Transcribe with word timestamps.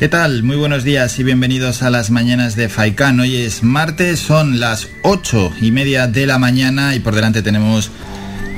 ¿Qué 0.00 0.08
tal? 0.08 0.42
Muy 0.44 0.56
buenos 0.56 0.82
días 0.82 1.18
y 1.18 1.24
bienvenidos 1.24 1.82
a 1.82 1.90
las 1.90 2.10
mañanas 2.10 2.56
de 2.56 2.70
Faikán. 2.70 3.20
Hoy 3.20 3.36
es 3.36 3.62
martes, 3.62 4.18
son 4.18 4.58
las 4.58 4.88
ocho 5.02 5.52
y 5.60 5.72
media 5.72 6.06
de 6.06 6.26
la 6.26 6.38
mañana 6.38 6.94
y 6.94 7.00
por 7.00 7.14
delante 7.14 7.42
tenemos 7.42 7.90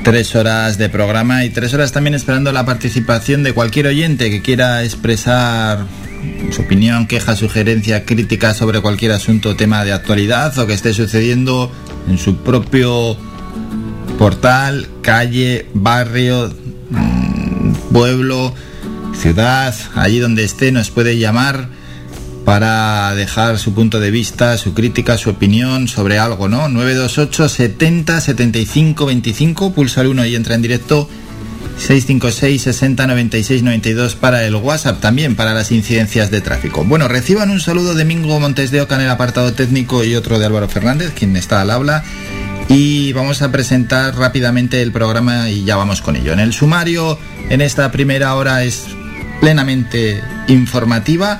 tres 0.05 0.37
horas 0.37 0.77
de 0.77 0.87
programa 0.87 1.43
y 1.43 1.49
tres 1.49 1.73
horas 1.73 1.91
también 1.91 2.13
esperando 2.13 2.53
la 2.53 2.65
participación 2.65 3.43
de 3.43 3.51
cualquier 3.51 3.87
oyente 3.87 4.29
que 4.29 4.41
quiera 4.41 4.85
expresar 4.85 5.85
su 6.49 6.61
opinión, 6.61 7.07
queja, 7.07 7.35
sugerencia, 7.35 8.05
crítica 8.05 8.53
sobre 8.53 8.79
cualquier 8.79 9.11
asunto 9.11 9.57
tema 9.57 9.83
de 9.83 9.91
actualidad 9.91 10.57
o 10.59 10.65
que 10.65 10.71
esté 10.71 10.93
sucediendo 10.93 11.69
en 12.07 12.19
su 12.19 12.37
propio 12.37 13.17
portal, 14.17 14.87
calle, 15.01 15.65
barrio, 15.73 16.55
mm, 16.89 17.73
pueblo 17.91 18.53
ciudad, 19.15 19.75
allí 19.95 20.19
donde 20.19 20.43
esté, 20.43 20.71
nos 20.71 20.89
puede 20.89 21.17
llamar 21.17 21.69
para 22.45 23.15
dejar 23.15 23.57
su 23.57 23.73
punto 23.73 23.99
de 23.99 24.11
vista, 24.11 24.57
su 24.57 24.73
crítica, 24.73 25.17
su 25.17 25.29
opinión 25.29 25.87
sobre 25.87 26.19
algo, 26.19 26.49
¿no? 26.49 26.67
928 26.67 27.49
70 27.49 28.21
75 28.21 29.05
25, 29.05 29.73
pulsa 29.73 30.01
el 30.01 30.07
1 30.07 30.25
y 30.25 30.35
entra 30.35 30.55
en 30.55 30.61
directo. 30.61 31.09
656 31.77 32.61
60 32.61 33.07
96 33.07 33.63
92 33.63 34.15
para 34.15 34.45
el 34.45 34.55
WhatsApp 34.55 34.99
también 34.99 35.35
para 35.35 35.53
las 35.53 35.71
incidencias 35.71 36.29
de 36.29 36.41
tráfico. 36.41 36.83
Bueno, 36.83 37.07
reciban 37.07 37.49
un 37.49 37.59
saludo 37.59 37.95
de 37.95 38.05
Mingo 38.05 38.39
Montes 38.39 38.69
de 38.69 38.81
Oca 38.81 38.95
en 38.95 39.01
el 39.01 39.09
apartado 39.09 39.53
técnico 39.53 40.03
y 40.03 40.15
otro 40.15 40.37
de 40.37 40.45
Álvaro 40.45 40.69
Fernández, 40.69 41.13
quien 41.17 41.35
está 41.35 41.61
al 41.61 41.71
habla. 41.71 42.03
Y 42.69 43.11
vamos 43.13 43.41
a 43.41 43.51
presentar 43.51 44.15
rápidamente 44.15 44.81
el 44.81 44.91
programa 44.91 45.49
y 45.49 45.63
ya 45.63 45.75
vamos 45.75 46.01
con 46.01 46.15
ello. 46.15 46.33
En 46.33 46.39
el 46.39 46.53
sumario, 46.53 47.17
en 47.49 47.61
esta 47.61 47.91
primera 47.91 48.35
hora 48.35 48.63
es 48.63 48.85
plenamente 49.39 50.21
informativa. 50.47 51.39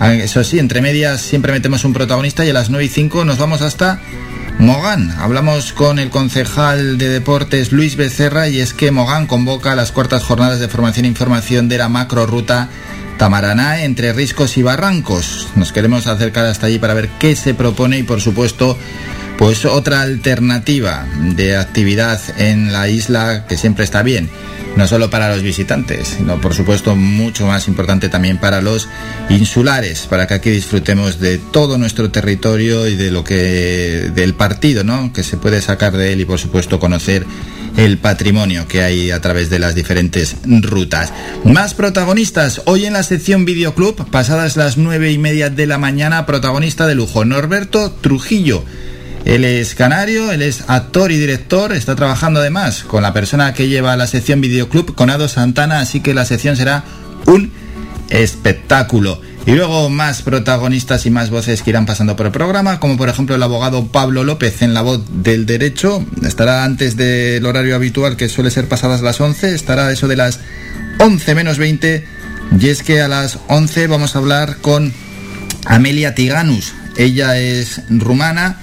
Eso 0.00 0.44
sí, 0.44 0.58
entre 0.58 0.80
medias 0.80 1.20
siempre 1.20 1.52
metemos 1.52 1.84
un 1.84 1.92
protagonista 1.92 2.44
y 2.44 2.50
a 2.50 2.52
las 2.52 2.70
9 2.70 2.84
y 2.84 2.88
5 2.88 3.24
nos 3.24 3.38
vamos 3.38 3.62
hasta 3.62 4.00
Mogán. 4.58 5.12
Hablamos 5.18 5.72
con 5.72 5.98
el 5.98 6.10
concejal 6.10 6.98
de 6.98 7.08
deportes 7.08 7.72
Luis 7.72 7.96
Becerra 7.96 8.48
y 8.48 8.60
es 8.60 8.74
que 8.74 8.90
Mogán 8.90 9.26
convoca 9.26 9.74
las 9.74 9.92
cuartas 9.92 10.22
jornadas 10.24 10.60
de 10.60 10.68
formación 10.68 11.04
e 11.04 11.08
información 11.08 11.68
de 11.68 11.78
la 11.78 11.88
macro 11.88 12.26
ruta 12.26 12.68
Tamaraná 13.18 13.82
entre 13.82 14.12
riscos 14.12 14.56
y 14.56 14.62
barrancos. 14.62 15.48
Nos 15.56 15.72
queremos 15.72 16.06
acercar 16.06 16.46
hasta 16.46 16.66
allí 16.66 16.78
para 16.78 16.94
ver 16.94 17.08
qué 17.18 17.34
se 17.34 17.52
propone 17.52 17.98
y 17.98 18.04
por 18.04 18.20
supuesto 18.20 18.78
pues 19.38 19.64
otra 19.64 20.02
alternativa 20.02 21.06
de 21.36 21.56
actividad 21.56 22.20
en 22.38 22.72
la 22.72 22.88
isla 22.88 23.46
que 23.48 23.56
siempre 23.56 23.84
está 23.84 24.02
bien 24.02 24.28
no 24.78 24.86
solo 24.86 25.10
para 25.10 25.34
los 25.34 25.42
visitantes, 25.42 26.14
sino 26.18 26.40
por 26.40 26.54
supuesto 26.54 26.94
mucho 26.94 27.46
más 27.48 27.66
importante 27.66 28.08
también 28.08 28.38
para 28.38 28.62
los 28.62 28.88
insulares, 29.28 30.06
para 30.08 30.28
que 30.28 30.34
aquí 30.34 30.50
disfrutemos 30.50 31.18
de 31.18 31.38
todo 31.38 31.78
nuestro 31.78 32.12
territorio 32.12 32.86
y 32.86 32.94
de 32.94 33.10
lo 33.10 33.24
que 33.24 34.10
del 34.14 34.34
partido, 34.34 34.84
¿no? 34.84 35.12
que 35.12 35.24
se 35.24 35.36
puede 35.36 35.60
sacar 35.62 35.96
de 35.96 36.12
él 36.12 36.20
y 36.20 36.24
por 36.24 36.38
supuesto 36.38 36.78
conocer 36.78 37.26
el 37.76 37.98
patrimonio 37.98 38.68
que 38.68 38.82
hay 38.82 39.10
a 39.10 39.20
través 39.20 39.50
de 39.50 39.58
las 39.58 39.74
diferentes 39.74 40.36
rutas. 40.46 41.12
Más 41.44 41.74
protagonistas, 41.74 42.62
hoy 42.66 42.86
en 42.86 42.92
la 42.92 43.02
sección 43.02 43.44
Videoclub, 43.44 44.08
pasadas 44.10 44.56
las 44.56 44.78
nueve 44.78 45.10
y 45.10 45.18
media 45.18 45.50
de 45.50 45.66
la 45.66 45.78
mañana, 45.78 46.24
protagonista 46.24 46.86
de 46.86 46.94
lujo, 46.94 47.24
Norberto 47.24 47.90
Trujillo 47.90 48.64
él 49.28 49.44
es 49.44 49.74
canario, 49.74 50.32
él 50.32 50.40
es 50.40 50.64
actor 50.68 51.12
y 51.12 51.18
director, 51.18 51.74
está 51.74 51.94
trabajando 51.94 52.40
además 52.40 52.82
con 52.82 53.02
la 53.02 53.12
persona 53.12 53.52
que 53.52 53.68
lleva 53.68 53.94
la 53.94 54.06
sección 54.06 54.40
Videoclub, 54.40 54.94
con 54.94 55.10
Ado 55.10 55.28
Santana, 55.28 55.80
así 55.80 56.00
que 56.00 56.14
la 56.14 56.24
sección 56.24 56.56
será 56.56 56.84
un 57.26 57.52
espectáculo. 58.08 59.20
Y 59.44 59.52
luego 59.52 59.90
más 59.90 60.22
protagonistas 60.22 61.04
y 61.04 61.10
más 61.10 61.28
voces 61.28 61.62
que 61.62 61.68
irán 61.68 61.84
pasando 61.84 62.16
por 62.16 62.24
el 62.24 62.32
programa, 62.32 62.80
como 62.80 62.96
por 62.96 63.10
ejemplo 63.10 63.36
el 63.36 63.42
abogado 63.42 63.88
Pablo 63.88 64.24
López 64.24 64.62
en 64.62 64.72
La 64.72 64.80
Voz 64.80 65.02
del 65.22 65.44
Derecho. 65.44 66.02
Estará 66.26 66.64
antes 66.64 66.96
del 66.96 67.44
horario 67.44 67.76
habitual 67.76 68.16
que 68.16 68.30
suele 68.30 68.50
ser 68.50 68.66
pasadas 68.66 69.02
las 69.02 69.20
11, 69.20 69.54
estará 69.54 69.92
eso 69.92 70.08
de 70.08 70.16
las 70.16 70.40
11 71.00 71.34
menos 71.34 71.58
20. 71.58 72.02
Y 72.58 72.68
es 72.70 72.82
que 72.82 73.02
a 73.02 73.08
las 73.08 73.38
11 73.48 73.88
vamos 73.88 74.16
a 74.16 74.20
hablar 74.20 74.56
con 74.62 74.90
Amelia 75.66 76.14
Tiganus. 76.14 76.72
Ella 76.96 77.38
es 77.38 77.82
rumana 77.90 78.60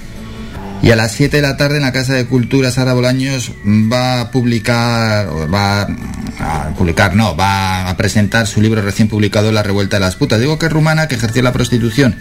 y 0.86 0.92
a 0.92 0.96
las 0.96 1.14
7 1.14 1.38
de 1.38 1.42
la 1.42 1.58
tarde 1.58 1.78
en 1.78 1.82
la 1.82 1.92
Casa 1.92 2.14
de 2.14 2.28
Cultura 2.28 2.70
Sara 2.70 2.94
Bolaños 2.94 3.54
va 3.66 4.22
a 4.22 4.30
publicar, 4.30 5.28
va 5.52 5.82
a 5.82 6.76
publicar, 6.78 7.16
no, 7.16 7.36
va 7.36 7.90
a 7.90 7.98
presentar 7.98 8.46
su 8.46 8.62
libro 8.62 8.84
recién 8.84 9.08
publicado 9.08 9.52
La 9.52 9.64
Revuelta 9.64 9.96
de 9.96 10.02
las 10.02 10.16
Putas. 10.16 10.40
Digo 10.40 10.60
que 10.60 10.68
es 10.68 10.72
rumana 10.72 11.08
que 11.08 11.16
ejerció 11.16 11.42
la 11.42 11.54
prostitución 11.54 12.16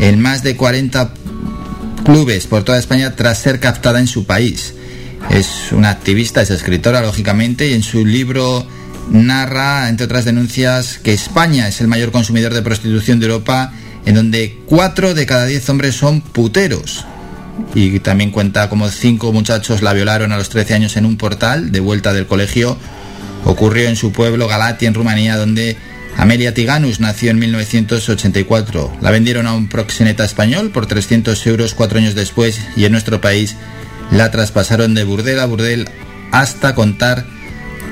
en 0.00 0.20
más 0.20 0.42
de 0.42 0.56
40 0.56 1.14
clubes 2.04 2.48
por 2.48 2.64
toda 2.64 2.80
España 2.80 3.14
tras 3.14 3.38
ser 3.38 3.60
captada 3.60 4.00
en 4.00 4.08
su 4.08 4.26
país. 4.26 4.74
Es 5.30 5.70
una 5.70 5.90
activista, 5.90 6.42
es 6.42 6.50
escritora, 6.50 7.02
lógicamente, 7.02 7.68
y 7.68 7.74
en 7.74 7.84
su 7.84 8.04
libro 8.04 8.66
narra, 9.12 9.88
entre 9.88 10.06
otras 10.06 10.24
denuncias, 10.24 10.98
que 10.98 11.12
España 11.12 11.68
es 11.68 11.80
el 11.80 11.86
mayor 11.86 12.10
consumidor 12.10 12.52
de 12.52 12.62
prostitución 12.62 13.20
de 13.20 13.26
Europa, 13.26 13.72
en 14.06 14.16
donde 14.16 14.58
4 14.66 15.14
de 15.14 15.24
cada 15.24 15.46
10 15.46 15.68
hombres 15.68 15.94
son 15.94 16.20
puteros 16.20 17.06
y 17.74 17.98
también 18.00 18.30
cuenta 18.30 18.68
como 18.68 18.88
cinco 18.88 19.32
muchachos 19.32 19.82
la 19.82 19.92
violaron 19.92 20.32
a 20.32 20.36
los 20.36 20.48
13 20.48 20.74
años 20.74 20.96
en 20.96 21.06
un 21.06 21.16
portal 21.16 21.72
de 21.72 21.80
vuelta 21.80 22.12
del 22.12 22.26
colegio. 22.26 22.76
Ocurrió 23.44 23.88
en 23.88 23.96
su 23.96 24.12
pueblo 24.12 24.48
Galatia, 24.48 24.88
en 24.88 24.94
Rumanía, 24.94 25.36
donde 25.36 25.76
Amelia 26.16 26.54
Tiganus 26.54 27.00
nació 27.00 27.30
en 27.30 27.38
1984. 27.38 28.98
La 29.00 29.10
vendieron 29.10 29.46
a 29.46 29.54
un 29.54 29.68
proxeneta 29.68 30.24
español 30.24 30.70
por 30.70 30.86
300 30.86 31.46
euros 31.46 31.74
cuatro 31.74 31.98
años 31.98 32.14
después 32.14 32.60
y 32.76 32.84
en 32.84 32.92
nuestro 32.92 33.20
país 33.20 33.56
la 34.10 34.30
traspasaron 34.30 34.94
de 34.94 35.04
burdel 35.04 35.40
a 35.40 35.46
burdel 35.46 35.88
hasta 36.30 36.74
contar 36.74 37.26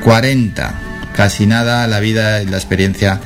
40. 0.04 1.10
Casi 1.16 1.46
nada 1.46 1.86
la 1.86 2.00
vida 2.00 2.42
y 2.42 2.46
la 2.46 2.56
experiencia 2.56 3.20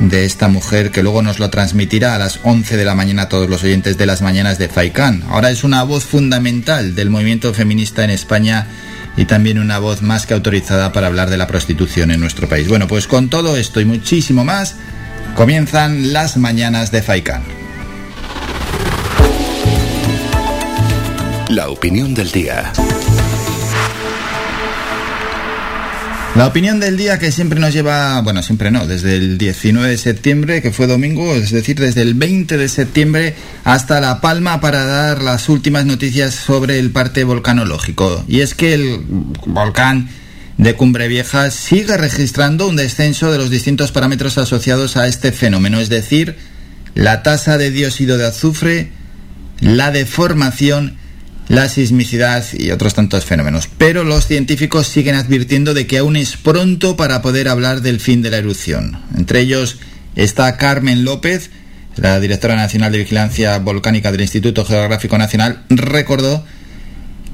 de 0.00 0.24
esta 0.24 0.48
mujer 0.48 0.90
que 0.90 1.02
luego 1.02 1.22
nos 1.22 1.38
lo 1.38 1.50
transmitirá 1.50 2.14
a 2.14 2.18
las 2.18 2.40
11 2.42 2.76
de 2.76 2.84
la 2.84 2.94
mañana 2.94 3.22
a 3.22 3.28
todos 3.28 3.48
los 3.48 3.62
oyentes 3.62 3.98
de 3.98 4.06
las 4.06 4.22
mañanas 4.22 4.58
de 4.58 4.68
Faikán. 4.68 5.24
Ahora 5.28 5.50
es 5.50 5.62
una 5.62 5.82
voz 5.82 6.04
fundamental 6.04 6.94
del 6.94 7.10
movimiento 7.10 7.52
feminista 7.52 8.02
en 8.04 8.10
España 8.10 8.66
y 9.16 9.26
también 9.26 9.58
una 9.58 9.78
voz 9.78 10.02
más 10.02 10.26
que 10.26 10.34
autorizada 10.34 10.92
para 10.92 11.08
hablar 11.08 11.28
de 11.30 11.36
la 11.36 11.46
prostitución 11.46 12.10
en 12.10 12.20
nuestro 12.20 12.48
país. 12.48 12.68
Bueno, 12.68 12.88
pues 12.88 13.06
con 13.06 13.28
todo 13.28 13.56
esto 13.56 13.80
y 13.80 13.84
muchísimo 13.84 14.44
más, 14.44 14.76
comienzan 15.36 16.12
las 16.12 16.36
mañanas 16.36 16.90
de 16.90 17.02
Faikán. 17.02 17.42
La 21.48 21.68
opinión 21.68 22.14
del 22.14 22.30
día. 22.30 22.72
La 26.36 26.46
opinión 26.46 26.78
del 26.78 26.96
día 26.96 27.18
que 27.18 27.32
siempre 27.32 27.58
nos 27.58 27.74
lleva, 27.74 28.20
bueno, 28.20 28.40
siempre 28.42 28.70
no, 28.70 28.86
desde 28.86 29.16
el 29.16 29.36
19 29.36 29.88
de 29.88 29.98
septiembre, 29.98 30.62
que 30.62 30.70
fue 30.70 30.86
domingo, 30.86 31.34
es 31.34 31.50
decir, 31.50 31.78
desde 31.78 32.02
el 32.02 32.14
20 32.14 32.56
de 32.56 32.68
septiembre 32.68 33.34
hasta 33.64 34.00
La 34.00 34.20
Palma 34.20 34.60
para 34.60 34.84
dar 34.86 35.22
las 35.22 35.48
últimas 35.48 35.86
noticias 35.86 36.32
sobre 36.32 36.78
el 36.78 36.92
parte 36.92 37.24
volcanológico. 37.24 38.24
Y 38.28 38.40
es 38.40 38.54
que 38.54 38.74
el 38.74 39.00
volcán 39.44 40.08
de 40.56 40.76
Cumbre 40.76 41.08
Vieja 41.08 41.50
sigue 41.50 41.96
registrando 41.96 42.68
un 42.68 42.76
descenso 42.76 43.32
de 43.32 43.38
los 43.38 43.50
distintos 43.50 43.90
parámetros 43.90 44.38
asociados 44.38 44.96
a 44.96 45.08
este 45.08 45.32
fenómeno, 45.32 45.80
es 45.80 45.88
decir, 45.88 46.36
la 46.94 47.24
tasa 47.24 47.58
de 47.58 47.72
dióxido 47.72 48.18
de 48.18 48.26
azufre, 48.26 48.92
la 49.60 49.90
deformación 49.90 50.99
la 51.50 51.68
sismicidad 51.68 52.44
y 52.52 52.70
otros 52.70 52.94
tantos 52.94 53.24
fenómenos. 53.24 53.68
Pero 53.76 54.04
los 54.04 54.28
científicos 54.28 54.86
siguen 54.86 55.16
advirtiendo 55.16 55.74
de 55.74 55.84
que 55.88 55.98
aún 55.98 56.14
es 56.14 56.36
pronto 56.36 56.96
para 56.96 57.22
poder 57.22 57.48
hablar 57.48 57.82
del 57.82 57.98
fin 57.98 58.22
de 58.22 58.30
la 58.30 58.36
erupción. 58.36 59.02
Entre 59.16 59.40
ellos 59.40 59.78
está 60.14 60.56
Carmen 60.56 61.04
López, 61.04 61.50
la 61.96 62.20
directora 62.20 62.54
nacional 62.54 62.92
de 62.92 62.98
vigilancia 62.98 63.58
volcánica 63.58 64.12
del 64.12 64.20
Instituto 64.20 64.64
Geográfico 64.64 65.18
Nacional, 65.18 65.64
recordó 65.70 66.44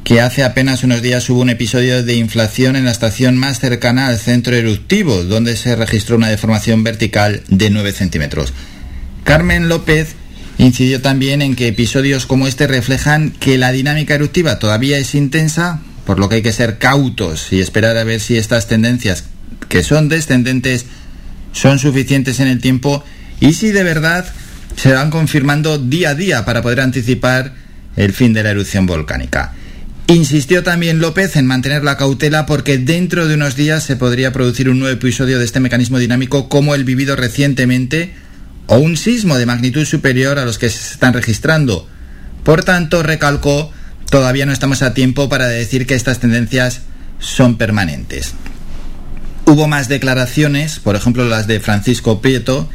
que 0.02 0.22
hace 0.22 0.44
apenas 0.44 0.82
unos 0.82 1.02
días 1.02 1.28
hubo 1.28 1.42
un 1.42 1.50
episodio 1.50 2.02
de 2.02 2.14
inflación 2.14 2.74
en 2.76 2.86
la 2.86 2.92
estación 2.92 3.36
más 3.36 3.60
cercana 3.60 4.06
al 4.06 4.18
centro 4.18 4.56
eruptivo, 4.56 5.24
donde 5.24 5.58
se 5.58 5.76
registró 5.76 6.16
una 6.16 6.28
deformación 6.28 6.82
vertical 6.84 7.42
de 7.48 7.68
9 7.68 7.92
centímetros. 7.92 8.54
Carmen 9.24 9.68
López 9.68 10.14
Incidió 10.58 11.02
también 11.02 11.42
en 11.42 11.54
que 11.54 11.68
episodios 11.68 12.24
como 12.24 12.46
este 12.46 12.66
reflejan 12.66 13.30
que 13.30 13.58
la 13.58 13.72
dinámica 13.72 14.14
eruptiva 14.14 14.58
todavía 14.58 14.98
es 14.98 15.14
intensa, 15.14 15.80
por 16.06 16.18
lo 16.18 16.28
que 16.28 16.36
hay 16.36 16.42
que 16.42 16.52
ser 16.52 16.78
cautos 16.78 17.52
y 17.52 17.60
esperar 17.60 17.96
a 17.96 18.04
ver 18.04 18.20
si 18.20 18.36
estas 18.36 18.66
tendencias, 18.66 19.24
que 19.68 19.82
son 19.82 20.08
descendentes, 20.08 20.86
son 21.52 21.78
suficientes 21.78 22.40
en 22.40 22.48
el 22.48 22.60
tiempo 22.60 23.04
y 23.40 23.52
si 23.52 23.70
de 23.70 23.82
verdad 23.82 24.26
se 24.76 24.92
van 24.92 25.10
confirmando 25.10 25.78
día 25.78 26.10
a 26.10 26.14
día 26.14 26.44
para 26.44 26.62
poder 26.62 26.80
anticipar 26.80 27.54
el 27.96 28.12
fin 28.12 28.32
de 28.32 28.42
la 28.42 28.50
erupción 28.50 28.86
volcánica. 28.86 29.52
Insistió 30.08 30.62
también 30.62 31.00
López 31.00 31.34
en 31.36 31.46
mantener 31.46 31.82
la 31.82 31.96
cautela 31.96 32.46
porque 32.46 32.78
dentro 32.78 33.26
de 33.26 33.34
unos 33.34 33.56
días 33.56 33.82
se 33.82 33.96
podría 33.96 34.32
producir 34.32 34.68
un 34.68 34.78
nuevo 34.78 34.94
episodio 34.94 35.38
de 35.38 35.44
este 35.44 35.60
mecanismo 35.60 35.98
dinámico 35.98 36.48
como 36.48 36.74
el 36.74 36.84
vivido 36.84 37.16
recientemente 37.16 38.14
o 38.66 38.78
un 38.78 38.96
sismo 38.96 39.36
de 39.36 39.46
magnitud 39.46 39.84
superior 39.84 40.38
a 40.38 40.44
los 40.44 40.58
que 40.58 40.70
se 40.70 40.92
están 40.92 41.12
registrando. 41.12 41.88
Por 42.44 42.64
tanto, 42.64 43.02
recalcó, 43.02 43.72
todavía 44.10 44.46
no 44.46 44.52
estamos 44.52 44.82
a 44.82 44.94
tiempo 44.94 45.28
para 45.28 45.46
decir 45.46 45.86
que 45.86 45.94
estas 45.94 46.20
tendencias 46.20 46.82
son 47.18 47.56
permanentes. 47.56 48.34
Hubo 49.46 49.68
más 49.68 49.88
declaraciones, 49.88 50.80
por 50.80 50.96
ejemplo 50.96 51.24
las 51.24 51.46
de 51.46 51.60
Francisco 51.60 52.20
Prieto, 52.20 52.68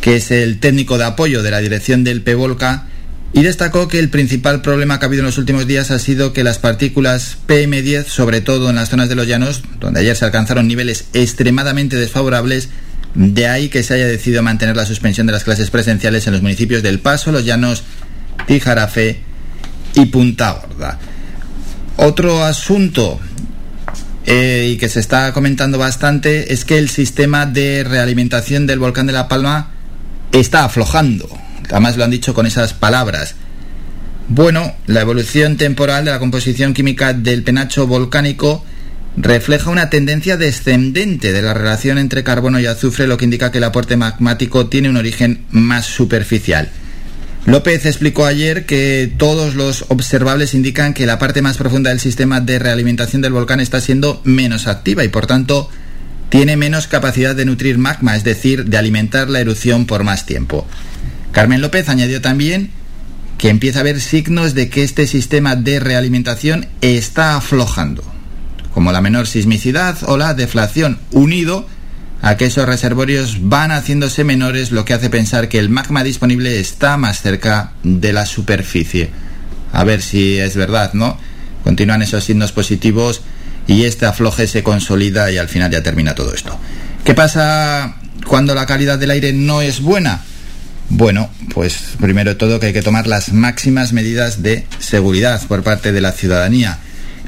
que 0.00 0.16
es 0.16 0.30
el 0.30 0.60
técnico 0.60 0.98
de 0.98 1.04
apoyo 1.04 1.42
de 1.42 1.50
la 1.50 1.60
dirección 1.60 2.04
del 2.04 2.22
PEVOLCA, 2.22 2.88
y 3.32 3.42
destacó 3.42 3.88
que 3.88 3.98
el 3.98 4.10
principal 4.10 4.62
problema 4.62 4.98
que 4.98 5.06
ha 5.06 5.08
habido 5.08 5.22
en 5.22 5.26
los 5.26 5.38
últimos 5.38 5.66
días 5.66 5.90
ha 5.90 5.98
sido 5.98 6.32
que 6.32 6.44
las 6.44 6.58
partículas 6.58 7.38
PM10, 7.48 8.04
sobre 8.04 8.40
todo 8.40 8.70
en 8.70 8.76
las 8.76 8.90
zonas 8.90 9.08
de 9.08 9.16
los 9.16 9.26
llanos, 9.26 9.62
donde 9.80 10.00
ayer 10.00 10.14
se 10.14 10.24
alcanzaron 10.24 10.68
niveles 10.68 11.06
extremadamente 11.14 11.96
desfavorables, 11.96 12.68
de 13.14 13.46
ahí 13.46 13.68
que 13.68 13.82
se 13.82 13.94
haya 13.94 14.06
decidido 14.06 14.42
mantener 14.42 14.76
la 14.76 14.86
suspensión 14.86 15.26
de 15.26 15.32
las 15.32 15.44
clases 15.44 15.70
presenciales 15.70 16.26
en 16.26 16.32
los 16.32 16.42
municipios 16.42 16.82
del 16.82 16.98
Paso, 16.98 17.32
Los 17.32 17.44
Llanos, 17.44 17.84
Tijarafe 18.46 19.20
y 19.94 20.06
Punta 20.06 20.52
Gorda. 20.52 20.98
Otro 21.96 22.44
asunto 22.44 23.20
eh, 24.26 24.70
y 24.72 24.78
que 24.78 24.88
se 24.88 25.00
está 25.00 25.32
comentando 25.32 25.78
bastante 25.78 26.52
es 26.52 26.64
que 26.64 26.78
el 26.78 26.88
sistema 26.88 27.46
de 27.46 27.84
realimentación 27.84 28.66
del 28.66 28.80
volcán 28.80 29.06
de 29.06 29.12
La 29.12 29.28
Palma 29.28 29.70
está 30.32 30.64
aflojando. 30.64 31.28
Además 31.70 31.96
lo 31.96 32.04
han 32.04 32.10
dicho 32.10 32.34
con 32.34 32.46
esas 32.46 32.74
palabras. 32.74 33.36
Bueno, 34.28 34.74
la 34.86 35.02
evolución 35.02 35.56
temporal 35.56 36.04
de 36.04 36.10
la 36.10 36.18
composición 36.18 36.74
química 36.74 37.12
del 37.12 37.42
penacho 37.42 37.86
volcánico 37.86 38.64
refleja 39.16 39.70
una 39.70 39.90
tendencia 39.90 40.36
descendente 40.36 41.32
de 41.32 41.42
la 41.42 41.54
relación 41.54 41.98
entre 41.98 42.24
carbono 42.24 42.58
y 42.58 42.66
azufre, 42.66 43.06
lo 43.06 43.16
que 43.16 43.24
indica 43.24 43.52
que 43.52 43.58
el 43.58 43.64
aporte 43.64 43.96
magmático 43.96 44.66
tiene 44.66 44.88
un 44.88 44.96
origen 44.96 45.44
más 45.50 45.86
superficial. 45.86 46.70
López 47.46 47.84
explicó 47.84 48.24
ayer 48.24 48.64
que 48.64 49.12
todos 49.18 49.54
los 49.54 49.84
observables 49.88 50.54
indican 50.54 50.94
que 50.94 51.06
la 51.06 51.18
parte 51.18 51.42
más 51.42 51.58
profunda 51.58 51.90
del 51.90 52.00
sistema 52.00 52.40
de 52.40 52.58
realimentación 52.58 53.20
del 53.20 53.34
volcán 53.34 53.60
está 53.60 53.80
siendo 53.80 54.20
menos 54.24 54.66
activa 54.66 55.04
y 55.04 55.08
por 55.08 55.26
tanto 55.26 55.68
tiene 56.30 56.56
menos 56.56 56.86
capacidad 56.86 57.36
de 57.36 57.44
nutrir 57.44 57.76
magma, 57.76 58.16
es 58.16 58.24
decir, 58.24 58.64
de 58.64 58.78
alimentar 58.78 59.28
la 59.28 59.40
erupción 59.40 59.84
por 59.86 60.04
más 60.04 60.24
tiempo. 60.24 60.66
Carmen 61.32 61.60
López 61.60 61.88
añadió 61.88 62.22
también 62.22 62.70
que 63.36 63.50
empieza 63.50 63.80
a 63.80 63.82
haber 63.82 64.00
signos 64.00 64.54
de 64.54 64.70
que 64.70 64.82
este 64.82 65.06
sistema 65.06 65.54
de 65.54 65.80
realimentación 65.80 66.66
está 66.80 67.36
aflojando 67.36 68.13
como 68.74 68.92
la 68.92 69.00
menor 69.00 69.26
sismicidad 69.26 69.96
o 70.06 70.18
la 70.18 70.34
deflación, 70.34 70.98
unido 71.12 71.66
a 72.22 72.36
que 72.36 72.46
esos 72.46 72.66
reservorios 72.66 73.48
van 73.48 73.70
haciéndose 73.70 74.24
menores, 74.24 74.72
lo 74.72 74.84
que 74.84 74.94
hace 74.94 75.10
pensar 75.10 75.48
que 75.48 75.58
el 75.58 75.68
magma 75.68 76.02
disponible 76.02 76.58
está 76.58 76.96
más 76.96 77.22
cerca 77.22 77.72
de 77.82 78.12
la 78.12 78.26
superficie. 78.26 79.10
A 79.72 79.84
ver 79.84 80.02
si 80.02 80.38
es 80.38 80.56
verdad, 80.56 80.92
¿no? 80.94 81.18
Continúan 81.62 82.02
esos 82.02 82.24
signos 82.24 82.52
positivos 82.52 83.22
y 83.66 83.84
este 83.84 84.06
afloje 84.06 84.46
se 84.46 84.62
consolida 84.62 85.30
y 85.30 85.38
al 85.38 85.48
final 85.48 85.70
ya 85.70 85.82
termina 85.82 86.14
todo 86.14 86.34
esto. 86.34 86.58
¿Qué 87.04 87.14
pasa 87.14 87.96
cuando 88.26 88.54
la 88.54 88.66
calidad 88.66 88.98
del 88.98 89.10
aire 89.10 89.32
no 89.32 89.62
es 89.62 89.80
buena? 89.80 90.22
Bueno, 90.88 91.30
pues 91.52 91.94
primero 92.00 92.36
todo 92.36 92.60
que 92.60 92.66
hay 92.66 92.72
que 92.72 92.82
tomar 92.82 93.06
las 93.06 93.32
máximas 93.32 93.92
medidas 93.92 94.42
de 94.42 94.66
seguridad 94.78 95.42
por 95.46 95.62
parte 95.62 95.92
de 95.92 96.00
la 96.00 96.12
ciudadanía. 96.12 96.78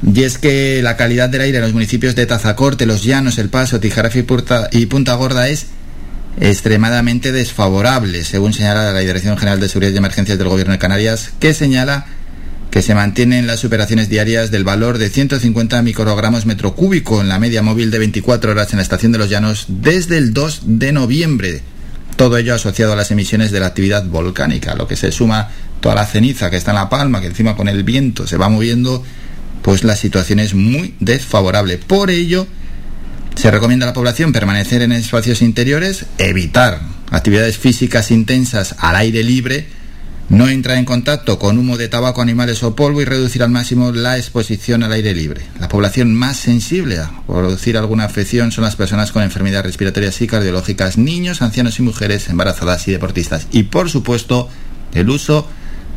Y 0.05 0.23
es 0.23 0.37
que 0.37 0.81
la 0.83 0.95
calidad 0.95 1.29
del 1.29 1.41
aire 1.41 1.57
en 1.57 1.63
los 1.63 1.73
municipios 1.73 2.15
de 2.15 2.25
Tazacorte, 2.25 2.85
Los 2.85 3.03
Llanos, 3.03 3.37
El 3.39 3.49
Paso, 3.49 3.79
Tijarafe 3.79 4.25
y 4.71 4.85
Punta 4.85 5.15
Gorda 5.15 5.49
es 5.49 5.67
extremadamente 6.39 7.31
desfavorable, 7.31 8.23
según 8.23 8.53
señala 8.53 8.91
la 8.91 8.99
Dirección 8.99 9.37
General 9.37 9.59
de 9.59 9.69
Seguridad 9.69 9.93
y 9.93 9.97
Emergencias 9.97 10.37
del 10.37 10.49
Gobierno 10.49 10.73
de 10.73 10.79
Canarias, 10.79 11.31
que 11.39 11.53
señala 11.53 12.05
que 12.69 12.83
se 12.83 12.93
mantienen 12.93 13.47
las 13.47 13.65
operaciones 13.65 14.07
diarias 14.07 14.51
del 14.51 14.63
valor 14.63 14.99
de 14.99 15.09
150 15.09 15.81
microgramos 15.81 16.45
metro 16.45 16.75
cúbico 16.75 17.21
en 17.21 17.29
la 17.29 17.39
media 17.39 17.63
móvil 17.63 17.89
de 17.89 17.97
24 17.97 18.51
horas 18.51 18.71
en 18.71 18.77
la 18.77 18.83
estación 18.83 19.11
de 19.11 19.17
Los 19.17 19.29
Llanos 19.29 19.65
desde 19.67 20.17
el 20.17 20.31
2 20.33 20.61
de 20.65 20.91
noviembre. 20.91 21.61
Todo 22.17 22.37
ello 22.37 22.53
asociado 22.53 22.93
a 22.93 22.95
las 22.95 23.09
emisiones 23.09 23.51
de 23.51 23.59
la 23.59 23.67
actividad 23.67 24.05
volcánica, 24.05 24.75
lo 24.75 24.87
que 24.87 24.95
se 24.95 25.11
suma 25.11 25.49
toda 25.79 25.95
la 25.95 26.05
ceniza 26.05 26.51
que 26.51 26.57
está 26.57 26.71
en 26.71 26.75
La 26.75 26.89
Palma, 26.89 27.21
que 27.21 27.27
encima 27.27 27.55
con 27.55 27.67
el 27.67 27.83
viento 27.83 28.27
se 28.27 28.37
va 28.37 28.49
moviendo 28.49 29.03
pues 29.61 29.83
la 29.83 29.95
situación 29.95 30.39
es 30.39 30.53
muy 30.53 30.95
desfavorable. 30.99 31.77
Por 31.77 32.09
ello, 32.09 32.47
se 33.35 33.51
recomienda 33.51 33.85
a 33.85 33.89
la 33.89 33.93
población 33.93 34.33
permanecer 34.33 34.81
en 34.81 34.91
espacios 34.91 35.41
interiores, 35.41 36.05
evitar 36.17 36.81
actividades 37.11 37.57
físicas 37.57 38.11
intensas 38.11 38.75
al 38.79 38.95
aire 38.95 39.23
libre, 39.23 39.67
no 40.29 40.49
entrar 40.49 40.77
en 40.77 40.85
contacto 40.85 41.39
con 41.39 41.57
humo 41.57 41.77
de 41.77 41.87
tabaco, 41.87 42.21
animales 42.21 42.61
o 42.63 42.75
polvo 42.75 43.01
y 43.01 43.05
reducir 43.05 43.43
al 43.43 43.49
máximo 43.49 43.91
la 43.91 44.17
exposición 44.17 44.83
al 44.83 44.91
aire 44.91 45.13
libre. 45.13 45.41
La 45.59 45.69
población 45.69 46.13
más 46.13 46.37
sensible 46.37 46.99
a 46.99 47.11
producir 47.27 47.77
alguna 47.77 48.05
afección 48.05 48.51
son 48.51 48.65
las 48.65 48.75
personas 48.75 49.11
con 49.11 49.23
enfermedades 49.23 49.67
respiratorias 49.67 50.21
y 50.21 50.27
cardiológicas, 50.27 50.97
niños, 50.97 51.41
ancianos 51.41 51.79
y 51.79 51.83
mujeres 51.83 52.27
embarazadas 52.27 52.87
y 52.87 52.91
deportistas. 52.91 53.47
Y 53.51 53.63
por 53.63 53.89
supuesto, 53.89 54.49
el 54.93 55.09
uso 55.09 55.47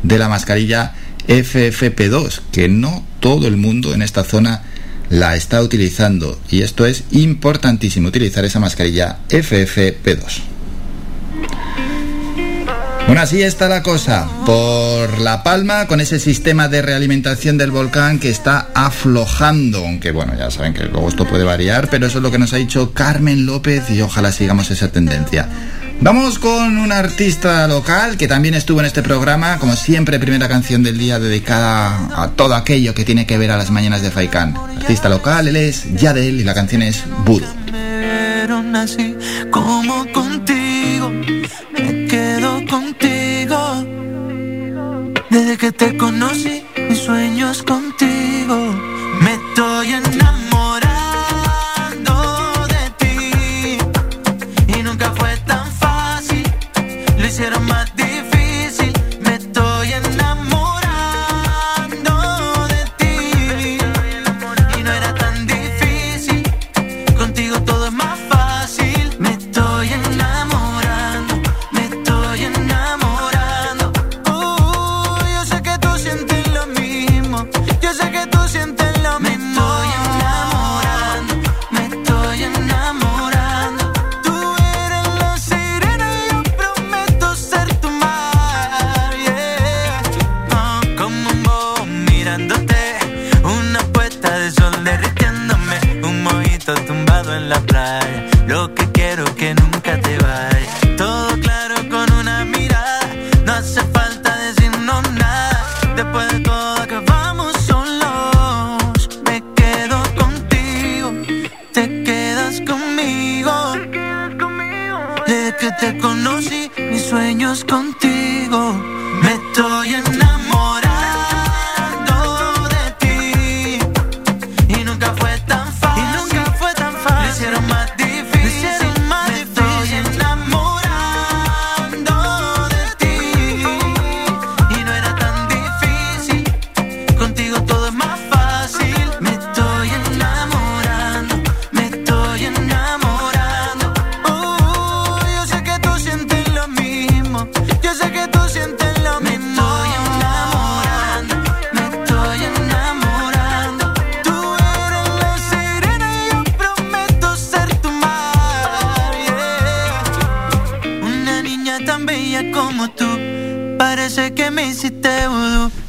de 0.03 0.17
la 0.17 0.29
mascarilla 0.29 0.93
FFP2, 1.27 2.41
que 2.51 2.69
no 2.69 3.05
todo 3.19 3.47
el 3.47 3.57
mundo 3.57 3.93
en 3.93 4.01
esta 4.01 4.23
zona 4.23 4.63
la 5.09 5.35
está 5.35 5.61
utilizando. 5.61 6.39
Y 6.49 6.61
esto 6.61 6.85
es 6.85 7.03
importantísimo, 7.11 8.07
utilizar 8.07 8.45
esa 8.45 8.59
mascarilla 8.59 9.17
FFP2. 9.29 10.41
Bueno, 13.11 13.23
así 13.23 13.41
está 13.41 13.67
la 13.67 13.83
cosa. 13.83 14.25
Por 14.45 15.19
La 15.19 15.43
Palma, 15.43 15.85
con 15.87 15.99
ese 15.99 16.17
sistema 16.17 16.69
de 16.69 16.81
realimentación 16.81 17.57
del 17.57 17.69
volcán 17.69 18.19
que 18.19 18.29
está 18.29 18.69
aflojando. 18.73 19.79
Aunque 19.79 20.11
bueno, 20.11 20.33
ya 20.37 20.49
saben 20.49 20.73
que 20.73 20.85
luego 20.85 21.09
esto 21.09 21.27
puede 21.27 21.43
variar, 21.43 21.89
pero 21.89 22.07
eso 22.07 22.19
es 22.19 22.23
lo 22.23 22.31
que 22.31 22.39
nos 22.39 22.53
ha 22.53 22.57
dicho 22.57 22.93
Carmen 22.93 23.45
López 23.45 23.89
y 23.89 24.01
ojalá 24.01 24.31
sigamos 24.31 24.71
esa 24.71 24.93
tendencia. 24.93 25.49
Vamos 26.03 26.39
con 26.39 26.79
un 26.79 26.91
artista 26.91 27.67
local 27.67 28.17
que 28.17 28.27
también 28.27 28.55
estuvo 28.55 28.79
en 28.79 28.87
este 28.87 29.03
programa, 29.03 29.59
como 29.59 29.75
siempre, 29.75 30.17
primera 30.17 30.49
canción 30.49 30.81
del 30.81 30.97
día 30.97 31.19
dedicada 31.19 32.09
a 32.19 32.29
todo 32.31 32.55
aquello 32.55 32.95
que 32.95 33.05
tiene 33.05 33.27
que 33.27 33.37
ver 33.37 33.51
a 33.51 33.57
las 33.57 33.69
mañanas 33.69 34.01
de 34.01 34.09
Faikán. 34.09 34.57
Artista 34.77 35.09
local, 35.09 35.47
él 35.47 35.55
es 35.57 35.93
Yadel 35.93 36.41
y 36.41 36.43
la 36.43 36.55
canción 36.55 36.81
es 36.81 37.03
Budo. 37.23 37.45
así 38.73 39.15
como 39.51 40.11
contigo, 40.11 41.11
me 41.71 42.07
quedo 42.07 42.65
contigo. 42.65 43.85
Desde 45.29 45.57
que 45.57 45.71
te 45.71 45.95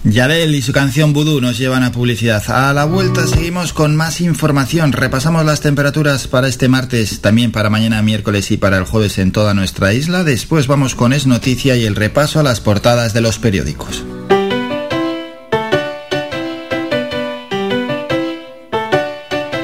Yadel 0.04 0.54
y 0.54 0.62
su 0.62 0.72
canción 0.72 1.12
Voodoo 1.12 1.40
nos 1.40 1.58
llevan 1.58 1.84
a 1.84 1.92
publicidad. 1.92 2.42
A 2.48 2.72
la 2.72 2.84
vuelta 2.84 3.26
seguimos 3.26 3.72
con 3.72 3.94
más 3.94 4.20
información. 4.20 4.92
Repasamos 4.92 5.44
las 5.44 5.60
temperaturas 5.60 6.26
para 6.26 6.48
este 6.48 6.68
martes, 6.68 7.20
también 7.20 7.52
para 7.52 7.70
mañana 7.70 8.02
miércoles 8.02 8.50
y 8.50 8.56
para 8.56 8.78
el 8.78 8.84
jueves 8.84 9.18
en 9.18 9.30
toda 9.30 9.54
nuestra 9.54 9.92
isla. 9.92 10.24
Después 10.24 10.66
vamos 10.66 10.96
con 10.96 11.12
Es 11.12 11.26
Noticia 11.26 11.76
y 11.76 11.84
el 11.84 11.94
repaso 11.94 12.40
a 12.40 12.42
las 12.42 12.60
portadas 12.60 13.14
de 13.14 13.20
los 13.20 13.38
periódicos. 13.38 14.04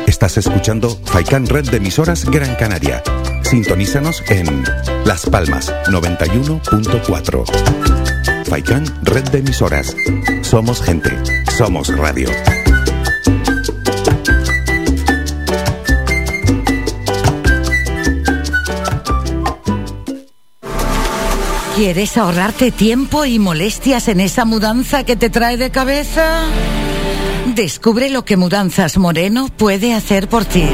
Estás 0.07 0.39
escuchando 0.39 0.99
Faikan 1.05 1.47
Red 1.47 1.71
de 1.71 1.79
emisoras 1.79 2.25
Gran 2.25 2.55
Canaria. 2.57 3.03
Sintonízanos 3.43 4.23
en 4.29 4.65
Las 5.05 5.27
Palmas 5.27 5.73
91.4. 5.87 7.98
Faikan 8.49 8.85
Red 9.03 9.29
de 9.29 9.39
emisoras. 9.39 9.95
Somos 10.41 10.81
gente, 10.81 11.11
somos 11.57 11.95
radio. 11.97 12.31
¿Quieres 21.77 22.17
ahorrarte 22.17 22.71
tiempo 22.73 23.27
y 23.27 23.39
molestias 23.39 24.09
en 24.09 24.21
esa 24.21 24.47
mudanza 24.47 25.05
que 25.05 25.15
te 25.15 25.29
trae 25.29 25.59
de 25.59 25.71
cabeza? 25.71 26.43
Descubre 27.55 28.09
lo 28.09 28.25
que 28.25 28.37
Mudanzas 28.37 28.97
Moreno 28.97 29.49
puede 29.49 29.93
hacer 29.93 30.29
por 30.29 30.47
ti. 30.47 30.65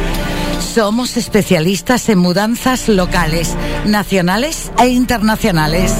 Somos 0.75 1.17
especialistas 1.17 2.09
en 2.09 2.19
mudanzas 2.19 2.89
locales, 2.89 3.55
nacionales 3.85 4.71
e 4.79 4.89
internacionales. 4.89 5.93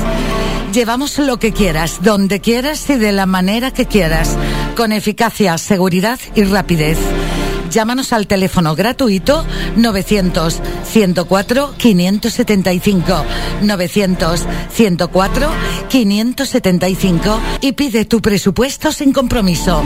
Llevamos 0.75 1.19
lo 1.21 1.39
que 1.39 1.53
quieras, 1.53 2.01
donde 2.03 2.41
quieras 2.41 2.91
y 2.91 2.97
de 2.97 3.13
la 3.13 3.27
manera 3.27 3.71
que 3.71 3.87
quieras, 3.87 4.37
con 4.77 4.91
eficacia, 4.91 5.57
seguridad 5.57 6.19
y 6.35 6.43
rapidez. 6.43 6.99
Llámanos 7.71 8.13
al 8.13 8.27
teléfono 8.27 8.75
gratuito 8.75 9.45
900 9.77 10.61
104 10.83 11.75
575 11.79 13.25
900 13.63 14.47
104 14.73 15.49
575 15.89 17.41
y 17.61 17.73
pide 17.73 18.05
tu 18.05 18.21
presupuesto 18.21 18.91
sin 18.91 19.13
compromiso. 19.13 19.81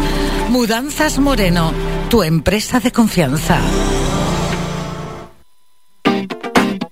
Mudanzas 0.49 1.19
Moreno, 1.19 1.75
tu 2.09 2.23
empresa 2.23 2.81
de 2.81 2.93
confianza. 2.93 3.59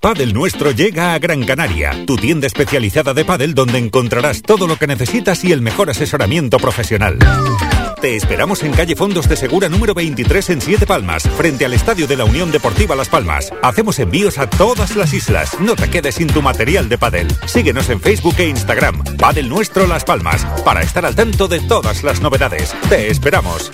Padel 0.07 0.33
Nuestro 0.33 0.71
llega 0.71 1.13
a 1.13 1.19
Gran 1.19 1.43
Canaria, 1.43 2.05
tu 2.05 2.15
tienda 2.15 2.47
especializada 2.47 3.13
de 3.13 3.25
pádel 3.25 3.53
donde 3.53 3.77
encontrarás 3.77 4.41
todo 4.41 4.65
lo 4.65 4.77
que 4.77 4.87
necesitas 4.87 5.43
y 5.43 5.51
el 5.51 5.59
mejor 5.59 5.89
asesoramiento 5.89 6.59
profesional. 6.59 7.19
Te 7.99 8.15
esperamos 8.15 8.63
en 8.63 8.71
calle 8.71 8.95
Fondos 8.95 9.27
de 9.27 9.35
Segura 9.35 9.67
número 9.67 9.93
23 9.93 10.51
en 10.51 10.61
Siete 10.61 10.87
Palmas, 10.87 11.23
frente 11.35 11.65
al 11.65 11.73
Estadio 11.73 12.07
de 12.07 12.15
la 12.15 12.23
Unión 12.23 12.53
Deportiva 12.53 12.95
Las 12.95 13.09
Palmas. 13.09 13.51
Hacemos 13.61 13.99
envíos 13.99 14.37
a 14.37 14.49
todas 14.49 14.95
las 14.95 15.11
islas. 15.13 15.59
No 15.59 15.75
te 15.75 15.89
quedes 15.89 16.15
sin 16.15 16.27
tu 16.27 16.41
material 16.41 16.87
de 16.87 16.97
pádel. 16.97 17.27
Síguenos 17.45 17.89
en 17.89 17.99
Facebook 17.99 18.35
e 18.37 18.47
Instagram. 18.47 19.03
Padel 19.17 19.49
Nuestro 19.49 19.87
Las 19.87 20.05
Palmas, 20.05 20.45
para 20.63 20.83
estar 20.83 21.05
al 21.05 21.15
tanto 21.15 21.49
de 21.49 21.59
todas 21.59 22.05
las 22.05 22.21
novedades. 22.21 22.73
Te 22.87 23.11
esperamos. 23.11 23.73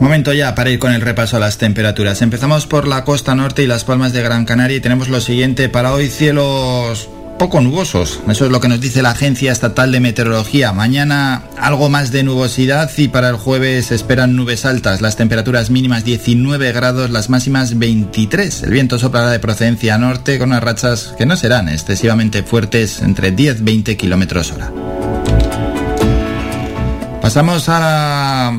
Momento 0.00 0.32
ya 0.32 0.54
para 0.54 0.70
ir 0.70 0.78
con 0.78 0.92
el 0.92 1.00
repaso 1.00 1.36
a 1.36 1.40
las 1.40 1.58
temperaturas. 1.58 2.22
Empezamos 2.22 2.66
por 2.66 2.86
la 2.86 3.04
costa 3.04 3.34
norte 3.34 3.62
y 3.62 3.66
las 3.66 3.84
palmas 3.84 4.12
de 4.12 4.22
Gran 4.22 4.44
Canaria 4.44 4.76
y 4.76 4.80
tenemos 4.80 5.08
lo 5.08 5.20
siguiente 5.20 5.68
para 5.68 5.92
hoy 5.92 6.08
cielos 6.08 7.08
poco 7.38 7.60
nubosos. 7.60 8.20
Eso 8.28 8.46
es 8.46 8.50
lo 8.50 8.60
que 8.60 8.68
nos 8.68 8.80
dice 8.80 9.00
la 9.00 9.10
Agencia 9.10 9.52
Estatal 9.52 9.92
de 9.92 10.00
Meteorología. 10.00 10.72
Mañana 10.72 11.42
algo 11.56 11.88
más 11.88 12.10
de 12.10 12.24
nubosidad 12.24 12.90
y 12.96 13.08
para 13.08 13.28
el 13.28 13.36
jueves 13.36 13.86
se 13.86 13.94
esperan 13.94 14.36
nubes 14.36 14.64
altas. 14.64 15.00
Las 15.00 15.16
temperaturas 15.16 15.70
mínimas 15.70 16.04
19 16.04 16.72
grados, 16.72 17.10
las 17.10 17.30
máximas 17.30 17.78
23. 17.78 18.64
El 18.64 18.70
viento 18.70 18.98
soplará 18.98 19.30
de 19.30 19.38
procedencia 19.38 19.98
norte 19.98 20.38
con 20.38 20.50
unas 20.50 20.62
rachas 20.62 21.14
que 21.16 21.26
no 21.26 21.36
serán 21.36 21.68
excesivamente 21.68 22.42
fuertes 22.42 23.00
entre 23.00 23.34
10-20 23.34 23.96
kilómetros 23.96 24.52
hora. 24.52 24.70
Pasamos 27.28 27.66
a, 27.68 28.54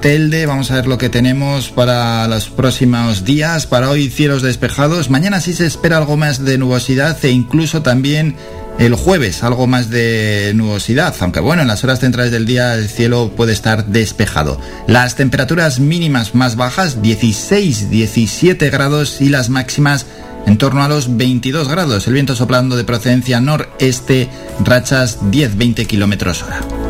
Telde, 0.00 0.46
vamos 0.46 0.70
a 0.70 0.76
ver 0.76 0.86
lo 0.86 0.96
que 0.96 1.10
tenemos 1.10 1.68
para 1.68 2.26
los 2.26 2.48
próximos 2.48 3.26
días. 3.26 3.66
Para 3.66 3.90
hoy 3.90 4.08
cielos 4.08 4.40
despejados, 4.40 5.10
mañana 5.10 5.42
sí 5.42 5.52
se 5.52 5.66
espera 5.66 5.98
algo 5.98 6.16
más 6.16 6.42
de 6.42 6.56
nubosidad 6.56 7.22
e 7.22 7.28
incluso 7.28 7.82
también 7.82 8.34
el 8.78 8.94
jueves 8.94 9.42
algo 9.42 9.66
más 9.66 9.90
de 9.90 10.52
nubosidad, 10.54 11.14
aunque 11.20 11.40
bueno, 11.40 11.60
en 11.60 11.68
las 11.68 11.84
horas 11.84 12.00
centrales 12.00 12.32
del 12.32 12.46
día 12.46 12.72
el 12.76 12.88
cielo 12.88 13.30
puede 13.36 13.52
estar 13.52 13.84
despejado. 13.88 14.58
Las 14.86 15.16
temperaturas 15.16 15.78
mínimas 15.78 16.34
más 16.34 16.56
bajas, 16.56 17.02
16-17 17.02 18.70
grados 18.70 19.20
y 19.20 19.28
las 19.28 19.50
máximas 19.50 20.06
en 20.46 20.56
torno 20.56 20.82
a 20.82 20.88
los 20.88 21.14
22 21.14 21.68
grados. 21.68 22.06
El 22.06 22.14
viento 22.14 22.34
soplando 22.34 22.74
de 22.74 22.84
procedencia 22.84 23.42
noreste, 23.42 24.30
rachas 24.64 25.20
10-20 25.20 25.86
kilómetros 25.86 26.42
hora 26.42 26.83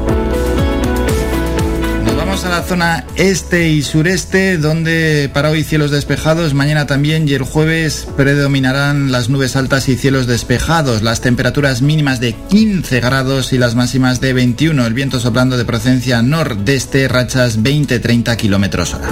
a 2.42 2.48
la 2.48 2.62
zona 2.62 3.04
este 3.14 3.68
y 3.68 3.82
sureste, 3.82 4.58
donde 4.58 5.30
para 5.32 5.50
hoy 5.50 5.62
cielos 5.62 5.92
despejados, 5.92 6.52
mañana 6.52 6.84
también 6.84 7.28
y 7.28 7.34
el 7.34 7.44
jueves 7.44 8.08
predominarán 8.16 9.12
las 9.12 9.28
nubes 9.28 9.54
altas 9.54 9.88
y 9.88 9.94
cielos 9.94 10.26
despejados, 10.26 11.02
las 11.02 11.20
temperaturas 11.20 11.80
mínimas 11.80 12.18
de 12.18 12.32
15 12.32 12.98
grados 12.98 13.52
y 13.52 13.58
las 13.58 13.76
máximas 13.76 14.20
de 14.20 14.32
21, 14.32 14.84
el 14.84 14.94
viento 14.94 15.20
soplando 15.20 15.56
de 15.56 15.64
procedencia 15.64 16.22
nordeste, 16.22 17.06
rachas 17.06 17.60
20-30 17.60 18.36
kilómetros 18.36 18.94
hora. 18.94 19.08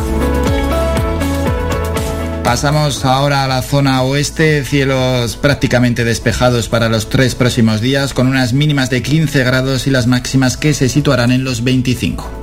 Pasamos 2.42 3.04
ahora 3.04 3.44
a 3.44 3.48
la 3.48 3.62
zona 3.62 4.02
oeste, 4.02 4.64
cielos 4.64 5.36
prácticamente 5.36 6.02
despejados 6.02 6.68
para 6.68 6.88
los 6.88 7.08
tres 7.08 7.36
próximos 7.36 7.80
días, 7.80 8.14
con 8.14 8.26
unas 8.26 8.52
mínimas 8.52 8.90
de 8.90 9.00
15 9.00 9.44
grados 9.44 9.86
y 9.86 9.90
las 9.90 10.08
máximas 10.08 10.56
que 10.56 10.74
se 10.74 10.88
situarán 10.88 11.30
en 11.30 11.44
los 11.44 11.62
25. 11.62 12.41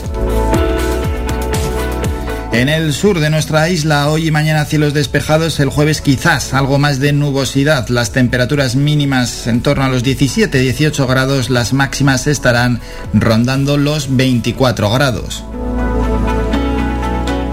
En 2.51 2.67
el 2.67 2.93
sur 2.93 3.19
de 3.19 3.29
nuestra 3.29 3.69
isla, 3.69 4.09
hoy 4.09 4.27
y 4.27 4.31
mañana 4.31 4.65
cielos 4.65 4.95
despejados, 4.95 5.59
el 5.59 5.69
jueves 5.69 6.01
quizás 6.01 6.53
algo 6.55 6.79
más 6.79 6.99
de 6.99 7.13
nubosidad, 7.13 7.87
las 7.89 8.11
temperaturas 8.11 8.75
mínimas 8.75 9.45
en 9.45 9.61
torno 9.61 9.83
a 9.83 9.89
los 9.89 10.03
17-18 10.03 11.07
grados, 11.07 11.51
las 11.51 11.73
máximas 11.73 12.25
estarán 12.25 12.81
rondando 13.13 13.77
los 13.77 14.15
24 14.15 14.89
grados. 14.89 15.43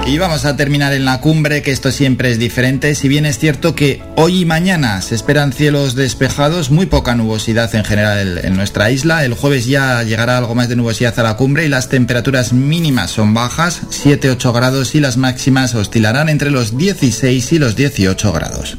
Y 0.06 0.18
vamos 0.18 0.44
a 0.44 0.56
terminar 0.56 0.92
en 0.92 1.04
la 1.04 1.20
cumbre, 1.20 1.62
que 1.62 1.72
esto 1.72 1.90
siempre 1.90 2.30
es 2.30 2.38
diferente, 2.38 2.94
si 2.94 3.08
bien 3.08 3.26
es 3.26 3.40
cierto 3.40 3.74
que 3.74 4.00
hoy 4.14 4.42
y 4.42 4.44
mañana 4.44 5.02
se 5.02 5.16
esperan 5.16 5.52
cielos 5.52 5.96
despejados, 5.96 6.70
muy 6.70 6.86
poca 6.86 7.16
nubosidad 7.16 7.74
en 7.74 7.84
general 7.84 8.38
en 8.44 8.54
nuestra 8.54 8.92
isla, 8.92 9.24
el 9.24 9.34
jueves 9.34 9.66
ya 9.66 10.04
llegará 10.04 10.38
algo 10.38 10.54
más 10.54 10.68
de 10.68 10.76
nubosidad 10.76 11.18
a 11.18 11.24
la 11.24 11.36
cumbre 11.36 11.66
y 11.66 11.68
las 11.68 11.88
temperaturas 11.88 12.52
mínimas 12.52 13.10
son 13.10 13.34
bajas, 13.34 13.82
7-8 13.90 14.54
grados 14.54 14.94
y 14.94 15.00
las 15.00 15.16
máximas 15.16 15.74
oscilarán 15.74 16.28
entre 16.28 16.52
los 16.52 16.78
16 16.78 17.52
y 17.52 17.58
los 17.58 17.74
18 17.74 18.32
grados. 18.32 18.78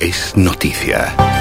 Es 0.00 0.32
noticia. 0.36 1.31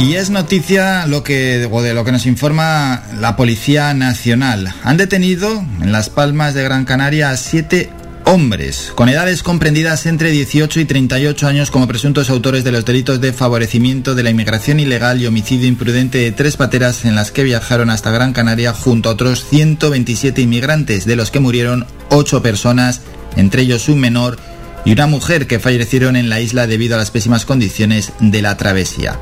Y 0.00 0.14
es 0.14 0.30
noticia 0.30 1.06
lo 1.06 1.24
que, 1.24 1.58
de 1.58 1.94
lo 1.94 2.04
que 2.04 2.12
nos 2.12 2.26
informa 2.26 3.02
la 3.18 3.34
Policía 3.34 3.92
Nacional. 3.94 4.72
Han 4.84 4.96
detenido 4.96 5.64
en 5.82 5.90
Las 5.90 6.08
Palmas 6.08 6.54
de 6.54 6.62
Gran 6.62 6.84
Canaria 6.84 7.30
a 7.30 7.36
siete 7.36 7.90
hombres 8.24 8.92
con 8.94 9.08
edades 9.08 9.42
comprendidas 9.42 10.06
entre 10.06 10.30
18 10.30 10.80
y 10.80 10.84
38 10.84 11.48
años 11.48 11.70
como 11.72 11.88
presuntos 11.88 12.30
autores 12.30 12.62
de 12.62 12.70
los 12.70 12.84
delitos 12.84 13.20
de 13.20 13.32
favorecimiento 13.32 14.14
de 14.14 14.22
la 14.22 14.30
inmigración 14.30 14.78
ilegal 14.78 15.20
y 15.20 15.26
homicidio 15.26 15.66
imprudente 15.66 16.18
de 16.18 16.30
tres 16.30 16.56
pateras 16.56 17.04
en 17.04 17.16
las 17.16 17.32
que 17.32 17.42
viajaron 17.42 17.90
hasta 17.90 18.12
Gran 18.12 18.32
Canaria 18.32 18.72
junto 18.72 19.08
a 19.08 19.12
otros 19.12 19.46
127 19.48 20.42
inmigrantes, 20.42 21.06
de 21.06 21.16
los 21.16 21.32
que 21.32 21.40
murieron 21.40 21.86
8 22.10 22.40
personas, 22.40 23.00
entre 23.36 23.62
ellos 23.62 23.88
un 23.88 23.98
menor 23.98 24.38
y 24.84 24.92
una 24.92 25.08
mujer 25.08 25.48
que 25.48 25.58
fallecieron 25.58 26.14
en 26.14 26.28
la 26.28 26.40
isla 26.40 26.68
debido 26.68 26.94
a 26.94 26.98
las 26.98 27.10
pésimas 27.10 27.44
condiciones 27.44 28.12
de 28.20 28.42
la 28.42 28.56
travesía. 28.56 29.18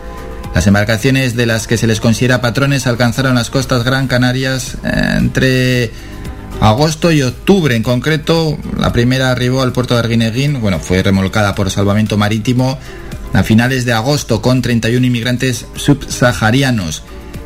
Las 0.57 0.67
embarcaciones 0.67 1.37
de 1.37 1.45
las 1.45 1.67
que 1.67 1.77
se 1.77 1.87
les 1.87 2.01
considera 2.01 2.41
patrones 2.41 2.87
alcanzaron 2.87 3.35
las 3.35 3.51
costas 3.51 3.85
Gran 3.85 4.09
Canarias 4.09 4.79
eh, 4.85 5.17
entre 5.19 5.91
agosto 6.63 7.13
y 7.13 7.21
octubre. 7.21 7.77
En 7.77 7.83
concreto, 7.83 8.57
la 8.79 8.91
primera 8.91 9.31
arribó 9.31 9.61
al 9.61 9.73
puerto 9.73 9.93
de 9.93 10.01
Arguineguín, 10.01 10.63
bueno, 10.63 10.79
fue 10.79 11.03
remolcada 11.03 11.55
por 11.55 11.71
salvamento 11.71 12.17
marítimo 12.17 12.79
a 13.35 13.43
finales 13.43 13.85
de 13.85 13.93
agosto 13.93 14.41
con 14.41 14.63
31 14.63 15.07
inmigrantes 15.07 15.67
subsaharianos. 15.75 17.03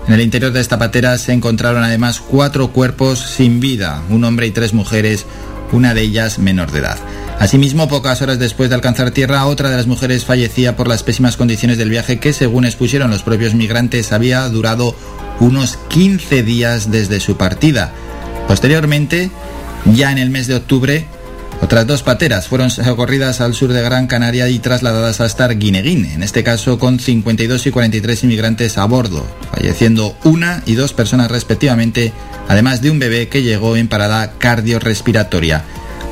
En 0.06 0.14
el 0.14 0.20
interior 0.20 0.52
de 0.52 0.60
esta 0.60 0.78
patera 0.78 1.18
se 1.18 1.32
encontraron 1.32 1.82
además 1.82 2.20
cuatro 2.20 2.70
cuerpos 2.70 3.18
sin 3.18 3.58
vida, 3.58 4.04
un 4.08 4.22
hombre 4.22 4.46
y 4.46 4.52
tres 4.52 4.72
mujeres, 4.72 5.26
una 5.72 5.94
de 5.94 6.02
ellas 6.02 6.38
menor 6.38 6.70
de 6.72 6.80
edad. 6.80 6.98
Asimismo, 7.38 7.88
pocas 7.88 8.20
horas 8.20 8.38
después 8.38 8.68
de 8.68 8.74
alcanzar 8.74 9.12
tierra, 9.12 9.46
otra 9.46 9.70
de 9.70 9.76
las 9.76 9.86
mujeres 9.86 10.24
fallecía 10.24 10.76
por 10.76 10.88
las 10.88 11.02
pésimas 11.02 11.36
condiciones 11.36 11.78
del 11.78 11.88
viaje 11.88 12.18
que, 12.18 12.32
según 12.32 12.66
expusieron 12.66 13.10
los 13.10 13.22
propios 13.22 13.54
migrantes, 13.54 14.12
había 14.12 14.46
durado 14.48 14.94
unos 15.40 15.78
15 15.88 16.42
días 16.42 16.90
desde 16.90 17.18
su 17.18 17.36
partida. 17.36 17.92
Posteriormente, 18.46 19.30
ya 19.86 20.12
en 20.12 20.18
el 20.18 20.28
mes 20.28 20.48
de 20.48 20.56
octubre, 20.56 21.06
otras 21.60 21.86
dos 21.86 22.02
pateras 22.02 22.48
fueron 22.48 22.70
socorridas 22.70 23.40
al 23.40 23.54
sur 23.54 23.72
de 23.72 23.82
Gran 23.82 24.06
Canaria 24.06 24.48
y 24.48 24.58
trasladadas 24.58 25.20
hasta 25.20 25.48
Guineguín, 25.48 26.06
en 26.06 26.22
este 26.22 26.42
caso 26.42 26.78
con 26.78 26.98
52 26.98 27.66
y 27.66 27.70
43 27.70 28.24
inmigrantes 28.24 28.78
a 28.78 28.86
bordo, 28.86 29.26
falleciendo 29.52 30.16
una 30.24 30.62
y 30.66 30.74
dos 30.74 30.92
personas 30.92 31.30
respectivamente, 31.30 32.12
además 32.48 32.80
de 32.82 32.90
un 32.90 32.98
bebé 32.98 33.28
que 33.28 33.42
llegó 33.42 33.76
en 33.76 33.88
parada 33.88 34.32
cardiorrespiratoria. 34.38 35.64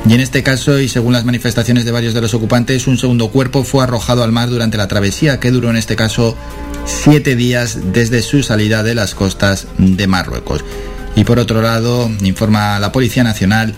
Y 0.07 0.13
en 0.13 0.21
este 0.21 0.43
caso, 0.43 0.79
y 0.79 0.87
según 0.87 1.13
las 1.13 1.25
manifestaciones 1.25 1.83
de 1.83 1.91
varios 1.91 2.13
de 2.13 2.21
los 2.21 2.33
ocupantes, 2.33 2.87
un 2.87 2.97
segundo 2.97 3.29
cuerpo 3.29 3.63
fue 3.63 3.83
arrojado 3.83 4.23
al 4.23 4.31
mar 4.31 4.49
durante 4.49 4.77
la 4.77 4.87
travesía, 4.87 5.39
que 5.39 5.51
duró 5.51 5.69
en 5.69 5.75
este 5.75 5.95
caso 5.95 6.37
siete 6.85 7.35
días 7.35 7.91
desde 7.91 8.21
su 8.21 8.41
salida 8.43 8.81
de 8.81 8.95
las 8.95 9.13
costas 9.13 9.67
de 9.77 10.07
Marruecos. 10.07 10.63
Y 11.15 11.25
por 11.25 11.37
otro 11.37 11.61
lado, 11.61 12.09
informa 12.23 12.79
la 12.79 12.91
Policía 12.91 13.23
Nacional, 13.23 13.73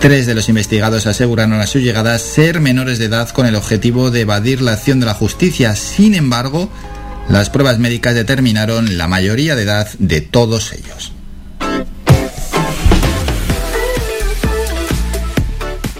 tres 0.00 0.26
de 0.26 0.34
los 0.34 0.48
investigados 0.48 1.06
aseguraron 1.06 1.60
a 1.60 1.66
su 1.66 1.80
llegada 1.80 2.18
ser 2.18 2.60
menores 2.60 2.98
de 2.98 3.06
edad 3.06 3.28
con 3.30 3.46
el 3.46 3.56
objetivo 3.56 4.10
de 4.10 4.20
evadir 4.20 4.60
la 4.62 4.72
acción 4.72 5.00
de 5.00 5.06
la 5.06 5.14
justicia. 5.14 5.74
Sin 5.74 6.14
embargo, 6.14 6.70
las 7.28 7.50
pruebas 7.50 7.78
médicas 7.78 8.14
determinaron 8.14 8.96
la 8.96 9.08
mayoría 9.08 9.56
de 9.56 9.64
edad 9.64 9.88
de 9.98 10.20
todos 10.20 10.72
ellos. 10.72 11.12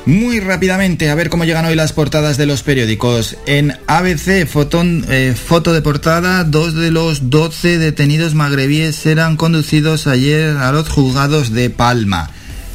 Muy 0.06 0.40
rápidamente, 0.40 1.11
a 1.11 1.14
ver 1.14 1.28
cómo 1.28 1.44
llegan 1.44 1.66
hoy 1.66 1.74
las 1.74 1.92
portadas 1.92 2.38
de 2.38 2.46
los 2.46 2.62
periódicos. 2.62 3.37
En 3.46 3.76
ABC, 3.88 4.46
fotón, 4.46 5.04
eh, 5.11 5.34
foto 5.37 5.74
de 5.74 5.82
portada, 5.82 6.44
dos 6.44 6.74
de 6.74 6.90
los 6.90 7.28
12 7.28 7.76
detenidos 7.76 8.34
magrebíes 8.34 9.04
eran 9.04 9.37
conducidos 9.37 10.06
ayer 10.06 10.56
a 10.56 10.72
los 10.72 10.88
juzgados 10.88 11.52
de 11.52 11.68
Palma. 11.68 12.30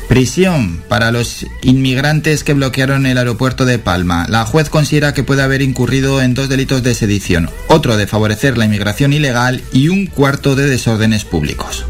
Prisión 0.08 0.84
para 0.90 1.12
los 1.12 1.46
inmigrantes 1.62 2.44
que 2.44 2.54
bloquearon 2.54 3.06
el 3.06 3.18
aeropuerto 3.18 3.66
de 3.66 3.80
Palma. 3.80 4.28
La 4.30 4.46
juez 4.46 4.70
considera 4.70 5.14
que 5.14 5.24
puede 5.24 5.42
haber 5.42 5.62
incurrido 5.62 6.22
en 6.22 6.34
dos 6.34 6.50
delitos 6.50 6.84
de 6.84 6.94
sedición, 6.94 7.50
otro 7.68 7.98
de 7.98 8.06
favorecer 8.06 8.58
la 8.58 8.66
inmigración 8.66 9.14
ilegal 9.14 9.64
y 9.72 9.90
un 9.90 10.06
cuarto 10.06 10.56
de 10.56 10.68
desórdenes 10.68 11.26
públicos. 11.26 11.86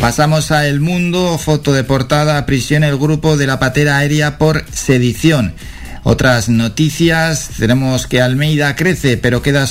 Pasamos 0.00 0.50
a 0.50 0.66
El 0.66 0.80
Mundo, 0.80 1.38
foto 1.38 1.72
de 1.72 1.82
portada, 1.82 2.44
prisión 2.44 2.84
el 2.84 2.98
grupo 2.98 3.36
de 3.36 3.46
la 3.46 3.58
patera 3.58 3.96
aérea 3.96 4.36
por 4.36 4.64
sedición. 4.70 5.54
Otras 6.04 6.50
noticias, 6.50 7.48
tenemos 7.58 8.06
que 8.06 8.20
Almeida 8.20 8.76
crece, 8.76 9.16
pero 9.16 9.40
queda 9.40 9.66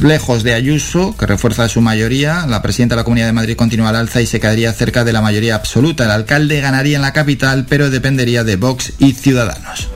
lejos 0.00 0.42
de 0.42 0.54
Ayuso, 0.54 1.14
que 1.14 1.26
refuerza 1.26 1.68
su 1.68 1.82
mayoría. 1.82 2.46
La 2.46 2.62
presidenta 2.62 2.94
de 2.94 3.00
la 3.00 3.04
Comunidad 3.04 3.26
de 3.26 3.34
Madrid 3.34 3.54
continúa 3.56 3.90
al 3.90 3.96
alza 3.96 4.22
y 4.22 4.26
se 4.26 4.40
quedaría 4.40 4.72
cerca 4.72 5.04
de 5.04 5.12
la 5.12 5.20
mayoría 5.20 5.54
absoluta. 5.54 6.04
El 6.04 6.10
alcalde 6.10 6.62
ganaría 6.62 6.96
en 6.96 7.02
la 7.02 7.12
capital, 7.12 7.66
pero 7.68 7.90
dependería 7.90 8.44
de 8.44 8.56
Vox 8.56 8.94
y 8.98 9.12
Ciudadanos. 9.12 9.90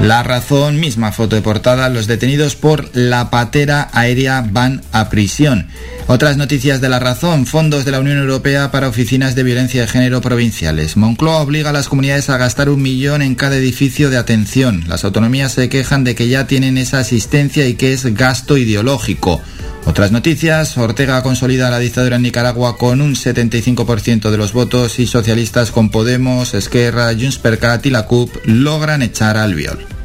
La 0.00 0.22
razón, 0.22 0.78
misma 0.78 1.10
foto 1.10 1.34
de 1.34 1.42
portada, 1.42 1.88
los 1.88 2.06
detenidos 2.06 2.54
por 2.54 2.88
la 2.96 3.30
patera 3.30 3.90
aérea 3.92 4.46
van 4.48 4.82
a 4.92 5.10
prisión. 5.10 5.66
Otras 6.06 6.36
noticias 6.36 6.80
de 6.80 6.88
la 6.88 7.00
razón, 7.00 7.46
fondos 7.46 7.84
de 7.84 7.90
la 7.90 7.98
Unión 7.98 8.16
Europea 8.16 8.70
para 8.70 8.88
oficinas 8.88 9.34
de 9.34 9.42
violencia 9.42 9.80
de 9.80 9.88
género 9.88 10.20
provinciales. 10.20 10.96
Moncloa 10.96 11.38
obliga 11.42 11.70
a 11.70 11.72
las 11.72 11.88
comunidades 11.88 12.30
a 12.30 12.38
gastar 12.38 12.70
un 12.70 12.80
millón 12.80 13.22
en 13.22 13.34
cada 13.34 13.56
edificio 13.56 14.08
de 14.08 14.18
atención. 14.18 14.84
Las 14.86 15.04
autonomías 15.04 15.52
se 15.52 15.68
quejan 15.68 16.04
de 16.04 16.14
que 16.14 16.28
ya 16.28 16.46
tienen 16.46 16.78
esa 16.78 17.00
asistencia 17.00 17.66
y 17.66 17.74
que 17.74 17.92
es 17.92 18.14
gasto 18.14 18.56
ideológico. 18.56 19.42
Otras 19.88 20.12
noticias, 20.12 20.76
Ortega 20.76 21.22
consolida 21.22 21.70
la 21.70 21.78
dictadura 21.78 22.16
en 22.16 22.22
Nicaragua 22.22 22.76
con 22.76 23.00
un 23.00 23.14
75% 23.14 24.30
de 24.30 24.36
los 24.36 24.52
votos 24.52 24.98
y 24.98 25.06
socialistas 25.06 25.70
con 25.70 25.88
Podemos, 25.88 26.52
Esquerra, 26.52 27.10
Junts 27.18 27.38
per 27.38 27.58
Cat 27.58 27.86
y 27.86 27.90
la 27.90 28.04
CUP 28.04 28.30
logran 28.44 29.00
echar 29.00 29.38
al 29.38 29.54
viol. 29.54 29.97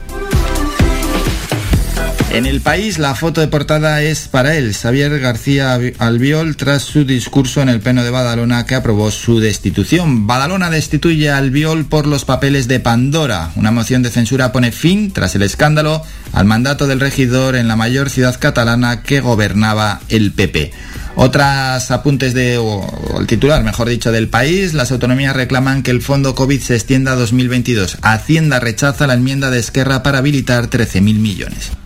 En 2.34 2.48
el 2.48 2.62
país, 2.62 2.98
la 2.98 3.14
foto 3.14 3.42
de 3.42 3.48
portada 3.48 4.02
es 4.02 4.28
para 4.28 4.56
él, 4.56 4.74
Xavier 4.74 5.20
García 5.20 5.80
Albiol, 6.00 6.58
tras 6.58 6.82
su 6.82 7.06
discurso 7.06 7.62
en 7.62 7.70
el 7.70 7.80
Pleno 7.80 8.04
de 8.04 8.10
Badalona 8.10 8.66
que 8.66 8.74
aprobó 8.74 9.12
su 9.12 9.40
destitución. 9.40 10.26
Badalona 10.26 10.72
destituye 10.72 11.30
a 11.30 11.38
Albiol 11.38 11.86
por 11.86 12.08
los 12.08 12.26
papeles 12.26 12.68
de 12.68 12.80
Pandora. 12.80 13.52
Una 13.56 13.70
moción 13.70 14.02
de 14.02 14.10
censura 14.10 14.52
pone 14.52 14.72
fin, 14.72 15.14
tras 15.14 15.36
el 15.36 15.44
escándalo, 15.44 16.02
al 16.32 16.46
mandato 16.46 16.88
del 16.88 17.02
regidor 17.02 17.56
en 17.56 17.68
la 17.68 17.76
mayor 17.76 18.10
ciudad 18.10 18.40
catalana 18.40 19.04
que 19.04 19.22
gobernaba 19.22 20.02
el 20.10 20.32
PP. 20.32 20.72
Otras 21.16 21.92
apuntes 21.92 22.34
de, 22.34 22.60
titular, 23.28 23.64
mejor 23.64 23.90
dicho, 23.90 24.12
del 24.12 24.28
país, 24.28 24.74
las 24.74 24.92
autonomías 24.92 25.36
reclaman 25.36 25.84
que 25.84 25.92
el 25.92 26.02
fondo 26.02 26.34
COVID 26.34 26.60
se 26.60 26.74
extienda 26.74 27.12
a 27.12 27.16
2022. 27.16 28.00
Hacienda 28.02 28.60
rechaza 28.60 29.06
la 29.06 29.14
enmienda 29.14 29.52
de 29.52 29.60
Esquerra 29.60 30.02
para 30.02 30.18
habilitar 30.18 30.72
13.000 30.72 31.02
millones. 31.20 31.83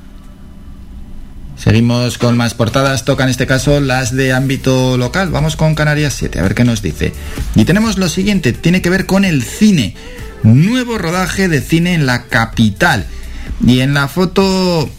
Seguimos 1.57 2.17
con 2.17 2.37
más 2.37 2.53
portadas, 2.53 3.03
toca 3.03 3.23
en 3.23 3.29
este 3.29 3.47
caso 3.47 3.79
las 3.79 4.15
de 4.15 4.31
ámbito 4.31 4.97
local. 4.97 5.29
Vamos 5.31 5.55
con 5.55 5.75
Canarias 5.75 6.13
7, 6.13 6.39
a 6.39 6.43
ver 6.43 6.55
qué 6.55 6.63
nos 6.63 6.81
dice. 6.81 7.13
Y 7.55 7.65
tenemos 7.65 7.97
lo 7.97 8.09
siguiente, 8.09 8.53
tiene 8.53 8.81
que 8.81 8.89
ver 8.89 9.05
con 9.05 9.25
el 9.25 9.43
cine. 9.43 9.95
Nuevo 10.43 10.97
rodaje 10.97 11.47
de 11.47 11.61
cine 11.61 11.93
en 11.93 12.05
la 12.05 12.23
capital. 12.23 13.07
Y 13.65 13.79
en 13.79 13.95
la 13.95 14.07
foto 14.07 14.89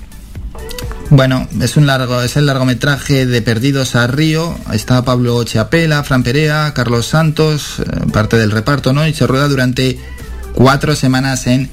bueno, 1.10 1.48
es 1.62 1.78
un 1.78 1.86
largo, 1.86 2.20
es 2.22 2.36
el 2.36 2.44
largometraje 2.44 3.24
de 3.24 3.40
Perdidos 3.40 3.96
a 3.96 4.06
Río. 4.06 4.54
Está 4.72 5.02
Pablo 5.04 5.42
Chiapela, 5.42 6.04
Fran 6.04 6.22
Perea, 6.22 6.74
Carlos 6.74 7.06
Santos, 7.06 7.78
eh, 7.78 8.10
parte 8.12 8.36
del 8.36 8.50
reparto, 8.50 8.92
¿no? 8.92 9.06
Y 9.06 9.14
se 9.14 9.26
rueda 9.26 9.48
durante 9.48 9.98
cuatro 10.52 10.94
semanas 10.94 11.46
en 11.46 11.70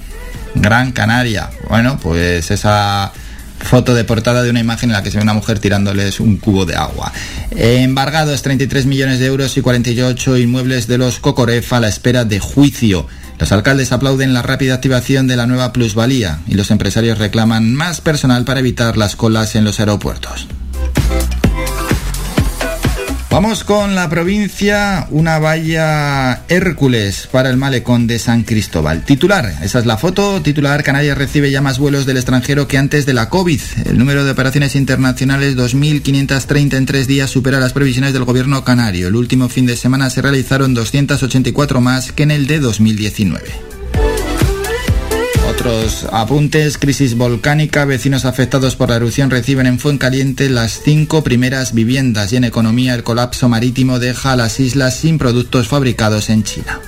Gran 0.56 0.94
Canaria. 0.94 1.50
Bueno, 1.68 2.00
pues 2.02 2.50
esa 2.50 3.12
foto 3.60 3.94
de 3.94 4.04
portada 4.04 4.44
de 4.44 4.50
una 4.50 4.60
imagen 4.60 4.90
en 4.90 4.94
la 4.94 5.04
que 5.04 5.12
se 5.12 5.18
ve 5.18 5.24
una 5.24 5.34
mujer 5.34 5.60
tirándoles 5.60 6.20
un 6.20 6.38
cubo 6.38 6.66
de 6.66 6.76
agua. 6.76 7.12
Embargados 7.52 8.42
33 8.42 8.86
millones 8.86 9.20
de 9.20 9.26
euros 9.26 9.58
y 9.58 9.62
48 9.62 10.38
inmuebles 10.38 10.88
de 10.88 10.98
los 10.98 11.20
Cocoref 11.20 11.74
a 11.74 11.80
la 11.80 11.88
espera 11.88 12.26
de 12.26 12.40
juicio. 12.40 13.08
Los 13.40 13.52
alcaldes 13.52 13.92
aplauden 13.92 14.34
la 14.34 14.42
rápida 14.42 14.76
activación 14.76 15.28
de 15.28 15.36
la 15.36 15.48
nueva 15.48 15.74
plusvalía 15.74 16.40
y 16.48 16.54
los 16.54 16.72
empresarios 16.72 17.18
reclaman 17.18 17.74
más 17.74 18.02
personal 18.02 18.46
para 18.46 18.62
evitar 18.62 18.98
las 18.98 19.16
colas 19.16 19.56
en 19.56 19.66
los 19.66 19.80
aeropuertos. 19.80 20.48
Vamos 23.36 23.66
con 23.66 23.96
la 23.96 24.08
provincia, 24.08 25.08
una 25.10 25.40
valla 25.40 26.44
Hércules 26.48 27.28
para 27.30 27.50
el 27.50 27.58
malecón 27.58 28.08
de 28.08 28.18
San 28.18 28.44
Cristóbal. 28.44 29.04
Titular, 29.04 29.58
esa 29.62 29.80
es 29.80 29.86
la 29.86 29.98
foto, 29.98 30.42
titular, 30.42 30.84
Canarias 30.84 31.18
recibe 31.18 31.52
ya 31.52 31.60
más 31.62 31.78
vuelos 31.78 32.06
del 32.06 32.16
extranjero 32.16 32.70
que 32.70 32.78
antes 32.78 33.06
de 33.06 33.14
la 33.14 33.28
COVID. 33.28 33.60
El 33.88 33.98
número 33.98 34.24
de 34.24 34.32
operaciones 34.32 34.78
internacionales 34.78 35.58
2.530 35.58 36.78
en 36.78 36.86
tres 36.86 37.08
días 37.08 37.30
supera 37.30 37.60
las 37.60 37.74
previsiones 37.74 38.14
del 38.14 38.24
gobierno 38.24 38.64
canario. 38.64 39.10
El 39.10 39.18
último 39.18 39.50
fin 39.50 39.66
de 39.66 39.76
semana 39.76 40.10
se 40.10 40.22
realizaron 40.22 40.74
284 40.74 41.82
más 41.82 42.14
que 42.14 42.24
en 42.24 42.32
el 42.32 42.48
de 42.48 42.62
2019. 42.62 43.75
Apuntes, 46.12 46.78
crisis 46.78 47.18
volcánica, 47.18 47.86
vecinos 47.86 48.26
afectados 48.26 48.76
por 48.76 48.90
la 48.90 48.98
erupción 48.98 49.30
reciben 49.30 49.66
en 49.66 49.80
Fuencaliente 49.80 50.50
las 50.50 50.82
cinco 50.84 51.24
primeras 51.24 51.74
viviendas 51.74 52.32
y 52.34 52.38
en 52.38 52.44
economía 52.44 52.94
el 52.94 53.04
colapso 53.04 53.50
marítimo 53.50 54.00
deja 54.00 54.34
a 54.34 54.36
las 54.36 54.60
islas 54.60 54.96
sin 54.96 55.18
productos 55.18 55.68
fabricados 55.68 56.30
en 56.30 56.44
China. 56.44 56.80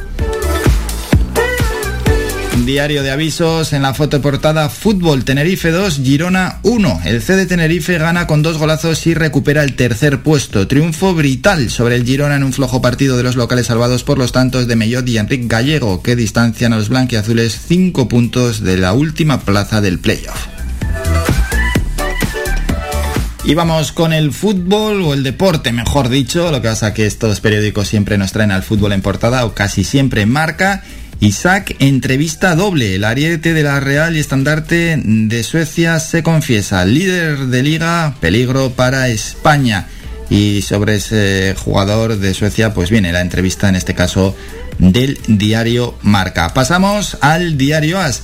Diario 2.66 3.02
de 3.02 3.12
avisos 3.12 3.72
en 3.74 3.82
la 3.82 3.94
foto 3.94 4.22
portada 4.22 4.70
Fútbol 4.70 5.24
Tenerife 5.24 5.72
2, 5.72 6.02
Girona 6.04 6.60
1. 6.64 7.02
El 7.06 7.22
C 7.22 7.36
de 7.36 7.46
Tenerife 7.46 7.98
gana 7.98 8.28
con 8.28 8.42
dos 8.42 8.58
golazos 8.58 9.06
y 9.08 9.14
recupera 9.14 9.64
el 9.64 9.76
tercer 9.76 10.22
puesto. 10.22 10.68
Triunfo 10.68 11.14
brutal 11.14 11.70
sobre 11.70 11.96
el 11.96 12.06
Girona 12.06 12.36
en 12.36 12.44
un 12.44 12.54
flojo 12.54 12.82
partido 12.82 13.16
de 13.16 13.24
los 13.24 13.36
locales 13.36 13.68
salvados 13.68 14.04
por 14.04 14.18
los 14.18 14.32
tantos 14.32 14.68
de 14.68 14.76
Mellot 14.76 15.08
y 15.08 15.18
Enrique 15.18 15.48
Gallego 15.48 16.04
que 16.04 16.16
distancian 16.16 16.74
a 16.74 16.78
los 16.78 16.90
blanquiazules 16.90 17.58
5 17.68 18.08
puntos 18.08 18.62
de 18.62 18.78
la 18.78 18.94
última 18.94 19.42
plaza 19.42 19.80
del 19.80 20.00
playoff. 20.00 20.48
Y 23.48 23.54
vamos 23.54 23.94
con 23.94 24.12
el 24.12 24.34
fútbol 24.34 25.04
o 25.04 25.14
el 25.14 25.24
deporte, 25.24 25.72
mejor 25.72 26.10
dicho. 26.10 26.52
Lo 26.52 26.62
que 26.62 26.68
pasa 26.68 26.94
que 26.94 27.06
estos 27.06 27.40
periódicos 27.40 27.88
siempre 27.88 28.18
nos 28.18 28.34
traen 28.34 28.52
al 28.52 28.62
fútbol 28.62 28.92
en 28.92 29.02
portada 29.02 29.46
o 29.46 29.54
casi 29.54 29.86
siempre 29.86 30.24
en 30.24 30.30
marca. 30.30 30.84
Isaac, 31.20 31.76
entrevista 31.80 32.56
doble. 32.56 32.96
El 32.96 33.04
ariete 33.04 33.54
de 33.54 33.64
la 33.64 33.80
Real 33.80 34.16
y 34.16 34.20
estandarte 34.20 35.02
de 35.04 35.44
Suecia 35.44 36.00
se 36.00 36.22
confiesa. 36.22 36.86
Líder 36.86 37.48
de 37.48 37.64
liga, 37.64 38.16
peligro 38.20 38.72
para 38.72 39.10
España. 39.10 39.88
Y 40.30 40.62
sobre 40.62 40.96
ese 40.96 41.56
jugador 41.58 42.18
de 42.18 42.34
Suecia, 42.36 42.74
pues 42.74 42.92
viene 42.92 43.12
la 43.12 43.22
entrevista 43.22 43.68
en 43.68 43.76
este 43.76 43.96
caso 43.96 44.36
del 44.78 45.18
diario 45.28 45.98
Marca. 46.04 46.54
Pasamos 46.54 47.18
al 47.22 47.58
diario 47.58 48.00
As. 48.00 48.22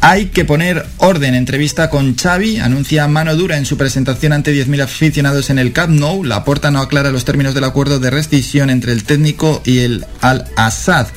Hay 0.00 0.26
que 0.26 0.44
poner 0.44 0.86
orden. 0.98 1.34
Entrevista 1.34 1.90
con 1.90 2.14
Xavi. 2.14 2.58
Anuncia 2.58 3.08
mano 3.08 3.34
dura 3.34 3.56
en 3.56 3.66
su 3.66 3.76
presentación 3.76 4.32
ante 4.32 4.54
10.000 4.54 4.82
aficionados 4.82 5.50
en 5.50 5.58
el 5.58 5.72
Camp 5.72 5.98
Nou. 5.98 6.22
La 6.22 6.44
porta 6.44 6.70
no 6.70 6.80
aclara 6.80 7.10
los 7.10 7.24
términos 7.24 7.54
del 7.54 7.64
acuerdo 7.64 7.98
de 7.98 8.10
rescisión 8.10 8.70
entre 8.70 8.92
el 8.92 9.02
técnico 9.02 9.62
y 9.64 9.78
el 9.78 10.06
Al-Assad. 10.20 11.08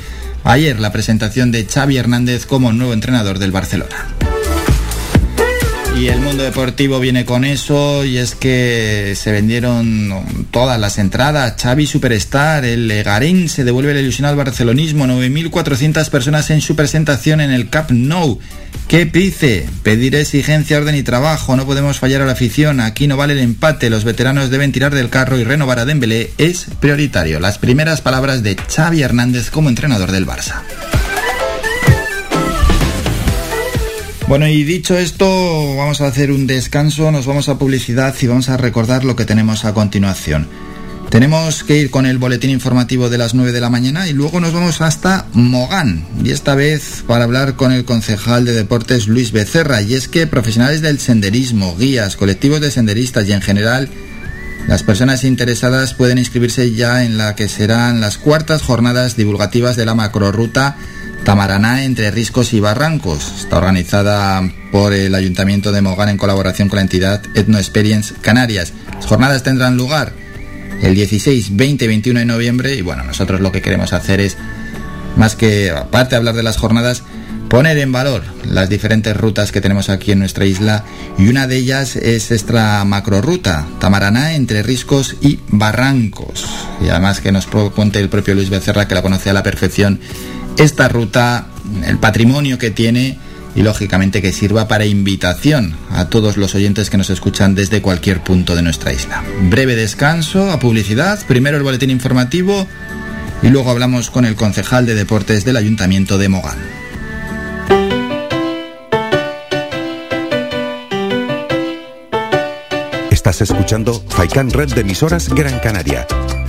Ayer 0.49 0.79
la 0.79 0.93
presentación 0.93 1.51
de 1.51 1.65
Xavi 1.65 1.97
Hernández 1.97 2.45
como 2.45 2.71
nuevo 2.71 2.93
entrenador 2.93 3.37
del 3.37 3.51
Barcelona. 3.51 4.16
Y 5.99 6.09
el 6.09 6.21
mundo 6.21 6.43
deportivo 6.43 6.99
viene 6.99 7.25
con 7.25 7.43
eso 7.43 8.05
y 8.05 8.17
es 8.17 8.35
que 8.35 9.13
se 9.15 9.31
vendieron 9.31 10.47
todas 10.51 10.79
las 10.79 10.99
entradas. 10.99 11.55
Xavi 11.59 11.87
Superstar, 11.87 12.65
el 12.65 12.87
Legarín 12.87 13.49
se 13.49 13.63
devuelve 13.63 13.95
la 13.95 14.01
ilusión 14.01 14.27
al 14.27 14.35
barcelonismo. 14.35 15.07
9.400 15.07 16.07
personas 16.11 16.51
en 16.51 16.61
su 16.61 16.75
presentación 16.75 17.41
en 17.41 17.49
el 17.49 17.71
Cup 17.71 17.87
Nou. 17.89 18.39
¿Qué 18.87 19.05
dice? 19.05 19.67
Pedir 19.81 20.13
exigencia, 20.15 20.77
orden 20.77 20.95
y 20.95 21.01
trabajo. 21.01 21.55
No 21.55 21.65
podemos 21.65 21.97
fallar 21.97 22.21
a 22.21 22.25
la 22.25 22.33
afición. 22.33 22.79
Aquí 22.79 23.07
no 23.07 23.17
vale 23.17 23.33
el 23.33 23.39
empate. 23.39 23.89
Los 23.89 24.03
veteranos 24.03 24.51
deben 24.51 24.71
tirar 24.71 24.93
del 24.93 25.09
carro 25.09 25.39
y 25.39 25.43
renovar 25.43 25.79
a 25.79 25.85
Dembélé 25.85 26.31
es 26.37 26.67
prioritario. 26.79 27.39
Las 27.39 27.57
primeras 27.57 28.01
palabras 28.01 28.43
de 28.43 28.55
Xavi 28.55 29.01
Hernández 29.01 29.49
como 29.49 29.69
entrenador 29.69 30.11
del 30.11 30.27
Barça. 30.27 30.61
Bueno, 34.27 34.45
y 34.45 34.65
dicho 34.65 34.97
esto, 34.97 35.25
vamos 35.77 36.01
a 36.01 36.07
hacer 36.07 36.31
un 36.31 36.47
descanso, 36.47 37.11
nos 37.11 37.25
vamos 37.25 37.47
a 37.47 37.57
publicidad 37.57 38.13
y 38.19 38.27
vamos 38.27 38.49
a 38.49 38.57
recordar 38.57 39.05
lo 39.05 39.15
que 39.15 39.23
tenemos 39.23 39.63
a 39.63 39.73
continuación. 39.73 40.49
Tenemos 41.09 41.63
que 41.63 41.77
ir 41.77 41.89
con 41.89 42.05
el 42.05 42.17
boletín 42.17 42.49
informativo 42.49 43.09
de 43.09 43.17
las 43.17 43.33
9 43.33 43.53
de 43.53 43.61
la 43.61 43.69
mañana 43.69 44.09
y 44.09 44.11
luego 44.11 44.41
nos 44.41 44.51
vamos 44.51 44.81
hasta 44.81 45.27
Mogán. 45.31 46.05
Y 46.25 46.31
esta 46.31 46.55
vez 46.55 47.05
para 47.07 47.23
hablar 47.23 47.55
con 47.55 47.71
el 47.71 47.85
concejal 47.85 48.43
de 48.43 48.51
deportes 48.51 49.07
Luis 49.07 49.31
Becerra. 49.31 49.81
Y 49.81 49.93
es 49.93 50.09
que 50.09 50.27
profesionales 50.27 50.81
del 50.81 50.99
senderismo, 50.99 51.77
guías, 51.77 52.17
colectivos 52.17 52.59
de 52.59 52.69
senderistas 52.69 53.29
y 53.29 53.31
en 53.31 53.41
general 53.41 53.87
las 54.67 54.83
personas 54.83 55.23
interesadas 55.23 55.93
pueden 55.93 56.17
inscribirse 56.17 56.73
ya 56.73 57.05
en 57.05 57.17
la 57.17 57.33
que 57.35 57.47
serán 57.47 58.01
las 58.01 58.17
cuartas 58.17 58.61
jornadas 58.61 59.15
divulgativas 59.15 59.77
de 59.77 59.85
la 59.85 59.95
macroruta 59.95 60.75
Tamaraná 61.27 61.83
entre 61.83 62.09
Riscos 62.09 62.53
y 62.53 62.61
Barrancos. 62.61 63.33
Está 63.41 63.57
organizada 63.57 64.49
por 64.71 64.93
el 64.93 65.13
Ayuntamiento 65.13 65.73
de 65.73 65.81
Mogán 65.81 66.07
en 66.07 66.17
colaboración 66.17 66.69
con 66.69 66.77
la 66.77 66.83
entidad 66.83 67.21
Ethno 67.35 67.57
Experience 67.57 68.13
Canarias. 68.21 68.71
Las 68.93 69.07
jornadas 69.07 69.43
tendrán 69.43 69.75
lugar 69.75 70.13
el 70.81 70.95
16, 70.95 71.57
20 71.57 71.83
y 71.83 71.87
21 71.89 72.19
de 72.21 72.25
noviembre 72.25 72.75
y 72.75 72.81
bueno, 72.81 73.03
nosotros 73.03 73.41
lo 73.41 73.51
que 73.51 73.61
queremos 73.61 73.91
hacer 73.91 74.21
es, 74.21 74.37
más 75.17 75.35
que 75.35 75.69
aparte 75.69 76.11
de 76.11 76.15
hablar 76.15 76.35
de 76.35 76.43
las 76.43 76.55
jornadas, 76.55 77.03
poner 77.49 77.77
en 77.77 77.91
valor 77.91 78.23
las 78.45 78.69
diferentes 78.69 79.15
rutas 79.15 79.51
que 79.51 79.59
tenemos 79.59 79.89
aquí 79.89 80.13
en 80.13 80.19
nuestra 80.19 80.45
isla 80.45 80.85
y 81.17 81.27
una 81.27 81.45
de 81.45 81.57
ellas 81.57 81.97
es 81.97 82.31
esta 82.31 82.85
macroruta, 82.85 83.67
Tamaraná 83.81 84.35
entre 84.35 84.63
Riscos 84.63 85.17
y 85.19 85.41
Barrancos. 85.49 86.47
Y 86.79 86.87
además 86.87 87.19
que 87.19 87.33
nos 87.33 87.47
cuente 87.47 87.99
el 87.99 88.07
propio 88.07 88.33
Luis 88.33 88.49
Becerra 88.49 88.87
que 88.87 88.95
la 88.95 89.01
conoce 89.01 89.29
a 89.29 89.33
la 89.33 89.43
perfección 89.43 89.99
esta 90.57 90.87
ruta, 90.87 91.47
el 91.85 91.97
patrimonio 91.99 92.57
que 92.57 92.71
tiene 92.71 93.17
y 93.55 93.61
lógicamente 93.63 94.21
que 94.21 94.33
sirva 94.33 94.67
para 94.67 94.85
invitación 94.85 95.75
a 95.89 96.09
todos 96.09 96.37
los 96.37 96.53
oyentes 96.55 96.89
que 96.89 96.97
nos 96.97 97.09
escuchan 97.09 97.55
desde 97.55 97.81
cualquier 97.81 98.21
punto 98.21 98.55
de 98.55 98.61
nuestra 98.61 98.93
isla. 98.93 99.23
Breve 99.49 99.75
descanso 99.75 100.51
a 100.51 100.59
publicidad, 100.59 101.19
primero 101.27 101.57
el 101.57 101.63
boletín 101.63 101.89
informativo 101.89 102.67
y 103.41 103.49
luego 103.49 103.71
hablamos 103.71 104.09
con 104.09 104.25
el 104.25 104.35
concejal 104.35 104.85
de 104.85 104.95
deportes 104.95 105.45
del 105.45 105.57
Ayuntamiento 105.57 106.17
de 106.17 106.29
Mogán. 106.29 106.57
Estás 113.11 113.41
escuchando 113.41 114.03
Faikan 114.07 114.51
Red 114.51 114.73
de 114.73 114.81
emisoras 114.81 115.29
Gran 115.29 115.59
Canaria 115.59 116.07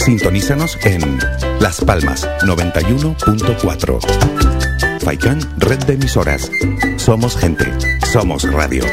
Sintonízanos 0.08 0.78
en 0.84 1.18
Las 1.60 1.82
Palmas 1.82 2.26
91.4. 2.40 5.00
Faikán, 5.02 5.38
red 5.58 5.78
de 5.80 5.92
emisoras. 5.92 6.50
Somos 6.96 7.36
gente, 7.36 7.70
somos 8.10 8.50
radio. 8.50 8.84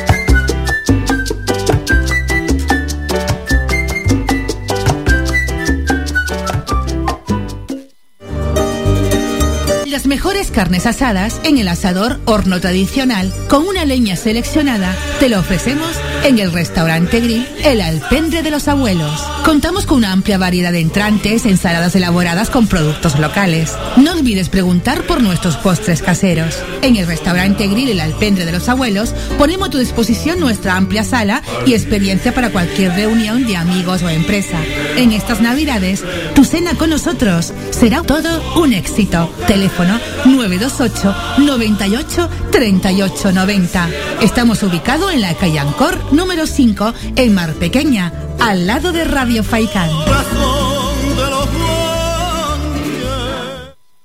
Las 9.85 10.05
mejores 10.05 10.51
carnes 10.51 10.85
asadas 10.85 11.39
en 11.45 11.59
el 11.59 11.69
asador 11.69 12.19
horno 12.25 12.59
tradicional 12.59 13.31
con 13.47 13.65
una 13.65 13.85
leña 13.85 14.17
seleccionada 14.17 14.93
te 15.21 15.29
lo 15.29 15.39
ofrecemos 15.39 15.97
en 16.25 16.39
el 16.39 16.51
restaurante 16.51 17.19
Grill 17.19 17.47
El 17.63 17.81
Alpendre 17.81 18.41
de 18.41 18.49
los 18.49 18.67
Abuelos. 18.67 19.21
Contamos 19.43 19.85
con 19.85 19.97
una 19.97 20.11
amplia 20.11 20.39
variedad 20.39 20.71
de 20.71 20.79
entrantes, 20.79 21.45
ensaladas 21.45 21.95
elaboradas 21.95 22.49
con 22.49 22.65
productos 22.65 23.19
locales. 23.19 23.73
No 23.97 24.13
olvides 24.13 24.49
preguntar 24.49 25.03
por 25.03 25.21
nuestros 25.21 25.55
postres 25.57 26.01
caseros. 26.01 26.57
En 26.81 26.95
el 26.95 27.05
restaurante 27.05 27.67
Grill 27.67 27.89
El 27.89 27.99
Alpendre 27.99 28.45
de 28.45 28.51
los 28.51 28.67
Abuelos 28.69 29.13
ponemos 29.37 29.67
a 29.67 29.71
tu 29.71 29.77
disposición 29.77 30.39
nuestra 30.39 30.75
amplia 30.75 31.03
sala 31.03 31.43
y 31.67 31.73
experiencia 31.73 32.33
para 32.33 32.49
cualquier 32.49 32.93
reunión 32.93 33.45
de 33.45 33.57
amigos 33.57 34.01
o 34.01 34.09
empresa. 34.09 34.57
En 34.97 35.11
estas 35.11 35.41
Navidades, 35.41 36.03
tu 36.33 36.43
cena 36.43 36.73
con 36.73 36.89
nosotros 36.89 37.53
será 37.69 38.01
todo 38.01 38.59
un 38.59 38.73
éxito. 38.73 39.31
Teléfono 39.45 39.99
928 40.25 41.15
98 41.39 42.29
38 42.51 43.31
90. 43.31 43.89
Estamos 44.21 44.63
ubicados 44.63 45.13
en 45.13 45.21
la 45.21 45.33
calle 45.35 45.59
Ancor 45.59 46.13
número 46.13 46.47
5 46.47 46.93
en 47.15 47.33
Mar 47.33 47.53
Pequeña, 47.53 48.11
al 48.39 48.67
lado 48.67 48.91
de 48.91 49.05
Radio 49.05 49.43
Faicán. 49.43 49.89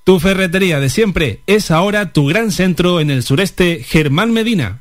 Tu 0.04 0.18
ferretería 0.18 0.80
de 0.80 0.90
siempre 0.90 1.40
es 1.46 1.70
ahora 1.70 2.12
tu 2.12 2.26
gran 2.26 2.50
centro 2.50 3.00
en 3.00 3.11
el 3.11 3.22
sureste 3.22 3.85
Germán 3.87 4.33
Medina. 4.33 4.80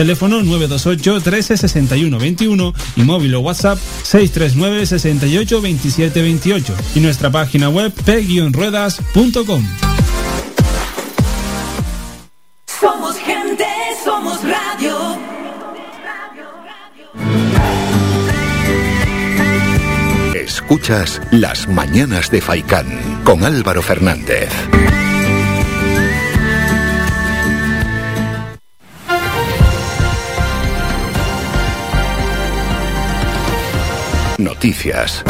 teléfono 0.00 0.40
928 0.42 1.20
13 1.20 1.56
61 1.58 2.18
21 2.18 2.72
y 2.96 3.02
móvil 3.02 3.34
o 3.34 3.40
WhatsApp 3.40 3.78
639 4.02 4.86
68 4.86 5.60
27 5.60 6.22
28 6.22 6.74
y 6.94 7.00
nuestra 7.00 7.30
página 7.30 7.68
web 7.68 7.92
p-ruedas.com. 7.92 9.66
Somos 12.80 13.18
gente, 13.18 13.66
somos 14.02 14.38
radio. 14.42 15.18
Escuchas 20.34 21.20
Las 21.30 21.68
Mañanas 21.68 22.30
de 22.30 22.40
Faicán 22.40 23.20
con 23.22 23.44
Álvaro 23.44 23.82
Fernández. 23.82 24.48
Noticias. 34.40 35.22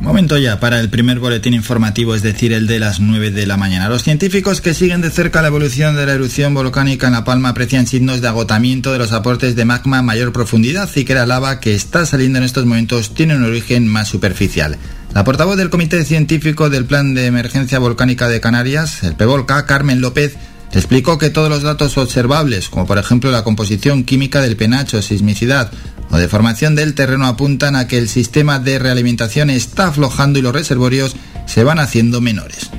Momento 0.00 0.36
ya 0.36 0.58
para 0.58 0.80
el 0.80 0.90
primer 0.90 1.20
boletín 1.20 1.54
informativo, 1.54 2.16
es 2.16 2.22
decir, 2.22 2.52
el 2.52 2.66
de 2.66 2.80
las 2.80 2.98
9 2.98 3.30
de 3.30 3.46
la 3.46 3.56
mañana. 3.56 3.88
Los 3.88 4.02
científicos 4.02 4.60
que 4.60 4.74
siguen 4.74 5.00
de 5.00 5.10
cerca 5.10 5.40
la 5.40 5.48
evolución 5.48 5.94
de 5.94 6.04
la 6.04 6.14
erupción 6.14 6.52
volcánica 6.52 7.06
en 7.06 7.12
La 7.12 7.24
Palma 7.24 7.50
aprecian 7.50 7.86
signos 7.86 8.20
de 8.20 8.28
agotamiento 8.28 8.92
de 8.92 8.98
los 8.98 9.12
aportes 9.12 9.54
de 9.54 9.64
magma 9.64 9.98
a 9.98 10.02
mayor 10.02 10.32
profundidad 10.32 10.90
y 10.96 11.04
que 11.04 11.14
la 11.14 11.26
lava 11.26 11.60
que 11.60 11.74
está 11.74 12.04
saliendo 12.04 12.38
en 12.38 12.44
estos 12.44 12.66
momentos 12.66 13.14
tiene 13.14 13.36
un 13.36 13.44
origen 13.44 13.86
más 13.86 14.08
superficial. 14.08 14.76
La 15.14 15.24
portavoz 15.24 15.58
del 15.58 15.68
Comité 15.68 16.06
Científico 16.06 16.70
del 16.70 16.86
Plan 16.86 17.12
de 17.12 17.26
Emergencia 17.26 17.78
Volcánica 17.78 18.28
de 18.28 18.40
Canarias, 18.40 19.02
el 19.02 19.14
PEVOLCA, 19.14 19.66
Carmen 19.66 20.00
López, 20.00 20.36
explicó 20.72 21.18
que 21.18 21.28
todos 21.28 21.50
los 21.50 21.62
datos 21.62 21.98
observables, 21.98 22.70
como 22.70 22.86
por 22.86 22.96
ejemplo 22.96 23.30
la 23.30 23.44
composición 23.44 24.04
química 24.04 24.40
del 24.40 24.56
penacho, 24.56 25.02
sismicidad 25.02 25.70
o 26.10 26.16
deformación 26.16 26.74
del 26.74 26.94
terreno, 26.94 27.26
apuntan 27.26 27.76
a 27.76 27.88
que 27.88 27.98
el 27.98 28.08
sistema 28.08 28.58
de 28.58 28.78
realimentación 28.78 29.50
está 29.50 29.88
aflojando 29.88 30.38
y 30.38 30.42
los 30.42 30.54
reservorios 30.54 31.14
se 31.44 31.62
van 31.62 31.78
haciendo 31.78 32.22
menores. 32.22 32.70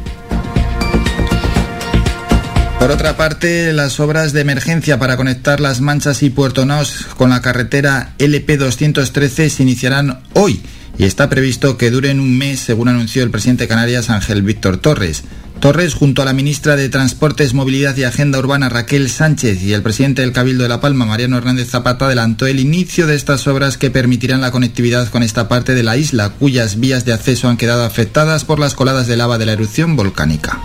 Por 2.80 2.90
otra 2.90 3.16
parte, 3.16 3.72
las 3.74 4.00
obras 4.00 4.34
de 4.34 4.42
emergencia 4.42 4.98
para 4.98 5.18
conectar 5.18 5.62
Las 5.62 5.82
Manchas 5.82 6.24
y 6.24 6.32
Puerto 6.32 6.66
Naos 6.66 7.06
con 7.16 7.30
la 7.30 7.42
carretera 7.42 8.14
LP213 8.18 9.50
se 9.50 9.64
iniciarán 9.64 10.20
hoy 10.34 10.62
y 10.98 11.06
está 11.06 11.30
previsto 11.30 11.78
que 11.78 11.92
duren 11.92 12.20
un 12.20 12.38
mes, 12.38 12.60
según 12.60 12.88
anunció 12.88 13.24
el 13.24 13.32
presidente 13.32 13.64
de 13.64 13.68
Canarias 13.68 14.10
Ángel 14.10 14.42
Víctor 14.42 14.78
Torres. 14.78 15.24
Torres, 15.60 15.94
junto 15.94 16.22
a 16.22 16.26
la 16.26 16.34
ministra 16.34 16.76
de 16.76 16.90
Transportes, 16.90 17.54
Movilidad 17.54 17.96
y 17.96 18.04
Agenda 18.04 18.38
Urbana 18.38 18.68
Raquel 18.68 19.10
Sánchez 19.10 19.64
y 19.64 19.72
el 19.72 19.82
presidente 19.82 20.22
del 20.22 20.34
Cabildo 20.34 20.64
de 20.64 20.70
La 20.70 20.82
Palma, 20.82 21.06
Mariano 21.06 21.38
Hernández 21.38 21.70
Zapata, 21.70 22.06
adelantó 22.06 22.48
el 22.48 22.60
inicio 22.60 23.08
de 23.08 23.16
estas 23.16 23.48
obras 23.48 23.78
que 23.78 23.90
permitirán 23.90 24.42
la 24.42 24.52
conectividad 24.52 25.08
con 25.10 25.24
esta 25.24 25.48
parte 25.48 25.74
de 25.74 25.84
la 25.84 25.96
isla, 25.96 26.32
cuyas 26.32 26.80
vías 26.80 27.06
de 27.06 27.14
acceso 27.14 27.48
han 27.48 27.58
quedado 27.58 27.86
afectadas 27.86 28.44
por 28.44 28.60
las 28.60 28.74
coladas 28.74 29.08
de 29.08 29.16
lava 29.16 29.38
de 29.38 29.46
la 29.46 29.54
erupción 29.54 29.96
volcánica. 29.96 30.60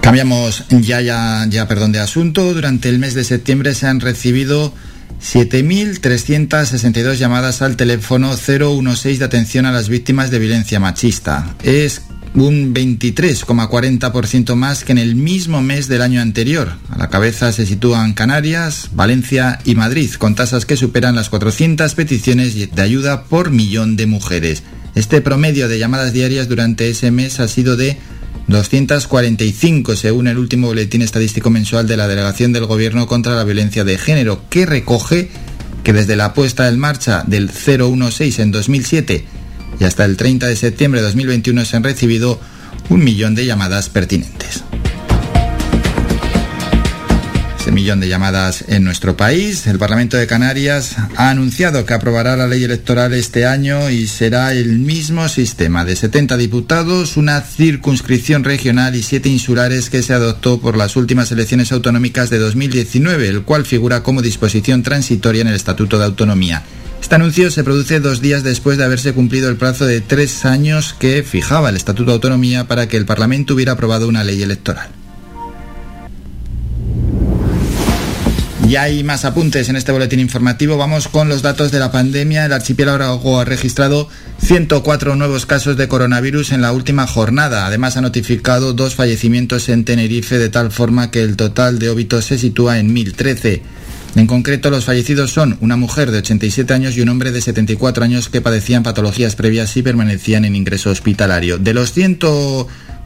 Cambiamos 0.00 0.64
ya, 0.70 1.02
ya, 1.02 1.44
ya, 1.50 1.68
perdón, 1.68 1.92
de 1.92 2.00
asunto. 2.00 2.54
Durante 2.54 2.88
el 2.88 2.98
mes 2.98 3.12
de 3.12 3.24
septiembre 3.24 3.74
se 3.74 3.88
han 3.88 4.00
recibido 4.00 4.72
7.362 5.20 7.14
llamadas 7.14 7.62
al 7.62 7.76
teléfono 7.76 8.36
016 8.36 9.18
de 9.18 9.24
atención 9.24 9.66
a 9.66 9.72
las 9.72 9.88
víctimas 9.88 10.30
de 10.30 10.38
violencia 10.38 10.80
machista. 10.80 11.54
Es 11.62 12.02
un 12.34 12.74
23,40% 12.74 14.54
más 14.54 14.84
que 14.84 14.92
en 14.92 14.98
el 14.98 15.16
mismo 15.16 15.60
mes 15.60 15.88
del 15.88 16.02
año 16.02 16.20
anterior. 16.20 16.72
A 16.90 16.98
la 16.98 17.08
cabeza 17.08 17.52
se 17.52 17.66
sitúan 17.66 18.14
Canarias, 18.14 18.90
Valencia 18.92 19.58
y 19.64 19.74
Madrid, 19.74 20.10
con 20.12 20.34
tasas 20.34 20.66
que 20.66 20.76
superan 20.76 21.16
las 21.16 21.30
400 21.30 21.94
peticiones 21.94 22.54
de 22.54 22.82
ayuda 22.82 23.24
por 23.24 23.50
millón 23.50 23.96
de 23.96 24.06
mujeres. 24.06 24.62
Este 24.94 25.20
promedio 25.20 25.68
de 25.68 25.78
llamadas 25.78 26.12
diarias 26.12 26.48
durante 26.48 26.88
ese 26.90 27.10
mes 27.10 27.40
ha 27.40 27.48
sido 27.48 27.76
de 27.76 27.98
245 28.48 29.94
según 29.94 30.26
el 30.26 30.38
último 30.38 30.68
boletín 30.68 31.02
estadístico 31.02 31.50
mensual 31.50 31.86
de 31.86 31.96
la 31.96 32.08
Delegación 32.08 32.52
del 32.52 32.66
Gobierno 32.66 33.06
contra 33.06 33.36
la 33.36 33.44
Violencia 33.44 33.84
de 33.84 33.98
Género, 33.98 34.42
que 34.50 34.66
recoge 34.66 35.30
que 35.84 35.92
desde 35.92 36.16
la 36.16 36.34
puesta 36.34 36.68
en 36.68 36.78
marcha 36.78 37.24
del 37.26 37.48
016 37.48 38.38
en 38.40 38.50
2007 38.50 39.24
y 39.78 39.84
hasta 39.84 40.04
el 40.04 40.16
30 40.16 40.46
de 40.46 40.56
septiembre 40.56 41.00
de 41.00 41.06
2021 41.06 41.64
se 41.64 41.76
han 41.76 41.84
recibido 41.84 42.40
un 42.88 43.04
millón 43.04 43.34
de 43.34 43.46
llamadas 43.46 43.88
pertinentes 43.90 44.64
millón 47.72 48.00
de 48.00 48.08
llamadas 48.08 48.64
en 48.68 48.84
nuestro 48.84 49.16
país. 49.16 49.66
El 49.66 49.78
Parlamento 49.78 50.16
de 50.16 50.26
Canarias 50.26 50.96
ha 51.16 51.30
anunciado 51.30 51.84
que 51.84 51.94
aprobará 51.94 52.36
la 52.36 52.46
ley 52.46 52.64
electoral 52.64 53.14
este 53.14 53.46
año 53.46 53.90
y 53.90 54.06
será 54.06 54.52
el 54.52 54.78
mismo 54.78 55.28
sistema 55.28 55.84
de 55.84 55.96
70 55.96 56.36
diputados, 56.36 57.16
una 57.16 57.40
circunscripción 57.40 58.44
regional 58.44 58.94
y 58.96 59.02
siete 59.02 59.28
insulares 59.28 59.90
que 59.90 60.02
se 60.02 60.14
adoptó 60.14 60.60
por 60.60 60.76
las 60.76 60.96
últimas 60.96 61.30
elecciones 61.32 61.72
autonómicas 61.72 62.30
de 62.30 62.38
2019, 62.38 63.28
el 63.28 63.42
cual 63.42 63.64
figura 63.64 64.02
como 64.02 64.22
disposición 64.22 64.82
transitoria 64.82 65.42
en 65.42 65.48
el 65.48 65.54
Estatuto 65.54 65.98
de 65.98 66.04
Autonomía. 66.04 66.62
Este 67.00 67.14
anuncio 67.14 67.50
se 67.50 67.64
produce 67.64 68.00
dos 68.00 68.20
días 68.20 68.42
después 68.42 68.76
de 68.76 68.84
haberse 68.84 69.12
cumplido 69.12 69.48
el 69.48 69.56
plazo 69.56 69.86
de 69.86 70.00
tres 70.00 70.44
años 70.44 70.94
que 70.98 71.22
fijaba 71.22 71.70
el 71.70 71.76
Estatuto 71.76 72.10
de 72.10 72.14
Autonomía 72.14 72.68
para 72.68 72.88
que 72.88 72.96
el 72.96 73.06
Parlamento 73.06 73.54
hubiera 73.54 73.72
aprobado 73.72 74.08
una 74.08 74.24
ley 74.24 74.42
electoral. 74.42 74.97
Ya 78.68 78.82
hay 78.82 79.02
más 79.02 79.24
apuntes 79.24 79.70
en 79.70 79.76
este 79.76 79.92
boletín 79.92 80.20
informativo. 80.20 80.76
Vamos 80.76 81.08
con 81.08 81.30
los 81.30 81.40
datos 81.40 81.72
de 81.72 81.78
la 81.78 81.90
pandemia. 81.90 82.44
El 82.44 82.52
archipiélago 82.52 83.40
ha 83.40 83.44
registrado 83.46 84.10
104 84.42 85.16
nuevos 85.16 85.46
casos 85.46 85.78
de 85.78 85.88
coronavirus 85.88 86.52
en 86.52 86.60
la 86.60 86.72
última 86.72 87.06
jornada. 87.06 87.64
Además 87.64 87.96
ha 87.96 88.02
notificado 88.02 88.74
dos 88.74 88.94
fallecimientos 88.94 89.70
en 89.70 89.86
Tenerife 89.86 90.36
de 90.36 90.50
tal 90.50 90.70
forma 90.70 91.10
que 91.10 91.22
el 91.22 91.36
total 91.36 91.78
de 91.78 91.88
óbitos 91.88 92.26
se 92.26 92.36
sitúa 92.36 92.78
en 92.78 92.92
1013. 92.92 93.62
En 94.16 94.26
concreto, 94.26 94.68
los 94.68 94.84
fallecidos 94.84 95.30
son 95.30 95.56
una 95.62 95.76
mujer 95.76 96.10
de 96.10 96.18
87 96.18 96.74
años 96.74 96.94
y 96.94 97.00
un 97.00 97.08
hombre 97.08 97.32
de 97.32 97.40
74 97.40 98.04
años 98.04 98.28
que 98.28 98.42
padecían 98.42 98.82
patologías 98.82 99.34
previas 99.34 99.74
y 99.78 99.82
permanecían 99.82 100.44
en 100.44 100.54
ingreso 100.54 100.90
hospitalario. 100.90 101.56
De 101.56 101.72
los 101.72 101.92
100 101.92 102.18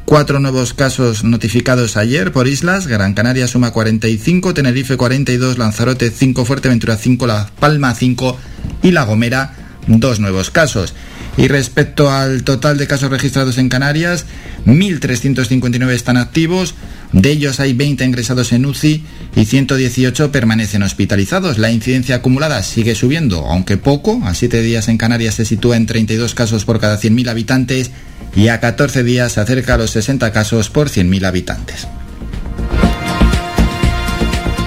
Cuatro 0.04 0.40
nuevos 0.40 0.74
casos 0.74 1.24
notificados 1.24 1.96
ayer 1.96 2.32
por 2.32 2.46
islas. 2.46 2.86
Gran 2.86 3.14
Canaria 3.14 3.46
suma 3.46 3.70
45, 3.70 4.52
Tenerife 4.52 4.96
42, 4.96 5.58
Lanzarote 5.58 6.10
5, 6.10 6.44
Fuerteventura 6.44 6.96
5, 6.96 7.26
La 7.26 7.48
Palma 7.58 7.94
5 7.94 8.36
y 8.82 8.90
La 8.90 9.04
Gomera 9.04 9.54
dos 9.86 10.20
nuevos 10.20 10.50
casos. 10.50 10.94
Y 11.36 11.48
respecto 11.48 12.10
al 12.10 12.42
total 12.42 12.76
de 12.76 12.86
casos 12.86 13.10
registrados 13.10 13.56
en 13.56 13.68
Canarias, 13.70 14.26
1.359 14.66 15.90
están 15.90 16.18
activos, 16.18 16.74
de 17.12 17.30
ellos 17.30 17.58
hay 17.58 17.72
20 17.72 18.04
ingresados 18.04 18.52
en 18.52 18.66
UCI 18.66 19.04
y 19.34 19.44
118 19.46 20.30
permanecen 20.30 20.82
hospitalizados. 20.82 21.58
La 21.58 21.70
incidencia 21.70 22.16
acumulada 22.16 22.62
sigue 22.62 22.94
subiendo, 22.94 23.46
aunque 23.46 23.78
poco. 23.78 24.20
A 24.24 24.34
7 24.34 24.62
días 24.62 24.88
en 24.88 24.98
Canarias 24.98 25.36
se 25.36 25.44
sitúa 25.44 25.76
en 25.76 25.86
32 25.86 26.34
casos 26.34 26.64
por 26.64 26.80
cada 26.80 26.98
100.000 26.98 27.28
habitantes 27.30 27.90
y 28.34 28.48
a 28.48 28.60
14 28.60 29.02
días 29.04 29.32
se 29.32 29.40
acerca 29.40 29.74
a 29.74 29.78
los 29.78 29.90
60 29.90 30.32
casos 30.32 30.70
por 30.70 30.88
100.000 30.88 31.26
habitantes. 31.26 31.86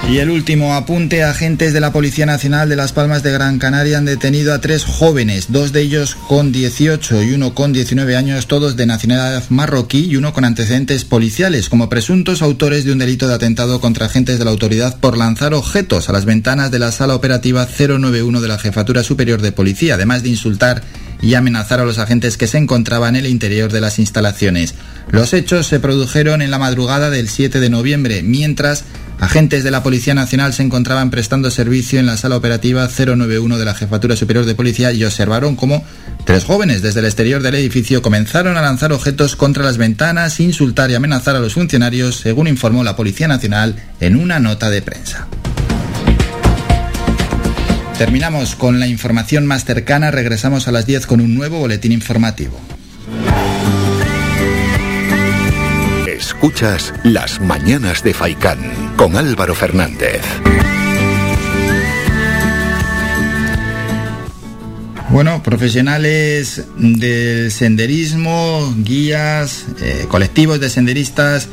Y 0.07 0.19
el 0.19 0.29
último 0.29 0.75
apunte, 0.75 1.23
agentes 1.23 1.73
de 1.73 1.79
la 1.79 1.91
Policía 1.91 2.27
Nacional 2.27 2.69
de 2.69 2.75
Las 2.75 2.93
Palmas 2.93 3.23
de 3.23 3.31
Gran 3.31 3.57
Canaria 3.57 3.97
han 3.97 4.05
detenido 4.05 4.53
a 4.53 4.61
tres 4.61 4.85
jóvenes, 4.85 5.47
dos 5.49 5.73
de 5.73 5.81
ellos 5.81 6.13
con 6.27 6.51
18 6.51 7.23
y 7.23 7.33
uno 7.33 7.55
con 7.55 7.73
19 7.73 8.15
años, 8.15 8.45
todos 8.45 8.75
de 8.75 8.85
nacionalidad 8.85 9.43
marroquí 9.49 10.05
y 10.05 10.15
uno 10.15 10.31
con 10.31 10.45
antecedentes 10.45 11.05
policiales, 11.05 11.69
como 11.69 11.89
presuntos 11.89 12.43
autores 12.43 12.85
de 12.85 12.91
un 12.91 12.99
delito 12.99 13.27
de 13.27 13.33
atentado 13.33 13.81
contra 13.81 14.05
agentes 14.05 14.37
de 14.37 14.45
la 14.45 14.51
autoridad 14.51 14.99
por 14.99 15.17
lanzar 15.17 15.55
objetos 15.55 16.07
a 16.07 16.13
las 16.13 16.25
ventanas 16.25 16.69
de 16.69 16.79
la 16.79 16.91
sala 16.91 17.15
operativa 17.15 17.67
091 17.67 18.41
de 18.41 18.47
la 18.47 18.59
Jefatura 18.59 19.01
Superior 19.01 19.41
de 19.41 19.53
Policía, 19.53 19.95
además 19.95 20.21
de 20.21 20.29
insultar 20.29 20.83
y 21.25 21.33
amenazar 21.33 21.79
a 21.79 21.85
los 21.85 21.97
agentes 21.97 22.37
que 22.37 22.47
se 22.47 22.59
encontraban 22.59 23.15
en 23.15 23.25
el 23.25 23.31
interior 23.31 23.71
de 23.71 23.81
las 23.81 23.97
instalaciones. 23.97 24.75
Los 25.09 25.33
hechos 25.33 25.65
se 25.65 25.79
produjeron 25.79 26.43
en 26.43 26.51
la 26.51 26.59
madrugada 26.59 27.09
del 27.09 27.29
7 27.29 27.59
de 27.59 27.69
noviembre, 27.69 28.21
mientras 28.21 28.85
Agentes 29.19 29.63
de 29.63 29.71
la 29.71 29.81
Policía 29.81 30.13
Nacional 30.13 30.53
se 30.53 30.61
encontraban 30.61 31.09
prestando 31.09 31.49
servicio 31.49 31.99
en 31.99 32.05
la 32.05 32.17
sala 32.17 32.35
operativa 32.35 32.87
091 32.87 33.57
de 33.57 33.65
la 33.65 33.73
Jefatura 33.73 34.15
Superior 34.15 34.45
de 34.45 34.55
Policía 34.55 34.91
y 34.91 35.05
observaron 35.05 35.55
cómo 35.55 35.85
tres 36.25 36.43
jóvenes 36.43 36.81
desde 36.81 36.99
el 36.99 37.05
exterior 37.05 37.41
del 37.41 37.55
edificio 37.55 38.01
comenzaron 38.01 38.57
a 38.57 38.61
lanzar 38.61 38.91
objetos 38.91 39.37
contra 39.37 39.63
las 39.63 39.77
ventanas, 39.77 40.39
insultar 40.41 40.91
y 40.91 40.95
amenazar 40.95 41.37
a 41.37 41.39
los 41.39 41.53
funcionarios, 41.53 42.17
según 42.17 42.47
informó 42.47 42.83
la 42.83 42.97
Policía 42.97 43.29
Nacional 43.29 43.75
en 44.01 44.17
una 44.17 44.39
nota 44.39 44.69
de 44.69 44.81
prensa. 44.81 45.27
Terminamos 47.97 48.55
con 48.55 48.81
la 48.81 48.87
información 48.87 49.45
más 49.45 49.63
cercana, 49.63 50.11
regresamos 50.11 50.67
a 50.67 50.73
las 50.73 50.85
10 50.85 51.07
con 51.07 51.21
un 51.21 51.33
nuevo 51.33 51.59
boletín 51.59 51.93
informativo. 51.93 52.59
Escuchas 56.05 56.93
Las 57.03 57.39
Mañanas 57.39 58.03
de 58.03 58.13
Faicán 58.13 58.59
con 58.97 59.15
Álvaro 59.15 59.55
Fernández. 59.55 60.21
Bueno, 65.09 65.41
profesionales 65.41 66.65
del 66.77 67.49
senderismo, 67.49 68.75
guías, 68.77 69.67
eh, 69.81 70.05
colectivos 70.09 70.59
de 70.59 70.69
senderistas, 70.69 71.47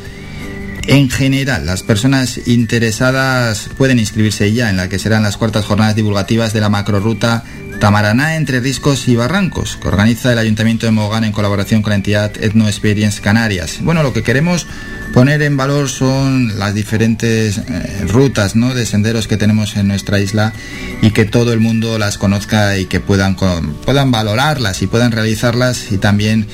en 0.87 1.11
general, 1.11 1.65
las 1.65 1.83
personas 1.83 2.41
interesadas 2.47 3.71
pueden 3.79 3.99
inscribirse 3.99 4.53
ya 4.53 4.69
en 4.69 4.77
la 4.77 4.89
que 4.89 4.99
serán 4.99 5.23
las 5.23 5.37
cuartas 5.37 5.65
jornadas 5.65 5.95
divulgativas 5.95 6.53
de 6.53 6.61
la 6.61 6.69
macroruta 6.69 7.45
Tamaraná 7.83 8.37
entre 8.37 8.61
riscos 8.61 9.09
y 9.09 9.17
barrancos, 9.17 9.77
que 9.77 9.89
organiza 9.89 10.33
el 10.33 10.39
Ayuntamiento 10.39 10.87
de 10.87 10.93
Mogán 10.93 11.25
en 11.25 11.33
colaboración 11.33 11.83
con 11.83 11.91
la 11.91 11.97
entidad 11.97 12.33
Ethno 12.41 12.69
Experience 12.69 13.21
Canarias. 13.21 13.79
Bueno, 13.81 14.05
lo 14.05 14.13
que 14.13 14.23
queremos 14.23 14.69
poner 15.13 15.43
en 15.43 15.57
valor 15.57 15.89
son 15.89 16.59
las 16.61 16.75
diferentes 16.75 17.59
eh, 17.59 18.05
rutas 18.09 18.55
¿no? 18.55 18.73
de 18.73 18.87
senderos 18.87 19.27
que 19.27 19.37
tenemos 19.37 19.77
en 19.77 19.89
nuestra 19.89 20.21
isla 20.21 20.53
y 21.01 21.11
que 21.11 21.25
todo 21.25 21.53
el 21.53 21.59
mundo 21.59 21.99
las 21.99 22.19
conozca 22.19 22.79
y 22.79 22.87
que 22.87 23.01
puedan, 23.01 23.35
puedan 23.35 24.13
valorarlas 24.13 24.81
y 24.83 24.87
puedan 24.87 25.11
realizarlas 25.11 25.91
y 25.91 25.99
también 25.99 26.47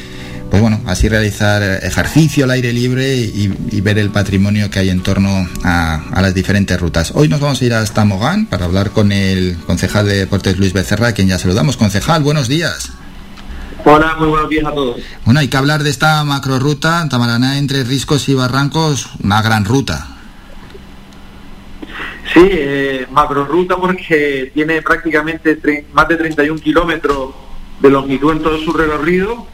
pues 0.50 0.62
bueno, 0.62 0.80
así 0.86 1.08
realizar 1.08 1.62
ejercicio 1.62 2.44
al 2.44 2.52
aire 2.52 2.72
libre 2.72 3.14
y, 3.14 3.80
ver 3.80 3.98
el 3.98 4.10
patrimonio 4.10 4.70
que 4.70 4.80
hay 4.80 4.90
en 4.90 5.02
torno 5.02 5.48
a, 5.64 6.20
las 6.20 6.34
diferentes 6.34 6.78
rutas. 6.80 7.12
Hoy 7.14 7.28
nos 7.28 7.40
vamos 7.40 7.60
a 7.62 7.64
ir 7.64 7.74
hasta 7.74 8.04
Mogán 8.04 8.46
para 8.46 8.64
hablar 8.64 8.90
con 8.90 9.12
el 9.12 9.56
concejal 9.66 10.06
de 10.06 10.16
deportes 10.16 10.58
Luis 10.58 10.72
Becerra, 10.72 11.08
a 11.08 11.12
quien 11.12 11.28
ya 11.28 11.38
saludamos. 11.38 11.76
Concejal, 11.76 12.22
buenos 12.22 12.48
días. 12.48 12.92
Hola, 13.84 14.16
muy 14.18 14.28
buenos 14.28 14.50
días 14.50 14.66
a 14.66 14.72
todos. 14.72 15.00
Bueno, 15.24 15.40
hay 15.40 15.48
que 15.48 15.56
hablar 15.56 15.82
de 15.82 15.90
esta 15.90 16.24
macro 16.24 16.58
ruta, 16.58 17.06
Tamaraná 17.08 17.58
entre 17.58 17.84
Riscos 17.84 18.28
y 18.28 18.34
Barrancos, 18.34 19.10
una 19.22 19.40
gran 19.40 19.64
ruta. 19.64 20.06
Sí, 22.34 22.46
eh, 22.50 23.06
macro 23.10 23.44
ruta 23.44 23.76
porque 23.76 24.50
tiene 24.52 24.82
prácticamente 24.82 25.58
más 25.92 26.08
de 26.08 26.16
31 26.16 26.60
kilómetros 26.60 27.34
de 27.80 27.90
longitud 27.90 28.32
en 28.32 28.42
todo 28.42 28.58
su 28.58 28.72
recorrido 28.72 29.46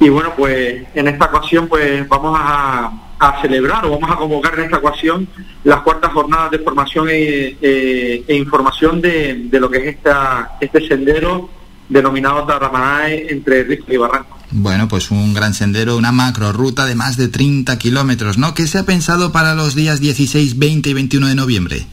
y 0.00 0.08
bueno, 0.08 0.32
pues 0.36 0.84
en 0.94 1.08
esta 1.08 1.26
ocasión 1.26 1.68
pues 1.68 2.08
vamos 2.08 2.38
a, 2.40 3.04
celebrar 3.42 3.84
o 3.84 3.90
vamos 3.98 4.10
a 4.10 4.16
convocar 4.16 4.56
en 4.58 4.66
esta 4.66 4.78
ocasión 4.78 5.26
las 5.64 5.80
cuartas 5.80 6.12
jornadas 6.12 6.52
de 6.52 6.60
formación 6.60 7.08
e, 7.10 7.56
e, 7.60 8.24
e 8.28 8.36
información 8.36 9.00
de, 9.00 9.48
lo 9.52 9.68
que 9.68 9.78
es 9.78 9.96
esta, 9.96 10.56
este 10.60 10.86
sendero 10.86 11.50
denominado 11.88 12.44
Taramanae 12.44 13.26
entre 13.30 13.64
Risco 13.64 13.92
y 13.92 13.96
Barranco. 13.96 14.38
Bueno, 14.50 14.88
pues 14.88 15.10
un 15.10 15.34
gran 15.34 15.52
sendero, 15.52 15.96
una 15.96 16.12
macro 16.12 16.52
ruta 16.52 16.86
de 16.86 16.94
más 16.94 17.16
de 17.16 17.28
30 17.28 17.76
kilómetros, 17.78 18.38
¿no? 18.38 18.54
¿Qué 18.54 18.66
se 18.66 18.78
ha 18.78 18.84
pensado 18.84 19.32
para 19.32 19.54
los 19.54 19.74
días 19.74 20.00
16, 20.00 20.58
20 20.58 20.88
y 20.88 20.94
21 20.94 21.26
de 21.28 21.34
noviembre? 21.34 21.86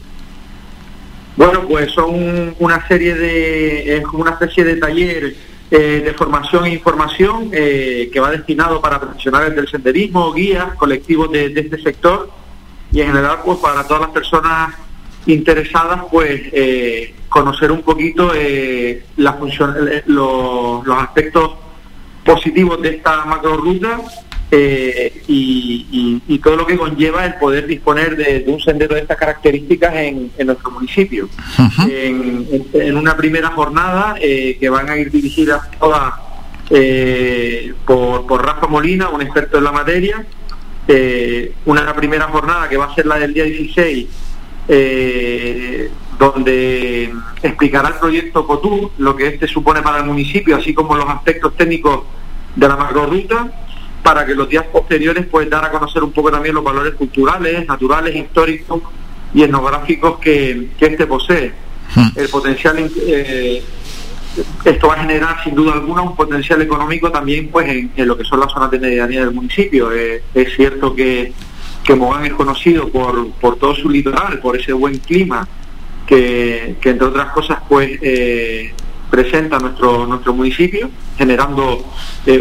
Bueno, 1.36 1.66
pues 1.68 1.92
son 1.92 2.54
una 2.58 2.86
serie 2.88 3.14
de, 3.14 3.96
es 3.98 4.04
una 4.12 4.30
especie 4.30 4.64
de 4.64 4.76
taller 4.76 5.36
eh, 5.70 6.02
de 6.04 6.14
formación 6.14 6.64
e 6.66 6.70
información 6.70 7.50
eh, 7.52 8.08
que 8.12 8.20
va 8.20 8.30
destinado 8.30 8.80
para 8.80 9.00
profesionales 9.00 9.56
del 9.56 9.68
senderismo, 9.68 10.32
guías, 10.32 10.74
colectivos 10.74 11.32
de, 11.32 11.46
este 11.46 11.82
sector 11.82 12.30
y 12.92 13.00
en 13.00 13.08
general 13.08 13.38
pues 13.44 13.58
para 13.58 13.84
todas 13.84 14.02
las 14.02 14.10
personas 14.10 14.74
interesadas 15.26 16.04
pues 16.08 16.40
eh, 16.52 17.16
conocer 17.28 17.72
un 17.72 17.82
poquito 17.82 18.30
la 19.16 19.32
función, 19.32 19.74
los, 20.06 20.86
los 20.86 20.98
aspectos 21.02 21.50
positivos 22.24 22.80
de 22.80 22.90
esta 22.90 23.24
macro 23.24 23.56
ruta 23.56 24.00
eh, 24.48 25.22
y, 25.26 26.38
todo 26.42 26.56
lo 26.56 26.66
que 26.66 26.76
conlleva 26.76 27.24
el 27.24 27.34
poder 27.34 27.66
disponer 27.66 28.16
de, 28.16 28.44
un 28.46 28.60
sendero 28.60 28.94
de 28.94 29.00
estas 29.00 29.16
características 29.16 29.94
en, 29.96 30.30
nuestro 30.44 30.70
municipio. 30.70 31.28
en, 31.88 32.96
una 32.96 33.16
primera 33.16 33.48
jornada 33.50 34.14
eh, 34.20 34.56
que 34.60 34.68
van 34.68 34.88
a 34.88 34.96
ir 34.96 35.10
dirigidas 35.10 35.68
todas 35.80 36.14
eh, 36.70 37.74
por, 37.84 38.26
por, 38.26 38.44
Rafa 38.44 38.68
Molina, 38.68 39.08
un 39.08 39.22
experto 39.22 39.58
en 39.58 39.64
la 39.64 39.72
materia, 39.72 40.24
una 41.64 41.96
primera 41.96 42.26
jornada 42.26 42.68
que 42.68 42.76
va 42.76 42.84
a 42.84 42.94
ser 42.94 43.06
la 43.06 43.18
del 43.18 43.34
día 43.34 43.44
16, 43.44 44.06
donde 46.18 47.12
explicará 47.42 47.88
el 47.88 47.94
proyecto 47.94 48.46
COTU, 48.46 48.92
lo 48.98 49.16
que 49.16 49.26
este 49.26 49.48
supone 49.48 49.82
para 49.82 49.98
el 49.98 50.04
municipio, 50.04 50.54
así 50.54 50.72
como 50.72 50.94
los 50.94 51.08
aspectos 51.08 51.56
técnicos 51.56 52.04
de 52.54 52.68
la 52.68 52.76
macroruta 52.76 53.65
para 54.06 54.24
que 54.24 54.36
los 54.36 54.48
días 54.48 54.64
posteriores 54.66 55.26
puedan 55.26 55.50
dar 55.50 55.64
a 55.64 55.70
conocer 55.72 56.04
un 56.04 56.12
poco 56.12 56.30
también 56.30 56.54
los 56.54 56.62
valores 56.62 56.94
culturales, 56.94 57.66
naturales, 57.66 58.14
históricos 58.14 58.80
y 59.34 59.42
etnográficos 59.42 60.20
que, 60.20 60.68
que 60.78 60.86
este 60.86 61.08
posee. 61.08 61.52
Hmm. 61.92 62.10
El 62.14 62.28
potencial, 62.28 62.88
eh, 63.04 63.64
esto 64.64 64.86
va 64.86 64.94
a 64.94 65.00
generar 65.00 65.42
sin 65.42 65.56
duda 65.56 65.72
alguna 65.72 66.02
un 66.02 66.14
potencial 66.14 66.62
económico 66.62 67.10
también 67.10 67.48
pues 67.48 67.66
en, 67.68 67.90
lo 68.06 68.16
que 68.16 68.22
son 68.22 68.38
las 68.38 68.52
zonas 68.52 68.70
de 68.70 68.78
medianía 68.78 69.22
del 69.22 69.32
municipio. 69.32 69.90
Eh, 69.90 70.22
es 70.32 70.54
cierto 70.54 70.94
que, 70.94 71.32
que 71.82 71.96
Mogán 71.96 72.26
es 72.26 72.34
conocido 72.34 72.88
por, 72.88 73.32
por 73.32 73.56
todo 73.56 73.74
su 73.74 73.90
litoral, 73.90 74.38
por 74.38 74.56
ese 74.56 74.72
buen 74.72 74.98
clima 74.98 75.48
que, 76.06 76.76
que 76.80 76.90
entre 76.90 77.08
otras 77.08 77.32
cosas 77.32 77.58
pues 77.68 77.98
eh, 78.00 78.72
presenta 79.10 79.58
nuestro, 79.58 80.06
nuestro 80.06 80.32
municipio, 80.32 80.90
generando 81.18 81.84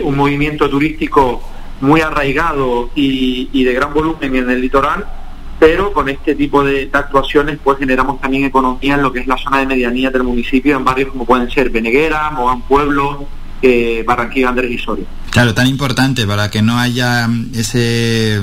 un 0.03 0.15
movimiento 0.15 0.69
turístico 0.69 1.54
muy 1.81 2.01
arraigado 2.01 2.89
y, 2.95 3.63
de 3.63 3.73
gran 3.73 3.93
volumen 3.93 4.35
en 4.35 4.49
el 4.49 4.61
litoral, 4.61 5.05
pero 5.59 5.93
con 5.93 6.09
este 6.09 6.35
tipo 6.35 6.63
de, 6.63 6.89
actuaciones 6.91 7.59
pues 7.63 7.79
generamos 7.79 8.19
también 8.19 8.45
economía 8.45 8.95
en 8.95 9.01
lo 9.01 9.11
que 9.11 9.19
es 9.19 9.27
la 9.27 9.37
zona 9.37 9.59
de 9.59 9.65
medianía 9.65 10.09
del 10.09 10.23
municipio, 10.23 10.75
en 10.77 10.83
barrios 10.83 11.11
como 11.11 11.25
pueden 11.25 11.49
ser 11.49 11.69
Beneguera, 11.69 12.29
Mogán 12.31 12.61
Pueblo, 12.63 13.25
eh, 13.61 14.03
Barranquilla, 14.05 14.49
Andrés 14.49 14.71
y 14.71 14.77
Soria. 14.77 15.05
Claro, 15.31 15.53
tan 15.53 15.67
importante 15.67 16.25
para 16.25 16.49
que 16.49 16.61
no 16.61 16.77
haya 16.77 17.27
ese 17.53 18.41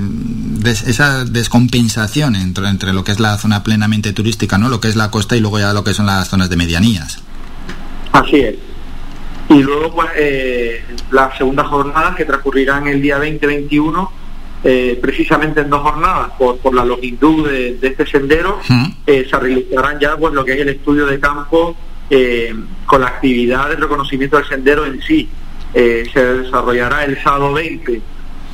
esa 0.64 1.24
descompensación 1.24 2.37
entre, 2.37 2.68
entre 2.68 2.93
lo 2.93 3.03
que 3.03 3.12
es 3.12 3.20
la 3.20 3.37
zona 3.39 3.62
plenamente 3.62 4.12
turística, 4.12 4.59
¿no? 4.59 4.68
Lo 4.68 4.80
que 4.80 4.89
es 4.89 4.97
la 4.97 5.11
costa 5.11 5.37
y 5.37 5.41
luego 5.41 5.59
ya 5.59 5.72
lo 5.72 5.85
que 5.85 5.95
son 5.95 6.07
las 6.07 6.28
zonas 6.28 6.51
de 6.51 6.57
medianías. 6.57 7.18
Así 8.12 8.37
es. 8.37 8.72
Y 9.53 9.62
luego, 9.62 9.94
pues, 9.94 10.09
eh, 10.16 10.82
las 11.11 11.36
segundas 11.36 11.66
jornadas 11.66 12.16
que 12.16 12.24
transcurrirán 12.24 12.86
el 12.86 13.03
día 13.03 13.18
20-21, 13.18 14.11
eh, 14.64 14.98
precisamente 15.03 15.61
en 15.61 15.70
dos 15.70 15.82
jornadas, 15.82 16.30
por, 16.38 16.59
por 16.59 16.74
la 16.74 16.84
longitud 16.84 17.48
de, 17.48 17.78
este 17.82 18.07
sendero, 18.07 18.61
eh, 19.07 19.26
se 19.28 19.38
realizarán 19.38 19.98
ya 19.98 20.16
pues, 20.16 20.32
lo 20.32 20.44
que 20.44 20.53
es 20.55 20.61
el 20.61 20.68
estudio 20.68 21.07
de 21.07 21.18
campo 21.18 21.76
eh, 22.09 22.55
con 22.86 23.00
la 23.00 23.09
actividad 23.09 23.68
de 23.68 23.76
reconocimiento 23.76 24.36
del 24.36 24.46
sendero 24.46 24.86
en 24.86 25.03
sí. 25.03 25.28
se 25.72 26.24
desarrollará 26.24 27.05
el 27.05 27.20
sábado 27.22 27.53
20 27.55 28.00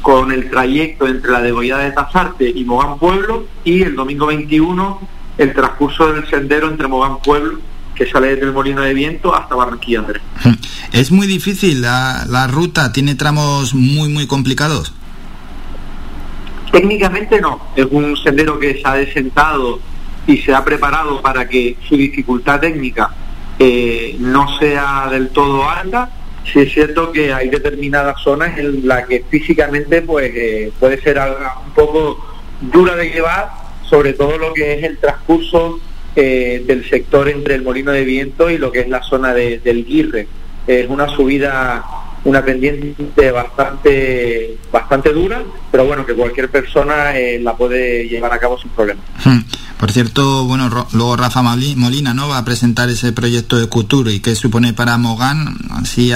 con 0.00 0.32
el 0.32 0.48
trayecto 0.48 1.06
entre 1.06 1.30
la 1.30 1.42
degollada 1.42 1.82
de 1.82 1.90
Tazarte 1.90 2.48
y 2.48 2.64
Mogán 2.64 2.98
Pueblo 2.98 3.46
y 3.64 3.82
el 3.82 3.96
domingo 3.96 4.26
21 4.26 5.00
el 5.38 5.52
transcurso 5.52 6.12
del 6.12 6.26
sendero 6.28 6.68
entre 6.68 6.86
Mogán 6.86 7.18
Pueblo 7.18 7.58
que 7.98 8.08
sale 8.08 8.28
desde 8.28 8.44
el 8.46 8.52
Molino 8.52 8.82
de 8.82 8.94
Viento 8.94 9.34
hasta 9.34 9.56
Barranquilla, 9.56 9.98
Andrés. 9.98 10.22
Es 10.92 11.10
muy 11.10 11.26
difícil 11.26 11.82
la, 11.82 12.24
la 12.28 12.46
ruta, 12.46 12.92
tiene 12.92 13.14
tramos 13.14 13.74
muy, 13.74 14.08
muy 14.08 14.26
complicados. 14.26 14.94
Técnicamente 16.72 17.40
no, 17.40 17.60
es 17.76 17.86
un 17.90 18.16
sendero 18.16 18.58
que 18.58 18.74
se 18.74 18.82
ha 18.84 18.94
desentado 18.94 19.80
y 20.26 20.38
se 20.38 20.54
ha 20.54 20.64
preparado 20.64 21.20
para 21.20 21.48
que 21.48 21.76
su 21.86 21.96
dificultad 21.96 22.60
técnica 22.60 23.10
eh, 23.58 24.16
no 24.20 24.58
sea 24.58 25.08
del 25.10 25.28
todo 25.28 25.68
alta, 25.68 26.10
sí 26.50 26.60
es 26.60 26.72
cierto 26.72 27.12
que 27.12 27.32
hay 27.32 27.48
determinadas 27.48 28.20
zonas 28.22 28.56
en 28.58 28.86
las 28.86 29.06
que 29.06 29.24
físicamente 29.28 30.02
pues 30.02 30.30
eh, 30.34 30.72
puede 30.78 31.00
ser 31.00 31.18
un 31.18 31.72
poco 31.72 32.24
dura 32.60 32.94
de 32.96 33.10
llevar, 33.10 33.50
sobre 33.88 34.12
todo 34.12 34.38
lo 34.38 34.52
que 34.54 34.74
es 34.74 34.84
el 34.84 34.98
transcurso 34.98 35.80
eh, 36.20 36.64
del 36.66 36.88
sector 36.88 37.28
entre 37.28 37.54
el 37.54 37.62
molino 37.62 37.92
de 37.92 38.04
viento 38.04 38.50
y 38.50 38.58
lo 38.58 38.72
que 38.72 38.80
es 38.80 38.88
la 38.88 39.02
zona 39.04 39.32
del 39.32 39.84
Guirre. 39.84 40.26
Es 40.66 40.88
una 40.88 41.08
subida 41.08 41.84
una 42.24 42.44
pendiente 42.44 43.30
bastante 43.30 44.58
bastante 44.72 45.12
dura, 45.12 45.42
pero 45.70 45.86
bueno, 45.86 46.04
que 46.04 46.14
cualquier 46.14 46.50
persona 46.50 47.16
eh, 47.16 47.38
la 47.40 47.56
puede 47.56 48.08
llevar 48.08 48.32
a 48.32 48.38
cabo 48.40 48.58
sin 48.58 48.70
problema. 48.70 49.00
Hmm. 49.24 49.42
Por 49.78 49.92
cierto, 49.92 50.44
bueno, 50.44 50.88
luego 50.92 51.16
Rafa 51.16 51.40
Molina 51.40 52.12
no 52.12 52.28
va 52.28 52.38
a 52.38 52.44
presentar 52.44 52.88
ese 52.88 53.12
proyecto 53.12 53.56
de 53.56 53.68
Couture 53.68 54.12
y 54.12 54.18
qué 54.18 54.34
supone 54.34 54.72
para 54.72 54.98
Mogán, 54.98 55.56
así 55.70 56.12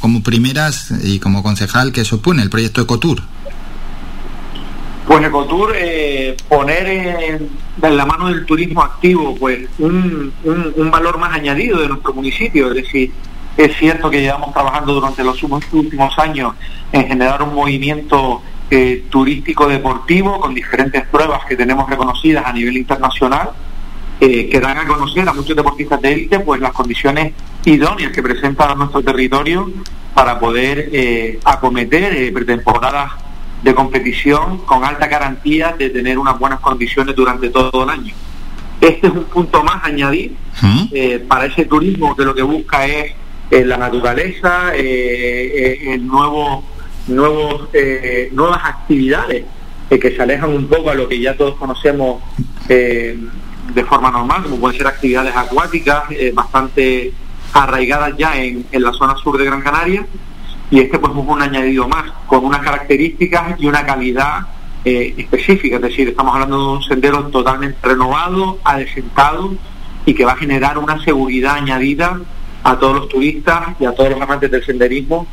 como 0.00 0.22
primeras 0.22 0.92
y 1.02 1.18
como 1.18 1.42
concejal, 1.42 1.92
¿qué 1.92 2.04
supone 2.04 2.42
el 2.42 2.50
proyecto 2.50 2.82
de 2.82 2.86
Couture? 2.86 3.22
Pues 5.06 5.24
Ecotour, 5.24 5.72
eh, 5.74 6.36
poner 6.48 6.86
en, 6.86 7.50
la 7.96 8.06
mano 8.06 8.28
del 8.28 8.46
turismo 8.46 8.82
activo 8.82 9.34
pues 9.34 9.68
un, 9.78 10.32
un 10.44 10.90
valor 10.90 11.18
más 11.18 11.34
añadido 11.34 11.80
de 11.80 11.88
nuestro 11.88 12.14
municipio, 12.14 12.68
es 12.68 12.74
decir, 12.74 13.12
es 13.56 13.76
cierto 13.76 14.10
que 14.10 14.20
llevamos 14.20 14.52
trabajando 14.52 14.94
durante 14.94 15.22
los 15.22 15.42
últimos 15.42 16.18
años 16.18 16.54
en 16.92 17.06
generar 17.06 17.42
un 17.42 17.54
movimiento 17.54 18.42
eh, 18.70 19.04
turístico 19.10 19.68
deportivo 19.68 20.40
con 20.40 20.54
diferentes 20.54 21.06
pruebas 21.08 21.44
que 21.44 21.56
tenemos 21.56 21.88
reconocidas 21.88 22.46
a 22.46 22.52
nivel 22.52 22.76
internacional 22.78 23.50
eh, 24.18 24.48
que 24.48 24.60
dan 24.60 24.78
a 24.78 24.86
conocer 24.86 25.28
a 25.28 25.34
muchos 25.34 25.54
deportistas 25.54 26.00
de 26.00 26.12
élite 26.12 26.40
pues 26.40 26.60
las 26.60 26.72
condiciones 26.72 27.34
idóneas 27.66 28.12
que 28.12 28.22
presenta 28.22 28.74
nuestro 28.74 29.02
territorio 29.02 29.70
para 30.14 30.40
poder 30.40 30.88
eh, 30.92 31.38
acometer 31.44 32.32
pretemporadas 32.32 33.12
de 33.62 33.74
competición 33.74 34.58
con 34.58 34.84
alta 34.84 35.06
garantía 35.06 35.74
de 35.78 35.90
tener 35.90 36.18
unas 36.18 36.38
buenas 36.38 36.60
condiciones 36.60 37.14
durante 37.14 37.48
todo 37.50 37.84
el 37.84 37.90
año. 37.90 38.14
Este 38.80 39.06
es 39.06 39.12
un 39.12 39.24
punto 39.24 39.62
más 39.62 39.84
añadir 39.84 40.34
para 41.28 41.46
ese 41.46 41.64
turismo 41.66 42.16
que 42.16 42.24
lo 42.24 42.34
que 42.34 42.42
busca 42.42 42.84
es 42.86 43.14
la 43.66 43.76
naturaleza, 43.76 44.74
eh, 44.74 45.78
eh, 45.82 45.98
nuevos, 45.98 46.64
nuevos, 47.06 47.68
eh, 47.74 48.30
nuevas 48.32 48.60
actividades 48.64 49.44
que 49.90 50.16
se 50.16 50.22
alejan 50.22 50.48
un 50.48 50.66
poco 50.68 50.88
a 50.88 50.94
lo 50.94 51.06
que 51.06 51.20
ya 51.20 51.36
todos 51.36 51.54
conocemos 51.56 52.22
de 52.66 53.84
forma 53.86 54.10
normal, 54.10 54.44
como 54.44 54.56
pueden 54.56 54.78
ser 54.78 54.86
actividades 54.86 55.36
acuáticas 55.36 56.04
bastante 56.32 57.12
arraigadas 57.52 58.16
ya 58.16 58.42
en, 58.42 58.64
la 58.72 58.90
zona 58.94 59.14
sur 59.16 59.36
de 59.36 59.44
Gran 59.44 59.60
Canaria, 59.60 60.06
y 60.72 60.80
este 60.80 60.98
pues 60.98 61.12
es 61.12 61.18
un 61.18 61.42
añadido 61.42 61.86
más, 61.86 62.10
con 62.26 62.46
unas 62.46 62.60
características 62.60 63.60
y 63.60 63.66
una 63.66 63.84
calidad 63.84 64.46
específica, 64.84 65.76
es 65.76 65.82
decir, 65.82 66.08
estamos 66.08 66.34
hablando 66.34 66.58
de 66.58 66.76
un 66.78 66.82
sendero 66.82 67.24
totalmente 67.26 67.78
renovado, 67.82 68.58
adesentado 68.64 69.54
y 70.06 70.14
que 70.14 70.24
va 70.24 70.32
a 70.32 70.36
generar 70.36 70.78
una 70.78 70.98
seguridad 71.04 71.56
añadida 71.56 72.18
a 72.64 72.76
todos 72.78 72.96
los 72.96 73.08
turistas 73.08 73.76
y 73.78 73.84
a 73.84 73.92
todos 73.92 74.10
los 74.10 74.20
amantes 74.20 74.50
del 74.50 74.64
senderismo 74.64 75.26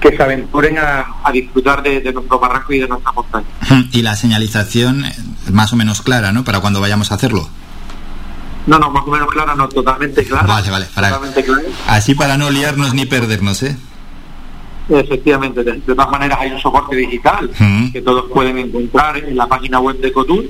que 0.00 0.16
se 0.16 0.22
aventuren 0.22 0.78
a, 0.78 1.30
disfrutar 1.32 1.82
de, 1.82 2.12
nuestro 2.12 2.38
barranco 2.38 2.72
y 2.72 2.78
de 2.80 2.88
nuestra 2.88 3.12
montaña. 3.12 3.46
Y 3.92 4.02
la 4.02 4.16
señalización 4.16 5.04
más 5.52 5.72
o 5.72 5.76
menos 5.76 6.00
clara, 6.00 6.32
¿no? 6.32 6.44
Para 6.44 6.60
cuando 6.60 6.80
vayamos 6.80 7.12
a 7.12 7.16
hacerlo. 7.16 7.48
No, 8.66 8.78
no, 8.78 8.90
más 8.90 9.04
o 9.06 9.10
menos 9.10 9.28
clara, 9.28 9.54
no, 9.54 9.68
totalmente 9.68 10.24
clara. 10.24 10.46
Vale, 10.46 10.70
vale, 10.70 10.86
Así 11.86 12.14
para 12.14 12.38
no 12.38 12.50
liarnos 12.50 12.94
ni 12.94 13.06
perdernos, 13.06 13.62
¿eh? 13.62 13.76
Efectivamente, 14.88 15.62
de, 15.62 15.74
todas 15.80 16.10
maneras 16.10 16.38
hay 16.40 16.50
un 16.50 16.60
soporte 16.60 16.96
digital 16.96 17.50
que 17.92 18.00
todos 18.00 18.30
pueden 18.32 18.58
encontrar 18.58 19.18
en 19.18 19.36
la 19.36 19.46
página 19.46 19.80
web 19.80 19.98
de 19.98 20.12
Cotur, 20.12 20.44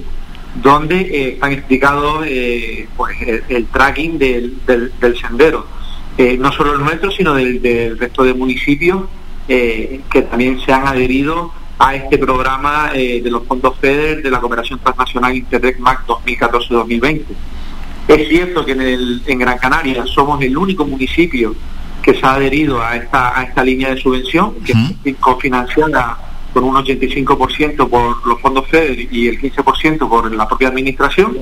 donde 0.63 1.01
eh, 1.01 1.29
están 1.35 1.53
explicados 1.53 2.25
eh, 2.27 2.89
pues, 2.97 3.17
el, 3.49 3.67
tracking 3.67 4.19
del, 4.19 4.59
del 4.67 5.19
sendero 5.21 5.79
eh, 6.19 6.37
no 6.37 6.51
solo 6.51 6.75
el 6.75 6.81
nuestro, 6.81 7.13
sino 7.13 7.33
del, 7.35 7.97
resto 7.97 8.25
de 8.25 8.35
municipios 8.35 9.05
eh, 9.47 10.01
que 10.11 10.23
también 10.23 10.61
se 10.61 10.73
han 10.73 10.89
adherido 10.89 11.53
a 11.79 11.95
este 11.95 12.19
programa 12.19 12.91
eh, 12.93 13.21
de 13.23 13.31
los 13.31 13.45
fondos 13.45 13.79
FEDER 13.79 14.21
de 14.21 14.29
la 14.29 14.41
cooperación 14.41 14.81
transnacional 14.81 15.37
Interreg 15.37 15.79
MAC 15.79 16.05
2014-2020. 16.09 17.23
Es 18.09 18.29
cierto 18.29 18.65
que 18.65 18.73
en, 18.73 18.81
el, 18.81 19.23
en 19.27 19.39
Gran 19.39 19.59
Canaria 19.59 20.05
somos 20.07 20.43
el 20.43 20.59
único 20.59 20.85
municipio 20.85 21.55
que 22.09 22.19
se 22.19 22.25
ha 22.25 22.37
adherido 22.37 22.83
a 22.83 22.97
esta, 22.97 23.39
a 23.39 23.43
esta 23.43 23.63
línea 23.63 23.91
de 23.91 24.01
subvención, 24.01 24.55
que 24.65 24.73
es 25.05 25.17
cofinanciada 25.17 26.17
con 26.55 26.65
un 26.65 26.75
85% 26.77 27.87
por 27.87 28.27
los 28.27 28.41
fondos 28.41 28.67
FEDER 28.67 29.13
y 29.13 29.29
el 29.29 29.39
15% 29.39 30.09
por 30.09 30.35
la 30.35 30.49
propia 30.49 30.69
administración, 30.69 31.37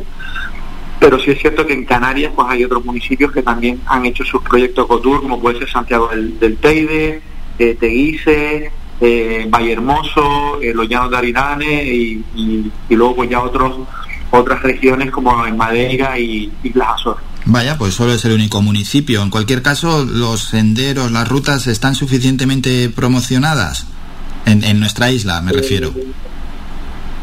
pero 0.98 1.20
sí 1.20 1.30
es 1.30 1.38
cierto 1.38 1.64
que 1.64 1.72
en 1.72 1.84
Canarias 1.84 2.32
pues 2.34 2.48
hay 2.50 2.64
otros 2.64 2.84
municipios 2.84 3.30
que 3.30 3.44
también 3.44 3.80
han 3.86 4.06
hecho 4.06 4.24
sus 4.24 4.42
proyectos 4.42 4.86
COTUR, 4.88 5.22
como 5.22 5.40
puede 5.40 5.60
ser 5.60 5.70
Santiago 5.70 6.08
del, 6.08 6.56
Teide, 6.56 7.20
eh, 7.60 7.76
Teguise, 7.78 8.72
eh, 9.00 9.46
Valle 9.48 9.72
Hermoso, 9.72 10.60
eh, 10.60 10.74
los 10.74 10.88
Llanos 10.88 11.12
de 11.12 11.16
Aridane 11.16 11.84
y, 11.84 12.72
luego 12.88 13.14
pues 13.14 13.30
ya 13.30 13.40
otros 13.40 13.82
otras 14.32 14.60
regiones 14.64 15.12
como 15.12 15.46
en 15.46 15.56
Madeira 15.56 16.18
y 16.18 16.50
Islas 16.64 16.88
Azores. 16.94 17.35
Vaya, 17.46 17.78
pues 17.78 17.94
solo 17.94 18.12
es 18.12 18.24
el 18.24 18.32
único 18.32 18.60
municipio. 18.60 19.22
En 19.22 19.30
cualquier 19.30 19.62
caso, 19.62 20.04
los 20.04 20.44
senderos, 20.44 21.12
las 21.12 21.28
rutas 21.28 21.66
están 21.68 21.94
suficientemente 21.94 22.90
promocionadas 22.90 23.86
en, 24.46 24.64
en 24.64 24.80
nuestra 24.80 25.10
isla, 25.10 25.40
me 25.40 25.52
refiero. 25.52 25.92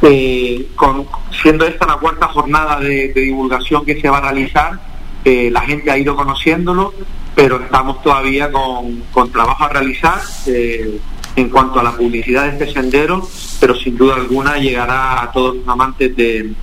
Eh, 0.05 0.67
con, 0.75 1.07
siendo 1.41 1.65
esta 1.65 1.85
la 1.85 1.95
cuarta 1.95 2.27
jornada 2.27 2.77
de, 2.77 3.13
divulgación 3.13 3.85
que 3.85 4.01
se 4.01 4.09
va 4.09 4.17
a 4.17 4.21
realizar, 4.21 4.77
eh, 5.23 5.49
la 5.49 5.61
gente 5.61 5.89
ha 5.89 5.97
ido 5.97 6.13
conociéndolo, 6.17 6.93
pero 7.33 7.61
estamos 7.61 8.01
todavía 8.03 8.51
con, 8.51 9.31
trabajo 9.31 9.63
a 9.63 9.69
realizar 9.69 10.19
eh, 10.47 10.99
en 11.37 11.49
cuanto 11.49 11.79
a 11.79 11.83
la 11.83 11.93
publicidad 11.93 12.43
de 12.43 12.49
este 12.49 12.73
sendero, 12.73 13.25
pero 13.61 13.75
sin 13.75 13.97
duda 13.97 14.15
alguna 14.15 14.57
llegará 14.57 15.23
a 15.23 15.31
todos 15.31 15.55
los 15.55 15.67
amantes 15.69 16.13
de, 16.17 16.53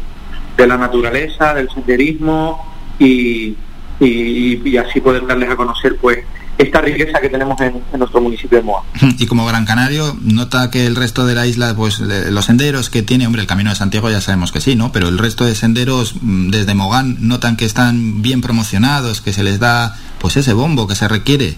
la 0.58 0.76
naturaleza, 0.76 1.54
del 1.54 1.70
senderismo 1.70 2.69
y, 3.00 3.56
y 3.98 4.76
así 4.76 5.00
poder 5.00 5.26
darles 5.26 5.50
a 5.50 5.56
conocer 5.56 5.96
pues 6.00 6.20
esta 6.62 6.80
riqueza 6.80 7.20
que 7.20 7.28
tenemos 7.28 7.60
en, 7.60 7.80
nuestro 7.98 8.20
municipio 8.20 8.58
de 8.58 8.64
Moa. 8.64 8.82
Y 9.18 9.26
como 9.26 9.46
Gran 9.46 9.64
Canario, 9.64 10.16
nota 10.22 10.70
que 10.70 10.86
el 10.86 10.96
resto 10.96 11.26
de 11.26 11.34
la 11.34 11.46
isla, 11.46 11.74
pues 11.74 12.00
los 12.00 12.44
senderos 12.44 12.90
que 12.90 13.02
tiene, 13.02 13.26
hombre, 13.26 13.42
el 13.42 13.48
Camino 13.48 13.70
de 13.70 13.76
Santiago 13.76 14.10
ya 14.10 14.20
sabemos 14.20 14.52
que 14.52 14.60
sí, 14.60 14.76
¿no? 14.76 14.92
Pero 14.92 15.08
el 15.08 15.18
resto 15.18 15.44
de 15.44 15.54
senderos 15.54 16.14
mm, 16.20 16.50
desde 16.50 16.74
Mogán 16.74 17.16
notan 17.20 17.56
que 17.56 17.64
están 17.64 18.22
bien 18.22 18.40
promocionados, 18.40 19.20
que 19.20 19.32
se 19.32 19.42
les 19.42 19.58
da 19.58 19.96
pues 20.18 20.36
ese 20.36 20.52
bombo 20.52 20.86
que 20.86 20.94
se 20.94 21.08
requiere. 21.08 21.54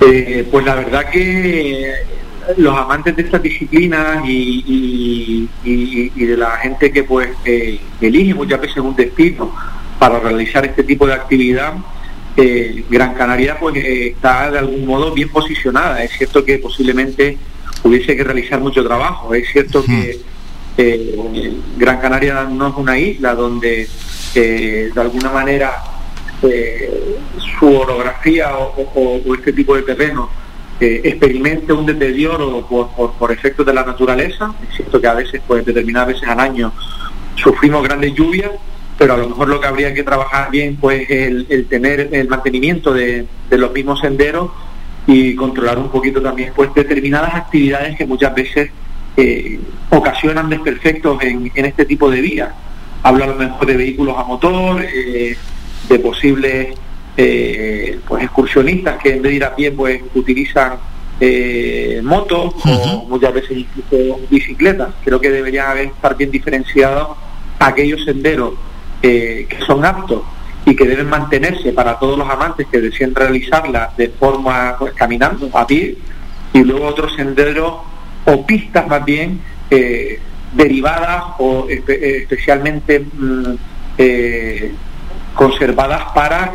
Eh, 0.00 0.46
pues 0.50 0.64
la 0.64 0.74
verdad 0.74 1.08
que 1.10 1.94
los 2.56 2.76
amantes 2.76 3.16
de 3.16 3.22
estas 3.22 3.42
disciplinas 3.42 4.22
y, 4.26 5.48
de 5.64 6.36
la 6.36 6.52
gente 6.58 6.92
que 6.92 7.04
pues 7.04 7.30
eh, 7.44 7.78
elige 8.00 8.34
muchas 8.34 8.60
veces 8.60 8.78
un 8.78 8.96
destino 8.96 9.54
para 9.98 10.20
realizar 10.20 10.64
este 10.64 10.82
tipo 10.82 11.06
de 11.06 11.14
actividad, 11.14 11.74
eh, 12.36 12.84
Gran 12.90 13.14
Canaria 13.14 13.56
pues 13.58 13.76
eh, 13.76 14.08
está 14.08 14.50
de 14.50 14.58
algún 14.58 14.86
modo 14.86 15.12
bien 15.12 15.28
posicionada. 15.28 16.02
Es 16.02 16.12
cierto 16.12 16.44
que 16.44 16.58
posiblemente 16.58 17.38
hubiese 17.82 18.16
que 18.16 18.24
realizar 18.24 18.60
mucho 18.60 18.84
trabajo. 18.84 19.34
Es 19.34 19.48
cierto 19.50 19.84
que 19.84 20.20
eh, 20.76 21.52
Gran 21.78 22.00
Canaria 22.00 22.44
no 22.44 22.68
es 22.68 22.74
una 22.76 22.98
isla 22.98 23.34
donde 23.34 23.88
de 24.34 24.92
alguna 24.96 25.30
manera 25.30 25.72
su 27.58 27.74
orografía 27.74 28.50
o, 28.56 29.34
este 29.34 29.52
tipo 29.52 29.76
de 29.76 29.82
terreno 29.82 30.28
experimente 30.80 31.72
un 31.72 31.86
deterioro 31.86 32.66
por, 32.66 33.12
por, 33.12 33.32
efectos 33.32 33.64
de 33.64 33.72
la 33.72 33.84
naturaleza. 33.84 34.54
Es 34.68 34.76
cierto 34.76 35.00
que 35.00 35.06
a 35.06 35.14
veces, 35.14 35.40
pues 35.46 35.64
determinadas 35.64 36.08
veces 36.08 36.28
al 36.28 36.40
año, 36.40 36.72
sufrimos 37.36 37.82
grandes 37.82 38.14
lluvias 38.14 38.50
pero 38.98 39.14
a 39.14 39.16
lo 39.16 39.28
mejor 39.28 39.48
lo 39.48 39.60
que 39.60 39.66
habría 39.66 39.92
que 39.92 40.02
trabajar 40.02 40.50
bien 40.50 40.76
pues 40.76 41.08
el, 41.10 41.46
el 41.48 41.66
tener 41.66 42.10
el 42.12 42.28
mantenimiento 42.28 42.92
de, 42.92 43.26
los 43.50 43.72
mismos 43.72 44.00
senderos 44.00 44.50
y 45.06 45.34
controlar 45.34 45.78
un 45.78 45.90
poquito 45.90 46.20
también 46.22 46.52
pues 46.54 46.72
determinadas 46.74 47.34
actividades 47.34 47.96
que 47.96 48.06
muchas 48.06 48.34
veces 48.34 48.70
eh, 49.16 49.60
ocasionan 49.90 50.48
desperfectos 50.48 51.22
en, 51.22 51.50
en, 51.54 51.64
este 51.66 51.84
tipo 51.84 52.10
de 52.10 52.20
vías. 52.20 52.50
Hablo 53.02 53.24
a 53.24 53.26
lo 53.28 53.34
mejor 53.36 53.66
de 53.66 53.76
vehículos 53.76 54.16
a 54.18 54.24
motor, 54.24 54.82
eh, 54.82 55.36
de 55.88 55.98
posibles 55.98 56.74
eh, 57.16 57.98
pues 58.06 58.24
excursionistas 58.24 59.00
que 59.02 59.14
en 59.14 59.22
vez 59.22 59.30
de 59.30 59.36
ir 59.36 59.44
a 59.44 59.54
pie 59.54 59.72
pues 59.72 60.02
utilizan 60.14 60.78
motos 62.02 62.54
o 62.66 63.06
muchas 63.08 63.32
veces 63.32 63.58
incluso 63.58 64.20
bicicletas. 64.28 64.88
Creo 65.04 65.20
que 65.20 65.30
debería 65.30 65.70
haber, 65.70 65.86
estar 65.86 66.16
bien 66.16 66.30
diferenciado 66.30 67.16
aquellos 67.58 68.04
senderos 68.04 68.54
eh, 69.02 69.46
que 69.48 69.58
son 69.64 69.84
aptos 69.84 70.22
y 70.66 70.74
que 70.74 70.86
deben 70.86 71.08
mantenerse 71.08 71.72
para 71.72 71.98
todos 71.98 72.18
los 72.18 72.28
amantes 72.28 72.66
que 72.70 72.80
deseen 72.80 73.14
realizarla 73.14 73.92
de 73.96 74.08
forma 74.08 74.76
pues, 74.78 74.94
caminando 74.94 75.50
a 75.52 75.66
pie 75.66 75.96
y 76.52 76.64
luego 76.64 76.86
otros 76.86 77.14
senderos 77.14 77.74
o 78.24 78.46
pistas 78.46 78.86
más 78.88 79.04
bien 79.04 79.40
eh, 79.70 80.18
derivadas 80.54 81.22
o 81.38 81.66
especialmente 81.68 83.00
mm, 83.00 83.54
conservadas 85.34 86.02
para 86.14 86.52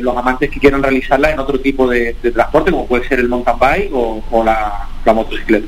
los 0.00 0.16
amantes 0.16 0.50
que 0.50 0.60
quieran 0.60 0.82
realizarla 0.82 1.30
en 1.30 1.38
otro 1.38 1.60
tipo 1.60 1.88
de, 1.88 2.14
transporte 2.14 2.70
como 2.70 2.86
puede 2.86 3.08
ser 3.08 3.20
el 3.20 3.28
mountain 3.28 3.58
bike 3.58 3.90
o, 3.92 4.44
la 4.44 5.12
motocicleta. 5.12 5.66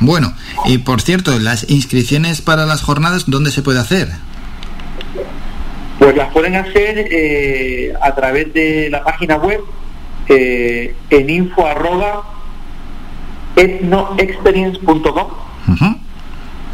Bueno, 0.00 0.34
y 0.66 0.78
por 0.78 1.00
cierto, 1.00 1.38
las 1.38 1.68
inscripciones 1.70 2.42
para 2.42 2.66
las 2.66 2.82
jornadas, 2.82 3.24
¿dónde 3.26 3.50
se 3.50 3.62
puede 3.62 3.80
hacer? 3.80 4.08
Pues 5.98 6.16
las 6.16 6.32
pueden 6.32 6.56
hacer 6.56 7.08
eh, 7.10 7.94
a 8.00 8.14
través 8.14 8.52
de 8.52 8.88
la 8.90 9.04
página 9.04 9.36
web 9.36 9.60
eh, 10.28 10.94
en 11.10 11.30
info 11.30 11.66
arroba 11.66 12.24
etnoexperience.com. 13.56 15.28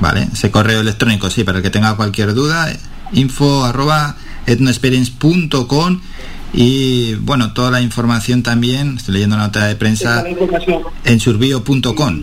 Vale, 0.01 0.29
ese 0.33 0.51
correo 0.51 0.81
electrónico, 0.81 1.29
sí, 1.29 1.45
para 1.45 1.59
el 1.59 1.63
que 1.63 1.69
tenga 1.69 1.95
cualquier 1.95 2.33
duda, 2.33 2.73
info 3.13 3.65
arroba 3.65 4.17
etnoexperience.com 4.51 6.01
y 6.53 7.15
bueno, 7.15 7.53
toda 7.53 7.71
la 7.71 7.81
información 7.81 8.43
también, 8.43 8.97
estoy 8.97 9.15
leyendo 9.15 9.37
una 9.37 9.47
nota 9.47 9.67
de 9.67 9.77
prensa 9.77 10.25
en 11.05 11.21
surbio.com. 11.21 12.23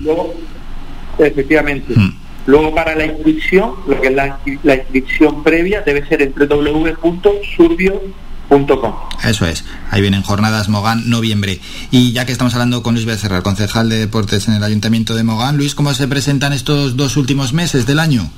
Efectivamente. 1.18 1.94
Hmm. 1.96 2.14
Luego 2.46 2.74
para 2.74 2.96
la 2.96 3.06
inscripción, 3.06 3.72
lo 3.88 4.02
que 4.02 4.08
es 4.08 4.16
la, 4.16 4.40
inscripción 4.76 5.44
previa 5.44 5.82
debe 5.82 6.08
ser 6.08 6.22
en 6.22 6.34
www.surbio.com. 6.34 8.94
Eso 9.26 9.46
es, 9.46 9.66
ahí 9.92 10.00
vienen 10.00 10.22
jornadas 10.22 10.70
Mogán 10.70 11.10
noviembre. 11.10 11.60
Y 11.92 12.14
ya 12.14 12.26
que 12.26 12.32
estamos 12.32 12.54
hablando 12.54 12.82
con 12.84 12.94
Luis 12.94 13.06
Becerra, 13.06 13.42
concejal 13.42 13.90
de 13.90 14.00
deportes 14.00 14.48
en 14.48 14.54
el 14.54 14.64
Ayuntamiento 14.64 15.14
de 15.14 15.24
Mogán, 15.24 15.58
Luis, 15.58 15.76
¿cómo 15.76 15.94
se 15.94 16.08
presentan 16.08 16.54
estos 16.54 16.96
dos 16.96 17.18
últimos 17.18 17.52
meses 17.52 17.86
del 17.86 18.00
año? 18.00 18.30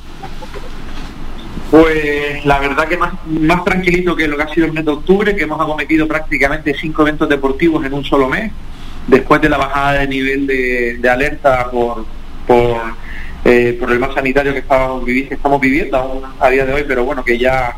Pues 1.72 2.44
la 2.46 2.60
verdad 2.60 2.88
que 2.88 2.98
más, 2.98 3.14
más 3.28 3.64
tranquilito 3.64 4.16
que 4.16 4.28
lo 4.28 4.38
que 4.38 4.44
ha 4.44 4.54
sido 4.54 4.66
el 4.66 4.74
mes 4.74 4.86
de 4.86 4.92
octubre, 4.92 5.36
que 5.36 5.44
hemos 5.44 5.62
acometido 5.62 6.08
prácticamente 6.08 6.76
cinco 6.80 7.04
eventos 7.04 7.30
deportivos 7.30 7.86
en 7.86 7.94
un 7.94 8.04
solo 8.04 8.28
mes, 8.28 8.52
después 9.08 9.40
de 9.42 9.50
la 9.50 9.58
bajada 9.58 9.94
de 10.00 10.08
nivel 10.08 10.48
de, 10.48 11.10
alerta 11.10 11.70
por, 11.70 12.06
por, 12.48 12.78
eh, 13.46 13.78
por 13.80 13.92
el 13.92 14.00
mal 14.00 14.14
sanitario 14.16 14.54
que 14.54 14.60
estamos, 14.60 15.08
estamos 15.08 15.62
viviendo 15.62 15.98
aún 15.98 16.24
a 16.40 16.50
día 16.50 16.66
de 16.66 16.74
hoy, 16.74 16.86
pero 16.88 17.04
bueno, 17.04 17.24
que 17.24 17.38
ya 17.38 17.76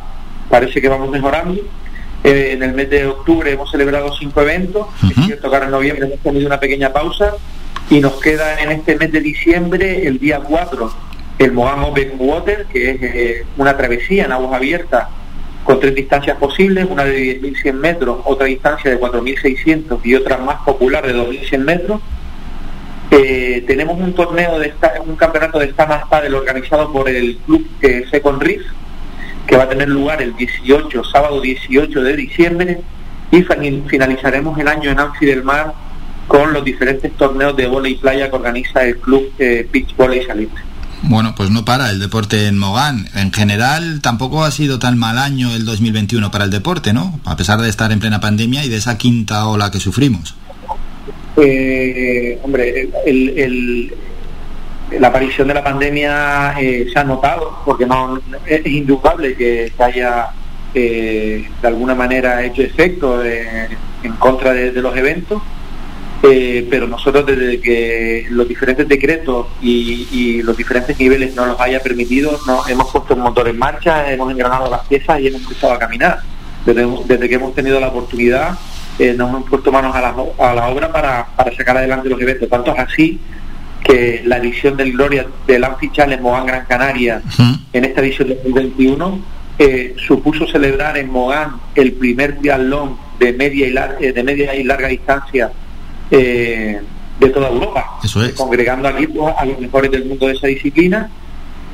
parece 0.49 0.81
que 0.81 0.87
vamos 0.87 1.09
mejorando. 1.09 1.61
Eh, 2.23 2.51
en 2.53 2.63
el 2.63 2.73
mes 2.73 2.89
de 2.89 3.07
octubre 3.07 3.51
hemos 3.51 3.71
celebrado 3.71 4.15
cinco 4.15 4.41
eventos, 4.41 4.87
es 5.09 5.25
cierto 5.25 5.49
que 5.49 5.55
ahora 5.55 5.65
en 5.65 5.71
noviembre 5.71 6.05
hemos 6.05 6.19
tenido 6.19 6.45
una 6.45 6.59
pequeña 6.59 6.93
pausa 6.93 7.33
y 7.89 7.99
nos 7.99 8.21
queda 8.21 8.61
en 8.61 8.71
este 8.71 8.95
mes 8.95 9.11
de 9.11 9.21
diciembre 9.21 10.07
el 10.07 10.19
día 10.19 10.39
4 10.39 11.10
el 11.43 11.53
Mohan 11.53 11.79
Open 11.79 12.13
Water, 12.19 12.65
que 12.71 12.91
es 12.91 13.01
eh, 13.01 13.45
una 13.57 13.75
travesía 13.75 14.25
en 14.25 14.31
aguas 14.31 14.53
abiertas 14.53 15.07
con 15.63 15.79
tres 15.79 15.95
distancias 15.95 16.37
posibles, 16.37 16.87
una 16.89 17.03
de 17.03 17.41
10.100 17.41 17.73
metros, 17.73 18.19
otra 18.25 18.45
distancia 18.45 18.91
de 18.91 18.99
4.600 18.99 19.99
y 20.03 20.15
otra 20.15 20.37
más 20.37 20.57
popular 20.61 21.05
de 21.05 21.15
2.100 21.15 21.57
metros. 21.59 22.01
Eh, 23.09 23.63
tenemos 23.65 23.99
un 23.99 24.13
torneo 24.13 24.59
de 24.59 24.71
un 25.05 25.15
campeonato 25.15 25.57
de 25.59 25.65
stand 25.65 26.07
Paddle 26.09 26.35
organizado 26.35 26.91
por 26.93 27.09
el 27.09 27.37
club 27.37 27.67
eh, 27.81 28.05
Second 28.11 28.41
Reef, 28.41 28.61
que 29.47 29.57
va 29.57 29.63
a 29.63 29.69
tener 29.69 29.89
lugar 29.89 30.21
el 30.21 30.35
18, 30.35 31.03
sábado 31.03 31.41
18 31.41 32.03
de 32.03 32.15
diciembre, 32.15 32.81
y 33.31 33.43
finalizaremos 33.43 34.59
el 34.59 34.67
año 34.67 34.91
en 34.91 34.99
Anfi 34.99 35.25
del 35.25 35.43
Mar 35.43 35.73
con 36.27 36.53
los 36.53 36.63
diferentes 36.63 37.11
torneos 37.13 37.55
de 37.57 37.67
y 37.89 37.95
playa 37.95 38.29
que 38.29 38.35
organiza 38.35 38.83
el 38.83 38.97
club 38.97 39.31
eh, 39.39 39.67
Beach 39.71 39.95
Volley 39.95 40.23
Salite. 40.23 40.70
Bueno, 41.03 41.33
pues 41.35 41.49
no 41.49 41.65
para 41.65 41.89
el 41.89 41.99
deporte 41.99 42.47
en 42.47 42.57
Mogán. 42.57 43.07
En 43.15 43.33
general, 43.33 44.01
tampoco 44.01 44.43
ha 44.43 44.51
sido 44.51 44.77
tan 44.77 44.97
mal 44.97 45.17
año 45.17 45.53
el 45.53 45.65
2021 45.65 46.29
para 46.29 46.45
el 46.45 46.51
deporte, 46.51 46.93
¿no? 46.93 47.19
A 47.25 47.35
pesar 47.35 47.59
de 47.59 47.69
estar 47.69 47.91
en 47.91 47.99
plena 47.99 48.19
pandemia 48.19 48.63
y 48.63 48.69
de 48.69 48.77
esa 48.77 48.97
quinta 48.97 49.47
ola 49.47 49.71
que 49.71 49.79
sufrimos. 49.79 50.35
Eh, 51.37 52.39
hombre, 52.43 52.89
la 54.91 55.07
aparición 55.07 55.47
de 55.47 55.53
la 55.55 55.63
pandemia 55.63 56.55
eh, 56.59 56.87
se 56.91 56.99
ha 56.99 57.03
notado, 57.03 57.61
porque 57.65 57.85
no 57.85 58.21
es 58.45 58.65
indudable 58.65 59.35
que 59.35 59.73
se 59.75 59.83
haya 59.83 60.27
eh, 60.75 61.49
de 61.61 61.67
alguna 61.67 61.95
manera 61.95 62.43
hecho 62.43 62.61
efecto 62.61 63.23
en 63.23 64.13
contra 64.19 64.53
de 64.53 64.81
los 64.81 64.95
eventos 64.95 65.41
eh, 66.23 66.67
pero 66.69 66.87
nosotros 66.87 67.25
desde 67.25 67.59
que 67.59 68.27
los 68.29 68.47
diferentes 68.47 68.87
decretos 68.87 69.47
y, 69.61 70.41
los 70.43 70.55
diferentes 70.55 70.99
niveles 70.99 71.35
nos 71.35 71.47
los 71.47 71.59
haya 71.59 71.79
permitido, 71.79 72.39
nos 72.45 72.69
hemos 72.69 72.91
puesto 72.91 73.13
el 73.15 73.21
motor 73.21 73.47
en 73.47 73.57
marcha, 73.57 74.11
hemos 74.11 74.31
engranado 74.31 74.69
las 74.69 74.81
piezas 74.87 75.19
y 75.19 75.27
hemos 75.27 75.41
empezado 75.41 75.73
a 75.73 75.79
caminar. 75.79 76.19
Desde, 76.65 77.27
que 77.27 77.35
hemos 77.35 77.55
tenido 77.55 77.79
la 77.79 77.87
oportunidad, 77.87 78.57
eh, 78.99 79.15
nos 79.17 79.29
hemos 79.29 79.49
puesto 79.49 79.71
manos 79.71 79.95
a 79.95 80.01
la, 80.01 80.15
a 80.37 80.53
la 80.53 80.67
obra 80.67 80.91
para, 80.91 81.27
sacar 81.57 81.77
adelante 81.77 82.07
los 82.07 82.21
eventos. 82.21 82.47
Tanto 82.49 82.71
es 82.71 82.79
así 82.79 83.19
que 83.83 84.21
la 84.23 84.37
edición 84.37 84.77
del 84.77 84.91
Gloria 84.91 85.25
del 85.47 85.63
Anfi 85.63 85.89
en 85.95 86.21
Mogán 86.21 86.45
Gran 86.45 86.65
Canaria 86.65 87.21
en 87.73 87.85
esta 87.85 88.01
edición 88.01 88.27
de 88.27 88.35
2021 88.35 89.19
eh, 89.57 89.95
supuso 90.07 90.45
celebrar 90.45 90.97
en 90.97 91.11
Mogán 91.11 91.55
el 91.73 91.93
primer 91.93 92.37
triatlón 92.37 92.97
de 93.19 93.33
media 93.33 93.95
y, 93.99 94.11
de 94.11 94.23
media 94.23 94.55
y 94.55 94.63
larga 94.63 94.87
distancia 94.87 95.51
eh, 96.11 96.81
de 97.19 97.29
toda 97.29 97.49
Europa, 97.49 97.99
congregando 98.35 98.89
aquí 98.89 99.07
pues, 99.07 99.33
a 99.37 99.45
los 99.45 99.59
mejores 99.59 99.91
del 99.91 100.05
mundo 100.05 100.27
de 100.27 100.33
esa 100.33 100.47
disciplina. 100.47 101.09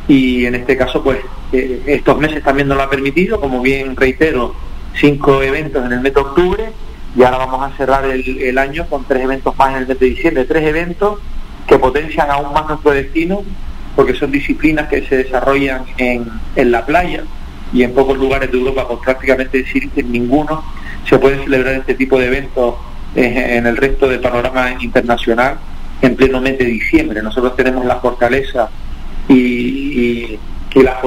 Y 0.07 0.45
en 0.45 0.55
este 0.55 0.77
caso 0.77 1.03
pues 1.03 1.19
eh, 1.51 1.81
estos 1.87 2.17
meses 2.17 2.43
también 2.43 2.67
nos 2.67 2.77
lo 2.77 2.83
ha 2.83 2.89
permitido, 2.89 3.39
como 3.41 3.61
bien 3.61 3.95
reitero, 3.95 4.53
cinco 4.95 5.41
eventos 5.41 5.85
en 5.85 5.91
el 5.93 6.01
mes 6.01 6.13
de 6.13 6.21
octubre. 6.21 6.69
Y 7.15 7.23
ahora 7.23 7.37
vamos 7.37 7.71
a 7.71 7.75
cerrar 7.75 8.05
el, 8.05 8.57
año 8.57 8.85
con 8.87 9.05
tres 9.05 9.23
eventos 9.23 9.57
más 9.57 9.71
en 9.71 9.77
el 9.77 9.87
mes 9.87 9.99
de 9.99 10.05
diciembre, 10.05 10.45
tres 10.45 10.63
eventos 10.65 11.19
que 11.65 11.79
potencian 11.79 12.29
aún 12.29 12.53
más 12.53 12.67
nuestro 12.67 12.91
destino 12.91 13.43
porque 13.95 14.13
son 14.13 14.31
disciplinas 14.31 14.87
que 14.87 15.03
se 15.07 15.17
desarrollan 15.17 15.83
en, 15.97 16.27
en 16.55 16.71
la 16.71 16.85
playa. 16.85 17.23
Y 17.73 17.83
en 17.83 17.93
pocos 17.93 18.17
lugares 18.17 18.51
de 18.51 18.57
Europa, 18.57 18.87
pues 18.87 18.99
prácticamente 19.03 19.57
decir 19.57 19.89
en 19.95 20.11
ninguno 20.11 20.63
se 21.09 21.17
puede 21.17 21.43
celebrar 21.43 21.73
este 21.73 21.95
tipo 21.95 22.19
de 22.19 22.27
eventos 22.27 22.75
en 23.17 23.65
el 23.65 23.77
resto 23.77 24.07
del 24.07 24.19
panorama 24.19 24.75
internacional 24.79 25.57
en 26.01 26.15
pleno 26.15 26.39
mes 26.39 26.57
de 26.57 26.65
diciembre. 26.65 27.23
Nosotros 27.23 27.55
tenemos 27.55 27.83
la 27.85 27.95
fortaleza 27.95 28.69
y, 29.27 30.37
la, 30.75 31.01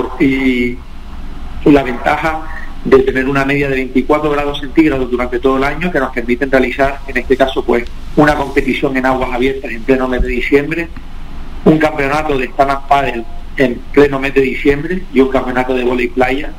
ventaja 1.84 2.42
de 2.84 2.98
tener 2.98 3.28
una 3.28 3.44
media 3.44 3.68
de 3.68 3.76
24 3.76 4.30
grados 4.30 4.60
centígrados 4.60 5.08
durante 5.08 5.38
todo 5.38 5.58
el 5.58 5.64
año 5.64 5.92
que 5.92 6.00
nos 6.00 6.12
permiten 6.12 6.50
realizar, 6.50 6.98
en 7.06 7.18
este 7.18 7.36
caso, 7.36 7.64
pues 7.64 7.84
una 8.16 8.34
competición 8.34 8.96
en 8.96 9.06
aguas 9.06 9.32
abiertas 9.32 9.70
en 9.70 9.82
pleno 9.82 10.08
mes 10.08 10.22
de 10.22 10.28
diciembre, 10.28 10.88
un 11.64 11.78
campeonato 11.78 12.36
de 12.36 12.46
stand 12.46 12.88
paddle 12.88 13.24
en 13.56 13.76
pleno 13.92 14.18
mes 14.18 14.34
de 14.34 14.40
diciembre 14.40 15.02
y 15.12 15.20
un 15.20 15.28
campeonato 15.28 15.74
de 15.74 15.84
volei 15.84 16.08
playa 16.08 16.50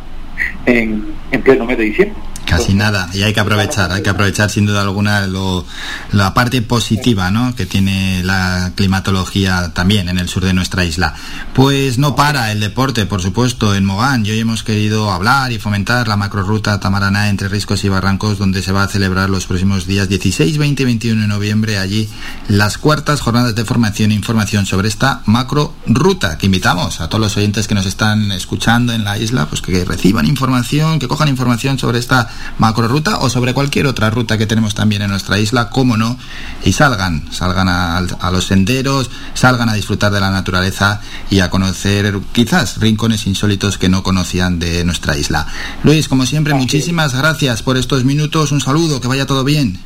en, 0.66 1.08
en 1.32 1.41
pleno 1.41 1.66
mes 1.66 1.78
de 1.78 1.84
diciembre. 1.84 2.31
Casi 2.52 2.74
nada, 2.74 3.10
y 3.14 3.24
hay 3.24 3.32
que 3.32 3.39
aprovechar, 3.39 3.93
hay 3.93 4.04
que 4.04 4.10
aprovechar 4.10 4.49
sin 4.49 4.66
duda 4.66 4.82
alguna 4.82 5.26
lo, 5.26 5.66
la 6.12 6.34
parte 6.34 6.62
positiva 6.62 7.32
¿no? 7.32 7.56
que 7.56 7.66
tiene 7.66 8.24
la 8.26 8.74
climatología 8.76 9.72
también 9.74 10.10
en 10.10 10.20
el 10.20 10.28
sur 10.28 10.43
de 10.43 10.54
nuestra 10.54 10.84
isla. 10.84 11.16
Pues 11.54 11.97
no 11.97 12.14
para 12.14 12.52
el 12.52 12.60
deporte, 12.60 13.06
por 13.06 13.22
supuesto, 13.22 13.74
en 13.74 13.86
Mogán. 13.86 14.26
Y 14.26 14.32
hoy 14.32 14.39
hemos 14.41 14.64
querido 14.64 15.12
hablar 15.12 15.54
y 15.54 15.60
fomentar 15.60 16.10
la 16.10 16.18
macroruta 16.18 16.78
Tamaraná 16.82 17.30
entre 17.30 17.47
Riscos 17.47 17.86
y 17.86 17.89
Barrancos, 17.89 18.38
donde 18.38 18.62
se 18.62 18.74
va 18.74 18.84
a 18.84 18.89
celebrar 18.89 19.30
los 19.30 19.47
próximos 19.47 19.88
días 19.88 20.10
16, 20.10 20.58
20 20.58 20.84
y 20.84 20.86
21 20.86 21.22
de 21.22 21.28
noviembre 21.30 21.78
allí 21.78 22.10
las 22.49 22.78
cuartas 22.78 23.22
jornadas 23.22 23.56
de 23.56 23.64
formación 23.64 24.12
e 24.12 24.16
información 24.16 24.66
sobre 24.66 24.89
esta 24.89 25.22
macroruta, 25.26 26.38
que 26.38 26.47
invitamos 26.47 26.99
a 26.99 27.08
todos 27.08 27.22
los 27.22 27.38
oyentes 27.38 27.70
que 27.70 27.76
nos 27.76 27.86
están 27.86 28.30
escuchando 28.34 28.91
en 28.91 29.06
la 29.06 29.18
isla, 29.18 29.45
pues 29.45 29.62
que 29.62 29.86
reciban 29.86 30.26
información, 30.26 30.99
que 30.99 31.08
cojan 31.08 31.30
información 31.30 31.80
sobre 31.80 31.99
esta 31.99 32.28
macro 32.58 32.88
ruta 32.88 33.20
o 33.20 33.30
sobre 33.30 33.54
cualquier 33.54 33.88
otra 33.88 34.10
ruta 34.10 34.38
que 34.38 34.46
tenemos 34.46 34.76
también 34.76 35.02
en 35.02 35.10
nuestra 35.10 35.39
isla, 35.39 35.70
cómo 35.70 35.98
no, 35.98 36.18
y 36.64 36.74
salgan, 36.74 37.32
salgan 37.32 37.68
a, 37.70 38.02
los 38.32 38.46
senderos, 38.46 39.10
salgan 39.34 39.70
a 39.70 39.74
disfrutar 39.74 40.12
de 40.12 40.20
la 40.20 40.32
naturaleza 40.32 41.02
y 41.30 41.39
a 41.39 41.50
conocer 41.50 42.20
quizás 42.32 42.80
rincones 42.80 43.28
insólitos 43.28 43.78
que 43.78 43.89
no 43.89 44.04
conocían 44.04 44.60
de 44.60 44.84
nuestra 44.86 45.18
isla. 45.18 45.48
Luis, 45.84 46.08
como 46.08 46.26
siempre, 46.26 46.54
muchísimas 46.54 47.16
gracias 47.16 47.64
por 47.64 47.78
estos 47.78 48.06
minutos, 48.06 48.52
un 48.52 48.62
saludo, 48.62 49.02
que 49.02 49.08
vaya 49.08 49.26
todo 49.26 49.44
bien. 49.44 49.80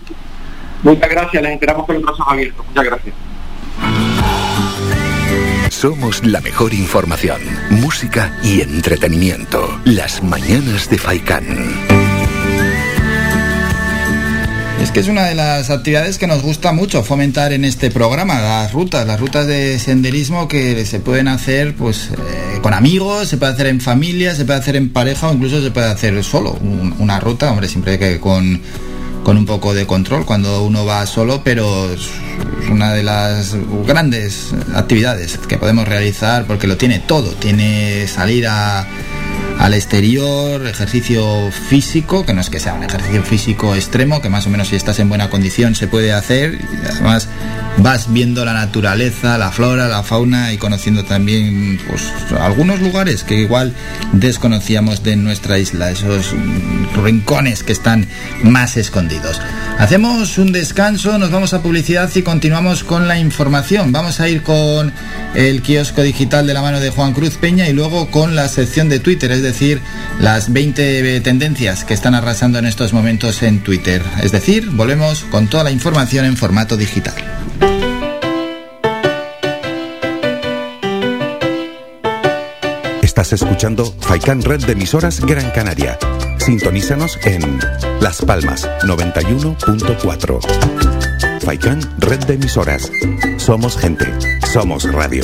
Muchas 0.83 1.09
gracias, 1.09 1.41
les 1.41 1.53
esperamos 1.53 1.85
con 1.85 1.95
los 1.95 2.03
brazos 2.03 2.25
abiertos. 2.29 2.65
Muchas 2.67 2.85
gracias. 2.85 3.15
Somos 5.69 6.23
la 6.25 6.41
mejor 6.41 6.73
información, 6.73 7.41
música 7.69 8.31
y 8.43 8.61
entretenimiento. 8.61 9.79
Las 9.83 10.23
mañanas 10.23 10.89
de 10.89 10.97
Faikán. 10.97 11.94
Es 14.85 14.91
que 14.91 14.99
es 14.99 15.07
una 15.07 15.25
de 15.25 15.33
las 15.33 15.71
actividades 15.71 16.19
que 16.19 16.27
nos 16.27 16.43
gusta 16.43 16.71
mucho 16.71 17.01
fomentar 17.01 17.51
en 17.53 17.65
este 17.65 17.89
programa, 17.89 18.39
las 18.39 18.71
rutas, 18.71 19.07
las 19.07 19.19
rutas 19.19 19.47
de 19.47 19.79
senderismo 19.79 20.47
que 20.47 20.85
se 20.85 20.99
pueden 20.99 21.27
hacer 21.27 21.73
pues 21.73 22.11
eh, 22.11 22.59
con 22.61 22.71
amigos, 22.71 23.27
se 23.27 23.37
puede 23.37 23.53
hacer 23.53 23.65
en 23.65 23.81
familia, 23.81 24.35
se 24.35 24.45
puede 24.45 24.59
hacer 24.59 24.75
en 24.75 24.93
pareja 24.93 25.27
o 25.27 25.33
incluso 25.33 25.59
se 25.59 25.71
puede 25.71 25.87
hacer 25.87 26.23
solo. 26.23 26.51
una 26.99 27.19
ruta, 27.19 27.49
hombre, 27.49 27.67
siempre 27.67 27.97
que 27.97 28.19
con, 28.19 28.61
con 29.23 29.37
un 29.37 29.47
poco 29.47 29.73
de 29.73 29.87
control 29.87 30.23
cuando 30.23 30.61
uno 30.61 30.85
va 30.85 31.03
solo, 31.07 31.41
pero 31.43 31.91
es 31.91 32.11
una 32.69 32.93
de 32.93 33.01
las 33.01 33.57
grandes 33.87 34.53
actividades 34.75 35.39
que 35.39 35.57
podemos 35.57 35.87
realizar 35.87 36.45
porque 36.45 36.67
lo 36.67 36.77
tiene 36.77 36.99
todo, 36.99 37.31
tiene 37.31 38.07
salir 38.07 38.45
a 38.47 38.85
al 39.59 39.73
exterior, 39.73 40.65
ejercicio 40.65 41.51
físico, 41.51 42.25
que 42.25 42.33
no 42.33 42.41
es 42.41 42.49
que 42.49 42.59
sea 42.59 42.73
un 42.73 42.83
ejercicio 42.83 43.23
físico 43.23 43.75
extremo, 43.75 44.21
que 44.21 44.29
más 44.29 44.45
o 44.47 44.49
menos 44.49 44.69
si 44.69 44.75
estás 44.75 44.99
en 44.99 45.09
buena 45.09 45.29
condición 45.29 45.75
se 45.75 45.87
puede 45.87 46.13
hacer, 46.13 46.59
además 46.89 47.29
vas 47.77 48.11
viendo 48.11 48.45
la 48.45 48.53
naturaleza, 48.53 49.37
la 49.37 49.51
flora, 49.51 49.87
la 49.87 50.03
fauna 50.03 50.53
y 50.53 50.57
conociendo 50.57 51.03
también 51.03 51.79
pues, 51.87 52.11
algunos 52.39 52.79
lugares 52.79 53.23
que 53.23 53.35
igual 53.35 53.73
desconocíamos 54.13 55.03
de 55.03 55.15
nuestra 55.15 55.57
isla, 55.59 55.91
esos 55.91 56.33
rincones 56.95 57.63
que 57.63 57.73
están 57.73 58.07
más 58.43 58.77
escondidos. 58.77 59.41
Hacemos 59.77 60.37
un 60.37 60.51
descanso, 60.51 61.17
nos 61.17 61.31
vamos 61.31 61.53
a 61.53 61.61
publicidad 61.61 62.09
y 62.15 62.21
continuamos 62.21 62.83
con 62.83 63.07
la 63.07 63.19
información. 63.19 63.91
Vamos 63.91 64.19
a 64.19 64.29
ir 64.29 64.41
con 64.41 64.93
el 65.33 65.61
kiosco 65.61 66.01
digital 66.01 66.47
de 66.47 66.53
la 66.53 66.61
mano 66.61 66.79
de 66.79 66.91
Juan 66.91 67.13
Cruz 67.13 67.35
Peña 67.35 67.67
y 67.67 67.73
luego 67.73 68.09
con 68.09 68.35
la 68.35 68.47
sección 68.47 68.87
de 68.87 68.99
Twitter, 68.99 69.31
decir, 69.45 69.81
las 70.19 70.51
20 70.51 71.21
tendencias 71.21 71.83
que 71.83 71.93
están 71.93 72.15
arrasando 72.15 72.59
en 72.59 72.65
estos 72.65 72.93
momentos 72.93 73.43
en 73.43 73.63
Twitter. 73.63 74.01
Es 74.21 74.31
decir, 74.31 74.69
volvemos 74.71 75.23
con 75.31 75.47
toda 75.47 75.63
la 75.63 75.71
información 75.71 76.25
en 76.25 76.37
formato 76.37 76.77
digital. 76.77 77.15
Estás 83.01 83.31
escuchando 83.31 83.95
Faikan 84.01 84.41
Red 84.41 84.65
de 84.65 84.73
emisoras 84.73 85.21
Gran 85.21 85.49
Canaria. 85.51 85.97
Sintonízanos 86.37 87.17
en 87.23 87.59
Las 88.01 88.21
Palmas 88.21 88.69
91.4. 88.83 91.41
Faikan 91.41 91.79
Red 91.99 92.25
de 92.25 92.33
emisoras. 92.33 92.91
Somos 93.37 93.77
gente. 93.77 94.05
Somos 94.51 94.91
radio. 94.91 95.23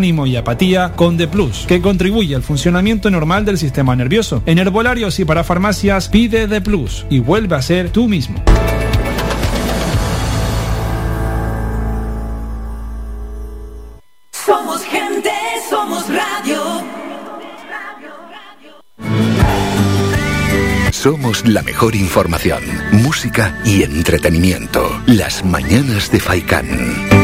ánimo 0.00 0.26
y 0.26 0.34
apatía 0.34 0.92
con 0.96 1.18
The 1.18 1.28
Plus, 1.28 1.66
que 1.68 1.82
contribuye 1.82 2.34
al 2.34 2.42
funcionamiento 2.42 3.10
normal 3.10 3.44
del 3.44 3.58
sistema 3.58 3.94
nervioso. 3.94 4.42
En 4.46 4.58
herbolarios 4.58 5.20
y 5.20 5.26
para 5.26 5.44
farmacias 5.44 6.08
pide 6.08 6.48
The 6.48 6.62
Plus 6.62 7.04
y 7.10 7.18
vuelve 7.18 7.56
a 7.56 7.60
ser 7.60 7.90
tú 7.90 8.08
mismo. 8.08 8.42
Somos 14.32 14.82
gente, 14.84 15.30
somos 15.68 16.06
radio. 16.08 16.62
Somos 20.92 21.46
la 21.46 21.62
mejor 21.62 21.94
información, 21.94 22.62
música 22.92 23.54
y 23.66 23.82
entretenimiento. 23.82 24.98
Las 25.06 25.44
mañanas 25.44 26.10
de 26.10 26.20
Faikán. 26.20 27.19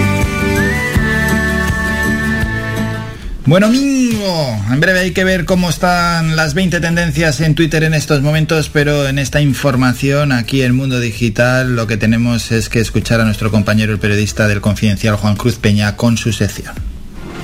Bueno, 3.47 3.68
Mingo, 3.68 4.59
en 4.72 4.80
breve 4.80 4.99
hay 4.99 5.12
que 5.12 5.22
ver 5.22 5.44
cómo 5.44 5.70
están 5.70 6.34
las 6.34 6.55
20 6.55 6.80
tendencias 6.80 7.40
en 7.40 7.55
Twitter 7.55 7.84
en 7.84 7.94
estos 7.94 8.20
momentos, 8.20 8.70
pero 8.70 9.07
en 9.07 9.20
esta 9.20 9.40
información 9.40 10.32
aquí 10.32 10.62
en 10.62 10.74
Mundo 10.74 10.99
Digital 10.99 11.76
lo 11.76 11.86
que 11.86 11.97
tenemos 11.97 12.51
es 12.51 12.68
que 12.68 12.80
escuchar 12.80 13.20
a 13.20 13.24
nuestro 13.24 13.53
compañero 13.53 13.92
el 13.92 14.01
periodista 14.01 14.49
del 14.49 14.61
Confidencial 14.61 15.14
Juan 15.14 15.36
Cruz 15.36 15.59
Peña 15.59 15.97
con 15.97 16.16
su 16.16 16.32
sección. 16.32 16.74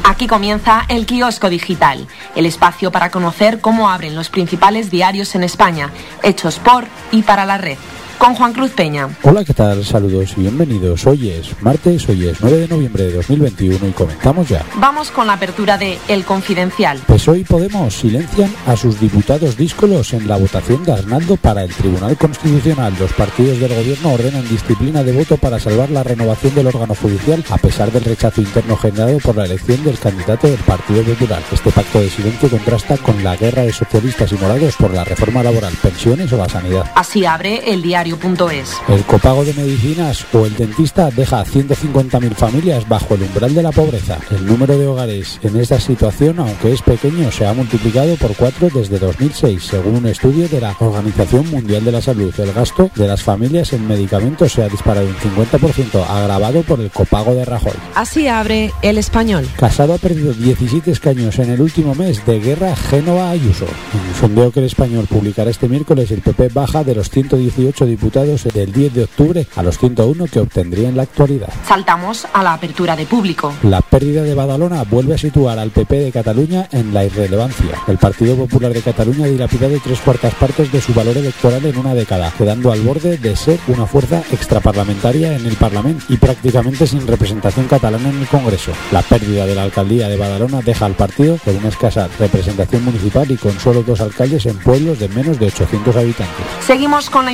Aquí 0.03 0.27
comienza 0.27 0.83
el 0.89 1.07
kiosco 1.07 1.49
digital, 1.49 2.09
el 2.35 2.47
espacio 2.47 2.91
para 2.91 3.13
conocer 3.13 3.61
cómo 3.61 3.89
abren 3.89 4.17
los 4.17 4.29
principales 4.29 4.91
diarios 4.91 5.37
en 5.37 5.45
España, 5.45 5.91
hechos 6.25 6.59
por 6.59 6.85
y 7.13 7.23
para 7.23 7.47
la 7.47 7.59
red 7.59 7.79
con 8.19 8.35
Juan 8.35 8.53
Cruz 8.53 8.73
Peña. 8.73 9.09
Hola, 9.23 9.45
¿qué 9.45 9.55
tal? 9.55 9.85
Saludos 9.85 10.35
y 10.37 10.41
bienvenidos. 10.41 11.07
Hoy 11.07 11.31
es 11.31 11.63
martes, 11.63 12.09
hoy 12.09 12.29
es 12.29 12.41
9 12.41 12.57
de 12.57 12.69
noviembre 12.69 13.05
de 13.05 13.13
2021 13.13 13.89
y 13.89 13.93
comenzamos 13.93 14.49
ya. 14.49 14.65
Vamos 14.77 15.11
con 15.11 15.27
la 15.27 15.35
apertura 15.35 15.79
de 15.79 15.99
El 16.09 16.25
Confidencial. 16.25 17.01
Pues 17.07 17.29
hoy 17.29 17.45
Podemos 17.53 17.95
silencian 17.95 18.51
a 18.67 18.77
sus 18.77 18.99
diputados 18.99 19.59
díscolos 19.59 20.15
en 20.15 20.27
la 20.27 20.37
votación 20.37 20.83
de 20.85 20.93
Arnaldo 20.93 21.37
para 21.37 21.63
el 21.63 21.71
Tribunal 21.71 22.17
Constitucional. 22.17 22.95
Los 22.99 23.13
partidos 23.13 23.61
del 23.61 23.75
gobierno 23.75 24.13
ordenan 24.15 24.49
disciplina 24.49 25.03
de 25.03 25.13
voto 25.13 25.37
para 25.37 25.61
salvar 25.61 25.91
la 25.91 26.03
renovación 26.03 26.55
del 26.55 26.69
órgano 26.69 26.95
judicial 26.95 27.45
a 27.51 27.59
pesar 27.59 27.93
del 27.93 28.05
rechazo 28.05 28.41
interno 28.41 28.77
generado 28.77 29.19
por 29.19 29.37
la 29.37 29.45
elección 29.45 29.85
del 29.85 29.99
candidato 29.99 30.47
del 30.47 30.61
Partido 30.61 31.03
Popular. 31.03 31.43
Este 31.53 31.71
pacto 31.71 32.01
de 32.01 32.09
silencio 32.09 32.49
contrasta 32.49 32.97
con 32.97 33.23
la 33.23 33.37
guerra 33.37 33.63
de 33.63 33.73
socialistas 33.75 34.33
y 34.33 34.37
morados 34.37 34.75
por 34.77 34.95
la 34.95 35.05
reforma 35.05 35.43
laboral, 35.43 35.75
pensiones 35.83 36.33
o 36.33 36.39
la 36.39 36.49
sanidad. 36.49 36.91
Así 36.95 37.27
abre 37.27 37.71
el 37.73 37.83
El 38.89 39.05
copago 39.05 39.45
de 39.45 39.55
medicinas 39.55 40.27
o 40.33 40.45
el 40.45 40.57
dentista 40.57 41.11
deja 41.11 41.41
a 41.41 41.45
150.000 41.45 42.35
familias 42.35 42.89
bajo 42.89 43.15
el 43.15 43.23
umbral 43.23 43.55
de 43.55 43.63
la 43.63 43.71
pobreza. 43.71 44.19
El 44.31 44.45
número 44.45 44.77
de 44.77 44.87
hogares 44.87 45.39
en 45.43 45.57
esta 45.57 45.79
situación, 45.79 46.41
aunque 46.41 46.73
es 46.73 46.83
pequeño, 46.83 47.31
se 47.31 47.47
ha 47.47 47.53
multiplicado 47.53 48.17
por 48.17 48.35
cuatro 48.35 48.69
desde 48.75 48.99
2006, 48.99 49.63
según 49.63 49.97
un 49.97 50.07
estudio 50.07 50.49
de 50.49 50.61
la 50.61 50.75
Organización 50.81 51.49
Mundial 51.51 51.85
de 51.85 51.93
la 51.93 52.03
Salud. 52.03 52.35
El 52.39 52.53
gasto 52.53 52.91
de 52.97 53.07
las 53.07 53.23
familias 53.23 53.73
en 53.73 53.87
medicamentos 53.87 54.53
se 54.53 54.65
ha 54.65 54.69
disparado 54.69 55.07
un 55.07 55.15
50%, 55.15 56.05
agravado 56.09 56.63
por 56.63 56.81
el 56.81 56.91
copago 56.91 57.35
de 57.35 57.45
Rajoy. 57.45 57.73
Así 57.95 58.27
abre 58.27 58.73
el 58.83 58.99
español. 58.99 59.49
Casado 59.57 59.95
ha 59.95 59.99
perdido 59.99 60.33
17 60.33 60.91
escaños 60.91 61.39
en 61.39 61.51
el 61.51 61.61
último 61.61 61.95
mes 61.95 62.27
de 62.27 62.41
guerra 62.41 62.75
Génova-Ayuso. 62.75 63.67
En 63.67 64.09
un 64.09 64.15
sondeo 64.21 64.51
que 64.51 64.61
el 64.61 64.67
español 64.67 65.07
publicará 65.09 65.51
este 65.51 65.69
miércoles, 65.69 66.11
el 66.11 66.21
PP 66.21 66.49
baja 66.49 66.83
de 66.83 66.97
los 66.97 67.09
118 67.09 67.92
diputados 67.93 68.45
del 68.45 68.73
10 68.73 68.95
de 68.95 69.05
octubre 69.05 69.47
a 69.55 69.63
los 69.63 69.79
101 69.79 70.27
que 70.27 70.41
obtendría 70.41 70.89
en 70.89 70.97
la 70.97 71.03
actualidad. 71.03 71.53
Saltamos 71.67 72.27
a 72.33 72.43
la 72.43 72.55
apertura 72.55 72.97
de 72.97 73.07
público. 73.07 73.53
La 73.63 73.83
pérdida 73.83 74.23
de 74.23 74.35
Badalona 74.35 74.83
vuelve 74.85 75.15
a 75.15 75.19
situar 75.19 75.59
al 75.59 75.71
PP 75.71 75.97
de 75.97 76.13
Cataluña 76.13 76.69
en 76.73 76.95
la 76.95 77.05
irrelevancia. 77.05 77.77
El 77.87 77.99
Partido 77.99 78.37
Popular 78.37 78.73
de 78.73 78.81
Cataluña 78.81 79.27
ha 79.27 79.29
dilapidado 79.29 79.77
tres 79.85 80.01
cuartas 80.01 80.35
partes 80.35 80.73
de 80.73 80.81
su 80.81 80.95
valor 80.95 81.17
electoral 81.17 81.65
en 81.65 81.77
una 81.77 81.95
década, 81.95 82.33
quedando 82.37 82.73
al 82.73 82.81
borde 82.81 83.19
de 83.19 83.37
ser 83.37 83.61
una 83.69 83.87
fuerza 83.87 84.23
extraparlamentaria 84.33 85.37
en 85.37 85.47
el 85.47 85.57
Parlamento 85.57 86.05
y 86.09 86.17
prácticamente 86.17 86.87
sin 86.87 87.07
representación 87.07 87.67
catalana 87.67 88.09
en 88.09 88.21
el 88.21 88.27
Congreso. 88.27 88.73
La 88.91 89.03
pérdida 89.03 89.47
de 89.47 89.55
la 89.55 89.65
alcaldía 89.65 90.09
de 90.09 90.17
Badalona 90.17 90.61
deja 90.63 90.87
al 90.87 90.95
partido 90.95 91.37
con 91.45 91.57
una 91.57 91.69
escasa 91.69 92.09
representación 92.19 92.85
municipal 92.85 93.31
y 93.31 93.37
con 93.37 93.59
solo 93.61 93.83
dos 93.83 94.01
alcaldes 94.01 94.47
en 94.47 94.59
pueblos 94.59 94.99
de 94.99 95.09
menos 95.09 95.39
de 95.39 95.47
800 95.47 95.97
habitantes. 95.97 96.47
Seguimos 96.67 97.11
con 97.11 97.25
la 97.25 97.33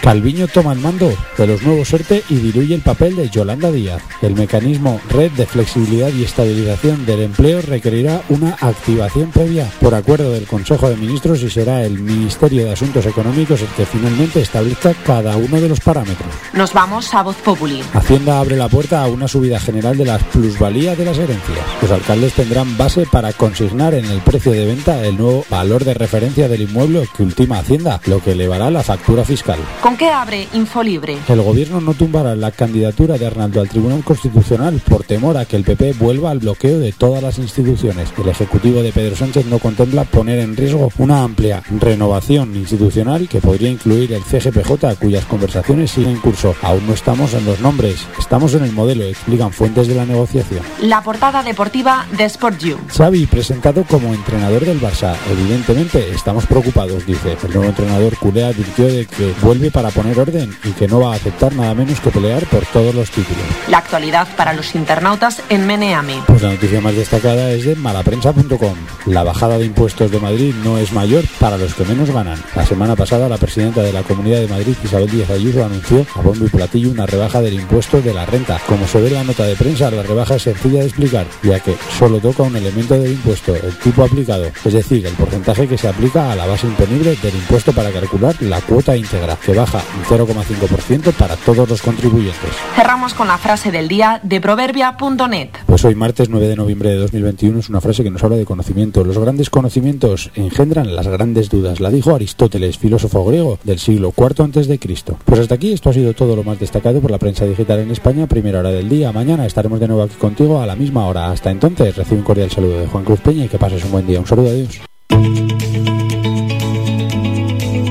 Calviño 0.00 0.48
toma 0.48 0.72
el 0.72 0.78
mando 0.78 1.12
de 1.36 1.46
los 1.46 1.62
nuevos 1.62 1.92
ERTE 1.92 2.22
y 2.30 2.36
diluye 2.36 2.74
el 2.74 2.80
papel 2.80 3.16
de 3.16 3.28
Yolanda 3.28 3.70
Díaz. 3.70 4.02
El 4.22 4.34
mecanismo 4.34 4.98
Red 5.10 5.32
de 5.32 5.44
Flexibilidad 5.44 6.08
y 6.08 6.24
Estabilización 6.24 7.04
del 7.04 7.22
Empleo 7.22 7.60
requerirá 7.60 8.22
una 8.30 8.56
activación 8.60 9.30
previa 9.30 9.70
por 9.80 9.94
acuerdo 9.94 10.32
del 10.32 10.46
Consejo 10.46 10.88
de 10.88 10.96
Ministros 10.96 11.42
y 11.42 11.50
será 11.50 11.84
el 11.84 11.98
Ministerio 11.98 12.64
de 12.64 12.72
Asuntos 12.72 13.04
Económicos 13.04 13.60
el 13.60 13.68
que 13.68 13.84
finalmente 13.84 14.40
establezca 14.40 14.94
cada 15.04 15.36
uno 15.36 15.60
de 15.60 15.68
los 15.68 15.80
parámetros. 15.80 16.30
Nos 16.54 16.72
vamos 16.72 17.12
a 17.12 17.22
Voz 17.22 17.36
Populi. 17.36 17.82
Hacienda 17.92 18.40
abre 18.40 18.56
la 18.56 18.68
puerta 18.68 19.02
a 19.02 19.08
una 19.08 19.28
subida 19.28 19.60
general 19.60 19.98
de 19.98 20.06
las 20.06 20.22
plusvalías 20.24 20.96
de 20.96 21.04
las 21.04 21.18
herencias. 21.18 21.58
Los 21.82 21.90
alcaldes 21.90 22.32
tendrán 22.32 22.78
base 22.78 23.06
para 23.10 23.34
consignar 23.34 23.92
en 23.92 24.06
el 24.06 24.20
precio 24.20 24.52
de 24.52 24.64
venta 24.64 25.04
el 25.04 25.18
nuevo 25.18 25.44
valor 25.50 25.84
de 25.84 25.92
referencia 25.92 26.48
del 26.48 26.62
inmueble 26.62 27.06
que 27.14 27.22
ultima 27.22 27.58
Hacienda, 27.58 28.00
lo 28.06 28.20
que 28.20 28.32
elevará 28.32 28.70
la 28.70 28.82
factura 28.82 29.09
fiscal. 29.24 29.58
¿Con 29.82 29.96
qué 29.96 30.08
abre 30.08 30.46
Infolibre? 30.54 31.18
El 31.28 31.42
gobierno 31.42 31.80
no 31.80 31.94
tumbará 31.94 32.36
la 32.36 32.52
candidatura 32.52 33.18
de 33.18 33.26
Arnaldo 33.26 33.60
al 33.60 33.68
Tribunal 33.68 34.04
Constitucional 34.04 34.80
por 34.88 35.02
temor 35.04 35.36
a 35.36 35.44
que 35.44 35.56
el 35.56 35.64
PP 35.64 35.94
vuelva 35.94 36.30
al 36.30 36.38
bloqueo 36.38 36.78
de 36.78 36.92
todas 36.92 37.22
las 37.22 37.38
instituciones. 37.38 38.12
El 38.16 38.28
Ejecutivo 38.28 38.82
de 38.82 38.92
Pedro 38.92 39.16
Sánchez 39.16 39.46
no 39.46 39.58
contempla 39.58 40.04
poner 40.04 40.38
en 40.38 40.56
riesgo 40.56 40.90
una 40.98 41.22
amplia 41.24 41.62
renovación 41.80 42.54
institucional 42.54 43.28
que 43.28 43.40
podría 43.40 43.68
incluir 43.68 44.12
el 44.12 44.22
CGPJ, 44.22 44.96
cuyas 45.00 45.24
conversaciones 45.24 45.90
siguen 45.90 46.12
en 46.12 46.20
curso. 46.20 46.54
Aún 46.62 46.86
no 46.86 46.94
estamos 46.94 47.34
en 47.34 47.44
los 47.44 47.60
nombres, 47.60 48.06
estamos 48.18 48.54
en 48.54 48.62
el 48.62 48.72
modelo, 48.72 49.04
explican 49.04 49.52
fuentes 49.52 49.88
de 49.88 49.96
la 49.96 50.06
negociación. 50.06 50.62
La 50.82 51.02
portada 51.02 51.42
deportiva 51.42 52.06
de 52.16 52.24
Sport 52.24 52.60
You. 52.60 52.78
Xavi 52.96 53.26
presentado 53.26 53.84
como 53.84 54.14
entrenador 54.14 54.64
del 54.64 54.80
Barça. 54.80 55.16
Evidentemente 55.30 56.10
estamos 56.14 56.46
preocupados, 56.46 57.04
dice. 57.04 57.36
El 57.42 57.52
nuevo 57.52 57.68
entrenador 57.68 58.16
culé 58.16 58.44
advirtió 58.44 58.86
de 58.86 58.99
que 59.06 59.34
vuelve 59.42 59.70
para 59.70 59.90
poner 59.90 60.18
orden 60.18 60.56
y 60.64 60.72
que 60.72 60.88
no 60.88 61.00
va 61.00 61.12
a 61.12 61.16
aceptar 61.16 61.54
nada 61.54 61.74
menos 61.74 62.00
que 62.00 62.10
pelear 62.10 62.44
por 62.46 62.64
todos 62.66 62.94
los 62.94 63.10
títulos. 63.10 63.42
La 63.68 63.78
actualidad 63.78 64.28
para 64.36 64.52
los 64.52 64.74
internautas 64.74 65.42
en 65.48 65.66
Meneami. 65.66 66.22
Pues 66.26 66.42
la 66.42 66.50
noticia 66.50 66.80
más 66.80 66.94
destacada 66.94 67.50
es 67.52 67.64
de 67.64 67.76
malaprensa.com. 67.76 68.76
La 69.06 69.22
bajada 69.22 69.58
de 69.58 69.64
impuestos 69.64 70.10
de 70.10 70.18
Madrid 70.18 70.54
no 70.64 70.78
es 70.78 70.92
mayor 70.92 71.24
para 71.38 71.58
los 71.58 71.74
que 71.74 71.84
menos 71.84 72.10
ganan. 72.10 72.42
La 72.54 72.66
semana 72.66 72.96
pasada 72.96 73.28
la 73.28 73.38
presidenta 73.38 73.82
de 73.82 73.92
la 73.92 74.02
Comunidad 74.02 74.40
de 74.40 74.48
Madrid, 74.48 74.74
Isabel 74.84 75.10
Díaz 75.10 75.30
Ayuso, 75.30 75.64
anunció 75.64 76.06
a 76.14 76.20
bombo 76.20 76.46
y 76.46 76.48
platillo 76.48 76.90
una 76.90 77.06
rebaja 77.06 77.40
del 77.40 77.54
impuesto 77.54 78.00
de 78.00 78.14
la 78.14 78.26
renta. 78.26 78.60
Como 78.66 78.86
se 78.86 79.00
ve 79.00 79.08
en 79.08 79.14
la 79.14 79.24
nota 79.24 79.44
de 79.44 79.56
prensa, 79.56 79.90
la 79.90 80.02
rebaja 80.02 80.36
es 80.36 80.42
sencilla 80.42 80.80
de 80.80 80.86
explicar, 80.86 81.26
ya 81.42 81.60
que 81.60 81.76
solo 81.98 82.18
toca 82.18 82.42
un 82.42 82.56
elemento 82.56 82.94
del 82.94 83.12
impuesto, 83.12 83.54
el 83.54 83.76
tipo 83.78 84.04
aplicado, 84.04 84.50
es 84.64 84.72
decir, 84.72 85.06
el 85.06 85.14
porcentaje 85.14 85.68
que 85.68 85.78
se 85.78 85.88
aplica 85.88 86.32
a 86.32 86.36
la 86.36 86.46
base 86.46 86.66
imponible 86.66 87.16
del 87.16 87.34
impuesto 87.34 87.72
para 87.72 87.90
calcular 87.90 88.34
la 88.40 88.60
cuota 88.60 88.89
íntegra, 88.96 89.36
que 89.36 89.54
baja 89.54 89.82
un 89.98 90.04
0,5% 90.04 91.12
para 91.12 91.36
todos 91.36 91.68
los 91.68 91.82
contribuyentes. 91.82 92.50
Cerramos 92.74 93.14
con 93.14 93.28
la 93.28 93.38
frase 93.38 93.70
del 93.70 93.88
día 93.88 94.20
de 94.22 94.40
proverbia.net. 94.40 95.50
Pues 95.66 95.84
hoy 95.84 95.94
martes 95.94 96.28
9 96.28 96.48
de 96.48 96.56
noviembre 96.56 96.90
de 96.90 96.96
2021 96.96 97.60
es 97.60 97.68
una 97.68 97.80
frase 97.80 98.02
que 98.02 98.10
nos 98.10 98.22
habla 98.22 98.36
de 98.36 98.44
conocimiento. 98.44 99.04
Los 99.04 99.18
grandes 99.18 99.50
conocimientos 99.50 100.30
engendran 100.34 100.94
las 100.94 101.06
grandes 101.08 101.48
dudas. 101.48 101.80
La 101.80 101.90
dijo 101.90 102.14
Aristóteles, 102.14 102.78
filósofo 102.78 103.24
griego 103.24 103.58
del 103.64 103.78
siglo 103.78 104.12
IV 104.16 104.44
antes 104.44 104.68
de 104.68 104.78
Cristo. 104.78 105.18
Pues 105.24 105.40
hasta 105.40 105.54
aquí 105.54 105.72
esto 105.72 105.90
ha 105.90 105.92
sido 105.92 106.14
todo 106.14 106.36
lo 106.36 106.44
más 106.44 106.58
destacado 106.58 107.00
por 107.00 107.10
la 107.10 107.18
prensa 107.18 107.44
digital 107.44 107.80
en 107.80 107.90
España, 107.90 108.26
primera 108.26 108.60
hora 108.60 108.70
del 108.70 108.88
día. 108.88 109.12
Mañana 109.12 109.46
estaremos 109.46 109.80
de 109.80 109.88
nuevo 109.88 110.02
aquí 110.02 110.16
contigo 110.16 110.60
a 110.60 110.66
la 110.66 110.76
misma 110.76 111.06
hora. 111.06 111.30
Hasta 111.30 111.50
entonces, 111.50 111.96
recibe 111.96 112.18
un 112.18 112.24
cordial 112.24 112.50
saludo 112.50 112.80
de 112.80 112.86
Juan 112.86 113.04
Cruz 113.04 113.20
Peña 113.20 113.44
y 113.44 113.48
que 113.48 113.58
pases 113.58 113.84
un 113.84 113.92
buen 113.92 114.06
día. 114.06 114.20
Un 114.20 114.26
saludo, 114.26 114.50
adiós. 114.50 114.80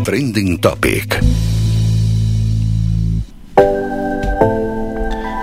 Trending 0.10 0.57
Topic. 0.57 1.24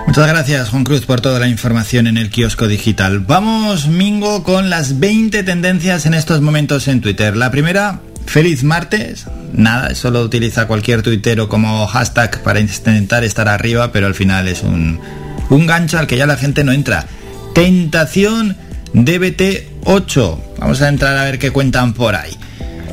Muchas 0.05 0.27
gracias 0.27 0.67
Juan 0.67 0.83
Cruz 0.83 1.05
por 1.05 1.21
toda 1.21 1.39
la 1.39 1.47
información 1.47 2.05
en 2.05 2.17
el 2.17 2.29
kiosco 2.29 2.67
digital. 2.67 3.19
Vamos, 3.19 3.87
Mingo, 3.87 4.43
con 4.43 4.69
las 4.69 4.99
20 4.99 5.43
tendencias 5.43 6.05
en 6.05 6.13
estos 6.13 6.41
momentos 6.41 6.89
en 6.89 6.99
Twitter. 6.99 7.37
La 7.37 7.49
primera, 7.49 8.01
feliz 8.25 8.65
martes. 8.65 9.27
Nada, 9.53 9.95
solo 9.95 10.21
utiliza 10.21 10.67
cualquier 10.67 11.01
tuitero 11.01 11.47
como 11.47 11.87
hashtag 11.87 12.43
para 12.43 12.59
intentar 12.59 13.23
estar 13.23 13.47
arriba, 13.47 13.93
pero 13.93 14.07
al 14.07 14.15
final 14.15 14.49
es 14.49 14.63
un, 14.63 14.99
un 15.49 15.65
gancho 15.65 15.97
al 15.97 16.07
que 16.07 16.17
ya 16.17 16.25
la 16.25 16.35
gente 16.35 16.65
no 16.65 16.73
entra. 16.73 17.05
Tentación 17.55 18.57
DBT 18.91 19.85
8. 19.85 20.55
Vamos 20.59 20.81
a 20.81 20.89
entrar 20.89 21.17
a 21.17 21.23
ver 21.23 21.39
qué 21.39 21.51
cuentan 21.51 21.93
por 21.93 22.15
ahí. 22.15 22.37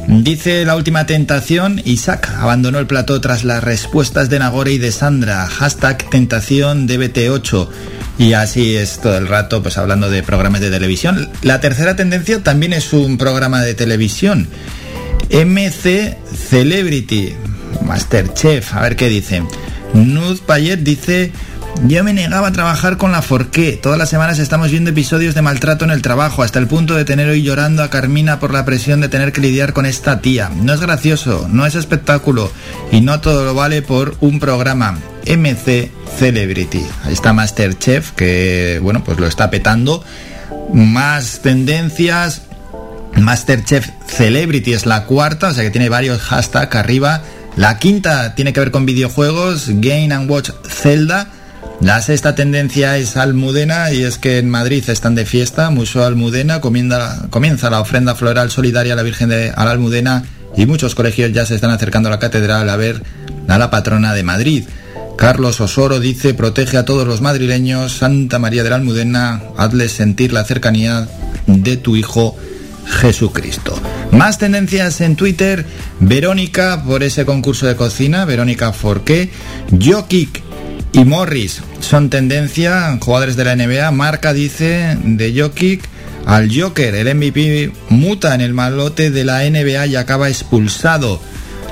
Dice 0.07 0.65
la 0.65 0.77
última 0.77 1.07
tentación, 1.07 1.81
Isaac 1.85 2.31
abandonó 2.39 2.79
el 2.79 2.87
plató 2.87 3.21
tras 3.21 3.45
las 3.45 3.65
respuestas 3.65 4.29
de 4.29 4.39
Nagore 4.39 4.73
y 4.73 4.79
de 4.79 4.93
Sandra. 4.93 5.47
Hashtag 5.47 6.09
tentación 6.11 6.87
DBT8. 6.87 7.69
Y 8.19 8.35
así 8.35 8.77
es 8.77 9.01
todo 9.01 9.17
el 9.17 9.27
rato, 9.27 9.63
pues 9.63 9.79
hablando 9.79 10.11
de 10.11 10.23
programas 10.23 10.61
de 10.61 10.71
televisión. 10.71 11.31
La 11.43 11.61
tercera 11.61 11.97
tendencia 11.97 12.43
también 12.43 12.73
es 12.73 12.93
un 12.93 13.19
programa 13.19 13.63
de 13.63 13.75
televisión. 13.75 14.49
MC 15.31 16.17
Celebrity. 16.51 17.35
Masterchef. 17.85 18.75
A 18.75 18.83
ver 18.83 18.97
qué 18.97 19.09
dice. 19.09 19.43
Nud 19.95 20.41
Payet 20.41 20.81
dice... 20.81 21.33
Yo 21.83 22.03
me 22.03 22.15
negaba 22.15 22.49
a 22.49 22.53
trabajar 22.53 22.97
con 22.97 23.13
la 23.13 23.21
Forqué. 23.21 23.73
Todas 23.73 23.99
las 23.99 24.09
semanas 24.09 24.39
estamos 24.39 24.71
viendo 24.71 24.91
episodios 24.91 25.35
de 25.35 25.43
maltrato 25.43 25.85
en 25.85 25.91
el 25.91 26.01
trabajo, 26.01 26.43
hasta 26.43 26.59
el 26.59 26.67
punto 26.67 26.95
de 26.95 27.05
tener 27.05 27.29
hoy 27.29 27.43
llorando 27.43 27.83
a 27.83 27.91
Carmina 27.91 28.41
por 28.41 28.53
la 28.53 28.65
presión 28.65 29.03
de 29.03 29.11
tener 29.11 29.33
que 29.33 29.43
lidiar 29.43 29.75
con 29.75 29.85
esta 29.85 30.21
tía. 30.21 30.51
No 30.55 30.73
es 30.73 30.81
gracioso, 30.81 31.47
no 31.51 31.67
es 31.67 31.75
espectáculo 31.75 32.51
y 32.91 33.03
no 33.03 33.21
todo 33.21 33.45
lo 33.45 33.55
vale 33.55 33.83
por 33.83 34.17
un 34.21 34.41
programa. 34.41 34.99
MC 35.27 35.91
Celebrity. 36.19 36.87
Ahí 37.05 37.13
está 37.13 37.35
Masterchef, 37.35 38.13
que 38.13 38.79
bueno, 38.83 39.05
pues 39.05 39.19
lo 39.19 39.27
está 39.27 39.51
petando. 39.51 40.03
Más 40.73 41.41
tendencias. 41.43 42.43
Masterchef 43.17 43.91
Celebrity 44.07 44.73
es 44.73 44.87
la 44.87 45.05
cuarta, 45.05 45.49
o 45.49 45.55
sea 45.55 45.65
que 45.65 45.71
tiene 45.71 45.91
varios 45.91 46.23
hashtags 46.23 46.75
arriba. 46.77 47.23
La 47.57 47.79
quinta 47.79 48.35
tiene 48.35 48.53
que 48.53 48.61
ver 48.61 48.71
con 48.71 48.87
videojuegos, 48.87 49.67
Game 49.69 50.13
and 50.15 50.31
Watch 50.31 50.51
Zelda. 50.67 51.31
La 51.81 52.01
sexta 52.01 52.35
tendencia 52.35 52.97
es 52.97 53.17
Almudena 53.17 53.93
y 53.93 54.05
es 54.05 54.19
que 54.19 54.39
en 54.39 54.49
Madrid 54.49 54.85
están 54.89 55.15
de 55.15 55.27
fiesta. 55.27 55.71
Museo 55.71 56.05
Almudena 56.05 56.61
comienza, 56.61 57.27
comienza 57.31 57.69
la 57.69 57.81
ofrenda 57.81 58.15
floral 58.15 58.51
solidaria 58.51 58.95
a 58.95 58.97
la 58.97 59.03
Virgen 59.03 59.29
de 59.29 59.51
a 59.55 59.65
la 59.65 59.73
Almudena 59.73 60.25
y 60.57 60.67
muchos 60.67 60.95
colegios 60.95 61.33
ya 61.33 61.45
se 61.45 61.57
están 61.57 61.71
acercando 61.71 62.09
a 62.09 62.13
la 62.13 62.19
catedral 62.19 62.69
a 62.71 62.77
ver 62.77 63.03
a 63.49 63.59
la 63.59 63.71
patrona 63.71 64.15
de 64.15 64.23
Madrid. 64.23 64.65
Carlos 65.17 65.61
Osoro 65.61 66.01
dice, 66.01 66.35
protege 66.35 66.77
a 66.77 66.85
todos 66.85 67.07
los 67.07 67.21
madrileños, 67.21 67.99
Santa 67.99 68.39
María 68.39 68.65
de 68.65 68.71
la 68.71 68.77
Almudena, 68.77 69.43
hazles 69.57 69.93
sentir 69.93 70.33
la 70.33 70.45
cercanía 70.45 71.07
de 71.47 71.77
tu 71.77 71.97
Hijo 71.97 72.37
Jesucristo. 72.87 73.81
Más 74.11 74.39
tendencias 74.39 75.01
en 75.01 75.17
Twitter, 75.17 75.65
Verónica 76.01 76.83
por 76.85 77.03
ese 77.03 77.25
concurso 77.25 77.67
de 77.67 77.77
cocina, 77.77 78.25
Verónica 78.25 78.73
Forqué, 78.73 79.31
Jokic 79.71 80.43
y 80.95 81.05
Morris 81.05 81.61
son 81.81 82.09
tendencia, 82.09 82.97
jugadores 83.01 83.37
de 83.37 83.45
la 83.45 83.57
NBA, 83.57 83.91
Marca 83.91 84.33
dice 84.33 84.97
de 85.03 85.35
Jokic 85.37 85.83
al 86.25 86.49
Joker, 86.55 86.95
el 86.95 87.15
MVP 87.15 87.73
muta 87.89 88.35
en 88.35 88.41
el 88.41 88.55
malote 88.55 89.11
de 89.11 89.25
la 89.25 89.43
NBA 89.49 89.87
y 89.89 89.97
acaba 89.97 90.29
expulsado. 90.29 91.21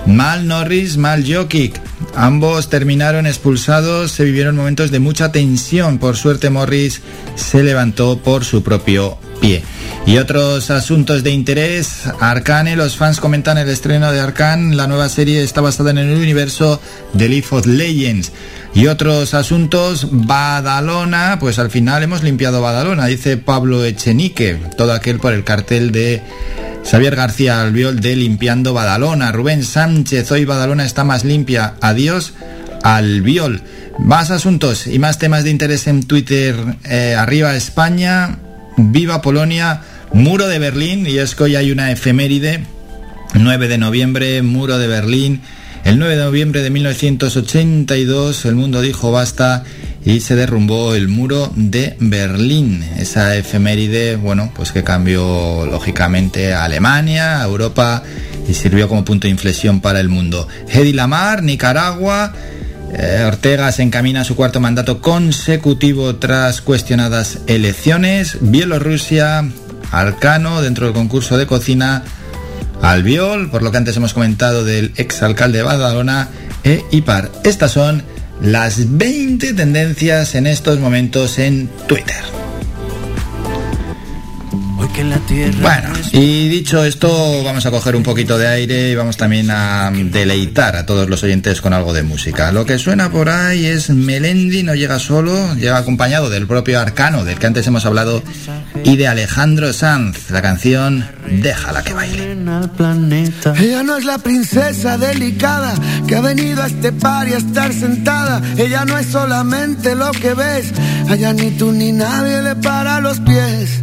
Mal 0.07 0.49
Norris, 0.49 0.97
mal 0.97 1.25
Jokic. 1.27 1.81
Ambos 2.15 2.69
terminaron 2.69 3.27
expulsados, 3.27 4.13
se 4.13 4.25
vivieron 4.25 4.57
momentos 4.57 4.91
de 4.91 4.99
mucha 4.99 5.33
tensión. 5.33 5.99
Por 5.99 6.17
suerte 6.17 6.51
Morris 6.51 7.01
se 7.35 7.63
levantó 7.63 8.19
por 8.19 8.45
su 8.45 8.63
propio 8.63 9.19
pie. 9.41 9.63
Y 10.07 10.19
otros 10.19 10.71
asuntos 10.71 11.23
de 11.23 11.31
interés, 11.31 12.05
Arcane, 12.21 12.77
los 12.77 12.97
fans 12.97 13.21
comentan 13.21 13.57
el 13.59 13.69
estreno 13.69 14.11
de 14.11 14.21
Arcane, 14.21 14.75
la 14.75 14.87
nueva 14.87 15.09
serie 15.09 15.43
está 15.43 15.61
basada 15.61 15.91
en 15.91 15.99
el 15.99 16.17
universo 16.17 16.81
de 17.13 17.29
League 17.29 17.47
of 17.51 17.67
Legends. 17.67 18.33
Y 18.75 18.87
otros 18.87 19.35
asuntos, 19.35 20.09
Badalona, 20.11 21.37
pues 21.39 21.59
al 21.59 21.71
final 21.71 22.03
hemos 22.03 22.23
limpiado 22.23 22.63
Badalona, 22.63 23.07
dice 23.07 23.37
Pablo 23.37 23.85
Echenique, 23.85 24.59
todo 24.77 24.93
aquel 24.93 25.19
por 25.19 25.35
el 25.35 25.45
cartel 25.45 25.93
de 25.93 26.23
Xavier 26.85 27.17
García 27.17 27.63
Albiol 27.63 28.01
de 28.01 28.17
Limpiando 28.17 28.75
Badalona. 28.75 29.33
Rubén 29.33 29.65
Sánchez, 29.65 30.31
hoy 30.31 30.45
Badalona 30.45 30.85
está 30.85 31.05
más 31.05 31.25
limpia. 31.25 31.75
Adiós 31.81 32.35
Albiol. 32.83 33.63
Más 33.99 34.31
asuntos 34.31 34.87
y 34.87 34.99
más 34.99 35.19
temas 35.19 35.45
de 35.45 35.51
interés 35.51 35.87
en 35.87 36.03
Twitter. 36.03 36.57
Eh, 36.85 37.15
arriba 37.17 37.55
España, 37.55 38.39
viva 38.77 39.23
Polonia, 39.23 39.83
muro 40.13 40.49
de 40.49 40.59
Berlín. 40.59 41.07
Y 41.07 41.19
es 41.19 41.35
que 41.35 41.45
hoy 41.45 41.57
hay 41.57 41.71
una 41.71 41.91
efeméride. 41.93 42.65
9 43.35 43.69
de 43.69 43.79
noviembre, 43.79 44.43
muro 44.43 44.79
de 44.79 44.87
Berlín. 44.87 45.41
El 45.85 45.99
9 45.99 46.17
de 46.17 46.23
noviembre 46.23 46.63
de 46.63 46.71
1982 46.71 48.45
el 48.45 48.55
mundo 48.55 48.81
dijo 48.81 49.11
basta 49.11 49.65
y 50.05 50.21
se 50.21 50.37
derrumbó 50.37 50.95
el 50.95 51.09
muro 51.09 51.53
de 51.57 51.97
Berlín. 51.99 52.85
Esa 52.97 53.37
efeméride, 53.37 54.17
bueno, 54.17 54.53
pues 54.55 54.71
que 54.71 54.85
cambió 54.85 55.67
lógicamente 55.67 56.55
a 56.55 56.65
Alemania, 56.65 57.41
a 57.41 57.45
Europa 57.45 58.03
y 58.49 58.55
sirvió 58.55 58.89
como 58.89 59.05
punto 59.05 59.27
de 59.27 59.33
inflexión 59.33 59.81
para 59.81 60.01
el 60.01 60.09
mundo. 60.09 60.47
Hedy 60.69 60.93
Lamar, 60.93 61.43
Nicaragua. 61.43 62.33
Eh, 62.95 63.25
Ortega 63.27 63.73
se 63.73 63.83
encamina 63.83 64.21
a 64.21 64.25
su 64.25 64.37
cuarto 64.37 64.61
mandato 64.61 65.01
consecutivo 65.01 66.17
tras 66.17 66.61
cuestionadas 66.61 67.39
elecciones. 67.47 68.39
Bielorrusia, 68.41 69.49
Arcano, 69.91 70.63
dentro 70.63 70.87
del 70.87 70.95
concurso 70.95 71.39
de 71.39 71.47
cocina. 71.47 72.05
Albiol, 72.83 73.51
por 73.51 73.63
lo 73.63 73.71
que 73.71 73.79
antes 73.79 73.97
hemos 73.97 74.13
comentado 74.13 74.65
del 74.65 74.93
exalcalde 74.97 75.59
de 75.59 75.65
Badalona, 75.65 76.29
e 76.65 76.85
IPAR. 76.91 77.31
Estas 77.45 77.73
son 77.73 78.03
las 78.41 78.99
20 78.99 79.55
tendencias 79.55 80.35
en 80.35 80.47
estos 80.47 80.79
momentos 80.79 81.39
en 81.39 81.69
Twitter. 81.87 82.42
Bueno, 85.63 85.89
y 86.13 86.49
dicho 86.49 86.85
esto, 86.85 87.43
vamos 87.43 87.65
a 87.65 87.71
coger 87.71 87.97
un 87.97 88.03
poquito 88.03 88.37
de 88.37 88.47
aire 88.47 88.91
y 88.91 88.95
vamos 88.95 89.17
también 89.17 89.51
a 89.51 89.91
deleitar 89.91 90.77
a 90.77 90.85
todos 90.85 91.09
los 91.09 91.23
oyentes 91.23 91.61
con 91.63 91.73
algo 91.73 91.93
de 91.93 92.03
música. 92.03 92.53
Lo 92.53 92.67
que 92.67 92.79
suena 92.79 93.11
por 93.11 93.29
ahí 93.31 93.65
es 93.65 93.89
Melendi, 93.91 94.63
no 94.63 94.75
llega 94.75 94.99
solo, 94.99 95.55
llega 95.55 95.79
acompañado 95.79 96.29
del 96.29 96.47
propio 96.47 96.79
Arcano, 96.79 97.25
del 97.25 97.39
que 97.39 97.47
antes 97.47 97.67
hemos 97.67 97.87
hablado, 97.87 98.23
y 98.85 98.97
de 98.97 99.09
Alejandro 99.09 99.73
Sanz, 99.73 100.31
la 100.31 100.43
canción 100.43 101.07
Déjala 101.27 101.83
que 101.83 101.95
baile. 101.95 102.37
Ella 103.59 103.83
no 103.83 103.97
es 103.97 104.05
la 104.05 104.19
princesa 104.19 104.99
delicada 104.99 105.75
que 106.07 106.17
ha 106.17 106.21
venido 106.21 106.63
a 106.63 106.67
este 106.67 106.93
par 106.93 107.29
y 107.29 107.33
a 107.33 107.39
estar 107.39 107.73
sentada. 107.73 108.43
Ella 108.59 108.85
no 108.85 108.99
es 108.99 109.07
solamente 109.07 109.95
lo 109.95 110.11
que 110.13 110.35
ves, 110.35 110.67
allá 111.09 111.33
ni 111.33 111.51
tú 111.53 111.73
ni 111.73 111.93
nadie 111.93 112.43
le 112.43 112.57
para 112.57 113.01
los 113.01 113.21
pies. 113.21 113.83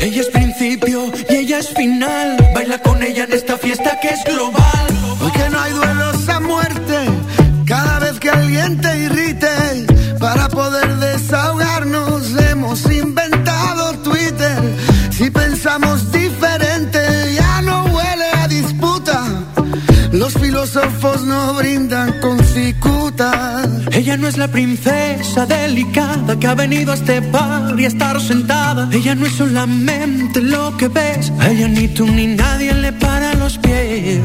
Ella 0.00 0.22
es 0.22 0.26
principio 0.26 1.12
y 1.30 1.36
ella 1.36 1.58
es 1.58 1.68
final. 1.68 2.36
Baila 2.52 2.78
con 2.78 3.00
ella 3.00 3.24
en 3.24 3.32
esta 3.32 3.56
fiesta 3.56 4.00
que 4.00 4.08
es 4.08 4.24
global. 4.24 4.86
Hoy 5.20 5.30
que 5.30 5.50
no 5.50 5.60
hay 5.60 5.72
duelos 5.72 6.13
Ella 24.14 24.22
no 24.22 24.28
es 24.28 24.38
la 24.38 24.46
princesa 24.46 25.44
delicada 25.44 26.38
que 26.38 26.46
ha 26.46 26.54
venido 26.54 26.92
a 26.92 26.94
este 26.94 27.20
par 27.20 27.74
y 27.76 27.84
a 27.84 27.88
estar 27.88 28.20
sentada. 28.20 28.88
Ella 28.92 29.16
no 29.16 29.26
es 29.26 29.32
solamente 29.32 30.40
lo 30.40 30.76
que 30.76 30.86
ves. 30.86 31.32
A 31.40 31.50
ella 31.50 31.66
ni 31.66 31.88
tú 31.88 32.06
ni 32.06 32.28
nadie 32.28 32.72
le 32.74 32.92
para 32.92 33.34
los 33.34 33.58
pies. 33.58 34.22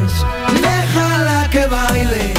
Déjala 0.61 1.49
que 1.49 1.65
baile 1.65 2.38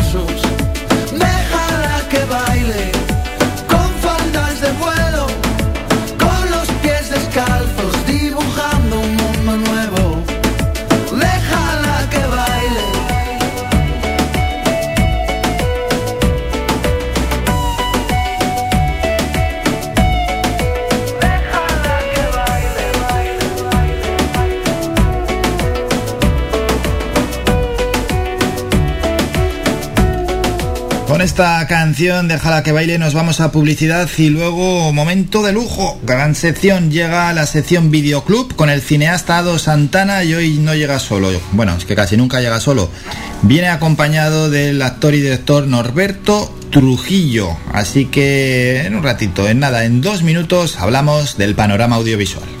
Esta 31.21 31.65
canción, 31.67 32.27
déjala 32.27 32.63
que 32.63 32.71
baile, 32.71 32.97
nos 32.97 33.13
vamos 33.13 33.41
a 33.41 33.51
publicidad 33.51 34.09
y 34.17 34.29
luego 34.29 34.91
momento 34.91 35.43
de 35.43 35.53
lujo. 35.53 35.99
Gran 36.03 36.33
sección, 36.33 36.89
llega 36.89 37.31
la 37.33 37.45
sección 37.45 37.91
Videoclub 37.91 38.55
con 38.55 38.69
el 38.69 38.81
cineasta 38.81 39.37
Ado 39.37 39.59
Santana 39.59 40.23
y 40.23 40.33
hoy 40.33 40.57
no 40.57 40.73
llega 40.73 40.99
solo. 40.99 41.29
Bueno, 41.51 41.75
es 41.77 41.85
que 41.85 41.95
casi 41.95 42.17
nunca 42.17 42.41
llega 42.41 42.59
solo. 42.59 42.89
Viene 43.43 43.69
acompañado 43.69 44.49
del 44.49 44.81
actor 44.81 45.13
y 45.13 45.21
director 45.21 45.67
Norberto 45.67 46.53
Trujillo. 46.71 47.49
Así 47.71 48.05
que 48.05 48.81
en 48.85 48.95
un 48.95 49.03
ratito, 49.03 49.47
en 49.47 49.59
nada, 49.59 49.85
en 49.85 50.01
dos 50.01 50.23
minutos 50.23 50.77
hablamos 50.79 51.37
del 51.37 51.53
panorama 51.55 51.97
audiovisual. 51.97 52.60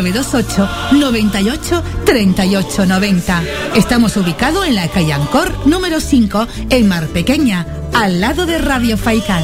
928 0.01 0.69
98 0.93 1.83
38 2.05 2.85
90. 2.85 3.43
Estamos 3.75 4.17
ubicados 4.17 4.65
en 4.67 4.75
la 4.75 4.87
calle 4.87 5.13
Ancor 5.13 5.67
número 5.67 5.99
5 5.99 6.47
en 6.69 6.87
Mar 6.87 7.07
Pequeña, 7.07 7.67
al 7.93 8.19
lado 8.19 8.45
de 8.45 8.57
Radio 8.57 8.97
Faicán. 8.97 9.43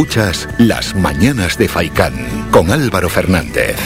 Escuchas 0.00 0.48
Las 0.56 0.94
Mañanas 0.94 1.58
de 1.58 1.68
Faicán 1.68 2.14
con 2.50 2.70
Álvaro 2.70 3.10
Fernández. 3.10 3.76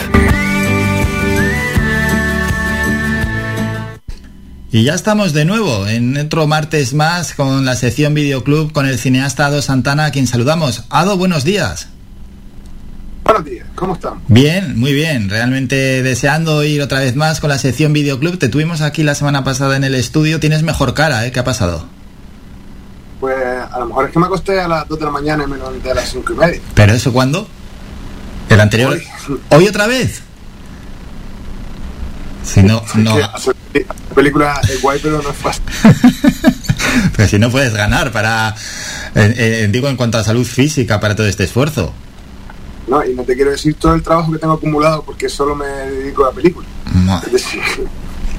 Y 4.70 4.84
ya 4.84 4.94
estamos 4.94 5.32
de 5.32 5.44
nuevo 5.44 5.88
en 5.88 6.16
otro 6.16 6.46
martes 6.46 6.94
más 6.94 7.34
con 7.34 7.64
la 7.64 7.74
sección 7.74 8.14
Videoclub 8.14 8.70
con 8.70 8.86
el 8.86 8.96
cineasta 8.96 9.46
Ado 9.46 9.60
Santana, 9.60 10.04
a 10.04 10.10
quien 10.12 10.28
saludamos. 10.28 10.84
Ado, 10.88 11.16
buenos 11.16 11.42
días. 11.42 11.88
Buenos 13.24 13.44
días, 13.44 13.66
¿cómo 13.74 13.94
están? 13.94 14.20
Bien, 14.28 14.78
muy 14.78 14.92
bien. 14.92 15.28
Realmente 15.28 16.04
deseando 16.04 16.62
ir 16.62 16.80
otra 16.80 17.00
vez 17.00 17.16
más 17.16 17.40
con 17.40 17.50
la 17.50 17.58
sección 17.58 17.92
Videoclub. 17.92 18.38
Te 18.38 18.48
tuvimos 18.48 18.82
aquí 18.82 19.02
la 19.02 19.16
semana 19.16 19.42
pasada 19.42 19.74
en 19.76 19.82
el 19.82 19.96
estudio. 19.96 20.38
Tienes 20.38 20.62
mejor 20.62 20.94
cara, 20.94 21.26
¿eh? 21.26 21.32
¿Qué 21.32 21.40
ha 21.40 21.44
pasado? 21.44 21.88
Pues 23.24 23.38
a 23.72 23.78
lo 23.78 23.86
mejor 23.86 24.04
es 24.04 24.12
que 24.12 24.18
me 24.18 24.26
acosté 24.26 24.60
a 24.60 24.68
las 24.68 24.86
2 24.86 24.98
de 24.98 25.04
la 25.06 25.10
mañana 25.10 25.44
y 25.44 25.46
me 25.46 25.56
levanté 25.56 25.90
a 25.90 25.94
las 25.94 26.10
5 26.10 26.30
y 26.30 26.36
media. 26.36 26.60
¿Pero 26.74 26.92
eso 26.92 27.10
cuándo? 27.10 27.48
¿El 28.50 28.60
anterior? 28.60 28.92
Hoy. 28.92 29.38
¿Hoy 29.48 29.66
otra 29.66 29.86
vez? 29.86 30.20
Si 32.42 32.62
no, 32.62 32.82
no. 32.96 33.14
Hacer 33.16 33.56
película 34.14 34.60
es 34.68 34.82
guay, 34.82 35.00
pero 35.02 35.22
no 35.22 35.30
es 35.30 35.36
fácil. 35.36 35.62
Pero 37.16 37.28
si 37.28 37.38
no 37.38 37.50
puedes 37.50 37.72
ganar 37.72 38.12
para. 38.12 38.54
eh, 39.14 39.34
eh, 39.38 39.68
digo, 39.70 39.88
en 39.88 39.96
cuanto 39.96 40.18
a 40.18 40.22
salud 40.24 40.44
física, 40.44 41.00
para 41.00 41.16
todo 41.16 41.26
este 41.26 41.44
esfuerzo. 41.44 41.94
No, 42.86 43.02
y 43.06 43.14
no 43.14 43.22
te 43.22 43.34
quiero 43.34 43.52
decir 43.52 43.74
todo 43.76 43.94
el 43.94 44.02
trabajo 44.02 44.32
que 44.32 44.38
tengo 44.38 44.52
acumulado 44.52 45.02
porque 45.02 45.30
solo 45.30 45.56
me 45.56 45.66
dedico 45.66 46.26
a 46.26 46.28
la 46.28 46.34
película. 46.34 46.66
Es 47.24 47.32
decir, 47.32 47.62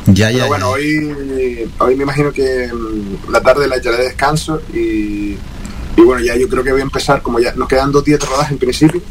Ya, 0.08 0.28
pero 0.28 0.38
ya. 0.40 0.46
bueno, 0.48 0.70
hoy, 0.70 1.68
hoy 1.80 1.96
me 1.96 2.04
imagino 2.04 2.32
que 2.32 2.70
mm, 2.72 3.32
la 3.32 3.42
tarde 3.42 3.68
la 3.68 3.78
echaré 3.78 3.98
de 3.98 4.04
descanso 4.04 4.62
y, 4.74 5.36
y 5.98 6.02
bueno, 6.04 6.24
ya 6.24 6.36
yo 6.36 6.48
creo 6.48 6.64
que 6.64 6.72
voy 6.72 6.82
a 6.82 6.84
empezar, 6.84 7.22
como 7.22 7.40
ya 7.40 7.54
nos 7.56 7.68
quedan 7.68 7.92
dos 7.92 8.04
días 8.04 8.20
de 8.20 8.26
rodaje 8.26 8.54
en 8.54 8.60
principio, 8.60 9.02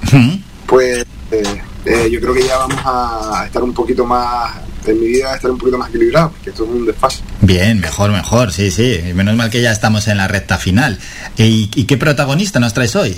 pues 0.66 1.04
eh, 1.30 1.42
eh, 1.84 2.08
yo 2.10 2.20
creo 2.20 2.32
que 2.32 2.44
ya 2.46 2.58
vamos 2.58 2.80
a 2.84 3.44
estar 3.46 3.62
un 3.62 3.74
poquito 3.74 4.06
más, 4.06 4.54
en 4.86 5.00
mi 5.00 5.06
vida, 5.06 5.34
estar 5.34 5.50
un 5.50 5.58
poquito 5.58 5.78
más 5.78 5.88
equilibrado, 5.88 6.30
porque 6.30 6.50
esto 6.50 6.64
es 6.64 6.70
un 6.70 6.86
desfase. 6.86 7.22
Bien, 7.40 7.80
mejor, 7.80 8.10
mejor, 8.12 8.52
sí, 8.52 8.70
sí. 8.70 9.00
Menos 9.14 9.34
mal 9.36 9.50
que 9.50 9.62
ya 9.62 9.72
estamos 9.72 10.08
en 10.08 10.18
la 10.18 10.28
recta 10.28 10.58
final. 10.58 10.98
¿Y, 11.36 11.70
y 11.74 11.84
qué 11.84 11.96
protagonista 11.96 12.60
nos 12.60 12.72
traes 12.74 12.94
hoy? 12.96 13.16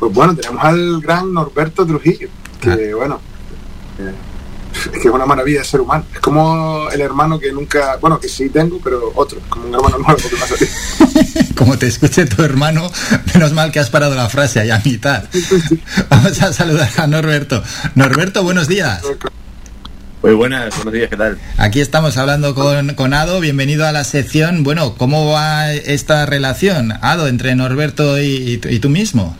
Pues 0.00 0.12
bueno, 0.12 0.34
tenemos 0.34 0.62
al 0.64 1.00
gran 1.00 1.32
Norberto 1.32 1.86
Trujillo, 1.86 2.28
que 2.60 2.92
bueno, 2.94 3.20
eh, 3.98 4.12
es 4.92 5.00
que 5.00 5.08
es 5.08 5.14
una 5.14 5.26
maravilla 5.26 5.60
de 5.60 5.64
ser 5.64 5.80
humano. 5.80 6.04
Es 6.12 6.20
como 6.20 6.88
el 6.90 7.00
hermano 7.00 7.38
que 7.38 7.52
nunca, 7.52 7.96
bueno, 8.00 8.18
que 8.18 8.28
sí 8.28 8.48
tengo, 8.48 8.78
pero 8.82 9.12
otro, 9.14 9.40
como 9.48 9.66
un 9.66 9.74
hermano 9.74 9.98
nuevo 9.98 10.16
que 10.16 10.36
ha 10.36 10.46
salido. 10.46 10.72
Como 11.54 11.78
te 11.78 11.86
escuche 11.86 12.26
tu 12.26 12.42
hermano, 12.42 12.90
menos 13.32 13.52
mal 13.52 13.70
que 13.70 13.78
has 13.78 13.88
parado 13.88 14.16
la 14.16 14.28
frase 14.28 14.58
ahí 14.58 14.70
a 14.70 14.82
mitad. 14.84 15.24
Vamos 16.10 16.42
a 16.42 16.52
saludar 16.52 16.90
a 16.96 17.06
Norberto. 17.06 17.62
Norberto, 17.94 18.42
buenos 18.42 18.66
días. 18.66 19.02
Muy 20.22 20.34
buenas, 20.34 20.74
buenos 20.74 20.92
días, 20.92 21.08
¿qué 21.10 21.16
tal? 21.16 21.38
Aquí 21.56 21.80
estamos 21.80 22.16
hablando 22.16 22.56
con, 22.56 22.94
con 22.94 23.14
Ado. 23.14 23.38
Bienvenido 23.38 23.86
a 23.86 23.92
la 23.92 24.02
sección. 24.02 24.64
Bueno, 24.64 24.96
¿cómo 24.96 25.30
va 25.30 25.72
esta 25.72 26.26
relación, 26.26 26.92
Ado, 27.02 27.28
entre 27.28 27.54
Norberto 27.54 28.20
y, 28.20 28.60
y 28.64 28.74
y 28.74 28.78
tú 28.80 28.90
mismo? 28.90 29.36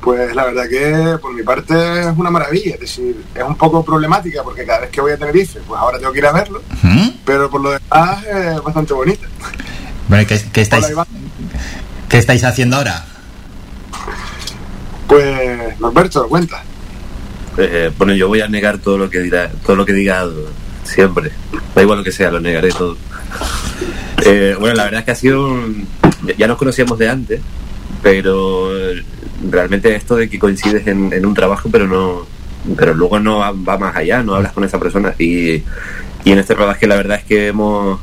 Pues 0.00 0.34
la 0.34 0.46
verdad 0.46 0.64
que 0.68 1.18
por 1.20 1.34
mi 1.34 1.42
parte 1.42 1.74
es 1.74 2.06
una 2.16 2.30
maravilla, 2.30 2.74
es 2.74 2.80
decir, 2.80 3.22
es 3.34 3.42
un 3.42 3.54
poco 3.56 3.84
problemática 3.84 4.42
porque 4.42 4.64
cada 4.64 4.80
vez 4.80 4.90
que 4.90 5.00
voy 5.02 5.12
a 5.12 5.18
Tenerife, 5.18 5.60
pues 5.66 5.78
ahora 5.78 5.98
tengo 5.98 6.10
que 6.12 6.18
ir 6.20 6.26
a 6.26 6.32
verlo, 6.32 6.62
¿Mm? 6.82 7.08
pero 7.24 7.50
por 7.50 7.60
lo 7.60 7.70
demás 7.72 8.24
es 8.24 8.62
bastante 8.62 8.94
bonita. 8.94 9.26
Bueno, 10.08 10.26
¿qué, 10.26 10.40
qué 10.52 10.62
estáis, 10.62 10.86
Hola. 10.86 11.06
¿Qué 12.08 12.16
estáis 12.18 12.42
haciendo 12.44 12.76
ahora? 12.76 13.04
Pues 15.06 15.78
Norberto, 15.80 16.28
cuenta. 16.28 16.62
Eh, 17.58 17.90
bueno, 17.98 18.14
yo 18.14 18.28
voy 18.28 18.40
a 18.40 18.48
negar 18.48 18.78
todo 18.78 18.96
lo 18.96 19.10
que 19.10 19.18
diga, 19.20 19.50
todo 19.66 19.76
lo 19.76 19.84
que 19.84 19.92
diga 19.92 20.24
siempre. 20.84 21.30
Da 21.74 21.82
igual 21.82 21.98
lo 21.98 22.04
que 22.04 22.12
sea, 22.12 22.30
lo 22.30 22.40
negaré 22.40 22.70
todo. 22.70 22.96
Eh, 24.24 24.56
bueno, 24.58 24.74
la 24.76 24.84
verdad 24.84 25.00
es 25.00 25.04
que 25.04 25.10
ha 25.10 25.14
sido 25.16 25.46
un- 25.48 25.86
ya- 26.38 26.46
nos 26.46 26.58
conocíamos 26.58 26.98
de 26.98 27.08
antes, 27.10 27.40
pero 28.02 28.70
eh, 28.78 29.04
realmente 29.48 29.94
esto 29.94 30.16
de 30.16 30.28
que 30.28 30.38
coincides 30.38 30.86
en, 30.86 31.12
en 31.12 31.26
un 31.26 31.34
trabajo, 31.34 31.68
pero 31.70 31.86
no, 31.86 32.26
pero 32.76 32.94
luego 32.94 33.18
no 33.20 33.38
va, 33.38 33.52
va 33.52 33.78
más 33.78 33.96
allá, 33.96 34.22
no 34.22 34.34
hablas 34.34 34.52
con 34.52 34.64
esa 34.64 34.78
persona 34.78 35.14
y, 35.18 35.62
y 36.24 36.32
en 36.32 36.38
este 36.38 36.54
rodaje 36.54 36.86
la 36.86 36.96
verdad 36.96 37.18
es 37.18 37.24
que 37.24 37.48
hemos 37.48 38.00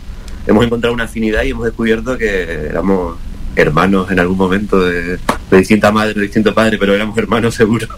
hemos 0.47 0.65
encontrado 0.65 0.93
una 0.93 1.03
afinidad 1.03 1.43
y 1.43 1.49
hemos 1.49 1.65
descubierto 1.65 2.17
que 2.17 2.67
éramos 2.69 3.17
hermanos 3.55 4.09
en 4.11 4.19
algún 4.19 4.37
momento 4.37 4.79
de, 4.79 5.17
de 5.17 5.57
distinta 5.57 5.91
madre, 5.91 6.13
de 6.13 6.21
distinto 6.21 6.53
padre, 6.53 6.77
pero 6.77 6.95
éramos 6.95 7.17
hermanos 7.17 7.55
seguro. 7.55 7.87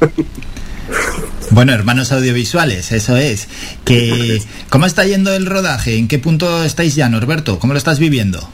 Bueno, 1.51 1.73
hermanos 1.73 2.11
audiovisuales, 2.11 2.91
eso 2.91 3.17
es. 3.17 3.47
Que, 3.83 4.41
¿Cómo 4.69 4.85
está 4.85 5.03
yendo 5.05 5.33
el 5.33 5.47
rodaje? 5.47 5.97
¿En 5.97 6.07
qué 6.07 6.19
punto 6.19 6.63
estáis 6.63 6.95
ya, 6.95 7.09
Norberto? 7.09 7.57
¿Cómo 7.59 7.73
lo 7.73 7.79
estás 7.79 7.97
viviendo? 7.97 8.47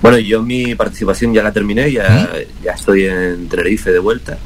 Bueno, 0.00 0.18
yo 0.18 0.42
mi 0.42 0.74
participación 0.74 1.34
ya 1.34 1.42
la 1.42 1.52
terminé, 1.52 1.90
ya, 1.90 2.30
ya 2.62 2.72
estoy 2.72 3.04
en 3.06 3.48
Tenerife 3.48 3.90
de 3.90 3.98
vuelta. 3.98 4.38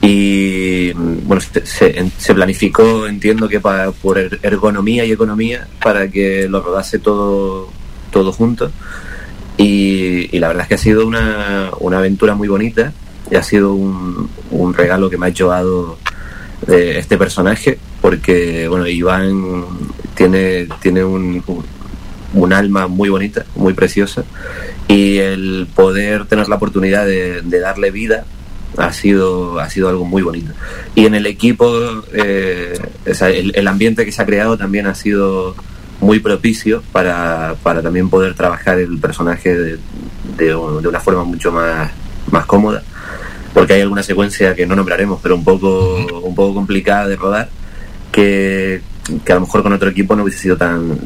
Y 0.00 0.92
bueno, 0.92 1.40
se, 1.40 1.66
se- 1.66 2.10
se 2.16 2.34
planificó, 2.34 3.06
entiendo 3.06 3.48
que 3.48 3.60
para, 3.60 3.90
por 3.90 4.16
er- 4.18 4.38
ergonomía 4.42 5.04
y 5.04 5.12
economía, 5.12 5.66
para 5.82 6.08
que 6.08 6.48
lo 6.48 6.62
rodase 6.62 6.98
todo, 7.00 7.68
todo 8.12 8.32
junto. 8.32 8.70
Y, 9.56 10.34
y 10.34 10.38
la 10.38 10.48
verdad 10.48 10.62
es 10.62 10.68
que 10.68 10.74
ha 10.76 10.78
sido 10.78 11.06
una, 11.06 11.70
una 11.80 11.98
aventura 11.98 12.34
muy 12.34 12.48
bonita 12.48 12.92
y 13.30 13.34
ha 13.36 13.42
sido 13.42 13.74
un, 13.74 14.30
un 14.52 14.72
regalo 14.72 15.10
que 15.10 15.18
me 15.18 15.26
ha 15.26 15.28
hecho 15.30 15.48
dado 15.48 15.98
eh, 16.68 16.94
este 16.98 17.18
personaje, 17.18 17.78
porque 18.00 18.68
bueno, 18.68 18.86
Iván 18.86 19.64
tiene, 20.14 20.68
tiene 20.80 21.04
un, 21.04 21.42
un- 21.46 21.64
un 22.34 22.52
alma 22.52 22.86
muy 22.88 23.08
bonita, 23.08 23.46
muy 23.56 23.72
preciosa, 23.72 24.22
y 24.88 25.18
el 25.18 25.68
poder 25.74 26.26
tener 26.26 26.48
la 26.48 26.56
oportunidad 26.56 27.06
de, 27.06 27.42
de 27.42 27.60
darle 27.60 27.90
vida 27.90 28.24
ha 28.76 28.92
sido, 28.92 29.60
ha 29.60 29.68
sido 29.70 29.88
algo 29.88 30.04
muy 30.04 30.22
bonito. 30.22 30.52
Y 30.94 31.06
en 31.06 31.14
el 31.14 31.26
equipo, 31.26 31.70
eh, 32.12 32.78
o 33.08 33.14
sea, 33.14 33.28
el, 33.30 33.52
el 33.54 33.68
ambiente 33.68 34.04
que 34.04 34.12
se 34.12 34.22
ha 34.22 34.26
creado 34.26 34.56
también 34.56 34.86
ha 34.86 34.94
sido 34.94 35.54
muy 36.00 36.20
propicio 36.20 36.82
para, 36.92 37.56
para 37.62 37.82
también 37.82 38.08
poder 38.08 38.34
trabajar 38.34 38.78
el 38.78 38.98
personaje 38.98 39.54
de, 39.54 39.78
de 40.36 40.46
de 40.46 40.54
una 40.54 41.00
forma 41.00 41.24
mucho 41.24 41.50
más, 41.50 41.90
más 42.30 42.46
cómoda 42.46 42.82
porque 43.58 43.74
hay 43.74 43.80
alguna 43.80 44.04
secuencia 44.04 44.54
que 44.54 44.66
no 44.66 44.76
nombraremos, 44.76 45.20
pero 45.20 45.34
un 45.34 45.42
poco, 45.42 45.96
un 46.22 46.34
poco 46.34 46.54
complicada 46.54 47.08
de 47.08 47.16
rodar, 47.16 47.48
que, 48.12 48.80
que 49.24 49.32
a 49.32 49.34
lo 49.34 49.42
mejor 49.42 49.64
con 49.64 49.72
otro 49.72 49.88
equipo 49.90 50.14
no 50.14 50.22
hubiese 50.22 50.38
sido 50.38 50.56
tan, 50.56 50.96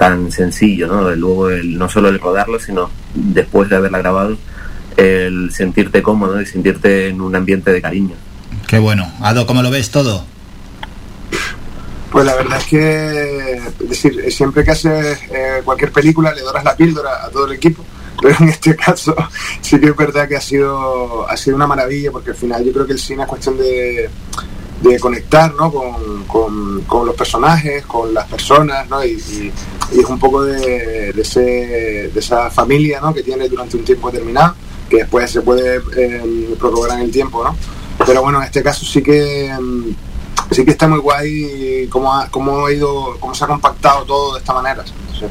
tan 0.00 0.32
sencillo, 0.32 0.86
¿no? 0.86 1.10
El- 1.10 1.20
Luego 1.20 1.50
el, 1.50 1.76
no 1.76 1.86
solo 1.90 2.08
el 2.08 2.18
rodarlo, 2.18 2.58
sino 2.58 2.90
después 3.14 3.68
de 3.68 3.76
haberla 3.76 3.98
grabado, 3.98 4.38
el 4.96 5.50
sentirte 5.52 6.02
cómodo 6.02 6.40
y 6.40 6.46
sentirte 6.46 7.08
en 7.08 7.20
un 7.20 7.36
ambiente 7.36 7.70
de 7.70 7.82
cariño. 7.82 8.14
Qué 8.66 8.78
bueno. 8.78 9.12
Ado, 9.20 9.46
¿cómo 9.46 9.62
lo 9.62 9.70
ves 9.70 9.90
todo? 9.90 10.24
Pues 12.10 12.24
la 12.24 12.34
verdad 12.34 12.58
es 12.58 12.64
que, 12.66 13.56
es 13.82 13.88
decir, 13.90 14.32
siempre 14.32 14.64
que 14.64 14.70
haces 14.70 15.18
eh, 15.30 15.60
cualquier 15.64 15.92
película 15.92 16.32
le 16.32 16.40
doras 16.40 16.64
la 16.64 16.74
píldora 16.74 17.22
a 17.24 17.28
todo 17.28 17.44
el 17.46 17.52
equipo, 17.52 17.84
pero 18.22 18.34
en 18.40 18.48
este 18.48 18.74
caso 18.74 19.14
sí 19.60 19.78
que 19.78 19.88
es 19.90 19.96
verdad 19.96 20.26
que 20.26 20.36
ha 20.36 20.40
sido, 20.40 21.28
ha 21.28 21.36
sido 21.36 21.56
una 21.56 21.66
maravilla, 21.66 22.10
porque 22.10 22.30
al 22.30 22.36
final 22.36 22.64
yo 22.64 22.72
creo 22.72 22.86
que 22.86 22.94
el 22.94 22.98
cine 22.98 23.22
es 23.24 23.28
cuestión 23.28 23.58
de, 23.58 24.08
de 24.80 24.98
conectar 24.98 25.54
¿no? 25.54 25.70
con, 25.72 26.24
con- 26.24 26.80
con 26.82 27.06
los 27.06 27.14
personajes, 27.14 27.84
con 27.86 28.14
las 28.14 28.26
personas, 28.28 28.88
¿no? 28.88 29.04
y, 29.04 29.52
es 29.92 30.04
un 30.08 30.18
poco 30.18 30.42
de, 30.44 31.10
ese- 31.10 32.10
de 32.12 32.20
esa 32.20 32.48
familia 32.50 33.00
¿no? 33.00 33.12
que 33.12 33.22
tiene 33.22 33.48
durante 33.48 33.76
un 33.76 33.84
tiempo 33.84 34.10
determinado, 34.10 34.54
que 34.88 34.98
después 34.98 35.30
se 35.30 35.42
puede 35.42 35.80
eh, 35.96 36.54
prorrogar 36.58 36.92
en 36.98 37.04
el 37.06 37.10
tiempo, 37.10 37.42
¿no? 37.44 37.56
Pero 38.06 38.22
bueno, 38.22 38.38
en 38.38 38.44
este 38.44 38.62
caso 38.62 38.86
sí 38.86 39.02
que 39.02 39.52
mm, 39.60 39.90
sí 40.52 40.64
que 40.64 40.70
está 40.70 40.88
muy 40.88 40.98
guay 41.00 41.86
cómo 41.90 42.12
ha, 42.14 42.28
cómo 42.28 42.66
ha 42.66 42.72
ido, 42.72 43.16
cómo 43.20 43.34
se 43.34 43.44
ha 43.44 43.46
compactado 43.48 44.04
todo 44.04 44.32
de 44.34 44.38
esta 44.38 44.54
manera. 44.54 44.84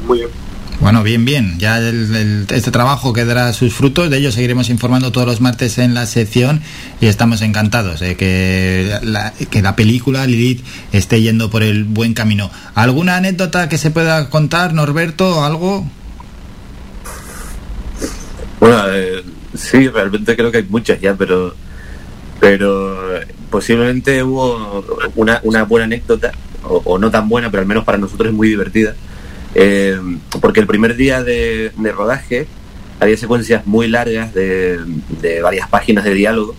Muy 0.06 0.18
bien. 0.18 0.30
Bueno, 0.80 1.02
bien, 1.02 1.26
bien. 1.26 1.58
Ya 1.58 1.78
el- 1.78 2.46
este 2.50 2.70
trabajo 2.70 3.12
que 3.12 3.26
dará 3.26 3.52
sus 3.52 3.74
frutos. 3.74 4.08
De 4.08 4.16
ello 4.16 4.32
seguiremos 4.32 4.70
informando 4.70 5.12
todos 5.12 5.26
los 5.26 5.40
martes 5.42 5.76
en 5.76 5.92
la 5.92 6.06
sección 6.06 6.62
y 7.02 7.06
estamos 7.06 7.42
encantados 7.42 8.00
de 8.00 8.16
que 8.16 8.98
la, 9.02 9.32
que 9.50 9.60
la 9.60 9.76
película 9.76 10.26
Lilith 10.26 10.64
esté 10.92 11.20
yendo 11.20 11.50
por 11.50 11.62
el 11.62 11.84
buen 11.84 12.14
camino. 12.14 12.50
¿Alguna 12.74 13.16
anécdota 13.16 13.68
que 13.68 13.76
se 13.76 13.90
pueda 13.90 14.30
contar, 14.30 14.72
Norberto? 14.72 15.44
¿Algo? 15.44 15.86
Bueno, 18.58 18.82
eh, 18.90 19.22
sí, 19.54 19.86
realmente 19.88 20.34
creo 20.34 20.50
que 20.50 20.58
hay 20.58 20.66
muchas 20.68 20.98
ya, 21.00 21.14
pero 21.14 21.54
pero 22.40 22.96
posiblemente 23.50 24.22
hubo 24.22 24.82
una, 25.14 25.40
una 25.42 25.64
buena 25.64 25.84
anécdota, 25.84 26.32
o 26.62 26.98
no 26.98 27.10
tan 27.10 27.28
buena, 27.28 27.50
pero 27.50 27.60
al 27.60 27.66
menos 27.66 27.84
para 27.84 27.98
nosotros 27.98 28.28
es 28.30 28.34
muy 28.34 28.48
divertida, 28.48 28.94
eh, 29.54 29.98
porque 30.40 30.60
el 30.60 30.66
primer 30.66 30.96
día 30.96 31.22
de, 31.22 31.72
rodaje 31.94 32.46
había 32.98 33.16
secuencias 33.16 33.66
muy 33.66 33.88
largas 33.88 34.32
de, 34.34 34.78
varias 35.42 35.68
páginas 35.68 36.04
de 36.04 36.14
diálogo, 36.14 36.54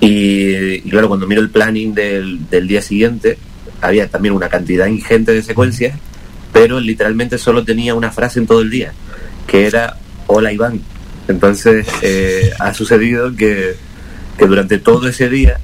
y, 0.00 0.74
y 0.86 0.90
claro, 0.90 1.08
cuando 1.08 1.26
miro 1.26 1.40
el 1.40 1.50
planning 1.50 1.94
del, 1.94 2.68
día 2.68 2.82
siguiente, 2.82 3.38
había 3.80 4.08
también 4.08 4.34
una 4.34 4.48
cantidad 4.48 4.86
ingente 4.86 5.32
de 5.32 5.42
secuencias, 5.42 5.98
pero 6.52 6.80
literalmente 6.80 7.38
solo 7.38 7.64
tenía 7.64 7.94
una 7.94 8.10
frase 8.10 8.38
en 8.38 8.46
todo 8.46 8.60
el 8.60 8.70
día, 8.70 8.92
que 9.46 9.66
era 9.66 9.96
Hola 10.26 10.52
Iván. 10.52 10.80
Entonces 11.28 11.86
eh, 12.02 12.50
ha 12.58 12.72
sucedido 12.72 13.34
que 13.34 13.74
durante 14.38 14.78
todo 14.78 15.08
ese 15.08 15.28
día 15.28 15.58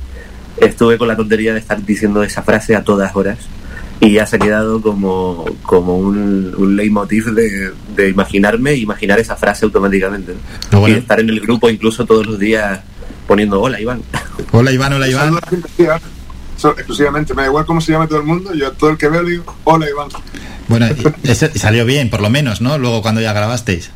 estuve 0.56 0.98
con 0.98 1.08
la 1.08 1.16
tontería 1.16 1.52
de 1.52 1.60
estar 1.60 1.84
diciendo 1.84 2.22
esa 2.22 2.42
frase 2.42 2.74
a 2.74 2.82
todas 2.82 3.14
horas 3.14 3.38
y 4.02 4.14
ya 4.14 4.26
se 4.26 4.34
ha 4.34 4.38
quedado 4.40 4.82
como, 4.82 5.44
como 5.62 5.96
un, 5.96 6.52
un 6.56 6.76
leitmotiv 6.76 7.26
de, 7.26 7.70
de 7.96 8.08
imaginarme 8.08 8.70
e 8.72 8.76
imaginar 8.78 9.20
esa 9.20 9.36
frase 9.36 9.64
automáticamente. 9.64 10.34
¿no? 10.72 10.88
Y 10.88 10.92
estar 10.92 11.20
en 11.20 11.30
el 11.30 11.38
grupo 11.40 11.70
incluso 11.70 12.04
todos 12.04 12.26
los 12.26 12.36
días 12.38 12.80
poniendo 13.28 13.60
hola 13.62 13.80
Iván. 13.80 14.02
Hola 14.50 14.72
Iván, 14.72 14.92
hola 14.92 15.08
Iván. 15.08 15.38
Exclusivamente, 16.76 17.32
me 17.34 17.42
da 17.42 17.48
igual 17.48 17.64
cómo 17.64 17.80
se 17.80 17.92
llame 17.92 18.06
todo 18.08 18.18
el 18.18 18.26
mundo, 18.26 18.52
yo 18.54 18.66
a 18.68 18.72
todo 18.72 18.90
el 18.90 18.98
que 18.98 19.08
veo 19.08 19.22
le 19.22 19.30
digo, 19.32 19.56
hola 19.64 19.88
Iván. 19.88 20.08
Bueno, 20.68 20.86
y- 21.22 21.34
salió 21.58 21.84
bien, 21.86 22.10
por 22.10 22.20
lo 22.20 22.28
menos, 22.28 22.60
¿no? 22.60 22.78
Luego 22.78 23.02
cuando 23.02 23.20
ya 23.20 23.32
grabasteis. 23.32 23.90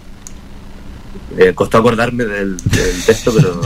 Eh, 1.39 1.53
costó 1.55 1.79
acordarme 1.79 2.25
del, 2.25 2.57
texto, 3.05 3.33
pero 3.35 3.61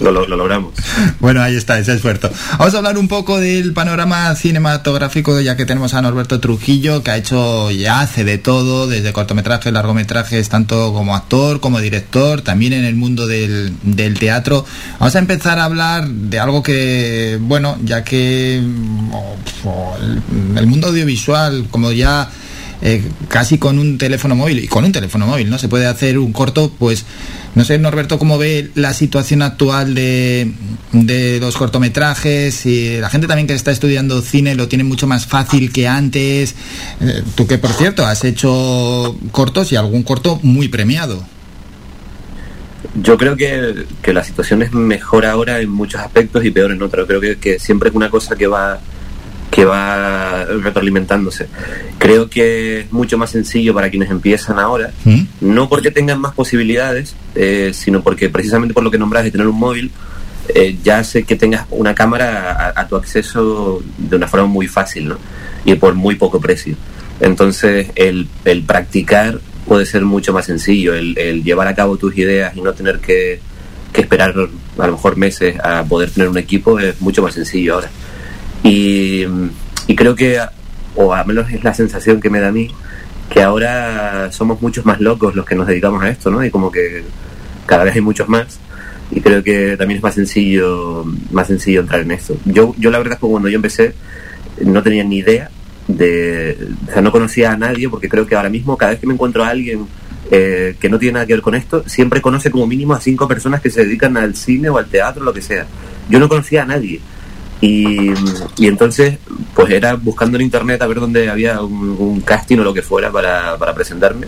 lo, 0.00 0.10
lo- 0.10 0.26
lo 0.26 0.36
logramos. 0.36 0.72
Bueno, 1.20 1.40
ahí 1.42 1.54
está, 1.56 1.78
ese 1.78 1.94
esfuerzo. 1.94 2.30
Vamos 2.58 2.74
a 2.74 2.78
hablar 2.78 2.98
un 2.98 3.06
poco 3.08 3.38
del 3.38 3.72
panorama 3.72 4.34
cinematográfico, 4.34 5.40
ya 5.40 5.56
que 5.56 5.64
tenemos 5.64 5.94
a 5.94 6.02
Norberto 6.02 6.40
Trujillo, 6.40 7.02
que 7.02 7.10
ha 7.12 7.16
hecho, 7.16 7.70
ya 7.70 8.00
hace 8.00 8.24
de 8.24 8.38
todo, 8.38 8.88
desde 8.88 9.12
cortometrajes, 9.12 9.72
largometrajes, 9.72 10.48
tanto 10.48 10.92
como 10.92 11.14
actor, 11.14 11.60
como 11.60 11.80
director, 11.80 12.40
también 12.42 12.72
en 12.72 12.84
el 12.84 12.96
mundo 12.96 13.26
del, 13.26 13.72
del 13.82 14.18
teatro. 14.18 14.64
Vamos 14.98 15.14
a 15.14 15.18
empezar 15.20 15.58
a 15.58 15.64
hablar 15.64 16.08
de 16.08 16.40
algo 16.40 16.62
que, 16.62 17.38
bueno, 17.40 17.78
ya 17.84 18.02
que 18.02 18.56
el 20.56 20.66
mundo 20.66 20.88
audiovisual, 20.88 21.66
como 21.70 21.92
ya 21.92 22.28
eh, 22.82 23.02
casi 23.28 23.58
con 23.58 23.78
un 23.78 23.96
teléfono 23.96 24.34
móvil 24.34 24.58
y 24.58 24.68
con 24.68 24.84
un 24.84 24.92
teléfono 24.92 25.26
móvil 25.26 25.48
no 25.48 25.58
se 25.58 25.68
puede 25.68 25.86
hacer 25.86 26.18
un 26.18 26.32
corto 26.32 26.72
pues 26.78 27.04
no 27.54 27.64
sé 27.64 27.78
Norberto 27.78 28.18
cómo 28.18 28.38
ve 28.38 28.70
la 28.74 28.92
situación 28.92 29.42
actual 29.42 29.94
de, 29.94 30.50
de 30.92 31.38
los 31.40 31.56
cortometrajes 31.56 32.66
y 32.66 32.98
la 32.98 33.10
gente 33.10 33.26
también 33.26 33.46
que 33.46 33.54
está 33.54 33.70
estudiando 33.70 34.20
cine 34.22 34.54
lo 34.54 34.68
tiene 34.68 34.84
mucho 34.84 35.06
más 35.06 35.26
fácil 35.26 35.72
que 35.72 35.86
antes. 35.86 36.54
Eh, 37.00 37.22
tú 37.34 37.46
que 37.46 37.58
por 37.58 37.72
cierto 37.72 38.06
has 38.06 38.24
hecho 38.24 39.16
cortos 39.30 39.72
y 39.72 39.76
algún 39.76 40.02
corto 40.02 40.38
muy 40.42 40.68
premiado. 40.68 41.22
Yo 42.94 43.16
creo 43.16 43.36
que, 43.36 43.86
que 44.02 44.12
la 44.12 44.24
situación 44.24 44.62
es 44.62 44.72
mejor 44.72 45.24
ahora 45.24 45.60
en 45.60 45.70
muchos 45.70 46.00
aspectos 46.00 46.44
y 46.44 46.50
peor 46.50 46.72
en 46.72 46.82
otros. 46.82 47.06
Creo 47.06 47.20
que, 47.20 47.38
que 47.38 47.58
siempre 47.58 47.88
es 47.88 47.94
una 47.94 48.10
cosa 48.10 48.36
que 48.36 48.46
va 48.46 48.80
que 49.52 49.66
va 49.66 50.46
retroalimentándose. 50.46 51.46
Creo 51.98 52.30
que 52.30 52.80
es 52.80 52.92
mucho 52.92 53.18
más 53.18 53.30
sencillo 53.30 53.74
para 53.74 53.90
quienes 53.90 54.10
empiezan 54.10 54.58
ahora, 54.58 54.92
no 55.42 55.68
porque 55.68 55.90
tengan 55.90 56.20
más 56.22 56.32
posibilidades, 56.32 57.14
eh, 57.34 57.72
sino 57.74 58.02
porque 58.02 58.30
precisamente 58.30 58.72
por 58.72 58.82
lo 58.82 58.90
que 58.90 58.96
nombras 58.96 59.24
de 59.24 59.30
tener 59.30 59.46
un 59.46 59.58
móvil, 59.58 59.90
eh, 60.48 60.78
ya 60.82 61.00
hace 61.00 61.24
que 61.24 61.36
tengas 61.36 61.66
una 61.70 61.94
cámara 61.94 62.72
a, 62.74 62.80
a 62.80 62.88
tu 62.88 62.96
acceso 62.96 63.82
de 63.98 64.16
una 64.16 64.26
forma 64.26 64.46
muy 64.46 64.68
fácil, 64.68 65.08
¿no? 65.08 65.18
Y 65.66 65.74
por 65.74 65.94
muy 65.94 66.14
poco 66.14 66.40
precio. 66.40 66.74
Entonces, 67.20 67.88
el, 67.94 68.28
el 68.46 68.62
practicar 68.62 69.38
puede 69.66 69.84
ser 69.84 70.02
mucho 70.02 70.32
más 70.32 70.46
sencillo, 70.46 70.94
el, 70.94 71.16
el 71.18 71.44
llevar 71.44 71.68
a 71.68 71.74
cabo 71.74 71.98
tus 71.98 72.16
ideas 72.16 72.56
y 72.56 72.62
no 72.62 72.72
tener 72.72 73.00
que, 73.00 73.38
que 73.92 74.00
esperar 74.00 74.34
a 74.78 74.86
lo 74.86 74.92
mejor 74.92 75.18
meses 75.18 75.60
a 75.62 75.84
poder 75.84 76.10
tener 76.10 76.30
un 76.30 76.38
equipo 76.38 76.78
es 76.78 76.98
mucho 77.02 77.22
más 77.22 77.34
sencillo 77.34 77.74
ahora. 77.74 77.90
Y, 78.62 79.24
creo 79.96 80.14
que, 80.14 80.38
o 80.96 81.12
al 81.12 81.26
menos 81.26 81.50
es 81.50 81.62
la 81.64 81.74
sensación 81.74 82.20
que 82.20 82.30
me 82.30 82.40
da 82.40 82.48
a 82.48 82.52
mí, 82.52 82.68
que 83.28 83.42
ahora 83.42 84.30
somos 84.32 84.60
muchos 84.62 84.84
más 84.84 85.00
locos 85.00 85.34
los 85.34 85.46
que 85.46 85.54
nos 85.54 85.66
dedicamos 85.66 86.02
a 86.02 86.08
esto, 86.08 86.30
¿no? 86.30 86.44
Y 86.44 86.50
como 86.50 86.70
que 86.70 87.04
cada 87.66 87.84
vez 87.84 87.94
hay 87.94 88.00
muchos 88.00 88.28
más 88.28 88.58
y 89.10 89.20
creo 89.20 89.42
que 89.42 89.76
también 89.76 89.98
es 89.98 90.02
más 90.02 90.14
sencillo 90.14 91.04
más 91.30 91.46
sencillo 91.46 91.80
entrar 91.80 92.00
en 92.00 92.10
esto. 92.10 92.36
Yo, 92.44 92.74
yo 92.78 92.90
la 92.90 92.98
verdad 92.98 93.14
es 93.14 93.20
que 93.20 93.26
cuando 93.26 93.48
yo 93.48 93.56
empecé 93.56 93.94
no 94.64 94.82
tenía 94.82 95.04
ni 95.04 95.18
idea 95.18 95.50
de, 95.88 96.56
o 96.88 96.92
sea, 96.92 97.02
no 97.02 97.12
conocía 97.12 97.52
a 97.52 97.56
nadie 97.56 97.88
porque 97.88 98.08
creo 98.08 98.26
que 98.26 98.34
ahora 98.34 98.48
mismo 98.48 98.76
cada 98.76 98.92
vez 98.92 99.00
que 99.00 99.06
me 99.06 99.14
encuentro 99.14 99.44
a 99.44 99.48
alguien 99.48 99.86
eh, 100.30 100.76
que 100.80 100.88
no 100.88 100.98
tiene 100.98 101.14
nada 101.14 101.26
que 101.26 101.34
ver 101.34 101.42
con 101.42 101.54
esto, 101.54 101.84
siempre 101.86 102.22
conoce 102.22 102.50
como 102.50 102.66
mínimo 102.66 102.94
a 102.94 103.00
cinco 103.00 103.28
personas 103.28 103.60
que 103.60 103.70
se 103.70 103.84
dedican 103.84 104.16
al 104.16 104.34
cine 104.34 104.70
o 104.70 104.78
al 104.78 104.86
teatro, 104.86 105.24
lo 105.24 105.32
que 105.32 105.42
sea. 105.42 105.66
Yo 106.08 106.18
no 106.18 106.28
conocía 106.28 106.62
a 106.62 106.66
nadie 106.66 107.00
Y, 107.62 108.10
y 108.58 108.66
entonces, 108.66 109.18
pues 109.54 109.70
era 109.70 109.94
buscando 109.94 110.36
en 110.36 110.42
internet 110.42 110.82
a 110.82 110.86
ver 110.88 110.98
dónde 110.98 111.30
había 111.30 111.62
un, 111.62 111.96
un 111.96 112.20
casting 112.20 112.58
o 112.58 112.64
lo 112.64 112.74
que 112.74 112.82
fuera 112.82 113.10
para, 113.10 113.56
para 113.56 113.72
presentarme. 113.72 114.26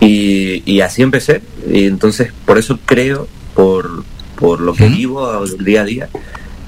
Y, 0.00 0.62
y 0.64 0.80
así 0.80 1.02
empecé. 1.02 1.42
Y 1.70 1.84
entonces, 1.84 2.32
por 2.46 2.56
eso 2.56 2.78
creo, 2.84 3.28
por, 3.54 4.04
por 4.36 4.62
lo 4.62 4.72
que 4.72 4.88
vivo 4.88 5.44
día 5.60 5.82
a 5.82 5.84
día, 5.84 6.08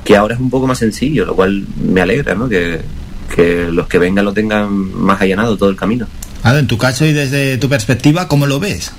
que 0.05 0.17
ahora 0.17 0.35
es 0.35 0.41
un 0.41 0.51
poco 0.51 0.67
más 0.67 0.79
sencillo, 0.79 1.25
lo 1.25 1.35
cual 1.35 1.67
me 1.83 2.03
alegra, 2.03 2.35
¿no? 2.35 2.51
Que, 2.51 2.81
que 3.35 3.69
los 3.73 3.89
que 3.89 3.99
vengan 3.99 4.27
lo 4.27 4.35
tengan 4.35 4.71
más 4.71 5.21
allanado 5.23 5.57
todo 5.57 5.71
el 5.71 5.77
camino. 5.77 6.07
Ahora, 6.43 6.59
en 6.59 6.67
tu 6.67 6.77
caso 6.77 7.07
y 7.07 7.15
desde 7.15 7.57
tu 7.57 7.69
perspectiva, 7.69 8.29
¿cómo 8.29 8.47
lo 8.47 8.61
ves? 8.61 8.93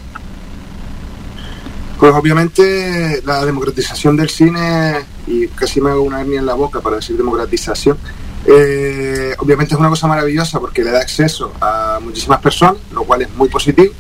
Pues 2.00 2.14
obviamente 2.14 3.22
la 3.26 3.46
democratización 3.46 4.16
del 4.16 4.30
cine, 4.30 5.04
y 5.28 5.48
casi 5.50 5.82
me 5.82 5.90
hago 5.90 6.04
una 6.04 6.22
hernia 6.22 6.40
en 6.40 6.46
la 6.46 6.54
boca 6.54 6.80
para 6.80 6.96
decir 6.96 7.18
democratización, 7.18 7.98
eh, 8.46 9.36
obviamente 9.38 9.74
es 9.74 9.80
una 9.80 9.90
cosa 9.90 10.08
maravillosa 10.08 10.62
porque 10.62 10.82
le 10.82 10.92
da 10.92 11.02
acceso 11.02 11.52
a 11.60 12.00
muchísimas 12.02 12.40
personas, 12.40 12.78
lo 12.94 13.04
cual 13.04 13.24
es 13.24 13.30
muy 13.36 13.50
positivo, 13.50 13.94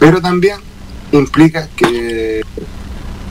pero 0.00 0.20
también 0.20 0.56
implica 1.12 1.68
que 1.76 2.42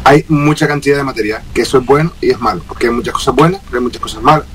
hay 0.05 0.23
mucha 0.29 0.65
cantidad 0.65 0.95
de 0.95 1.03
material, 1.03 1.43
que 1.53 1.63
eso 1.63 1.79
es 1.79 1.85
bueno 1.85 2.13
y 2.21 2.29
es 2.29 2.39
malo, 2.39 2.63
porque 2.65 2.87
hay 2.87 2.93
muchas 2.93 3.15
cosas 3.15 3.35
buenas, 3.35 3.59
pero 3.65 3.79
hay 3.79 3.83
muchas 3.83 4.01
cosas 4.01 4.23
malas. 4.23 4.47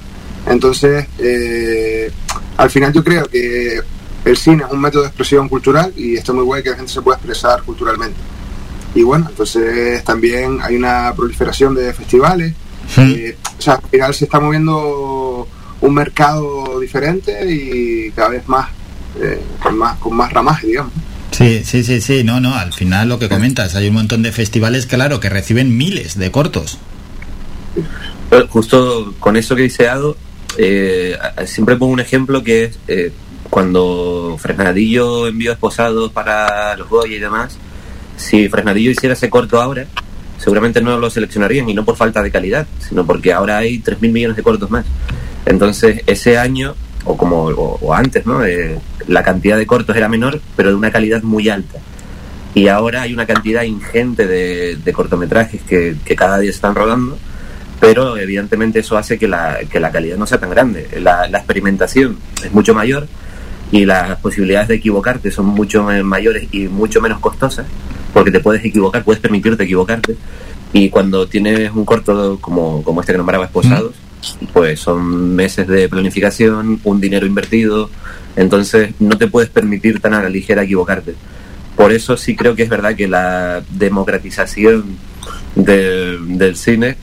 Entonces, 0.47 1.07
eh, 1.19 2.11
al 2.57 2.71
final 2.71 2.95
yo 2.95 3.05
creo 3.05 3.29
que 3.29 3.79
el 4.25 4.37
cine 4.39 4.65
es 4.67 4.73
un 4.73 4.81
método 4.81 5.03
de 5.03 5.09
expresión 5.09 5.51
cultural 5.51 5.93
y 5.99 6.17
está 6.17 6.33
muy 6.33 6.45
guay 6.45 6.63
que 6.63 6.71
la 6.71 6.77
gente 6.77 6.91
se 6.91 7.03
pueda 7.03 7.19
expresar 7.19 7.63
culturalmente. 7.63 8.17
Y 8.95 9.03
bueno, 9.03 9.27
entonces 9.31 10.03
también 10.05 10.59
hay 10.63 10.77
una 10.77 11.13
proliferación 11.15 11.75
de 11.75 11.93
festivales. 11.95 12.55
eh, 12.97 13.37
o 13.59 13.63
sea, 13.63 13.75
al 13.75 13.83
final 13.91 14.15
se 14.15 14.25
está 14.25 14.41
moviendo 14.41 15.47
un 15.81 15.95
mercado 15.95 16.81
diferente 16.81 17.33
y 17.53 18.11
cada 18.11 18.31
vez 18.31 18.49
más, 18.49 18.69
eh, 19.21 19.41
con 19.63 19.79
más, 19.79 19.97
con 19.99 20.17
más 20.17 20.33
ramaje, 20.33 20.67
digamos. 20.67 20.93
Sí, 21.31 21.63
sí, 21.65 21.85
sí, 21.85 22.01
sí, 22.01 22.25
no, 22.25 22.41
no, 22.41 22.55
al 22.57 22.73
final 22.73 23.09
lo 23.09 23.19
que 23.21 23.29
comentas, 23.29 23.77
hay 23.77 23.89
un 23.89 23.95
montón 23.95 24.23
de 24.23 24.33
festivales, 24.33 24.87
claro, 24.87 25.21
que 25.21 25.29
reciben 25.29 25.77
miles 25.77 26.19
de 26.19 26.31
cortos. 26.33 26.79
Bueno, 28.29 28.47
justo 28.49 29.15
con 29.21 29.37
eso 29.37 29.55
que 29.55 29.63
dice 29.63 29.89
Ado, 29.89 30.17
eh, 30.59 31.17
a- 31.37 31.47
siempre 31.47 31.77
pongo 31.77 31.93
un 31.93 32.01
ejemplo 32.01 32.43
que 32.43 32.65
es 32.65 32.79
eh, 32.89 33.13
cuando 33.49 34.37
Fresnadillo 34.41 35.27
envió 35.29 35.53
esposados 35.53 36.11
para 36.13 36.77
los 36.77 36.89
Goya 36.89 37.17
y 37.17 37.21
demás, 37.21 37.57
si 38.21 38.49
Fresnadillo 38.49 38.91
hiciera 38.91 39.15
ese 39.15 39.31
corto 39.31 39.61
ahora, 39.61 39.87
seguramente 40.39 40.83
no 40.83 40.99
lo 40.99 41.11
seleccionarían 41.11 41.69
y 41.69 41.75
no 41.75 41.85
por 41.85 41.97
falta 41.97 42.23
de 42.23 42.31
calidad, 42.31 42.67
sino 42.79 43.07
porque 43.07 43.33
ahora 43.33 43.59
hay 43.59 43.81
3.000 43.81 44.13
millones 44.13 44.37
de 44.37 44.43
cortos 44.43 44.71
más. 44.71 44.85
Entonces, 45.47 46.03
ese 46.07 46.39
año, 46.39 46.75
o 47.05 47.17
como 47.17 47.45
o, 47.45 47.79
o 47.81 47.95
antes, 47.95 48.27
¿no? 48.27 48.45
Eh, 48.45 48.79
la 49.09 49.23
cantidad 49.23 49.57
de 49.57 49.67
cortos 49.67 49.97
era 49.97 50.09
menor, 50.09 50.41
pero 50.55 50.69
de 50.69 50.75
una 50.75 50.91
calidad 50.91 51.23
muy 51.23 51.49
alta. 51.49 51.79
Y 52.55 52.69
ahora 52.69 53.03
hay 53.03 53.15
una 53.15 53.27
cantidad 53.27 53.63
ingente 53.63 54.27
de, 54.27 54.93
cortometrajes 54.93 55.63
que, 55.63 55.97
que 56.05 56.17
cada 56.17 56.39
día 56.39 56.51
están 56.51 56.75
rodando, 56.75 57.17
pero 57.81 58.19
evidentemente 58.19 58.81
eso 58.81 58.99
hace 58.99 59.19
que 59.19 59.29
la, 59.29 59.61
que 59.71 59.81
la 59.81 59.91
calidad 59.91 60.19
no 60.19 60.27
sea 60.27 60.39
tan 60.39 60.51
grande. 60.51 60.89
La, 61.01 61.27
la 61.29 61.39
experimentación 61.39 62.19
es 62.45 62.53
mucho 62.53 62.75
mayor 62.75 63.09
y 63.73 63.87
las 63.87 64.19
posibilidades 64.19 64.69
de 64.69 64.75
equivocarte 64.77 65.31
son 65.31 65.47
mucho 65.47 65.91
eh, 65.91 66.03
mayores 66.03 66.49
y 66.53 66.69
mucho 66.69 67.01
menos 67.01 67.21
costosas, 67.21 67.67
porque 68.13 68.31
te 68.31 68.41
puedes 68.41 68.65
equivocar, 68.65 69.05
puedes 69.05 69.21
permitirte 69.21 69.65
equivocarte. 69.65 70.17
Y 70.73 70.89
cuando 70.91 71.27
tienes 71.27 71.71
un 71.73 71.85
corto 71.85 72.39
como, 72.41 72.83
como 72.85 73.01
este 73.01 73.13
que 73.13 73.19
nombraba 73.19 73.47
Esposados, 73.47 73.95
pues 74.53 74.81
son 74.81 75.35
meses 75.35 75.67
de 75.67 75.89
planificación, 75.89 76.81
un 76.85 77.01
dinero 77.01 77.27
invertido, 77.27 77.91
entonces 78.37 78.95
no 79.01 79.19
te 79.19 79.27
puedes 79.27 79.51
permitir 79.51 80.01
tan 80.01 80.15
a 80.15 80.23
la 80.23 80.29
ligera 80.29 80.63
equivocarte. 80.63 81.15
Por 81.77 81.93
eso 81.93 82.17
sí 82.17 82.37
creo 82.37 82.55
que 82.55 82.63
es 82.63 82.69
verdad 82.69 82.95
que 82.95 83.09
la 83.09 83.63
democratización 83.71 84.97
del, 85.55 86.39
del 86.39 86.57
cine 86.57 86.97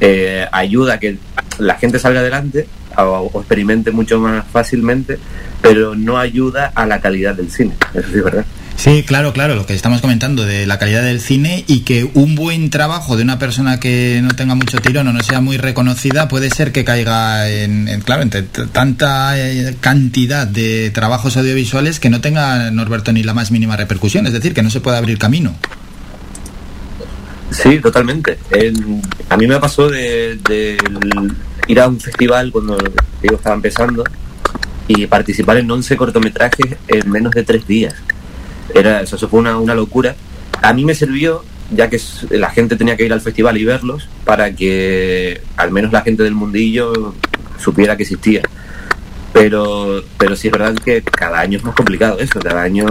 eh, 0.00 0.46
ayuda 0.52 0.94
a 0.94 0.98
que 1.00 1.18
la 1.58 1.74
gente 1.74 1.98
salga 1.98 2.20
adelante 2.20 2.68
o, 2.96 3.30
o 3.32 3.40
experimente 3.40 3.90
mucho 3.90 4.20
más 4.20 4.46
fácilmente, 4.46 5.18
pero 5.60 5.94
no 5.94 6.18
ayuda 6.18 6.72
a 6.74 6.86
la 6.86 7.00
calidad 7.00 7.34
del 7.34 7.50
cine. 7.50 7.74
Eso 7.94 8.08
sí 8.08 8.18
es 8.18 8.24
verdad. 8.24 8.44
Sí, 8.78 9.02
claro, 9.02 9.32
claro, 9.32 9.56
lo 9.56 9.66
que 9.66 9.74
estamos 9.74 10.00
comentando 10.00 10.46
de 10.46 10.64
la 10.64 10.78
calidad 10.78 11.02
del 11.02 11.20
cine 11.20 11.64
y 11.66 11.80
que 11.80 12.08
un 12.14 12.36
buen 12.36 12.70
trabajo 12.70 13.16
de 13.16 13.24
una 13.24 13.36
persona 13.36 13.80
que 13.80 14.20
no 14.22 14.36
tenga 14.36 14.54
mucho 14.54 14.78
tirón 14.80 15.08
o 15.08 15.12
no 15.12 15.20
sea 15.24 15.40
muy 15.40 15.56
reconocida 15.56 16.28
puede 16.28 16.48
ser 16.50 16.70
que 16.70 16.84
caiga 16.84 17.50
en, 17.50 17.88
en- 17.88 18.00
claro, 18.02 18.22
entre 18.22 18.42
tanta 18.44 19.36
eh, 19.36 19.74
cantidad 19.80 20.46
de 20.46 20.90
trabajos 20.90 21.36
audiovisuales 21.36 21.98
que 21.98 22.08
no 22.08 22.20
tenga 22.20 22.70
Norberto 22.70 23.12
ni 23.12 23.24
la 23.24 23.34
más 23.34 23.50
mínima 23.50 23.76
repercusión, 23.76 24.28
es 24.28 24.32
decir, 24.32 24.54
que 24.54 24.62
no 24.62 24.70
se 24.70 24.80
puede 24.80 24.96
abrir 24.96 25.18
camino. 25.18 25.56
Sí, 27.50 27.80
totalmente. 27.80 28.38
En- 28.52 29.02
a 29.28 29.36
mí 29.36 29.48
me 29.48 29.58
pasó 29.58 29.88
de, 29.88 30.38
de 30.48 30.74
el- 30.76 31.32
ir 31.66 31.80
a 31.80 31.88
un 31.88 31.98
festival 31.98 32.52
cuando 32.52 32.78
digo, 33.20 33.34
estaba 33.34 33.56
empezando 33.56 34.04
y 34.86 35.04
participar 35.08 35.56
en 35.56 35.68
11 35.68 35.96
cortometrajes 35.96 36.76
en 36.86 37.10
menos 37.10 37.32
de 37.32 37.42
tres 37.42 37.66
días. 37.66 37.94
Era, 38.74 39.00
eso, 39.02 39.16
eso 39.16 39.28
fue 39.28 39.40
una, 39.40 39.58
una 39.58 39.74
locura. 39.74 40.14
A 40.62 40.72
mí 40.72 40.84
me 40.84 40.94
sirvió, 40.94 41.44
ya 41.74 41.88
que 41.88 42.00
la 42.30 42.50
gente 42.50 42.76
tenía 42.76 42.96
que 42.96 43.04
ir 43.04 43.12
al 43.12 43.20
festival 43.20 43.56
y 43.58 43.64
verlos, 43.64 44.08
para 44.24 44.54
que 44.54 45.40
al 45.56 45.70
menos 45.70 45.92
la 45.92 46.02
gente 46.02 46.22
del 46.22 46.34
mundillo 46.34 47.14
supiera 47.58 47.96
que 47.96 48.02
existía. 48.04 48.42
Pero, 49.32 50.02
pero 50.16 50.34
sí 50.36 50.48
es 50.48 50.52
verdad 50.52 50.74
que 50.74 51.02
cada 51.02 51.40
año 51.40 51.58
es 51.58 51.64
más 51.64 51.74
complicado 51.74 52.18
eso. 52.18 52.40
Cada 52.40 52.62
año 52.62 52.86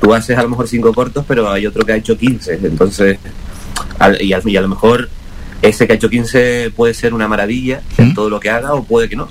tú 0.00 0.12
haces 0.14 0.36
a 0.38 0.42
lo 0.42 0.50
mejor 0.50 0.68
cinco 0.68 0.92
cortos, 0.92 1.24
pero 1.26 1.50
hay 1.50 1.66
otro 1.66 1.84
que 1.84 1.92
ha 1.92 1.96
hecho 1.96 2.16
15. 2.16 2.60
Entonces, 2.62 3.18
al- 3.98 4.20
y, 4.22 4.32
al- 4.32 4.48
y 4.48 4.56
a 4.56 4.60
lo 4.60 4.68
mejor 4.68 5.08
ese 5.62 5.86
que 5.86 5.94
ha 5.94 5.96
hecho 5.96 6.10
15 6.10 6.70
puede 6.76 6.94
ser 6.94 7.14
una 7.14 7.26
maravilla 7.28 7.80
en 7.98 8.14
todo 8.14 8.28
lo 8.28 8.38
que 8.40 8.50
haga 8.50 8.74
o 8.74 8.84
puede 8.84 9.08
que 9.08 9.16
no. 9.16 9.28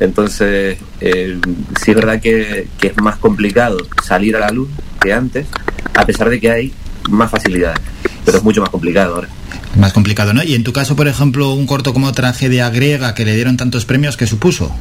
Entonces, 0.00 0.78
eh, 1.00 1.38
sí 1.80 1.90
es 1.90 1.96
verdad 1.96 2.20
que, 2.20 2.68
que 2.78 2.88
es 2.88 2.96
más 3.02 3.16
complicado 3.16 3.76
salir 4.02 4.36
a 4.36 4.40
la 4.40 4.50
luz 4.50 4.68
que 5.04 5.12
antes, 5.12 5.46
a 5.94 6.06
pesar 6.06 6.30
de 6.30 6.40
que 6.40 6.50
hay 6.50 6.72
más 7.10 7.30
facilidades, 7.30 7.78
pero 8.24 8.38
es 8.38 8.44
mucho 8.44 8.60
más 8.60 8.70
complicado 8.70 9.16
ahora. 9.16 9.28
Más 9.76 9.92
complicado, 9.92 10.32
¿no? 10.32 10.42
Y 10.42 10.54
en 10.54 10.64
tu 10.64 10.72
caso, 10.72 10.96
por 10.96 11.08
ejemplo, 11.08 11.52
un 11.52 11.66
corto 11.66 11.92
como 11.92 12.10
Tragedia 12.12 12.70
Griega 12.70 13.14
que 13.14 13.24
le 13.24 13.34
dieron 13.34 13.56
tantos 13.56 13.84
premios, 13.84 14.16
¿qué 14.16 14.26
supuso? 14.26 14.74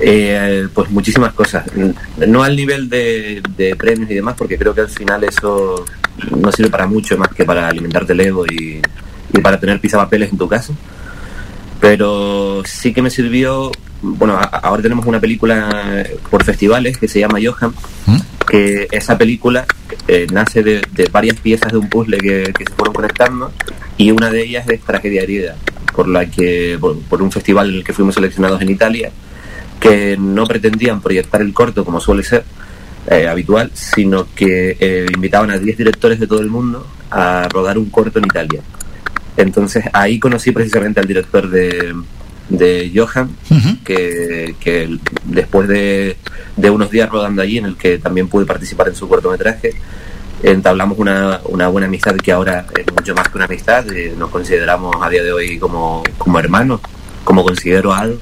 Eh, 0.00 0.68
pues 0.72 0.90
muchísimas 0.90 1.32
cosas. 1.32 1.64
No 2.26 2.42
al 2.42 2.56
nivel 2.56 2.88
de, 2.88 3.42
de 3.56 3.74
premios 3.74 4.10
y 4.10 4.14
demás, 4.14 4.34
porque 4.36 4.58
creo 4.58 4.74
que 4.74 4.82
al 4.82 4.90
final 4.90 5.24
eso 5.24 5.84
no 6.36 6.52
sirve 6.52 6.70
para 6.70 6.86
mucho 6.86 7.16
más 7.16 7.28
que 7.28 7.44
para 7.44 7.68
alimentarte 7.68 8.12
el 8.12 8.20
ego 8.20 8.44
y, 8.46 8.80
y 9.32 9.40
para 9.40 9.58
tener 9.58 9.80
pisapapeles 9.80 10.30
en 10.30 10.38
tu 10.38 10.48
casa. 10.48 10.72
Pero 11.84 12.62
sí 12.64 12.94
que 12.94 13.02
me 13.02 13.10
sirvió. 13.10 13.70
Bueno, 14.00 14.36
a- 14.38 14.44
ahora 14.44 14.82
tenemos 14.82 15.04
una 15.04 15.20
película 15.20 16.02
por 16.30 16.42
festivales 16.42 16.96
que 16.96 17.08
se 17.08 17.20
llama 17.20 17.38
Johan, 17.44 17.74
que 18.48 18.88
esa 18.90 19.18
película 19.18 19.66
eh, 20.08 20.26
nace 20.32 20.62
de, 20.62 20.80
de 20.92 21.08
varias 21.12 21.36
piezas 21.40 21.70
de 21.72 21.76
un 21.78 21.88
puzzle 21.90 22.16
que, 22.18 22.52
que 22.56 22.64
se 22.64 22.72
fueron 22.74 22.94
conectando 22.94 23.52
y 23.98 24.10
una 24.12 24.30
de 24.30 24.42
ellas 24.44 24.66
es 24.68 24.80
Tragedia 24.80 25.22
Herida, 25.22 25.56
por 25.94 26.08
la 26.08 26.24
que 26.26 26.78
por, 26.80 26.98
por 27.00 27.20
un 27.22 27.30
festival 27.30 27.68
en 27.70 27.76
el 27.76 27.84
que 27.84 27.92
fuimos 27.92 28.14
seleccionados 28.14 28.60
en 28.62 28.70
Italia 28.70 29.10
que 29.80 30.16
no 30.18 30.46
pretendían 30.46 31.02
proyectar 31.02 31.42
el 31.42 31.52
corto 31.52 31.84
como 31.84 32.00
suele 32.00 32.22
ser 32.22 32.44
eh, 33.10 33.26
habitual, 33.28 33.70
sino 33.74 34.26
que 34.34 34.76
eh, 34.80 35.06
invitaban 35.14 35.50
a 35.50 35.58
10 35.58 35.76
directores 35.76 36.18
de 36.18 36.26
todo 36.26 36.40
el 36.40 36.48
mundo 36.48 36.86
a 37.10 37.46
rodar 37.50 37.76
un 37.76 37.90
corto 37.90 38.18
en 38.18 38.24
Italia. 38.24 38.60
Entonces 39.36 39.84
ahí 39.92 40.18
conocí 40.18 40.52
precisamente 40.52 41.00
al 41.00 41.06
director 41.06 41.48
de, 41.50 41.94
de 42.48 42.92
Johan, 42.94 43.30
que, 43.84 44.54
que 44.60 44.98
después 45.24 45.68
de, 45.68 46.16
de 46.56 46.70
unos 46.70 46.90
días 46.90 47.08
rodando 47.10 47.42
allí, 47.42 47.58
en 47.58 47.66
el 47.66 47.76
que 47.76 47.98
también 47.98 48.28
pude 48.28 48.46
participar 48.46 48.88
en 48.88 48.94
su 48.94 49.08
cortometraje, 49.08 49.74
entablamos 50.42 50.98
una, 50.98 51.40
una 51.44 51.68
buena 51.68 51.86
amistad 51.86 52.16
que 52.16 52.32
ahora 52.32 52.66
es 52.76 52.92
mucho 52.92 53.14
más 53.14 53.28
que 53.28 53.38
una 53.38 53.46
amistad, 53.46 53.90
eh, 53.92 54.14
nos 54.16 54.30
consideramos 54.30 54.94
a 55.00 55.08
día 55.08 55.22
de 55.22 55.32
hoy 55.32 55.58
como, 55.58 56.02
como 56.18 56.38
hermanos, 56.38 56.80
como 57.24 57.42
considero 57.44 57.92
a 57.92 58.00
Aldo. 58.00 58.18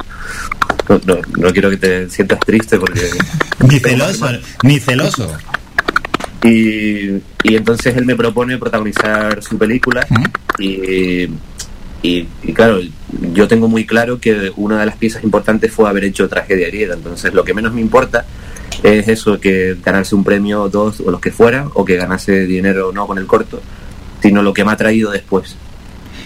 No, 0.89 1.01
no, 1.05 1.21
no 1.39 1.53
quiero 1.53 1.71
que 1.71 1.77
te 1.77 2.11
sientas 2.11 2.41
triste 2.41 2.79
porque... 2.79 3.11
Ni 3.67 3.79
celoso, 3.79 4.27
ni 4.65 4.81
celoso. 4.81 5.31
Y, 6.44 7.20
y 7.44 7.56
entonces 7.56 7.97
él 7.97 8.05
me 8.05 8.16
propone 8.16 8.59
protagonizar 8.59 9.43
su 9.43 9.56
película 9.56 10.05
y, 10.59 11.28
y, 12.02 12.27
y 12.43 12.52
claro, 12.52 12.81
yo 13.32 13.47
tengo 13.47 13.69
muy 13.69 13.86
claro 13.86 14.19
que 14.19 14.52
una 14.56 14.81
de 14.81 14.86
las 14.86 14.97
piezas 14.97 15.23
importantes 15.23 15.73
fue 15.73 15.89
haber 15.89 16.05
hecho 16.05 16.28
Tragedia 16.28 16.66
Griega, 16.66 16.94
entonces 16.94 17.32
lo 17.32 17.44
que 17.44 17.55
menos 17.55 17.73
me 17.73 17.81
importa 17.81 18.24
es 18.82 19.06
eso, 19.09 19.39
que 19.39 19.77
ganarse 19.85 20.14
un 20.14 20.24
premio 20.24 20.62
o 20.62 20.69
dos 20.69 21.01
o 21.01 21.10
los 21.10 21.20
que 21.20 21.31
fuera, 21.31 21.69
o 21.74 21.85
que 21.85 21.97
ganase 21.97 22.47
dinero 22.47 22.89
o 22.89 22.93
no 22.93 23.06
con 23.06 23.19
el 23.19 23.27
corto, 23.27 23.62
sino 24.20 24.43
lo 24.43 24.52
que 24.52 24.64
me 24.64 24.73
ha 24.73 24.77
traído 24.77 25.10
después. 25.10 25.56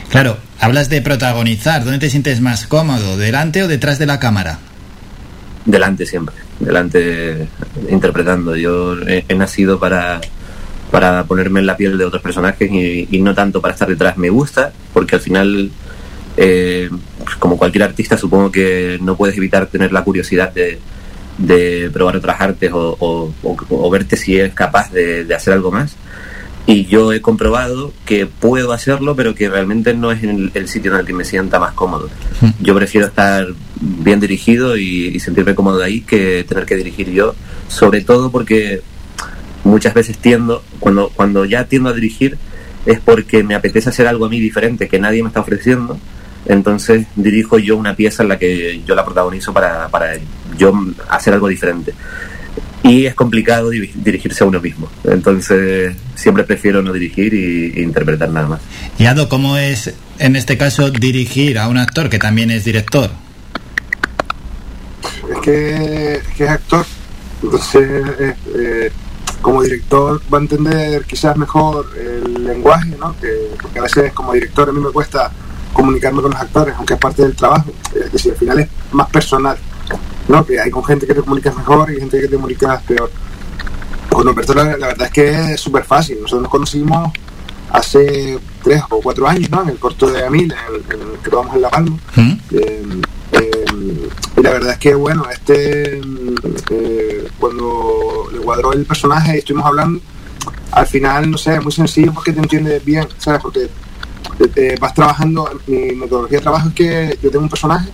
Claro, 0.09 0.39
hablas 0.61 0.89
de 0.89 1.03
protagonizar. 1.03 1.85
¿Dónde 1.85 1.99
te 1.99 2.11
sientes 2.11 2.41
más 2.41 2.67
cómodo? 2.67 3.17
¿Delante 3.17 3.63
o 3.63 3.69
detrás 3.69 3.99
de 3.99 4.07
la 4.07 4.21
cámara? 4.21 4.61
Delante 5.67 6.07
siempre, 6.07 6.37
delante 6.61 7.49
interpretando. 7.91 8.57
Yo 8.57 8.97
he, 9.01 9.35
nacido 9.35 9.79
para, 9.79 10.21
para 10.91 11.25
ponerme 11.25 11.61
en 11.61 11.67
la 11.67 11.77
piel 11.77 11.99
de 11.99 12.05
otros 12.05 12.23
personajes 12.23 12.71
y, 12.71 13.21
no 13.21 13.35
tanto 13.35 13.61
para 13.61 13.75
estar 13.75 13.89
detrás. 13.89 14.17
Me 14.17 14.31
gusta 14.31 14.73
porque 14.93 15.17
al 15.17 15.21
final, 15.21 15.71
eh, 16.37 16.89
como 17.41 17.59
cualquier 17.59 17.83
artista, 17.83 18.17
supongo 18.17 18.53
que 18.53 18.99
no 19.03 19.17
puedes 19.17 19.37
evitar 19.37 19.67
tener 19.67 19.93
la 19.93 20.05
curiosidad 20.05 20.53
de, 20.53 20.79
de 21.37 21.91
probar 21.93 22.17
otras 22.17 22.41
artes 22.41 22.71
o, 22.73 23.91
verte 23.91 24.17
si 24.17 24.39
eres 24.39 24.55
capaz 24.55 24.93
de 24.93 25.35
hacer 25.35 25.53
algo 25.53 25.73
más. 25.73 25.97
Y 26.67 26.87
yo 26.87 27.13
he 27.13 27.21
comprobado 27.21 27.93
que 28.05 28.27
puedo 28.27 28.73
hacerlo, 28.73 29.15
pero 29.15 29.37
que 29.37 29.49
realmente 29.49 29.95
no 29.95 30.11
es 30.11 30.25
el, 30.25 30.51
el 30.55 30.69
sitio 30.69 30.93
en 30.93 31.01
el 31.01 31.07
que 31.07 31.13
me 31.13 31.25
sienta 31.25 31.61
más 31.61 31.73
cómodo. 31.75 32.11
Yo 32.61 32.75
prefiero 32.75 33.07
estar 33.07 33.47
bien 33.81 34.19
dirigido 34.19 34.77
y, 34.77 35.07
y 35.07 35.21
sentirme 35.21 35.55
cómodo 35.55 35.81
ahí 35.83 36.01
que 36.01 36.45
tener 36.49 36.67
que 36.67 36.75
dirigir 36.75 37.11
yo, 37.11 37.37
sobre 37.69 38.01
todo 38.01 38.33
porque 38.33 38.83
muchas 39.63 39.95
veces 39.95 40.19
tiendo, 40.19 40.63
cuando, 40.81 41.11
cuando 41.15 41.45
ya 41.45 41.65
tiendo 41.65 41.91
a 41.91 41.93
dirigir, 41.93 42.37
es 42.85 43.01
porque 43.01 43.43
me 43.43 43.55
apetece 43.55 43.89
hacer 43.91 44.07
algo 44.07 44.27
a 44.27 44.29
mí 44.29 44.41
diferente 44.41 44.89
que 44.89 44.99
nadie 44.99 45.23
me 45.23 45.29
está 45.29 45.41
ofreciendo. 45.41 45.99
Entonces 46.47 47.07
dirijo 47.17 47.59
yo 47.59 47.77
una 47.77 47.97
pieza 47.97 48.23
en 48.23 48.29
la 48.29 48.39
que 48.39 48.81
yo 48.87 48.95
la 48.95 49.05
protagonizo 49.05 49.53
para, 49.53 49.89
para 49.89 50.15
yo 50.57 50.73
hacer 51.09 51.35
algo 51.35 51.49
diferente. 51.49 51.93
Y 52.89 53.07
es 53.07 53.15
complicado 53.15 53.71
di- 53.71 53.91
dirigirse 53.95 54.45
a 54.45 54.47
uno 54.47 54.61
mismo. 54.61 54.89
Entonces 55.05 55.97
siempre 56.15 56.45
prefiero 56.45 56.83
no 56.83 56.93
dirigir 56.93 57.35
y, 57.35 57.79
e 57.79 57.83
interpretar 57.83 58.29
nada 58.31 58.47
más. 58.49 58.61
Y 58.99 59.07
Ado, 59.07 59.29
¿cómo 59.29 59.57
es 59.57 59.93
en 60.19 60.37
este 60.37 60.57
caso 60.57 60.91
dirigir 60.91 61.59
a 61.59 61.69
un 61.69 61.79
actor 61.79 62.09
que 62.09 62.19
también 62.19 62.51
es 62.51 62.65
director? 62.65 63.11
Es 65.31 65.39
que, 65.43 66.15
es 66.15 66.29
que 66.37 66.45
es 66.45 66.51
actor. 66.51 66.87
Entonces, 67.43 67.83
eh, 68.21 68.35
eh, 68.57 68.93
como 69.43 69.63
director 69.63 70.21
va 70.33 70.39
a 70.39 70.41
entender 70.41 71.05
quizás 71.05 71.37
mejor 71.37 71.87
el 71.99 72.45
lenguaje, 72.45 72.95
¿no? 72.99 73.15
Que, 73.21 73.29
porque 73.61 73.79
a 73.79 73.83
veces 73.83 74.13
como 74.13 74.33
director 74.33 74.69
a 74.69 74.73
mí 74.73 74.81
me 74.81 74.91
cuesta 74.91 75.31
comunicarme 75.73 76.23
con 76.23 76.31
los 76.31 76.41
actores, 76.41 76.75
aunque 76.77 76.95
es 76.95 77.01
parte 77.01 77.23
del 77.23 77.35
trabajo. 77.35 77.71
Es 77.95 78.13
decir, 78.13 78.33
al 78.33 78.39
final 78.39 78.61
es 78.61 78.69
más 78.93 79.11
personal, 79.11 79.57
¿no? 80.29 80.45
Que 80.45 80.61
hay 80.61 80.71
con 80.71 80.85
gente 80.85 81.07
que 81.07 81.15
te 81.15 81.21
comunicas 81.21 81.57
mejor 81.57 81.91
y 81.91 82.01
gente 82.01 82.21
que 82.21 82.29
te 82.29 82.37
comunicas 82.37 82.83
peor. 82.83 83.11
Con 84.11 84.27
Roberto 84.27 84.55
la, 84.55 84.65
la 84.77 84.87
verdad 84.89 85.07
es 85.07 85.13
que 85.13 85.53
es 85.53 85.61
súper 85.61 85.85
fácil. 85.85 86.19
Nosotros 86.21 86.43
nos 86.43 86.51
conocimos 86.51 87.13
hace 87.71 88.39
tres 88.63 88.83
o 88.91 89.01
cuatro 89.01 89.29
años, 89.29 89.51
¿no? 89.51 89.63
En 89.63 89.71
el 89.71 89.79
corto 89.79 90.11
de 90.11 90.25
Amil, 90.25 90.53
en 90.53 90.75
el, 90.75 91.19
que 91.21 91.31
vamos 91.31 91.55
en 91.55 91.63
La 91.63 91.71
Palma. 91.71 91.99
Eh, 92.53 92.83
eh, 93.33 93.65
y 94.37 94.43
la 94.43 94.51
verdad 94.51 94.73
es 94.73 94.79
que, 94.79 94.95
bueno, 94.95 95.25
este, 95.31 96.01
eh, 96.71 97.29
cuando 97.39 98.29
le 98.33 98.39
cuadró 98.39 98.73
el 98.73 98.85
personaje 98.85 99.37
y 99.37 99.39
estuvimos 99.39 99.67
hablando, 99.67 100.01
al 100.73 100.87
final, 100.87 101.31
no 101.31 101.39
sé, 101.39 101.55
es 101.55 101.63
muy 101.63 101.73
sencillo 101.73 102.13
porque 102.13 102.33
te 102.33 102.41
entiendes 102.41 102.85
bien, 102.85 103.07
¿sabes? 103.19 103.41
Porque 103.41 103.69
vas 104.81 104.95
trabajando, 104.95 105.49
mi 105.67 105.93
metodología 105.93 106.39
de 106.39 106.43
trabajo 106.43 106.69
es 106.69 106.75
que 106.75 107.19
yo 107.23 107.31
tengo 107.31 107.45
un 107.45 107.51
personaje 107.51 107.91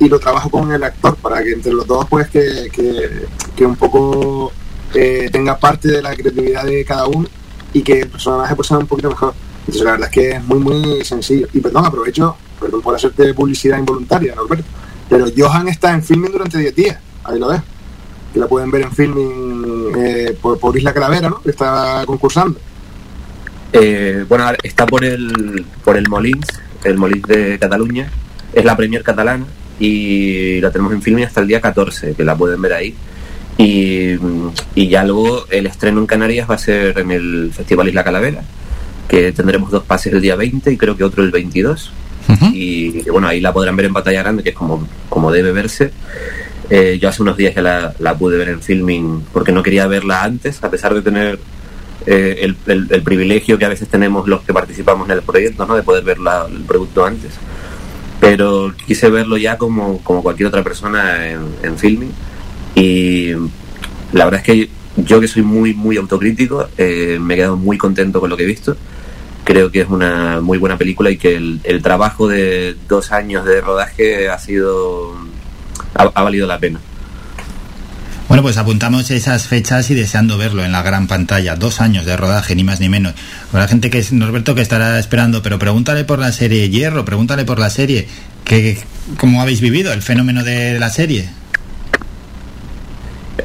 y 0.00 0.08
lo 0.08 0.18
trabajo 0.18 0.50
con 0.50 0.70
el 0.72 0.82
actor 0.82 1.16
para 1.16 1.42
que 1.42 1.52
entre 1.52 1.72
los 1.72 1.86
dos, 1.86 2.06
pues, 2.08 2.28
que, 2.28 2.68
que, 2.72 3.26
que 3.56 3.66
un 3.66 3.76
poco 3.76 4.52
eh, 4.94 5.28
tenga 5.32 5.58
parte 5.58 5.88
de 5.88 6.02
la 6.02 6.14
creatividad 6.14 6.64
de 6.64 6.84
cada 6.84 7.06
uno 7.06 7.28
y 7.72 7.82
que 7.82 8.00
el 8.00 8.08
personaje 8.08 8.54
pues 8.54 8.68
sea 8.68 8.78
un 8.78 8.86
poquito 8.86 9.10
mejor. 9.10 9.34
Entonces 9.60 9.82
la 9.82 9.92
verdad 9.92 10.08
es 10.08 10.14
que 10.14 10.30
es 10.30 10.44
muy 10.44 10.58
muy 10.58 11.04
sencillo. 11.04 11.46
Y 11.52 11.60
perdón, 11.60 11.84
aprovecho, 11.84 12.36
perdón 12.58 12.80
por 12.80 12.94
hacerte 12.94 13.34
publicidad 13.34 13.78
involuntaria, 13.78 14.34
Norberto. 14.34 14.64
Pero 15.08 15.26
Johan 15.36 15.68
está 15.68 15.92
en 15.92 16.02
filming 16.02 16.32
durante 16.32 16.58
10 16.58 16.74
días, 16.74 16.98
ahí 17.24 17.38
lo 17.38 17.48
ves. 17.48 17.60
Que 18.32 18.40
la 18.40 18.46
pueden 18.46 18.70
ver 18.70 18.82
en 18.82 18.92
filming 18.92 19.92
eh, 19.96 20.38
por, 20.40 20.58
por 20.58 20.76
Isla 20.76 20.92
Calavera, 20.92 21.30
¿no? 21.30 21.40
Que 21.40 21.50
está 21.50 22.02
concursando. 22.06 22.58
Eh, 23.72 24.24
bueno, 24.28 24.50
está 24.62 24.86
por 24.86 25.04
el, 25.04 25.66
por 25.84 25.96
el 25.96 26.08
Molins, 26.08 26.46
el 26.84 26.96
Molins 26.96 27.26
de 27.26 27.58
Cataluña. 27.58 28.10
Es 28.52 28.64
la 28.64 28.76
premier 28.76 29.02
catalana 29.02 29.44
y 29.80 30.60
la 30.60 30.70
tenemos 30.70 30.92
en 30.92 31.02
filming 31.02 31.24
hasta 31.24 31.40
el 31.40 31.46
día 31.48 31.60
14, 31.60 32.14
que 32.14 32.24
la 32.24 32.36
pueden 32.36 32.60
ver 32.62 32.72
ahí. 32.72 32.94
Y, 33.56 34.16
y 34.74 34.88
ya 34.88 35.04
luego 35.04 35.44
el 35.50 35.66
estreno 35.66 36.00
en 36.00 36.06
Canarias 36.06 36.48
va 36.48 36.54
a 36.54 36.58
ser 36.58 36.98
en 36.98 37.10
el 37.10 37.50
Festival 37.52 37.88
Isla 37.88 38.04
Calavera, 38.04 38.42
que 39.08 39.32
tendremos 39.32 39.70
dos 39.70 39.82
pases 39.84 40.12
el 40.12 40.20
día 40.20 40.36
20 40.36 40.70
y 40.72 40.76
creo 40.76 40.96
que 40.96 41.04
otro 41.04 41.22
el 41.24 41.30
22. 41.30 41.92
Y 42.52 43.02
y 43.06 43.10
bueno, 43.10 43.26
ahí 43.26 43.40
la 43.40 43.52
podrán 43.52 43.74
ver 43.76 43.86
en 43.86 43.94
pantalla 43.94 44.22
grande, 44.22 44.42
que 44.42 44.50
es 44.50 44.54
como, 44.54 44.86
como 45.08 45.32
debe 45.32 45.50
verse. 45.52 45.90
Eh, 46.70 46.98
yo 47.00 47.08
hace 47.08 47.22
unos 47.22 47.36
días 47.38 47.54
ya 47.54 47.62
la, 47.62 47.94
la 47.98 48.16
pude 48.18 48.36
ver 48.36 48.50
en 48.50 48.60
filming 48.60 49.22
porque 49.32 49.50
no 49.52 49.62
quería 49.62 49.86
verla 49.86 50.22
antes, 50.22 50.62
a 50.62 50.70
pesar 50.70 50.92
de 50.94 51.00
tener 51.00 51.38
eh, 52.06 52.40
el, 52.42 52.56
el- 52.66 52.86
el 52.90 53.02
privilegio 53.02 53.58
que 53.58 53.64
a 53.64 53.68
veces 53.70 53.88
tenemos 53.88 54.28
los 54.28 54.42
que 54.42 54.52
participamos 54.52 55.08
en 55.08 55.16
el 55.16 55.22
proyecto, 55.22 55.66
¿no? 55.66 55.74
de 55.74 55.82
poder 55.82 56.04
ver 56.04 56.18
la- 56.18 56.46
el 56.46 56.58
producto 56.64 57.04
antes. 57.06 57.32
Pero 58.20 58.74
quise 58.86 59.08
verlo 59.10 59.36
ya 59.36 59.58
como, 59.58 59.98
como 60.02 60.22
cualquier 60.22 60.48
otra 60.48 60.62
persona 60.62 61.28
en, 61.28 61.40
en 61.62 61.78
filming. 61.78 62.12
Y 62.74 63.32
la 64.12 64.24
verdad 64.24 64.40
es 64.40 64.42
que 64.42 64.70
yo 64.96 65.20
que 65.20 65.28
soy 65.28 65.42
muy, 65.42 65.74
muy 65.74 65.96
autocrítico, 65.96 66.68
eh, 66.76 67.18
me 67.20 67.34
he 67.34 67.36
quedado 67.36 67.56
muy 67.56 67.78
contento 67.78 68.20
con 68.20 68.30
lo 68.30 68.36
que 68.36 68.44
he 68.44 68.46
visto. 68.46 68.76
Creo 69.44 69.70
que 69.70 69.82
es 69.82 69.88
una 69.88 70.40
muy 70.40 70.58
buena 70.58 70.76
película 70.76 71.10
y 71.10 71.16
que 71.16 71.36
el, 71.36 71.82
trabajo 71.82 72.28
de 72.28 72.76
dos 72.88 73.12
años 73.12 73.44
de 73.44 73.60
rodaje 73.60 74.28
ha 74.28 74.38
sido. 74.38 75.14
ha 75.94 76.22
valido 76.22 76.46
la 76.46 76.58
pena. 76.58 76.80
Bueno, 78.28 78.42
pues 78.42 78.58
apuntamos 78.58 79.10
esas 79.10 79.46
fechas 79.46 79.90
y 79.90 79.94
deseando 79.94 80.36
verlo 80.36 80.62
en 80.62 80.70
la 80.72 80.82
gran 80.82 81.06
pantalla. 81.06 81.56
Dos 81.56 81.80
años 81.80 82.04
de 82.04 82.14
rodaje, 82.16 82.54
ni 82.54 82.62
más 82.62 82.78
ni 82.78 82.90
menos. 82.90 83.14
Habrá 83.52 83.66
gente 83.68 83.88
que 83.88 83.98
es 83.98 84.12
Norberto 84.12 84.54
que 84.54 84.60
estará 84.60 84.98
esperando, 84.98 85.40
pero 85.42 85.58
pregúntale 85.58 86.04
por 86.04 86.18
la 86.18 86.30
serie 86.32 86.68
Hierro, 86.68 87.06
pregúntale 87.06 87.46
por 87.46 87.58
la 87.58 87.70
serie. 87.70 88.06
Que, 88.44 88.78
¿Cómo 89.16 89.40
habéis 89.40 89.62
vivido 89.62 89.92
el 89.94 90.02
fenómeno 90.02 90.44
de 90.44 90.78
la 90.78 90.90
serie? 90.90 91.28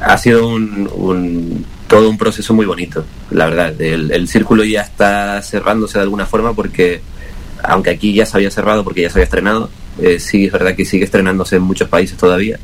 ha 0.02 0.18
sido 0.18 0.48
un, 0.48 0.90
un- 0.94 1.64
todo 1.86 2.10
un 2.10 2.18
proceso 2.18 2.52
muy 2.52 2.66
bonito, 2.66 3.06
la 3.30 3.46
verdad. 3.46 3.80
El, 3.80 4.28
círculo 4.28 4.64
ya 4.64 4.82
está 4.82 5.40
cerrándose 5.40 5.98
de 5.98 6.02
alguna 6.02 6.26
forma 6.26 6.52
porque, 6.52 7.00
aunque 7.62 7.90
aquí 7.90 8.12
ya 8.12 8.26
se 8.26 8.36
había 8.36 8.50
cerrado 8.50 8.84
porque 8.84 9.02
ya 9.02 9.08
se 9.08 9.14
había 9.14 9.24
estrenado, 9.24 9.70
eh, 10.02 10.18
sí 10.18 10.46
es 10.46 10.52
verdad 10.52 10.74
que 10.74 10.84
sigue 10.84 11.04
estrenándose 11.04 11.56
en 11.56 11.62
muchos 11.62 11.88
países 11.88 12.18
todavía. 12.18 12.58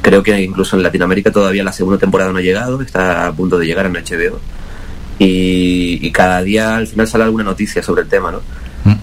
Creo 0.00 0.22
que 0.22 0.40
incluso 0.40 0.76
en 0.76 0.82
Latinoamérica 0.82 1.30
todavía 1.30 1.62
la 1.64 1.72
segunda 1.72 1.98
temporada 1.98 2.32
no 2.32 2.38
ha 2.38 2.42
llegado, 2.42 2.80
está 2.82 3.26
a 3.26 3.32
punto 3.32 3.58
de 3.58 3.66
llegar 3.66 3.86
en 3.86 3.92
HBO. 3.92 4.40
Y, 5.18 5.98
y 6.02 6.10
cada 6.10 6.42
día 6.42 6.76
al 6.76 6.86
final 6.86 7.06
sale 7.06 7.24
alguna 7.24 7.44
noticia 7.44 7.82
sobre 7.82 8.02
el 8.02 8.08
tema, 8.08 8.32
¿no? 8.32 8.40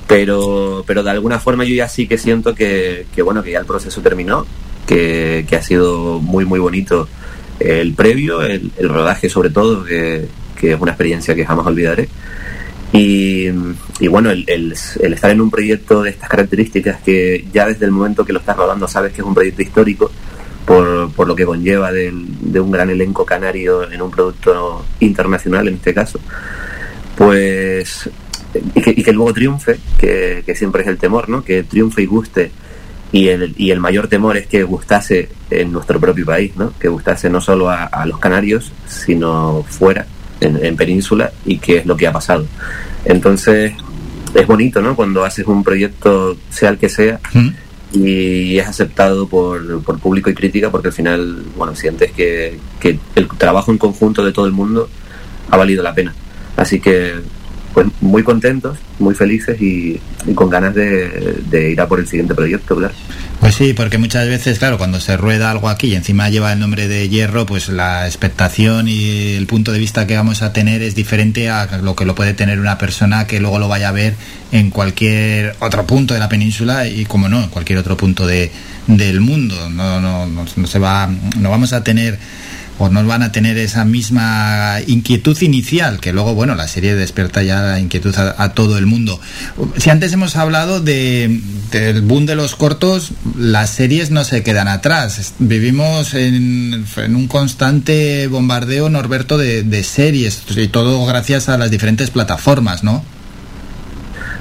Pero, 0.08 0.84
pero 0.86 1.04
de 1.04 1.10
alguna 1.12 1.40
forma 1.40 1.64
yo 1.64 1.74
ya 1.74 1.88
sí 1.88 2.08
que 2.08 2.18
siento 2.18 2.54
que, 2.54 3.06
que 3.16 3.22
bueno, 3.22 3.42
que 3.42 3.52
ya 3.52 3.60
el 3.60 3.66
proceso 3.66 4.02
terminó, 4.02 4.46
que, 4.86 5.46
que 5.48 5.56
ha 5.56 5.62
sido 5.62 6.20
muy, 6.20 6.46
muy 6.46 6.60
bonito 6.60 7.08
el 7.60 7.94
previo, 7.94 8.42
el, 8.42 8.72
el 8.78 8.90
rodaje 8.90 9.30
sobre 9.30 9.50
todo, 9.52 9.84
que, 9.86 10.28
que 10.60 10.74
es 10.74 10.82
una 10.82 10.92
experiencia 10.92 11.34
que 11.34 11.46
jamás 11.46 11.66
olvidaré. 11.66 12.10
Y, 12.94 13.46
y 14.02 14.08
bueno, 14.10 14.32
el, 14.32 14.44
el- 14.48 14.76
el 15.00 15.14
estar 15.14 15.32
en 15.32 15.40
un 15.42 15.50
proyecto 15.50 16.04
de 16.04 16.10
estas 16.10 16.28
características 16.28 17.02
que 17.02 17.46
ya 17.54 17.66
desde 17.68 17.86
el 17.86 17.92
momento 17.92 18.26
que 18.26 18.34
lo 18.34 18.40
estás 18.40 18.58
rodando 18.58 18.88
sabes 18.88 19.14
que 19.14 19.22
es 19.22 19.26
un 19.28 19.34
proyecto 19.34 19.62
histórico 19.62 20.12
por, 20.66 21.12
por 21.14 21.28
lo 21.28 21.36
que 21.36 21.46
conlleva 21.46 21.92
del- 21.92 22.28
de 22.52 22.60
un 22.60 22.72
gran 22.72 22.90
elenco 22.90 23.26
canario 23.26 23.90
en 23.92 24.02
un 24.02 24.12
producto 24.12 24.86
internacional 25.00 25.68
en 25.68 25.76
este 25.76 25.94
caso, 25.94 26.20
pues 27.16 28.10
y 28.76 28.82
que, 28.82 28.92
y 28.92 29.04
que 29.04 29.14
luego 29.14 29.34
triunfe, 29.34 29.80
que, 29.98 30.44
que 30.46 30.56
siempre 30.56 30.82
es 30.82 30.88
el 30.90 30.98
temor, 30.98 31.30
¿no? 31.30 31.44
Que 31.44 31.64
triunfe 31.64 32.02
y 32.02 32.06
guste 32.06 32.52
y 33.14 33.28
el, 33.30 33.54
y 33.58 33.72
el 33.72 33.80
mayor 33.80 34.08
temor 34.08 34.38
es 34.38 34.48
que 34.48 34.64
gustase 34.64 35.30
en 35.50 35.72
nuestro 35.72 36.00
propio 36.00 36.26
país, 36.26 36.56
¿no? 36.56 36.74
Que 36.80 36.88
gustase 36.88 37.30
no 37.30 37.42
solo 37.42 37.70
a, 37.70 38.06
los 38.06 38.20
canarios, 38.20 38.72
sino 38.88 39.66
fuera, 39.68 40.06
en, 40.40 40.64
en 40.66 40.76
península, 40.78 41.32
y 41.46 41.58
que 41.58 41.78
es 41.78 41.86
lo 41.86 41.98
que 41.98 42.08
ha 42.08 42.14
pasado. 42.14 42.46
Entonces, 43.04 43.74
es 44.34 44.48
bonito, 44.48 44.82
¿no? 44.82 44.96
Cuando 44.96 45.26
haces 45.26 45.46
un 45.48 45.62
proyecto, 45.64 46.38
sea 46.50 46.70
el 46.70 46.78
que 46.78 46.88
sea, 46.88 47.20
y 47.94 48.58
es 48.58 48.68
aceptado 48.68 49.28
por, 49.28 49.84
por 49.84 50.00
público 50.00 50.30
y 50.30 50.34
crítica, 50.34 50.72
porque 50.72 50.90
al 50.90 50.94
final, 50.94 51.44
bueno, 51.58 51.76
sientes 51.76 52.12
que, 52.12 52.58
que 52.80 53.00
el 53.16 53.28
trabajo 53.28 53.72
en 53.72 53.78
conjunto 53.78 54.24
de 54.24 54.32
todo 54.32 54.46
el 54.46 54.54
mundo 54.54 54.90
ha 55.50 55.58
valido 55.58 55.84
la 55.84 55.94
pena. 55.94 56.16
Así 56.56 56.80
que, 56.80 57.16
pues 57.74 57.88
muy 58.02 58.24
contentos, 58.24 58.78
muy 59.00 59.16
felices 59.16 59.62
y, 59.62 60.00
con 60.36 60.50
ganas 60.50 60.76
de, 60.76 61.42
de 61.50 61.72
ir 61.72 61.82
a 61.82 61.88
por 61.88 62.00
el 62.00 62.08
siguiente 62.08 62.36
proyecto, 62.36 62.76
claro. 62.76 62.94
Pues 63.42 63.56
sí, 63.56 63.74
porque 63.74 63.98
muchas 63.98 64.28
veces, 64.28 64.60
claro, 64.60 64.78
cuando 64.78 65.00
se 65.00 65.18
rueda 65.18 65.50
algo 65.50 65.68
aquí 65.68 65.88
y 65.88 65.96
encima 65.96 66.30
lleva 66.30 66.54
el 66.54 66.60
nombre 66.60 66.88
de 66.88 67.10
hierro, 67.10 67.48
pues 67.48 67.70
la 67.70 68.06
expectación 68.06 68.88
y 68.88 69.34
el 69.34 69.48
punto 69.48 69.72
de 69.72 69.80
vista 69.80 70.06
que 70.06 70.16
vamos 70.16 70.44
a 70.44 70.54
tener 70.54 70.84
es 70.84 70.94
diferente 70.94 71.50
a 71.50 71.80
lo 71.82 71.96
que 71.96 72.06
lo 72.06 72.14
puede 72.14 72.36
tener 72.36 72.60
una 72.60 72.78
persona 72.78 73.26
que 73.26 73.40
luego 73.40 73.58
lo 73.58 73.68
vaya 73.68 73.90
a 73.90 73.94
ver 73.94 74.14
en 74.52 74.70
cualquier 74.70 75.56
otro 75.60 75.88
punto 75.88 76.14
de 76.14 76.20
la 76.20 76.30
península 76.30 76.88
y, 76.88 77.06
como 77.06 77.30
no, 77.30 77.44
en 77.44 77.50
cualquier 77.50 77.80
otro 77.80 77.98
punto 77.98 78.28
de, 78.28 78.52
del 78.86 79.22
mundo. 79.22 79.72
No, 79.72 80.00
no, 80.00 80.28
no, 80.28 80.46
no 80.56 80.68
se 80.68 80.78
va, 80.78 81.10
no 81.40 81.50
vamos 81.50 81.74
a 81.74 81.84
tener 81.84 82.20
o 82.82 82.90
no 82.90 83.06
van 83.06 83.22
a 83.22 83.32
tener 83.32 83.60
esa 83.60 83.86
misma 83.86 84.80
inquietud 84.88 85.40
inicial, 85.42 86.00
que 86.00 86.14
luego, 86.14 86.34
bueno, 86.34 86.56
la 86.56 86.68
serie 86.68 86.96
despierta 86.96 87.44
ya 87.44 87.62
la 87.62 87.80
inquietud 87.80 88.16
a, 88.16 88.54
todo 88.54 88.80
el 88.80 88.88
mundo. 88.88 89.20
Si 89.78 89.92
antes 89.92 90.12
hemos 90.14 90.36
hablado 90.36 90.80
de, 90.80 91.42
del 91.70 92.02
boom 92.02 92.26
de 92.26 92.36
los 92.36 92.56
cortos, 92.56 93.12
las 93.38 93.70
series 93.70 94.10
no 94.10 94.24
se 94.24 94.42
quedan 94.42 94.68
atrás. 94.68 95.36
Vivimos 95.38 96.16
en, 96.16 96.84
un 96.98 97.28
constante 97.28 98.26
bombardeo, 98.26 98.90
Norberto, 98.90 99.38
de, 99.38 99.62
de 99.62 99.84
series, 99.84 100.42
y 100.50 100.68
todo 100.68 101.06
gracias 101.06 101.50
a 101.50 101.60
las 101.60 101.70
diferentes 101.70 102.10
plataformas, 102.10 102.84
¿no? 102.84 103.06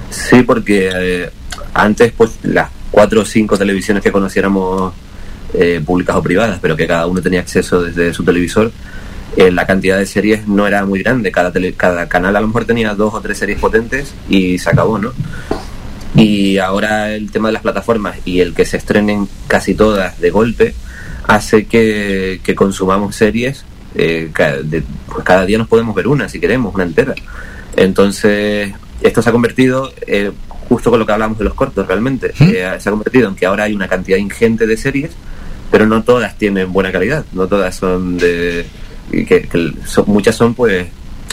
Sí, 0.08 0.42
porque 0.44 0.90
eh, 0.94 1.30
antes, 1.74 2.12
pues, 2.16 2.38
las 2.42 2.70
cuatro 2.90 3.20
o 3.20 3.24
cinco 3.26 3.58
televisiones 3.58 4.02
que 4.02 4.10
conociéramos 4.10 4.94
eh, 5.55 5.81
públicas 5.85 6.16
o 6.16 6.22
privadas, 6.22 6.59
pero 6.60 6.77
que 6.77 6.86
cada 6.86 7.06
uno 7.06 7.20
tenía 7.22 7.40
acceso 7.40 7.82
desde 7.82 8.12
su 8.14 8.24
televisor, 8.24 8.72
eh, 9.36 9.51
la 9.51 9.66
cantidad 9.66 9.97
de 9.98 10.06
series 10.06 10.47
no 10.48 10.66
era 10.66 10.85
muy 10.85 11.02
grande. 11.02 11.31
Cada, 11.31 11.52
tele- 11.52 11.74
cada 11.74 12.09
canal 12.09 12.35
a 12.36 12.40
lo 12.40 12.47
mejor 12.48 12.64
tenía 12.64 12.94
dos 12.94 13.14
o 13.14 13.20
tres 13.20 13.39
series 13.39 13.59
potentes 13.59 14.12
y 14.28 14.59
se 14.59 14.70
acabó, 14.70 14.98
¿no? 14.98 15.12
Y 16.16 16.59
ahora 16.59 17.14
el 17.14 17.31
tema 17.31 17.48
de 17.48 17.52
las 17.52 17.62
plataformas 17.62 18.16
y 18.24 18.40
el 18.40 18.52
que 18.55 18.64
se 18.64 18.77
estrenen 18.77 19.28
casi 19.47 19.74
todas 19.74 20.20
de 20.20 20.31
golpe 20.31 20.74
hace 21.28 21.66
que, 21.66 22.40
que 22.43 22.55
consumamos 22.55 23.14
series. 23.16 23.64
eh, 23.94 24.31
ca- 24.32 24.56
de- 24.62 24.82
pues 25.12 25.24
cada 25.24 25.44
día 25.44 25.59
nos 25.59 25.66
podemos 25.68 25.94
ver 25.94 26.06
una 26.09 26.28
si 26.28 26.39
queremos, 26.40 26.74
una 26.74 26.85
entera. 26.85 27.14
Entonces, 27.77 28.72
esto 29.01 29.22
se 29.22 29.28
ha 29.28 29.32
convertido, 29.32 29.93
eh, 30.06 30.31
justo 30.68 30.90
con 30.90 30.98
lo 31.01 31.06
que 31.06 31.12
hablamos 31.12 31.39
de 31.39 31.44
los 31.44 31.55
cortos 31.55 31.86
realmente, 31.86 32.32
eh, 32.40 32.77
se 32.78 32.89
ha 32.89 32.93
convertido 32.93 33.28
en 33.28 33.35
que 33.35 33.47
ahora 33.47 33.64
hay 33.64 33.74
una 33.74 33.89
cantidad 33.89 34.18
ingente 34.18 34.66
de 34.66 34.77
series, 34.77 35.10
pero 35.70 35.86
no 35.86 36.02
todas 36.02 36.36
tienen 36.36 36.72
buena 36.72 36.90
calidad, 36.92 37.24
no 37.32 37.47
todas 37.47 37.74
son 37.76 38.16
de... 38.18 38.66
Que, 39.10 39.24
que 39.42 39.72
son- 39.86 40.05
muchas 40.06 40.36
son 40.36 40.55
pues 40.55 40.86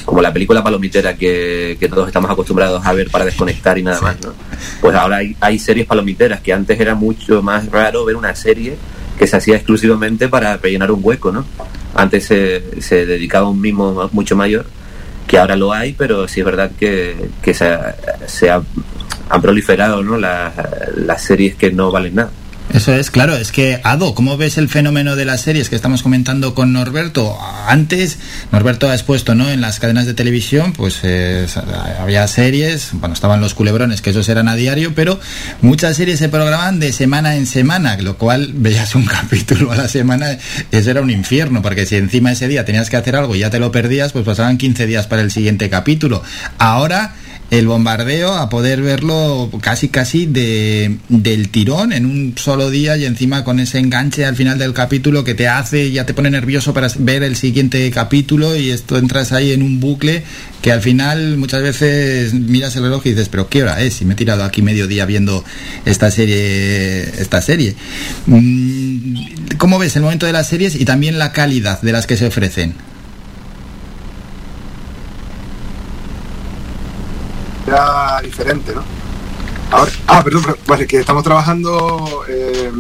como 0.06 0.22
la 0.22 0.32
película 0.32 0.64
palomitera 0.64 1.16
que, 1.16 1.76
que 1.80 1.90
todos 1.90 2.08
estamos 2.08 2.32
acostumbrados 2.32 2.86
a 2.86 2.94
ver 2.94 3.10
para 3.12 3.26
desconectar 3.26 3.78
y 3.78 3.84
nada 3.84 4.00
más, 4.02 4.16
¿no? 4.24 4.34
Pues 4.80 4.96
ahora 4.96 5.18
hay, 5.18 5.36
hay 5.42 5.60
series 5.60 5.86
palomiteras, 5.86 6.40
que 6.40 6.54
antes 6.54 6.80
era 6.80 6.96
mucho 6.96 7.42
más 7.44 7.70
raro 7.70 8.06
ver 8.06 8.16
una 8.16 8.34
serie 8.34 8.78
que 9.20 9.28
se 9.28 9.36
hacía 9.36 9.58
exclusivamente 9.58 10.30
para 10.30 10.56
rellenar 10.58 10.92
un 10.92 11.02
hueco, 11.04 11.32
¿no? 11.32 11.46
Antes 11.94 12.26
se, 12.26 12.82
se 12.82 13.06
dedicaba 13.06 13.48
a 13.48 13.50
un 13.50 13.60
mimo 13.60 14.10
mucho 14.14 14.36
mayor, 14.38 14.66
que 15.28 15.38
ahora 15.38 15.56
lo 15.58 15.74
hay, 15.74 15.92
pero 15.94 16.28
sí 16.28 16.40
es 16.40 16.46
verdad 16.46 16.72
que, 16.80 17.30
que 17.42 17.54
se 17.54 18.50
ha- 18.50 18.62
han 19.30 19.42
proliferado, 19.42 20.04
¿no? 20.04 20.18
Las, 20.18 20.54
las 20.96 21.22
series 21.22 21.56
que 21.56 21.72
no 21.72 21.92
valen 21.92 22.16
nada. 22.16 22.32
Eso 22.74 22.94
es, 22.94 23.12
claro, 23.12 23.36
es 23.36 23.54
que, 23.54 23.80
Ado, 23.84 24.14
¿cómo 24.14 24.36
ves 24.36 24.58
el 24.58 24.68
fenómeno 24.68 25.16
de 25.16 25.24
las 25.24 25.42
series 25.42 25.70
que 25.70 25.76
estamos 25.76 26.04
comentando 26.04 26.54
con 26.54 26.74
Norberto? 26.74 27.38
Antes, 27.66 28.20
Norberto 28.52 28.90
ha 28.90 28.94
expuesto, 28.94 29.36
¿no? 29.36 29.50
En 29.50 29.62
las 29.62 29.80
cadenas 29.80 30.06
de 30.06 30.14
televisión, 30.14 30.74
pues 30.74 31.00
eh, 31.04 31.48
había 32.00 32.28
series, 32.28 32.90
bueno, 32.92 33.14
estaban 33.14 33.40
los 33.40 33.54
culebrones, 33.54 34.02
que 34.02 34.10
esos 34.10 34.28
eran 34.28 34.50
a 34.50 34.56
diario, 34.56 34.94
pero 34.94 35.18
muchas 35.62 35.96
series 35.96 36.20
se 36.20 36.28
programaban 36.28 36.80
de 36.80 36.92
semana 36.92 37.38
en 37.38 37.48
semana, 37.48 37.98
lo 37.98 38.18
cual 38.18 38.52
veías 38.54 38.96
un 38.96 39.06
capítulo 39.06 39.72
a 39.72 39.78
la 39.78 39.88
semana, 39.88 40.38
eso 40.72 40.92
era 40.92 41.02
un 41.02 41.10
infierno, 41.10 41.62
porque 41.62 41.86
si 41.86 41.96
encima 41.96 42.34
ese 42.34 42.50
día 42.50 42.66
tenías 42.66 42.90
que 42.90 42.98
hacer 42.98 43.16
algo 43.16 43.34
y 43.34 43.40
ya 43.40 43.50
te 43.50 43.60
lo 43.60 43.72
perdías, 43.72 44.12
pues 44.12 44.26
pasaban 44.26 44.58
15 44.58 44.86
días 44.88 45.08
para 45.08 45.22
el 45.22 45.32
siguiente 45.32 45.70
capítulo. 45.70 46.22
Ahora 46.58 47.16
el 47.52 47.68
bombardeo 47.68 48.34
a 48.34 48.50
poder 48.50 48.82
verlo 48.82 49.50
casi 49.62 49.90
casi 49.90 50.26
de, 50.26 50.98
del 51.10 51.50
tirón 51.50 51.94
en 51.94 52.06
un 52.06 52.34
solo 52.38 52.70
día 52.70 52.98
y 52.98 53.06
encima 53.06 53.44
con 53.44 53.60
ese 53.60 53.80
enganche 53.80 54.26
al 54.26 54.36
final 54.36 54.58
del 54.58 54.74
capítulo 54.74 55.24
que 55.24 55.34
te 55.34 55.48
hace 55.48 55.92
ya 55.92 56.06
te 56.06 56.14
pone 56.14 56.30
nervioso 56.30 56.74
para 56.74 56.90
ver 57.00 57.24
el 57.24 57.36
siguiente 57.36 57.90
capítulo 57.92 58.56
y 58.56 58.72
esto 58.72 58.98
entras 58.98 59.32
ahí 59.32 59.52
en 59.52 59.62
un 59.62 59.80
bucle 59.80 60.24
que 60.62 60.72
al 60.72 60.82
final 60.82 61.38
muchas 61.38 61.62
veces 61.62 62.34
miras 62.34 62.76
el 62.76 62.84
reloj 62.84 63.06
y 63.06 63.12
dices 63.12 63.30
pero 63.30 63.48
qué 63.50 63.64
hora 63.64 63.82
es 63.82 63.94
si 63.94 64.06
me 64.06 64.14
he 64.14 64.18
tirado 64.18 64.44
aquí 64.44 64.62
medio 64.62 64.88
día 64.88 65.06
viendo 65.06 65.44
esta 65.86 66.12
serie 66.12 67.04
esta 67.20 67.42
serie 67.42 67.76
Mm, 68.28 69.56
¿cómo 69.58 69.80
ves 69.80 69.96
el 69.96 70.02
momento 70.02 70.26
de 70.26 70.34
las 70.34 70.48
series 70.48 70.76
y 70.76 70.86
también 70.86 71.18
la 71.18 71.32
calidad 71.32 71.82
de 71.82 71.92
las 71.92 72.08
que 72.08 72.18
se 72.18 72.28
ofrecen? 72.28 72.74
Diferente, 78.24 78.74
¿no? 78.74 78.84
Ahora, 79.72 79.92
ah, 80.08 80.24
perdón, 80.24 80.44
pero, 80.46 80.58
vale, 80.66 80.88
que 80.88 81.00
estamos 81.00 81.24
trabajando 81.24 82.24
eh, 82.28 82.72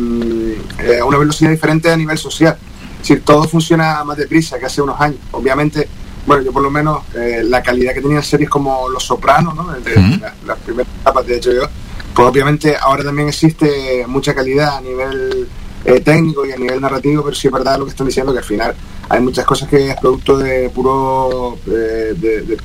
eh, 0.79 0.99
a 0.99 1.05
una 1.05 1.17
velocidad 1.17 1.51
diferente 1.51 1.91
a 1.91 1.97
nivel 1.97 2.17
social. 2.17 2.57
Es 2.93 2.99
decir, 2.99 3.23
todo 3.25 3.43
funciona 3.43 4.03
más 4.05 4.17
deprisa 4.17 4.57
que 4.57 4.65
hace 4.65 4.81
unos 4.81 4.99
años. 4.99 5.19
Obviamente, 5.31 5.87
bueno, 6.25 6.43
yo 6.43 6.53
por 6.53 6.63
lo 6.63 6.71
menos 6.71 7.03
eh, 7.13 7.41
la 7.43 7.61
calidad 7.61 7.93
que 7.93 8.01
tenían 8.01 8.23
series 8.23 8.49
como 8.49 8.87
Los 8.89 9.03
Sopranos, 9.03 9.53
¿no? 9.53 9.71
De, 9.73 9.81
de 9.81 10.17
las, 10.17 10.33
las 10.45 10.57
primeras 10.59 10.91
etapas 11.01 11.27
de 11.27 11.41
HBO, 11.41 11.69
pues 12.13 12.27
obviamente 12.27 12.75
ahora 12.79 13.03
también 13.03 13.27
existe 13.27 14.05
mucha 14.07 14.33
calidad 14.33 14.77
a 14.77 14.81
nivel 14.81 15.47
eh, 15.87 16.01
técnico 16.01 16.45
y 16.45 16.51
a 16.51 16.57
nivel 16.57 16.81
narrativo, 16.81 17.23
pero 17.23 17.33
sí 17.33 17.47
es 17.47 17.53
verdad 17.53 17.79
lo 17.79 17.85
que 17.85 17.91
están 17.91 18.07
diciendo, 18.07 18.33
que 18.33 18.39
al 18.39 18.45
final 18.45 18.75
hay 19.07 19.21
muchas 19.21 19.45
cosas 19.45 19.69
que 19.69 19.91
es 19.91 19.95
producto 19.95 20.37
de 20.37 20.69
puro 20.69 21.57
eh, 21.65 22.13
de, 22.13 22.57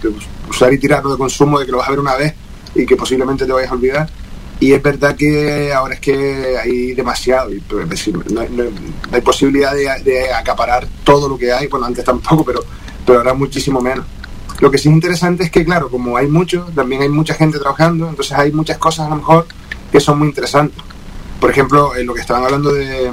usar 0.51 0.73
y 0.73 0.79
tirarlo 0.79 1.13
de 1.13 1.19
consumo, 1.19 1.61
de 1.61 1.67
que 1.67 1.71
lo 1.71 1.79
vas 1.79 1.87
a 1.87 1.93
ver 1.93 2.01
una 2.01 2.17
vez 2.17 2.35
y 2.75 2.85
que 2.85 2.97
posiblemente 2.97 3.47
te 3.47 3.53
vayas 3.53 3.71
a 3.71 3.75
olvidar. 3.75 4.11
Y 4.59 4.73
es 4.73 4.83
verdad 4.83 5.15
que 5.15 5.73
ahora 5.73 5.95
es 5.95 6.01
que 6.01 6.57
hay 6.61 6.95
demasiado, 6.95 7.53
y, 7.53 7.61
pues, 7.61 7.85
es 7.85 7.91
decir, 7.91 8.33
no, 8.33 8.41
hay- 8.41 9.21
posibilidad 9.21 9.73
de, 9.73 9.89
de 10.03 10.33
acaparar 10.33 10.89
todo 11.05 11.29
lo 11.29 11.39
que 11.39 11.53
hay, 11.53 11.69
bueno, 11.69 11.87
antes 11.87 12.05
tampoco, 12.05 12.45
pero, 12.45 12.65
pero 13.07 13.19
ahora 13.19 13.35
muchísimo 13.35 13.81
menos. 13.81 14.05
Lo 14.59 14.69
que 14.69 14.79
sí 14.79 14.89
es 14.89 14.95
interesante 14.95 15.45
es 15.45 15.51
que, 15.53 15.65
claro, 15.65 15.89
como 15.89 16.17
hay 16.17 16.27
mucho, 16.27 16.67
también 16.75 17.03
hay 17.03 17.09
mucha 17.09 17.35
gente 17.35 17.59
trabajando, 17.61 18.09
entonces 18.09 18.37
hay 18.37 18.51
muchas 18.51 18.79
cosas 18.79 19.07
a 19.07 19.11
lo 19.11 19.17
mejor 19.17 19.47
que 19.93 20.01
son 20.01 20.19
muy 20.19 20.29
interesantes. 20.29 20.83
Por 21.43 21.51
ejemplo, 21.51 21.97
en 21.97 22.07
lo 22.07 22.15
que 22.15 22.21
estaban 22.21 22.45
hablando 22.45 22.73
de, 22.73 23.13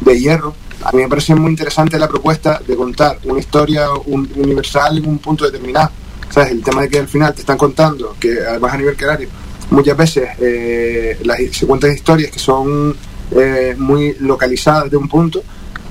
de, 0.00 0.20
Hierro, 0.20 0.52
a 0.82 0.90
mí 0.90 1.02
me 1.02 1.08
parece 1.08 1.32
muy 1.36 1.52
interesante 1.52 1.96
la 1.96 2.08
propuesta 2.08 2.60
de 2.66 2.74
contar 2.74 3.20
una 3.22 3.38
historia 3.38 3.86
un- 4.06 4.28
universal 4.34 4.98
en 4.98 5.06
un 5.08 5.18
punto 5.20 5.44
determinado. 5.44 5.90
¿Sabes? 6.28 6.50
El 6.50 6.60
tema 6.64 6.82
de 6.82 6.88
que 6.88 6.98
al 6.98 7.06
final 7.06 7.32
te 7.32 7.42
están 7.42 7.56
contando, 7.56 8.16
que 8.18 8.40
además 8.40 8.74
a 8.74 8.78
nivel 8.78 8.96
canario, 8.96 9.28
muchas 9.70 9.96
veces 9.96 10.28
eh, 10.40 11.16
se 11.52 11.66
cuentan 11.68 11.92
historias 11.92 12.32
que 12.32 12.40
son 12.40 12.96
eh, 13.30 13.76
muy 13.78 14.16
localizadas 14.18 14.90
de 14.90 14.96
un 14.96 15.08
punto, 15.08 15.40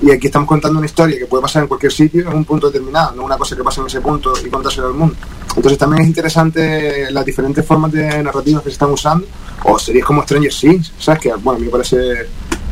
y 0.02 0.10
aquí 0.10 0.26
estamos 0.26 0.46
contando 0.46 0.78
una 0.78 0.86
historia 0.86 1.18
que 1.18 1.24
puede 1.26 1.40
pasar 1.42 1.62
en 1.62 1.68
cualquier 1.68 1.92
sitio 1.92 2.20
en 2.22 2.36
un 2.36 2.44
punto 2.44 2.66
determinado, 2.70 3.14
no 3.16 3.24
una 3.24 3.38
cosa 3.38 3.56
que 3.56 3.62
pasa 3.64 3.80
en 3.80 3.86
ese 3.86 4.02
punto 4.02 4.34
y 4.44 4.50
contárselo 4.50 4.88
al 4.88 4.94
mundo. 4.94 5.14
Entonces 5.56 5.78
también 5.78 6.02
es 6.02 6.08
interesante 6.08 7.10
las 7.10 7.24
diferentes 7.24 7.64
formas 7.64 7.92
de 7.92 8.22
narrativas 8.22 8.62
que 8.62 8.68
se 8.68 8.74
están 8.74 8.90
usando, 8.90 9.26
o 9.64 9.78
series 9.78 10.04
como 10.04 10.22
Stranger 10.22 10.52
Things, 10.52 10.92
¿sabes? 10.98 11.20
Que 11.20 11.28
bueno, 11.34 11.52
a 11.52 11.58
mí 11.58 11.64
me 11.66 11.70
parece 11.70 11.96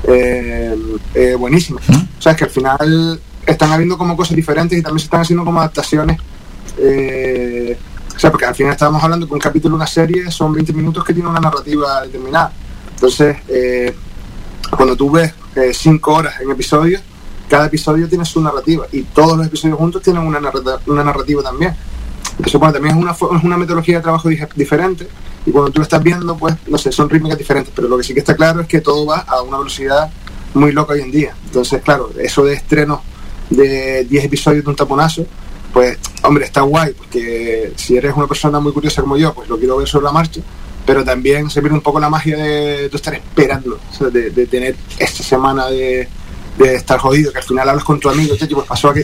eh, 0.05 0.77
eh, 1.15 1.35
buenísimo. 1.39 1.79
¿Sabes? 2.19 2.39
Que 2.39 2.45
al 2.45 2.51
final 2.51 3.21
están 3.47 3.73
habiendo 3.73 3.97
como 3.99 4.17
cosas 4.17 4.37
diferentes 4.37 4.79
y 4.79 4.83
también 4.83 4.99
se 5.01 5.05
están 5.05 5.21
haciendo 5.21 5.45
como 5.45 5.61
adaptaciones. 5.61 6.19
eh, 6.79 7.77
o 8.15 8.19
sea, 8.21 8.31
porque 8.33 8.47
al 8.47 8.55
final 8.55 8.73
estábamos 8.73 9.03
hablando 9.05 9.29
que 9.29 9.35
un 9.35 9.39
capítulo 9.39 9.75
de 9.75 9.77
una 9.77 9.87
serie 9.87 10.29
son 10.33 10.53
20 10.53 10.73
minutos 10.73 11.05
que 11.05 11.15
tiene 11.15 11.29
una 11.29 11.39
narrativa 11.39 12.03
determinada. 12.03 12.53
Entonces, 12.95 13.37
eh, 13.49 13.95
cuando 14.77 14.97
tú 14.97 15.09
ves 15.11 15.33
5 15.73 16.13
horas 16.15 16.41
en 16.41 16.51
episodios, 16.51 17.01
cada 17.49 17.67
episodio 17.67 18.09
tiene 18.09 18.25
su 18.25 18.41
narrativa 18.43 18.87
y 18.93 19.03
todos 19.03 19.37
los 19.39 19.47
episodios 19.47 19.79
juntos 19.79 20.03
tienen 20.03 20.23
una, 20.27 20.41
narrata- 20.41 20.81
una 20.87 21.05
narrativa 21.05 21.43
también. 21.45 21.75
Entonces, 22.33 22.59
bueno, 22.59 22.73
también 22.75 22.97
es 22.97 23.03
una, 23.03 23.13
es 23.13 23.45
una 23.45 23.57
metodología 23.57 23.97
de 23.99 24.03
trabajo 24.03 24.29
dif- 24.29 24.53
diferente 24.55 25.09
y 25.47 25.51
cuando 25.51 25.71
tú 25.71 25.79
lo 25.79 25.83
estás 25.85 26.03
viendo, 26.03 26.37
pues, 26.37 26.55
no 26.67 26.77
sé, 26.79 26.93
son 26.93 27.09
rítmicas 27.09 27.39
diferentes, 27.39 27.73
pero 27.75 27.89
lo 27.89 27.97
que 27.97 28.05
sí 28.05 28.13
que 28.15 28.21
está 28.21 28.37
claro 28.37 28.61
es 28.61 28.67
que 28.67 28.81
todo 28.81 29.07
va 29.07 29.19
a 29.21 29.43
una 29.43 29.59
velocidad 29.59 30.11
muy 30.55 30.73
loca 30.73 30.93
hoy 30.95 31.01
en 31.03 31.11
día. 31.11 31.35
Entonces, 31.47 31.81
claro, 31.83 32.11
eso 32.19 32.45
de 32.45 32.55
estrenos 32.55 33.01
de 33.51 34.05
10 34.05 34.25
episodios 34.25 34.65
de 34.65 34.71
un 34.71 34.77
taponazo, 34.77 35.27
pues, 35.73 35.99
hombre, 36.23 36.45
está 36.45 36.63
guay, 36.63 36.93
porque 36.95 37.73
si 37.77 37.97
eres 37.97 38.15
una 38.17 38.27
persona 38.27 38.59
muy 38.61 38.73
curiosa 38.73 39.01
como 39.03 39.17
yo, 39.17 39.33
pues 39.35 39.49
lo 39.49 39.59
quiero 39.59 39.77
ver 39.77 39.89
sobre 39.89 40.05
la 40.05 40.13
marcha, 40.13 40.41
pero 40.85 41.05
también 41.05 41.49
se 41.51 41.61
pierde 41.61 41.77
un 41.77 41.83
poco 41.83 42.01
la 42.01 42.09
magia 42.11 42.37
de, 42.37 42.89
de 42.89 42.97
estar 42.97 43.15
esperando, 43.15 43.79
o 43.91 43.95
sea, 43.95 44.09
de, 44.09 44.31
de 44.31 44.47
tener 44.47 44.75
esta 44.99 45.23
semana 45.23 45.67
de, 45.69 46.09
de 46.59 46.75
estar 46.75 46.99
jodido, 46.99 47.31
que 47.33 47.39
al 47.39 47.45
final 47.45 47.69
hablas 47.69 47.85
con 47.85 48.01
tu 48.01 48.09
amigo, 48.09 48.35
"Che, 48.37 48.47
pues 48.49 48.67
pasó 48.67 48.89
aquí, 48.91 49.03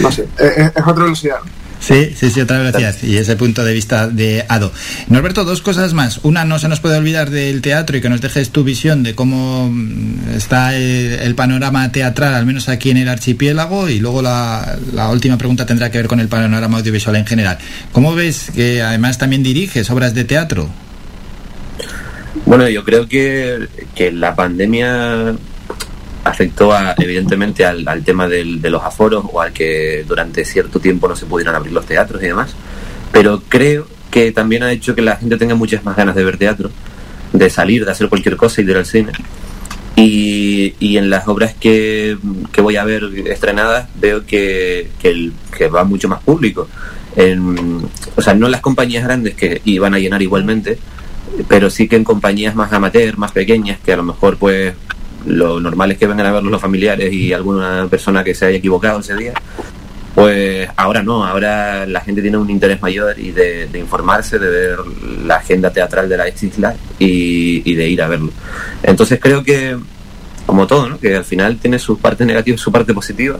no 0.00 0.10
sé, 0.12 0.28
es 0.38 0.70
otra 0.86 1.04
velocidad. 1.04 1.38
Sí, 1.86 2.12
sí, 2.16 2.30
sí, 2.30 2.40
otra 2.40 2.58
velocidad. 2.58 2.96
Y 3.04 3.16
ese 3.16 3.36
punto 3.36 3.64
de 3.64 3.72
vista 3.72 4.08
de 4.08 4.44
Ado. 4.48 4.72
Norberto, 5.06 5.44
dos 5.44 5.62
cosas 5.62 5.94
más. 5.94 6.18
Una, 6.24 6.44
no 6.44 6.58
se 6.58 6.66
nos 6.66 6.80
puede 6.80 6.96
olvidar 6.96 7.30
del 7.30 7.62
teatro 7.62 7.96
y 7.96 8.00
que 8.00 8.08
nos 8.08 8.20
dejes 8.20 8.50
tu 8.50 8.64
visión 8.64 9.04
de 9.04 9.14
cómo 9.14 9.70
mm, 9.70 10.34
está 10.36 10.74
el, 10.74 11.12
el 11.20 11.36
panorama 11.36 11.92
teatral, 11.92 12.34
al 12.34 12.44
menos 12.44 12.68
aquí 12.68 12.90
en 12.90 12.96
el 12.96 13.08
archipiélago. 13.08 13.88
Y 13.88 14.00
luego 14.00 14.20
la, 14.20 14.76
la 14.94 15.10
última 15.10 15.38
pregunta 15.38 15.64
tendrá 15.64 15.88
que 15.92 15.98
ver 15.98 16.08
con 16.08 16.18
el 16.18 16.26
panorama 16.26 16.78
audiovisual 16.78 17.14
en 17.14 17.26
general. 17.26 17.58
¿Cómo 17.92 18.16
ves 18.16 18.50
que 18.52 18.82
además 18.82 19.18
también 19.18 19.44
diriges 19.44 19.88
obras 19.88 20.12
de 20.12 20.24
teatro? 20.24 20.68
Bueno, 22.46 22.68
yo 22.68 22.84
creo 22.84 23.06
que, 23.06 23.68
que 23.94 24.10
la 24.10 24.34
pandemia 24.34 25.36
afectó 26.26 26.72
a- 26.72 26.94
evidentemente 26.98 27.64
al, 27.64 27.86
al 27.86 28.02
tema 28.04 28.28
del- 28.28 28.60
de 28.60 28.70
los 28.70 28.82
aforos 28.82 29.24
o 29.32 29.40
al 29.40 29.52
que 29.52 30.04
durante 30.06 30.44
cierto 30.44 30.78
tiempo 30.80 31.08
no 31.08 31.16
se 31.16 31.26
pudieran 31.26 31.54
abrir 31.54 31.72
los 31.72 31.86
teatros 31.86 32.22
y 32.22 32.26
demás. 32.26 32.54
Pero 33.12 33.42
creo 33.48 33.86
que 34.10 34.32
también 34.32 34.62
ha 34.62 34.72
hecho 34.72 34.94
que 34.94 35.02
la 35.02 35.16
gente 35.16 35.36
tenga 35.36 35.54
muchas 35.54 35.84
más 35.84 35.96
ganas 35.96 36.14
de 36.14 36.24
ver 36.24 36.36
teatro, 36.38 36.70
de 37.32 37.50
salir, 37.50 37.84
de 37.84 37.92
hacer 37.92 38.08
cualquier 38.08 38.36
cosa 38.36 38.60
y 38.60 38.64
de 38.64 38.72
ir 38.72 38.78
al 38.78 38.86
cine. 38.86 39.12
Y, 39.94 40.74
y 40.78 40.98
en 40.98 41.08
las 41.08 41.26
obras 41.26 41.54
que, 41.58 42.18
que 42.52 42.60
voy 42.60 42.76
a 42.76 42.84
ver 42.84 43.04
estrenadas 43.26 43.88
veo 43.98 44.26
que, 44.26 44.90
que, 45.00 45.08
el- 45.08 45.32
que 45.56 45.68
va 45.68 45.84
mucho 45.84 46.08
más 46.08 46.20
público. 46.22 46.68
En- 47.16 47.88
o 48.14 48.20
sea, 48.22 48.34
no 48.34 48.48
las 48.48 48.60
compañías 48.60 49.04
grandes 49.04 49.34
que 49.34 49.62
iban 49.64 49.94
a 49.94 49.98
llenar 49.98 50.20
igualmente, 50.20 50.78
pero 51.48 51.70
sí 51.70 51.88
que 51.88 51.96
en 51.96 52.04
compañías 52.04 52.54
más 52.54 52.72
amateur, 52.72 53.16
más 53.16 53.32
pequeñas, 53.32 53.78
que 53.84 53.92
a 53.92 53.96
lo 53.96 54.02
mejor 54.02 54.36
pues 54.36 54.74
lo 55.26 55.60
normal 55.60 55.92
es 55.92 55.98
que 55.98 56.06
vengan 56.06 56.26
a 56.26 56.32
verlos 56.32 56.52
los 56.52 56.60
familiares 56.60 57.12
y 57.12 57.32
alguna 57.32 57.86
persona 57.90 58.22
que 58.24 58.34
se 58.34 58.46
haya 58.46 58.58
equivocado 58.58 59.00
ese 59.00 59.16
día, 59.16 59.34
pues 60.14 60.68
ahora 60.76 61.02
no, 61.02 61.24
ahora 61.26 61.84
la 61.84 62.00
gente 62.00 62.22
tiene 62.22 62.38
un 62.38 62.48
interés 62.48 62.80
mayor 62.80 63.18
y 63.18 63.32
de, 63.32 63.68
informarse, 63.74 64.38
de 64.38 64.48
ver 64.48 64.78
la 65.26 65.36
agenda 65.36 65.70
teatral 65.70 66.08
de 66.08 66.16
la 66.16 66.28
isla 66.28 66.74
y, 66.98 67.74
de 67.74 67.88
ir 67.88 68.00
a 68.00 68.08
verlo. 68.08 68.30
Entonces 68.82 69.18
creo 69.20 69.44
que, 69.44 69.76
como 70.46 70.66
todo, 70.66 70.88
¿no? 70.88 70.98
que 70.98 71.16
al 71.16 71.24
final 71.24 71.58
tiene 71.58 71.78
su 71.78 71.98
parte 71.98 72.24
negativa 72.24 72.54
y 72.54 72.58
su 72.58 72.72
parte 72.72 72.94
positiva. 72.94 73.38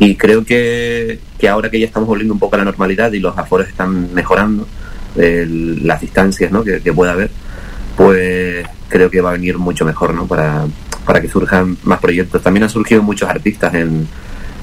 Y 0.00 0.16
creo 0.16 0.44
que, 0.44 1.20
que 1.38 1.48
ahora 1.48 1.70
que 1.70 1.78
ya 1.78 1.86
estamos 1.86 2.08
volviendo 2.08 2.34
un 2.34 2.40
poco 2.40 2.56
a 2.56 2.58
la 2.58 2.64
normalidad 2.64 3.12
y 3.12 3.20
los 3.20 3.38
aforos 3.38 3.68
están 3.68 4.12
mejorando, 4.14 4.66
las 5.14 6.00
distancias 6.00 6.50
¿no? 6.50 6.64
que, 6.64 6.80
que 6.80 6.92
pueda 6.92 7.12
haber, 7.12 7.30
pues 7.96 8.66
creo 8.88 9.10
que 9.10 9.20
va 9.20 9.30
a 9.30 9.32
venir 9.34 9.58
mucho 9.58 9.84
mejor 9.84 10.14
¿no? 10.14 10.26
para, 10.26 10.66
para 11.04 11.20
que 11.20 11.28
surjan 11.28 11.76
más 11.84 12.00
proyectos. 12.00 12.42
También 12.42 12.64
han 12.64 12.70
surgido 12.70 13.02
muchos 13.02 13.28
artistas 13.28 13.74
en, 13.74 14.06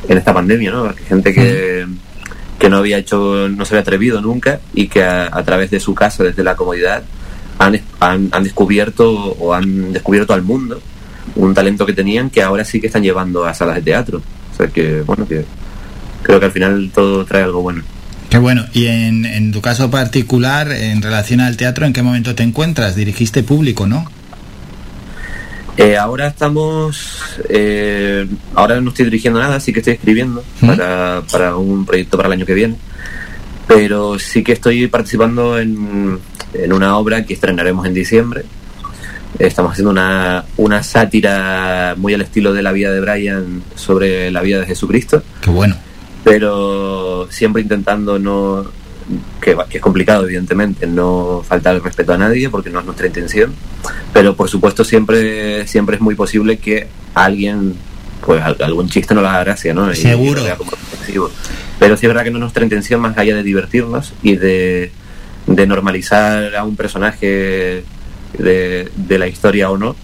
en 0.08 0.18
esta 0.18 0.34
pandemia, 0.34 0.72
¿no? 0.72 0.94
gente 1.08 1.34
que, 1.34 1.86
que 2.60 2.70
no 2.70 2.78
había 2.78 2.98
hecho, 2.98 3.48
no 3.50 3.66
se 3.66 3.74
había 3.74 3.82
atrevido 3.82 4.22
nunca 4.22 4.60
y 4.74 4.88
que 4.88 5.04
a, 5.04 5.30
a 5.32 5.44
través 5.44 5.72
de 5.72 5.80
su 5.80 5.94
casa, 5.94 6.24
desde 6.24 6.44
la 6.44 6.56
comodidad, 6.56 7.04
han, 7.60 7.80
han, 8.00 8.30
han 8.32 8.44
descubierto 8.44 9.12
o 9.12 9.54
han 9.54 9.94
descubierto 9.94 10.34
al 10.34 10.44
mundo 10.44 10.82
un 11.36 11.54
talento 11.54 11.86
que 11.86 11.94
tenían 11.94 12.30
que 12.30 12.42
ahora 12.42 12.64
sí 12.64 12.80
que 12.80 12.88
están 12.88 13.04
llevando 13.04 13.46
a 13.46 13.54
salas 13.54 13.76
de 13.76 13.82
teatro. 13.82 14.22
O 14.54 14.56
sea 14.56 14.68
que, 14.68 15.02
bueno, 15.02 15.28
que 15.28 15.46
creo 16.24 16.40
que 16.40 16.46
al 16.46 16.52
final 16.52 16.92
todo 16.94 17.26
trae 17.26 17.44
algo 17.44 17.62
bueno. 17.62 17.84
Qué 18.30 18.38
bueno. 18.38 18.66
Y 18.74 18.88
en, 18.88 19.26
en 19.26 19.52
tu 19.52 19.62
caso 19.62 19.90
particular, 19.90 20.72
en 20.72 21.02
relación 21.02 21.40
al 21.40 21.58
teatro, 21.58 21.86
¿en 21.86 21.94
qué 21.94 22.02
momento 22.02 22.36
te 22.36 22.44
encuentras? 22.44 22.96
Dirigiste 22.96 23.44
público, 23.44 23.88
¿no? 23.88 24.06
Eh, 25.78 25.96
ahora 25.96 26.28
estamos, 26.28 27.22
eh, 27.50 28.28
ahora 28.56 28.82
no 28.82 28.90
estoy 28.90 29.06
dirigiendo 29.06 29.40
nada, 29.40 29.60
sí 29.60 29.72
que 29.72 29.80
estoy 29.80 29.94
escribiendo 29.94 30.44
para, 30.60 31.22
para 31.32 31.56
un 31.56 31.86
proyecto 31.86 32.18
para 32.18 32.28
el 32.28 32.34
año 32.34 32.48
que 32.48 32.56
viene, 32.56 32.76
pero 33.68 34.18
sí 34.18 34.44
que 34.44 34.54
estoy 34.54 34.88
participando 34.88 35.60
en, 35.60 36.18
en 36.56 36.74
una 36.74 36.98
obra 36.98 37.24
que 37.26 37.36
estrenaremos 37.36 37.86
en 37.86 37.94
diciembre. 37.94 38.44
Estamos 39.38 39.74
haciendo 39.74 39.92
una, 39.92 40.46
una 40.58 40.82
sátira 40.82 41.94
muy 41.96 42.16
al 42.16 42.22
estilo 42.22 42.54
de 42.54 42.64
la 42.64 42.72
vida 42.72 42.92
de 42.92 43.00
Brian 43.00 43.62
sobre 43.76 44.32
la 44.32 44.42
vida 44.42 44.60
de 44.60 44.66
Jesucristo. 44.66 45.22
Qué 45.42 45.52
bueno. 45.52 45.76
Pero 46.32 47.28
siempre 47.32 47.62
intentando 47.62 48.20
no, 48.20 48.66
que, 49.42 49.56
es 49.72 49.82
complicado 49.82 50.26
evidentemente, 50.26 50.86
no 50.86 51.42
faltar 51.48 51.76
el 51.76 51.82
respeto 51.84 52.12
a 52.14 52.18
nadie 52.18 52.50
porque 52.50 52.70
no 52.70 52.80
es 52.82 52.86
nuestra 52.86 53.08
intención, 53.08 53.54
pero 54.12 54.36
por 54.36 54.50
supuesto 54.50 54.84
siempre, 54.84 55.66
siempre 55.68 55.96
es 55.96 56.02
muy 56.02 56.16
posible 56.16 56.58
que 56.58 56.88
alguien, 57.14 57.76
pues 58.26 58.42
al- 58.44 58.58
algún 58.62 58.90
chiste 58.90 59.16
no 59.16 59.22
le 59.22 59.30
haga 59.30 59.46
gracia, 59.46 59.74
¿no? 59.74 59.90
Y- 59.92 59.96
Seguro. 61.06 61.32
Pero 61.80 61.96
sí 61.96 62.06
es 62.06 62.10
verdad 62.10 62.24
que 62.26 62.32
no 62.32 62.38
es 62.38 62.42
nuestra 62.42 62.64
intención 62.64 63.00
más 63.00 63.18
allá 63.18 63.34
de 63.36 63.44
divertirnos 63.44 64.12
y 64.22 64.36
de, 64.36 64.92
de 65.46 65.68
normalizar 65.68 66.54
a 66.58 66.64
un 66.66 66.76
personaje 66.76 67.84
de, 68.38 68.90
de 68.96 69.18
la 69.18 69.28
historia 69.28 69.70
o 69.72 69.78
no 69.78 69.96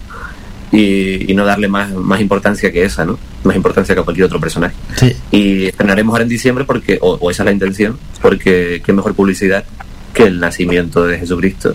y, 0.74 1.30
y 1.30 1.34
no 1.34 1.44
darle 1.44 1.68
más, 1.68 1.92
más 1.92 2.20
importancia 2.20 2.70
que 2.72 2.84
esa, 2.84 3.04
¿no? 3.04 3.18
Más 3.44 3.56
importancia 3.56 3.94
que 3.94 4.02
cualquier 4.02 4.26
otro 4.26 4.40
personaje. 4.40 4.74
Sí. 4.96 5.12
Y 5.30 5.66
estrenaremos 5.66 6.12
ahora 6.12 6.24
en 6.24 6.28
diciembre 6.28 6.64
porque, 6.64 6.98
o, 7.00 7.14
o 7.14 7.30
esa 7.30 7.42
es 7.42 7.46
la 7.46 7.52
intención, 7.52 7.98
porque 8.20 8.82
qué 8.84 8.92
mejor 8.92 9.14
publicidad 9.14 9.64
que 10.12 10.24
el 10.24 10.40
nacimiento 10.40 11.06
de 11.06 11.18
Jesucristo, 11.18 11.74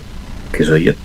que 0.52 0.64
soy 0.64 0.84
yo. 0.84 0.92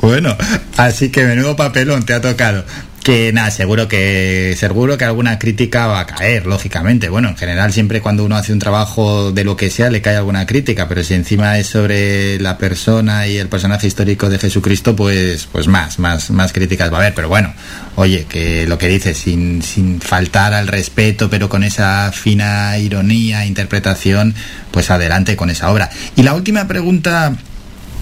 Bueno, 0.00 0.36
así 0.76 1.10
que 1.10 1.24
menudo 1.24 1.56
papelón 1.56 2.04
te 2.04 2.14
ha 2.14 2.20
tocado. 2.20 2.64
Que 3.06 3.32
nada, 3.32 3.52
seguro 3.52 3.86
que 3.86 4.56
seguro 4.58 4.98
que 4.98 5.04
alguna 5.04 5.38
crítica 5.38 5.86
va 5.86 6.00
a 6.00 6.06
caer, 6.06 6.44
lógicamente. 6.44 7.08
Bueno, 7.08 7.28
en 7.28 7.36
general 7.36 7.72
siempre 7.72 8.00
cuando 8.00 8.24
uno 8.24 8.34
hace 8.34 8.52
un 8.52 8.58
trabajo 8.58 9.30
de 9.30 9.44
lo 9.44 9.56
que 9.56 9.70
sea 9.70 9.90
le 9.90 10.02
cae 10.02 10.16
alguna 10.16 10.44
crítica, 10.44 10.88
pero 10.88 11.04
si 11.04 11.14
encima 11.14 11.56
es 11.56 11.68
sobre 11.68 12.40
la 12.40 12.58
persona 12.58 13.28
y 13.28 13.36
el 13.36 13.48
personaje 13.48 13.86
histórico 13.86 14.28
de 14.28 14.40
Jesucristo, 14.40 14.96
pues 14.96 15.46
pues 15.52 15.68
más, 15.68 16.00
más 16.00 16.30
más 16.32 16.52
críticas 16.52 16.92
va 16.92 16.96
a 16.96 17.00
haber, 17.02 17.14
pero 17.14 17.28
bueno, 17.28 17.54
oye, 17.94 18.26
que 18.28 18.66
lo 18.66 18.76
que 18.76 18.88
dices 18.88 19.16
sin 19.16 19.62
sin 19.62 20.00
faltar 20.00 20.52
al 20.52 20.66
respeto, 20.66 21.30
pero 21.30 21.48
con 21.48 21.62
esa 21.62 22.10
fina 22.10 22.76
ironía, 22.76 23.46
interpretación, 23.46 24.34
pues 24.72 24.90
adelante 24.90 25.36
con 25.36 25.48
esa 25.48 25.70
obra. 25.70 25.90
Y 26.16 26.24
la 26.24 26.34
última 26.34 26.66
pregunta 26.66 27.36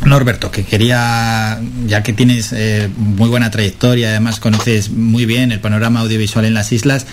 Norberto, 0.06 0.50
que 0.50 0.64
quería, 0.64 1.60
ya 1.86 2.02
que 2.02 2.12
tienes 2.12 2.52
eh, 2.52 2.88
muy 2.96 3.28
buena 3.28 3.50
trayectoria, 3.50 4.10
además 4.10 4.40
conoces 4.40 4.90
muy 4.90 5.26
bien 5.26 5.52
el 5.52 5.60
panorama 5.60 6.00
audiovisual 6.00 6.44
en 6.44 6.54
las 6.54 6.72
islas, 6.72 7.06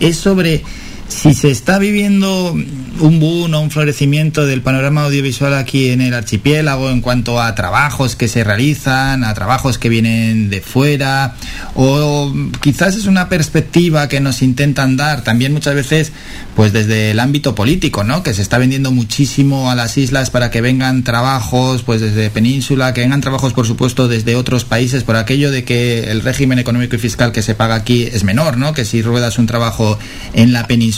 es 0.00 0.16
sobre 0.16 0.62
si 1.08 1.32
se 1.32 1.50
está 1.50 1.78
viviendo 1.78 2.52
un 2.52 3.20
boom 3.20 3.54
o 3.54 3.60
un 3.60 3.70
florecimiento 3.70 4.44
del 4.46 4.60
panorama 4.60 5.04
audiovisual 5.04 5.54
aquí 5.54 5.88
en 5.88 6.00
el 6.00 6.12
archipiélago 6.12 6.90
en 6.90 7.00
cuanto 7.00 7.40
a 7.40 7.54
trabajos 7.54 8.14
que 8.14 8.28
se 8.28 8.44
realizan, 8.44 9.24
a 9.24 9.32
trabajos 9.32 9.78
que 9.78 9.88
vienen 9.88 10.50
de 10.50 10.60
fuera, 10.60 11.34
o 11.74 12.32
quizás 12.60 12.96
es 12.96 13.06
una 13.06 13.28
perspectiva 13.28 14.08
que 14.08 14.20
nos 14.20 14.42
intentan 14.42 14.96
dar 14.96 15.22
también 15.22 15.52
muchas 15.52 15.74
veces 15.74 16.12
pues 16.54 16.72
desde 16.72 17.12
el 17.12 17.20
ámbito 17.20 17.54
político, 17.54 18.04
¿no? 18.04 18.22
Que 18.22 18.34
se 18.34 18.42
está 18.42 18.58
vendiendo 18.58 18.90
muchísimo 18.90 19.70
a 19.70 19.74
las 19.74 19.96
islas 19.96 20.30
para 20.30 20.50
que 20.50 20.60
vengan 20.60 21.04
trabajos 21.04 21.82
pues 21.84 22.00
desde 22.00 22.30
península, 22.30 22.92
que 22.92 23.00
vengan 23.00 23.20
trabajos 23.20 23.54
por 23.54 23.66
supuesto 23.66 24.08
desde 24.08 24.36
otros 24.36 24.64
países 24.64 25.04
por 25.04 25.16
aquello 25.16 25.50
de 25.50 25.64
que 25.64 26.10
el 26.10 26.20
régimen 26.20 26.58
económico 26.58 26.96
y 26.96 26.98
fiscal 26.98 27.32
que 27.32 27.42
se 27.42 27.54
paga 27.54 27.76
aquí 27.76 28.02
es 28.04 28.24
menor, 28.24 28.58
¿no? 28.58 28.74
Que 28.74 28.84
si 28.84 29.02
ruedas 29.02 29.38
un 29.38 29.46
trabajo 29.46 29.98
en 30.34 30.52
la 30.52 30.66
península. 30.66 30.97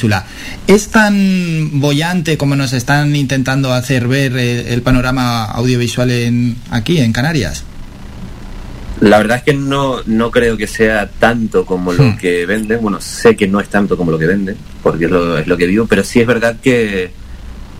¿Es 0.66 0.88
tan 0.88 1.80
bollante 1.80 2.38
como 2.38 2.56
nos 2.56 2.72
están 2.72 3.14
intentando 3.16 3.72
hacer 3.72 4.08
ver 4.08 4.36
eh, 4.36 4.72
el 4.72 4.82
panorama 4.82 5.44
audiovisual 5.44 6.10
en 6.10 6.56
aquí 6.70 6.98
en 6.98 7.12
Canarias? 7.12 7.64
La 9.00 9.16
verdad 9.16 9.38
es 9.38 9.44
que 9.44 9.54
no, 9.54 10.02
no 10.04 10.30
creo 10.30 10.56
que 10.58 10.66
sea 10.66 11.08
tanto 11.08 11.64
como 11.64 11.92
lo 11.92 12.16
que 12.18 12.44
venden. 12.44 12.82
Bueno, 12.82 13.00
sé 13.00 13.34
que 13.34 13.48
no 13.48 13.58
es 13.58 13.68
tanto 13.68 13.96
como 13.96 14.10
lo 14.10 14.18
que 14.18 14.26
venden, 14.26 14.56
porque 14.82 15.06
es 15.06 15.10
lo, 15.10 15.38
es 15.38 15.46
lo 15.46 15.56
que 15.56 15.66
vivo, 15.66 15.86
pero 15.86 16.04
sí 16.04 16.20
es 16.20 16.26
verdad 16.26 16.56
que, 16.62 17.10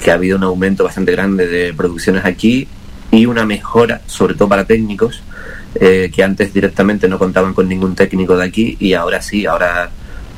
que 0.02 0.10
ha 0.10 0.14
habido 0.14 0.38
un 0.38 0.44
aumento 0.44 0.82
bastante 0.82 1.12
grande 1.12 1.46
de 1.46 1.74
producciones 1.74 2.24
aquí 2.24 2.66
y 3.10 3.26
una 3.26 3.44
mejora, 3.44 4.00
sobre 4.06 4.34
todo 4.34 4.48
para 4.48 4.64
técnicos, 4.64 5.22
eh, 5.74 6.10
que 6.14 6.22
antes 6.22 6.54
directamente 6.54 7.06
no 7.06 7.18
contaban 7.18 7.52
con 7.52 7.68
ningún 7.68 7.94
técnico 7.94 8.36
de 8.36 8.44
aquí 8.44 8.76
y 8.80 8.94
ahora 8.94 9.20
sí, 9.20 9.44
ahora 9.44 9.90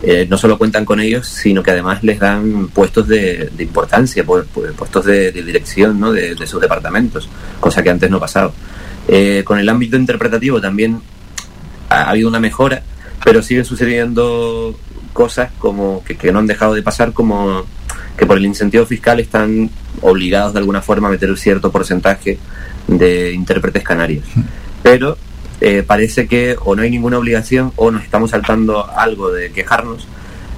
eh, 0.02 0.26
no 0.28 0.36
solo 0.36 0.58
cuentan 0.58 0.84
con 0.84 1.00
ellos, 1.00 1.26
sino 1.26 1.62
que 1.62 1.70
además 1.70 2.02
les 2.02 2.18
dan 2.18 2.68
puestos 2.68 3.06
de, 3.08 3.50
de 3.56 3.62
importancia, 3.62 4.24
pu- 4.24 4.44
pu- 4.52 4.72
puestos 4.72 5.04
de, 5.04 5.30
de 5.32 5.42
dirección 5.42 5.98
¿no? 6.00 6.12
de, 6.12 6.34
de 6.34 6.46
sus 6.46 6.60
departamentos, 6.60 7.28
cosa 7.60 7.82
que 7.82 7.90
antes 7.90 8.10
no 8.10 8.18
pasaba. 8.18 8.52
Eh, 9.08 9.42
con 9.44 9.58
el 9.58 9.68
ámbito 9.68 9.96
interpretativo 9.96 10.60
también 10.60 11.00
ha, 11.88 12.02
ha 12.02 12.10
habido 12.10 12.28
una 12.28 12.40
mejora, 12.40 12.82
pero 13.24 13.42
siguen 13.42 13.64
sucediendo 13.64 14.78
cosas 15.12 15.50
como 15.58 16.02
que, 16.04 16.16
que 16.16 16.32
no 16.32 16.38
han 16.40 16.46
dejado 16.46 16.74
de 16.74 16.82
pasar, 16.82 17.12
como 17.12 17.64
que 18.16 18.26
por 18.26 18.36
el 18.38 18.44
incentivo 18.46 18.84
fiscal 18.86 19.20
están 19.20 19.70
obligados 20.00 20.52
de 20.52 20.58
alguna 20.58 20.82
forma 20.82 21.08
a 21.08 21.10
meter 21.12 21.30
un 21.30 21.36
cierto 21.36 21.70
porcentaje 21.70 22.38
de 22.88 23.32
intérpretes 23.32 23.82
canarios. 23.84 24.24
Pero 24.82 25.16
eh, 25.64 25.84
parece 25.84 26.26
que 26.26 26.56
o 26.64 26.74
no 26.74 26.82
hay 26.82 26.90
ninguna 26.90 27.18
obligación 27.18 27.72
o 27.76 27.92
nos 27.92 28.02
estamos 28.02 28.32
saltando 28.32 28.84
algo 28.96 29.30
de 29.30 29.52
quejarnos 29.52 30.08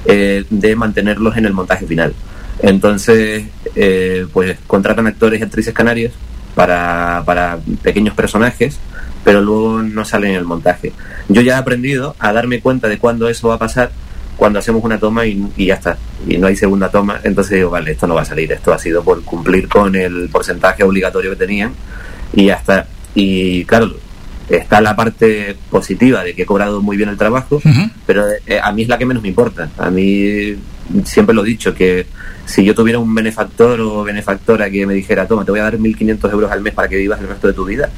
eh, 0.06 0.46
de 0.48 0.76
mantenerlos 0.76 1.36
en 1.36 1.44
el 1.44 1.52
montaje 1.52 1.86
final. 1.86 2.14
Entonces, 2.62 3.44
eh, 3.74 4.26
pues 4.32 4.56
contratan 4.66 5.06
actores 5.06 5.40
y 5.40 5.42
actrices 5.42 5.74
canarias 5.74 6.14
para, 6.54 7.22
para 7.26 7.58
pequeños 7.82 8.14
personajes, 8.14 8.78
pero 9.24 9.42
luego 9.42 9.82
no 9.82 10.06
salen 10.06 10.30
en 10.30 10.36
el 10.36 10.44
montaje. 10.46 10.94
Yo 11.28 11.42
ya 11.42 11.56
he 11.56 11.58
aprendido 11.58 12.16
a 12.18 12.32
darme 12.32 12.62
cuenta 12.62 12.88
de 12.88 12.96
cuándo 12.96 13.28
eso 13.28 13.48
va 13.48 13.56
a 13.56 13.58
pasar 13.58 13.90
cuando 14.38 14.58
hacemos 14.58 14.82
una 14.82 14.98
toma 14.98 15.26
y, 15.26 15.50
y, 15.54 15.66
ya 15.66 15.74
está, 15.74 15.98
y 16.26 16.38
no 16.38 16.46
hay 16.46 16.56
segunda 16.56 16.90
toma, 16.90 17.20
entonces 17.24 17.56
digo, 17.56 17.68
vale, 17.68 17.92
esto 17.92 18.06
no 18.06 18.14
va 18.14 18.22
a 18.22 18.24
salir, 18.24 18.50
esto 18.52 18.72
ha 18.72 18.78
sido 18.78 19.04
por 19.04 19.22
cumplir 19.22 19.68
con 19.68 19.94
el 19.94 20.30
porcentaje 20.30 20.82
obligatorio 20.82 21.30
que 21.32 21.36
tenían 21.36 21.74
y 22.32 22.46
ya 22.46 22.54
está. 22.54 22.86
Y 23.14 23.64
claro, 23.66 23.94
está 24.48 24.80
la 24.80 24.94
parte 24.94 25.56
positiva 25.70 26.22
de 26.22 26.34
que 26.34 26.42
he 26.42 26.46
cobrado 26.46 26.82
muy 26.82 26.96
bien 26.96 27.08
el 27.08 27.16
trabajo, 27.16 27.60
pero 28.06 28.26
eh, 28.46 28.60
a 28.62 28.72
mí 28.72 28.82
es 28.82 28.88
la 28.88 28.98
que 28.98 29.06
menos 29.06 29.22
me 29.22 29.28
importa. 29.28 29.70
A 29.78 29.90
mí 29.90 30.56
siempre 31.04 31.34
lo 31.34 31.44
he 31.44 31.48
dicho, 31.48 31.74
que 31.74 32.06
si 32.44 32.64
yo 32.64 32.74
tuviera 32.74 32.98
un 32.98 33.14
benefactor 33.14 33.80
o 33.80 34.04
benefactora 34.04 34.70
que 34.70 34.86
me 34.86 34.94
dijera, 34.94 35.26
toma, 35.26 35.44
te 35.44 35.50
voy 35.50 35.60
a 35.60 35.64
dar 35.64 35.78
1.500 35.78 36.32
euros 36.32 36.50
al 36.50 36.60
mes 36.60 36.74
para 36.74 36.88
que 36.88 36.96
vivas 36.96 37.20
el 37.20 37.28
resto 37.28 37.46
de 37.46 37.54
tu 37.54 37.64
vida, 37.64 37.88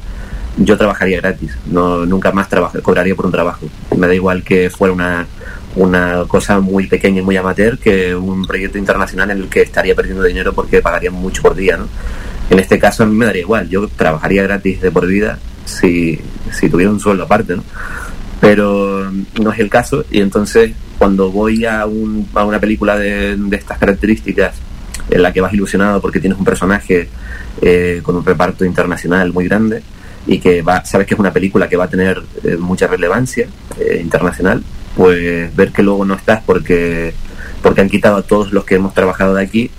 yo 0.57 0.77
trabajaría 0.77 1.17
gratis, 1.17 1.51
no 1.67 2.05
nunca 2.05 2.31
más 2.31 2.49
trabajo, 2.49 2.81
cobraría 2.81 3.15
por 3.15 3.25
un 3.25 3.31
trabajo. 3.31 3.67
Me 3.95 4.07
da 4.07 4.15
igual 4.15 4.43
que 4.43 4.69
fuera 4.69 4.93
una, 4.93 5.27
una 5.75 6.23
cosa 6.27 6.59
muy 6.59 6.87
pequeña 6.87 7.19
y 7.19 7.23
muy 7.23 7.37
amateur 7.37 7.77
que 7.77 8.15
un 8.15 8.45
proyecto 8.45 8.77
internacional 8.77 9.31
en 9.31 9.37
el 9.37 9.49
que 9.49 9.61
estaría 9.61 9.93
perdiendo 9.93 10.23
dinero 10.23 10.53
porque 10.53 10.81
pagaría 10.81 11.11
mucho 11.11 11.43
por 11.43 11.55
día, 11.55 11.77
¿no? 11.77 11.87
En 12.49 12.59
este 12.59 12.79
caso 12.79 13.03
a 13.03 13.05
mí 13.05 13.15
me 13.15 13.25
daría 13.25 13.41
igual, 13.41 13.69
yo 13.69 13.87
trabajaría 13.89 14.41
gratis 14.43 14.81
de 14.81 14.89
por 14.89 15.05
vida 15.05 15.37
si, 15.67 16.19
si 16.51 16.69
tuviera 16.69 16.91
un 16.91 16.99
sueldo 16.99 17.23
aparte, 17.23 17.55
¿no? 17.55 17.63
Pero 18.39 19.11
no 19.41 19.51
es 19.51 19.59
el 19.59 19.69
caso 19.69 20.05
y 20.11 20.21
entonces 20.21 20.71
cuando 20.97 21.31
voy 21.31 21.65
a, 21.65 21.85
un, 21.85 22.27
a 22.33 22.43
una 22.43 22.59
película 22.59 22.97
de, 22.97 23.35
de, 23.35 23.55
estas 23.55 23.77
características 23.77 24.55
en 25.09 25.21
la 25.21 25.33
que 25.33 25.41
vas 25.41 25.53
ilusionado 25.53 26.01
porque 26.01 26.19
tienes 26.19 26.37
un 26.37 26.45
personaje 26.45 27.07
eh, 27.61 28.01
con 28.03 28.15
un 28.15 28.25
reparto 28.25 28.65
internacional 28.65 29.33
muy 29.33 29.45
grande 29.45 29.81
y 30.27 30.39
que 30.39 30.61
va, 30.61 30.83
sabes 30.85 31.07
que 31.07 31.13
es 31.13 31.19
una 31.19 31.31
película 31.31 31.69
que 31.69 31.77
va 31.77 31.85
a 31.85 31.89
tener 31.89 32.21
eh, 32.43 32.57
mucha 32.57 32.87
relevancia 32.87 33.47
eh, 33.79 33.99
internacional, 34.01 34.61
pues 34.95 35.55
ver 35.55 35.71
que 35.71 35.81
luego 35.81 36.05
no 36.05 36.15
estás 36.15 36.43
porque, 36.45 37.13
porque 37.63 37.81
han 37.81 37.89
quitado 37.89 38.17
a 38.17 38.21
todos 38.23 38.51
los 38.51 38.65
que 38.65 38.75
hemos 38.75 38.93
trabajado 38.93 39.33
de 39.35 39.43
aquí, 39.43 39.71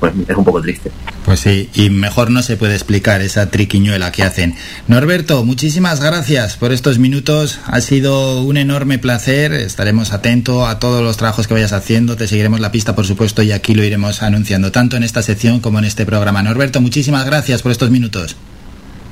pues 0.00 0.12
es 0.26 0.36
un 0.36 0.44
poco 0.44 0.60
triste. 0.60 0.90
Pues 1.24 1.40
sí, 1.40 1.68
y 1.74 1.90
mejor 1.90 2.30
no 2.30 2.42
se 2.42 2.56
puede 2.56 2.74
explicar 2.74 3.20
esa 3.20 3.50
triquiñuela 3.50 4.12
que 4.12 4.22
hacen. 4.22 4.54
Norberto, 4.86 5.44
muchísimas 5.44 6.00
gracias 6.00 6.56
por 6.56 6.72
estos 6.72 6.98
minutos. 6.98 7.60
Ha 7.66 7.80
sido 7.80 8.42
un 8.42 8.56
enorme 8.56 8.98
placer. 8.98 9.52
Estaremos 9.52 10.12
atentos 10.12 10.68
a 10.68 10.78
todos 10.78 11.02
los 11.02 11.16
trabajos 11.16 11.46
que 11.46 11.54
vayas 11.54 11.72
haciendo. 11.72 12.16
Te 12.16 12.26
seguiremos 12.26 12.60
la 12.60 12.72
pista, 12.72 12.94
por 12.94 13.06
supuesto, 13.06 13.42
y 13.42 13.52
aquí 13.52 13.74
lo 13.74 13.84
iremos 13.84 14.22
anunciando, 14.22 14.72
tanto 14.72 14.96
en 14.96 15.02
esta 15.02 15.22
sección 15.22 15.60
como 15.60 15.78
en 15.78 15.84
este 15.84 16.06
programa. 16.06 16.42
Norberto, 16.42 16.80
muchísimas 16.80 17.26
gracias 17.26 17.62
por 17.62 17.72
estos 17.72 17.90
minutos. 17.90 18.36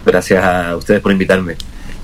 Gracias 0.05 0.43
a 0.43 0.77
ustedes 0.77 1.01
por 1.01 1.13
invitarme. 1.13 1.57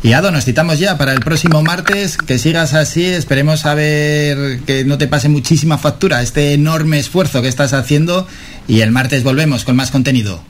Y 0.04 0.14
Ado, 0.14 0.32
nos 0.32 0.44
citamos 0.44 0.80
ya 0.80 0.98
para 0.98 1.12
el 1.12 1.20
próximo 1.20 1.62
martes. 1.62 2.16
Que 2.16 2.38
sigas 2.38 2.74
así. 2.74 3.04
Esperemos 3.04 3.66
a 3.66 3.74
ver 3.74 4.60
que 4.60 4.84
no 4.84 4.98
te 4.98 5.06
pase 5.06 5.28
muchísima 5.28 5.78
factura 5.78 6.22
este 6.22 6.54
enorme 6.54 6.98
esfuerzo 6.98 7.40
que 7.40 7.48
estás 7.48 7.72
haciendo. 7.72 8.26
Y 8.66 8.80
el 8.80 8.90
martes 8.90 9.22
volvemos 9.22 9.64
con 9.64 9.76
más 9.76 9.92
contenido. 9.92 10.42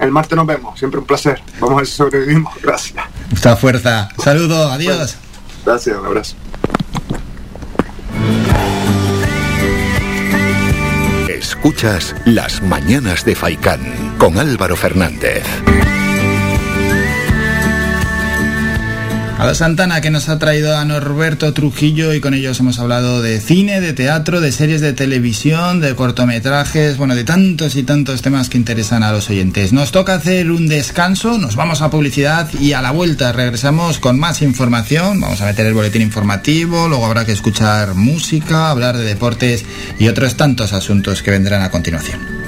El 0.00 0.10
martes 0.10 0.36
nos 0.36 0.46
vemos. 0.46 0.76
Siempre 0.78 0.98
un 0.98 1.06
placer. 1.06 1.40
Vamos 1.60 1.74
a 1.74 1.76
ver 1.78 1.86
si 1.86 1.92
sobrevivimos. 1.92 2.54
Gracias. 2.60 3.04
Mucha 3.30 3.54
fuerza. 3.56 4.08
Saludo. 4.18 4.72
Adiós. 4.72 5.16
Bueno, 5.16 5.62
gracias. 5.64 5.96
Un 5.96 6.06
abrazo. 6.06 6.34
Escuchas 11.28 12.14
Las 12.24 12.60
Mañanas 12.62 13.24
de 13.24 13.36
Faicán 13.36 14.16
con 14.18 14.36
Álvaro 14.36 14.74
Fernández. 14.74 15.44
Ado 19.38 19.54
Santana 19.54 20.00
que 20.00 20.10
nos 20.10 20.28
ha 20.28 20.40
traído 20.40 20.76
a 20.76 20.84
Norberto 20.84 21.52
Trujillo 21.52 22.12
y 22.12 22.20
con 22.20 22.34
ellos 22.34 22.58
hemos 22.58 22.80
hablado 22.80 23.22
de 23.22 23.40
cine, 23.40 23.80
de 23.80 23.92
teatro, 23.92 24.40
de 24.40 24.50
series 24.50 24.80
de 24.80 24.92
televisión, 24.92 25.80
de 25.80 25.94
cortometrajes, 25.94 26.96
bueno, 26.96 27.14
de 27.14 27.22
tantos 27.22 27.76
y 27.76 27.84
tantos 27.84 28.20
temas 28.20 28.48
que 28.48 28.58
interesan 28.58 29.04
a 29.04 29.12
los 29.12 29.30
oyentes. 29.30 29.72
Nos 29.72 29.92
toca 29.92 30.14
hacer 30.14 30.50
un 30.50 30.66
descanso, 30.66 31.38
nos 31.38 31.54
vamos 31.54 31.82
a 31.82 31.90
publicidad 31.90 32.50
y 32.60 32.72
a 32.72 32.82
la 32.82 32.90
vuelta 32.90 33.30
regresamos 33.30 34.00
con 34.00 34.18
más 34.18 34.42
información. 34.42 35.20
Vamos 35.20 35.40
a 35.40 35.46
meter 35.46 35.66
el 35.66 35.74
boletín 35.74 36.02
informativo, 36.02 36.88
luego 36.88 37.06
habrá 37.06 37.24
que 37.24 37.30
escuchar 37.30 37.94
música, 37.94 38.70
hablar 38.70 38.96
de 38.96 39.04
deportes 39.04 39.64
y 40.00 40.08
otros 40.08 40.36
tantos 40.36 40.72
asuntos 40.72 41.22
que 41.22 41.30
vendrán 41.30 41.62
a 41.62 41.70
continuación. 41.70 42.47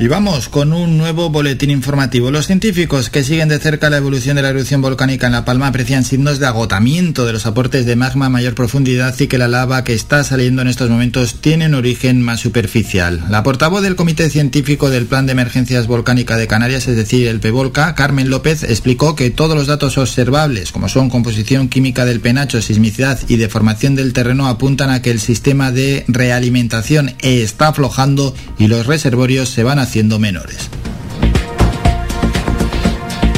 Y 0.00 0.06
vamos 0.06 0.48
con 0.48 0.72
un 0.72 0.96
nuevo 0.96 1.28
boletín 1.28 1.70
informativo. 1.70 2.30
Los 2.30 2.46
científicos 2.46 3.10
que 3.10 3.24
siguen 3.24 3.48
de 3.48 3.58
cerca 3.58 3.90
la 3.90 3.96
evolución 3.96 4.36
de 4.36 4.42
la 4.42 4.50
erupción 4.50 4.80
volcánica 4.80 5.26
en 5.26 5.32
La 5.32 5.44
Palma 5.44 5.66
aprecian 5.66 6.04
signos 6.04 6.38
de 6.38 6.46
agotamiento 6.46 7.26
de 7.26 7.32
los 7.32 7.46
aportes 7.46 7.84
de 7.84 7.96
magma 7.96 8.26
a 8.26 8.28
mayor 8.28 8.54
profundidad 8.54 9.18
y 9.18 9.26
que 9.26 9.38
la 9.38 9.48
lava 9.48 9.82
que 9.82 9.94
está 9.94 10.22
saliendo 10.22 10.62
en 10.62 10.68
estos 10.68 10.88
momentos 10.88 11.40
tiene 11.40 11.66
un 11.66 11.74
origen 11.74 12.22
más 12.22 12.38
superficial. 12.38 13.24
La 13.28 13.42
portavoz 13.42 13.82
del 13.82 13.96
Comité 13.96 14.30
Científico 14.30 14.88
del 14.88 15.06
Plan 15.06 15.26
de 15.26 15.32
Emergencias 15.32 15.88
Volcánica 15.88 16.36
de 16.36 16.46
Canarias, 16.46 16.86
es 16.86 16.94
decir, 16.94 17.26
el 17.26 17.40
PEVOLCA, 17.40 17.96
Carmen 17.96 18.30
López, 18.30 18.62
explicó 18.62 19.16
que 19.16 19.30
todos 19.30 19.56
los 19.56 19.66
datos 19.66 19.98
observables, 19.98 20.70
como 20.70 20.88
son 20.88 21.10
composición 21.10 21.68
química 21.68 22.04
del 22.04 22.20
penacho, 22.20 22.62
sismicidad 22.62 23.18
y 23.26 23.34
deformación 23.34 23.96
del 23.96 24.12
terreno, 24.12 24.46
apuntan 24.46 24.90
a 24.90 25.02
que 25.02 25.10
el 25.10 25.18
sistema 25.18 25.72
de 25.72 26.04
realimentación 26.06 27.16
está 27.18 27.66
aflojando 27.66 28.32
y 28.60 28.68
los 28.68 28.86
reservorios 28.86 29.48
se 29.48 29.64
van 29.64 29.80
a 29.80 29.87
haciendo 29.88 30.18
menores. 30.18 30.68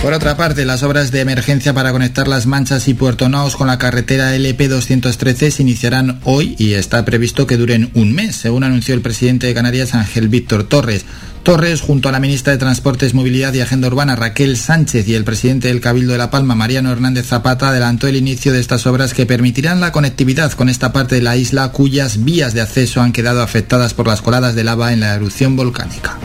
Por 0.02 0.14
otra 0.14 0.34
parte, 0.34 0.64
las 0.64 0.82
obras 0.82 1.10
de 1.10 1.20
emergencia 1.20 1.74
para 1.74 1.92
conectar 1.92 2.26
las 2.26 2.46
Manchas 2.46 2.88
y 2.88 2.94
Puerto 2.94 3.28
Naos 3.28 3.54
con 3.54 3.66
la 3.66 3.76
carretera 3.76 4.34
LP 4.34 4.68
213 4.68 5.50
se 5.50 5.62
iniciarán 5.62 6.20
hoy 6.24 6.56
y 6.58 6.72
está 6.72 7.04
previsto 7.04 7.46
que 7.46 7.58
duren 7.58 7.90
un 7.92 8.14
mes, 8.14 8.34
según 8.34 8.64
anunció 8.64 8.94
el 8.94 9.02
presidente 9.02 9.46
de 9.46 9.52
Canarias 9.52 9.94
Ángel 9.94 10.28
Víctor 10.30 10.64
Torres. 10.64 11.04
Torres, 11.42 11.82
junto 11.82 12.08
a 12.08 12.12
la 12.12 12.20
ministra 12.20 12.52
de 12.52 12.58
Transportes, 12.58 13.12
Movilidad 13.12 13.52
y 13.52 13.60
Agenda 13.60 13.88
Urbana 13.88 14.16
Raquel 14.16 14.56
Sánchez 14.56 15.06
y 15.06 15.14
el 15.14 15.24
presidente 15.24 15.68
del 15.68 15.82
Cabildo 15.82 16.12
de 16.12 16.18
La 16.18 16.30
Palma 16.30 16.54
Mariano 16.54 16.90
Hernández 16.90 17.26
Zapata, 17.26 17.68
adelantó 17.68 18.08
el 18.08 18.16
inicio 18.16 18.54
de 18.54 18.60
estas 18.60 18.86
obras 18.86 19.12
que 19.12 19.26
permitirán 19.26 19.80
la 19.80 19.92
conectividad 19.92 20.52
con 20.52 20.70
esta 20.70 20.94
parte 20.94 21.16
de 21.16 21.22
la 21.22 21.36
isla 21.36 21.72
cuyas 21.72 22.24
vías 22.24 22.54
de 22.54 22.62
acceso 22.62 23.02
han 23.02 23.12
quedado 23.12 23.42
afectadas 23.42 23.92
por 23.92 24.06
las 24.06 24.22
coladas 24.22 24.54
de 24.54 24.64
lava 24.64 24.94
en 24.94 25.00
la 25.00 25.14
erupción 25.14 25.56
volcánica. 25.56 26.18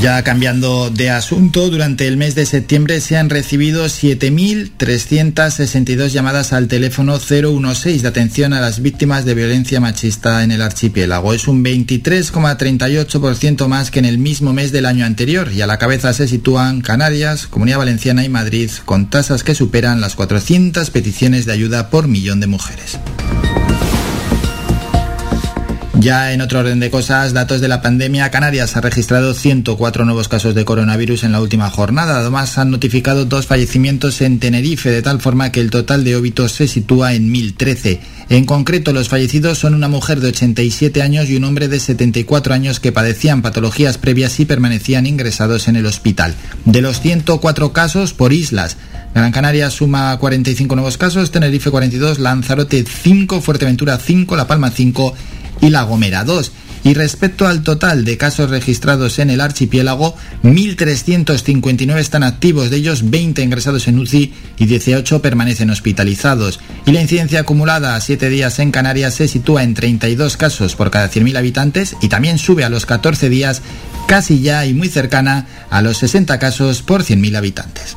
Ya 0.00 0.22
cambiando 0.24 0.90
de 0.90 1.10
asunto, 1.10 1.70
durante 1.70 2.08
el 2.08 2.16
mes 2.16 2.34
de 2.34 2.46
septiembre 2.46 3.00
se 3.00 3.16
han 3.16 3.30
recibido 3.30 3.84
7.362 3.84 6.08
llamadas 6.08 6.52
al 6.52 6.66
teléfono 6.66 7.18
016 7.18 8.02
de 8.02 8.08
atención 8.08 8.52
a 8.52 8.60
las 8.60 8.82
víctimas 8.82 9.24
de 9.24 9.34
violencia 9.34 9.78
machista 9.80 10.42
en 10.42 10.50
el 10.50 10.60
archipiélago. 10.62 11.32
Es 11.34 11.46
un 11.46 11.62
23,38% 11.62 13.68
más 13.68 13.92
que 13.92 14.00
en 14.00 14.06
el 14.06 14.18
mismo 14.18 14.52
mes 14.52 14.72
del 14.72 14.86
año 14.86 15.04
anterior 15.04 15.52
y 15.52 15.60
a 15.60 15.66
la 15.66 15.78
cabeza 15.78 16.14
se 16.14 16.26
sitúan 16.26 16.80
Canarias, 16.80 17.46
Comunidad 17.46 17.78
Valenciana 17.78 18.24
y 18.24 18.28
Madrid 18.28 18.72
con 18.84 19.08
tasas 19.10 19.44
que 19.44 19.54
superan 19.54 20.00
las 20.00 20.16
400 20.16 20.90
peticiones 20.90 21.46
de 21.46 21.52
ayuda 21.52 21.90
por 21.90 22.08
millón 22.08 22.40
de 22.40 22.48
mujeres. 22.48 22.98
Ya 26.02 26.32
en 26.32 26.40
otro 26.40 26.58
orden 26.58 26.80
de 26.80 26.90
cosas, 26.90 27.32
datos 27.32 27.60
de 27.60 27.68
la 27.68 27.80
pandemia, 27.80 28.28
Canarias 28.32 28.76
ha 28.76 28.80
registrado 28.80 29.34
104 29.34 30.04
nuevos 30.04 30.26
casos 30.26 30.52
de 30.52 30.64
coronavirus 30.64 31.22
en 31.22 31.30
la 31.30 31.40
última 31.40 31.70
jornada. 31.70 32.18
Además, 32.18 32.58
han 32.58 32.72
notificado 32.72 33.24
dos 33.24 33.46
fallecimientos 33.46 34.20
en 34.20 34.40
Tenerife, 34.40 34.90
de 34.90 35.00
tal 35.00 35.20
forma 35.20 35.52
que 35.52 35.60
el 35.60 35.70
total 35.70 36.02
de 36.02 36.16
óbitos 36.16 36.50
se 36.50 36.66
sitúa 36.66 37.14
en 37.14 37.30
1013. 37.30 38.00
En 38.30 38.46
concreto, 38.46 38.92
los 38.92 39.08
fallecidos 39.08 39.58
son 39.58 39.74
una 39.74 39.86
mujer 39.86 40.18
de 40.18 40.30
87 40.30 41.02
años 41.02 41.30
y 41.30 41.36
un 41.36 41.44
hombre 41.44 41.68
de 41.68 41.78
74 41.78 42.52
años 42.52 42.80
que 42.80 42.90
padecían 42.90 43.40
patologías 43.40 43.96
previas 43.96 44.40
y 44.40 44.44
permanecían 44.44 45.06
ingresados 45.06 45.68
en 45.68 45.76
el 45.76 45.86
hospital. 45.86 46.34
De 46.64 46.82
los 46.82 47.00
104 47.00 47.72
casos 47.72 48.12
por 48.12 48.32
islas, 48.32 48.76
Gran 49.14 49.30
Canaria 49.30 49.70
suma 49.70 50.18
45 50.18 50.74
nuevos 50.74 50.98
casos, 50.98 51.30
Tenerife 51.30 51.70
42, 51.70 52.18
Lanzarote 52.18 52.84
5, 52.84 53.40
Fuerteventura 53.40 53.98
5, 53.98 54.34
La 54.34 54.48
Palma 54.48 54.72
5 54.72 55.14
y 55.62 55.70
La 55.70 55.84
Gomera 55.84 56.24
2. 56.24 56.52
Y 56.84 56.94
respecto 56.94 57.46
al 57.46 57.62
total 57.62 58.04
de 58.04 58.16
casos 58.16 58.50
registrados 58.50 59.20
en 59.20 59.30
el 59.30 59.40
archipiélago, 59.40 60.16
1.359 60.42 61.96
están 61.98 62.24
activos, 62.24 62.70
de 62.70 62.78
ellos 62.78 63.08
20 63.08 63.40
ingresados 63.40 63.86
en 63.86 64.00
UCI 64.00 64.34
y 64.58 64.66
18 64.66 65.22
permanecen 65.22 65.70
hospitalizados. 65.70 66.58
Y 66.84 66.90
la 66.90 67.00
incidencia 67.00 67.40
acumulada 67.40 67.94
a 67.94 68.00
7 68.00 68.28
días 68.28 68.58
en 68.58 68.72
Canarias 68.72 69.14
se 69.14 69.28
sitúa 69.28 69.62
en 69.62 69.74
32 69.74 70.36
casos 70.36 70.74
por 70.74 70.90
cada 70.90 71.08
100.000 71.08 71.38
habitantes 71.38 71.96
y 72.02 72.08
también 72.08 72.38
sube 72.38 72.64
a 72.64 72.68
los 72.68 72.84
14 72.84 73.28
días 73.28 73.62
casi 74.08 74.40
ya 74.40 74.66
y 74.66 74.74
muy 74.74 74.88
cercana 74.88 75.46
a 75.70 75.82
los 75.82 75.98
60 75.98 76.36
casos 76.40 76.82
por 76.82 77.04
100.000 77.04 77.36
habitantes. 77.36 77.96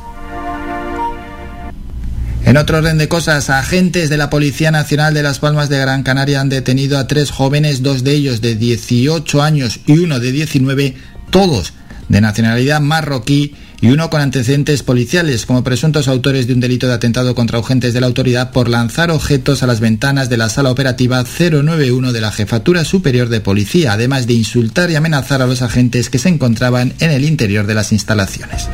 En 2.46 2.56
otro 2.56 2.78
orden 2.78 2.96
de 2.96 3.08
cosas, 3.08 3.50
agentes 3.50 4.08
de 4.08 4.16
la 4.16 4.30
Policía 4.30 4.70
Nacional 4.70 5.12
de 5.12 5.24
Las 5.24 5.40
Palmas 5.40 5.68
de 5.68 5.80
Gran 5.80 6.04
Canaria 6.04 6.40
han 6.40 6.48
detenido 6.48 6.96
a 6.96 7.08
tres 7.08 7.32
jóvenes, 7.32 7.82
dos 7.82 8.04
de 8.04 8.12
ellos 8.12 8.40
de 8.40 8.54
18 8.54 9.42
años 9.42 9.80
y 9.84 9.98
uno 9.98 10.20
de 10.20 10.30
19, 10.30 10.94
todos 11.30 11.72
de 12.08 12.20
nacionalidad 12.20 12.80
marroquí 12.80 13.56
y 13.80 13.88
uno 13.88 14.10
con 14.10 14.20
antecedentes 14.20 14.84
policiales 14.84 15.44
como 15.44 15.64
presuntos 15.64 16.06
autores 16.06 16.46
de 16.46 16.54
un 16.54 16.60
delito 16.60 16.86
de 16.86 16.94
atentado 16.94 17.34
contra 17.34 17.58
agentes 17.58 17.92
de 17.92 18.00
la 18.00 18.06
autoridad 18.06 18.52
por 18.52 18.68
lanzar 18.68 19.10
objetos 19.10 19.64
a 19.64 19.66
las 19.66 19.80
ventanas 19.80 20.28
de 20.28 20.36
la 20.36 20.48
sala 20.48 20.70
operativa 20.70 21.24
091 21.24 22.12
de 22.12 22.20
la 22.20 22.30
Jefatura 22.30 22.84
Superior 22.84 23.28
de 23.28 23.40
Policía, 23.40 23.94
además 23.94 24.28
de 24.28 24.34
insultar 24.34 24.88
y 24.92 24.94
amenazar 24.94 25.42
a 25.42 25.48
los 25.48 25.62
agentes 25.62 26.10
que 26.10 26.20
se 26.20 26.28
encontraban 26.28 26.94
en 27.00 27.10
el 27.10 27.24
interior 27.24 27.66
de 27.66 27.74
las 27.74 27.90
instalaciones. 27.90 28.68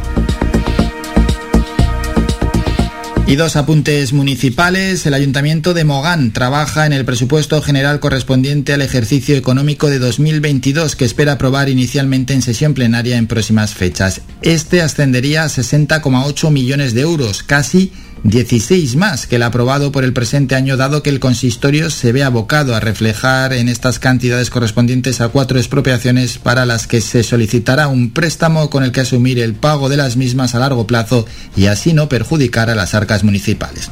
Y 3.27 3.37
dos 3.37 3.57
apuntes 3.57 4.13
municipales. 4.13 5.07
El 5.07 5.15
Ayuntamiento 5.15 5.75
de 5.75 5.85
Mogán 5.85 6.33
trabaja 6.33 6.87
en 6.87 6.93
el 6.93 7.05
presupuesto 7.05 7.63
general 7.63 8.01
correspondiente 8.01 8.75
al 8.75 8.83
ejercicio 8.83 9.37
económico 9.37 9.89
de 9.89 9.99
2022 9.99 10.97
que 10.97 11.05
espera 11.05 11.33
aprobar 11.33 11.69
inicialmente 11.69 12.35
en 12.35 12.43
sesión 12.43 12.75
plenaria 12.75 13.17
en 13.17 13.29
próximas 13.29 13.75
fechas. 13.75 14.23
Este 14.43 14.83
ascendería 14.83 15.45
a 15.45 15.49
60,8 15.49 16.51
millones 16.51 16.95
de 16.95 17.03
euros, 17.03 17.43
casi 17.43 17.93
16 18.25 18.97
más 18.97 19.27
que 19.27 19.37
el 19.37 19.43
aprobado 19.43 19.91
por 19.91 20.05
el 20.05 20.13
presente 20.13 20.55
año, 20.55 20.77
dado 20.77 21.03
que 21.03 21.11
el 21.11 21.21
consistorio 21.21 21.91
se 21.91 22.13
ve 22.13 22.23
abocado 22.23 22.75
a 22.75 22.81
reflejar 22.81 23.53
en 23.53 23.69
estas 23.69 23.99
cantidades 23.99 24.51
correspondientes 24.51 25.21
a 25.21 25.29
cuatro 25.29 25.59
expropiaciones 25.59 26.39
para 26.39 26.65
las 26.65 26.87
que 26.87 27.01
se 27.01 27.23
solicitará 27.25 27.89
un 27.89 28.11
préstamo 28.11 28.71
con 28.71 28.85
el 28.85 28.93
que 28.93 29.01
asumir 29.01 29.39
el 29.39 29.55
pago 29.55 29.89
de 29.89 29.97
las 29.97 30.17
mismas 30.17 30.55
a 30.55 30.61
largo 30.61 30.87
plazo 30.87 31.27
y 31.57 31.67
así 31.67 31.93
no 31.93 32.09
perjudicar 32.09 32.71
a 32.71 32.75
las 32.75 32.95
arcas 32.95 33.25
municipales. 33.25 33.91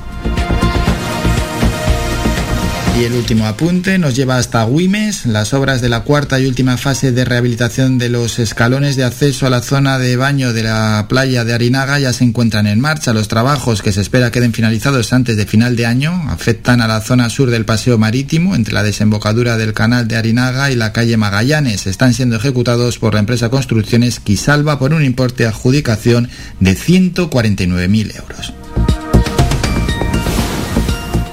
Y 2.98 3.04
el 3.04 3.14
último 3.14 3.46
apunte 3.46 3.98
nos 3.98 4.14
lleva 4.14 4.36
hasta 4.36 4.64
Güimes. 4.64 5.24
Las 5.24 5.54
obras 5.54 5.80
de 5.80 5.88
la 5.88 6.00
cuarta 6.00 6.38
y 6.38 6.46
última 6.46 6.76
fase 6.76 7.12
de 7.12 7.24
rehabilitación 7.24 7.98
de 7.98 8.10
los 8.10 8.38
escalones 8.38 8.96
de 8.96 9.04
acceso 9.04 9.46
a 9.46 9.50
la 9.50 9.62
zona 9.62 9.98
de 9.98 10.16
baño 10.16 10.52
de 10.52 10.64
la 10.64 11.06
playa 11.08 11.44
de 11.44 11.54
Arinaga 11.54 11.98
ya 11.98 12.12
se 12.12 12.24
encuentran 12.24 12.66
en 12.66 12.80
marcha. 12.80 13.14
Los 13.14 13.28
trabajos 13.28 13.80
que 13.80 13.92
se 13.92 14.02
espera 14.02 14.30
queden 14.30 14.52
finalizados 14.52 15.12
antes 15.12 15.36
de 15.36 15.46
final 15.46 15.76
de 15.76 15.86
año 15.86 16.12
afectan 16.28 16.80
a 16.82 16.88
la 16.88 17.00
zona 17.00 17.30
sur 17.30 17.50
del 17.50 17.64
paseo 17.64 17.96
marítimo 17.96 18.54
entre 18.54 18.74
la 18.74 18.82
desembocadura 18.82 19.56
del 19.56 19.72
canal 19.72 20.06
de 20.06 20.16
Arinaga 20.16 20.70
y 20.70 20.76
la 20.76 20.92
calle 20.92 21.16
Magallanes. 21.16 21.86
Están 21.86 22.12
siendo 22.12 22.36
ejecutados 22.36 22.98
por 22.98 23.14
la 23.14 23.20
empresa 23.20 23.48
Construcciones 23.48 24.20
Quisalva 24.20 24.78
por 24.78 24.92
un 24.92 25.04
importe 25.04 25.44
de 25.44 25.48
adjudicación 25.48 26.28
de 26.58 26.76
149.000 26.76 28.16
euros. 28.16 28.52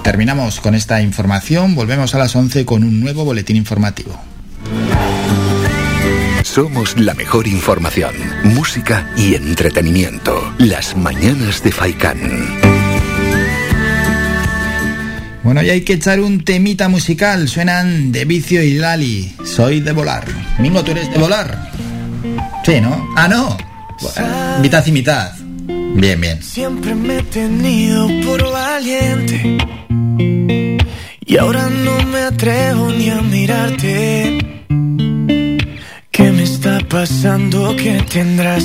Terminamos 0.08 0.62
con 0.62 0.74
esta 0.74 1.02
información, 1.02 1.76
volvemos 1.76 2.16
a 2.16 2.18
las 2.18 2.34
11 2.34 2.64
con 2.64 2.86
un 2.86 3.02
nuevo 3.02 3.26
boletín 3.26 3.58
informativo. 3.58 4.18
Somos 6.44 6.98
la 6.98 7.14
mejor 7.14 7.46
información, 7.46 8.16
música 8.46 9.12
y 9.18 9.36
entretenimiento. 9.36 10.54
Las 10.60 10.96
mañanas 10.96 11.62
de 11.62 11.74
Faikán. 11.74 12.20
Bueno, 15.44 15.62
y 15.62 15.72
hay 15.72 15.82
que 15.82 15.94
echar 15.94 16.22
un 16.22 16.42
temita 16.46 16.88
musical. 16.88 17.50
Suenan 17.50 18.14
de 18.14 18.24
Vicio 18.24 18.64
y 18.64 18.76
Lali. 18.76 19.36
Soy 19.44 19.82
de 19.82 19.92
volar. 19.92 20.24
Mingo, 20.58 20.86
¿tú 20.86 20.92
eres 20.92 21.12
de 21.12 21.18
volar? 21.18 21.70
Sí, 22.64 22.80
¿no? 22.80 23.10
Ah, 23.18 23.28
no. 23.28 23.58
Bueno, 24.00 24.60
mitad 24.62 24.86
y 24.88 24.92
mitad. 24.94 25.34
Bien, 25.96 26.22
bien. 26.22 26.42
Siempre 26.42 26.96
me 26.96 27.18
he 27.18 27.24
tenido 27.24 28.08
por 28.24 28.54
valiente. 28.54 29.58
Y 31.30 31.36
ahora 31.36 31.68
no 31.70 32.00
me 32.04 32.20
atrevo 32.20 32.90
ni 32.90 33.10
a 33.10 33.22
mirarte. 33.22 34.38
¿Qué 36.10 36.32
me 36.32 36.44
está 36.44 36.80
pasando? 36.88 37.76
¿Qué 37.76 38.02
tendrás? 38.10 38.64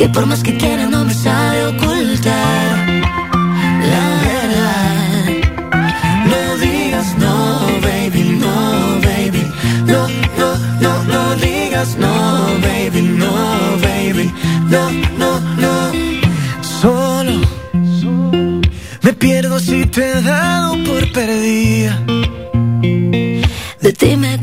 Que 0.00 0.08
por 0.08 0.24
más 0.24 0.42
que 0.42 0.56
quiera 0.56 0.86
no 0.86 1.04
me 1.04 1.12
sabe 1.12 1.66
ocultar. 1.66 2.70
La 3.92 4.06
verdad, 4.30 5.26
no 6.32 6.56
digas 6.56 7.08
no, 7.18 7.36
baby, 7.82 8.22
no, 8.44 8.56
baby, 9.08 9.42
no, 9.92 10.08
no, 10.38 10.48
no, 10.80 11.04
no 11.04 11.36
digas 11.36 11.98
no, 11.98 12.14
baby, 12.62 13.02
no, 13.22 13.32
baby, 13.82 14.32
no, 14.70 14.90
no, 15.18 15.30
no. 15.64 15.74
Solo 16.80 17.42
me 19.02 19.12
pierdo 19.12 19.60
si 19.60 19.84
te 19.84 20.12
he 20.12 20.22
dado 20.22 20.82
por 20.82 21.12
perdida. 21.12 22.00
De 23.82 23.92
ti 23.92 24.16
me 24.16 24.39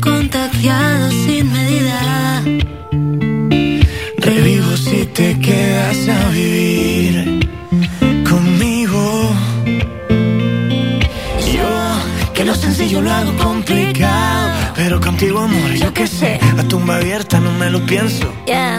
contigo, 15.18 15.40
amor, 15.40 15.72
yo 15.74 15.92
qué 15.92 16.06
sé. 16.06 16.38
La 16.54 16.62
tumba 16.62 16.94
abierta 16.94 17.40
no 17.40 17.50
me 17.50 17.68
lo 17.70 17.80
pienso. 17.84 18.32
Ya, 18.46 18.78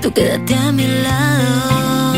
tú 0.00 0.12
quédate 0.12 0.54
a 0.54 0.70
mi 0.70 0.86
lado. 0.86 2.14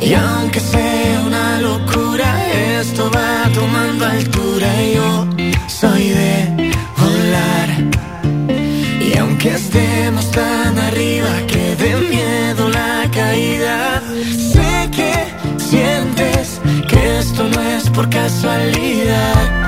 Y 0.00 0.14
aunque 0.14 0.58
sea 0.58 1.22
una 1.28 1.60
locura, 1.60 2.28
esto 2.80 3.08
va 3.14 3.48
tomando 3.54 4.04
altura. 4.04 4.68
Y 4.82 4.94
yo 4.96 5.28
soy 5.68 6.08
de 6.08 6.72
volar. 6.98 7.68
Y 9.00 9.16
aunque 9.16 9.50
estemos 9.50 10.28
tan 10.32 10.76
arriba 10.76 11.30
por 18.00 18.08
casualidad. 18.08 19.59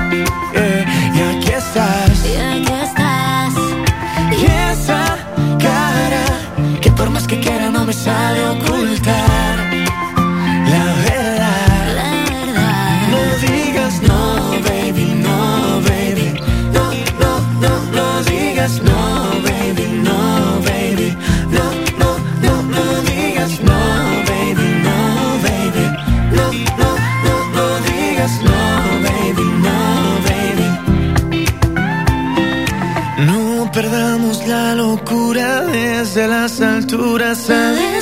Alturas. 37.13 37.37
Sabes 37.37 37.92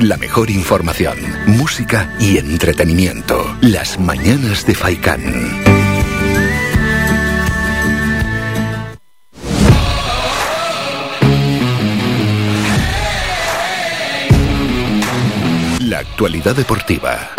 La 0.00 0.16
mejor 0.16 0.50
información, 0.50 1.16
música 1.46 2.16
y 2.18 2.38
entretenimiento. 2.38 3.56
Las 3.60 3.98
mañanas 3.98 4.66
de 4.66 4.74
Faikán. 4.74 5.22
La 15.80 16.00
actualidad 16.00 16.56
deportiva. 16.56 17.30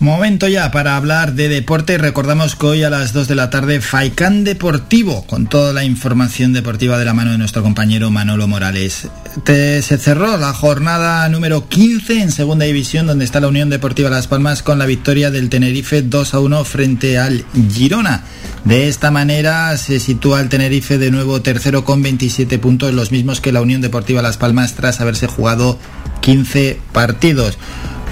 Momento 0.00 0.48
ya 0.48 0.70
para 0.70 0.96
hablar 0.96 1.34
de 1.34 1.50
deporte. 1.50 1.98
Recordamos 1.98 2.56
que 2.56 2.64
hoy 2.64 2.82
a 2.84 2.88
las 2.88 3.12
2 3.12 3.28
de 3.28 3.34
la 3.34 3.50
tarde 3.50 3.82
Faicán 3.82 4.44
Deportivo, 4.44 5.26
con 5.26 5.46
toda 5.46 5.74
la 5.74 5.84
información 5.84 6.54
deportiva 6.54 6.98
de 6.98 7.04
la 7.04 7.12
mano 7.12 7.32
de 7.32 7.36
nuestro 7.36 7.62
compañero 7.62 8.10
Manolo 8.10 8.48
Morales. 8.48 9.08
se 9.44 9.82
cerró 9.82 10.38
la 10.38 10.54
jornada 10.54 11.28
número 11.28 11.68
15 11.68 12.22
en 12.22 12.32
Segunda 12.32 12.64
División, 12.64 13.06
donde 13.06 13.26
está 13.26 13.40
la 13.40 13.48
Unión 13.48 13.68
Deportiva 13.68 14.08
Las 14.08 14.26
Palmas 14.26 14.62
con 14.62 14.78
la 14.78 14.86
victoria 14.86 15.30
del 15.30 15.50
Tenerife 15.50 16.00
2 16.00 16.32
a 16.32 16.40
1 16.40 16.64
frente 16.64 17.18
al 17.18 17.44
Girona. 17.70 18.24
De 18.64 18.88
esta 18.88 19.10
manera 19.10 19.76
se 19.76 20.00
sitúa 20.00 20.40
el 20.40 20.48
Tenerife 20.48 20.96
de 20.96 21.10
nuevo 21.10 21.42
tercero 21.42 21.84
con 21.84 22.02
27 22.02 22.58
puntos, 22.58 22.94
los 22.94 23.12
mismos 23.12 23.42
que 23.42 23.52
la 23.52 23.60
Unión 23.60 23.82
Deportiva 23.82 24.22
Las 24.22 24.38
Palmas 24.38 24.72
tras 24.76 25.02
haberse 25.02 25.26
jugado 25.26 25.78
15 26.22 26.80
partidos 26.92 27.58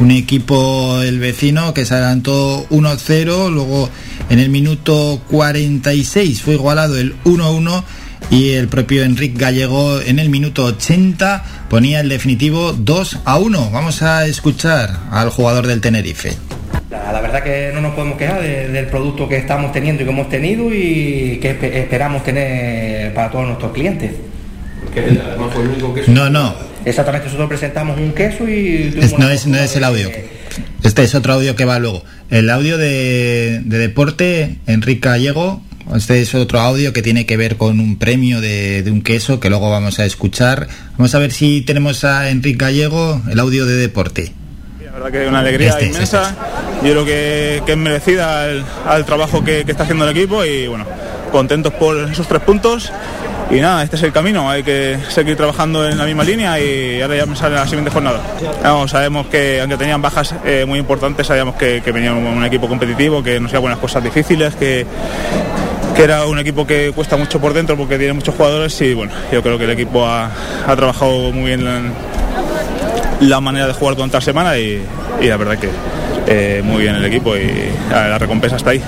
un 0.01 0.11
equipo 0.11 1.01
el 1.03 1.19
vecino 1.19 1.75
que 1.75 1.85
se 1.85 1.95
adelantó 1.95 2.67
1-0, 2.71 3.51
luego 3.51 3.89
en 4.31 4.39
el 4.39 4.49
minuto 4.49 5.21
46 5.31 6.43
fue 6.43 6.55
igualado 6.55 6.97
el 6.99 7.15
1-1 7.25 7.83
y 8.31 8.51
el 8.51 8.69
propio 8.69 9.05
Enrique 9.05 9.39
Gallego 9.39 10.01
en 10.01 10.19
el 10.19 10.29
minuto 10.29 10.65
80 10.65 11.67
ponía 11.69 12.01
el 12.01 12.09
definitivo 12.09 12.73
2 12.73 13.21
1. 13.25 13.71
Vamos 13.71 14.03
a 14.03 14.27
escuchar 14.27 14.91
al 15.11 15.31
jugador 15.31 15.67
del 15.67 15.81
Tenerife. 15.81 16.33
La, 16.91 17.21
verdad 17.21 17.43
que 17.43 17.71
no 17.75 17.81
nos 17.81 17.95
podemos 17.95 18.19
quejar 18.19 18.43
del 18.43 18.87
producto 18.87 19.29
que 19.29 19.37
estamos 19.37 19.73
teniendo 19.73 20.03
y 20.03 20.07
que 20.07 20.13
hemos 20.13 20.29
tenido 20.29 20.73
y 20.73 21.39
que 21.41 21.59
esperamos 21.81 22.23
tener 22.23 23.13
para 23.15 23.31
todos 23.31 23.47
nuestros 23.47 23.73
clientes. 23.73 24.13
No, 26.09 26.31
no, 26.31 26.55
Exactamente, 26.89 27.27
nosotros 27.27 27.49
presentamos 27.49 27.99
un 27.99 28.13
queso 28.13 28.49
y... 28.49 28.95
no, 29.19 29.29
es, 29.29 29.47
no 29.47 29.59
es 29.59 29.77
el 29.77 29.85
audio. 29.85 30.11
Este 30.83 31.03
es 31.03 31.15
otro 31.15 31.35
audio 31.35 31.55
que 31.55 31.67
va 31.67 31.79
luego. 31.79 32.03
El 32.31 32.49
audio 32.49 32.79
de, 32.79 33.61
deporte, 33.65 34.57
Enrique 34.67 35.07
Gallego, 35.07 35.63
este 35.95 36.23
es 36.23 36.35
otro 36.35 36.61
audio 36.61 36.95
que 36.95 37.03
tiene 37.03 37.27
que 37.27 37.37
ver 37.37 37.57
con 37.57 37.79
un 37.81 37.99
premio 37.99 38.41
de, 38.41 38.83
un 38.87 39.03
queso 39.03 39.39
que 39.39 39.51
luego 39.51 39.71
vamos 39.71 39.99
a 39.99 40.07
escuchar. 40.07 40.69
Vamos 40.97 41.15
a 41.15 41.19
ver 41.19 41.33
si 41.33 41.61
tenemos 41.61 42.05
a 42.05 42.31
Enrique 42.31 42.65
Gallego, 42.65 43.21
el 43.31 43.39
audio 43.39 43.67
de 43.67 43.75
deporte. 43.75 44.33
La 44.83 44.93
verdad 44.93 45.11
que 45.11 45.23
es 45.25 45.29
una 45.29 45.41
alegría 45.41 45.71
este 45.71 45.87
inmensa. 45.87 46.37
Yo 46.83 46.91
creo 46.93 47.05
que, 47.05 47.63
es 47.67 47.77
merecida 47.77 48.45
al, 48.87 49.05
trabajo 49.05 49.45
que, 49.45 49.65
que 49.65 49.73
está 49.73 49.83
haciendo 49.83 50.09
el 50.09 50.17
equipo 50.17 50.43
y 50.45 50.67
bueno, 50.69 50.87
contentos 51.31 51.73
por 51.75 52.11
esos 52.11 52.27
tres 52.27 52.43
puntos 52.43 52.91
y 53.51 53.61
nada, 53.61 53.83
este 53.83 53.97
es 53.97 54.03
el 54.03 54.13
camino, 54.13 54.51
hay 54.51 54.63
que 54.63 54.99
seguir 55.09 55.37
trabajando 55.37 55.89
en 55.89 55.97
la 55.97 56.05
misma 56.05 56.23
línea 56.23 56.61
y 56.61 57.01
ahora 57.01 57.17
ya 57.17 57.27
me 57.27 57.35
sale 57.35 57.55
la 57.55 57.65
siguiente 57.65 57.91
jornada. 57.91 58.21
sabemos 58.87 59.27
que 59.29 59.61
aunque 59.61 59.77
tenían 59.77 60.03
bajas 60.03 60.35
eh, 60.45 60.65
muy 60.67 60.79
importantes, 60.79 61.27
sabíamos 61.27 61.55
que, 61.55 61.81
que 61.83 61.93
venía 61.93 62.13
un, 62.13 62.45
equipo 62.45 62.69
competitivo, 62.69 63.23
que 63.23 63.41
nos 63.41 63.51
iba 63.51 63.61
buenas 63.61 63.79
cosas 63.79 64.05
difíciles, 64.05 64.55
que, 64.55 64.87
que 65.97 66.03
era 66.03 66.27
un 66.27 66.39
equipo 66.39 66.67
que 66.67 66.93
cuesta 66.95 67.17
mucho 67.17 67.41
por 67.41 67.55
dentro 67.55 67.77
porque 67.77 67.97
tiene 67.97 68.13
muchos 68.13 68.35
jugadores 68.35 68.79
y 68.83 68.93
bueno, 68.93 69.13
yo 69.33 69.43
creo 69.43 69.57
que 69.57 69.65
el 69.65 69.71
equipo 69.71 70.07
ha, 70.07 70.31
trabajado 70.77 71.33
muy 71.33 71.47
bien 71.47 71.65
la, 73.21 73.41
manera 73.41 73.67
de 73.67 73.73
jugar 73.73 73.97
la 73.99 74.21
semana 74.21 74.59
y, 74.59 74.83
la 75.23 75.37
verdad 75.39 75.59
que 75.59 75.71
eh, 76.27 76.63
muy 76.63 76.83
bien 76.83 76.95
el 76.97 77.05
equipo 77.07 77.35
y 77.37 77.51
la 77.91 78.19
recompensa 78.19 78.57
está 78.57 78.71
ahí. 78.71 78.83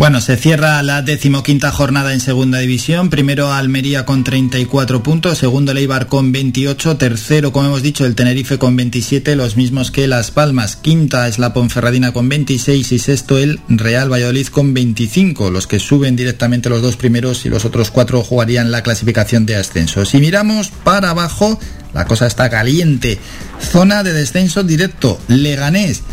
Bueno, 0.00 0.22
se 0.22 0.38
cierra 0.38 0.82
la 0.82 1.02
decimoquinta 1.02 1.70
jornada 1.70 2.14
en 2.14 2.20
segunda 2.20 2.60
división. 2.60 3.10
Primero 3.10 3.52
Almería 3.52 4.06
con 4.06 4.24
34 4.24 5.02
puntos, 5.02 5.36
segundo 5.36 5.74
Leibar 5.74 6.06
con 6.06 6.32
28, 6.32 6.96
tercero, 6.96 7.52
como 7.52 7.66
hemos 7.66 7.82
dicho, 7.82 8.06
el 8.06 8.14
Tenerife 8.14 8.56
con 8.56 8.76
27, 8.76 9.36
los 9.36 9.58
mismos 9.58 9.90
que 9.90 10.08
Las 10.08 10.30
Palmas. 10.30 10.76
Quinta 10.76 11.28
es 11.28 11.38
la 11.38 11.52
Ponferradina 11.52 12.14
con 12.14 12.30
26 12.30 12.92
y 12.92 12.98
sexto 12.98 13.36
el 13.36 13.60
Real 13.68 14.10
Valladolid 14.10 14.46
con 14.46 14.72
25. 14.72 15.50
Los 15.50 15.66
que 15.66 15.78
suben 15.78 16.16
directamente 16.16 16.70
los 16.70 16.80
dos 16.80 16.96
primeros 16.96 17.44
y 17.44 17.50
los 17.50 17.66
otros 17.66 17.90
cuatro 17.90 18.22
jugarían 18.22 18.70
la 18.70 18.82
clasificación 18.82 19.44
de 19.44 19.56
ascenso. 19.56 20.06
Si 20.06 20.16
miramos 20.16 20.70
para 20.82 21.10
abajo, 21.10 21.60
la 21.92 22.06
cosa 22.06 22.26
está 22.26 22.48
caliente. 22.48 23.18
Zona 23.60 24.02
de 24.02 24.14
descenso 24.14 24.62
directo. 24.62 25.20
Leganés 25.28 26.04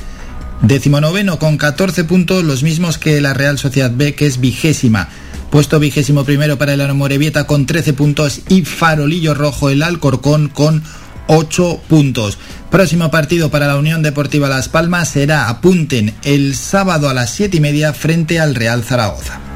Decimonoveno 0.62 1.40
con 1.40 1.58
14 1.58 2.04
puntos, 2.04 2.44
los 2.44 2.64
mismos 2.64 2.98
que 2.98 3.22
la 3.22 3.34
Real 3.34 3.58
Sociedad 3.58 3.92
B, 3.94 4.16
que 4.16 4.26
es 4.26 4.40
vigésima. 4.40 5.10
Puesto 5.52 5.80
vigésimo 5.80 6.26
primero 6.26 6.58
para 6.58 6.74
el 6.74 6.82
Amorebieta 6.82 7.48
con 7.48 7.66
13 7.66 7.94
puntos 7.94 8.42
y 8.50 8.64
Farolillo 8.64 9.34
Rojo 9.34 9.70
el 9.70 9.84
Alcorcón 9.84 10.50
con 10.50 10.84
8 11.28 11.82
puntos. 11.88 12.38
Próximo 12.70 13.12
partido 13.12 13.50
para 13.50 13.68
la 13.68 13.78
Unión 13.78 14.02
Deportiva 14.02 14.50
Las 14.50 14.68
Palmas 14.68 15.10
será, 15.10 15.48
apunten, 15.48 16.16
el 16.24 16.56
sábado 16.56 17.10
a 17.10 17.14
las 17.14 17.30
7 17.32 17.58
y 17.58 17.60
media 17.60 17.94
frente 17.94 18.40
al 18.40 18.56
Real 18.56 18.84
Zaragoza. 18.84 19.47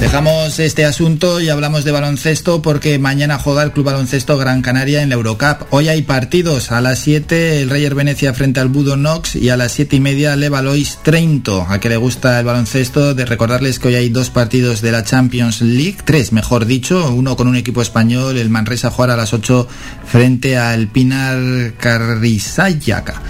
Dejamos 0.00 0.58
este 0.58 0.84
asunto 0.84 1.40
y 1.40 1.48
hablamos 1.48 1.84
de 1.84 1.90
baloncesto 1.90 2.62
porque 2.62 2.98
mañana 2.98 3.38
juega 3.38 3.62
el 3.62 3.72
Club 3.72 3.86
Baloncesto 3.86 4.36
Gran 4.36 4.60
Canaria 4.60 5.02
en 5.02 5.08
la 5.08 5.14
Eurocup. 5.14 5.66
Hoy 5.70 5.88
hay 5.88 6.02
partidos. 6.02 6.70
A 6.70 6.80
las 6.80 6.98
7 7.00 7.62
el 7.62 7.70
Reyer 7.70 7.94
Venecia 7.94 8.34
frente 8.34 8.60
al 8.60 8.68
Budo 8.68 8.96
Knox 8.96 9.36
y 9.36 9.48
a 9.48 9.56
las 9.56 9.72
7 9.72 9.96
y 9.96 10.00
media 10.00 10.36
Levalois 10.36 10.98
Trento. 11.02 11.66
A 11.68 11.80
que 11.80 11.88
le 11.88 11.96
gusta 11.96 12.38
el 12.38 12.44
baloncesto, 12.44 13.14
de 13.14 13.24
recordarles 13.24 13.78
que 13.78 13.88
hoy 13.88 13.94
hay 13.94 14.08
dos 14.08 14.30
partidos 14.30 14.82
de 14.82 14.92
la 14.92 15.04
Champions 15.04 15.62
League, 15.62 15.98
tres 16.04 16.32
mejor 16.32 16.66
dicho, 16.66 17.12
uno 17.12 17.36
con 17.36 17.48
un 17.48 17.56
equipo 17.56 17.80
español, 17.80 18.36
el 18.36 18.50
Manresa 18.50 18.90
jugará 18.90 19.14
a 19.14 19.18
las 19.18 19.32
8 19.32 19.66
frente 20.06 20.58
al 20.58 20.88
Pinar 20.88 21.74
Carrizayaca. 21.78 23.22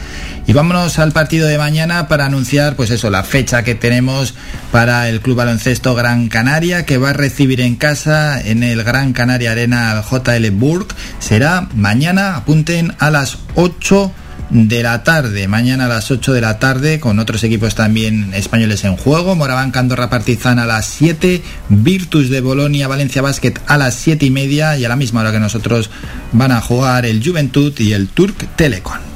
Y 0.47 0.53
vámonos 0.53 0.99
al 0.99 1.13
partido 1.13 1.49
de 1.49 1.57
mañana 1.57 2.07
para 2.07 2.27
anunciar, 2.27 2.77
pues 2.77 2.91
eso, 2.91 3.11
la 3.11 3.23
fecha 3.23 3.63
que 3.63 3.75
tenemos 3.75 4.35
para 4.71 5.09
el 5.09 5.21
Club 5.21 5.37
Baloncesto 5.37 5.95
Gran 5.95 6.29
Canaria, 6.29 6.85
que 6.85 6.99
va 6.99 7.11
a 7.11 7.13
recibir 7.15 7.63
en 7.63 7.77
casa 7.77 8.41
en 8.41 8.63
el 8.63 8.85
Gran 8.85 9.15
Canaria 9.15 9.53
Arena 9.53 9.91
al 9.91 10.05
JL 10.05 10.51
Burg. 10.51 10.89
Será 11.19 11.69
mañana, 11.75 12.37
apunten, 12.37 12.95
a 12.99 13.11
las 13.11 13.39
8 13.55 14.13
de 14.51 14.83
la 14.83 15.03
tarde, 15.03 15.49
mañana 15.49 15.87
a 15.87 15.89
las 15.89 16.11
8 16.11 16.35
de 16.35 16.41
la 16.43 16.59
tarde, 16.59 17.01
con 17.01 17.19
otros 17.19 17.43
equipos 17.43 17.75
también 17.75 18.33
españoles 18.35 18.85
en 18.85 18.97
juego. 18.97 19.35
Moraván 19.35 19.71
Candorra 19.71 20.11
Partizan 20.11 20.59
a 20.59 20.67
las 20.67 20.87
7, 20.87 21.43
Virtus 21.71 22.29
de 22.29 22.43
Bolonia 22.43 22.87
Valencia 22.87 23.23
Basket 23.23 23.55
a 23.67 23.79
las 23.79 23.95
7 23.95 24.27
y 24.27 24.31
media 24.31 24.77
y 24.77 24.85
a 24.85 24.89
la 24.91 24.97
misma 24.97 25.23
hora 25.23 25.33
que 25.33 25.41
nosotros 25.41 25.91
van 26.33 26.53
a 26.53 26.61
jugar 26.61 27.07
el 27.07 27.27
Juventud 27.27 27.73
y 27.79 27.95
el 27.95 28.09
Turk 28.09 28.57
Telecom. 28.57 29.14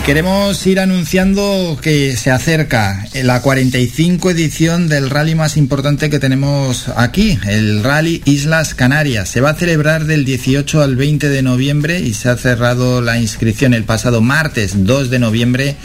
Y 0.00 0.02
queremos 0.02 0.66
ir 0.66 0.80
anunciando 0.80 1.78
que 1.82 2.16
se 2.16 2.30
acerca 2.30 3.06
la 3.22 3.42
45 3.42 4.30
edición 4.30 4.88
del 4.88 5.10
rally 5.10 5.34
más 5.34 5.58
importante 5.58 6.08
que 6.08 6.18
tenemos 6.18 6.88
aquí, 6.96 7.38
el 7.46 7.84
Rally 7.84 8.22
Islas 8.24 8.74
Canarias. 8.74 9.28
Se 9.28 9.42
va 9.42 9.50
a 9.50 9.56
celebrar 9.56 10.06
del 10.06 10.24
18 10.24 10.80
al 10.80 10.96
20 10.96 11.28
de 11.28 11.42
noviembre 11.42 12.00
y 12.00 12.14
se 12.14 12.30
ha 12.30 12.38
cerrado 12.38 13.02
la 13.02 13.18
inscripción 13.18 13.74
el 13.74 13.84
pasado 13.84 14.22
martes 14.22 14.86
2 14.86 15.10
de 15.10 15.18
noviembre. 15.18 15.76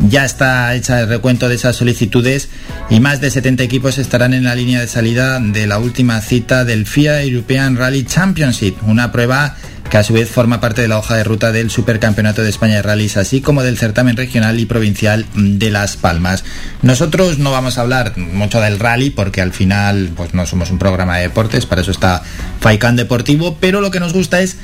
Ya 0.00 0.26
está 0.26 0.74
hecha 0.74 1.00
el 1.00 1.08
recuento 1.08 1.48
de 1.48 1.54
esas 1.54 1.76
solicitudes 1.76 2.50
y 2.90 3.00
más 3.00 3.22
de 3.22 3.30
70 3.30 3.62
equipos 3.62 3.96
estarán 3.96 4.34
en 4.34 4.44
la 4.44 4.54
línea 4.54 4.80
de 4.80 4.86
salida 4.86 5.40
de 5.40 5.66
la 5.66 5.78
última 5.78 6.20
cita 6.20 6.66
del 6.66 6.84
FIA 6.84 7.22
European 7.22 7.76
Rally 7.76 8.04
Championship, 8.04 8.76
una 8.82 9.12
prueba 9.12 9.56
que 9.92 9.98
a 9.98 10.02
su 10.02 10.14
vez 10.14 10.30
forma 10.30 10.58
parte 10.58 10.80
de 10.80 10.88
la 10.88 10.96
hoja 10.96 11.16
de 11.16 11.22
ruta 11.22 11.52
del 11.52 11.70
Supercampeonato 11.70 12.42
de 12.42 12.48
España 12.48 12.76
de 12.76 12.82
Rallys, 12.82 13.18
así 13.18 13.42
como 13.42 13.62
del 13.62 13.76
certamen 13.76 14.16
regional 14.16 14.58
y 14.58 14.64
provincial 14.64 15.26
de 15.34 15.68
Las 15.68 15.98
Palmas. 15.98 16.44
Nosotros 16.80 17.38
no 17.38 17.52
vamos 17.52 17.76
a 17.76 17.82
hablar 17.82 18.16
mucho 18.16 18.58
del 18.62 18.78
rally 18.78 19.10
porque 19.10 19.42
al 19.42 19.52
final 19.52 20.10
pues 20.16 20.32
no 20.32 20.46
somos 20.46 20.70
un 20.70 20.78
programa 20.78 21.18
de 21.18 21.24
deportes, 21.24 21.66
para 21.66 21.82
eso 21.82 21.90
está 21.90 22.22
Faikan 22.60 22.96
Deportivo, 22.96 23.58
pero 23.60 23.82
lo 23.82 23.90
que 23.90 24.00
nos 24.00 24.14
gusta 24.14 24.40
es 24.40 24.56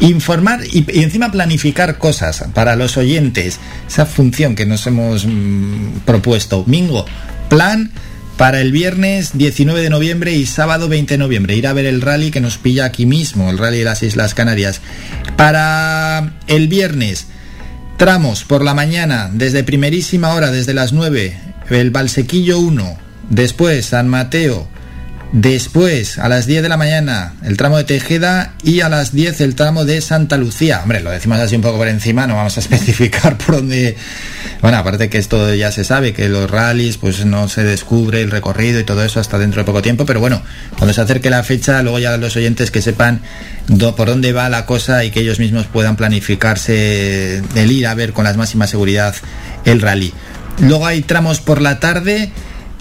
informar 0.00 0.64
y, 0.64 0.84
encima 1.00 1.30
planificar 1.30 1.96
cosas 1.96 2.44
para 2.52 2.74
los 2.74 2.96
oyentes, 2.96 3.60
esa 3.86 4.06
función 4.06 4.56
que 4.56 4.66
nos 4.66 4.84
hemos 4.88 5.24
mm, 5.24 6.00
propuesto. 6.04 6.64
Mingo, 6.66 7.06
plan 7.48 7.92
para 8.36 8.60
el 8.60 8.72
viernes 8.72 9.36
19 9.36 9.80
de 9.80 9.90
noviembre 9.90 10.32
y 10.32 10.46
sábado 10.46 10.88
20 10.88 11.14
de 11.14 11.18
noviembre. 11.18 11.56
Ir 11.56 11.66
a 11.66 11.72
ver 11.72 11.86
el 11.86 12.00
rally 12.00 12.30
que 12.30 12.40
nos 12.40 12.58
pilla 12.58 12.84
aquí 12.84 13.06
mismo, 13.06 13.50
el 13.50 13.58
rally 13.58 13.78
de 13.78 13.84
las 13.84 14.02
Islas 14.02 14.34
Canarias. 14.34 14.80
Para 15.36 16.34
el 16.46 16.68
viernes, 16.68 17.26
tramos 17.96 18.44
por 18.44 18.64
la 18.64 18.74
mañana, 18.74 19.30
desde 19.32 19.64
primerísima 19.64 20.34
hora, 20.34 20.50
desde 20.50 20.74
las 20.74 20.92
9, 20.92 21.38
el 21.70 21.90
Valsequillo 21.90 22.58
1, 22.58 22.98
después 23.30 23.86
San 23.86 24.08
Mateo, 24.08 24.68
Después, 25.34 26.18
a 26.18 26.28
las 26.28 26.46
10 26.46 26.62
de 26.62 26.68
la 26.68 26.76
mañana, 26.76 27.32
el 27.42 27.56
tramo 27.56 27.76
de 27.76 27.82
Tejeda 27.82 28.54
y 28.62 28.82
a 28.82 28.88
las 28.88 29.12
10 29.12 29.40
el 29.40 29.56
tramo 29.56 29.84
de 29.84 30.00
Santa 30.00 30.36
Lucía. 30.36 30.78
Hombre, 30.80 31.00
lo 31.00 31.10
decimos 31.10 31.40
así 31.40 31.56
un 31.56 31.62
poco 31.62 31.76
por 31.76 31.88
encima, 31.88 32.28
no 32.28 32.36
vamos 32.36 32.56
a 32.56 32.60
especificar 32.64 33.36
por 33.36 33.56
dónde... 33.56 33.96
Bueno, 34.62 34.78
aparte 34.78 35.10
que 35.10 35.18
esto 35.18 35.52
ya 35.52 35.72
se 35.72 35.82
sabe, 35.82 36.12
que 36.12 36.28
los 36.28 36.48
rallies 36.48 36.98
pues 36.98 37.26
no 37.26 37.48
se 37.48 37.64
descubre 37.64 38.22
el 38.22 38.30
recorrido 38.30 38.78
y 38.78 38.84
todo 38.84 39.02
eso 39.02 39.18
hasta 39.18 39.36
dentro 39.36 39.62
de 39.62 39.64
poco 39.64 39.82
tiempo, 39.82 40.06
pero 40.06 40.20
bueno, 40.20 40.40
cuando 40.78 40.94
se 40.94 41.00
acerque 41.00 41.30
la 41.30 41.42
fecha, 41.42 41.82
luego 41.82 41.98
ya 41.98 42.16
los 42.16 42.36
oyentes 42.36 42.70
que 42.70 42.80
sepan 42.80 43.20
por 43.96 44.06
dónde 44.06 44.32
va 44.32 44.48
la 44.48 44.66
cosa 44.66 45.02
y 45.02 45.10
que 45.10 45.18
ellos 45.18 45.40
mismos 45.40 45.66
puedan 45.66 45.96
planificarse 45.96 47.42
el 47.56 47.72
ir 47.72 47.88
a 47.88 47.94
ver 47.94 48.12
con 48.12 48.22
la 48.22 48.32
máxima 48.34 48.68
seguridad 48.68 49.16
el 49.64 49.80
rally. 49.80 50.14
Luego 50.60 50.86
hay 50.86 51.02
tramos 51.02 51.40
por 51.40 51.60
la 51.60 51.80
tarde 51.80 52.30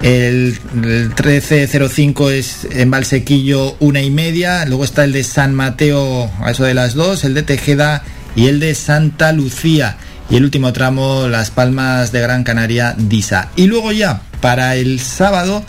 el, 0.03 0.57
1305 0.73 2.29
es 2.29 2.67
en 2.71 2.91
Valsequillo 2.91 3.77
una 3.79 4.01
y 4.01 4.11
media. 4.11 4.65
Luego 4.65 4.83
está 4.83 5.05
el 5.05 5.13
de 5.13 5.23
San 5.23 5.55
Mateo 5.55 6.29
a 6.41 6.51
eso 6.51 6.65
de 6.65 6.73
las 6.73 6.93
dos, 6.93 7.23
el 7.23 7.33
de 7.33 7.43
Tejeda 7.43 8.03
y 8.35 8.47
el 8.47 8.59
de 8.59 8.75
Santa 8.75 9.31
Lucía. 9.31 9.97
Y 10.29 10.35
el 10.35 10.43
último 10.43 10.73
tramo, 10.73 11.27
Las 11.29 11.51
Palmas 11.51 12.11
de 12.11 12.19
Gran 12.19 12.43
Canaria, 12.43 12.95
Disa. 12.97 13.49
Y 13.55 13.67
luego 13.67 13.91
ya, 13.93 14.21
para 14.41 14.75
el 14.75 14.99
sábado, 14.99 15.63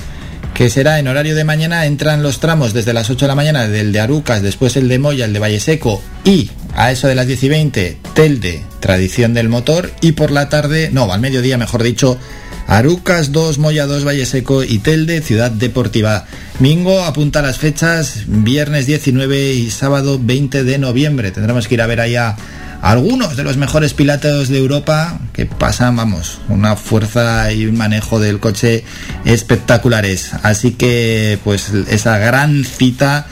que 0.55 0.69
será 0.69 0.99
en 0.99 1.07
horario 1.07 1.37
de 1.37 1.45
mañana, 1.45 1.87
entran 1.87 2.23
los 2.23 2.41
tramos 2.41 2.73
desde 2.73 2.93
las 2.93 3.11
8 3.11 3.27
de 3.27 3.29
la 3.29 3.35
mañana 3.35 3.69
del 3.69 3.93
de 3.93 4.01
Arucas, 4.01 4.43
después 4.43 4.77
el 4.77 4.89
de 4.89 4.99
Moya, 4.99 5.27
el 5.27 5.33
de 5.33 5.41
Valle 5.41 5.61
Seco 5.61 6.03
y 6.25 6.51
a 6.75 6.91
eso 6.91 7.07
de 7.07 7.15
las 7.15 7.27
10 7.27 7.43
y 7.43 7.49
20, 7.49 7.99
Telde, 8.15 8.65
Tradición 8.81 9.35
del 9.35 9.49
Motor. 9.49 9.93
Y 10.01 10.13
por 10.13 10.31
la 10.31 10.49
tarde, 10.49 10.91
no, 10.93 11.13
al 11.13 11.21
mediodía 11.21 11.59
mejor 11.59 11.83
dicho, 11.83 12.19
Arucas 12.67 13.33
2, 13.33 13.59
Moya 13.59 13.87
2, 13.87 14.07
Valle 14.07 14.27
Seco 14.27 14.65
y 14.65 14.79
Telde, 14.79 15.21
Ciudad 15.21 15.51
Deportiva. 15.51 16.27
Mingo 16.59 17.05
apunta 17.05 17.43
las 17.43 17.59
fechas, 17.59 18.25
viernes 18.27 18.87
19 18.87 19.53
y 19.53 19.71
sábado 19.71 20.19
20 20.23 20.65
de 20.65 20.79
noviembre. 20.79 21.31
Tendremos 21.31 21.69
que 21.69 21.75
ir 21.75 21.83
a 21.83 21.87
ver 21.87 22.01
allá 22.01 22.37
algunos 22.85 23.37
de 23.37 23.45
los 23.45 23.57
mejores 23.57 23.95
pilotos 23.95 24.49
de 24.49 24.59
Europa 24.59 25.19
que 25.33 25.47
pasan, 25.47 25.97
vamos, 25.97 26.41
una 26.49 26.77
fuerza 26.77 27.51
y 27.51 27.67
un 27.67 27.79
manejo 27.79 28.21
del 28.21 28.41
coche 28.41 28.85
espectaculares. 29.25 30.33
Así 30.43 30.73
que, 30.73 31.39
pues, 31.45 31.71
esa 31.89 32.19
gran 32.19 32.65
cita 32.65 33.27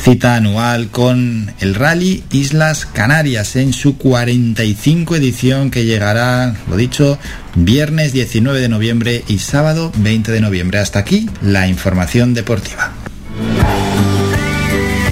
cita 0.00 0.36
anual 0.36 0.88
con 0.88 1.52
el 1.60 1.74
Rally 1.74 2.24
Islas 2.30 2.86
Canarias 2.86 3.56
en 3.56 3.72
su 3.72 3.98
45 3.98 5.16
edición 5.16 5.70
que 5.70 5.84
llegará, 5.84 6.56
lo 6.68 6.76
dicho, 6.76 7.18
viernes 7.54 8.12
19 8.12 8.60
de 8.60 8.68
noviembre 8.68 9.24
y 9.28 9.38
sábado 9.38 9.92
20 9.98 10.32
de 10.32 10.40
noviembre. 10.40 10.78
Hasta 10.78 11.00
aquí 11.00 11.28
la 11.42 11.68
información 11.68 12.32
deportiva. 12.32 12.92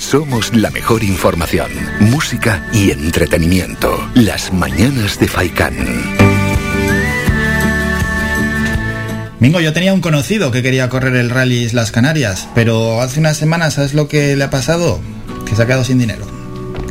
Somos 0.01 0.55
la 0.55 0.70
mejor 0.70 1.05
información, 1.05 1.70
música 2.01 2.66
y 2.73 2.90
entretenimiento. 2.90 4.09
Las 4.15 4.52
mañanas 4.52 5.19
de 5.19 5.28
Faikán. 5.28 6.18
Mingo, 9.40 9.60
yo 9.60 9.73
tenía 9.73 9.94
un 9.94 10.01
conocido 10.01 10.51
que 10.51 10.62
quería 10.62 10.89
correr 10.89 11.15
el 11.15 11.31
Rally 11.31 11.62
Islas 11.62 11.93
Canarias, 11.93 12.48
pero 12.56 13.01
hace 13.01 13.20
unas 13.20 13.36
semanas, 13.36 13.74
¿sabes 13.74 13.94
lo 13.94 14.09
que 14.09 14.35
le 14.35 14.43
ha 14.43 14.51
pasado? 14.51 15.01
Que 15.47 15.55
se 15.55 15.62
ha 15.62 15.66
quedado 15.66 15.85
sin 15.85 15.98
dinero. 15.98 16.27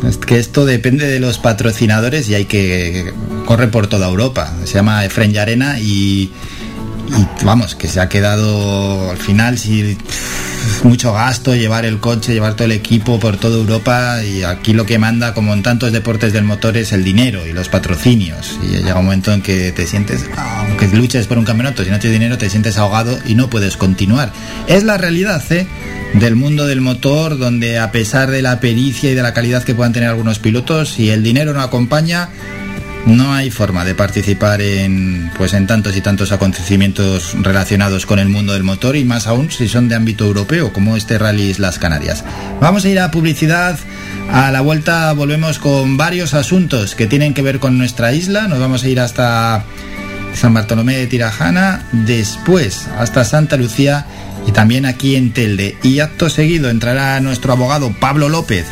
Es 0.08 0.18
que 0.18 0.40
esto 0.40 0.66
depende 0.66 1.08
de 1.08 1.20
los 1.20 1.40
patrocinadores 1.40 2.30
y 2.30 2.36
hay 2.36 2.46
que 2.46 3.14
correr 3.46 3.70
por 3.70 3.88
toda 3.88 4.08
Europa. 4.08 4.54
Se 4.64 4.76
llama 4.76 5.04
Efren 5.04 5.38
Arena 5.38 5.78
y, 5.80 6.32
y 7.10 7.44
vamos, 7.44 7.76
que 7.76 7.90
se 7.90 8.00
ha 8.00 8.08
quedado 8.08 9.12
al 9.12 9.18
final 9.18 9.58
si 9.58 9.98
mucho 10.84 11.14
gasto 11.14 11.56
llevar 11.56 11.86
el 11.86 12.00
coche, 12.00 12.34
llevar 12.34 12.56
todo 12.56 12.66
el 12.66 12.72
equipo 12.72 13.20
por 13.20 13.38
toda 13.38 13.58
Europa 13.58 14.24
y 14.24 14.44
aquí 14.44 14.74
lo 14.74 14.86
que 14.86 14.98
manda, 14.98 15.34
como 15.34 15.54
en 15.54 15.64
tantos 15.64 15.92
deportes 15.92 16.34
del 16.34 16.44
motor, 16.44 16.78
es 16.78 16.92
el 16.92 17.04
dinero 17.04 17.46
y 17.46 17.54
los 17.54 17.70
patrocinios. 17.70 18.60
Y 18.64 18.78
llega 18.78 19.00
un 19.00 19.06
momento 19.06 19.34
en 19.34 19.42
que 19.42 19.72
te 19.72 19.88
sientes, 19.88 20.26
aunque 20.36 20.88
luches 20.88 21.28
por 21.28 21.38
un 21.38 21.46
campeonato, 21.46 21.84
si 21.84 21.90
no 21.90 22.00
tienes 22.00 22.20
dinero 22.20 22.38
te 22.38 22.50
sientes 22.50 22.78
ahogado 22.78 23.18
y 23.26 23.36
no 23.36 23.50
puedes 23.50 23.78
continuar. 23.78 24.32
Es 24.68 24.84
la 24.84 24.98
realidad, 24.98 25.44
¿eh? 25.52 25.68
del 26.14 26.36
mundo 26.36 26.66
del 26.66 26.82
motor, 26.82 27.38
donde 27.38 27.80
a 27.80 27.92
pesar 27.92 28.32
de 28.32 28.42
la 28.42 28.60
pericia 28.60 29.12
y 29.12 29.16
de 29.16 29.22
la 29.22 29.34
calidad 29.34 29.64
que 29.64 29.76
puedan 29.76 29.94
tener 29.94 30.10
algunos 30.10 30.40
pilotos, 30.40 30.90
si 30.90 31.10
el 31.10 31.24
dinero 31.24 31.54
no 31.54 31.62
acompaña, 31.62 32.30
no 33.08 33.34
hay 33.34 33.52
forma 33.52 33.86
de 33.86 33.96
participar 33.96 34.62
en 34.62 35.32
pues 35.38 35.54
en 35.54 35.66
tantos 35.66 35.96
y 35.96 36.02
tantos 36.02 36.32
acontecimientos 36.32 37.36
relacionados 37.42 38.06
con 38.06 38.20
el 38.20 38.28
mundo 38.28 38.54
del 38.54 38.64
motor 38.64 38.98
y 38.98 39.06
más 39.06 39.28
aún 39.28 39.50
si 39.50 39.68
son 39.68 39.88
de 39.88 39.96
ámbito 39.96 40.26
europeo 40.26 40.74
como 40.74 40.98
este 40.98 41.18
Rally 41.18 41.54
Las 41.58 41.80
Canarias. 41.80 42.26
Vamos 42.60 42.84
a 42.86 42.90
ir 42.90 43.00
a 43.00 43.12
publicidad. 43.12 43.80
A 44.30 44.52
la 44.52 44.60
vuelta 44.60 45.14
volvemos 45.14 45.58
con 45.58 45.96
varios 45.96 46.34
asuntos 46.34 46.96
que 46.96 47.08
tienen 47.08 47.34
que 47.34 47.42
ver 47.42 47.60
con 47.60 47.78
nuestra 47.78 48.14
isla. 48.14 48.50
Nos 48.50 48.60
vamos 48.60 48.84
a 48.84 48.90
ir 48.90 49.00
hasta 49.00 49.64
San 50.34 50.54
Bartolomé 50.54 50.98
de 50.98 51.08
Tirajana, 51.08 51.88
después 51.94 52.88
hasta 53.00 53.24
Santa 53.24 53.56
Lucía 53.56 54.06
y 54.46 54.52
también 54.52 54.86
aquí 54.86 55.16
en 55.16 55.32
Telde. 55.32 55.78
Y 55.82 56.00
acto 56.00 56.30
seguido 56.30 56.70
entrará 56.70 57.20
nuestro 57.22 57.54
abogado 57.54 57.94
Pablo 57.98 58.28
López 58.28 58.66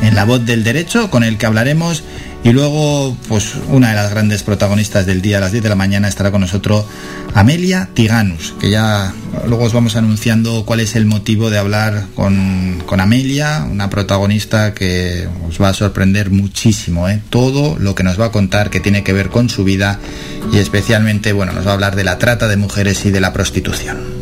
en 0.00 0.14
la 0.14 0.24
voz 0.24 0.46
del 0.46 0.64
derecho 0.64 1.10
con 1.10 1.24
el 1.24 1.36
que 1.36 1.46
hablaremos 1.46 2.04
y 2.44 2.50
luego, 2.50 3.16
pues 3.28 3.54
una 3.68 3.90
de 3.90 3.94
las 3.94 4.10
grandes 4.10 4.42
protagonistas 4.42 5.06
del 5.06 5.22
día 5.22 5.38
a 5.38 5.40
las 5.40 5.52
10 5.52 5.62
de 5.62 5.68
la 5.68 5.76
mañana 5.76 6.08
estará 6.08 6.32
con 6.32 6.40
nosotros 6.40 6.84
Amelia 7.34 7.88
Tiganus, 7.94 8.54
que 8.60 8.70
ya 8.70 9.14
luego 9.46 9.64
os 9.64 9.72
vamos 9.72 9.94
anunciando 9.94 10.64
cuál 10.66 10.80
es 10.80 10.96
el 10.96 11.06
motivo 11.06 11.50
de 11.50 11.58
hablar 11.58 12.06
con, 12.16 12.82
con 12.84 13.00
Amelia, 13.00 13.64
una 13.70 13.90
protagonista 13.90 14.74
que 14.74 15.28
os 15.48 15.62
va 15.62 15.68
a 15.68 15.74
sorprender 15.74 16.30
muchísimo, 16.30 17.08
¿eh? 17.08 17.22
todo 17.30 17.78
lo 17.78 17.94
que 17.94 18.02
nos 18.02 18.20
va 18.20 18.26
a 18.26 18.32
contar 18.32 18.70
que 18.70 18.80
tiene 18.80 19.04
que 19.04 19.12
ver 19.12 19.28
con 19.28 19.48
su 19.48 19.62
vida 19.62 20.00
y 20.52 20.58
especialmente, 20.58 21.32
bueno, 21.32 21.52
nos 21.52 21.66
va 21.66 21.70
a 21.70 21.74
hablar 21.74 21.94
de 21.94 22.04
la 22.04 22.18
trata 22.18 22.48
de 22.48 22.56
mujeres 22.56 23.06
y 23.06 23.10
de 23.10 23.20
la 23.20 23.32
prostitución. 23.32 24.21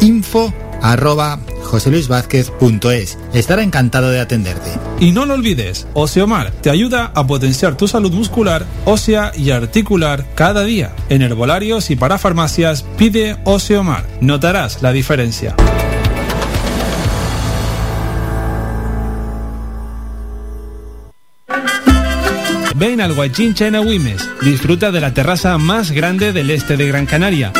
info 0.00 0.52
arroba 0.84 1.38
joseluisvázquez.es. 1.62 3.18
Estará 3.32 3.62
encantado 3.62 4.10
de 4.10 4.20
atenderte. 4.20 4.70
Y 5.00 5.12
no 5.12 5.26
lo 5.26 5.34
olvides, 5.34 5.86
Oseomar 5.94 6.50
te 6.50 6.70
ayuda 6.70 7.10
a 7.14 7.26
potenciar 7.26 7.76
tu 7.76 7.88
salud 7.88 8.12
muscular, 8.12 8.66
ósea 8.84 9.32
y 9.36 9.50
articular 9.50 10.26
cada 10.34 10.62
día. 10.64 10.92
En 11.08 11.22
herbolarios 11.22 11.90
y 11.90 11.96
para 11.96 12.18
farmacias 12.18 12.84
pide 12.96 13.38
Oseomar. 13.44 14.06
Notarás 14.20 14.82
la 14.82 14.92
diferencia. 14.92 15.56
Ven 22.76 23.00
al 23.00 23.14
Guachincha 23.14 23.66
en 23.66 23.76
Agüimes. 23.76 24.28
Disfruta 24.42 24.90
de 24.90 25.00
la 25.00 25.14
terraza 25.14 25.56
más 25.58 25.92
grande 25.92 26.32
del 26.32 26.50
este 26.50 26.76
de 26.76 26.86
Gran 26.86 27.06
Canaria 27.06 27.52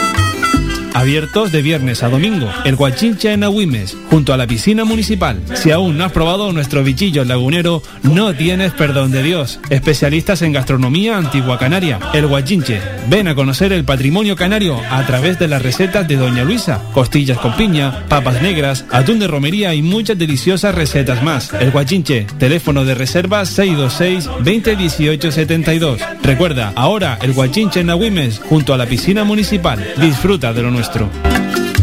Abiertos 0.94 1.50
de 1.50 1.60
viernes 1.60 2.04
a 2.04 2.08
domingo. 2.08 2.48
El 2.64 2.76
Guachincha 2.76 3.32
en 3.32 3.42
Agüimes, 3.42 3.96
junto 4.10 4.32
a 4.32 4.36
la 4.36 4.46
piscina 4.46 4.84
municipal. 4.84 5.42
Si 5.54 5.72
aún 5.72 5.98
no 5.98 6.04
has 6.04 6.12
probado 6.12 6.52
nuestro 6.52 6.84
bichillo 6.84 7.24
lagunero, 7.24 7.82
no 8.04 8.32
tienes 8.32 8.70
perdón 8.74 9.10
de 9.10 9.24
Dios. 9.24 9.58
Especialistas 9.70 10.42
en 10.42 10.52
gastronomía 10.52 11.16
antigua 11.16 11.58
canaria. 11.58 11.98
El 12.12 12.28
Guachinche. 12.28 12.80
Ven 13.08 13.26
a 13.26 13.34
conocer 13.34 13.72
el 13.72 13.84
patrimonio 13.84 14.36
canario 14.36 14.80
a 14.88 15.04
través 15.04 15.36
de 15.40 15.48
las 15.48 15.62
recetas 15.62 16.06
de 16.06 16.14
Doña 16.14 16.44
Luisa. 16.44 16.80
Costillas 16.92 17.38
con 17.38 17.56
piña, 17.56 18.06
papas 18.08 18.40
negras, 18.40 18.84
atún 18.92 19.18
de 19.18 19.26
romería 19.26 19.74
y 19.74 19.82
muchas 19.82 20.16
deliciosas 20.16 20.76
recetas 20.76 21.24
más. 21.24 21.52
El 21.54 21.72
Guachinche. 21.72 22.28
Teléfono 22.38 22.84
de 22.84 22.94
reserva 22.94 23.44
626 23.44 24.26
2018 24.26 25.32
72. 25.32 26.00
Recuerda, 26.22 26.72
ahora 26.76 27.18
el 27.20 27.32
Guachinche 27.32 27.80
en 27.80 27.90
Agüimes, 27.90 28.38
junto 28.48 28.72
a 28.72 28.78
la 28.78 28.86
piscina 28.86 29.24
municipal. 29.24 29.84
Disfruta 30.00 30.52
de 30.52 30.62
lo 30.62 30.70
nuestro. 30.70 30.84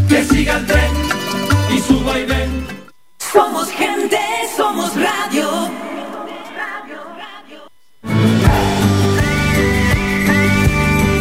Que 0.08 0.24
siga 0.26 0.58
el 0.58 0.66
tren 0.68 0.92
y 1.76 1.80
suba 1.80 2.20
y 2.20 2.26
ven. 2.26 2.68
Somos 3.18 3.70
gente, 3.72 4.20
somos 4.56 4.94
radio. 4.96 5.72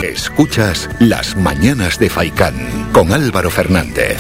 Escuchas 0.03 0.91
Las 0.99 1.37
Mañanas 1.37 1.99
de 1.99 2.11
Faicán 2.11 2.91
con 2.93 3.13
Álvaro 3.13 3.51
Fernández. 3.51 4.19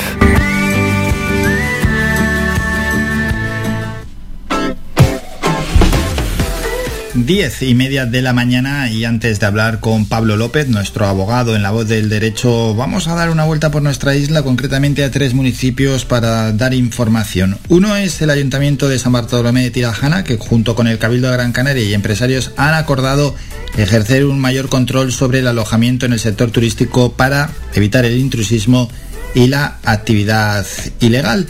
Diez 7.26 7.60
y 7.60 7.74
media 7.74 8.06
de 8.06 8.22
la 8.22 8.32
mañana 8.32 8.90
y 8.90 9.04
antes 9.04 9.40
de 9.40 9.46
hablar 9.46 9.80
con 9.80 10.06
Pablo 10.06 10.36
López, 10.36 10.68
nuestro 10.68 11.06
abogado 11.06 11.54
en 11.54 11.62
la 11.62 11.70
voz 11.70 11.86
del 11.86 12.08
derecho, 12.08 12.74
vamos 12.74 13.08
a 13.08 13.14
dar 13.14 13.28
una 13.28 13.44
vuelta 13.44 13.70
por 13.70 13.82
nuestra 13.82 14.16
isla, 14.16 14.42
concretamente 14.42 15.04
a 15.04 15.10
tres 15.10 15.34
municipios 15.34 16.06
para 16.06 16.50
dar 16.52 16.72
información. 16.72 17.58
Uno 17.68 17.94
es 17.94 18.22
el 18.22 18.30
Ayuntamiento 18.30 18.88
de 18.88 18.98
San 18.98 19.12
Bartolomé 19.12 19.64
de 19.64 19.70
Tirajana, 19.70 20.24
que 20.24 20.38
junto 20.38 20.74
con 20.74 20.86
el 20.86 20.98
Cabildo 20.98 21.28
de 21.28 21.34
Gran 21.34 21.52
Canaria 21.52 21.84
y 21.84 21.92
empresarios 21.92 22.52
han 22.56 22.72
acordado 22.72 23.34
ejercer 23.76 24.24
un 24.24 24.38
mayor 24.38 24.70
control 24.70 25.12
sobre 25.12 25.40
el 25.40 25.46
alojamiento 25.46 26.06
en 26.06 26.14
el 26.14 26.20
sector 26.20 26.50
turístico 26.50 27.12
para 27.12 27.50
evitar 27.74 28.06
el 28.06 28.16
intrusismo 28.16 28.90
y 29.34 29.48
la 29.48 29.76
actividad 29.84 30.66
ilegal. 31.00 31.46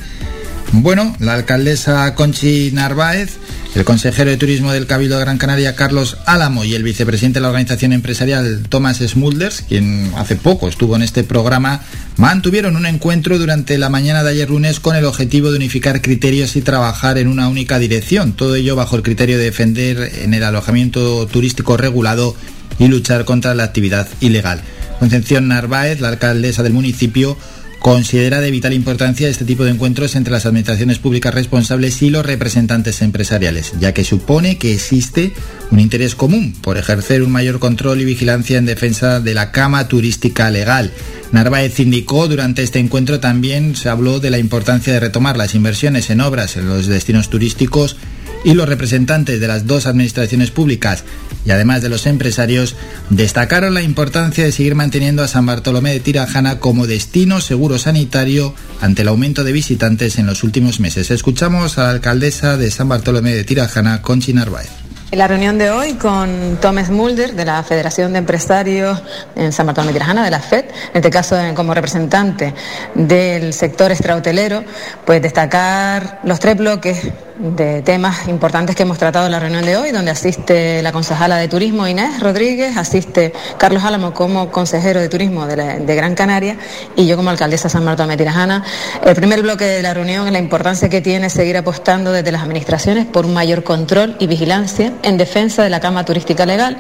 Bueno, 0.73 1.17
la 1.19 1.35
alcaldesa 1.35 2.15
Conchi 2.15 2.71
Narváez 2.73 3.39
el 3.75 3.85
consejero 3.85 4.31
de 4.31 4.37
Turismo 4.37 4.73
del 4.73 4.87
Cabildo 4.87 5.17
de 5.17 5.25
Gran 5.25 5.39
Canaria, 5.39 5.77
Carlos 5.77 6.17
Álamo, 6.27 6.65
y 6.65 6.75
el 6.75 6.83
vicepresidente 6.83 7.39
de 7.39 7.43
la 7.43 7.49
organización 7.49 7.93
empresarial, 7.93 8.65
Thomas 8.69 8.99
Smulders, 8.99 9.63
quien 9.63 10.11
hace 10.17 10.35
poco 10.35 10.69
estuvo 10.69 10.97
en 10.97 11.03
este 11.03 11.23
programa, 11.23 11.81
mantuvieron 12.17 12.75
un 12.75 12.87
encuentro 12.87 13.39
durante 13.39 13.79
la 13.79 13.89
mañana 13.89 14.25
de 14.25 14.31
ayer 14.31 14.51
lunes 14.51 14.81
con 14.81 14.97
el 14.97 15.05
objetivo 15.05 15.51
de 15.51 15.59
unificar 15.59 16.03
criterios 16.03 16.57
y 16.57 16.63
trabajar 16.63 17.17
en 17.19 17.29
una 17.29 17.49
única 17.49 17.79
dirección. 17.79 18.33
Todo 18.33 18.57
ello 18.57 18.75
bajo 18.75 18.97
el 18.97 19.03
criterio 19.03 19.39
de 19.39 19.45
defender 19.45 20.11
en 20.23 20.35
el 20.35 20.43
alojamiento 20.43 21.27
turístico 21.29 21.77
regulado 21.77 22.35
y 22.81 22.89
luchar 22.89 23.25
contra 23.25 23.55
la 23.55 23.65
actividad 23.65 24.09
ilegal. 24.21 24.63
Concepción 24.99 25.47
Narváez, 25.47 26.01
la 26.01 26.09
alcaldesa 26.09 26.63
del 26.65 26.73
municipio, 26.73 27.39
considera 27.81 28.41
de 28.41 28.51
vital 28.51 28.75
importancia 28.75 29.29
este 29.29 29.47
tipo 29.47 29.65
de 29.65 29.71
encuentros 29.71 30.15
entre 30.15 30.33
las 30.33 30.45
administraciones 30.45 30.99
públicas 30.99 31.35
responsables 31.35 32.01
y 32.03 32.11
los 32.11 32.25
representantes 32.25 33.01
empresariales, 33.01 33.73
ya 33.81 33.95
que 33.95 34.05
supone 34.05 34.59
que 34.59 34.75
existe 34.75 35.33
un 35.71 35.81
interés 35.81 36.15
común 36.15 36.55
por 36.61 36.77
ejercer 36.77 37.23
un 37.23 37.33
mayor 37.33 37.59
control 37.59 38.01
y 38.01 38.05
vigilancia 38.05 38.59
en 38.59 38.67
defensa 38.67 39.21
de 39.21 39.35
la 39.35 39.51
cama 39.51 39.89
turística 39.89 40.51
legal. 40.51 40.93
Narváez 41.33 41.81
indicó 41.81 42.29
durante 42.29 42.63
este 42.63 42.81
encuentro 42.81 43.19
también 43.19 43.75
se 43.75 43.89
habló 43.89 44.21
de 44.21 44.31
la 44.31 44.39
importancia 44.39 44.93
de 44.93 45.01
retomar 45.01 45.39
las 45.39 45.55
inversiones 45.55 46.11
en 46.11 46.21
obras 46.21 46.57
en 46.57 46.69
los 46.69 46.87
destinos 46.87 47.31
turísticos 47.31 47.97
y 48.45 48.55
los 48.55 48.69
representantes 48.69 49.41
de 49.41 49.49
las 49.49 49.67
dos 49.67 49.87
administraciones 49.87 50.51
públicas 50.51 51.05
y 51.45 51.51
además 51.51 51.83
de 51.83 51.89
los 51.89 52.07
empresarios 52.07 52.77
destacaron 53.09 53.75
la 53.75 53.83
importancia 53.83 54.45
de 54.45 54.53
seguir 54.53 54.75
manteniendo 54.75 55.23
a 55.23 55.29
San 55.29 55.47
Bartolomé 55.47 55.93
de 55.93 56.01
Tirajana 56.01 56.59
como 56.59 56.87
destino 56.87 57.41
seguro 57.41 57.79
sanitario 57.79 58.55
ante 58.81 59.03
el 59.03 59.09
aumento 59.09 59.45
de 59.45 59.53
visitantes 59.53 60.19
en 60.19 60.27
los 60.27 60.45
últimos 60.45 60.81
meses. 60.81 61.11
Escuchamos 61.11 61.79
a 61.79 61.85
la 61.85 61.91
alcaldesa 61.91 62.57
de 62.57 62.71
San 62.71 62.89
Bartolomé 62.89 63.35
de 63.35 63.45
Tirajana, 63.45 64.03
Conchi 64.03 64.33
Narváez. 64.33 64.71
La 65.13 65.27
reunión 65.27 65.59
de 65.59 65.71
hoy 65.71 65.95
con 65.95 66.59
Thomas 66.61 66.89
Mulder 66.89 67.35
de 67.35 67.45
la 67.45 67.65
Federación 67.65 68.13
de 68.13 68.21
Empresarios 68.21 69.03
en 69.35 69.53
San 69.53 69.67
Bartolomé 69.67 69.93
de 69.93 69.99
Tirajana, 69.99 70.25
de 70.25 70.31
la 70.31 70.39
FED, 70.39 70.67
en 70.67 70.97
este 70.97 71.11
caso 71.11 71.37
como 71.57 71.75
representante 71.75 72.55
del 72.95 73.53
sector 73.53 73.91
extrahotelero, 73.91 74.63
pues 75.05 75.21
destacar 75.21 76.21
los 76.23 76.39
tres 76.39 76.57
bloques 76.57 77.11
de 77.41 77.81
temas 77.81 78.29
importantes 78.29 78.77
que 78.77 78.83
hemos 78.83 78.99
tratado 78.99 79.25
en 79.27 79.33
la 79.33 79.41
reunión 79.41 79.65
de 79.65 79.77
hoy, 79.77 79.93
donde 79.93 80.11
asiste 80.11 80.83
la 80.83 80.93
concejala 80.93 81.39
de 81.39 81.49
Turismo 81.49 81.89
Inés 81.89 82.21
Rodríguez, 82.21 82.77
asiste 82.77 83.33
Carlos 83.57 83.83
Álamo 83.83 84.13
como 84.13 84.51
consejero 84.51 85.01
de 85.01 85.09
Turismo 85.09 85.47
de, 85.47 85.95
Gran 85.95 86.15
Canaria 86.15 86.59
y 86.97 87.07
yo 87.07 87.17
como 87.17 87.31
alcaldesa 87.31 87.69
de 87.69 87.71
San 87.71 87.85
Bartolomé 87.85 88.15
de 88.15 88.25
Tirajana. 88.25 88.63
El 89.05 89.15
primer 89.15 89.41
bloque 89.41 89.65
de 89.65 89.83
la 89.83 89.95
reunión 89.95 90.27
es 90.27 90.33
la 90.33 90.39
importancia 90.39 90.91
que 90.91 91.01
tiene 91.01 91.31
seguir 91.31 91.57
apostando 91.57 92.13
desde 92.13 92.31
las 92.31 92.43
administraciones 92.43 93.07
por 93.07 93.25
un 93.25 93.33
mayor 93.33 93.65
control 93.65 94.17
y 94.19 94.27
vigilancia 94.27 94.93
en 95.03 95.17
defensa 95.17 95.63
de 95.63 95.71
la 95.71 95.81
cama 95.81 96.05
turística 96.05 96.45
legal 96.45 96.79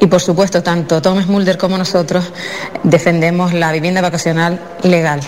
y 0.00 0.06
por 0.06 0.22
supuesto 0.22 0.62
tanto 0.62 1.02
Thomas 1.02 1.26
Mulder 1.26 1.58
como 1.58 1.76
nosotros 1.76 2.32
defendemos 2.82 3.52
la 3.52 3.72
vivienda 3.72 4.00
vacacional 4.00 4.58
legal. 4.82 5.20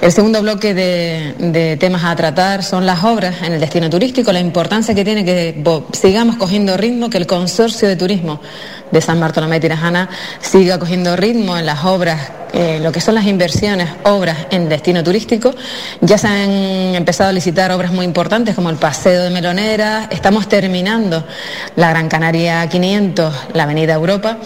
El 0.00 0.12
segundo 0.12 0.40
bloque 0.40 0.72
de, 0.72 1.76
temas 1.78 2.04
a 2.04 2.16
tratar 2.16 2.62
son 2.62 2.86
las 2.86 3.04
obras 3.04 3.42
en 3.42 3.52
el 3.52 3.60
destino 3.60 3.90
turístico, 3.90 4.32
la 4.32 4.40
importancia 4.40 4.94
que 4.94 5.04
tiene 5.04 5.26
que 5.26 5.62
sigamos 5.92 6.36
cogiendo 6.36 6.74
ritmo, 6.78 7.10
que 7.10 7.18
el 7.18 7.26
consorcio 7.26 7.86
de 7.86 7.96
turismo 7.96 8.40
de 8.90 9.00
San 9.02 9.20
Bartolomé 9.20 9.56
de 9.56 9.60
Tirajana 9.60 10.08
siga 10.40 10.78
cogiendo 10.78 11.16
ritmo 11.16 11.58
en 11.58 11.66
las 11.66 11.84
obras, 11.84 12.32
eh, 12.54 12.80
lo 12.82 12.92
que 12.92 13.02
son 13.02 13.14
las 13.14 13.26
inversiones, 13.26 13.90
obras 14.04 14.38
en 14.50 14.70
destino 14.70 15.04
turístico. 15.04 15.54
Ya 16.00 16.16
se 16.16 16.28
han 16.28 16.50
empezado 16.94 17.28
a 17.28 17.32
licitar 17.34 17.70
obras 17.70 17.92
muy 17.92 18.06
importantes 18.06 18.54
como 18.54 18.70
el 18.70 18.76
Paseo 18.76 19.24
de 19.24 19.28
Melonera, 19.28 20.08
estamos 20.10 20.48
terminando 20.48 21.26
la 21.76 21.90
Gran 21.90 22.08
Canaria 22.08 22.66
500, 22.66 23.34
la 23.52 23.64
Avenida 23.64 23.92
Europa 23.92 24.38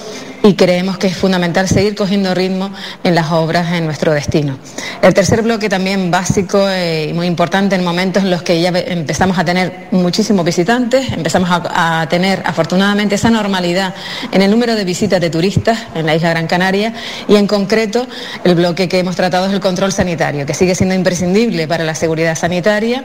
y 0.45 0.55
creemos 0.55 0.99
que 0.99 1.07
es 1.07 1.17
fundamental 1.17 1.67
seguir 1.69 1.95
cogiendo 1.95 2.35
ritmo 2.35 2.71
en 3.03 3.15
las 3.15 3.33
obras 3.33 3.73
en 3.73 3.87
nuestro 3.87 4.13
destino. 4.13 4.59
El 5.01 5.15
tercer 5.15 5.41
bloque 5.41 5.71
también 5.71 6.11
básico 6.11 6.69
eh, 6.69 7.09
y 7.09 7.13
muy 7.15 7.27
importante 7.27 7.75
en 7.77 7.83
momentos 7.83 8.25
en 8.25 8.31
los 8.31 8.43
que 8.43 8.61
ya 8.61 8.69
empezamos 8.69 9.39
a 9.39 9.45
tener 9.47 9.89
muchísimos 9.91 10.45
visitantes, 10.45 11.11
empezamos 11.13 11.49
a, 11.51 12.07
tener 12.11 12.43
afortunadamente 12.45 13.15
esa 13.15 13.31
normalidad 13.31 13.95
en 14.33 14.43
el 14.43 14.51
número 14.51 14.75
de 14.75 14.85
visitas 14.85 15.19
de 15.19 15.31
turistas 15.31 15.79
en 15.95 16.05
la 16.05 16.15
isla 16.15 16.29
Gran 16.29 16.47
Canaria 16.47 16.93
y 17.27 17.37
en 17.37 17.47
concreto 17.47 18.07
el 18.45 18.55
bloque 18.55 18.87
que 18.87 18.99
hemos 18.99 19.17
tratado 19.17 19.47
es 19.47 19.53
el 19.55 19.61
control 19.61 19.93
sanitario, 19.93 20.45
que 20.45 20.53
sigue 20.53 20.75
siendo 20.75 20.95
imprescindible 20.95 21.67
para 21.67 21.85
la 21.85 21.95
seguridad 21.95 22.37
sanitaria 22.37 23.05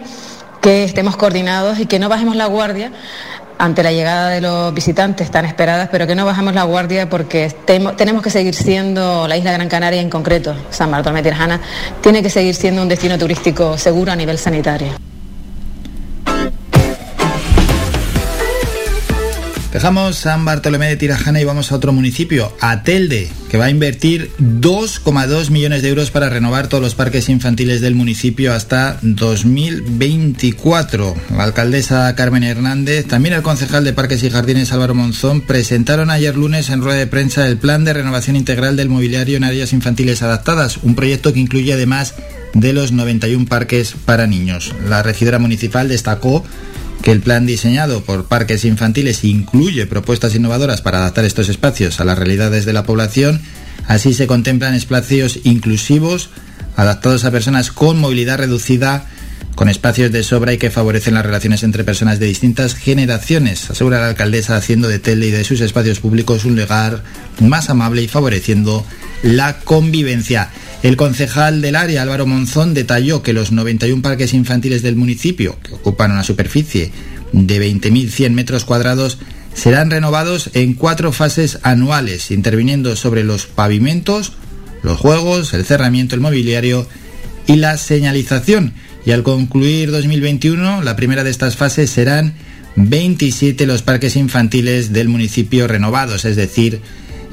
que 0.61 0.84
estemos 0.84 1.16
coordinados 1.16 1.80
y 1.80 1.86
que 1.86 1.99
no 1.99 2.10
bajemos 2.10 2.36
la 2.36 2.48
guardia 2.48 2.91
ante 3.60 3.84
la 3.84 3.91
llegada 3.91 4.30
de 4.30 4.41
los 4.41 4.73
visitantes 4.73 5.30
tan 5.30 5.45
esperadas, 5.45 5.90
pero 5.91 6.07
que 6.07 6.15
no 6.15 6.26
bajamos 6.26 6.56
la 6.56 6.64
guardia 6.64 7.10
porque 7.10 7.53
tenemos 7.65 8.23
que 8.23 8.30
seguir 8.30 8.56
siendo, 8.56 9.27
la 9.27 9.38
isla 9.38 9.52
Gran 9.52 9.68
Canaria 9.68 10.02
en 10.02 10.10
concreto, 10.10 10.56
San 10.72 10.90
Bartolomé 10.90 11.22
Tirajana, 11.22 11.60
tiene 12.02 12.23
que 12.23 12.30
seguir 12.30 12.56
siendo 12.56 12.81
un 12.81 12.88
destino 12.88 13.18
turístico 13.18 13.77
seguro 13.77 14.14
a 14.14 14.15
nivel 14.15 14.38
sanitario. 14.38 14.94
Dejamos 19.72 20.16
San 20.16 20.46
Bartolomé 20.46 20.88
de 20.88 20.96
Tirajana 20.96 21.40
y 21.40 21.44
vamos 21.44 21.72
a 21.72 21.76
otro 21.76 21.94
municipio, 21.94 22.52
a 22.60 22.82
Telde, 22.82 23.30
que 23.52 23.60
va 23.60 23.66
a 23.66 23.70
invertir 23.70 24.32
2,2 24.40 25.52
millones 25.52 25.84
de 25.84 25.90
euros 25.90 26.10
para 26.10 26.28
renovar 26.28 26.68
todos 26.68 26.82
los 26.82 26.96
parques 26.96 27.30
infantiles 27.30 27.80
del 27.80 27.94
municipio 27.94 28.52
hasta 28.52 28.98
2024. 29.04 31.14
La 31.38 31.44
alcaldesa 31.44 32.16
Carmen 32.16 32.44
Hernández, 32.44 33.06
también 33.06 33.36
el 33.36 33.44
concejal 33.44 33.84
de 33.84 33.94
Parques 33.94 34.24
y 34.24 34.32
Jardines 34.32 34.72
Álvaro 34.72 34.96
Monzón, 34.96 35.41
presentaron 35.41 36.10
ayer 36.10 36.36
lunes 36.36 36.72
en 36.72 36.82
rueda 36.82 36.98
de 36.98 37.06
prensa 37.06 37.46
el 37.46 37.58
plan 37.58 37.86
de 37.86 37.94
renovación 37.94 38.38
integral 38.38 38.76
del 38.76 38.90
mobiliario 38.90 39.38
en 39.38 39.44
áreas 39.44 39.72
infantiles 39.72 40.24
adaptadas, 40.24 40.78
un 40.78 40.96
proyecto 40.96 41.32
que 41.32 41.41
incluye 41.41 41.74
además 41.74 42.16
de 42.56 42.74
los 42.74 42.91
91 42.91 43.46
parques 43.46 43.94
para 44.06 44.26
niños. 44.26 44.74
La 44.88 45.04
regidora 45.04 45.38
municipal 45.38 45.88
destacó 45.88 46.44
que 47.02 47.12
el 47.12 47.22
plan 47.22 47.46
diseñado 47.46 48.04
por 48.04 48.26
parques 48.26 48.66
infantiles 48.66 49.24
incluye 49.24 49.88
propuestas 49.88 50.36
innovadoras 50.36 50.82
para 50.82 51.00
adaptar 51.00 51.26
estos 51.26 51.50
espacios 51.50 52.00
a 52.00 52.06
las 52.06 52.18
realidades 52.18 52.66
de 52.66 52.74
la 52.74 52.84
población. 52.84 53.42
Así 53.88 54.14
se 54.14 54.28
contemplan 54.28 54.76
espacios 54.76 55.40
inclusivos 55.44 56.30
adaptados 56.76 57.26
a 57.26 57.32
personas 57.32 57.72
con 57.72 58.00
movilidad 58.00 58.38
reducida, 58.38 59.06
con 59.56 59.70
espacios 59.70 60.12
de 60.12 60.24
sobra 60.24 60.54
y 60.54 60.58
que 60.58 60.72
favorecen 60.72 61.16
las 61.16 61.26
relaciones 61.26 61.64
entre 61.64 61.84
personas 61.84 62.20
de 62.20 62.28
distintas 62.28 62.76
generaciones, 62.76 63.70
asegura 63.70 64.00
la 64.00 64.08
alcaldesa 64.08 64.56
haciendo 64.56 64.88
de 64.88 65.00
Tele 65.00 65.28
y 65.28 65.32
de 65.32 65.44
sus 65.44 65.60
espacios 65.60 66.00
públicos 66.00 66.46
un 66.46 66.56
lugar 66.56 67.04
más 67.42 67.70
amable 67.70 68.02
y 68.02 68.08
favoreciendo 68.08 68.86
la 69.22 69.60
convivencia. 69.60 70.50
El 70.82 70.96
concejal 70.96 71.62
del 71.62 71.76
área, 71.76 72.02
Álvaro 72.02 72.26
Monzón, 72.26 72.74
detalló 72.74 73.22
que 73.22 73.34
los 73.34 73.52
91 73.52 74.02
parques 74.02 74.34
infantiles 74.34 74.82
del 74.82 74.96
municipio, 74.96 75.58
que 75.62 75.74
ocupan 75.74 76.12
una 76.12 76.24
superficie 76.24 76.92
de 77.34 77.74
20.100 77.74 78.30
metros 78.32 78.64
cuadrados, 78.64 79.18
serán 79.54 79.92
renovados 79.92 80.52
en 80.54 80.74
cuatro 80.74 81.12
fases 81.12 81.60
anuales, 81.64 82.32
interviniendo 82.32 82.96
sobre 82.96 83.26
los 83.26 83.46
pavimentos, 83.46 84.34
los 84.82 84.98
juegos, 84.98 85.54
el 85.54 85.66
cerramiento, 85.66 86.16
el 86.16 86.22
mobiliario 86.22 86.88
y 87.46 87.58
la 87.58 87.78
señalización. 87.78 88.74
Y 89.06 89.12
al 89.12 89.24
concluir 89.24 89.92
2021, 89.92 90.82
la 90.82 90.96
primera 90.96 91.26
de 91.26 91.32
estas 91.32 91.58
fases 91.58 91.90
serán 91.90 92.36
27 92.78 93.66
los 93.66 93.82
parques 93.82 94.16
infantiles 94.16 94.94
del 94.94 95.10
municipio 95.10 95.68
renovados, 95.68 96.24
es 96.24 96.38
decir, 96.38 96.80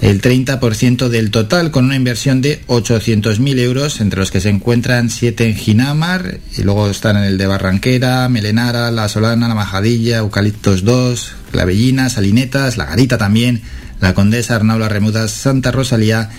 el 0.00 0.20
30% 0.20 1.08
del 1.08 1.30
total, 1.30 1.70
con 1.70 1.86
una 1.86 1.96
inversión 1.96 2.42
de 2.42 2.60
800.000 2.66 3.58
euros, 3.58 4.00
entre 4.00 4.20
los 4.20 4.30
que 4.30 4.40
se 4.40 4.50
encuentran 4.50 5.08
7 5.08 5.46
en 5.46 5.54
Ginamar, 5.54 6.38
y 6.56 6.62
luego 6.62 6.90
están 6.90 7.16
en 7.16 7.24
el 7.24 7.38
de 7.38 7.46
Barranquera, 7.46 8.28
Melenara, 8.28 8.90
La 8.90 9.08
Solana, 9.08 9.48
La 9.48 9.54
Majadilla, 9.54 10.18
Eucaliptos 10.18 10.84
2, 10.84 11.32
Clavellina, 11.50 12.10
Salinetas, 12.10 12.76
La 12.76 12.84
Garita 12.84 13.16
también, 13.16 13.62
La 14.00 14.12
Condesa, 14.12 14.56
Arnaula 14.56 14.88
Remudas, 14.88 15.30
Santa 15.30 15.72
Rosalía 15.72 16.30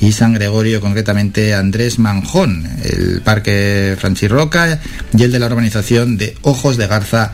y 0.00 0.12
San 0.12 0.34
Gregorio, 0.34 0.80
concretamente 0.80 1.54
Andrés 1.54 1.98
Manjón, 1.98 2.68
el 2.82 3.22
Parque 3.22 3.96
Franchirroca 3.98 4.80
y 5.16 5.22
el 5.22 5.32
de 5.32 5.38
la 5.38 5.46
urbanización 5.46 6.18
de 6.18 6.36
Ojos 6.42 6.76
de 6.76 6.86
Garza 6.86 7.32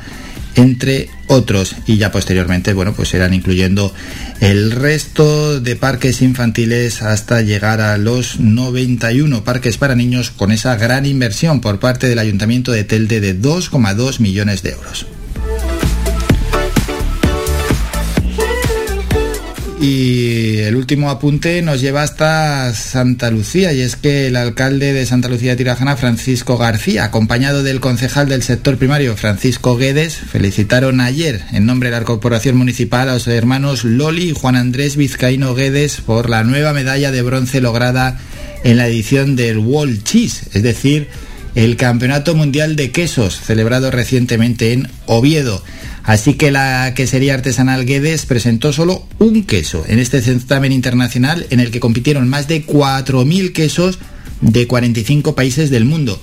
entre 0.54 1.08
otros. 1.26 1.76
Y 1.86 1.96
ya 1.96 2.12
posteriormente, 2.12 2.72
bueno, 2.72 2.92
pues 2.94 3.14
irán 3.14 3.34
incluyendo 3.34 3.92
el 4.40 4.70
resto 4.70 5.60
de 5.60 5.76
parques 5.76 6.22
infantiles 6.22 7.02
hasta 7.02 7.42
llegar 7.42 7.80
a 7.80 7.96
los 7.98 8.40
91 8.40 9.44
parques 9.44 9.78
para 9.78 9.94
niños 9.94 10.30
con 10.30 10.52
esa 10.52 10.76
gran 10.76 11.06
inversión 11.06 11.60
por 11.60 11.78
parte 11.78 12.08
del 12.08 12.18
Ayuntamiento 12.18 12.72
de 12.72 12.84
Telde 12.84 13.20
de 13.20 13.40
2,2 13.40 14.20
millones 14.20 14.62
de 14.62 14.70
euros. 14.70 15.06
Y 19.82 20.58
el 20.58 20.76
último 20.76 21.10
apunte 21.10 21.60
nos 21.60 21.80
lleva 21.80 22.04
hasta 22.04 22.72
Santa 22.72 23.32
Lucía 23.32 23.72
y 23.72 23.80
es 23.80 23.96
que 23.96 24.28
el 24.28 24.36
alcalde 24.36 24.92
de 24.92 25.04
Santa 25.06 25.28
Lucía 25.28 25.50
de 25.50 25.56
Tirajana, 25.56 25.96
Francisco 25.96 26.56
García, 26.56 27.02
acompañado 27.02 27.64
del 27.64 27.80
concejal 27.80 28.28
del 28.28 28.44
sector 28.44 28.78
primario, 28.78 29.16
Francisco 29.16 29.76
Guedes, 29.76 30.14
felicitaron 30.14 31.00
ayer 31.00 31.42
en 31.50 31.66
nombre 31.66 31.90
de 31.90 31.98
la 31.98 32.04
Corporación 32.04 32.56
Municipal 32.56 33.08
a 33.08 33.14
los 33.14 33.26
hermanos 33.26 33.82
Loli 33.82 34.30
y 34.30 34.34
Juan 34.34 34.54
Andrés 34.54 34.96
Vizcaíno 34.96 35.52
Guedes 35.56 36.00
por 36.00 36.30
la 36.30 36.44
nueva 36.44 36.72
medalla 36.72 37.10
de 37.10 37.22
bronce 37.22 37.60
lograda 37.60 38.20
en 38.62 38.76
la 38.76 38.86
edición 38.86 39.34
del 39.34 39.58
World 39.58 40.04
Cheese, 40.04 40.44
es 40.52 40.62
decir, 40.62 41.08
el 41.54 41.76
Campeonato 41.76 42.34
Mundial 42.34 42.76
de 42.76 42.90
Quesos, 42.90 43.38
celebrado 43.40 43.90
recientemente 43.90 44.72
en 44.72 44.88
Oviedo. 45.06 45.62
Así 46.04 46.34
que 46.34 46.50
la 46.50 46.94
quesería 46.94 47.34
artesanal 47.34 47.84
Guedes 47.84 48.26
presentó 48.26 48.72
solo 48.72 49.06
un 49.18 49.44
queso 49.44 49.84
en 49.86 49.98
este 49.98 50.20
certamen 50.22 50.72
internacional 50.72 51.46
en 51.50 51.60
el 51.60 51.70
que 51.70 51.80
compitieron 51.80 52.28
más 52.28 52.48
de 52.48 52.66
4.000 52.66 53.52
quesos 53.52 53.98
de 54.40 54.66
45 54.66 55.34
países 55.34 55.70
del 55.70 55.84
mundo. 55.84 56.20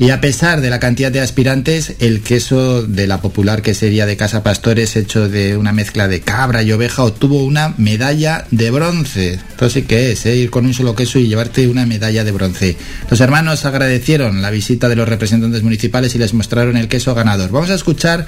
Y 0.00 0.08
a 0.12 0.20
pesar 0.22 0.62
de 0.62 0.70
la 0.70 0.80
cantidad 0.80 1.12
de 1.12 1.20
aspirantes, 1.20 1.94
el 1.98 2.22
queso 2.22 2.82
de 2.84 3.06
la 3.06 3.20
popular 3.20 3.60
quesería 3.60 4.06
de 4.06 4.16
Casa 4.16 4.42
Pastores, 4.42 4.96
hecho 4.96 5.28
de 5.28 5.58
una 5.58 5.72
mezcla 5.72 6.08
de 6.08 6.22
cabra 6.22 6.62
y 6.62 6.72
oveja, 6.72 7.04
obtuvo 7.04 7.44
una 7.44 7.74
medalla 7.76 8.46
de 8.50 8.70
bronce. 8.70 9.34
Entonces, 9.50 9.84
¿qué 9.86 10.12
es? 10.12 10.24
Eh? 10.24 10.36
Ir 10.36 10.48
con 10.48 10.64
un 10.64 10.72
solo 10.72 10.94
queso 10.94 11.18
y 11.18 11.28
llevarte 11.28 11.68
una 11.68 11.84
medalla 11.84 12.24
de 12.24 12.32
bronce. 12.32 12.76
Los 13.10 13.20
hermanos 13.20 13.66
agradecieron 13.66 14.40
la 14.40 14.48
visita 14.48 14.88
de 14.88 14.96
los 14.96 15.06
representantes 15.06 15.62
municipales 15.62 16.14
y 16.14 16.18
les 16.18 16.32
mostraron 16.32 16.78
el 16.78 16.88
queso 16.88 17.14
ganador. 17.14 17.50
Vamos 17.50 17.68
a 17.68 17.74
escuchar 17.74 18.24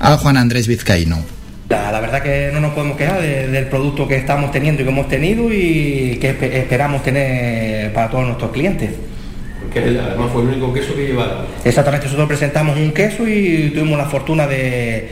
a 0.00 0.18
Juan 0.18 0.36
Andrés 0.36 0.68
Vizcaíno. 0.68 1.24
La, 1.70 2.00
verdad 2.00 2.22
que 2.22 2.50
no 2.52 2.60
nos 2.60 2.74
podemos 2.74 2.98
quejar 2.98 3.22
del 3.22 3.66
producto 3.68 4.06
que 4.06 4.16
estamos 4.16 4.52
teniendo 4.52 4.82
y 4.82 4.84
que 4.84 4.90
hemos 4.90 5.08
tenido 5.08 5.50
y 5.50 6.18
que 6.20 6.36
esperamos 6.60 7.02
tener 7.02 7.94
para 7.94 8.10
todos 8.10 8.26
nuestros 8.26 8.52
clientes. 8.52 8.90
Porque 9.74 9.98
además 9.98 10.30
fue 10.32 10.42
el 10.42 10.48
único 10.48 10.72
queso 10.72 10.94
que 10.94 11.06
llevaron. 11.08 11.38
Exactamente, 11.64 12.06
nosotros 12.06 12.28
presentamos 12.28 12.76
un 12.76 12.92
queso 12.92 13.26
y 13.26 13.72
tuvimos 13.74 13.98
la 13.98 14.06
fortuna 14.06 14.46
de 14.46 15.10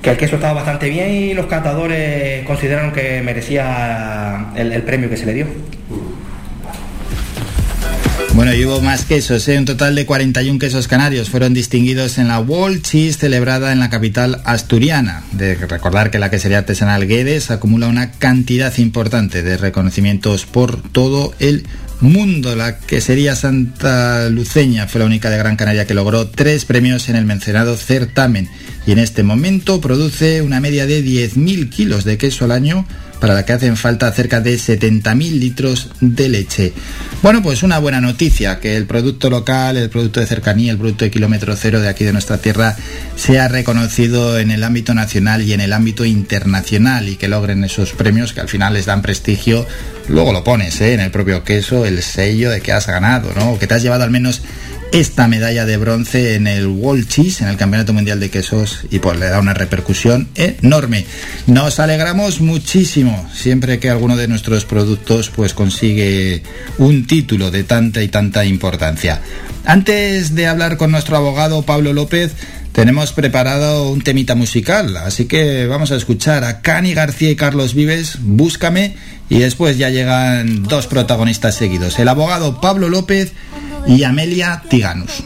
que 0.00 0.10
el 0.10 0.16
queso 0.16 0.36
estaba 0.36 0.54
bastante 0.54 0.88
bien 0.88 1.10
y 1.10 1.34
los 1.34 1.46
catadores 1.46 2.42
consideraron 2.46 2.92
que 2.92 3.20
merecía 3.20 4.52
el, 4.56 4.82
premio 4.84 5.10
que 5.10 5.18
se 5.18 5.26
le 5.26 5.34
dio. 5.34 5.46
Bueno, 8.32 8.54
y 8.54 8.64
hubo 8.64 8.80
más 8.80 9.04
quesos, 9.04 9.46
¿eh? 9.48 9.58
un 9.58 9.66
total 9.66 9.94
de 9.94 10.06
41 10.06 10.58
quesos 10.58 10.88
canarios 10.88 11.28
fueron 11.28 11.52
distinguidos 11.52 12.16
en 12.16 12.28
la 12.28 12.40
World 12.40 12.80
Cheese 12.80 13.18
celebrada 13.18 13.70
en 13.72 13.80
la 13.80 13.90
capital 13.90 14.40
asturiana. 14.44 15.24
De 15.32 15.56
recordar 15.56 16.10
que 16.10 16.18
la 16.18 16.30
quesería 16.30 16.58
artesanal 16.58 17.06
Guedes 17.06 17.50
acumula 17.50 17.88
una 17.88 18.12
cantidad 18.12 18.74
importante 18.78 19.42
de 19.42 19.58
reconocimientos 19.58 20.46
por 20.46 20.80
todo 20.80 21.34
el 21.38 21.66
mundo. 22.00 22.56
La 22.56 22.78
quesería 22.78 23.34
Santa 23.34 24.28
Luceña 24.28 24.86
fue 24.86 25.00
la 25.00 25.06
única 25.06 25.30
de 25.30 25.38
Gran 25.38 25.56
Canaria 25.56 25.86
que 25.86 25.94
logró 25.94 26.28
tres 26.28 26.64
premios 26.64 27.08
en 27.08 27.16
el 27.16 27.24
mencionado 27.24 27.76
certamen 27.76 28.48
y 28.86 28.92
en 28.92 28.98
este 28.98 29.22
momento 29.22 29.80
produce 29.80 30.42
una 30.42 30.60
media 30.60 30.86
de 30.86 31.04
10.000 31.04 31.68
kilos 31.68 32.04
de 32.04 32.18
queso 32.18 32.44
al 32.44 32.52
año 32.52 32.86
para 33.20 33.34
la 33.34 33.44
que 33.44 33.52
hacen 33.52 33.76
falta 33.76 34.10
cerca 34.12 34.40
de 34.40 34.56
70.000 34.56 35.38
litros 35.38 35.90
de 36.00 36.28
leche. 36.28 36.72
Bueno, 37.22 37.42
pues 37.42 37.62
una 37.62 37.78
buena 37.78 38.00
noticia, 38.00 38.60
que 38.60 38.76
el 38.76 38.86
producto 38.86 39.28
local, 39.28 39.76
el 39.76 39.90
producto 39.90 40.20
de 40.20 40.26
cercanía, 40.26 40.72
el 40.72 40.78
producto 40.78 41.04
de 41.04 41.10
kilómetro 41.10 41.54
cero 41.54 41.80
de 41.80 41.88
aquí 41.88 42.04
de 42.04 42.12
nuestra 42.12 42.38
tierra 42.38 42.76
sea 43.16 43.46
reconocido 43.48 44.38
en 44.38 44.50
el 44.50 44.64
ámbito 44.64 44.94
nacional 44.94 45.42
y 45.42 45.52
en 45.52 45.60
el 45.60 45.74
ámbito 45.74 46.06
internacional 46.06 47.10
y 47.10 47.16
que 47.16 47.28
logren 47.28 47.62
esos 47.62 47.92
premios 47.92 48.32
que 48.32 48.40
al 48.40 48.48
final 48.48 48.72
les 48.72 48.86
dan 48.86 49.02
prestigio. 49.02 49.66
Luego 50.10 50.32
lo 50.32 50.42
pones 50.42 50.80
¿eh? 50.80 50.94
en 50.94 51.00
el 51.00 51.12
propio 51.12 51.44
queso, 51.44 51.86
el 51.86 52.02
sello 52.02 52.50
de 52.50 52.60
que 52.60 52.72
has 52.72 52.88
ganado, 52.88 53.32
¿no? 53.36 53.52
O 53.52 53.58
que 53.58 53.68
te 53.68 53.74
has 53.74 53.82
llevado 53.82 54.02
al 54.02 54.10
menos 54.10 54.42
esta 54.90 55.28
medalla 55.28 55.66
de 55.66 55.76
bronce 55.76 56.34
en 56.34 56.48
el 56.48 56.66
World 56.66 57.06
Cheese, 57.06 57.44
en 57.44 57.48
el 57.48 57.56
Campeonato 57.56 57.92
Mundial 57.92 58.18
de 58.18 58.28
Quesos, 58.28 58.80
y 58.90 58.98
pues 58.98 59.20
le 59.20 59.26
da 59.26 59.38
una 59.38 59.54
repercusión 59.54 60.28
enorme. 60.34 61.06
Nos 61.46 61.78
alegramos 61.78 62.40
muchísimo 62.40 63.30
siempre 63.32 63.78
que 63.78 63.88
alguno 63.88 64.16
de 64.16 64.26
nuestros 64.26 64.64
productos 64.64 65.30
pues 65.30 65.54
consigue 65.54 66.42
un 66.78 67.06
título 67.06 67.52
de 67.52 67.62
tanta 67.62 68.02
y 68.02 68.08
tanta 68.08 68.44
importancia. 68.44 69.20
Antes 69.64 70.34
de 70.34 70.48
hablar 70.48 70.76
con 70.76 70.90
nuestro 70.90 71.16
abogado 71.16 71.62
Pablo 71.62 71.92
López, 71.92 72.32
tenemos 72.72 73.12
preparado 73.12 73.90
un 73.90 74.00
temita 74.02 74.34
musical, 74.34 74.96
así 74.96 75.26
que 75.26 75.66
vamos 75.66 75.90
a 75.92 75.96
escuchar 75.96 76.44
a 76.44 76.60
Cani 76.60 76.94
García 76.94 77.30
y 77.30 77.36
Carlos 77.36 77.74
Vives, 77.74 78.18
Búscame, 78.20 78.96
y 79.28 79.38
después 79.38 79.78
ya 79.78 79.90
llegan 79.90 80.62
dos 80.64 80.86
protagonistas 80.86 81.54
seguidos, 81.54 81.98
el 81.98 82.08
abogado 82.08 82.60
Pablo 82.60 82.88
López 82.88 83.32
y 83.86 84.02
Amelia 84.04 84.62
Tiganus. 84.68 85.22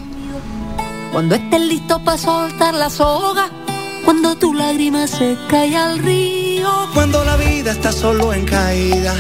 Cuando 1.13 1.35
estés 1.35 1.61
listo 1.61 2.03
para 2.03 2.19
soltar 2.19 2.75
la 2.75 2.91
soga, 2.91 3.49
cuando 4.05 4.37
tu 4.37 4.53
lágrima 4.53 5.07
se 5.07 5.37
cae 5.49 5.77
al 5.77 5.99
río, 5.99 6.71
cuando 6.93 7.25
la 7.25 7.37
vida 7.37 7.73
está 7.73 7.93
solo 7.93 8.35
en 8.35 8.45
caída, 8.45 9.15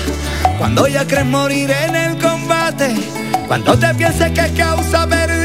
cuando 0.59 0.87
ya 0.89 1.07
crees 1.07 1.27
morir 1.27 1.71
en 1.71 1.95
el 1.95 2.19
combate, 2.19 2.95
cuando 3.47 3.79
te 3.79 3.95
pienses 3.95 4.33
que 4.33 4.41
es 4.41 4.53
causa 4.53 5.07
perdida, 5.07 5.44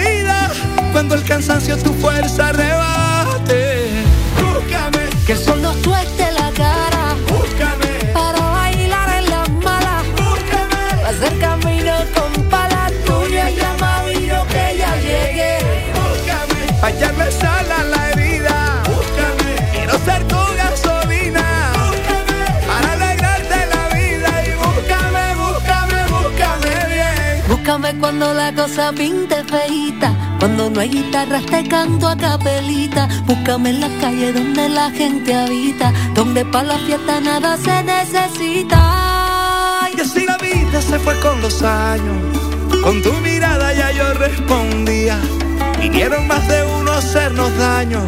cuando 0.99 1.15
el 1.15 1.23
cansancio 1.23 1.77
tu 1.77 1.93
fuerza 1.93 2.51
rebate. 2.51 4.03
Búscame, 4.35 5.07
que 5.26 5.31
el 5.31 5.38
sol 5.38 5.61
no 5.61 5.73
suelte 5.76 6.30
la 6.34 6.51
cara. 6.51 7.15
Búscame, 7.26 8.11
para 8.13 8.41
bailar 8.41 9.09
en 9.19 9.30
las 9.30 9.49
malas. 9.49 10.03
Búscame, 10.17 10.84
para 11.01 11.07
hacer 11.07 11.39
camino 11.39 11.93
con 12.13 12.43
palas 12.49 12.91
tuyas. 13.05 13.55
Llama 13.55 14.03
vino 14.07 14.45
que 14.47 14.76
ya 14.77 14.93
llegué. 14.97 15.59
Búscame, 15.99 16.81
para 16.81 16.93
echarle 16.93 17.31
sal 17.31 17.71
a 17.71 17.84
la 17.85 18.09
herida. 18.09 18.84
Búscame, 18.89 19.71
quiero 19.71 19.97
ser 19.99 20.21
tu 20.27 20.41
gasolina. 20.57 21.45
Búscame, 21.80 22.39
para 22.67 22.91
alegrarte 22.91 23.59
la 23.73 23.84
vida. 23.95 24.31
Y 24.47 24.51
búscame, 24.63 25.23
búscame, 25.43 25.99
búscame 26.11 26.71
bien. 26.93 27.43
Búscame 27.47 27.97
cuando 28.01 28.34
la 28.34 28.53
cosa 28.53 28.91
pinte 28.91 29.45
feita 29.45 30.13
cuando 30.39 30.69
no 30.69 30.79
hay 30.79 30.89
guitarras 30.89 31.45
te 31.45 31.67
canto 31.67 32.07
a 32.07 32.15
capelita. 32.15 33.07
Búscame 33.25 33.71
en 33.71 33.81
la 33.81 33.89
calle 33.99 34.31
donde 34.31 34.69
la 34.69 34.89
gente 34.89 35.35
habita, 35.35 35.93
donde 36.15 36.45
para 36.45 36.69
la 36.69 36.77
fiesta 36.79 37.19
nada 37.19 37.57
se 37.57 37.83
necesita. 37.83 39.89
Y 39.95 40.01
así 40.01 40.25
la 40.25 40.37
vida 40.37 40.81
se 40.81 40.97
fue 40.99 41.19
con 41.19 41.41
los 41.41 41.61
años, 41.61 42.15
con 42.83 43.01
tu 43.01 43.11
mirada 43.13 43.73
ya 43.73 43.91
yo 43.91 44.13
respondía. 44.13 45.19
Vinieron 45.79 46.27
más 46.27 46.47
de 46.47 46.63
uno 46.63 46.91
a 46.91 46.97
hacernos 46.97 47.55
daño 47.57 48.01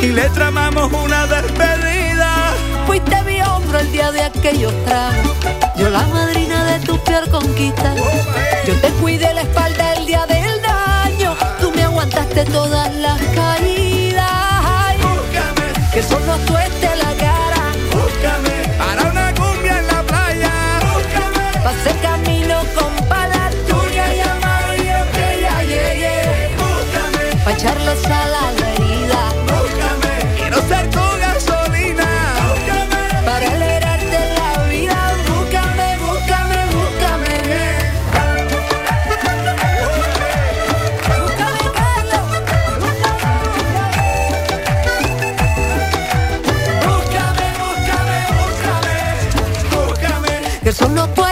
y 0.00 0.08
le 0.08 0.28
tramamos 0.30 0.92
una 0.92 1.26
despedida. 1.26 2.54
Fuiste 2.86 3.22
mi 3.22 3.40
hombro 3.40 3.78
el 3.78 3.90
día 3.90 4.12
de 4.12 4.22
aquellos 4.22 4.72
tragos, 4.84 5.36
yo 5.76 5.90
la 5.90 6.06
madrina 6.06 6.64
de 6.64 6.86
tu 6.86 6.98
peor 6.98 7.28
conquista. 7.30 7.94
Yo 8.66 8.74
te 8.80 8.88
cuidé 9.00 9.32
la 9.34 9.42
espalda 9.42 9.94
el 9.94 10.06
día 10.06 10.26
me 10.28 10.53
aguantaste 12.04 12.44
todas 12.52 12.94
las 12.96 13.20
caídas. 13.34 14.30
Ay, 14.62 14.98
que 15.92 16.02
solo 16.02 16.36
tueste 16.46 16.88
la 16.96 17.12
cara. 17.14 17.62
Búscame 17.92 18.76
para 18.78 19.02
una 19.10 19.34
cumbia 19.34 19.78
en 19.78 19.86
la 19.86 20.02
playa. 20.02 20.52
Búscame 20.92 21.62
Pa' 21.64 21.70
hacer 21.70 21.96
camino 22.02 22.56
con 22.74 23.08
palas 23.08 23.54
tuyas 23.68 24.10
y 24.16 24.20
amarillo 24.20 25.00
que 25.14 25.40
ya 25.40 25.62
llegué. 25.62 26.50
Búscame 26.58 27.24
Pa' 27.44 27.52
a 27.52 27.84
la 27.86 27.92
herida. 27.92 28.33
Solo 50.84 51.23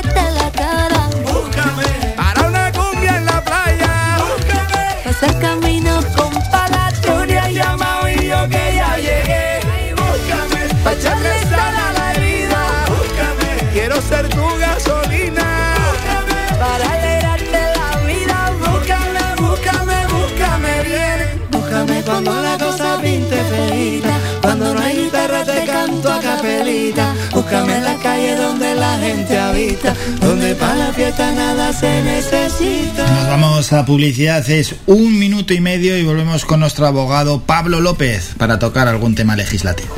calle 28.03 28.37
donde 28.37 28.75
la 28.75 28.99
gente 28.99 29.39
habita, 29.39 29.95
donde 30.21 30.55
para 30.55 30.75
la 30.75 30.93
fiesta 30.93 31.33
nada 31.33 31.73
se 31.73 32.03
necesita. 32.03 33.07
Nos 33.07 33.29
vamos 33.29 33.73
a 33.73 33.85
publicidad, 33.85 34.49
es 34.51 34.75
un 34.87 35.19
minuto 35.19 35.55
y 35.55 35.61
medio 35.61 35.97
y 35.97 36.05
volvemos 36.05 36.45
con 36.45 36.61
nuestro 36.61 36.87
abogado 36.87 37.43
Pablo 37.43 37.81
López 37.81 38.35
para 38.37 38.59
tocar 38.59 38.89
algún 38.89 39.15
tema 39.15 39.37
legislativo. 39.37 39.95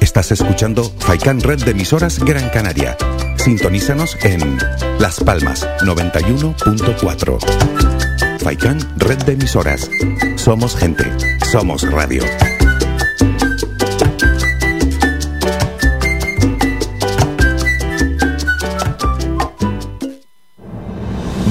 Estás 0.00 0.32
escuchando 0.32 0.92
Faikan 0.98 1.40
Red 1.40 1.64
de 1.64 1.70
emisoras 1.70 2.18
Gran 2.18 2.48
Canaria. 2.50 2.96
Sintonízanos 3.36 4.16
en 4.22 4.58
Las 4.98 5.20
Palmas 5.20 5.66
91.4. 5.80 7.97
Faikan 8.38 8.78
Red 8.96 9.24
de 9.24 9.32
emisoras. 9.32 9.90
Somos 10.36 10.76
gente. 10.76 11.04
Somos 11.50 11.82
radio. 11.90 12.22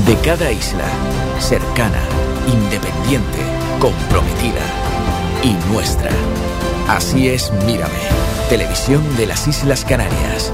De 0.06 0.16
cada 0.24 0.52
isla, 0.52 0.86
cercana, 1.40 2.02
independiente, 2.48 3.40
comprometida 3.80 4.62
y 5.44 5.54
nuestra. 5.72 6.12
Así 6.88 7.28
es 7.28 7.52
Mírame, 7.66 7.94
televisión 8.50 9.04
de 9.18 9.28
las 9.28 9.48
Islas 9.48 9.84
Canarias. 9.84 10.54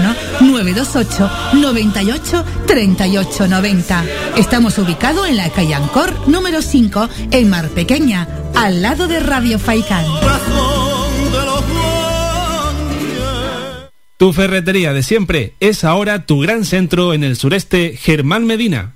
928 0.00 1.30
98 1.54 2.44
38 2.66 3.48
90. 3.48 4.04
Estamos 4.36 4.78
ubicados 4.78 5.28
en 5.28 5.36
la 5.36 5.50
calle 5.50 5.74
Ancor 5.74 6.28
número 6.28 6.62
5 6.62 7.08
en 7.30 7.50
Mar 7.50 7.68
Pequeña, 7.68 8.28
al 8.54 8.82
lado 8.82 9.06
de 9.06 9.20
Radio 9.20 9.58
Faicán. 9.58 10.04
Tu 14.18 14.32
ferretería 14.32 14.94
de 14.94 15.02
siempre 15.02 15.52
es 15.60 15.84
ahora 15.84 16.24
tu 16.24 16.40
gran 16.40 16.64
centro 16.64 17.12
en 17.12 17.22
el 17.22 17.36
sureste 17.36 17.98
Germán 17.98 18.46
Medina. 18.46 18.95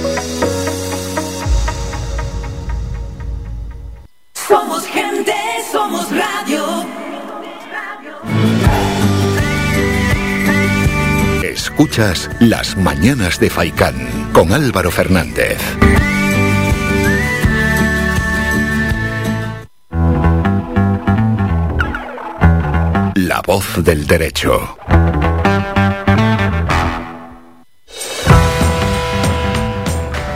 Escuchas 11.81 12.29
Las 12.39 12.77
Mañanas 12.77 13.39
de 13.39 13.49
Faicán 13.49 13.95
con 14.33 14.53
Álvaro 14.53 14.91
Fernández. 14.91 15.57
La 23.15 23.41
voz 23.43 23.83
del 23.83 24.05
derecho. 24.05 24.77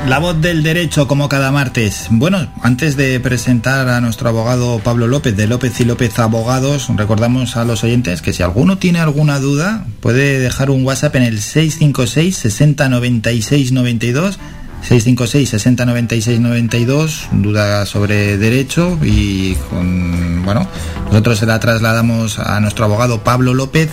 La 0.07 0.19
voz 0.19 0.39
del 0.39 0.61
derecho 0.61 1.07
como 1.07 1.27
cada 1.29 1.51
martes. 1.51 2.07
Bueno, 2.11 2.47
antes 2.61 2.95
de 2.95 3.19
presentar 3.19 3.89
a 3.89 3.99
nuestro 4.01 4.29
abogado 4.29 4.79
Pablo 4.83 5.07
López 5.07 5.35
de 5.35 5.47
López 5.47 5.79
y 5.79 5.85
López 5.85 6.19
Abogados, 6.19 6.89
recordamos 6.95 7.57
a 7.57 7.65
los 7.65 7.83
oyentes 7.83 8.21
que 8.21 8.31
si 8.31 8.43
alguno 8.43 8.77
tiene 8.77 8.99
alguna 8.99 9.39
duda 9.39 9.87
puede 10.01 10.39
dejar 10.39 10.69
un 10.69 10.85
WhatsApp 10.85 11.15
en 11.15 11.23
el 11.23 11.41
656 11.41 12.37
60 12.37 12.87
96 12.87 13.71
92 13.71 14.39
656 14.81 15.49
60 15.49 15.85
96 15.87 16.39
92, 16.39 17.27
duda 17.31 17.87
sobre 17.87 18.37
derecho 18.37 18.99
y 19.01 19.55
con, 19.71 20.45
bueno, 20.45 20.67
nosotros 21.07 21.39
se 21.39 21.47
la 21.47 21.59
trasladamos 21.59 22.37
a 22.37 22.59
nuestro 22.59 22.85
abogado 22.85 23.23
Pablo 23.23 23.55
López 23.55 23.89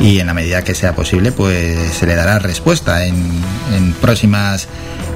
y 0.00 0.18
en 0.18 0.26
la 0.26 0.34
medida 0.34 0.64
que 0.64 0.74
sea 0.74 0.96
posible 0.96 1.30
pues 1.30 1.78
se 1.92 2.06
le 2.06 2.16
dará 2.16 2.40
respuesta 2.40 3.06
en, 3.06 3.14
en 3.76 3.92
próximas 3.92 4.66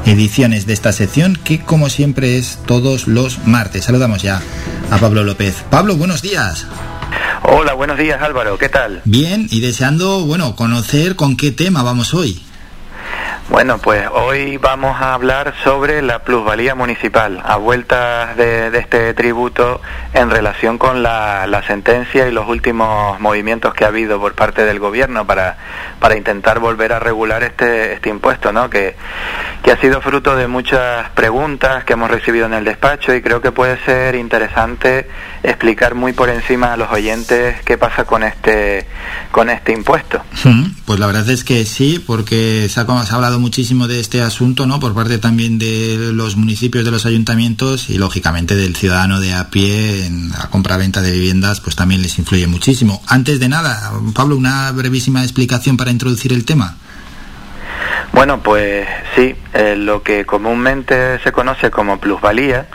ediciones 0.09 0.66
de 0.66 0.72
esta 0.72 0.93
sección 0.93 1.36
que 1.36 1.60
como 1.60 1.90
siempre 1.90 2.39
es 2.39 2.59
todos 2.66 3.06
los 3.06 3.47
martes. 3.47 3.85
Saludamos 3.85 4.22
ya 4.22 4.40
a 4.90 4.98
Pablo 4.98 5.22
López. 5.22 5.64
Pablo, 5.70 5.97
buenos 5.97 6.22
días. 6.22 6.66
Hola, 7.43 7.74
buenos 7.74 7.98
días 7.98 8.20
Álvaro, 8.20 8.59
¿qué 8.59 8.68
tal? 8.68 9.02
Bien, 9.05 9.47
y 9.51 9.60
deseando, 9.60 10.24
bueno, 10.24 10.56
conocer 10.56 11.14
con 11.14 11.36
qué 11.36 11.52
tema 11.52 11.82
vamos 11.82 12.14
hoy. 12.14 12.43
Bueno, 13.50 13.78
pues 13.78 14.06
hoy 14.12 14.58
vamos 14.58 15.00
a 15.00 15.14
hablar 15.14 15.54
sobre 15.64 16.02
la 16.02 16.18
plusvalía 16.18 16.74
municipal, 16.74 17.40
a 17.42 17.56
vueltas 17.56 18.36
de, 18.36 18.68
este 18.78 19.14
tributo 19.14 19.80
en 20.12 20.30
relación 20.30 20.76
con 20.76 21.02
la, 21.02 21.62
sentencia 21.66 22.28
y 22.28 22.30
los 22.30 22.46
últimos 22.46 23.18
movimientos 23.20 23.72
que 23.72 23.86
ha 23.86 23.88
habido 23.88 24.20
por 24.20 24.34
parte 24.34 24.66
del 24.66 24.78
gobierno 24.78 25.26
para, 25.26 25.56
para 25.98 26.16
intentar 26.16 26.58
volver 26.58 26.92
a 26.92 26.98
regular 26.98 27.42
este, 27.42 27.94
este 27.94 28.10
impuesto, 28.10 28.52
¿no? 28.52 28.68
Que, 28.68 28.96
que 29.62 29.72
ha 29.72 29.76
sido 29.78 30.02
fruto 30.02 30.36
de 30.36 30.46
muchas 30.46 31.08
preguntas 31.10 31.84
que 31.84 31.94
hemos 31.94 32.10
recibido 32.10 32.44
en 32.44 32.52
el 32.52 32.64
despacho 32.64 33.14
y 33.14 33.22
creo 33.22 33.40
que 33.40 33.50
puede 33.50 33.78
ser 33.84 34.14
interesante 34.14 35.08
explicar 35.43 35.94
muy 35.94 36.12
por 36.12 36.28
encima 36.28 36.73
a 36.73 36.77
los 36.77 36.90
oyentes 36.90 37.56
qué 37.65 37.78
pasa 37.78 38.05
con 38.05 38.23
este, 38.23 38.86
con 39.31 39.51
este 39.51 39.73
impuesto. 39.73 40.23
Pues 40.85 40.98
la 40.98 41.06
verdad 41.06 41.28
es 41.31 41.44
que 41.44 41.65
sí, 41.65 42.02
porque 42.05 42.69
se 42.69 42.81
ha, 42.81 42.86
se 43.05 43.12
ha 43.12 43.15
hablado 43.15 43.39
muchísimo 43.39 43.89
de 43.89 44.01
este 44.01 44.23
asunto, 44.23 44.66
¿no? 44.66 44.81
Por 44.81 44.94
parte 44.94 45.19
también 45.19 45.59
de 45.59 46.10
los 46.12 46.36
municipios, 46.36 46.85
de 46.85 46.90
los 46.90 47.06
ayuntamientos 47.06 47.90
y 47.90 47.98
lógicamente 47.98 48.55
del 48.55 48.77
ciudadano 48.77 49.20
de 49.20 49.35
a 49.35 49.51
pie 49.51 50.06
en 50.06 50.31
la 50.31 50.48
compra-venta 50.51 51.02
de 51.02 51.12
viviendas, 51.12 51.60
pues 51.60 51.77
también 51.77 52.02
les 52.02 52.19
influye 52.19 52.47
muchísimo. 52.47 53.02
Antes 53.06 53.40
de 53.40 53.48
nada, 53.48 53.93
Pablo, 54.15 54.36
una 54.36 54.70
brevísima 54.73 55.23
explicación 55.23 55.77
para 55.77 55.90
introducir 55.90 56.32
el 56.32 56.44
tema. 56.44 56.77
Bueno, 58.12 58.43
pues 58.43 58.89
sí, 59.15 59.35
eh, 59.52 59.77
lo 59.77 60.02
que 60.02 60.24
comúnmente 60.24 61.19
se 61.20 61.31
conoce 61.31 61.70
como 61.70 62.01
plusvalía, 62.01 62.66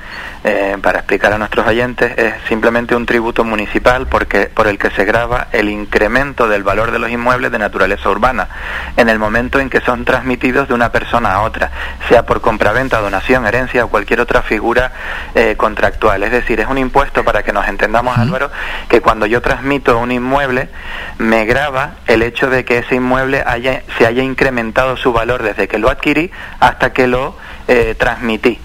eh, 0.43 0.77
para 0.81 0.99
explicar 0.99 1.31
a 1.31 1.37
nuestros 1.37 1.65
oyentes, 1.65 2.17
es 2.17 2.33
simplemente 2.49 2.95
un 2.95 3.05
tributo 3.05 3.43
municipal 3.43 4.07
porque, 4.07 4.47
por 4.47 4.67
el 4.67 4.77
que 4.77 4.89
se 4.91 5.05
graba 5.05 5.47
el 5.51 5.69
incremento 5.69 6.47
del 6.47 6.63
valor 6.63 6.91
de 6.91 6.99
los 6.99 7.09
inmuebles 7.09 7.51
de 7.51 7.59
naturaleza 7.59 8.09
urbana 8.09 8.49
en 8.97 9.07
el 9.07 9.19
momento 9.19 9.59
en 9.59 9.69
que 9.69 9.79
son 9.81 10.03
transmitidos 10.03 10.67
de 10.67 10.73
una 10.73 10.91
persona 10.91 11.33
a 11.33 11.41
otra, 11.41 11.71
sea 12.09 12.25
por 12.25 12.41
compraventa, 12.41 12.99
donación, 12.99 13.45
herencia 13.45 13.85
o 13.85 13.87
cualquier 13.87 14.19
otra 14.19 14.41
figura 14.41 14.91
eh, 15.33 15.55
contractual. 15.55 16.23
Es 16.23 16.31
decir, 16.31 16.59
es 16.59 16.67
un 16.67 16.77
impuesto, 16.77 17.23
para 17.23 17.43
que 17.43 17.53
nos 17.53 17.67
entendamos, 17.67 18.17
Álvaro, 18.17 18.51
que 18.89 19.01
cuando 19.01 19.25
yo 19.25 19.41
transmito 19.41 19.97
un 19.97 20.11
inmueble, 20.11 20.69
me 21.17 21.45
graba 21.45 21.91
el 22.07 22.21
hecho 22.21 22.49
de 22.49 22.65
que 22.65 22.79
ese 22.79 22.95
inmueble 22.95 23.43
haya, 23.45 23.83
se 23.97 24.05
haya 24.05 24.23
incrementado 24.23 24.97
su 24.97 25.13
valor 25.13 25.41
desde 25.41 25.67
que 25.67 25.77
lo 25.77 25.89
adquirí 25.89 26.31
hasta 26.59 26.91
que 26.91 27.07
lo 27.07 27.35
eh, 27.67 27.95
transmití. 27.97 28.59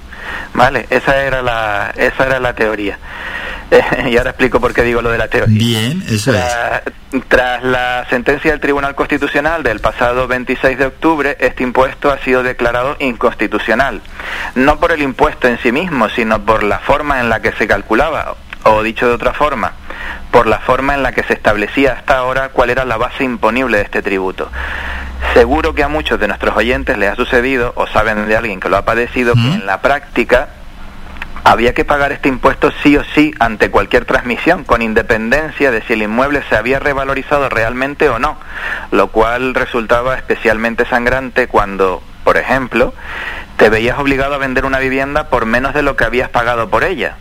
¿Vale? 0.55 0.87
Esa 0.91 1.23
era 1.25 1.43
la, 1.43 1.93
esa 1.97 2.27
era 2.27 2.41
la 2.41 2.55
teoría. 2.55 2.99
y 4.11 4.17
ahora 4.17 4.31
explico 4.31 4.61
por 4.61 4.73
qué 4.73 4.83
digo 4.83 5.03
lo 5.03 5.11
de 5.11 5.19
la 5.19 5.29
teoría. 5.29 5.59
Bien, 5.59 6.03
eso 6.09 6.33
tras, 6.33 6.83
es. 7.13 7.23
Tras 7.29 7.63
la 7.63 8.07
sentencia 8.09 8.51
del 8.51 8.61
Tribunal 8.61 8.95
Constitucional 8.95 9.63
del 9.63 9.81
pasado 9.81 10.27
26 10.27 10.79
de 10.79 10.87
octubre, 10.87 11.37
este 11.41 11.63
impuesto 11.63 12.11
ha 12.11 12.19
sido 12.19 12.43
declarado 12.43 12.97
inconstitucional. 12.99 14.01
No 14.55 14.79
por 14.79 14.93
el 14.93 15.03
impuesto 15.03 15.49
en 15.49 15.59
sí 15.59 15.73
mismo, 15.73 16.09
sino 16.09 16.45
por 16.45 16.63
la 16.63 16.79
forma 16.79 17.21
en 17.21 17.29
la 17.29 17.41
que 17.41 17.53
se 17.53 17.67
calculaba, 17.67 18.37
o 18.65 18.83
dicho 18.83 19.07
de 19.07 19.15
otra 19.15 19.33
forma, 19.35 19.73
por 20.31 20.47
la 20.47 20.59
forma 20.61 20.95
en 20.95 21.03
la 21.03 21.13
que 21.13 21.23
se 21.25 21.35
establecía 21.35 21.93
hasta 21.93 22.19
ahora 22.19 22.51
cuál 22.51 22.71
era 22.71 22.85
la 22.85 22.97
base 22.97 23.25
imponible 23.25 23.79
de 23.79 23.85
este 23.85 24.03
tributo. 24.03 24.51
Seguro 25.35 25.75
que 25.75 25.83
a 25.83 25.89
muchos 25.89 26.19
de 26.19 26.29
nuestros 26.29 26.57
oyentes 26.57 26.97
les 26.99 27.11
ha 27.11 27.17
sucedido, 27.17 27.73
o 27.77 27.87
saben 27.87 28.29
de 28.29 28.37
alguien 28.37 28.61
que 28.61 28.69
lo 28.69 28.77
ha 28.77 28.85
padecido, 28.85 29.35
que 29.35 29.41
en 29.41 29.67
la 29.67 29.81
práctica 29.83 30.49
había 31.45 31.75
que 31.75 31.85
pagar 31.85 32.13
este 32.13 32.29
impuesto 32.29 32.71
sí 32.83 32.97
o 32.97 33.05
sí 33.15 33.33
ante 33.39 33.71
cualquier 33.71 34.05
transmisión, 34.05 34.65
con 34.65 34.83
independencia 34.83 35.71
de 35.71 35.83
si 35.83 35.95
el 35.95 36.03
inmueble 36.03 36.43
se 36.49 36.57
había 36.57 36.79
revalorizado 36.79 37.49
realmente 37.49 38.09
o 38.09 38.19
no, 38.19 38.37
lo 38.91 39.09
cual 39.09 39.55
resultaba 39.55 40.17
especialmente 40.17 40.85
sangrante 40.85 41.47
cuando, 41.47 42.03
por 42.25 42.37
ejemplo, 42.37 42.93
te 43.57 43.71
veías 43.71 43.99
obligado 43.99 44.35
a 44.35 44.39
vender 44.39 44.65
una 44.65 44.79
vivienda 44.79 45.29
por 45.31 45.47
menos 45.47 45.75
de 45.75 45.83
lo 45.83 45.97
que 45.97 46.05
habías 46.05 46.29
pagado 46.29 46.69
por 46.69 46.85
ella, 46.85 47.17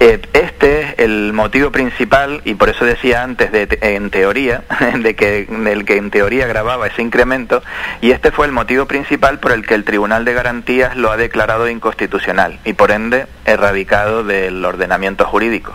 este 0.00 0.80
es 0.80 0.94
el 0.98 1.32
motivo 1.32 1.70
principal, 1.70 2.42
y 2.44 2.54
por 2.54 2.68
eso 2.68 2.84
decía 2.84 3.22
antes, 3.22 3.52
de, 3.52 3.78
en 3.80 4.10
teoría, 4.10 4.64
de 5.02 5.14
que, 5.14 5.46
del 5.46 5.84
que 5.84 5.96
en 5.96 6.10
teoría 6.10 6.46
grababa 6.46 6.86
ese 6.86 7.02
incremento, 7.02 7.62
y 8.02 8.10
este 8.10 8.30
fue 8.30 8.46
el 8.46 8.52
motivo 8.52 8.86
principal 8.86 9.38
por 9.38 9.52
el 9.52 9.66
que 9.66 9.74
el 9.74 9.84
Tribunal 9.84 10.24
de 10.24 10.34
Garantías 10.34 10.96
lo 10.96 11.10
ha 11.10 11.16
declarado 11.16 11.68
inconstitucional 11.68 12.58
y 12.64 12.72
por 12.74 12.90
ende 12.90 13.26
erradicado 13.44 14.24
del 14.24 14.64
ordenamiento 14.64 15.24
jurídico. 15.24 15.72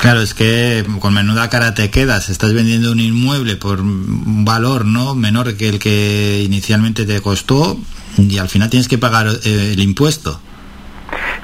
Claro, 0.00 0.20
es 0.20 0.34
que 0.34 0.84
con 1.00 1.14
menuda 1.14 1.48
cara 1.50 1.74
te 1.74 1.90
quedas, 1.90 2.28
estás 2.28 2.52
vendiendo 2.52 2.92
un 2.92 3.00
inmueble 3.00 3.56
por 3.56 3.80
un 3.80 4.44
valor 4.44 4.84
no 4.84 5.14
menor 5.14 5.56
que 5.56 5.68
el 5.68 5.78
que 5.78 6.42
inicialmente 6.44 7.04
te 7.04 7.20
costó 7.20 7.78
y 8.18 8.38
al 8.38 8.48
final 8.48 8.70
tienes 8.70 8.88
que 8.88 8.98
pagar 8.98 9.28
eh, 9.44 9.72
el 9.72 9.80
impuesto. 9.80 10.40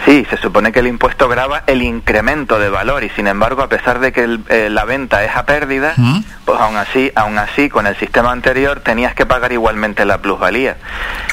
Sí, 0.05 0.27
se 0.29 0.37
supone 0.37 0.73
que 0.73 0.81
el 0.81 0.89
impuesto 0.89 1.29
grava 1.29 1.63
el 1.67 1.83
incremento 1.83 2.59
de 2.59 2.69
valor 2.69 3.05
y 3.05 3.11
sin 3.11 3.29
embargo, 3.29 3.63
a 3.63 3.69
pesar 3.69 4.01
de 4.01 4.13
que 4.13 4.39
eh, 4.49 4.69
la 4.69 4.85
venta 4.85 5.25
es 5.25 5.37
a 5.37 5.47
pérdida, 5.47 5.95
pues 6.45 6.61
aún 6.61 6.77
así, 6.77 7.13
aún 7.15 7.39
así, 7.39 7.69
con 7.69 7.87
el 7.87 7.97
sistema 7.97 8.33
anterior 8.33 8.81
tenías 8.81 9.15
que 9.15 9.27
pagar 9.27 9.53
igualmente 9.53 10.05
la 10.05 10.19
plusvalía. 10.19 10.77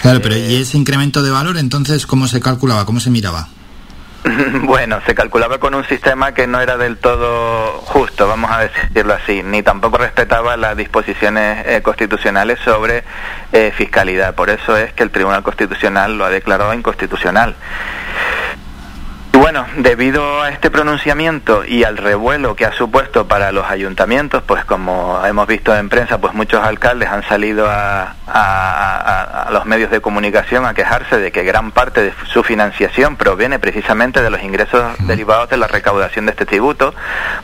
Claro, 0.02 0.22
pero 0.22 0.38
¿y 0.38 0.58
ese 0.58 0.78
incremento 0.78 1.24
de 1.24 1.32
valor 1.32 1.58
entonces 1.58 2.06
cómo 2.06 2.28
se 2.28 2.40
calculaba, 2.42 2.86
cómo 2.86 3.00
se 3.00 3.10
miraba? 3.10 3.48
Bueno, 4.64 5.00
se 5.06 5.16
calculaba 5.16 5.60
con 5.60 5.74
un 5.74 5.86
sistema 5.86 6.34
que 6.34 6.46
no 6.46 6.62
era 6.62 6.78
del 6.78 6.98
todo 6.98 7.82
justo, 7.86 8.28
vamos 8.28 8.52
a 8.52 8.60
decirlo 8.60 9.14
así, 9.14 9.42
ni 9.44 9.64
tampoco 9.64 9.98
respetaba 9.98 10.58
las 10.58 10.78
disposiciones 10.78 11.66
eh, 11.66 11.82
constitucionales 11.82 12.60
sobre 12.64 13.04
eh, 13.52 13.72
fiscalidad. 13.76 14.36
Por 14.36 14.50
eso 14.50 14.78
es 14.78 14.94
que 14.94 15.04
el 15.04 15.10
Tribunal 15.10 15.44
Constitucional 15.44 16.18
lo 16.18 16.26
ha 16.26 16.30
declarado 16.30 16.74
inconstitucional 16.74 17.56
bueno, 19.52 19.66
debido 19.78 20.44
a 20.44 20.50
este 20.50 20.70
pronunciamiento 20.70 21.66
y 21.66 21.84
al 21.84 21.98
revuelo 21.98 22.56
que 22.56 22.66
ha 22.66 22.72
supuesto 22.72 23.28
para 23.28 23.52
los 23.52 23.66
ayuntamientos, 23.66 24.44
pues 24.44 24.64
como 24.64 25.20
hemos 25.26 25.48
visto 25.48 25.76
en 25.76 25.90
prensa, 25.90 26.22
pues 26.22 26.36
muchos 26.36 26.64
alcaldes 26.64 27.10
han 27.10 27.24
salido 27.24 27.66
a, 27.68 28.14
los 29.50 29.66
medios 29.66 29.90
de 29.90 30.02
comunicación 30.02 30.68
a 30.68 30.76
quejarse 30.76 31.18
de 31.18 31.32
que 31.32 31.44
gran 31.44 31.72
parte 31.72 32.04
de 32.04 32.14
su 32.32 32.44
financiación 32.44 33.16
proviene 33.16 33.58
precisamente 33.58 34.22
de 34.22 34.30
los 34.30 34.44
ingresos 34.44 34.84
derivados 35.00 35.50
de 35.50 35.58
la 35.58 35.66
recaudación 35.66 36.28
de 36.28 36.32
este 36.34 36.46
tributo. 36.46 36.94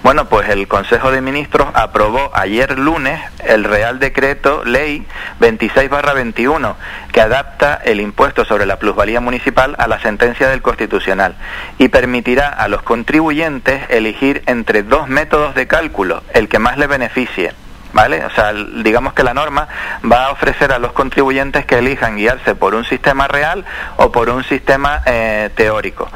Bueno, 0.04 0.26
pues 0.26 0.48
el 0.50 0.68
Consejo 0.68 1.10
de 1.10 1.22
Ministros 1.22 1.70
aprobó 1.74 2.30
ayer 2.36 2.78
lunes 2.78 3.20
el 3.44 3.64
Real 3.64 3.98
Decreto 3.98 4.64
Ley 4.64 5.08
26-21 5.40 6.76
que 7.12 7.22
adapta 7.22 7.82
el 7.84 8.00
impuesto 8.00 8.46
sobre 8.46 8.68
la 8.68 8.78
plusvalía 8.78 9.20
municipal 9.22 9.76
a 9.80 9.88
la 9.88 10.00
sentencia 10.00 10.50
del 10.50 10.62
Constitucional 10.62 11.36
y 11.80 11.90
permitirá 11.96 12.50
a 12.50 12.68
los 12.68 12.82
contribuyentes 12.82 13.84
elegir 13.88 14.44
entre 14.48 14.84
dos 14.84 15.08
métodos 15.08 15.56
de 15.56 15.66
cálculo, 15.66 16.24
el 16.34 16.50
que 16.50 16.60
más 16.60 16.78
le 16.78 16.88
beneficie. 16.88 17.54
¿Vale? 17.94 18.26
O 18.26 18.30
sea, 18.32 18.52
digamos 18.84 19.14
que 19.14 19.24
la 19.24 19.34
norma 19.34 19.70
va 20.04 20.26
a 20.26 20.32
ofrecer 20.32 20.74
a 20.74 20.80
los 20.80 20.92
contribuyentes 20.92 21.66
que 21.66 21.78
elijan 21.78 22.18
guiarse 22.18 22.54
por 22.54 22.76
un 22.76 22.84
sistema 22.84 23.30
real 23.30 23.64
o 23.96 24.12
por 24.12 24.30
un 24.30 24.44
sistema 24.44 25.04
eh, 25.06 25.50
teórico. 25.56 26.10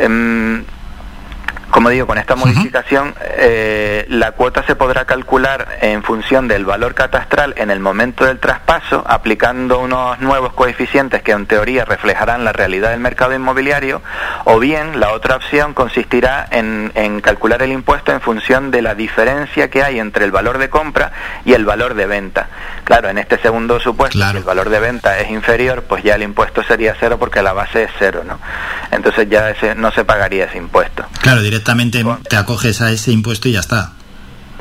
Em, 0.00 0.64
como 1.74 1.90
digo, 1.90 2.06
con 2.06 2.18
esta 2.18 2.36
modificación 2.36 3.16
eh, 3.36 4.06
la 4.08 4.30
cuota 4.30 4.64
se 4.64 4.76
podrá 4.76 5.06
calcular 5.06 5.78
en 5.80 6.04
función 6.04 6.46
del 6.46 6.64
valor 6.64 6.94
catastral 6.94 7.52
en 7.56 7.68
el 7.68 7.80
momento 7.80 8.24
del 8.24 8.38
traspaso, 8.38 9.02
aplicando 9.04 9.80
unos 9.80 10.20
nuevos 10.20 10.52
coeficientes 10.52 11.22
que 11.22 11.32
en 11.32 11.46
teoría 11.46 11.84
reflejarán 11.84 12.44
la 12.44 12.52
realidad 12.52 12.90
del 12.90 13.00
mercado 13.00 13.34
inmobiliario, 13.34 14.02
o 14.44 14.60
bien 14.60 15.00
la 15.00 15.10
otra 15.10 15.34
opción 15.34 15.74
consistirá 15.74 16.46
en, 16.48 16.92
calcular 17.22 17.60
el 17.62 17.72
impuesto 17.72 18.12
en 18.12 18.20
función 18.20 18.70
de 18.70 18.80
la 18.80 18.94
diferencia 18.94 19.68
que 19.68 19.82
hay 19.82 19.98
entre 19.98 20.26
el 20.26 20.30
valor 20.30 20.58
de 20.58 20.70
compra 20.70 21.10
y 21.44 21.54
el 21.54 21.64
valor 21.64 21.94
de 21.94 22.06
venta. 22.06 22.50
Claro, 22.84 23.08
en 23.08 23.18
este 23.18 23.36
segundo 23.38 23.80
supuesto, 23.80 24.16
si 24.16 24.36
el 24.36 24.44
valor 24.44 24.68
de 24.68 24.78
venta 24.78 25.18
es 25.18 25.28
inferior, 25.28 25.82
pues 25.88 26.04
ya 26.04 26.14
el 26.14 26.22
impuesto 26.22 26.62
sería 26.62 26.94
cero 27.00 27.16
porque 27.18 27.42
la 27.42 27.52
base 27.52 27.82
es 27.82 27.90
cero, 27.98 28.22
¿no? 28.24 28.38
Entonces 28.92 29.28
ya 29.28 29.50
ese, 29.50 29.74
no 29.74 29.90
se 29.90 30.04
pagaría 30.04 30.44
ese 30.44 30.58
impuesto. 30.58 31.04
Claro, 31.20 31.42
directamente 31.42 31.63
te 32.28 32.36
acoges 32.36 32.80
a 32.80 32.92
ese 32.92 33.10
impuesto 33.10 33.48
y 33.48 33.52
ya 33.52 33.60
está. 33.60 33.92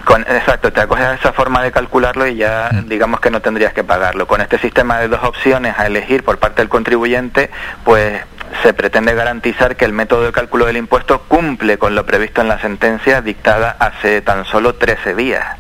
Con, 0.06 0.22
exacto, 0.24 0.74
te 0.74 0.82
acoges 0.82 1.06
a 1.06 1.14
esa 1.14 1.32
forma 1.32 1.64
de 1.64 1.72
calcularlo 1.72 2.28
y 2.28 2.36
ya 2.36 2.70
digamos 2.86 3.20
que 3.20 3.32
no 3.32 3.42
tendrías 3.42 3.74
que 3.74 3.84
pagarlo. 3.84 4.28
Con 4.28 4.42
este 4.42 4.58
sistema 4.60 5.00
de 5.00 5.08
dos 5.08 5.24
opciones 5.24 5.78
a 5.78 5.88
elegir 5.88 6.24
por 6.24 6.40
parte 6.40 6.62
del 6.62 6.70
contribuyente, 6.70 7.50
pues 7.86 8.22
se 8.62 8.74
pretende 8.74 9.16
garantizar 9.16 9.76
que 9.76 9.86
el 9.86 9.94
método 9.94 10.26
de 10.26 10.32
cálculo 10.32 10.66
del 10.66 10.78
impuesto 10.78 11.22
cumple 11.22 11.78
con 11.78 11.96
lo 11.96 12.06
previsto 12.06 12.42
en 12.42 12.48
la 12.48 12.60
sentencia 12.60 13.22
dictada 13.22 13.76
hace 13.80 14.22
tan 14.22 14.46
solo 14.46 14.76
13 14.76 15.16
días. 15.16 15.58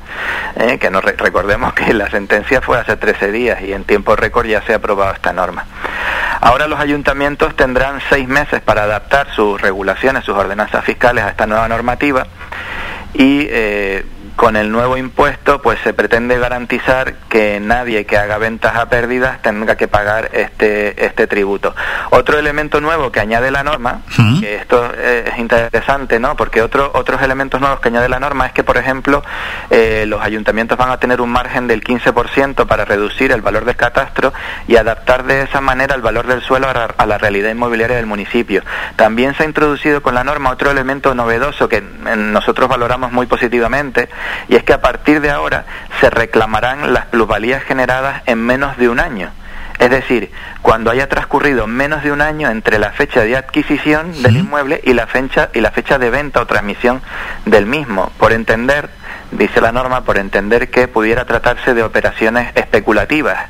¿eh? 0.57 0.77
Que 0.77 0.89
no 0.89 1.01
recordemos 1.01 1.73
que 1.73 1.93
la 1.93 2.09
sentencia 2.09 2.61
fue 2.61 2.77
hace 2.77 2.97
13 2.97 3.31
días 3.31 3.61
y 3.61 3.73
en 3.73 3.83
tiempo 3.85 4.15
récord 4.15 4.45
ya 4.45 4.61
se 4.61 4.73
ha 4.73 4.77
aprobado 4.77 5.13
esta 5.13 5.33
norma. 5.33 5.65
Ahora 6.41 6.67
los 6.67 6.79
ayuntamientos 6.79 7.55
tendrán 7.55 8.01
seis 8.09 8.27
meses 8.27 8.61
para 8.61 8.83
adaptar 8.83 9.33
sus 9.33 9.61
regulaciones, 9.61 10.25
sus 10.25 10.35
ordenanzas 10.35 10.83
fiscales 10.83 11.23
a 11.23 11.29
esta 11.29 11.47
nueva 11.47 11.67
normativa 11.67 12.27
y 13.13 13.47
eh, 13.49 14.05
con 14.35 14.55
el 14.55 14.71
nuevo 14.71 14.97
impuesto 14.97 15.61
pues 15.61 15.79
se 15.83 15.93
pretende 15.93 16.37
garantizar 16.37 17.15
que 17.29 17.59
nadie 17.59 18.05
que 18.05 18.17
haga 18.17 18.37
ventas 18.37 18.75
a 18.75 18.89
pérdidas 18.89 19.41
tenga 19.41 19.77
que 19.77 19.87
pagar 19.87 20.29
este 20.33 21.05
este 21.05 21.27
tributo. 21.27 21.75
Otro 22.09 22.37
elemento 22.37 22.81
nuevo 22.81 23.11
que 23.11 23.19
añade 23.19 23.51
la 23.51 23.63
norma, 23.63 24.01
que 24.39 24.55
esto 24.55 24.93
es 24.93 25.37
interesante, 25.37 26.19
¿no? 26.19 26.35
Porque 26.35 26.61
otro, 26.61 26.91
otros 26.93 27.21
elementos 27.21 27.59
nuevos 27.59 27.79
que 27.79 27.89
añade 27.89 28.09
la 28.09 28.19
norma 28.19 28.47
es 28.47 28.53
que, 28.53 28.63
por 28.63 28.77
ejemplo, 28.77 29.23
eh, 29.69 30.05
los 30.07 30.21
ayuntamientos 30.21 30.77
van 30.77 30.91
a 30.91 30.97
tener 30.97 31.21
un 31.21 31.29
margen 31.29 31.67
del 31.67 31.83
15% 31.83 32.65
para 32.67 32.85
reducir 32.85 33.31
el 33.31 33.41
valor 33.41 33.65
del 33.65 33.75
catastro 33.75 34.33
y 34.67 34.75
adaptar 34.75 35.23
de 35.23 35.43
esa 35.43 35.61
manera 35.61 35.95
el 35.95 36.01
valor 36.01 36.27
del 36.27 36.41
suelo 36.41 36.67
a, 36.69 37.05
la 37.05 37.17
realidad 37.17 37.51
inmobiliaria 37.51 37.97
del 37.97 38.05
municipio. 38.05 38.63
También 38.95 39.35
se 39.35 39.43
ha 39.43 39.45
introducido 39.45 40.01
con 40.01 40.15
la 40.15 40.23
norma 40.23 40.51
otro 40.51 40.71
elemento 40.71 41.13
novedoso 41.13 41.67
que 41.67 41.81
nosotros 41.81 42.69
valoramos 42.69 43.11
muy 43.11 43.25
positivamente, 43.25 44.09
y 44.47 44.55
es 44.55 44.63
que 44.63 44.73
a 44.73 44.81
partir 44.81 45.21
de 45.21 45.31
ahora 45.31 45.65
se 45.99 46.09
reclamarán 46.09 46.93
las 46.93 47.05
plusvalías 47.05 47.63
generadas 47.63 48.21
en 48.25 48.39
menos 48.39 48.77
de 48.77 48.89
un 48.89 48.99
año. 48.99 49.31
Es 49.79 49.89
decir, 49.89 50.31
cuando 50.61 50.91
haya 50.91 51.09
transcurrido 51.09 51.67
menos 51.67 52.03
de 52.03 52.11
un 52.11 52.21
año 52.21 52.49
entre 52.49 52.79
la 52.79 52.91
fecha 52.91 53.21
de 53.21 53.35
adquisición 53.35 54.21
del 54.21 54.37
inmueble 54.37 54.81
y 54.83 54.93
la 54.93 55.07
fecha 55.07 55.49
y 55.53 55.61
la 55.61 55.71
fecha 55.71 55.97
de 55.97 56.09
venta 56.09 56.41
o 56.41 56.47
transmisión 56.47 57.01
del 57.45 57.65
mismo, 57.65 58.11
por 58.17 58.33
entender 58.33 58.89
dice 59.37 59.61
la 59.61 59.71
norma 59.71 60.03
por 60.03 60.17
entender 60.17 60.69
que 60.69 60.87
pudiera 60.87 61.25
tratarse 61.25 61.73
de 61.73 61.83
operaciones 61.83 62.51
especulativas 62.55 63.49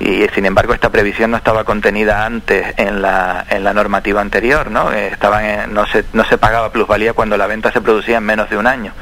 y 0.00 0.26
sin 0.34 0.46
embargo 0.46 0.74
esta 0.74 0.90
previsión 0.90 1.30
no 1.30 1.36
estaba 1.36 1.64
contenida 1.64 2.24
antes 2.26 2.74
en 2.76 3.02
la, 3.02 3.44
en 3.48 3.64
la 3.64 3.72
normativa 3.72 4.20
anterior, 4.20 4.70
¿no? 4.70 4.92
Estaban 4.92 5.72
no, 5.72 5.86
se, 5.86 6.04
no 6.12 6.24
se 6.24 6.38
pagaba 6.38 6.72
plusvalía 6.72 7.12
cuando 7.12 7.36
la 7.36 7.46
venta 7.46 7.72
se 7.72 7.80
producía 7.80 8.18
en 8.18 8.24
menos 8.24 8.50
de 8.50 8.56
un 8.56 8.66
año. 8.66 8.92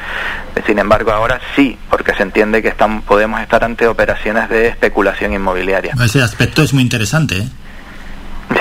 Sin 0.67 0.79
embargo 0.79 1.13
ahora 1.13 1.41
sí, 1.57 1.79
porque 1.89 2.15
se 2.15 2.23
entiende 2.23 2.63
que 2.63 2.69
están, 2.69 3.03
podemos 3.03 3.41
estar 3.41 3.65
ante 3.65 3.87
operaciones 3.87 4.49
de 4.49 4.69
especulación 4.69 5.33
inmobiliaria. 5.33 5.95
Ese 6.03 6.23
aspecto 6.23 6.63
es 6.63 6.73
muy 6.73 6.83
interesante. 6.83 7.39
¿eh? 7.39 7.49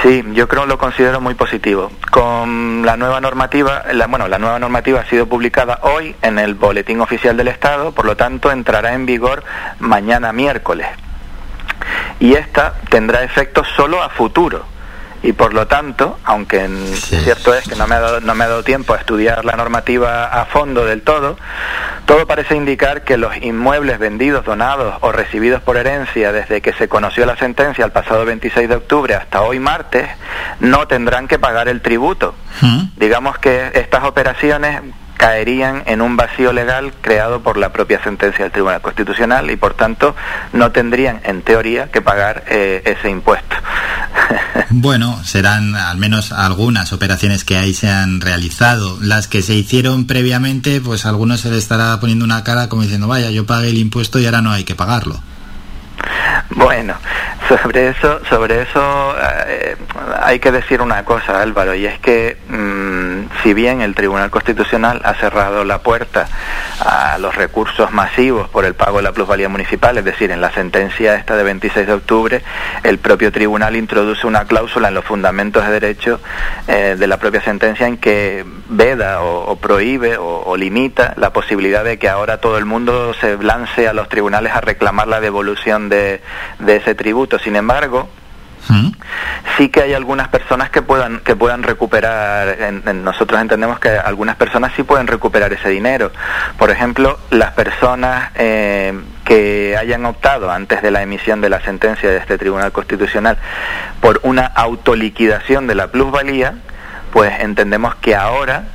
Sí, 0.04 0.24
yo 0.34 0.48
creo 0.48 0.66
lo 0.66 0.78
considero 0.78 1.20
muy 1.20 1.34
positivo. 1.34 1.92
Con 2.12 2.86
la 2.86 2.96
nueva 2.96 3.20
normativa, 3.20 3.84
la, 3.92 4.08
bueno, 4.08 4.28
la 4.28 4.38
nueva 4.38 4.60
normativa 4.60 5.02
ha 5.02 5.06
sido 5.06 5.28
publicada 5.28 5.80
hoy 5.82 6.16
en 6.22 6.40
el 6.40 6.54
Boletín 6.54 7.02
Oficial 7.02 7.36
del 7.36 7.48
Estado, 7.48 7.92
por 7.92 8.06
lo 8.06 8.16
tanto 8.16 8.52
entrará 8.52 8.94
en 8.94 9.06
vigor 9.06 9.44
mañana 9.80 10.32
miércoles. 10.32 10.88
Y 12.20 12.34
esta 12.34 12.76
tendrá 12.90 13.24
efecto 13.24 13.64
solo 13.76 14.02
a 14.02 14.10
futuro 14.10 14.64
y 15.22 15.34
por 15.34 15.54
lo 15.54 15.68
tanto, 15.68 16.18
aunque 16.24 16.68
cierto 16.96 17.54
es 17.54 17.68
que 17.68 17.76
no 17.76 17.88
me, 17.88 17.96
ha 17.96 18.00
dado, 18.00 18.22
no 18.22 18.36
me 18.36 18.46
ha 18.46 18.48
dado 18.48 18.64
tiempo 18.64 18.94
a 18.94 18.98
estudiar 18.98 19.44
la 19.44 19.56
normativa 19.56 20.26
a 20.26 20.46
fondo 20.46 20.86
del 20.86 21.02
todo, 21.02 21.38
todo 22.06 22.26
parece 22.26 22.56
indicar 22.56 23.04
que 23.04 23.18
los 23.18 23.36
inmuebles 23.38 24.00
vendidos, 24.00 24.46
donados 24.46 24.96
o 25.02 25.12
recibidos 25.12 25.62
por 25.62 25.78
herencia 25.78 26.32
desde 26.32 26.62
que 26.62 26.74
se 26.74 26.88
conoció 26.88 27.26
la 27.26 27.36
sentencia 27.36 27.84
el 27.84 27.92
pasado 27.92 28.24
26 28.26 28.70
de 28.70 28.76
octubre 28.76 29.16
hasta 29.16 29.42
hoy 29.42 29.60
martes 29.60 30.08
no 30.60 30.88
tendrán 30.88 31.28
que 31.28 31.38
pagar 31.38 31.68
el 31.68 31.82
tributo. 31.82 32.34
¿Mm? 32.62 32.84
Digamos 32.96 33.38
que 33.38 33.72
estas 33.74 34.04
operaciones 34.06 34.82
caerían 35.20 35.84
en 35.86 36.02
un 36.02 36.16
vacío 36.16 36.54
legal 36.54 36.94
creado 37.02 37.42
por 37.42 37.58
la 37.58 37.74
propia 37.74 38.02
sentencia 38.02 38.46
del 38.46 38.54
Tribunal 38.54 38.80
Constitucional 38.80 39.52
y 39.52 39.58
por 39.58 39.74
tanto 39.74 40.16
no 40.54 40.72
tendrían 40.72 41.20
en 41.26 41.42
teoría 41.42 41.92
que 41.92 42.02
pagar 42.02 42.46
eh, 42.48 42.82
ese 42.86 43.10
impuesto. 43.10 43.58
bueno, 44.70 45.22
serán 45.26 45.76
al 45.76 45.98
menos 45.98 46.32
algunas 46.32 46.94
operaciones 46.94 47.44
que 47.44 47.58
ahí 47.58 47.74
se 47.74 47.90
han 47.90 48.22
realizado. 48.22 48.98
Las 49.02 49.28
que 49.28 49.42
se 49.42 49.56
hicieron 49.56 50.08
previamente, 50.08 50.80
pues 50.80 51.06
a 51.06 51.10
algunos 51.10 51.42
se 51.42 51.50
les 51.50 51.60
estará 51.60 52.00
poniendo 52.00 52.24
una 52.24 52.46
cara 52.46 52.70
como 52.70 52.84
diciendo, 52.84 53.08
vaya, 53.08 53.30
yo 53.30 53.46
pagué 53.46 53.72
el 53.72 53.78
impuesto 53.78 54.20
y 54.20 54.26
ahora 54.26 54.42
no 54.42 54.54
hay 54.54 54.64
que 54.64 54.76
pagarlo. 54.76 55.22
Bueno, 56.52 56.96
sobre 57.48 57.90
eso, 57.90 58.20
sobre 58.26 58.62
eso 58.62 59.16
eh, 59.48 59.76
hay 60.22 60.40
que 60.40 60.52
decir 60.52 60.82
una 60.82 61.06
cosa, 61.06 61.42
Álvaro, 61.42 61.74
y 61.74 61.86
es 61.86 62.00
que 62.00 62.38
mm, 62.48 63.42
si 63.44 63.54
bien 63.54 63.82
el 63.82 63.96
Tribunal 63.96 64.30
Constitucional 64.30 65.02
ha 65.04 65.14
cerrado 65.16 65.64
la 65.64 65.80
puerta 65.80 66.28
a 66.80 67.18
los 67.18 67.36
recursos 67.36 67.92
masivos 67.92 68.50
por 68.50 68.66
el 68.66 68.74
pago 68.74 68.98
de 68.98 69.04
la 69.04 69.12
plusvalía 69.12 69.50
municipal, 69.50 69.98
es 69.98 70.06
decir, 70.06 70.32
en 70.32 70.42
la 70.42 70.52
sentencia 70.52 71.16
esta 71.16 71.36
de 71.36 71.44
26 71.44 71.88
de 71.88 71.94
octubre, 71.94 72.44
el 72.84 73.00
propio 73.00 73.32
tribunal 73.32 73.76
introduce 73.76 74.26
una 74.28 74.46
cláusula 74.46 74.90
en 74.90 74.94
los 74.94 75.06
fundamentos 75.06 75.66
de 75.66 75.72
derecho 75.72 76.20
eh, 76.68 76.96
de 76.98 77.08
la 77.08 77.18
propia 77.18 77.42
sentencia 77.42 77.88
en 77.88 77.98
que 77.98 78.46
veda 78.70 79.22
o, 79.22 79.56
prohíbe 79.58 80.18
o, 80.18 80.56
limita 80.56 81.14
la 81.18 81.32
posibilidad 81.32 81.84
de 81.84 81.98
que 81.98 82.10
ahora 82.10 82.40
todo 82.40 82.58
el 82.58 82.66
mundo 82.66 83.14
se 83.14 83.38
lance 83.38 83.88
a 83.88 83.94
los 83.94 84.10
tribunales 84.10 84.54
a 84.54 84.62
reclamar 84.62 85.08
la 85.08 85.20
devolución 85.20 85.89
de, 85.90 86.22
de 86.60 86.76
ese 86.78 86.96
tributo. 86.96 87.40
Sin 87.40 87.56
embargo, 87.56 88.10
¿Mm? 88.68 88.92
sí 89.58 89.70
que 89.70 89.82
hay 89.82 89.94
algunas 89.94 90.28
personas 90.28 90.70
que 90.70 90.82
puedan 90.82 91.20
que 91.20 91.36
puedan 91.36 91.64
recuperar 91.64 92.58
nosotros 92.94 93.40
entendemos 93.42 93.80
que 93.80 93.90
algunas 93.90 94.36
personas 94.36 94.74
sí 94.76 94.84
pueden 94.84 95.08
recuperar 95.08 95.54
ese 95.54 95.70
dinero 95.70 96.12
por 96.58 96.70
ejemplo 96.70 97.18
las 97.32 97.52
personas 97.52 98.32
eh, 98.36 98.94
que 99.24 99.76
hayan 99.78 100.06
optado 100.06 100.52
antes 100.52 100.82
de 100.82 100.92
la 100.92 101.02
emisión 101.02 101.42
de 101.42 101.50
la 101.50 101.62
sentencia 101.62 102.10
de 102.10 102.18
este 102.18 102.38
tribunal 102.38 102.72
constitucional 102.72 103.38
por 104.02 104.20
una 104.24 104.46
autoliquidación 104.46 105.68
de 105.68 105.76
la 105.76 105.88
plusvalía 105.88 106.56
pues 107.12 107.40
entendemos 107.40 107.96
que 107.96 108.16
ahora 108.16 108.66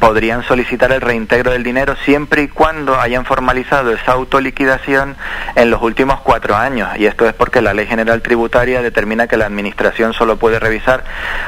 podrían 0.00 0.42
solicitar 0.44 0.92
el 0.92 1.00
reintegro 1.00 1.52
del 1.52 1.62
dinero 1.62 1.96
siempre 2.04 2.42
y 2.42 2.48
cuando 2.48 3.00
hayan 3.00 3.24
formalizado 3.24 3.92
esa 3.92 4.12
autoliquidación 4.12 5.16
en 5.54 5.70
los 5.70 5.82
últimos 5.82 6.20
cuatro 6.20 6.56
años. 6.56 6.88
Y 6.96 7.06
esto 7.06 7.26
es 7.26 7.34
porque 7.34 7.60
la 7.60 7.74
Ley 7.74 7.86
General 7.86 8.22
Tributaria 8.22 8.82
determina 8.82 9.26
que 9.26 9.36
la 9.36 9.46
Administración 9.46 10.12
solo 10.12 10.36
puede 10.36 10.58
revisar 10.58 11.04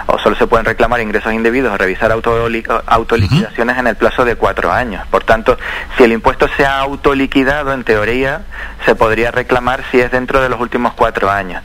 o 0.07 0.19
solo 0.19 0.37
se 0.37 0.47
pueden 0.47 0.67
reclamar 0.67 1.01
ingresos 1.01 1.33
indebidos 1.33 1.73
o 1.73 1.79
revisar 1.79 2.13
autoliquidaciones 2.13 3.79
en 3.79 3.87
el 3.87 3.97
plazo 3.97 4.25
de 4.25 4.37
cuatro 4.37 4.73
años. 4.73 5.07
Por 5.09 5.25
tanto, 5.25 5.57
si 5.97 6.05
el 6.05 6.13
impuesto 6.13 6.49
se 6.57 6.67
ha 6.67 6.81
autoliquidado, 6.81 7.73
en 7.73 7.85
teoría, 7.85 8.43
se 8.85 8.95
podría 8.95 9.31
reclamar 9.31 9.85
si 9.91 10.01
es 10.01 10.11
dentro 10.11 10.41
de 10.41 10.49
los 10.49 10.61
últimos 10.61 10.95
cuatro 10.95 11.31
años. 11.31 11.63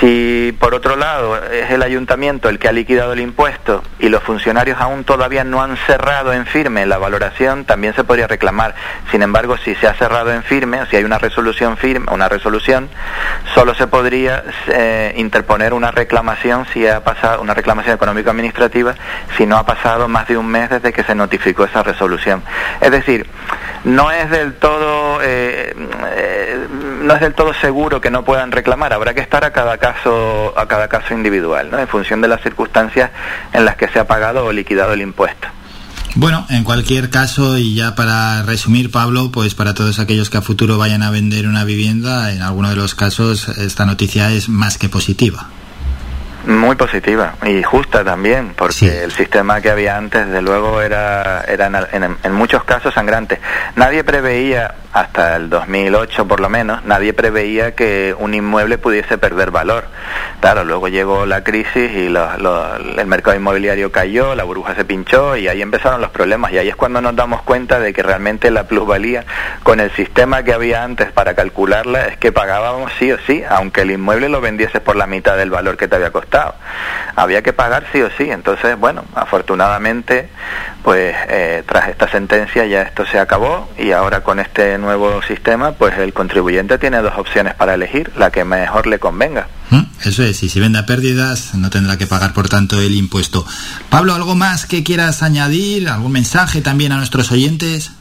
Si, 0.00 0.56
por 0.58 0.74
otro 0.74 0.96
lado, 0.96 1.36
es 1.44 1.70
el 1.70 1.82
ayuntamiento 1.82 2.48
el 2.48 2.58
que 2.58 2.68
ha 2.68 2.72
liquidado 2.72 3.12
el 3.12 3.20
impuesto 3.20 3.82
y 3.98 4.08
los 4.08 4.22
funcionarios 4.22 4.80
aún 4.80 5.04
todavía 5.04 5.44
no 5.44 5.62
han 5.62 5.76
cerrado 5.76 6.05
en 6.06 6.46
firme 6.46 6.86
la 6.86 6.98
valoración, 6.98 7.64
también 7.64 7.92
se 7.94 8.04
podría 8.04 8.28
reclamar. 8.28 8.76
Sin 9.10 9.22
embargo, 9.22 9.56
si 9.56 9.74
se 9.74 9.88
ha 9.88 9.94
cerrado 9.94 10.32
en 10.32 10.44
firme, 10.44 10.80
o 10.80 10.86
si 10.86 10.96
hay 10.96 11.02
una 11.02 11.18
resolución 11.18 11.76
firme, 11.76 12.12
una 12.12 12.28
resolución, 12.28 12.88
solo 13.54 13.74
se 13.74 13.88
podría 13.88 14.44
eh, 14.68 15.14
interponer 15.16 15.74
una 15.74 15.90
reclamación 15.90 16.64
si 16.72 16.86
ha 16.86 17.02
pasado 17.02 17.42
una 17.42 17.54
reclamación 17.54 17.96
económico 17.96 18.30
administrativa 18.30 18.94
si 19.36 19.46
no 19.46 19.56
ha 19.56 19.66
pasado 19.66 20.06
más 20.06 20.28
de 20.28 20.36
un 20.36 20.46
mes 20.46 20.70
desde 20.70 20.92
que 20.92 21.02
se 21.02 21.16
notificó 21.16 21.64
esa 21.64 21.82
resolución. 21.82 22.42
Es 22.80 22.92
decir, 22.92 23.26
no 23.82 24.12
es 24.12 24.30
del 24.30 24.54
todo 24.54 25.20
eh, 25.22 25.74
eh, 26.14 26.66
no 27.02 27.14
es 27.14 27.20
del 27.20 27.34
todo 27.34 27.52
seguro 27.54 28.00
que 28.00 28.10
no 28.10 28.24
puedan 28.24 28.52
reclamar. 28.52 28.92
Habrá 28.92 29.12
que 29.12 29.20
estar 29.20 29.44
a 29.44 29.52
cada 29.52 29.78
caso 29.78 30.54
a 30.56 30.66
cada 30.66 30.86
caso 30.86 31.14
individual, 31.14 31.68
¿no? 31.70 31.80
En 31.80 31.88
función 31.88 32.20
de 32.20 32.28
las 32.28 32.42
circunstancias 32.42 33.10
en 33.52 33.64
las 33.64 33.74
que 33.74 33.88
se 33.88 33.98
ha 33.98 34.06
pagado 34.06 34.44
o 34.44 34.52
liquidado 34.52 34.92
el 34.92 35.02
impuesto. 35.02 35.48
Bueno, 36.18 36.46
en 36.48 36.64
cualquier 36.64 37.10
caso, 37.10 37.58
y 37.58 37.74
ya 37.74 37.94
para 37.94 38.42
resumir, 38.42 38.90
Pablo, 38.90 39.30
pues 39.30 39.54
para 39.54 39.74
todos 39.74 39.98
aquellos 39.98 40.30
que 40.30 40.38
a 40.38 40.42
futuro 40.42 40.78
vayan 40.78 41.02
a 41.02 41.10
vender 41.10 41.46
una 41.46 41.64
vivienda, 41.64 42.32
en 42.32 42.40
alguno 42.40 42.70
de 42.70 42.76
los 42.76 42.94
casos 42.94 43.48
esta 43.48 43.84
noticia 43.84 44.32
es 44.32 44.48
más 44.48 44.78
que 44.78 44.88
positiva. 44.88 45.50
Muy 46.46 46.76
positiva 46.76 47.34
y 47.44 47.60
justa 47.64 48.04
también, 48.04 48.52
porque 48.56 49.02
el 49.02 49.10
sistema 49.10 49.60
que 49.60 49.68
había 49.68 49.96
antes, 49.96 50.26
desde 50.26 50.42
luego, 50.42 50.80
era, 50.80 51.40
era 51.40 51.66
en, 51.66 52.16
en, 52.22 52.32
muchos 52.32 52.62
casos 52.62 52.94
sangrante. 52.94 53.40
Nadie 53.74 54.04
preveía, 54.04 54.76
hasta 54.92 55.34
el 55.36 55.50
2008 55.50 56.28
por 56.28 56.38
lo 56.38 56.48
menos, 56.48 56.84
nadie 56.84 57.12
preveía 57.12 57.74
que 57.74 58.14
un 58.16 58.32
inmueble 58.32 58.78
pudiese 58.78 59.18
perder 59.18 59.50
valor. 59.50 59.86
Claro, 60.40 60.64
luego 60.64 60.86
llegó 60.86 61.26
la 61.26 61.42
crisis 61.42 61.90
y 61.90 62.06
el 62.06 63.06
mercado 63.06 63.36
inmobiliario 63.36 63.90
cayó, 63.90 64.36
la 64.36 64.44
burbuja 64.44 64.76
se 64.76 64.84
pinchó 64.84 65.36
y 65.36 65.48
ahí 65.48 65.62
empezaron 65.62 66.00
los 66.00 66.10
problemas. 66.10 66.52
Y 66.52 66.58
ahí 66.58 66.68
es 66.68 66.76
cuando 66.76 67.00
nos 67.00 67.16
damos 67.16 67.42
cuenta 67.42 67.80
de 67.80 67.92
que 67.92 68.04
realmente 68.04 68.52
la 68.52 68.68
plusvalía, 68.68 69.24
con 69.64 69.80
el 69.80 69.90
sistema 69.92 70.44
que 70.44 70.52
había 70.52 70.84
antes 70.84 71.10
para 71.10 71.34
calcularla, 71.34 72.06
es 72.06 72.18
que 72.18 72.30
pagábamos 72.30 72.92
sí 73.00 73.10
o 73.10 73.18
sí, 73.26 73.42
aunque 73.48 73.80
el 73.80 73.90
inmueble 73.90 74.28
lo 74.28 74.40
vendiese 74.40 74.80
por 74.80 74.94
la 74.94 75.08
mitad 75.08 75.36
del 75.36 75.50
valor 75.50 75.76
que 75.76 75.88
te 75.88 75.96
había 75.96 76.12
costado. 76.12 76.35
Había 77.14 77.42
que 77.42 77.52
pagar 77.52 77.86
sí 77.92 78.02
o 78.02 78.10
sí. 78.16 78.30
Entonces, 78.30 78.78
bueno, 78.78 79.04
afortunadamente, 79.14 80.28
pues 80.82 81.14
eh, 81.28 81.64
tras 81.66 81.88
esta 81.88 82.08
sentencia 82.08 82.66
ya 82.66 82.82
esto 82.82 83.06
se 83.06 83.18
acabó 83.18 83.68
y 83.78 83.92
ahora 83.92 84.22
con 84.22 84.38
este 84.38 84.78
nuevo 84.78 85.22
sistema, 85.22 85.72
pues 85.72 85.98
el 85.98 86.12
contribuyente 86.12 86.78
tiene 86.78 87.02
dos 87.02 87.14
opciones 87.16 87.54
para 87.54 87.74
elegir, 87.74 88.12
la 88.16 88.30
que 88.30 88.44
mejor 88.44 88.86
le 88.86 88.98
convenga. 88.98 89.48
¿Mm? 89.70 89.82
Eso 90.04 90.22
es, 90.22 90.42
y 90.42 90.48
si 90.48 90.60
vende 90.60 90.82
pérdidas 90.84 91.54
no 91.54 91.70
tendrá 91.70 91.96
que 91.96 92.06
pagar 92.06 92.32
por 92.32 92.48
tanto 92.48 92.80
el 92.80 92.94
impuesto. 92.94 93.44
Pablo, 93.88 94.14
¿algo 94.14 94.34
más 94.34 94.66
que 94.66 94.84
quieras 94.84 95.22
añadir? 95.22 95.88
¿Algún 95.88 96.12
mensaje 96.12 96.60
también 96.60 96.92
a 96.92 96.98
nuestros 96.98 97.32
oyentes? 97.32 97.92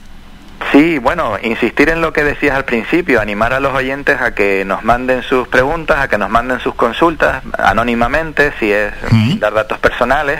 Sí, 0.71 0.97
bueno, 0.99 1.37
insistir 1.41 1.89
en 1.89 2.01
lo 2.01 2.11
que 2.11 2.23
decías 2.23 2.55
al 2.55 2.65
principio, 2.65 3.21
animar 3.21 3.53
a 3.53 3.59
los 3.59 3.73
oyentes 3.73 4.19
a 4.21 4.33
que 4.33 4.65
nos 4.65 4.83
manden 4.83 5.23
sus 5.23 5.47
preguntas, 5.47 5.99
a 5.99 6.07
que 6.07 6.17
nos 6.17 6.29
manden 6.29 6.59
sus 6.59 6.75
consultas 6.75 7.43
anónimamente, 7.57 8.53
si 8.59 8.71
es 8.71 8.93
dar 9.39 9.53
datos 9.53 9.79
personales, 9.79 10.39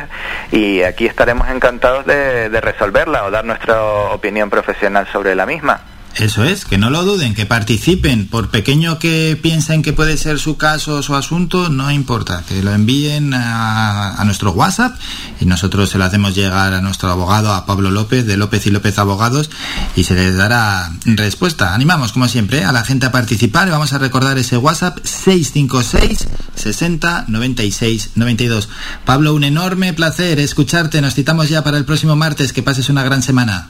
y 0.51 0.83
aquí 0.83 1.05
estaremos 1.05 1.47
encantados 1.49 2.05
de, 2.05 2.49
de 2.49 2.61
resolverla 2.61 3.23
o 3.25 3.31
dar 3.31 3.45
nuestra 3.45 3.81
opinión 3.83 4.49
profesional 4.49 5.07
sobre 5.11 5.35
la 5.35 5.45
misma. 5.45 5.81
Eso 6.15 6.45
es, 6.45 6.63
que 6.63 6.77
no 6.77 6.89
lo 6.89 7.03
duden, 7.03 7.33
que 7.33 7.45
participen, 7.45 8.27
por 8.27 8.49
pequeño 8.49 8.99
que 8.99 9.37
piensen 9.41 9.81
que 9.81 9.91
puede 9.91 10.15
ser 10.15 10.39
su 10.39 10.55
caso 10.55 10.95
o 10.95 11.03
su 11.03 11.13
asunto, 11.13 11.67
no 11.67 11.91
importa, 11.91 12.41
que 12.47 12.63
lo 12.63 12.71
envíen 12.71 13.33
a, 13.33 14.23
nuestro 14.23 14.51
WhatsApp 14.51 14.97
y 15.41 15.45
nosotros 15.45 15.89
se 15.89 15.97
lo 15.97 16.05
hacemos 16.05 16.33
llegar 16.33 16.73
a 16.73 16.79
nuestro 16.79 17.11
abogado, 17.11 17.53
a 17.53 17.65
Pablo 17.65 17.91
López, 17.91 18.25
de 18.25 18.37
López 18.37 18.65
y 18.65 18.71
López 18.71 18.97
Abogados, 18.97 19.49
y 19.97 20.05
se 20.05 20.15
les 20.15 20.37
dará 20.37 20.89
respuesta. 21.03 21.73
Animamos, 21.75 22.13
como 22.13 22.29
siempre, 22.29 22.63
a 22.63 22.71
la 22.71 22.85
gente 22.85 23.07
a 23.07 23.11
participar 23.11 23.67
y 23.67 23.71
vamos 23.71 23.91
a 23.91 23.97
recordar 23.97 24.37
ese 24.37 24.55
WhatsApp 24.55 24.97
656 25.03 26.27
60 26.55 27.25
96 27.27 28.11
92. 28.15 28.69
Pablo, 29.03 29.33
un 29.33 29.43
enorme 29.43 29.91
placer 29.91 30.39
escucharte, 30.39 31.01
nos 31.01 31.13
citamos 31.13 31.49
ya 31.49 31.61
para 31.61 31.77
el 31.77 31.83
próximo 31.83 32.15
martes, 32.15 32.53
que 32.53 32.63
pases 32.63 32.87
una 32.87 33.03
gran 33.03 33.21
semana. 33.21 33.69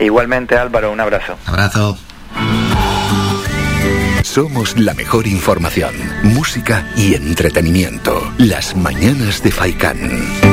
Igualmente 0.00 0.56
Álvaro, 0.56 0.90
un 0.90 1.00
abrazo. 1.00 1.36
Abrazo. 1.46 1.98
Somos 4.22 4.78
la 4.78 4.94
mejor 4.94 5.26
información, 5.26 5.94
música 6.22 6.86
y 6.96 7.14
entretenimiento. 7.14 8.32
Las 8.38 8.76
mañanas 8.76 9.42
de 9.42 9.50
Faikán. 9.50 10.49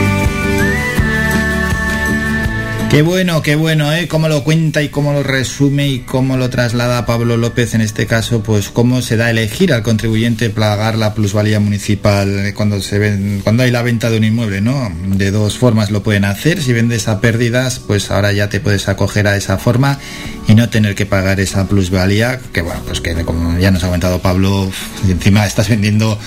Qué 2.90 3.02
bueno, 3.02 3.42
qué 3.42 3.56
bueno, 3.56 3.92
¿eh? 3.92 4.08
Cómo 4.08 4.30
lo 4.30 4.46
cuenta 4.46 4.82
y 4.82 4.88
cómo 4.88 5.12
lo 5.12 5.22
resume 5.22 5.90
y 5.90 6.00
cómo 6.00 6.38
lo 6.38 6.50
traslada 6.50 7.06
Pablo 7.06 7.36
López 7.36 7.76
en 7.76 7.82
este 7.82 8.08
caso, 8.08 8.42
pues 8.42 8.70
cómo 8.70 9.02
se 9.02 9.18
da 9.18 9.26
a 9.26 9.30
elegir 9.30 9.74
al 9.74 9.84
contribuyente 9.84 10.50
pagar 10.50 10.98
la 10.98 11.14
plusvalía 11.14 11.60
municipal 11.60 12.54
cuando 12.56 12.82
se 12.82 12.98
ven, 12.98 13.42
cuando 13.44 13.64
hay 13.64 13.72
la 13.72 13.82
venta 13.82 14.10
de 14.10 14.18
un 14.18 14.24
inmueble, 14.24 14.62
¿no? 14.62 14.90
De 15.06 15.32
dos 15.32 15.58
formas 15.58 15.92
lo 15.92 16.02
pueden 16.02 16.24
hacer. 16.24 16.62
Si 16.62 16.72
vendes 16.72 17.10
a 17.10 17.20
pérdidas, 17.20 17.80
pues 17.80 18.10
ahora 18.10 18.32
ya 18.32 18.48
te 18.48 18.62
puedes 18.62 18.88
acoger 18.88 19.28
a 19.28 19.36
esa 19.36 19.58
forma 19.58 20.00
y 20.48 20.56
no 20.56 20.70
tener 20.70 20.96
que 20.96 21.06
pagar 21.06 21.42
esa 21.42 21.68
plusvalía, 21.68 22.40
que 22.54 22.62
bueno, 22.62 22.82
pues 22.86 23.02
que 23.02 23.14
como 23.26 23.60
ya 23.60 23.70
nos 23.70 23.84
ha 23.84 23.88
comentado 23.88 24.22
Pablo, 24.22 24.72
encima 25.08 25.46
estás 25.46 25.68
vendiendo 25.68 26.18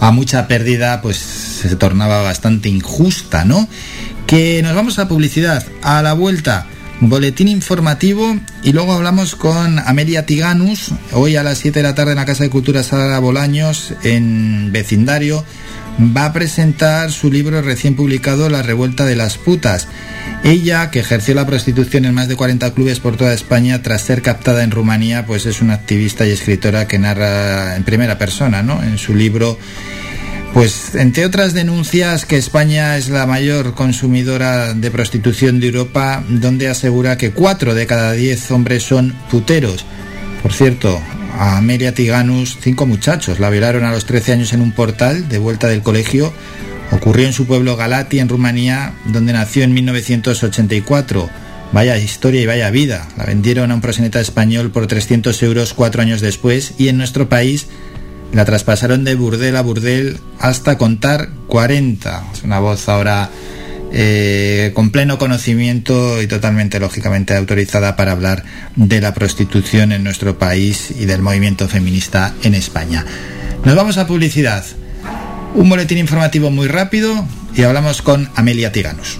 a 0.00 0.10
mucha 0.10 0.48
pérdida, 0.48 1.00
pues 1.00 1.16
se 1.16 1.76
tornaba 1.76 2.22
bastante 2.22 2.68
injusta, 2.68 3.44
¿no? 3.44 3.68
Que 4.28 4.62
nos 4.62 4.74
vamos 4.74 4.98
a 4.98 5.08
publicidad. 5.08 5.64
A 5.80 6.02
la 6.02 6.12
vuelta, 6.12 6.66
boletín 7.00 7.48
informativo 7.48 8.38
y 8.62 8.72
luego 8.72 8.92
hablamos 8.92 9.34
con 9.34 9.78
Amelia 9.78 10.26
Tiganus, 10.26 10.92
hoy 11.12 11.36
a 11.36 11.42
las 11.42 11.56
7 11.58 11.78
de 11.78 11.82
la 11.82 11.94
tarde 11.94 12.12
en 12.12 12.18
la 12.18 12.26
Casa 12.26 12.44
de 12.44 12.50
Cultura 12.50 12.82
Sara 12.82 13.18
Bolaños, 13.20 13.94
en 14.02 14.70
vecindario. 14.70 15.46
Va 16.14 16.26
a 16.26 16.32
presentar 16.34 17.10
su 17.10 17.32
libro 17.32 17.62
recién 17.62 17.96
publicado 17.96 18.50
La 18.50 18.62
Revuelta 18.62 19.06
de 19.06 19.16
las 19.16 19.38
Putas. 19.38 19.88
Ella, 20.44 20.90
que 20.90 21.00
ejerció 21.00 21.34
la 21.34 21.46
prostitución 21.46 22.04
en 22.04 22.14
más 22.14 22.28
de 22.28 22.36
40 22.36 22.74
clubes 22.74 23.00
por 23.00 23.16
toda 23.16 23.32
España 23.32 23.82
tras 23.82 24.02
ser 24.02 24.20
captada 24.20 24.62
en 24.62 24.70
Rumanía, 24.70 25.24
pues 25.24 25.46
es 25.46 25.62
una 25.62 25.72
activista 25.72 26.26
y 26.26 26.32
escritora 26.32 26.86
que 26.86 26.98
narra 26.98 27.76
en 27.76 27.82
primera 27.82 28.18
persona, 28.18 28.62
¿no? 28.62 28.82
En 28.82 28.98
su 28.98 29.14
libro 29.14 29.58
pues 30.54 30.94
entre 30.94 31.24
otras 31.24 31.54
denuncias 31.54 32.24
que 32.24 32.36
España 32.36 32.96
es 32.96 33.08
la 33.08 33.26
mayor 33.26 33.74
consumidora 33.74 34.74
de 34.74 34.90
prostitución 34.90 35.60
de 35.60 35.68
Europa, 35.68 36.24
donde 36.28 36.68
asegura 36.68 37.16
que 37.16 37.30
cuatro 37.30 37.74
de 37.74 37.86
cada 37.86 38.12
diez 38.12 38.50
hombres 38.50 38.82
son 38.82 39.14
puteros. 39.30 39.84
Por 40.42 40.52
cierto, 40.52 41.00
a 41.38 41.58
Amelia 41.58 41.94
Tiganus, 41.94 42.58
cinco 42.60 42.86
muchachos, 42.86 43.38
la 43.38 43.50
violaron 43.50 43.84
a 43.84 43.92
los 43.92 44.06
13 44.06 44.32
años 44.32 44.52
en 44.52 44.60
un 44.60 44.72
portal 44.72 45.28
de 45.28 45.38
vuelta 45.38 45.68
del 45.68 45.82
colegio. 45.82 46.32
Ocurrió 46.90 47.26
en 47.26 47.32
su 47.32 47.46
pueblo 47.46 47.76
Galati, 47.76 48.18
en 48.18 48.28
Rumanía, 48.28 48.94
donde 49.06 49.32
nació 49.32 49.62
en 49.62 49.74
1984. 49.74 51.28
Vaya 51.72 51.98
historia 51.98 52.40
y 52.40 52.46
vaya 52.46 52.70
vida. 52.70 53.06
La 53.16 53.26
vendieron 53.26 53.70
a 53.70 53.74
un 53.74 53.80
proseneta 53.80 54.20
español 54.20 54.70
por 54.70 54.86
300 54.86 55.42
euros 55.42 55.74
cuatro 55.74 56.02
años 56.02 56.20
después 56.20 56.72
y 56.78 56.88
en 56.88 56.96
nuestro 56.96 57.28
país 57.28 57.68
la 58.32 58.44
traspasaron 58.44 59.04
de 59.04 59.14
burdel 59.14 59.56
a 59.56 59.62
burdel 59.62 60.18
hasta 60.38 60.78
contar 60.78 61.30
40. 61.46 62.24
Es 62.34 62.42
una 62.42 62.60
voz 62.60 62.88
ahora 62.88 63.30
eh, 63.90 64.72
con 64.74 64.90
pleno 64.90 65.18
conocimiento 65.18 66.20
y 66.20 66.26
totalmente 66.26 66.78
lógicamente 66.78 67.34
autorizada 67.34 67.96
para 67.96 68.12
hablar 68.12 68.44
de 68.76 69.00
la 69.00 69.14
prostitución 69.14 69.92
en 69.92 70.04
nuestro 70.04 70.38
país 70.38 70.90
y 70.90 71.06
del 71.06 71.22
movimiento 71.22 71.68
feminista 71.68 72.34
en 72.42 72.54
España. 72.54 73.04
Nos 73.64 73.74
vamos 73.74 73.96
a 73.96 74.06
publicidad. 74.06 74.64
Un 75.54 75.68
boletín 75.70 75.98
informativo 75.98 76.50
muy 76.50 76.68
rápido 76.68 77.26
y 77.54 77.62
hablamos 77.62 78.02
con 78.02 78.28
Amelia 78.36 78.72
Tiganos. 78.72 79.18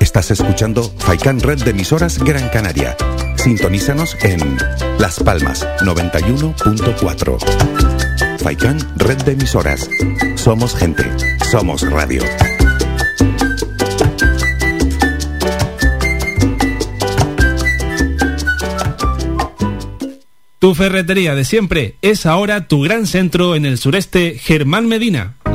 Estás 0.00 0.30
escuchando 0.30 0.90
Faikan 0.98 1.40
Red 1.40 1.64
de 1.64 1.72
emisoras 1.72 2.18
Gran 2.18 2.48
Canaria 2.48 2.96
Sintonízanos 3.36 4.16
en 4.22 4.56
Las 4.98 5.20
Palmas 5.20 5.66
91.4. 5.80 7.38
Faikán, 8.40 8.78
red 8.96 9.16
de 9.18 9.32
emisoras. 9.32 9.88
Somos 10.34 10.74
gente, 10.74 11.04
somos 11.50 11.82
radio. 11.90 12.22
Tu 20.58 20.74
ferretería 20.74 21.34
de 21.34 21.44
siempre 21.44 21.94
es 22.02 22.26
ahora 22.26 22.66
tu 22.66 22.82
gran 22.82 23.06
centro 23.06 23.54
en 23.54 23.64
el 23.66 23.78
sureste 23.78 24.36
Germán 24.38 24.88
Medina 24.88 25.35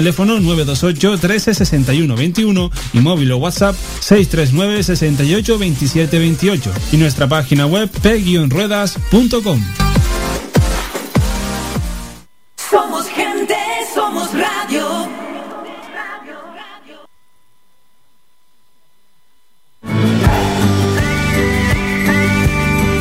Teléfono 0.00 0.40
928 0.40 1.18
13 1.18 1.52
61 1.52 2.16
21 2.16 2.70
y 2.94 3.00
móvil 3.00 3.32
o 3.32 3.36
WhatsApp 3.36 3.76
639 4.00 4.82
68 4.82 5.58
27 5.58 6.18
28 6.18 6.72
y 6.92 6.96
nuestra 6.96 7.28
página 7.28 7.66
web 7.66 7.90
p-ruedas.com. 8.00 9.62
Somos 12.56 13.08
gente, 13.08 13.54
somos 13.94 14.30
radio. 14.32 15.10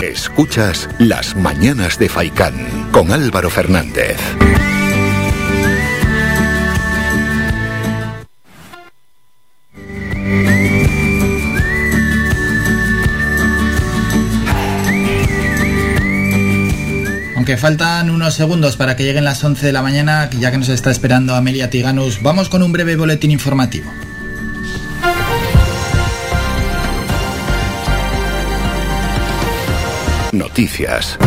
Escuchas 0.01 0.89
Las 0.99 1.33
Mañanas 1.37 1.97
de 1.97 2.09
Faicán 2.09 2.89
con 2.91 3.13
Álvaro 3.13 3.49
Fernández. 3.49 4.17
Aunque 17.49 17.61
faltan 17.61 18.11
unos 18.11 18.35
segundos 18.35 18.77
para 18.77 18.95
que 18.95 19.03
lleguen 19.03 19.23
las 19.23 19.43
11 19.43 19.65
de 19.65 19.71
la 19.71 19.81
mañana, 19.81 20.29
ya 20.39 20.51
que 20.51 20.59
nos 20.59 20.69
está 20.69 20.91
esperando 20.91 21.33
Amelia 21.33 21.71
Tiganus, 21.71 22.21
vamos 22.21 22.47
con 22.47 22.61
un 22.61 22.71
breve 22.71 22.95
boletín 22.95 23.31
informativo. 23.31 23.91
Noticias. 30.31 31.17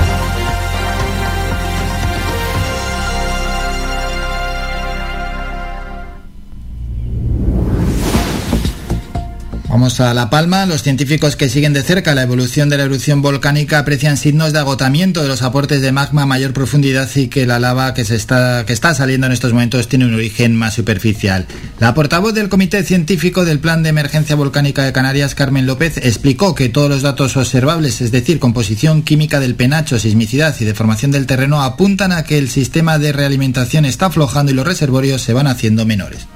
Vamos 9.73 10.01
a 10.01 10.13
La 10.13 10.29
Palma. 10.29 10.67
Los 10.67 10.83
científicos 10.83 11.35
que 11.35 11.49
siguen 11.49 11.73
de 11.73 11.83
cerca 11.83 12.15
la 12.15 12.25
evolución 12.25 12.69
de 12.69 12.77
la 12.77 12.83
erupción 12.83 13.23
volcánica 13.23 13.79
aprecian 13.79 14.19
signos 14.19 14.53
de 14.53 14.59
agotamiento 14.59 15.23
de 15.23 15.29
los 15.29 15.41
aportes 15.41 15.81
de 15.81 15.93
magma 15.93 16.25
a 16.25 16.27
mayor 16.27 16.53
profundidad 16.53 17.09
y 17.15 17.29
que 17.29 17.47
la 17.47 17.59
lava 17.59 17.95
que, 17.95 18.05
se 18.05 18.17
está, 18.17 18.67
que 18.67 18.75
está 18.75 18.93
saliendo 18.93 19.29
en 19.29 19.33
estos 19.33 19.55
momentos 19.55 19.89
tiene 19.89 20.05
un 20.05 20.13
origen 20.13 20.55
más 20.55 20.75
superficial. 20.75 21.47
La 21.81 21.95
portavoz 21.95 22.35
del 22.35 22.51
Comité 22.51 22.85
Científico 22.85 23.47
del 23.47 23.61
Plan 23.61 23.83
de 23.83 23.89
Emergencia 23.89 24.37
Volcánica 24.37 24.85
de 24.85 24.93
Canarias, 24.93 25.35
Carmen 25.35 25.65
López, 25.65 25.97
explicó 25.97 26.55
que 26.55 26.69
todos 26.69 26.91
los 26.91 27.01
datos 27.01 27.35
observables, 27.39 28.03
es 28.03 28.13
decir, 28.13 28.39
composición 28.39 29.01
química 29.01 29.41
del 29.41 29.55
penacho, 29.55 29.99
sismicidad 29.99 30.55
y 30.61 30.67
deformación 30.67 31.13
del 31.13 31.25
terreno, 31.25 31.63
apuntan 31.63 32.13
a 32.13 32.25
que 32.25 32.37
el 32.37 32.51
sistema 32.51 32.99
de 32.99 33.13
realimentación 33.13 33.87
está 33.87 34.07
aflojando 34.07 34.53
y 34.53 34.55
los 34.55 34.67
reservorios 34.67 35.23
se 35.23 35.33
van 35.33 35.47
haciendo 35.47 35.87
menores. 35.87 36.27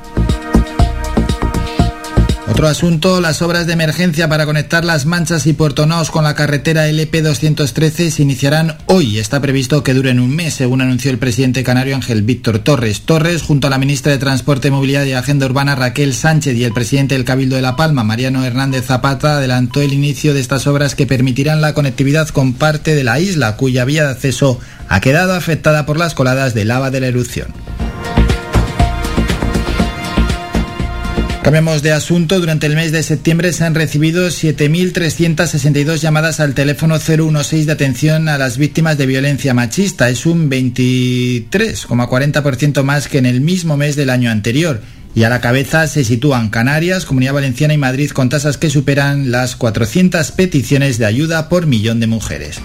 Otro 2.49 2.69
asunto, 2.69 3.21
las 3.21 3.43
obras 3.43 3.67
de 3.67 3.73
emergencia 3.73 4.29
para 4.29 4.47
conectar 4.47 4.85
las 4.85 5.05
Manchas 5.05 5.47
y 5.47 5.53
Puerto 5.53 5.85
Naos 5.85 6.13
con 6.13 6.23
la 6.23 6.37
carretera 6.37 6.87
LP 6.87 7.21
213 7.21 8.11
se 8.13 8.23
iniciarán 8.23 8.79
hoy. 8.87 9.19
Está 9.19 9.41
previsto 9.41 9.83
que 9.83 9.95
duren 9.95 10.21
un 10.21 10.35
mes, 10.35 10.55
según 10.55 10.81
anunció 10.81 11.11
el 11.11 11.19
presidente 11.19 11.65
canario 11.65 11.97
Ángel 11.97 12.23
Víctor 12.23 12.61
Torres. 12.61 13.03
Torres, 13.03 13.43
junto 13.43 13.67
a 13.67 13.71
la 13.71 13.79
ministra 13.79 14.13
de 14.13 14.19
Transporte, 14.19 14.71
Movilidad 14.71 15.05
y 15.05 15.13
Agenda 15.13 15.47
Urbana 15.47 15.75
Raquel 15.75 16.15
Sánchez 16.15 16.57
y 16.57 16.63
el 16.63 16.73
presidente 16.73 17.17
del 17.17 17.25
Cabildo 17.25 17.57
de 17.57 17.63
La 17.63 17.75
Palma, 17.75 18.05
Mariano 18.05 18.45
Hernández 18.45 18.87
Zapata, 18.87 19.39
adelantó 19.39 19.83
el 19.83 19.93
inicio 19.93 20.33
de 20.33 20.41
estas 20.41 20.69
obras 20.69 20.95
que 20.95 21.07
permitirán 21.07 21.61
la 21.61 21.75
conectividad 21.75 22.29
con 22.29 22.55
parte 22.55 22.95
de 22.95 23.03
la 23.03 23.19
isla, 23.19 23.57
cuya 23.57 23.85
vía 23.85 24.05
de 24.05 24.11
acceso 24.11 24.61
ha 24.89 25.01
quedado 25.01 25.35
afectada 25.35 25.85
por 25.85 25.99
las 25.99 26.15
coladas 26.15 26.55
de 26.55 26.65
lava 26.65 26.93
de 26.93 27.01
la 27.01 27.09
erupción. 27.09 27.49
Cambiamos 31.47 31.83
de 31.85 31.93
asunto. 31.93 32.41
Durante 32.41 32.67
el 32.67 32.75
mes 32.75 32.91
de 32.91 33.05
septiembre 33.05 33.53
se 33.53 33.63
han 33.63 33.77
recibido 33.77 34.27
7.362 34.27 35.99
llamadas 35.99 36.41
al 36.41 36.55
teléfono 36.55 36.99
016 36.99 37.67
de 37.67 37.73
atención 37.73 38.29
a 38.29 38.37
las 38.37 38.59
víctimas 38.59 38.99
de 38.99 39.07
violencia 39.07 39.55
machista. 39.55 40.09
Es 40.09 40.27
un 40.27 40.51
23,40% 40.51 42.83
más 42.83 43.07
que 43.07 43.19
en 43.19 43.27
el 43.27 43.43
mismo 43.43 43.77
mes 43.77 43.95
del 43.95 44.11
año 44.11 44.29
anterior. 44.29 44.81
Y 45.15 45.23
a 45.23 45.29
la 45.29 45.41
cabeza 45.41 45.87
se 45.87 46.03
sitúan 46.03 46.51
Canarias, 46.51 47.07
Comunidad 47.07 47.35
Valenciana 47.35 47.75
y 47.75 47.79
Madrid 47.79 48.11
con 48.11 48.29
tasas 48.29 48.59
que 48.59 48.69
superan 48.69 49.31
las 49.31 49.55
400 49.55 50.33
peticiones 50.33 50.99
de 50.99 51.07
ayuda 51.07 51.49
por 51.49 51.69
millón 51.69 52.01
de 52.01 52.09
mujeres. 52.09 52.61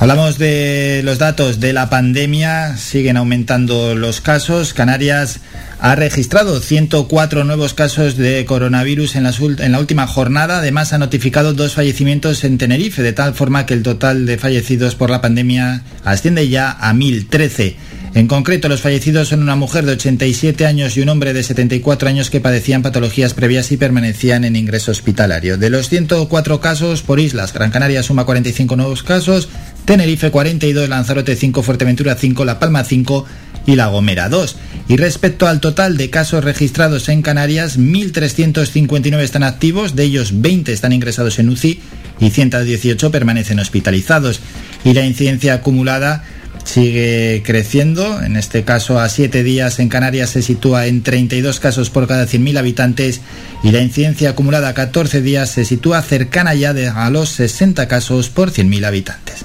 Hablamos 0.00 0.38
de 0.38 1.00
los 1.04 1.18
datos 1.18 1.58
de 1.58 1.72
la 1.72 1.90
pandemia, 1.90 2.76
siguen 2.76 3.16
aumentando 3.16 3.96
los 3.96 4.20
casos. 4.20 4.72
Canarias 4.72 5.40
ha 5.80 5.96
registrado 5.96 6.60
104 6.60 7.42
nuevos 7.42 7.74
casos 7.74 8.16
de 8.16 8.44
coronavirus 8.44 9.16
en, 9.16 9.26
en, 9.26 9.72
la 9.72 9.80
última 9.80 10.06
jornada. 10.06 10.58
Además, 10.58 10.92
ha 10.92 10.98
notificado 10.98 11.52
dos 11.52 11.74
fallecimientos 11.74 12.44
en 12.44 12.58
Tenerife, 12.58 13.02
de 13.02 13.12
tal 13.12 13.34
forma 13.34 13.66
que 13.66 13.74
el 13.74 13.82
total 13.82 14.24
de 14.24 14.38
fallecidos 14.38 14.94
por 14.94 15.10
la 15.10 15.20
pandemia 15.20 15.82
asciende 16.04 16.48
ya 16.48 16.70
a 16.70 16.94
1.013. 16.94 17.74
En 18.18 18.26
concreto, 18.26 18.68
los 18.68 18.80
fallecidos 18.80 19.28
son 19.28 19.44
una 19.44 19.54
mujer 19.54 19.86
de 19.86 19.92
87 19.92 20.66
años 20.66 20.96
y 20.96 21.00
un 21.02 21.08
hombre 21.08 21.32
de 21.32 21.44
74 21.44 22.08
años 22.08 22.30
que 22.30 22.40
padecían 22.40 22.82
patologías 22.82 23.32
previas 23.32 23.70
y 23.70 23.76
permanecían 23.76 24.44
en 24.44 24.56
ingreso 24.56 24.90
hospitalario. 24.90 25.56
De 25.56 25.70
los 25.70 25.88
104 25.88 26.60
casos 26.60 27.02
por 27.02 27.20
islas, 27.20 27.52
Gran 27.52 27.70
Canaria 27.70 28.02
suma 28.02 28.24
45 28.24 28.74
nuevos 28.74 29.04
casos, 29.04 29.48
Tenerife 29.84 30.32
42, 30.32 30.88
Lanzarote 30.88 31.36
5, 31.36 31.62
Fuerteventura 31.62 32.16
5, 32.16 32.44
La 32.44 32.58
Palma 32.58 32.82
5 32.82 33.24
y 33.66 33.76
La 33.76 33.86
Gomera 33.86 34.28
2. 34.28 34.56
Y 34.88 34.96
respecto 34.96 35.46
al 35.46 35.60
total 35.60 35.96
de 35.96 36.10
casos 36.10 36.42
registrados 36.42 37.08
en 37.10 37.22
Canarias, 37.22 37.78
1.359 37.78 39.20
están 39.20 39.44
activos, 39.44 39.94
de 39.94 40.02
ellos 40.02 40.40
20 40.40 40.72
están 40.72 40.92
ingresados 40.92 41.38
en 41.38 41.50
UCI 41.50 41.80
y 42.18 42.30
118 42.30 43.12
permanecen 43.12 43.60
hospitalizados. 43.60 44.40
Y 44.84 44.94
la 44.94 45.06
incidencia 45.06 45.54
acumulada 45.54 46.24
sigue 46.68 47.42
creciendo. 47.44 48.22
En 48.22 48.36
este 48.36 48.62
caso, 48.62 49.00
a 49.00 49.08
7 49.08 49.42
días 49.42 49.78
en 49.78 49.88
Canarias 49.88 50.30
se 50.30 50.42
sitúa 50.42 50.86
en 50.86 51.02
32 51.02 51.60
casos 51.60 51.90
por 51.90 52.06
cada 52.06 52.26
100.000 52.26 52.58
habitantes 52.58 53.20
y 53.62 53.70
la 53.72 53.80
incidencia 53.80 54.30
acumulada 54.30 54.68
a 54.68 54.74
14 54.74 55.22
días 55.22 55.50
se 55.50 55.64
sitúa 55.64 56.02
cercana 56.02 56.54
ya 56.54 56.74
de 56.74 56.88
a 56.88 57.08
los 57.10 57.30
60 57.30 57.88
casos 57.88 58.28
por 58.28 58.52
100.000 58.52 58.86
habitantes. 58.86 59.44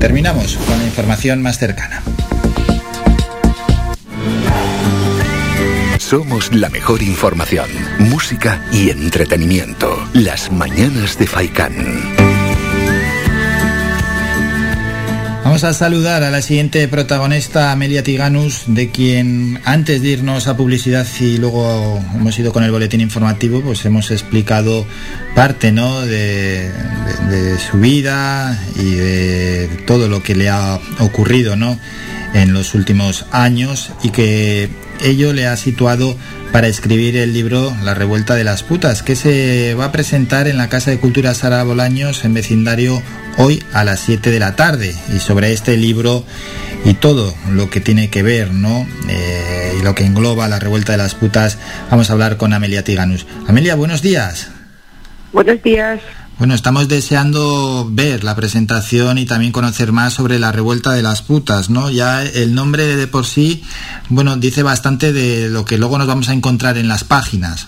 Terminamos 0.00 0.56
con 0.56 0.78
la 0.78 0.84
información 0.84 1.42
más 1.42 1.58
cercana. 1.58 2.02
Somos 5.98 6.54
la 6.54 6.70
mejor 6.70 7.02
información, 7.02 7.68
música 7.98 8.64
y 8.72 8.88
entretenimiento. 8.88 10.08
Las 10.14 10.50
mañanas 10.50 11.18
de 11.18 11.26
Faikán. 11.26 12.17
Vamos 15.48 15.64
a 15.64 15.72
saludar 15.72 16.24
a 16.24 16.30
la 16.30 16.42
siguiente 16.42 16.86
protagonista, 16.88 17.72
Amelia 17.72 18.02
Tiganus, 18.02 18.64
de 18.66 18.90
quien 18.90 19.58
antes 19.64 20.02
de 20.02 20.10
irnos 20.10 20.46
a 20.46 20.58
publicidad 20.58 21.06
y 21.20 21.38
luego 21.38 21.98
hemos 22.14 22.38
ido 22.38 22.52
con 22.52 22.64
el 22.64 22.70
boletín 22.70 23.00
informativo, 23.00 23.62
pues 23.62 23.82
hemos 23.86 24.10
explicado 24.10 24.84
parte 25.34 25.72
¿no? 25.72 26.02
de, 26.02 26.70
de, 27.30 27.58
su 27.58 27.78
vida 27.78 28.62
y 28.76 28.90
de 28.90 29.68
todo 29.86 30.10
lo 30.10 30.22
que 30.22 30.34
le 30.34 30.50
ha 30.50 30.78
ocurrido 30.98 31.56
¿no? 31.56 31.78
En 32.34 32.52
los 32.52 32.74
últimos 32.74 33.26
años 33.30 33.92
y 34.02 34.10
que 34.10 34.68
ello 35.02 35.32
le 35.32 35.46
ha 35.46 35.56
situado 35.56 36.16
para 36.52 36.66
escribir 36.66 37.16
el 37.16 37.32
libro 37.32 37.74
La 37.82 37.94
Revuelta 37.94 38.34
de 38.34 38.44
las 38.44 38.62
Putas, 38.62 39.02
que 39.02 39.16
se 39.16 39.74
va 39.74 39.86
a 39.86 39.92
presentar 39.92 40.48
en 40.48 40.56
la 40.56 40.68
Casa 40.68 40.90
de 40.90 40.98
Cultura 40.98 41.34
Sara 41.34 41.62
Bolaños, 41.62 42.24
en 42.24 42.34
vecindario, 42.34 43.02
hoy 43.36 43.62
a 43.72 43.84
las 43.84 44.00
7 44.00 44.30
de 44.30 44.38
la 44.38 44.56
tarde. 44.56 44.94
Y 45.14 45.18
sobre 45.18 45.52
este 45.52 45.76
libro 45.76 46.24
y 46.84 46.94
todo 46.94 47.34
lo 47.50 47.70
que 47.70 47.80
tiene 47.80 48.08
que 48.08 48.22
ver, 48.22 48.52
¿no? 48.52 48.86
Eh, 49.08 49.76
y 49.78 49.84
lo 49.84 49.94
que 49.94 50.04
engloba 50.04 50.48
La 50.48 50.58
Revuelta 50.58 50.92
de 50.92 50.98
las 50.98 51.14
Putas, 51.14 51.58
vamos 51.90 52.10
a 52.10 52.14
hablar 52.14 52.36
con 52.36 52.52
Amelia 52.52 52.82
Tiganus. 52.82 53.26
Amelia, 53.46 53.74
buenos 53.74 54.02
días. 54.02 54.50
Buenos 55.32 55.62
días. 55.62 56.00
Bueno, 56.38 56.54
estamos 56.54 56.86
deseando 56.86 57.88
ver 57.90 58.22
la 58.22 58.36
presentación 58.36 59.18
y 59.18 59.26
también 59.26 59.50
conocer 59.50 59.90
más 59.90 60.14
sobre 60.14 60.38
la 60.38 60.52
revuelta 60.52 60.92
de 60.92 61.02
las 61.02 61.20
putas, 61.20 61.68
¿no? 61.68 61.90
Ya 61.90 62.22
el 62.22 62.54
nombre 62.54 62.94
de 62.94 63.08
por 63.08 63.26
sí, 63.26 63.64
bueno, 64.08 64.36
dice 64.36 64.62
bastante 64.62 65.12
de 65.12 65.48
lo 65.48 65.64
que 65.64 65.78
luego 65.78 65.98
nos 65.98 66.06
vamos 66.06 66.28
a 66.28 66.32
encontrar 66.32 66.78
en 66.78 66.86
las 66.86 67.02
páginas. 67.02 67.66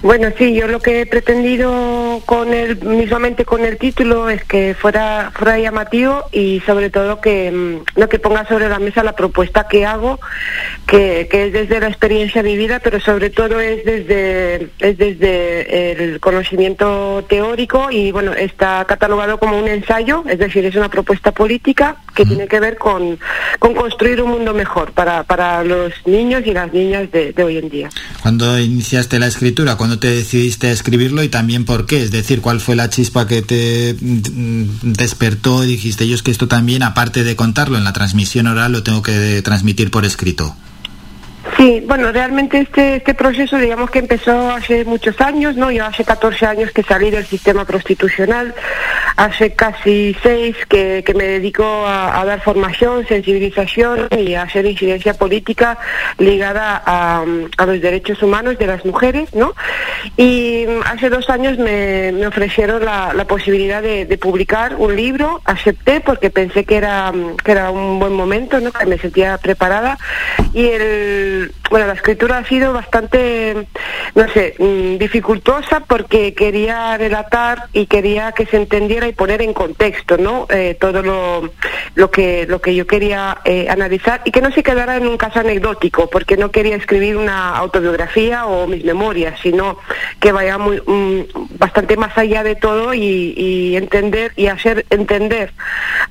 Bueno, 0.00 0.28
sí, 0.38 0.54
yo 0.54 0.66
lo 0.66 0.80
que 0.80 1.02
he 1.02 1.06
pretendido 1.06 1.70
con 2.24 2.52
el, 2.52 2.82
mismamente 2.84 3.44
con 3.44 3.64
el 3.64 3.78
título 3.78 4.28
es 4.28 4.44
que 4.44 4.74
fuera, 4.74 5.32
fuera 5.34 5.58
llamativo 5.58 6.24
y 6.32 6.62
sobre 6.66 6.90
todo 6.90 7.20
que, 7.20 7.50
mm, 7.50 8.00
no 8.00 8.08
que 8.08 8.18
ponga 8.18 8.46
sobre 8.46 8.68
la 8.68 8.78
mesa 8.78 9.02
la 9.02 9.14
propuesta 9.14 9.66
que 9.68 9.84
hago, 9.84 10.20
que, 10.86 11.28
que 11.30 11.46
es 11.46 11.52
desde 11.52 11.80
la 11.80 11.88
experiencia 11.88 12.42
vivida, 12.42 12.80
pero 12.80 13.00
sobre 13.00 13.30
todo 13.30 13.60
es 13.60 13.84
desde, 13.84 14.68
es 14.78 14.98
desde 14.98 15.92
el 15.92 16.20
conocimiento 16.20 17.24
teórico 17.28 17.90
y 17.90 18.12
bueno, 18.12 18.32
está 18.32 18.84
catalogado 18.86 19.38
como 19.38 19.58
un 19.58 19.68
ensayo, 19.68 20.24
es 20.28 20.38
decir, 20.38 20.64
es 20.64 20.74
una 20.76 20.88
propuesta 20.88 21.32
política 21.32 21.96
que 22.14 22.24
tiene 22.24 22.48
que 22.48 22.60
ver 22.60 22.78
con, 22.78 23.18
con 23.58 23.74
construir 23.74 24.22
un 24.22 24.30
mundo 24.30 24.54
mejor 24.54 24.92
para, 24.92 25.24
para 25.24 25.62
los 25.64 25.92
niños 26.06 26.42
y 26.46 26.52
las 26.52 26.72
niñas 26.72 27.10
de, 27.10 27.32
de 27.32 27.44
hoy 27.44 27.58
en 27.58 27.68
día. 27.68 27.88
¿Cuándo 28.22 28.58
iniciaste 28.58 29.18
la 29.18 29.26
escritura? 29.26 29.76
¿Cuándo 29.76 29.98
te 29.98 30.08
decidiste 30.08 30.68
a 30.68 30.72
escribirlo 30.72 31.22
y 31.22 31.28
también 31.28 31.64
por 31.64 31.86
qué? 31.86 32.05
Es 32.06 32.12
decir, 32.12 32.40
¿cuál 32.40 32.60
fue 32.60 32.76
la 32.76 32.88
chispa 32.88 33.26
que 33.26 33.42
te 33.42 33.96
mm, 34.00 34.92
despertó 34.92 35.64
y 35.64 35.66
dijiste, 35.66 36.06
yo 36.06 36.14
es 36.14 36.22
que 36.22 36.30
esto 36.30 36.46
también, 36.46 36.84
aparte 36.84 37.24
de 37.24 37.34
contarlo 37.34 37.76
en 37.78 37.82
la 37.82 37.92
transmisión 37.92 38.46
oral, 38.46 38.70
lo 38.70 38.84
tengo 38.84 39.02
que 39.02 39.42
transmitir 39.42 39.90
por 39.90 40.04
escrito? 40.04 40.54
Sí, 41.54 41.82
bueno, 41.86 42.12
realmente 42.12 42.58
este, 42.58 42.96
este 42.96 43.14
proceso, 43.14 43.56
digamos 43.56 43.90
que 43.90 44.00
empezó 44.00 44.50
hace 44.50 44.84
muchos 44.84 45.18
años, 45.20 45.56
¿no? 45.56 45.70
Yo 45.70 45.86
hace 45.86 46.04
14 46.04 46.44
años 46.44 46.70
que 46.70 46.82
salí 46.82 47.10
del 47.10 47.24
sistema 47.24 47.64
prostitucional, 47.64 48.54
hace 49.16 49.54
casi 49.54 50.14
seis 50.22 50.56
que, 50.68 51.02
que 51.06 51.14
me 51.14 51.24
dedico 51.24 51.64
a, 51.64 52.20
a, 52.20 52.24
dar 52.26 52.42
formación, 52.42 53.06
sensibilización 53.06 54.08
y 54.10 54.34
a 54.34 54.42
hacer 54.42 54.66
incidencia 54.66 55.14
política 55.14 55.78
ligada 56.18 56.82
a, 56.84 57.24
a, 57.56 57.66
los 57.66 57.80
derechos 57.80 58.22
humanos 58.22 58.58
de 58.58 58.66
las 58.66 58.84
mujeres, 58.84 59.32
¿no? 59.34 59.54
Y 60.16 60.66
hace 60.84 61.08
dos 61.08 61.30
años 61.30 61.58
me, 61.58 62.12
me 62.12 62.26
ofrecieron 62.26 62.84
la, 62.84 63.14
la 63.14 63.24
posibilidad 63.24 63.80
de, 63.82 64.04
de, 64.04 64.18
publicar 64.18 64.74
un 64.76 64.94
libro, 64.94 65.40
acepté 65.44 66.00
porque 66.00 66.28
pensé 66.30 66.64
que 66.64 66.76
era, 66.76 67.12
que 67.42 67.52
era 67.52 67.70
un 67.70 67.98
buen 67.98 68.12
momento, 68.12 68.60
¿no? 68.60 68.72
Que 68.72 68.84
me 68.84 68.98
sentía 68.98 69.38
preparada 69.38 69.96
y 70.52 70.66
el 70.66 71.35
bueno, 71.70 71.86
la 71.86 71.94
escritura 71.94 72.38
ha 72.38 72.44
sido 72.44 72.72
bastante, 72.72 73.66
no 74.14 74.28
sé, 74.28 74.54
mm, 74.58 74.98
dificultosa 74.98 75.80
porque 75.80 76.34
quería 76.34 76.96
relatar 76.96 77.64
y 77.72 77.86
quería 77.86 78.32
que 78.32 78.46
se 78.46 78.56
entendiera 78.56 79.08
y 79.08 79.12
poner 79.12 79.42
en 79.42 79.52
contexto, 79.52 80.16
¿no? 80.16 80.46
Eh, 80.50 80.76
todo 80.80 81.02
lo, 81.02 81.50
lo, 81.94 82.10
que, 82.10 82.46
lo 82.48 82.60
que 82.60 82.74
yo 82.74 82.86
quería 82.86 83.38
eh, 83.44 83.66
analizar 83.68 84.22
y 84.24 84.30
que 84.30 84.40
no 84.40 84.52
se 84.52 84.62
quedara 84.62 84.96
en 84.96 85.06
un 85.06 85.16
caso 85.16 85.40
anecdótico, 85.40 86.08
porque 86.08 86.36
no 86.36 86.50
quería 86.50 86.76
escribir 86.76 87.16
una 87.16 87.56
autobiografía 87.56 88.46
o 88.46 88.66
mis 88.66 88.84
memorias, 88.84 89.38
sino 89.42 89.78
que 90.20 90.32
vaya 90.32 90.58
muy, 90.58 90.80
mm, 90.80 91.58
bastante 91.58 91.96
más 91.96 92.16
allá 92.16 92.42
de 92.42 92.54
todo 92.54 92.94
y, 92.94 93.34
y, 93.36 93.76
entender 93.76 94.32
y 94.36 94.46
hacer 94.46 94.86
entender 94.90 95.52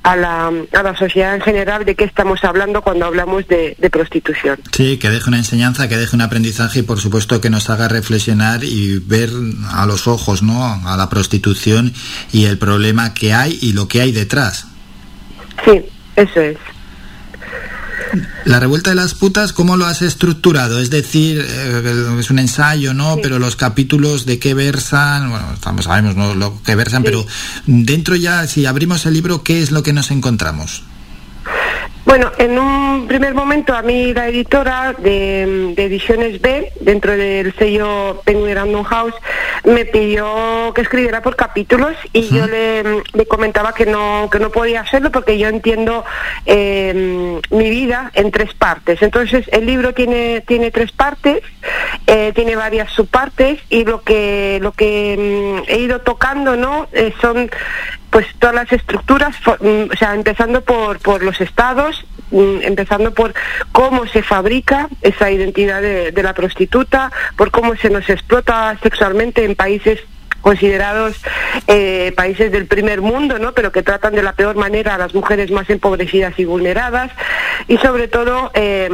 a 0.02 0.16
la, 0.16 0.52
a 0.72 0.82
la 0.82 0.96
sociedad 0.96 1.34
en 1.34 1.40
general 1.40 1.84
de 1.84 1.94
qué 1.94 2.04
estamos 2.04 2.44
hablando 2.44 2.82
cuando 2.82 3.06
hablamos 3.06 3.46
de, 3.48 3.74
de 3.78 3.90
prostitución. 3.90 4.58
Sí, 4.72 4.98
que 4.98 5.08
deje 5.16 5.28
una 5.28 5.38
enseñanza, 5.38 5.88
que 5.88 5.96
deje 5.96 6.14
un 6.14 6.22
aprendizaje 6.22 6.80
y 6.80 6.82
por 6.82 7.00
supuesto 7.00 7.40
que 7.40 7.50
nos 7.50 7.68
haga 7.70 7.88
reflexionar 7.88 8.64
y 8.64 8.98
ver 8.98 9.30
a 9.70 9.86
los 9.86 10.06
ojos, 10.06 10.42
¿no? 10.42 10.64
A 10.64 10.96
la 10.96 11.08
prostitución 11.08 11.92
y 12.32 12.44
el 12.44 12.58
problema 12.58 13.14
que 13.14 13.34
hay 13.34 13.58
y 13.60 13.72
lo 13.72 13.88
que 13.88 14.00
hay 14.00 14.12
detrás. 14.12 14.66
Sí, 15.64 15.82
eso 16.16 16.40
es. 16.40 16.56
La 18.44 18.60
revuelta 18.60 18.90
de 18.90 18.96
las 18.96 19.14
putas, 19.14 19.52
¿cómo 19.52 19.76
lo 19.76 19.86
has 19.86 20.02
estructurado? 20.02 20.78
Es 20.78 20.90
decir, 20.90 21.44
eh, 21.44 22.16
es 22.18 22.30
un 22.30 22.38
ensayo, 22.38 22.94
¿no? 22.94 23.14
Sí. 23.14 23.20
Pero 23.22 23.38
los 23.38 23.56
capítulos 23.56 24.26
de 24.26 24.38
qué 24.38 24.54
versan, 24.54 25.30
bueno, 25.30 25.52
estamos, 25.54 25.86
sabemos 25.86 26.14
¿no? 26.14 26.34
lo 26.34 26.62
que 26.62 26.76
versan, 26.76 27.02
sí. 27.02 27.06
pero 27.06 27.26
dentro 27.66 28.14
ya, 28.14 28.46
si 28.46 28.66
abrimos 28.66 29.04
el 29.06 29.14
libro, 29.14 29.42
¿qué 29.42 29.62
es 29.62 29.72
lo 29.72 29.82
que 29.82 29.92
nos 29.92 30.10
encontramos? 30.10 30.84
Bueno, 32.06 32.30
en 32.38 32.56
un 32.56 33.08
primer 33.08 33.34
momento 33.34 33.74
a 33.74 33.82
mí 33.82 34.14
la 34.14 34.28
editora 34.28 34.94
de, 34.96 35.72
de 35.74 35.84
Ediciones 35.86 36.40
B, 36.40 36.72
dentro 36.80 37.16
del 37.16 37.52
sello 37.56 38.22
Penguin 38.24 38.54
Random 38.54 38.84
House, 38.84 39.14
me 39.64 39.84
pidió 39.84 40.72
que 40.72 40.82
escribiera 40.82 41.20
por 41.20 41.34
capítulos 41.34 41.96
y 42.12 42.20
uh 42.20 42.22
-huh. 42.22 42.36
yo 42.36 42.46
le, 42.46 43.02
le, 43.12 43.26
comentaba 43.26 43.74
que 43.74 43.86
no, 43.86 44.28
que 44.30 44.38
no 44.38 44.50
podía 44.50 44.82
hacerlo 44.82 45.10
porque 45.10 45.36
yo 45.36 45.48
entiendo 45.48 46.04
eh, 46.46 47.40
mi 47.50 47.70
vida 47.70 48.12
en 48.14 48.30
tres 48.30 48.54
partes. 48.54 49.02
Entonces 49.02 49.44
el 49.50 49.66
libro 49.66 49.92
tiene, 49.92 50.42
tiene 50.46 50.70
tres 50.70 50.92
partes, 50.92 51.42
eh, 52.06 52.30
tiene 52.36 52.54
varias 52.54 52.88
subpartes 52.92 53.58
y 53.68 53.84
lo 53.84 54.02
que, 54.02 54.60
lo 54.62 54.70
que 54.70 55.16
mm, 55.18 55.72
he 55.72 55.78
ido 55.78 56.00
tocando 56.02 56.56
no 56.56 56.86
eh, 56.92 57.12
son 57.20 57.50
pues 58.10 58.26
todas 58.38 58.54
las 58.54 58.72
estructuras, 58.72 59.36
mm, 59.60 59.92
o 59.92 59.96
sea, 59.98 60.14
empezando 60.14 60.62
por, 60.62 61.00
por 61.00 61.22
los 61.22 61.38
estados, 61.40 61.95
empezando 62.30 63.12
por 63.14 63.34
cómo 63.72 64.06
se 64.06 64.22
fabrica 64.22 64.88
esa 65.02 65.30
identidad 65.30 65.82
de, 65.82 66.22
la 66.22 66.34
prostituta, 66.34 67.12
por 67.36 67.50
cómo 67.50 67.76
se 67.76 67.90
nos 67.90 68.08
explota 68.08 68.76
sexualmente 68.82 69.44
en 69.44 69.54
países 69.54 70.00
considerados 70.46 71.16
eh, 71.66 72.12
países 72.16 72.52
del 72.52 72.66
primer 72.66 73.00
mundo, 73.00 73.40
¿no? 73.40 73.50
pero 73.52 73.72
que 73.72 73.82
tratan 73.82 74.14
de 74.14 74.22
la 74.22 74.32
peor 74.32 74.54
manera 74.54 74.94
a 74.94 74.98
las 74.98 75.12
mujeres 75.12 75.50
más 75.50 75.68
empobrecidas 75.70 76.38
y 76.38 76.44
vulneradas. 76.44 77.10
Y 77.66 77.78
sobre 77.78 78.06
todo 78.06 78.52
eh, 78.54 78.88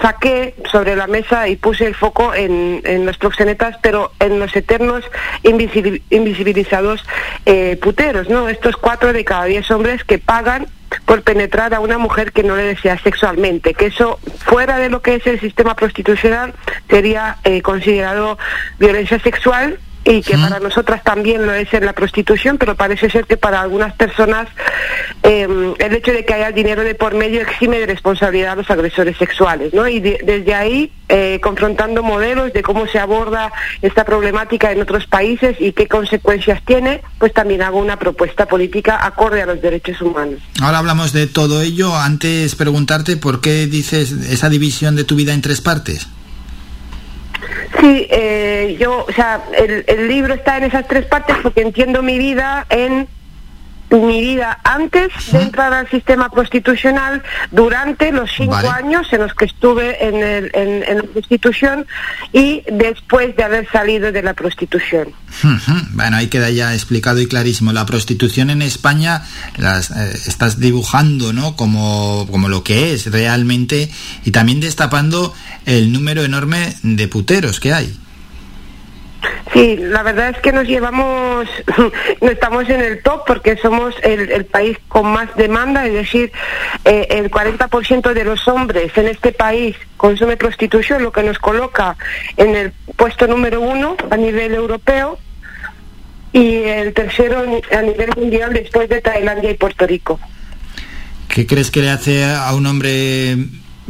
saqué 0.00 0.54
sobre 0.70 0.94
la 0.94 1.08
mesa 1.08 1.48
y 1.48 1.56
puse 1.56 1.86
el 1.86 1.96
foco 1.96 2.32
en, 2.32 2.80
en 2.84 3.06
los 3.06 3.18
proxenetas, 3.18 3.76
pero 3.82 4.12
en 4.20 4.38
los 4.38 4.54
eternos 4.54 5.04
invisibilizados 5.42 7.04
eh, 7.44 7.76
puteros, 7.82 8.28
¿no? 8.28 8.48
Estos 8.48 8.76
cuatro 8.76 9.12
de 9.12 9.24
cada 9.24 9.46
diez 9.46 9.68
hombres 9.72 10.04
que 10.04 10.18
pagan 10.18 10.68
por 11.04 11.22
penetrar 11.22 11.74
a 11.74 11.80
una 11.80 11.98
mujer 11.98 12.32
que 12.32 12.42
no 12.42 12.56
le 12.56 12.62
desea 12.62 12.98
sexualmente, 12.98 13.74
que 13.74 13.86
eso 13.86 14.18
fuera 14.44 14.78
de 14.78 14.88
lo 14.88 15.02
que 15.02 15.16
es 15.16 15.26
el 15.26 15.40
sistema 15.40 15.74
prostitucional 15.74 16.54
sería 16.88 17.38
eh, 17.44 17.62
considerado 17.62 18.38
violencia 18.78 19.18
sexual 19.20 19.78
y 20.04 20.22
que 20.22 20.36
para 20.36 20.60
nosotras 20.60 21.02
también 21.02 21.46
lo 21.46 21.54
es 21.54 21.72
en 21.72 21.86
la 21.86 21.94
prostitución, 21.94 22.58
pero 22.58 22.74
parece 22.74 23.08
ser 23.08 23.24
que 23.24 23.36
para 23.36 23.60
algunas 23.60 23.94
personas 23.94 24.48
eh, 25.22 25.74
el 25.78 25.94
hecho 25.94 26.12
de 26.12 26.24
que 26.24 26.34
haya 26.34 26.52
dinero 26.52 26.82
de 26.82 26.94
por 26.94 27.14
medio 27.14 27.40
exime 27.40 27.78
de 27.78 27.86
responsabilidad 27.86 28.52
a 28.52 28.56
los 28.56 28.70
agresores 28.70 29.16
sexuales, 29.16 29.72
¿no? 29.72 29.88
Y 29.88 30.00
de, 30.00 30.20
desde 30.22 30.54
ahí, 30.54 30.92
eh, 31.08 31.40
confrontando 31.42 32.02
modelos 32.02 32.52
de 32.52 32.62
cómo 32.62 32.86
se 32.86 32.98
aborda 32.98 33.50
esta 33.80 34.04
problemática 34.04 34.70
en 34.72 34.82
otros 34.82 35.06
países 35.06 35.56
y 35.58 35.72
qué 35.72 35.88
consecuencias 35.88 36.62
tiene, 36.66 37.00
pues 37.18 37.32
también 37.32 37.62
hago 37.62 37.78
una 37.78 37.98
propuesta 37.98 38.46
política 38.46 39.04
acorde 39.06 39.40
a 39.40 39.46
los 39.46 39.62
derechos 39.62 40.02
humanos. 40.02 40.40
Ahora 40.60 40.78
hablamos 40.78 41.14
de 41.14 41.26
todo 41.26 41.62
ello. 41.62 41.96
Antes 41.96 42.54
preguntarte 42.54 43.16
por 43.16 43.40
qué 43.40 43.66
dices 43.66 44.12
esa 44.12 44.50
división 44.50 44.96
de 44.96 45.04
tu 45.04 45.16
vida 45.16 45.32
en 45.32 45.40
tres 45.40 45.62
partes. 45.62 46.08
Sí, 47.80 48.06
eh, 48.10 48.76
yo, 48.78 49.04
o 49.08 49.12
sea, 49.12 49.44
el, 49.56 49.84
el, 49.86 50.08
libro 50.08 50.34
está 50.34 50.56
en 50.56 50.64
esas 50.64 50.86
tres 50.86 51.06
partes 51.06 51.36
porque 51.42 51.60
entiendo 51.60 52.02
mi 52.02 52.18
vida 52.18 52.66
en 52.70 53.08
mi 53.90 54.20
vida 54.20 54.58
antes 54.64 55.10
de 55.30 55.42
entrar 55.42 55.72
al 55.72 55.88
sistema 55.88 56.28
prostitucional, 56.30 57.22
durante 57.50 58.10
los 58.12 58.30
cinco 58.36 58.52
vale. 58.52 58.68
años 58.68 59.06
en 59.12 59.20
los 59.20 59.34
que 59.34 59.44
estuve 59.44 60.04
en, 60.04 60.16
el, 60.16 60.50
en, 60.54 60.82
en, 60.88 60.96
la 60.98 61.02
prostitución 61.04 61.86
y 62.32 62.62
después 62.70 63.36
de 63.36 63.44
haber 63.44 63.70
salido 63.70 64.10
de 64.10 64.22
la 64.22 64.34
prostitución. 64.34 65.08
Uh 65.42 65.48
-huh. 65.48 65.88
Bueno, 65.92 66.16
ahí 66.16 66.28
queda 66.28 66.50
ya 66.50 66.74
explicado 66.74 67.20
y 67.20 67.26
clarísimo. 67.26 67.72
La 67.72 67.86
prostitución 67.86 68.50
en 68.50 68.62
España 68.62 69.22
las 69.56 69.90
eh, 69.90 70.12
estás 70.26 70.58
dibujando, 70.58 71.32
¿no? 71.32 71.56
Como, 71.56 72.26
como 72.30 72.48
lo 72.48 72.62
que 72.62 72.94
es 72.94 73.10
realmente 73.10 73.90
y 74.24 74.30
también 74.30 74.60
destapando 74.60 75.34
el 75.66 75.92
número 75.92 76.24
enorme 76.24 76.74
de 76.82 77.08
puteros 77.08 77.60
que 77.60 77.72
hay. 77.72 77.94
Sí, 79.52 79.76
la 79.76 80.02
verdad 80.02 80.30
es 80.30 80.38
que 80.38 80.52
nos 80.52 80.66
llevamos, 80.66 81.48
no 82.20 82.28
estamos 82.28 82.68
en 82.68 82.80
el 82.80 83.02
top 83.02 83.24
porque 83.26 83.56
somos 83.56 83.94
el, 84.02 84.44
país 84.46 84.78
con 84.88 85.06
más 85.06 85.34
demanda, 85.36 85.86
es 85.86 85.92
decir, 85.92 86.32
eh, 86.84 87.06
el 87.10 87.30
40% 87.30 88.12
de 88.12 88.24
los 88.24 88.46
hombres 88.48 88.96
en 88.96 89.08
este 89.08 89.32
país 89.32 89.76
consume 89.96 90.36
prostitución, 90.36 91.02
lo 91.02 91.12
que 91.12 91.22
nos 91.22 91.38
coloca 91.38 91.96
en 92.36 92.54
el 92.54 92.72
puesto 92.96 93.26
número 93.26 93.60
uno 93.60 93.96
a 94.10 94.16
nivel 94.16 94.54
europeo 94.54 95.18
y 96.32 96.56
el 96.64 96.92
tercero 96.92 97.44
a 97.72 97.82
nivel 97.82 98.10
mundial 98.16 98.52
después 98.52 98.88
de 98.88 99.00
Tailandia 99.00 99.50
y 99.50 99.54
Puerto 99.54 99.86
Rico. 99.86 100.18
¿Qué 101.28 101.46
crees 101.46 101.70
que 101.70 101.80
le 101.80 101.90
hace 101.90 102.24
a 102.24 102.52
un 102.54 102.66
hombre 102.66 103.36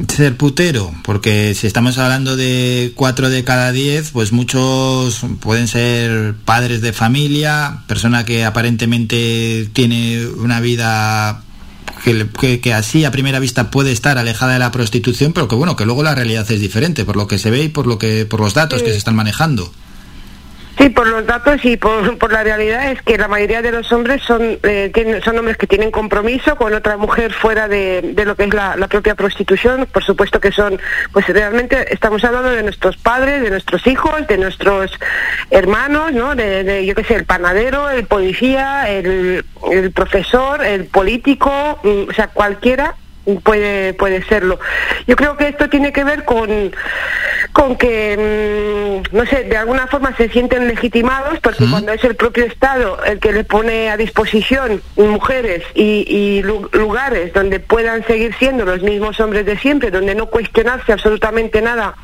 ser 0.09 0.37
putero? 0.37 0.93
Porque 1.03 1.55
si 1.55 1.67
estamos 1.67 1.99
hablando 1.99 2.37
de 2.37 2.93
4 2.97 3.31
de 3.31 3.45
cada 3.45 3.73
10, 3.73 4.11
pues 4.11 4.33
muchos 4.33 5.21
pueden 5.41 5.69
ser 5.69 6.35
padres 6.45 6.81
de 6.81 6.93
familia, 6.93 7.83
persona 7.87 8.25
que 8.25 8.45
aparentemente 8.45 9.69
tiene 9.73 10.27
una 10.27 10.61
vida 10.61 11.43
que, 12.05 12.61
que, 12.61 12.75
así 12.75 13.05
a 13.05 13.11
primera 13.11 13.39
vista 13.39 13.71
puede 13.71 13.93
estar 13.93 14.19
alejada 14.19 14.55
de 14.55 14.59
la 14.59 14.71
prostitución, 14.71 15.33
pero 15.33 15.49
que 15.49 15.55
bueno, 15.55 15.77
que 15.77 15.87
luego 15.87 16.03
la 16.03 16.15
realidad 16.15 16.51
es 16.51 16.61
diferente, 16.61 17.05
por 17.05 17.17
lo 17.17 17.27
que 17.27 17.39
se 17.39 17.51
ve 17.51 17.65
y 17.65 17.69
por 17.69 17.87
lo 17.87 17.99
que 17.99 18.27
por 18.27 18.41
los 18.41 18.55
datos 18.55 18.83
que 18.83 18.91
se 18.91 18.99
están 18.99 19.17
manejando. 19.17 19.73
Sí, 20.77 20.89
por 20.89 21.07
los 21.07 21.25
datos 21.25 21.65
y 21.65 21.77
por, 21.77 22.19
por, 22.19 22.33
la 22.33 22.43
realidad 22.43 22.91
es 22.91 23.01
que 23.03 23.17
la 23.17 23.29
mayoría 23.29 23.63
de 23.63 23.71
los 23.71 23.93
hombres 23.93 24.23
son, 24.23 24.59
eh, 24.65 24.91
tienen, 24.93 25.23
son 25.23 25.39
hombres 25.39 25.57
que 25.57 25.69
tienen 25.69 25.93
compromiso 25.93 26.57
con 26.57 26.75
otra 26.75 26.97
mujer 26.97 27.33
fuera 27.33 27.69
de, 27.69 28.15
lo 28.25 28.35
que 28.35 28.45
es 28.45 28.55
la, 28.55 28.77
la, 28.77 28.89
propia 28.89 29.15
prostitución. 29.15 29.87
Por 29.87 30.03
supuesto 30.03 30.41
que 30.41 30.51
son, 30.51 30.81
pues 31.13 31.29
realmente 31.29 31.95
estamos 31.95 32.25
hablando 32.25 32.51
de 32.51 32.65
nuestros 32.65 32.97
padres, 32.97 33.43
de 33.43 33.51
nuestros 33.51 33.87
hijos, 33.87 34.27
de 34.27 34.37
nuestros 34.37 34.91
hermanos, 35.51 36.13
¿no? 36.13 36.35
De, 36.35 36.65
de 36.65 36.85
yo 36.85 36.97
qué 36.97 37.05
sé, 37.05 37.15
el 37.15 37.25
panadero, 37.25 37.89
el 37.91 38.07
policía, 38.07 38.91
el, 38.91 39.45
el 39.71 39.93
profesor, 39.93 40.65
el 40.65 40.87
político, 40.87 41.79
mm, 41.85 42.11
o 42.11 42.13
sea, 42.13 42.29
cualquiera 42.29 42.97
puede 43.43 43.95
puede 43.95 44.23
serlo. 44.25 44.59
Yo 45.07 45.17
creo 45.17 45.37
que 45.37 45.49
esto 45.49 45.69
tiene 45.69 45.93
que 45.93 46.05
ver 46.05 46.25
con 46.25 46.73
con 47.53 47.77
que 47.77 49.03
mm, 49.13 49.17
no 49.17 49.27
sé, 49.27 49.45
de 49.45 49.57
alguna 49.57 49.87
forma 49.87 50.15
se 50.17 50.29
sienten 50.29 50.67
legitimados 50.67 51.39
porque 51.41 51.65
cuando 51.71 51.93
es 51.93 52.03
el 52.05 52.17
propio 52.17 52.45
Estado 52.45 53.03
el 53.05 53.21
que 53.21 53.33
le 53.33 53.45
pone 53.45 53.91
a 53.91 53.97
disposición 53.97 54.83
mujeres 54.97 55.63
y, 55.75 56.05
y, 56.09 56.43
lugares 56.43 57.33
donde 57.33 57.61
puedan 57.61 58.05
seguir 58.07 58.35
siendo 58.39 58.65
los 58.65 58.83
mismos 58.83 59.19
hombres 59.21 59.47
de 59.47 59.57
siempre, 59.59 59.91
donde 59.91 60.15
no 60.15 60.27
cuestionarse 60.27 60.93
absolutamente 60.93 61.63
nada 61.63 61.95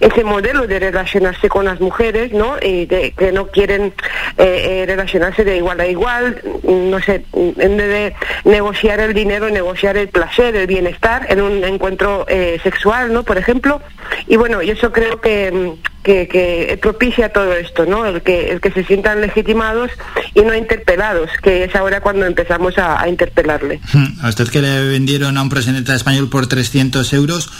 ese 0.00 0.24
modelo 0.24 0.66
de 0.66 0.78
relacionarse 0.78 1.48
con 1.48 1.64
las 1.64 1.80
mujeres, 1.80 2.32
¿no? 2.32 2.56
Y 2.60 2.86
de, 2.86 3.12
que 3.12 3.32
no 3.32 3.48
quieren 3.48 3.92
eh, 4.36 4.82
eh, 4.82 4.84
relacionarse 4.86 5.44
de 5.44 5.56
igual 5.56 5.80
a 5.80 5.86
igual, 5.86 6.40
no 6.62 7.00
sé, 7.00 7.24
en 7.32 7.76
vez 7.76 7.88
de 7.88 8.14
negociar 8.44 9.00
el 9.00 9.14
dinero, 9.14 9.50
negociar 9.50 9.96
el 9.96 10.08
placer, 10.08 10.54
el 10.54 10.66
bienestar 10.68 11.26
en 11.28 11.40
un 11.40 11.64
encuentro 11.64 12.24
eh, 12.28 12.60
sexual, 12.62 13.12
¿no? 13.12 13.24
Por 13.24 13.38
ejemplo. 13.38 13.82
Y 14.28 14.36
bueno, 14.36 14.62
y 14.62 14.70
eso 14.70 14.92
creo 14.92 15.20
que, 15.20 15.74
que, 16.04 16.28
que, 16.28 16.78
propicia 16.80 17.32
todo 17.32 17.52
esto, 17.54 17.84
¿no? 17.86 18.06
El 18.06 18.22
que, 18.22 18.50
el 18.50 18.60
que 18.60 18.70
se 18.70 18.84
sientan 18.84 19.20
legitimados 19.20 19.90
y 20.34 20.42
no 20.42 20.54
interpelados, 20.54 21.30
que 21.42 21.64
es 21.64 21.74
ahora 21.74 22.00
cuando 22.00 22.26
empezamos 22.26 22.78
a, 22.78 23.02
a 23.02 23.08
interpelarle. 23.08 23.80
Hmm, 23.92 24.24
a 24.24 24.28
usted 24.28 24.48
que 24.48 24.62
le 24.62 24.86
vendieron 24.86 25.36
a 25.36 25.42
un 25.42 25.48
presidente 25.48 25.92
español 25.92 26.28
por 26.30 26.46
300 26.46 27.12
euros, 27.14 27.50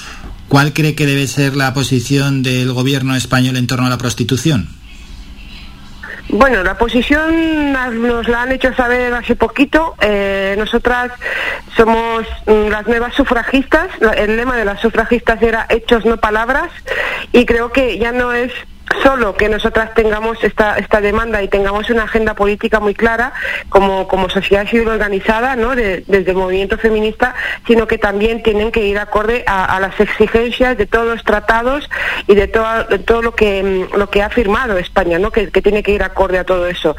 ¿cuál 0.46 0.72
cree 0.72 0.94
que 0.94 1.06
debe 1.06 1.26
ser 1.26 1.56
la 1.56 1.74
posición 1.74 2.44
del 2.44 2.72
gobierno 2.72 3.16
español 3.16 3.56
en 3.56 3.66
torno 3.66 3.86
a 3.86 3.90
la 3.90 3.98
prostitución? 3.98 4.77
Bueno, 6.31 6.62
la 6.62 6.76
posición 6.76 7.73
nos 7.73 8.28
la 8.28 8.42
han 8.42 8.52
hecho 8.52 8.74
saber 8.74 9.15
hace 9.15 9.34
poquito. 9.34 9.94
Eh, 10.00 10.55
nosotras 10.58 11.10
somos 11.74 12.26
mm, 12.47 12.68
las 12.68 12.86
nuevas 12.86 13.15
sufragistas. 13.15 13.89
El 14.16 14.36
lema 14.36 14.57
de 14.57 14.66
las 14.66 14.81
sufragistas 14.81 15.40
era 15.40 15.66
hechos, 15.70 16.05
no 16.05 16.18
palabras. 16.18 16.70
Y 17.32 17.47
creo 17.47 17.73
que 17.73 17.98
ya 17.98 18.12
no 18.12 18.34
es 18.34 18.52
solo 19.02 19.34
que 19.34 19.49
nosotras 19.49 19.94
tengamos 19.94 20.42
esta, 20.42 20.76
esta 20.78 21.00
demanda 21.00 21.42
y 21.42 21.49
tengamos 21.49 21.91
una 21.91 22.05
agenda 22.05 22.34
política 22.34 22.81
muy 22.81 22.94
clara 22.94 23.33
como, 23.68 24.08
como 24.08 24.28
sociedad 24.28 24.67
civil 24.67 24.89
organizada, 24.89 25.57
¿no? 25.57 25.75
desde 25.75 26.31
el 26.31 26.36
movimiento 26.36 26.78
feminista, 26.78 27.34
sino 27.67 27.86
que 27.86 27.99
también 27.99 28.42
tienen 28.42 28.73
que 28.73 28.86
ir 28.86 28.99
acorde 28.99 29.44
a, 29.47 29.78
las 29.81 29.99
exigencias 30.00 30.76
de 30.76 30.86
todos 30.86 31.07
los 31.07 31.25
tratados 31.25 31.89
y 32.26 32.34
de 32.34 32.49
todo, 32.49 32.86
todo 33.05 33.23
lo 33.23 33.34
que 33.34 33.86
lo 33.94 34.10
que 34.10 34.23
ha 34.23 34.31
firmado 34.31 34.78
España, 34.78 35.18
¿no? 35.18 35.31
que, 35.31 35.49
tiene 35.49 35.83
que 35.83 35.92
ir 35.92 36.02
acorde 36.02 36.39
a 36.39 36.44
todo 36.44 36.67
eso. 36.67 36.97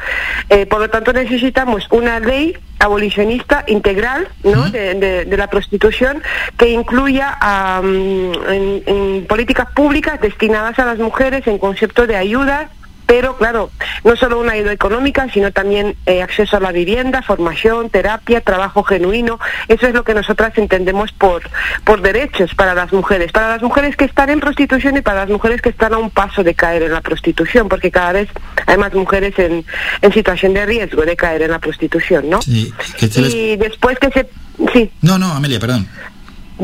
Eh, 0.48 0.66
por 0.66 0.80
lo 0.80 0.90
tanto, 0.90 1.12
necesitamos 1.12 1.86
una 1.90 2.20
ley 2.20 2.56
abolicionista 2.80 3.64
integral 3.68 4.28
¿no? 4.42 4.70
de, 4.70 5.26
la 5.36 5.46
prostitución 5.46 6.22
que 6.56 6.70
incluya 6.70 7.38
en, 7.82 9.26
políticas 9.28 9.70
públicas 9.70 10.20
destinadas 10.20 10.78
a 10.78 10.84
las 10.84 10.98
mujeres 10.98 11.46
en 11.46 11.58
concepto 11.58 12.06
de 12.06 12.16
ayuda 12.16 12.70
pero 13.10 13.36
claro, 13.36 13.72
no 14.04 14.14
solo 14.14 14.38
una 14.38 14.52
ayuda 14.52 14.70
económica, 14.70 15.26
sino 15.34 15.50
también 15.50 15.96
eh, 16.06 16.22
acceso 16.22 16.58
a 16.58 16.60
la 16.60 16.70
vivienda, 16.70 17.22
formación, 17.22 17.90
terapia, 17.90 18.40
trabajo 18.40 18.84
genuino. 18.84 19.40
Eso 19.66 19.88
es 19.88 19.94
lo 19.94 20.04
que 20.04 20.14
nosotras 20.14 20.56
entendemos 20.56 21.10
por, 21.10 21.42
por 21.82 22.02
derechos 22.02 22.54
para 22.54 22.72
las 22.72 22.92
mujeres, 22.92 23.32
para 23.32 23.48
las 23.48 23.62
mujeres 23.62 23.96
que 23.96 24.04
están 24.04 24.30
en 24.30 24.38
prostitución 24.38 24.96
y 24.96 25.00
para 25.00 25.22
las 25.22 25.28
mujeres 25.28 25.60
que 25.60 25.70
están 25.70 25.92
a 25.92 25.98
un 25.98 26.10
paso 26.10 26.44
de 26.44 26.54
caer 26.54 26.84
en 26.84 26.92
la 26.92 27.00
prostitución, 27.00 27.68
porque 27.68 27.90
cada 27.90 28.12
vez 28.12 28.28
hay 28.66 28.78
más 28.78 28.94
mujeres 28.94 29.36
en, 29.40 29.64
en 30.02 30.12
situación 30.12 30.54
de 30.54 30.64
riesgo 30.66 31.02
de 31.02 31.16
caer 31.16 31.42
en 31.42 31.50
la 31.50 31.58
prostitución, 31.58 32.30
¿no? 32.30 32.40
Sí, 32.42 32.72
Y 33.16 33.56
después 33.56 33.98
que 33.98 34.10
se... 34.12 34.30
Sí. 34.72 34.92
No, 35.02 35.18
no, 35.18 35.32
Amelia, 35.32 35.58
perdón 35.58 35.88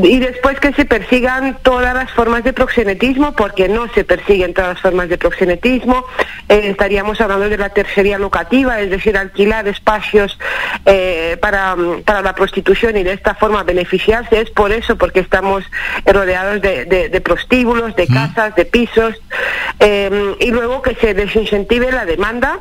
y 0.03 0.19
después 0.19 0.59
que 0.59 0.73
se 0.73 0.85
persigan 0.85 1.57
todas 1.61 1.93
las 1.93 2.11
formas 2.11 2.43
de 2.43 2.53
proxenetismo, 2.53 3.33
porque 3.35 3.67
no 3.67 3.87
se 3.93 4.03
persiguen 4.03 4.53
todas 4.53 4.75
las 4.75 4.81
formas 4.81 5.09
de 5.09 5.17
proxenetismo. 5.17 6.05
Eh, 6.49 6.69
estaríamos 6.69 7.19
hablando 7.19 7.49
de 7.49 7.57
la 7.57 7.69
tercería 7.69 8.17
locativa, 8.17 8.79
es 8.79 8.89
decir, 8.89 9.17
alquilar 9.17 9.67
espacios 9.67 10.37
eh, 10.85 11.37
para, 11.41 11.75
para, 12.05 12.21
la 12.21 12.33
prostitución 12.33 12.97
y 12.97 13.03
de 13.03 13.13
esta 13.13 13.35
forma 13.35 13.63
beneficiarse. 13.63 14.41
Es 14.41 14.49
por 14.51 14.71
eso, 14.71 14.97
porque 14.97 15.19
estamos 15.19 15.63
rodeados 16.05 16.61
de, 16.61 16.85
de, 16.85 17.21
prostíbulos, 17.21 17.95
de 17.95 18.07
casas, 18.07 18.55
de 18.55 18.65
pisos, 18.65 19.15
eh, 19.79 20.35
y 20.39 20.51
luego 20.51 20.81
que 20.81 20.95
se 20.95 21.13
desincentive 21.13 21.91
la 21.91 22.05
demanda 22.05 22.59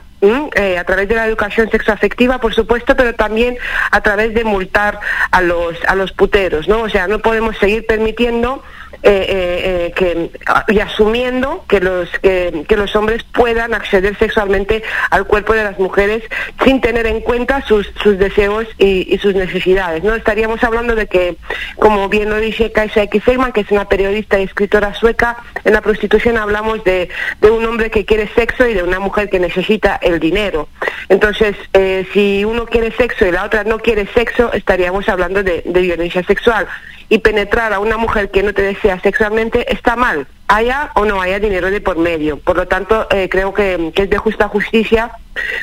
eh, 0.54 0.78
a 0.78 0.84
través 0.84 1.08
de 1.08 1.14
la 1.14 1.26
educación 1.26 1.70
sexoafectiva, 1.70 2.38
por 2.38 2.54
supuesto, 2.54 2.96
pero 2.96 3.14
también 3.14 3.56
a 3.90 4.00
través 4.00 4.34
de 4.34 4.44
multar 4.44 5.00
a 5.30 5.40
los 5.40 5.76
a 5.86 5.94
los 5.94 6.12
puteros, 6.12 6.68
¿no? 6.68 6.82
O 6.82 6.88
sea, 6.88 7.06
no 7.06 7.20
podemos 7.20 7.56
seguir 7.58 7.86
permitiendo 7.86 8.62
eh, 9.08 9.26
eh, 9.28 9.92
que, 9.94 10.30
y 10.68 10.80
asumiendo 10.80 11.64
que 11.68 11.80
los 11.80 12.08
que, 12.18 12.66
los 12.76 12.96
hombres 12.96 13.22
puedan 13.22 13.72
acceder 13.72 14.18
sexualmente 14.18 14.82
al 15.10 15.26
cuerpo 15.26 15.54
de 15.54 15.62
las 15.62 15.78
mujeres 15.78 16.24
sin 16.64 16.80
tener 16.80 17.06
en 17.06 17.20
cuenta 17.20 17.62
sus, 17.62 17.90
sus 18.02 18.18
deseos 18.18 18.66
y, 18.78 19.16
sus 19.18 19.34
necesidades. 19.34 20.02
No 20.02 20.14
estaríamos 20.14 20.62
hablando 20.64 20.94
de 20.94 21.06
que, 21.06 21.36
como 21.78 22.08
bien 22.08 22.28
lo 22.28 22.36
dice 22.38 22.72
Kaisa 22.72 23.02
X. 23.04 23.22
que 23.54 23.60
es 23.60 23.70
una 23.70 23.88
periodista 23.88 24.38
y 24.40 24.42
escritora 24.42 24.92
sueca, 24.94 25.36
en 25.64 25.72
la 25.72 25.80
prostitución 25.80 26.36
hablamos 26.36 26.82
de, 26.84 27.08
de 27.40 27.50
un 27.50 27.64
hombre 27.64 27.90
que 27.90 28.04
quiere 28.04 28.28
sexo 28.34 28.66
y 28.66 28.74
de 28.74 28.82
una 28.82 28.98
mujer 28.98 29.30
que 29.30 29.38
necesita 29.38 29.98
el 30.02 30.18
dinero. 30.18 30.68
Entonces, 31.08 31.56
eh, 31.72 32.06
si 32.12 32.44
uno 32.44 32.66
quiere 32.66 32.90
sexo 32.92 33.26
y 33.26 33.30
la 33.30 33.44
otra 33.44 33.64
no 33.64 33.78
quiere 33.78 34.06
sexo, 34.06 34.52
estaríamos 34.52 35.08
hablando 35.08 35.42
de, 35.42 35.62
violencia 35.64 36.22
sexual. 36.24 36.66
Y 37.08 37.18
penetrar 37.18 37.72
a 37.72 37.78
una 37.78 37.96
mujer 37.96 38.30
que 38.30 38.42
no 38.42 38.52
te 38.52 38.62
desea 38.62 39.00
sexualmente 39.00 39.72
está 39.72 39.96
mal, 39.96 40.26
haya 40.48 40.90
o 40.94 41.04
no 41.04 41.20
haya 41.20 41.38
dinero 41.38 41.70
de 41.70 41.80
por 41.80 41.98
medio. 41.98 42.38
Por 42.38 42.56
lo 42.56 42.66
tanto, 42.66 43.06
eh, 43.10 43.28
creo 43.28 43.54
que, 43.54 43.92
es 43.94 44.10
de 44.10 44.18
justa 44.18 44.48
justicia 44.48 45.10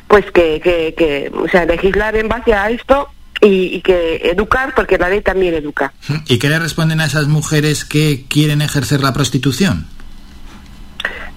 pues 0.08 0.26
que, 0.32 0.62
que, 0.62 1.32
o 1.36 1.48
sea, 1.48 1.66
legislar 1.66 2.16
en 2.16 2.30
base 2.30 2.54
a 2.54 2.70
esto 2.70 3.10
y, 3.42 3.76
y, 3.76 3.82
que 3.82 4.18
educar, 4.24 4.74
porque 4.76 4.98
la 4.98 5.10
ley 5.10 5.22
también 5.22 5.54
educa. 5.54 5.94
¿Y 6.28 6.40
qué 6.40 6.48
le 6.48 6.60
responden 6.60 7.02
a 7.02 7.06
esas 7.06 7.28
mujeres 7.28 7.84
que 7.84 8.26
quieren 8.30 8.62
ejercer 8.62 9.02
la 9.02 9.14
prostitución? 9.14 9.88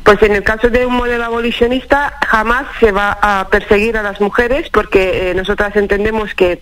Pues 0.06 0.22
en 0.22 0.36
el 0.36 0.44
caso 0.44 0.70
de 0.70 0.86
un 0.86 0.94
modelo 0.94 1.24
abolicionista 1.24 2.16
jamás 2.24 2.66
se 2.78 2.92
va 2.92 3.18
a 3.20 3.48
perseguir 3.48 3.96
a 3.96 4.04
las 4.04 4.20
mujeres 4.20 4.70
porque 4.70 5.30
eh, 5.30 5.34
nosotras 5.34 5.74
entendemos 5.74 6.32
que, 6.34 6.60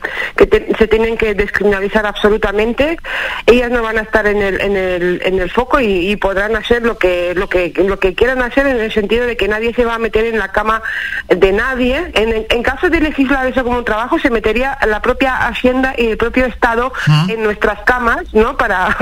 se 0.79 0.89
tienen 0.89 1.19
que 1.19 1.35
descriminalizar 1.35 2.07
absolutamente. 2.07 2.97
Ellas 3.45 3.71
no 3.71 3.83
van 3.83 3.99
a 3.99 4.01
estar 4.01 4.27
en 4.27 4.41
el, 4.41 4.63
en 4.63 4.77
el, 4.79 5.21
en 5.27 5.39
el 5.41 5.51
foco 5.51 5.79
y, 5.79 6.17
podrán 6.17 6.57
hacer 6.57 6.83
lo 6.85 6.97
que, 6.97 7.35
lo, 7.35 7.51
que, 7.51 7.71
lo 7.77 7.99
que 7.99 8.15
quieran 8.15 8.41
hacer 8.41 8.67
en 8.67 8.81
el 8.81 8.91
sentido 8.91 9.27
de 9.27 9.37
que 9.37 9.47
nadie 9.47 9.75
se 9.75 9.85
va 9.85 9.97
a 9.97 9.99
meter 9.99 10.25
en 10.25 10.39
la 10.39 10.49
cama 10.49 10.83
de 11.29 11.53
nadie. 11.53 12.13
En, 12.15 12.47
en 12.49 12.63
caso 12.63 12.89
de 12.89 12.99
legislar 13.01 13.47
eso 13.47 13.63
como 13.63 13.77
un 13.77 13.85
trabajo 13.85 14.19
se 14.19 14.31
metería 14.31 14.79
la 14.87 15.03
propia 15.03 15.47
Hacienda 15.49 15.95
y 15.99 16.07
el 16.07 16.17
propio 16.17 16.47
Estado 16.47 16.95
en 17.29 17.43
nuestras 17.43 17.81
camas 17.83 18.33
¿no? 18.33 18.57
para, 18.57 18.97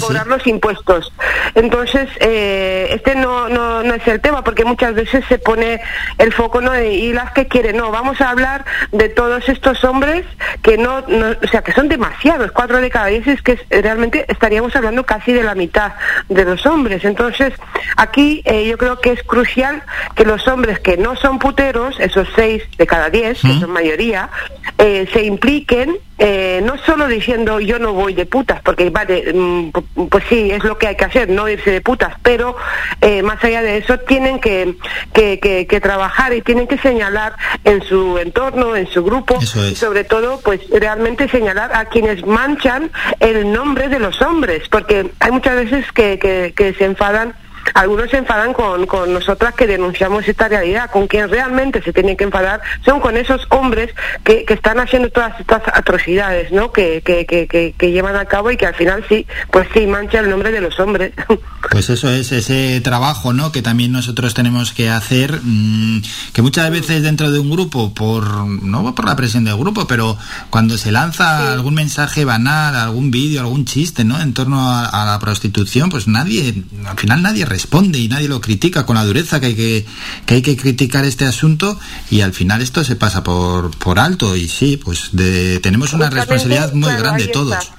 cobrar 0.00 0.28
los 0.28 0.46
impuestos. 0.46 1.12
Entonces, 1.56 2.08
eh, 2.20 2.90
este 2.90 3.16
no, 3.16 3.48
no 3.48 3.87
no 3.88 3.94
es 3.94 4.06
el 4.06 4.20
tema, 4.20 4.44
porque 4.44 4.64
muchas 4.64 4.94
veces 4.94 5.24
se 5.28 5.38
pone 5.38 5.80
el 6.18 6.32
foco, 6.32 6.60
¿no? 6.60 6.78
Y 6.80 7.12
las 7.12 7.32
que 7.32 7.48
quieren, 7.48 7.76
no, 7.76 7.90
vamos 7.90 8.20
a 8.20 8.30
hablar 8.30 8.64
de 8.92 9.08
todos 9.08 9.48
estos 9.48 9.82
hombres 9.84 10.24
que 10.62 10.78
no, 10.78 10.98
o 10.98 11.48
sea, 11.48 11.62
que 11.62 11.72
son 11.72 11.88
demasiados, 11.88 12.52
cuatro 12.52 12.80
de 12.80 12.90
cada 12.90 13.06
diez 13.06 13.26
es 13.26 13.42
que 13.42 13.58
realmente 13.70 14.24
estaríamos 14.28 14.74
hablando 14.76 15.04
casi 15.04 15.32
de 15.32 15.42
la 15.42 15.54
mitad 15.54 15.94
de 16.28 16.44
los 16.44 16.64
hombres. 16.66 17.04
Entonces, 17.04 17.52
aquí 17.96 18.42
eh, 18.44 18.66
yo 18.68 18.78
creo 18.78 19.00
que 19.00 19.12
es 19.12 19.22
crucial 19.22 19.82
que 20.14 20.24
los 20.24 20.46
hombres 20.46 20.80
que 20.80 20.96
no 20.96 21.16
son 21.16 21.38
puteros, 21.38 21.98
esos 21.98 22.28
seis 22.36 22.62
de 22.76 22.86
cada 22.86 23.10
diez, 23.10 23.40
que 23.40 23.58
son 23.58 23.70
mayoría, 23.70 24.30
eh, 24.78 25.08
se 25.12 25.22
impliquen 25.24 25.98
eh, 26.20 26.60
no 26.64 26.76
solo 26.78 27.06
diciendo 27.06 27.60
yo 27.60 27.78
no 27.78 27.92
voy 27.92 28.12
de 28.12 28.26
putas, 28.26 28.60
porque 28.62 28.90
vale, 28.90 29.32
mm, 29.32 29.70
pues 30.08 30.24
sí, 30.28 30.50
es 30.50 30.64
lo 30.64 30.76
que 30.76 30.88
hay 30.88 30.96
que 30.96 31.04
hacer, 31.04 31.28
no 31.30 31.48
irse 31.48 31.70
de 31.70 31.80
putas, 31.80 32.14
pero 32.22 32.56
eh, 33.00 33.22
más 33.22 33.42
allá 33.44 33.62
de 33.62 33.77
eso 33.78 33.98
tienen 33.98 34.40
que, 34.40 34.76
que, 35.12 35.80
trabajar 35.80 36.32
y 36.34 36.42
tienen 36.42 36.66
que 36.66 36.78
señalar 36.78 37.34
en 37.64 37.82
su 37.82 38.18
entorno, 38.18 38.76
en 38.76 38.86
su 38.88 39.04
grupo, 39.04 39.38
y 39.40 39.74
sobre 39.74 40.04
todo, 40.04 40.40
pues 40.40 40.60
realmente 40.70 41.28
señalar 41.28 41.74
a 41.74 41.86
quienes 41.86 42.26
manchan 42.26 42.90
el 43.20 43.52
nombre 43.52 43.88
de 43.88 43.98
los 43.98 44.20
hombres, 44.22 44.68
porque 44.68 45.10
hay 45.20 45.30
muchas 45.30 45.54
veces 45.56 45.90
que, 45.92 46.18
que 46.18 46.74
se 46.74 46.84
enfadan 46.84 47.34
algunos 47.74 48.10
se 48.10 48.18
enfadan 48.18 48.52
con, 48.52 48.86
con 48.86 49.12
nosotras 49.12 49.54
que 49.54 49.66
denunciamos 49.66 50.26
esta 50.26 50.48
realidad, 50.48 50.90
con 50.90 51.06
quien 51.06 51.28
realmente 51.28 51.82
se 51.82 51.92
tienen 51.92 52.16
que 52.16 52.24
enfadar 52.24 52.60
son 52.84 53.00
con 53.00 53.16
esos 53.16 53.46
hombres 53.50 53.94
que, 54.24 54.44
que 54.44 54.54
están 54.54 54.78
haciendo 54.80 55.10
todas 55.10 55.38
estas 55.40 55.62
atrocidades, 55.72 56.52
¿no? 56.52 56.72
Que, 56.72 57.02
que, 57.04 57.26
que, 57.26 57.46
que, 57.46 57.90
llevan 57.90 58.16
a 58.16 58.26
cabo 58.26 58.50
y 58.50 58.56
que 58.56 58.66
al 58.66 58.74
final 58.74 59.04
sí, 59.08 59.26
pues 59.50 59.68
sí, 59.72 59.86
mancha 59.86 60.20
el 60.20 60.30
nombre 60.30 60.50
de 60.50 60.60
los 60.60 60.78
hombres. 60.80 61.12
Pues 61.70 61.90
eso 61.90 62.08
es, 62.08 62.32
ese 62.32 62.80
trabajo, 62.80 63.34
¿no? 63.34 63.52
Que 63.52 63.60
también 63.60 63.92
nosotros 63.92 64.32
tenemos 64.32 64.72
que 64.72 64.88
hacer, 64.88 65.38
mm, 65.42 66.02
que 66.32 66.40
muchas 66.40 66.70
veces 66.70 67.02
dentro 67.02 67.30
de 67.30 67.38
un 67.40 67.50
grupo, 67.50 67.92
por 67.92 68.46
no 68.46 68.94
por 68.94 69.04
la 69.04 69.16
presión 69.16 69.44
del 69.44 69.56
grupo, 69.56 69.86
pero 69.86 70.16
cuando 70.48 70.78
se 70.78 70.92
lanza 70.92 71.52
algún 71.52 71.74
mensaje 71.74 72.24
banal, 72.24 72.74
algún 72.74 73.10
vídeo, 73.10 73.40
algún 73.40 73.66
chiste, 73.66 74.04
¿no? 74.04 74.18
En 74.20 74.32
torno 74.32 74.70
a, 74.70 74.86
a 74.86 75.04
la 75.04 75.18
prostitución, 75.18 75.90
pues 75.90 76.08
nadie, 76.08 76.54
al 76.86 76.96
final 76.96 77.22
nadie 77.22 77.44
responde 77.58 77.98
y 77.98 78.06
nadie 78.06 78.28
lo 78.28 78.40
critica 78.40 78.86
con 78.86 78.94
la 78.94 79.04
dureza 79.04 79.40
que 79.40 79.46
hay 79.46 79.54
que, 79.56 79.86
que, 80.26 80.34
hay 80.34 80.42
que 80.42 80.56
criticar 80.56 81.04
este 81.04 81.24
asunto 81.24 81.76
y 82.08 82.20
al 82.20 82.32
final 82.32 82.62
esto 82.62 82.84
se 82.84 82.94
pasa 82.94 83.24
por, 83.24 83.76
por 83.78 83.98
alto 83.98 84.36
y 84.36 84.46
sí, 84.46 84.76
pues 84.76 85.08
de, 85.10 85.58
tenemos 85.58 85.92
una 85.92 86.08
responsabilidad 86.08 86.72
muy 86.72 86.92
grande 86.92 87.26
todos. 87.26 87.72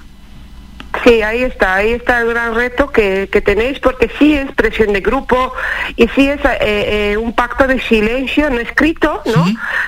Sí, 1.04 1.22
ahí 1.22 1.42
está, 1.42 1.76
ahí 1.76 1.92
está 1.92 2.20
el 2.20 2.28
gran 2.28 2.54
reto 2.54 2.90
que, 2.90 3.28
que 3.30 3.40
tenéis, 3.40 3.78
porque 3.78 4.10
sí 4.18 4.34
es 4.34 4.50
presión 4.52 4.92
de 4.92 5.00
grupo 5.00 5.52
y 5.96 6.08
sí 6.08 6.28
es 6.28 6.40
eh, 6.44 6.58
eh, 7.12 7.16
un 7.16 7.32
pacto 7.32 7.66
de 7.66 7.80
silencio 7.80 8.50
no 8.50 8.58
escrito, 8.58 9.22
¿no? 9.24 9.46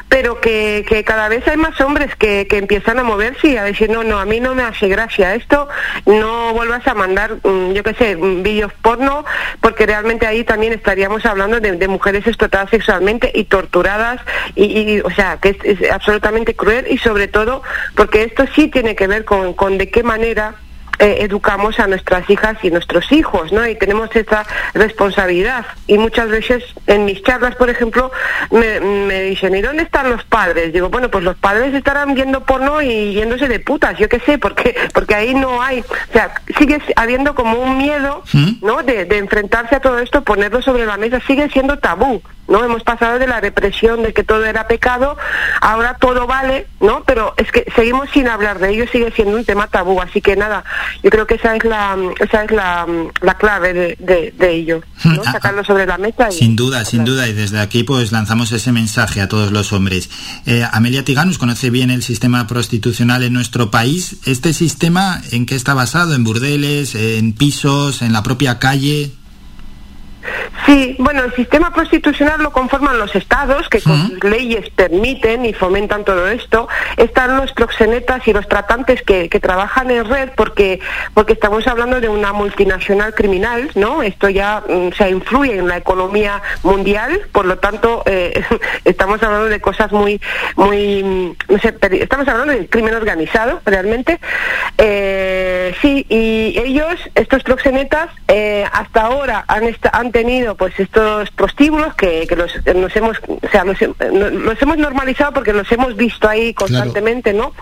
Pero 0.08 0.41
que, 0.41 0.84
que, 0.89 1.05
cada 1.05 1.28
vez 1.28 1.47
hay 1.49 1.58
más 1.58 1.78
hombres 1.81 2.15
que, 2.16 2.47
que, 2.47 2.58
empiezan 2.58 2.99
a 2.99 3.02
moverse 3.02 3.49
y 3.49 3.57
a 3.57 3.65
decir, 3.65 3.91
no, 3.91 4.05
no, 4.05 4.18
a 4.18 4.24
mí 4.24 4.41
no 4.41 4.55
me 4.55 4.62
hace 4.62 4.89
gracia 4.89 5.34
esto, 5.34 5.68
no 6.07 6.55
vuelvas 6.55 6.86
a 6.86 6.94
mandar, 6.94 7.36
mm, 7.42 7.73
yo 7.73 7.82
qué 7.82 7.94
sé, 7.94 8.16
mm, 8.16 8.42
vídeos 8.42 8.73
porno, 8.81 9.24
porque 9.60 9.84
realmente 9.84 10.26
ahí 10.26 10.44
también 10.44 10.73
estaríamos 10.73 11.26
hablando 11.26 11.60
de, 11.60 11.89
mujeres 11.89 12.26
explotadas 12.26 12.70
sexualmente 12.70 13.31
y 13.34 13.44
torturadas, 13.44 14.20
y, 14.55 15.00
o 15.00 15.10
sea, 15.10 15.39
que 15.39 15.58
es, 15.62 15.91
absolutamente 15.91 16.55
cruel 16.55 16.86
y 16.89 16.97
sobre 16.99 17.28
todo 17.28 17.62
porque 17.94 18.23
esto 18.23 18.44
sí 18.55 18.68
tiene 18.68 18.94
que 18.94 19.07
ver 19.07 19.24
con, 19.24 19.52
con 19.52 19.76
de 19.76 19.91
qué 19.91 20.02
manera 20.02 20.55
eh, 21.02 21.24
educamos 21.24 21.81
a 21.81 21.89
nuestras 21.89 22.31
hijas 22.31 22.56
y 22.62 22.70
nuestros 22.70 23.10
hijos, 23.10 23.50
¿no? 23.50 23.66
Y 23.66 23.74
tenemos 23.74 24.14
esta 24.14 24.47
responsabilidad. 24.72 25.66
Y 25.89 25.98
muchas 25.98 26.28
veces 26.28 26.62
en 26.86 27.06
mis 27.06 27.20
charlas, 27.24 27.56
por 27.56 27.68
ejemplo, 27.68 28.12
me, 28.52 29.22
dicen, 29.22 29.52
¿y 29.56 29.62
dónde 29.62 29.82
están 29.82 30.10
los 30.10 30.22
padres? 30.22 30.72
Digo, 30.72 30.90
bueno, 30.90 31.10
pues 31.10 31.24
los 31.24 31.36
padres 31.36 31.74
estarán 31.74 32.14
viendo 32.14 32.44
porno 32.44 32.81
y 32.81 33.14
yéndose 33.14 33.48
de 33.48 33.58
putas, 33.58 33.98
yo 33.98 34.08
qué 34.08 34.20
sé, 34.20 34.39
porque, 34.39 34.76
porque 34.94 35.16
ahí 35.16 35.34
no 35.34 35.60
hay, 35.60 35.81
o 35.81 36.12
sea, 36.12 36.34
sigue 36.56 36.81
habiendo 36.94 37.34
como 37.34 37.58
un 37.58 37.78
miedo, 37.78 38.22
¿Mm? 38.32 38.64
¿no? 38.64 38.84
De, 38.84 39.05
de 39.05 39.18
enfrentarse 39.18 39.74
a 39.74 39.81
todo 39.81 39.98
esto, 39.98 40.22
ponerlo 40.22 40.62
sobre 40.62 40.86
la 40.86 40.98
mesa, 40.98 41.18
sigue 41.26 41.50
siendo 41.50 41.81
tabú. 41.81 42.22
¿no? 42.48 42.64
Hemos 42.64 42.82
pasado 42.82 43.18
de 43.18 43.26
la 43.26 43.40
represión 43.40 44.02
de 44.02 44.12
que 44.12 44.24
todo 44.24 44.44
era 44.44 44.66
pecado, 44.66 45.16
ahora 45.60 45.97
todo 45.98 46.26
vale, 46.26 46.66
¿no? 46.81 47.02
Pero 47.05 47.34
es 47.36 47.50
que 47.50 47.64
seguimos 47.74 48.10
sin 48.10 48.28
hablar 48.28 48.58
de 48.58 48.70
ello, 48.70 48.86
sigue 48.90 49.10
siendo 49.12 49.36
un 49.36 49.44
tema 49.44 49.68
tabú, 49.68 50.00
así 50.00 50.20
que 50.20 50.36
nada, 50.36 50.64
yo 51.03 51.11
creo 51.11 51.27
que 51.27 51.35
esa 51.35 51.57
es 51.57 51.65
la 51.65 51.97
esa 52.21 52.45
es 52.45 52.51
la, 52.51 52.87
la 53.21 53.35
clave 53.35 53.73
de, 53.73 54.33
de, 54.37 54.55
ello, 54.55 54.83
¿no? 55.05 55.23
Ah, 55.27 55.33
Sacarlo 55.33 55.65
sobre 55.65 55.87
la 55.87 55.99
mesa. 55.99 56.31
sin 56.31 56.57
duda, 56.57 56.85
sin 56.85 57.05
duda, 57.05 57.29
y 57.29 57.33
desde 57.33 57.61
aquí 57.61 57.85
pues 57.85 58.12
lanzamos 58.12 58.51
ese 58.53 58.73
mensaje 58.73 59.21
a 59.21 59.29
todos 59.29 59.53
los 59.53 59.73
hombres. 59.73 60.11
Eh, 60.47 60.67
Amelia 60.73 61.05
Tiganus 61.05 61.39
conoce 61.39 61.71
bien 61.71 61.91
el 61.91 62.03
sistema 62.03 62.47
prostitucional 62.47 63.23
en 63.23 63.33
nuestro 63.33 63.71
país. 63.71 64.17
¿Este 64.27 64.53
sistema 64.53 65.21
en 65.31 65.47
qué 65.47 65.55
está 65.55 65.75
basado? 65.75 66.15
¿En 66.15 66.25
burdeles, 66.25 66.95
en 66.95 67.33
pisos, 67.33 68.03
en 68.03 68.12
la 68.12 68.23
propia 68.23 68.59
calle? 68.59 69.12
Sí, 70.67 70.97
bueno, 70.99 71.25
el 71.25 71.34
sistema 71.34 71.73
constitucional 71.73 72.42
lo 72.42 72.52
conforman 72.52 72.99
los 72.99 73.15
estados 73.15 73.68
que 73.68 73.81
con 73.81 74.09
sus 74.09 74.25
leyes 74.25 74.70
permiten 74.70 75.44
y 75.44 75.52
fomentan 75.52 76.05
todo 76.05 76.28
esto. 76.28 76.68
Están 76.97 77.36
los 77.36 77.52
proxenetas 77.52 78.26
y 78.28 78.33
los 78.33 78.47
tratantes 78.49 79.02
que, 79.02 79.28
trabajan 79.42 79.91
en 79.91 80.05
red 80.05 80.31
porque 80.36 80.78
porque 81.15 81.33
estamos 81.33 81.67
hablando 81.67 82.01
de 82.01 82.09
una 82.09 82.33
multinacional 82.33 83.12
criminal, 83.12 83.70
¿no? 83.75 84.02
Esto 84.02 84.28
ya 84.28 84.62
mm, 84.68 84.92
se 84.97 85.10
influye 85.10 85.59
en 85.59 85.67
la 85.67 85.78
economía 85.78 86.41
mundial, 86.62 87.23
por 87.33 87.44
lo 87.44 87.59
tanto 87.59 88.05
eh, 88.07 88.44
estamos 88.84 89.20
hablando 89.23 89.49
de 89.49 89.60
cosas 89.60 89.91
muy 89.91 90.20
muy 90.55 91.02
mm, 91.02 91.36
no 91.49 91.59
sé, 91.59 91.75
estamos 91.91 92.28
hablando 92.28 92.52
de 92.52 92.68
crimen 92.68 92.94
organizado 92.94 93.60
realmente. 93.65 94.20
Eh, 94.78 95.75
sí, 95.83 96.07
y 96.09 96.59
ellos, 96.59 96.94
estos 97.15 97.42
proxenetas, 97.42 98.10
eh, 98.28 98.65
hasta 98.73 99.02
ahora 99.02 99.44
han, 99.49 99.65
han 99.92 100.11
tenido 100.12 100.55
pues 100.55 100.78
estos 100.78 101.31
prostíbulos 101.31 101.94
que, 101.94 102.26
que 102.28 102.36
los, 102.36 102.52
nos 102.74 102.94
hemos, 102.94 103.18
o 103.26 103.49
sea, 103.50 103.65
los, 103.65 103.81
hemos 104.62 104.78
normalizado 104.78 105.32
porque 105.32 105.52
los 105.52 105.70
hemos 105.73 105.97
visto 105.97 106.28
ahí 106.28 106.55
constantemente, 106.55 107.32
¿no? 107.32 107.52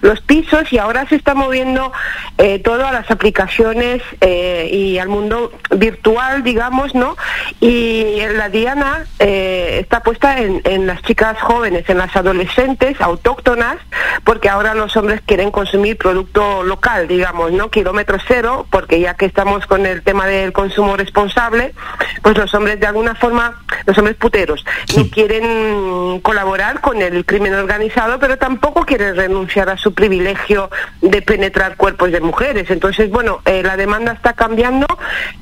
Los 0.00 0.20
pisos 0.20 0.72
y 0.72 0.78
ahora 0.78 1.06
se 1.08 1.16
está 1.16 1.34
moviendo 1.34 1.92
eh, 2.38 2.58
todo 2.58 2.86
a 2.86 2.92
las 2.92 3.10
aplicaciones 3.10 4.02
eh, 4.20 4.68
y 4.72 4.98
al 4.98 5.08
mundo 5.08 5.52
virtual, 5.70 6.42
digamos, 6.42 6.94
¿no? 6.94 7.16
Y 7.60 8.16
la 8.34 8.48
diana 8.48 9.06
eh, 9.18 9.78
está 9.80 10.02
puesta 10.02 10.38
en, 10.40 10.60
en 10.64 10.86
las 10.86 11.02
chicas 11.02 11.40
jóvenes, 11.40 11.88
en 11.88 11.98
las 11.98 12.14
adolescentes 12.16 13.00
autóctonas, 13.00 13.76
porque 14.24 14.48
ahora 14.48 14.74
los 14.74 14.96
hombres 14.96 15.20
quieren 15.24 15.50
consumir 15.50 15.96
producto 15.96 16.62
local, 16.62 17.06
digamos, 17.06 17.52
¿no? 17.52 17.70
Kilómetro 17.70 18.18
cero, 18.26 18.66
porque 18.70 19.00
ya 19.00 19.14
que 19.14 19.26
estamos 19.26 19.66
con 19.66 19.86
el 19.86 20.02
tema 20.02 20.26
del 20.26 20.52
consumo 20.52 20.96
responsable, 20.96 21.74
pues 22.22 22.36
los 22.36 22.52
hombres 22.54 22.80
de 22.80 22.86
alguna 22.86 23.14
forma, 23.14 23.60
los 23.86 23.96
hombres 23.98 24.16
puteros, 24.16 24.64
no 24.96 25.08
quieren 25.08 26.20
colaborar 26.20 26.80
con 26.80 27.00
el 27.02 27.24
crimen 27.24 27.54
organizado, 27.54 28.18
pero 28.18 28.36
tampoco 28.36 28.84
quieren 28.84 29.16
renunciar 29.16 29.68
a 29.68 29.76
su 29.76 29.94
privilegio 29.94 30.70
de 31.00 31.22
penetrar 31.22 31.76
cuerpos 31.76 32.12
de 32.12 32.20
mujeres. 32.20 32.70
Entonces, 32.70 33.10
bueno, 33.10 33.40
eh, 33.44 33.62
la 33.62 33.76
demanda 33.76 34.12
está 34.12 34.32
cambiando 34.32 34.86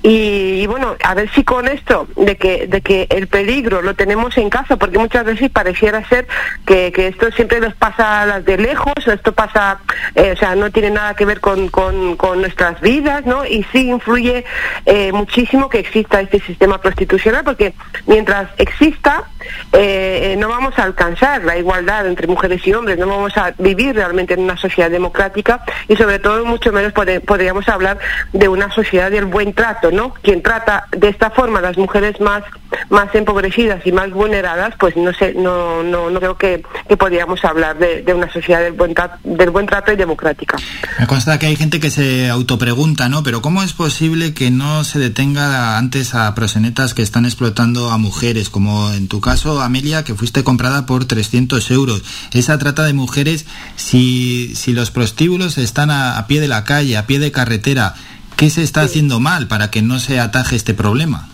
y, 0.02 0.66
bueno, 0.66 0.96
a 1.02 1.14
ver 1.14 1.30
si 1.32 1.44
con 1.44 1.68
esto 1.68 2.08
de 2.16 2.36
que, 2.36 2.66
de 2.66 2.80
que 2.80 3.06
el 3.10 3.26
peligro 3.28 3.82
lo 3.82 3.94
tenemos 3.94 4.36
en 4.38 4.50
casa, 4.50 4.76
porque 4.76 4.98
muchas 4.98 5.24
veces 5.24 5.50
pareciera 5.50 6.06
ser 6.08 6.26
que, 6.66 6.92
que 6.92 7.08
esto 7.08 7.30
siempre 7.32 7.60
nos 7.60 7.74
pasa 7.74 8.22
a 8.22 8.26
las 8.26 8.44
de 8.44 8.56
lejos, 8.58 8.94
esto 9.06 9.32
pasa, 9.32 9.78
eh, 10.14 10.32
o 10.32 10.36
sea, 10.36 10.54
no 10.54 10.70
tiene 10.70 10.90
nada 10.90 11.14
que 11.14 11.24
ver 11.24 11.40
con, 11.40 11.68
con, 11.68 12.16
con 12.16 12.40
nuestras 12.40 12.80
vidas, 12.80 13.24
¿no? 13.26 13.44
Y 13.44 13.64
sí 13.72 13.88
influye 13.88 14.44
eh, 14.84 15.12
muchísimo 15.12 15.68
que 15.68 15.78
exista 15.78 16.20
este 16.20 16.40
sistema 16.47 16.81
prostitucional 16.81 17.44
porque 17.44 17.75
mientras 18.07 18.50
exista 18.58 19.25
eh, 19.73 20.36
no 20.39 20.49
vamos 20.49 20.78
a 20.78 20.84
alcanzar 20.84 21.44
la 21.44 21.57
igualdad 21.57 22.07
entre 22.07 22.26
mujeres 22.26 22.66
y 22.66 22.73
hombres, 22.73 22.99
no 22.99 23.07
vamos 23.07 23.36
a 23.36 23.52
vivir 23.58 23.94
realmente 23.94 24.34
en 24.34 24.41
una 24.41 24.57
sociedad 24.57 24.91
democrática 24.91 25.62
y 25.89 25.97
sobre 25.97 26.18
todo 26.18 26.44
mucho 26.44 26.73
menos 26.73 26.92
podríamos 26.92 27.68
hablar 27.68 27.99
de 28.33 28.49
una 28.49 28.70
sociedad 28.70 29.10
del 29.10 29.26
buen 29.26 29.52
trato, 29.52 29.91
¿no? 29.91 30.15
Quien 30.15 30.42
trata 30.42 30.86
de 30.92 31.08
esta 31.08 31.31
forma 31.31 31.58
a 31.58 31.62
las 31.62 31.76
mujeres 31.76 32.20
más 32.20 32.42
más 32.91 33.15
empobrecidas 33.15 33.84
y 33.86 33.92
más 33.92 34.10
vulneradas, 34.10 34.75
pues 34.78 34.97
no 34.97 35.12
sé, 35.12 35.34
no, 35.34 35.83
no, 35.83 36.10
no 36.10 36.18
creo 36.18 36.36
que, 36.36 36.62
que 36.89 36.97
podríamos 36.97 37.44
hablar 37.44 37.78
de, 37.78 38.05
una 38.15 38.33
sociedad 38.33 38.60
del 38.60 38.73
buen, 38.73 38.94
del 39.25 39.50
buen 39.50 39.66
trato 39.66 39.92
y 39.92 39.97
democrática. 39.97 40.57
Me 40.99 41.07
consta 41.07 41.39
que 41.39 41.47
hay 41.47 41.57
gente 41.57 41.81
que 41.81 41.91
se 41.91 42.28
autopregunta, 42.28 43.08
¿no? 43.08 43.23
Pero 43.23 43.42
¿cómo 43.42 43.62
es 43.62 43.73
posible 43.73 44.34
que 44.34 44.50
no 44.50 44.84
se 44.84 44.99
detenga 44.99 45.78
antes 45.78 46.15
a 46.15 46.34
prosenetas 46.36 46.94
que 46.94 47.02
están 47.02 47.24
explotando 47.24 47.90
a 47.90 47.98
mujeres, 47.98 48.48
como 48.48 48.92
en 48.92 49.08
tu 49.08 49.20
caso, 49.20 49.60
Amelia, 49.60 50.05
que 50.05 50.15
fuiste 50.15 50.44
comprada 50.44 50.86
por 50.86 51.05
300 51.05 51.68
euros? 51.73 52.05
Esa 52.32 52.56
trata 52.58 52.84
de 52.84 52.92
mujeres, 52.92 53.47
si, 53.74 54.55
si 54.55 54.73
los 54.73 54.92
prostíbulos 54.92 55.58
están 55.58 55.90
a, 55.90 56.16
a 56.16 56.28
pie 56.28 56.40
de 56.40 56.47
la 56.47 56.62
calle, 56.62 56.97
a 56.97 57.06
pie 57.06 57.18
de 57.18 57.32
carretera, 57.32 57.94
¿qué 58.36 58.48
se 58.50 58.62
está 58.62 58.82
haciendo 58.82 59.18
mal 59.18 59.48
para 59.48 59.73
que 59.73 59.82
no 59.82 59.98
se 59.98 60.20
ataje 60.20 60.55
este 60.55 60.74
problema? 60.74 61.28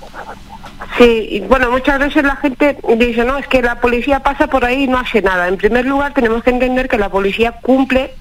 Sí, 0.97 1.27
y 1.31 1.41
bueno, 1.41 1.71
muchas 1.71 1.99
veces 1.99 2.23
la 2.23 2.37
gente 2.37 2.79
dice, 2.97 3.25
no, 3.25 3.37
es 3.37 3.47
que 3.49 3.61
la 3.61 3.81
policía 3.81 4.21
pasa 4.21 4.47
por 4.47 4.65
ahí 4.65 4.85
y 4.85 4.87
no 4.87 4.99
hace 4.99 5.21
nada. 5.21 5.49
En 5.49 5.57
primer 5.57 5.85
lugar, 5.85 6.15
tenemos 6.15 6.43
que 6.43 6.51
entender 6.51 6.89
que 6.89 6.97
la 6.97 7.09
policía 7.09 7.53
cumple 7.61 8.15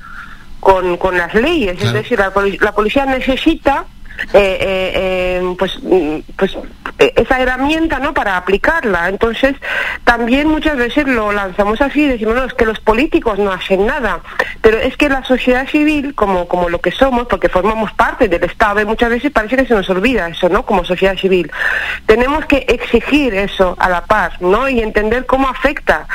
con, 0.60 0.98
con 0.98 1.18
las 1.18 1.34
leyes, 1.34 1.82
es 1.82 1.94
decir, 1.94 2.20
la, 2.20 2.32
la 2.60 2.72
policía 2.72 3.06
necesita 3.06 3.86
pues, 4.32 5.80
mm, 5.82 6.20
pues 6.38 6.58
esa 6.98 7.40
herramienta 7.40 8.00
no 8.00 8.14
para 8.14 8.38
aplicarla. 8.38 9.10
Entonces 9.10 9.56
también 10.04 10.48
muchas 10.48 10.78
veces 10.78 11.08
lo 11.08 11.32
lanzamos 11.32 11.82
así 11.82 12.08
decimos 12.08 12.36
no 12.36 12.46
es 12.46 12.54
que 12.54 12.66
los 12.66 12.80
políticos 12.80 13.40
no 13.40 13.52
hacen 13.52 13.86
nada 13.86 14.20
pero 14.62 14.78
es 14.78 14.96
que 14.98 15.10
la 15.10 15.24
sociedad 15.24 15.68
civil 15.68 16.14
como 16.16 16.48
como 16.48 16.70
lo 16.70 16.80
que 16.80 16.92
somos 16.92 17.28
porque 17.28 17.50
formamos 17.50 17.92
parte 17.94 18.28
del 18.28 18.44
estado 18.44 18.82
y 18.82 18.86
muchas 18.86 19.10
veces 19.10 19.32
parece 19.32 19.58
que 19.58 19.66
se 19.66 19.74
nos 19.74 19.90
olvida 19.90 20.28
eso 20.28 20.50
no 20.50 20.66
como 20.66 20.84
sociedad 20.84 21.18
civil. 21.18 21.52
Tenemos 22.06 22.46
que 22.46 22.66
exigir 22.68 23.34
eso 23.34 23.76
a 23.80 23.90
la 23.90 24.06
paz 24.06 24.34
no 24.42 24.68
y 24.70 24.82
entender 24.82 25.26
cómo 25.26 25.48
afecta 25.48 26.08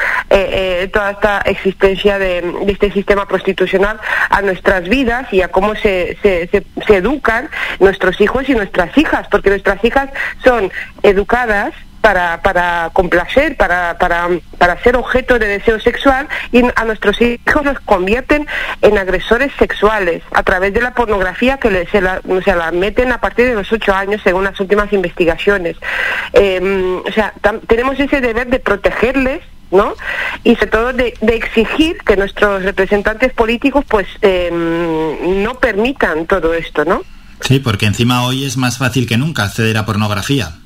toda 0.92 1.10
esta 1.10 1.38
existencia 1.44 2.18
de, 2.18 2.44
este 2.66 2.92
sistema 2.92 3.26
prostitucional 3.26 3.98
a 4.30 4.42
nuestras 4.42 4.88
vidas 4.88 5.32
y 5.32 5.42
a 5.42 5.48
cómo 5.48 5.74
se, 5.74 6.16
se, 6.22 6.48
se, 6.48 6.64
se 6.86 6.96
educan 6.96 7.48
nuestros 7.96 8.20
hijos 8.20 8.48
y 8.48 8.54
nuestras 8.54 8.96
hijas, 8.98 9.26
porque 9.28 9.48
nuestras 9.48 9.82
hijas 9.82 10.10
son 10.44 10.70
educadas 11.02 11.72
para, 12.02 12.42
para 12.42 12.90
complacer, 12.92 13.56
para, 13.56 13.96
para, 13.98 14.28
para 14.58 14.80
ser 14.82 14.96
objeto 14.96 15.38
de 15.38 15.46
deseo 15.48 15.80
sexual 15.80 16.28
y 16.52 16.62
a 16.76 16.84
nuestros 16.84 17.20
hijos 17.22 17.64
los 17.64 17.80
convierten 17.80 18.46
en 18.82 18.98
agresores 18.98 19.50
sexuales 19.58 20.22
a 20.32 20.42
través 20.42 20.74
de 20.74 20.82
la 20.82 20.94
pornografía 20.94 21.56
que 21.56 21.86
se, 21.86 22.00
la, 22.00 22.20
se 22.44 22.54
la 22.54 22.70
meten 22.70 23.12
a 23.12 23.20
partir 23.20 23.46
de 23.46 23.54
los 23.54 23.72
ocho 23.72 23.94
años 23.94 24.20
según 24.22 24.44
las 24.44 24.60
últimas 24.60 24.92
investigaciones. 24.92 25.76
Em, 26.34 26.98
o 26.98 27.12
sea, 27.12 27.32
tenemos 27.66 27.98
ese 27.98 28.20
deber 28.20 28.48
de 28.48 28.60
protegerles 28.60 29.40
¿no? 29.72 29.94
Y 30.44 30.54
sobre 30.54 30.70
todo 30.70 30.92
de, 30.92 31.14
exigir 31.26 31.98
que 31.98 32.16
nuestros 32.16 32.62
representantes 32.62 33.32
políticos 33.32 33.84
pues 33.88 34.06
em, 34.22 35.42
no 35.42 35.58
permitan 35.58 36.26
todo 36.26 36.54
esto, 36.54 36.84
¿no? 36.84 37.02
Sí, 37.40 37.58
porque 37.60 37.86
encima 37.86 38.24
hoy 38.24 38.44
es 38.44 38.56
más 38.56 38.78
fácil 38.78 39.06
que 39.06 39.16
nunca 39.16 39.44
acceder 39.44 39.76
a 39.78 39.86
pornografía. 39.86 40.56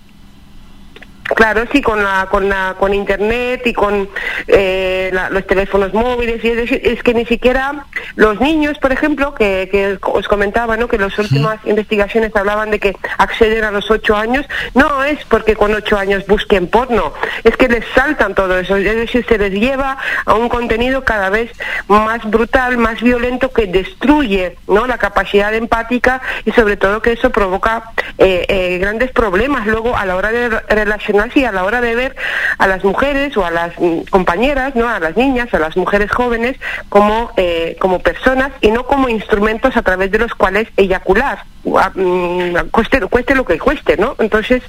Claro, 1.35 1.65
sí, 1.73 1.81
con 1.81 2.03
la, 2.03 2.27
con 2.31 2.49
la, 2.49 2.75
con 2.79 2.93
internet 2.93 3.63
y 3.65 3.73
con 3.73 4.09
eh, 4.49 5.13
los 5.31 5.47
teléfonos 5.47 5.95
móviles 5.95 6.45
y 6.45 6.49
es 6.49 6.57
decir, 6.57 6.81
es 6.85 7.03
que 7.03 7.15
ni 7.15 7.25
siquiera 7.25 7.87
los 8.17 8.41
niños, 8.41 8.79
por 8.79 8.93
ejemplo, 8.93 9.35
que, 9.35 9.69
que 9.71 9.99
os 10.01 10.27
comentaba, 10.27 10.77
¿no? 10.77 10.89
Que 10.89 10.99
las 10.99 11.17
últimas 11.19 11.59
investigaciones 11.65 12.35
hablaban 12.35 12.71
de 12.71 12.81
que 12.81 12.97
acceder 13.19 13.65
a 13.65 13.71
los 13.71 13.91
ocho 13.91 14.17
años 14.17 14.47
no 14.75 15.05
es 15.05 15.25
porque 15.27 15.55
con 15.55 15.73
ocho 15.75 15.97
años 15.97 16.27
busquen 16.27 16.67
porno, 16.67 17.13
es 17.45 17.57
que 17.57 17.69
les 17.69 17.85
saltan 17.95 18.35
todo 18.35 18.59
eso, 18.59 18.77
es 18.77 18.85
decir, 18.97 19.25
se 19.29 19.39
les 19.39 19.53
lleva 19.53 19.99
a 20.25 20.35
un 20.35 20.49
contenido 20.49 21.05
cada 21.05 21.31
vez 21.31 21.53
más 21.89 22.29
brutal, 22.29 22.77
más 22.77 23.01
violento 23.01 23.53
que 23.53 23.67
destruye, 23.67 24.57
¿no? 24.67 24.87
La 24.87 24.99
capacidad 24.99 25.55
empática 25.55 26.21
y 26.45 26.53
sobre 26.53 26.77
todo 26.77 27.03
que 27.03 27.13
eso 27.13 27.31
provoca 27.31 27.93
eh, 28.19 28.47
eh, 28.49 28.79
grandes 28.79 29.13
problemas 29.13 29.67
luego 29.67 29.97
a 29.97 30.05
la 30.07 30.17
hora 30.17 30.31
de 30.31 30.49
relacionar 30.49 31.20
así 31.21 31.45
a 31.45 31.53
la 31.53 31.65
hora 31.65 31.81
de 31.81 31.95
ver 31.95 32.17
a 32.59 32.67
las 32.67 32.85
mujeres 32.85 33.37
o 33.37 33.45
a 33.45 33.51
las 33.51 33.73
mm, 33.79 34.03
compañeras, 34.11 34.75
¿no? 34.75 34.89
a 34.89 34.99
las 34.99 35.17
niñas, 35.17 35.53
a 35.55 35.59
las 35.59 35.77
mujeres 35.77 36.11
jóvenes 36.11 36.57
como, 36.89 37.33
eh, 37.37 37.77
como 37.81 38.01
personas 38.01 38.53
y 38.61 38.71
no 38.71 38.87
como 38.87 39.09
instrumentos 39.09 39.77
a 39.77 39.83
través 39.83 40.11
de 40.11 40.19
los 40.19 40.35
cuales 40.35 40.69
eyacular, 40.77 41.45
mm, 41.65 42.69
cueste, 42.71 43.01
cueste 43.01 43.35
lo 43.35 43.45
que 43.45 43.59
cueste, 43.59 43.97
¿no? 43.97 44.17
Entonces, 44.19 44.63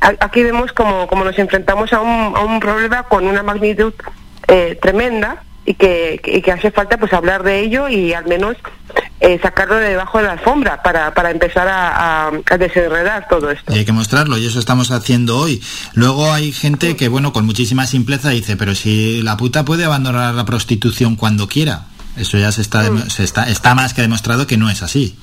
aquí 0.00 0.42
vemos 0.42 0.72
como, 0.72 1.06
como 1.06 1.24
nos 1.24 1.38
enfrentamos 1.38 1.92
a 1.92 2.00
un, 2.00 2.36
a 2.36 2.40
un 2.40 2.60
problema 2.60 3.04
con 3.04 3.26
una 3.26 3.42
magnitud 3.42 3.94
eh, 4.48 4.78
tremenda 4.80 5.42
y 5.64 5.74
que, 5.74 6.20
que, 6.22 6.52
hace 6.52 6.70
falta 6.70 6.96
pues 6.96 7.12
hablar 7.12 7.42
de 7.42 7.60
ello 7.60 7.88
y 7.88 8.12
al 8.12 8.26
menos 8.26 8.56
eh, 9.22 9.38
sacarlo 9.40 9.76
de 9.76 9.90
debajo 9.90 10.18
de 10.18 10.24
la 10.24 10.32
alfombra 10.32 10.82
para, 10.82 11.14
para 11.14 11.30
empezar 11.30 11.68
a, 11.68 12.26
a, 12.26 12.58
desenredar 12.58 13.28
todo 13.28 13.52
esto. 13.52 13.72
Y 13.72 13.78
hay 13.78 13.84
que 13.84 13.92
mostrarlo 13.92 14.36
y 14.36 14.46
eso 14.46 14.58
estamos 14.58 14.90
haciendo 14.90 15.38
hoy. 15.38 15.62
Luego 15.94 16.32
hay 16.32 16.50
gente 16.50 16.96
que, 16.96 17.06
bueno, 17.06 17.32
con 17.32 17.46
muchísima 17.46 17.86
simpleza 17.86 18.30
dice, 18.30 18.56
pero 18.56 18.74
si 18.74 19.22
la 19.22 19.36
puta 19.36 19.64
puede 19.64 19.84
abandonar 19.84 20.34
la 20.34 20.44
prostitución 20.44 21.14
cuando 21.14 21.46
quiera. 21.46 21.84
Eso 22.16 22.36
ya 22.36 22.50
se 22.50 22.62
está, 22.62 22.82
mm. 22.90 23.10
se 23.10 23.22
está, 23.22 23.48
está 23.48 23.76
más 23.76 23.94
que 23.94 24.02
demostrado 24.02 24.48
que 24.48 24.56
no 24.56 24.68
es 24.68 24.82
así. 24.82 25.16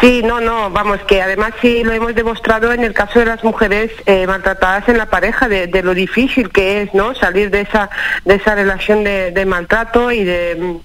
Sí, 0.00 0.22
no, 0.24 0.40
no, 0.40 0.70
vamos, 0.70 1.00
que 1.08 1.20
además 1.20 1.54
sí 1.60 1.82
lo 1.82 1.92
hemos 1.92 2.14
demostrado 2.14 2.72
en 2.72 2.84
el 2.84 2.94
caso 2.94 3.18
de 3.18 3.26
las 3.26 3.42
mujeres 3.42 3.90
eh, 4.06 4.28
maltratadas 4.28 4.88
en 4.88 4.96
la 4.96 5.06
pareja, 5.06 5.48
de, 5.48 5.82
lo 5.82 5.92
difícil 5.92 6.50
que 6.50 6.82
es, 6.82 6.94
¿no? 6.94 7.16
Salir 7.16 7.50
de 7.50 7.62
esa, 7.62 7.90
de 8.24 8.36
esa 8.36 8.54
relación 8.54 9.02
de 9.02 9.44
maltrato 9.44 10.12
y 10.12 10.22
de 10.24 10.80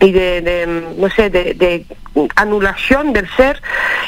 y 0.00 0.12
de, 0.12 0.92
no 0.96 1.08
sé, 1.10 1.30
de, 1.30 1.86
anulación 2.36 3.12
del 3.12 3.28
ser 3.36 3.60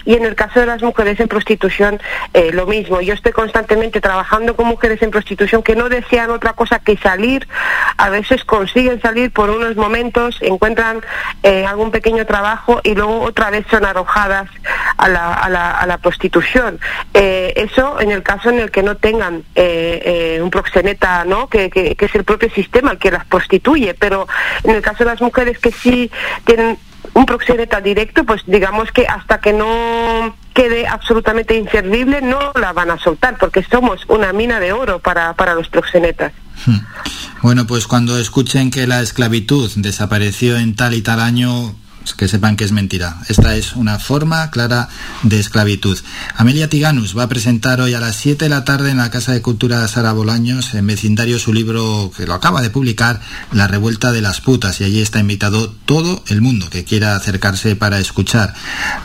y 0.04 0.14
en 0.14 0.24
el 0.24 0.34
caso 0.34 0.60
de 0.60 0.66
las 0.66 0.82
mujeres 0.82 1.18
en 1.20 1.28
prostitución 1.28 2.00
eh, 2.34 2.50
lo 2.52 2.66
mismo. 2.66 3.00
Yo 3.00 3.14
estoy 3.14 3.32
constantemente 3.32 4.00
trabajando 4.00 4.54
con 4.56 4.66
mujeres 4.66 5.02
en 5.02 5.10
prostitución 5.10 5.62
que 5.62 5.74
no 5.74 5.88
desean 5.88 6.30
otra 6.30 6.52
cosa 6.52 6.78
que 6.78 6.96
salir, 6.96 7.46
a 7.96 8.10
veces 8.10 8.44
consiguen 8.44 9.00
salir 9.00 9.32
por 9.32 9.50
unos 9.50 9.76
momentos, 9.76 10.38
encuentran 10.40 11.02
eh, 11.42 11.66
algún 11.66 11.90
pequeño 11.90 12.26
trabajo 12.26 12.80
y 12.84 12.94
luego 12.94 13.20
otra 13.20 13.50
vez 13.50 13.66
son 13.70 13.84
arrojadas 13.84 14.48
a 14.96 15.08
la, 15.08 15.34
a 15.34 15.48
la, 15.48 15.70
a 15.72 15.86
la 15.86 15.98
prostitución. 15.98 16.78
Eh, 17.14 17.52
eso 17.56 18.00
en 18.00 18.10
el 18.10 18.22
caso 18.22 18.50
en 18.50 18.60
el 18.60 18.70
que 18.70 18.82
no 18.82 18.96
tengan 18.96 19.44
un 19.56 20.50
proxeneta, 20.50 21.24
¿no? 21.24 21.48
Que, 21.48 21.70
que, 21.70 21.96
que 21.96 22.04
es 22.04 22.14
el 22.14 22.24
propio 22.24 22.50
sistema 22.50 22.92
el 22.92 22.98
que 22.98 23.10
las 23.10 23.24
prostituye, 23.26 23.94
pero 23.94 24.26
en 24.64 24.70
el 24.74 24.82
caso 24.82 25.04
de 25.04 25.10
las 25.10 25.20
mujeres 25.20 25.58
que 25.58 25.72
si 25.72 26.10
tienen 26.44 26.78
un 27.16 27.24
proxeneta 27.24 27.80
directo, 27.80 28.24
pues 28.24 28.42
digamos 28.46 28.92
que 28.92 29.06
hasta 29.06 29.40
que 29.40 29.54
no 29.54 30.36
quede 30.52 30.86
absolutamente 30.86 31.56
inservible 31.56 32.20
no 32.20 32.52
la 32.60 32.74
van 32.74 32.90
a 32.90 32.98
soltar, 32.98 33.38
porque 33.38 33.62
somos 33.62 34.02
una 34.08 34.34
mina 34.34 34.60
de 34.60 34.72
oro 34.72 34.98
para, 34.98 35.32
para 35.32 35.54
los 35.54 35.68
proxenetas. 35.70 36.34
Hmm. 36.66 36.80
Bueno, 37.40 37.66
pues 37.66 37.86
cuando 37.86 38.18
escuchen 38.18 38.70
que 38.70 38.86
la 38.86 39.00
esclavitud 39.00 39.70
desapareció 39.76 40.58
en 40.58 40.76
tal 40.76 40.92
y 40.92 41.00
tal 41.00 41.20
año, 41.20 41.74
que 42.14 42.28
sepan 42.28 42.56
que 42.56 42.64
es 42.64 42.72
mentira. 42.72 43.18
Esta 43.28 43.56
es 43.56 43.74
una 43.74 43.98
forma 43.98 44.50
clara 44.50 44.88
de 45.22 45.38
esclavitud. 45.38 45.98
Amelia 46.36 46.68
Tiganus 46.68 47.16
va 47.16 47.24
a 47.24 47.28
presentar 47.28 47.80
hoy 47.80 47.94
a 47.94 48.00
las 48.00 48.16
7 48.16 48.44
de 48.44 48.48
la 48.48 48.64
tarde 48.64 48.90
en 48.90 48.98
la 48.98 49.10
Casa 49.10 49.32
de 49.32 49.42
Cultura 49.42 49.86
Sara 49.88 50.12
Bolaños, 50.12 50.74
en 50.74 50.86
vecindario, 50.86 51.38
su 51.38 51.52
libro 51.52 52.10
que 52.16 52.26
lo 52.26 52.34
acaba 52.34 52.62
de 52.62 52.70
publicar, 52.70 53.20
La 53.52 53.66
Revuelta 53.66 54.12
de 54.12 54.20
las 54.20 54.40
Putas, 54.40 54.80
y 54.80 54.84
allí 54.84 55.00
está 55.00 55.18
invitado 55.18 55.74
todo 55.84 56.22
el 56.28 56.40
mundo 56.40 56.68
que 56.70 56.84
quiera 56.84 57.16
acercarse 57.16 57.76
para 57.76 57.98
escuchar, 57.98 58.54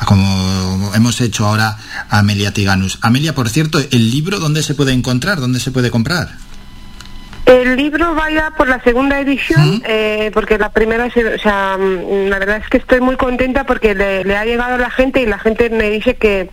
como 0.05 0.91
hemos 0.93 1.21
hecho 1.21 1.45
ahora 1.45 1.77
a 2.09 2.19
Amelia 2.19 2.53
Tiganus. 2.53 2.97
Amelia, 3.01 3.35
por 3.35 3.49
cierto, 3.49 3.79
¿el 3.79 4.11
libro 4.11 4.39
dónde 4.39 4.63
se 4.63 4.75
puede 4.75 4.93
encontrar? 4.93 5.39
¿Dónde 5.39 5.59
se 5.59 5.71
puede 5.71 5.91
comprar? 5.91 6.50
El 7.51 7.75
libro 7.75 8.15
vaya 8.15 8.51
por 8.57 8.69
la 8.69 8.81
segunda 8.81 9.19
edición, 9.19 9.81
eh, 9.85 10.31
porque 10.33 10.57
la 10.57 10.69
primera, 10.69 11.07
o 11.07 11.37
sea, 11.37 11.77
mm, 11.77 12.29
la 12.29 12.39
verdad 12.39 12.57
es 12.63 12.69
que 12.69 12.77
estoy 12.77 13.01
muy 13.01 13.17
contenta 13.17 13.65
porque 13.65 13.93
le, 13.93 14.23
le 14.23 14.37
ha 14.37 14.45
llegado 14.45 14.75
a 14.75 14.77
la 14.77 14.89
gente 14.89 15.21
y 15.21 15.25
la 15.25 15.37
gente 15.37 15.69
me 15.69 15.89
dice 15.89 16.15
que, 16.15 16.49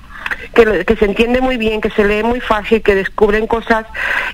que, 0.54 0.96
se 0.96 1.04
entiende 1.04 1.40
muy 1.40 1.56
bien, 1.56 1.80
que 1.80 1.90
se 1.90 2.04
lee 2.04 2.22
muy 2.22 2.40
fácil, 2.40 2.82
que 2.82 2.94
descubren 2.94 3.46
cosas 3.46 3.86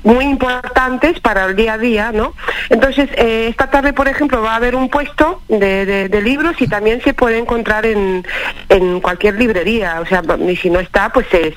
muy 0.03 0.25
importantes 0.25 1.21
para 1.21 1.45
el 1.47 1.57
día 1.57 1.75
a 1.75 1.79
día, 1.79 2.13
¿no? 2.13 2.35
Entonces, 2.71 3.09
eh, 3.17 3.47
esta 3.49 3.71
tarde, 3.71 3.93
por 3.93 4.09
ejemplo, 4.09 4.43
va 4.43 4.53
a 4.53 4.57
haber 4.57 4.75
un 4.75 4.89
puesto 4.89 5.43
de, 5.49 6.09
de, 6.09 6.23
libros 6.23 6.57
y 6.61 6.67
también 6.67 7.03
se 7.03 7.13
puede 7.13 7.39
encontrar 7.39 7.85
en, 7.85 8.27
en 8.71 9.01
cualquier 9.01 9.35
librería, 9.35 10.01
o 10.01 10.07
sea, 10.07 10.23
y 10.49 10.57
si 10.57 10.71
no 10.71 10.81
está, 10.81 11.11
pues 11.13 11.27
se, 11.31 11.53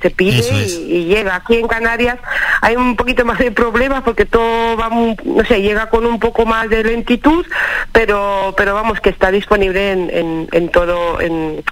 se, 0.00 0.10
pide 0.10 0.42
y, 0.86 1.06
llega. 1.06 1.34
Aquí 1.34 1.56
en 1.56 1.66
Canarias 1.66 2.18
hay 2.60 2.76
un 2.76 2.94
poquito 2.94 3.24
más 3.24 3.38
de 3.38 3.50
problemas 3.50 4.02
porque 4.02 4.26
todo 4.26 4.76
va, 4.76 4.88
no 4.90 5.44
sé, 5.44 5.60
llega 5.60 5.88
con 5.88 6.06
un 6.06 6.20
poco 6.20 6.46
más 6.46 6.68
de 6.68 6.84
lentitud, 6.84 7.44
pero, 7.90 8.54
pero 8.56 8.74
vamos, 8.74 9.00
que 9.00 9.10
está 9.10 9.30
disponible 9.30 9.92
en, 9.92 10.10
en, 10.10 10.48
en 10.52 10.68
todo, 10.68 11.20
en, 11.20 11.64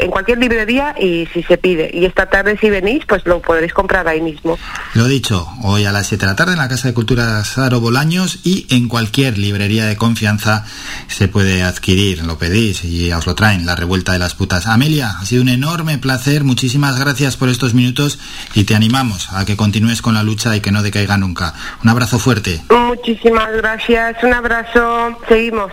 en 0.00 0.10
cualquier 0.10 0.38
librería 0.38 0.94
y 0.98 1.26
si 1.32 1.42
se 1.42 1.56
pide. 1.64 1.90
Y 1.94 2.04
esta 2.04 2.26
tarde 2.26 2.58
si 2.60 2.68
venís, 2.68 3.06
pues 3.08 3.24
lo 3.24 3.40
podréis 3.40 3.72
comprar 3.72 4.06
ahí 4.06 4.20
mismo. 4.20 4.58
Lo 4.92 5.06
dicho, 5.06 5.48
hoy 5.62 5.86
a 5.86 5.92
las 5.92 6.06
7 6.08 6.26
de 6.26 6.30
la 6.30 6.36
tarde 6.36 6.52
en 6.52 6.58
la 6.58 6.68
Casa 6.68 6.88
de 6.88 6.94
Cultura 6.94 7.42
Saro 7.42 7.80
Bolaños 7.80 8.40
y 8.44 8.66
en 8.68 8.86
cualquier 8.86 9.38
librería 9.38 9.86
de 9.86 9.96
confianza 9.96 10.66
se 11.08 11.26
puede 11.26 11.62
adquirir, 11.62 12.22
lo 12.22 12.36
pedís 12.36 12.84
y 12.84 13.10
os 13.12 13.26
lo 13.26 13.34
traen, 13.34 13.64
La 13.64 13.76
Revuelta 13.76 14.12
de 14.12 14.18
las 14.18 14.34
Putas. 14.34 14.66
Amelia, 14.66 15.14
ha 15.18 15.24
sido 15.24 15.40
un 15.40 15.48
enorme 15.48 15.96
placer, 15.96 16.44
muchísimas 16.44 17.00
gracias 17.00 17.38
por 17.38 17.48
estos 17.48 17.72
minutos 17.72 18.18
y 18.52 18.64
te 18.64 18.74
animamos 18.74 19.32
a 19.32 19.46
que 19.46 19.56
continúes 19.56 20.02
con 20.02 20.12
la 20.12 20.22
lucha 20.22 20.54
y 20.54 20.60
que 20.60 20.70
no 20.70 20.82
decaiga 20.82 21.16
nunca. 21.16 21.54
Un 21.82 21.88
abrazo 21.88 22.18
fuerte. 22.18 22.62
Muchísimas 22.68 23.50
gracias, 23.52 24.22
un 24.22 24.34
abrazo, 24.34 25.18
seguimos. 25.28 25.72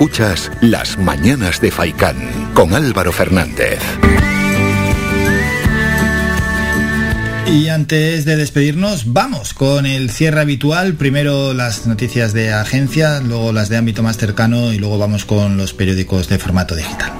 Escuchas 0.00 0.50
Las 0.62 0.96
Mañanas 0.96 1.60
de 1.60 1.70
Faicán 1.70 2.16
con 2.54 2.72
Álvaro 2.72 3.12
Fernández. 3.12 3.80
Y 7.46 7.68
antes 7.68 8.24
de 8.24 8.36
despedirnos, 8.36 9.12
vamos 9.12 9.52
con 9.52 9.84
el 9.84 10.08
cierre 10.08 10.40
habitual. 10.40 10.94
Primero 10.94 11.52
las 11.52 11.86
noticias 11.86 12.32
de 12.32 12.50
agencia, 12.50 13.20
luego 13.20 13.52
las 13.52 13.68
de 13.68 13.76
ámbito 13.76 14.02
más 14.02 14.16
cercano 14.16 14.72
y 14.72 14.78
luego 14.78 14.96
vamos 14.96 15.26
con 15.26 15.58
los 15.58 15.74
periódicos 15.74 16.30
de 16.30 16.38
formato 16.38 16.74
digital. 16.74 17.19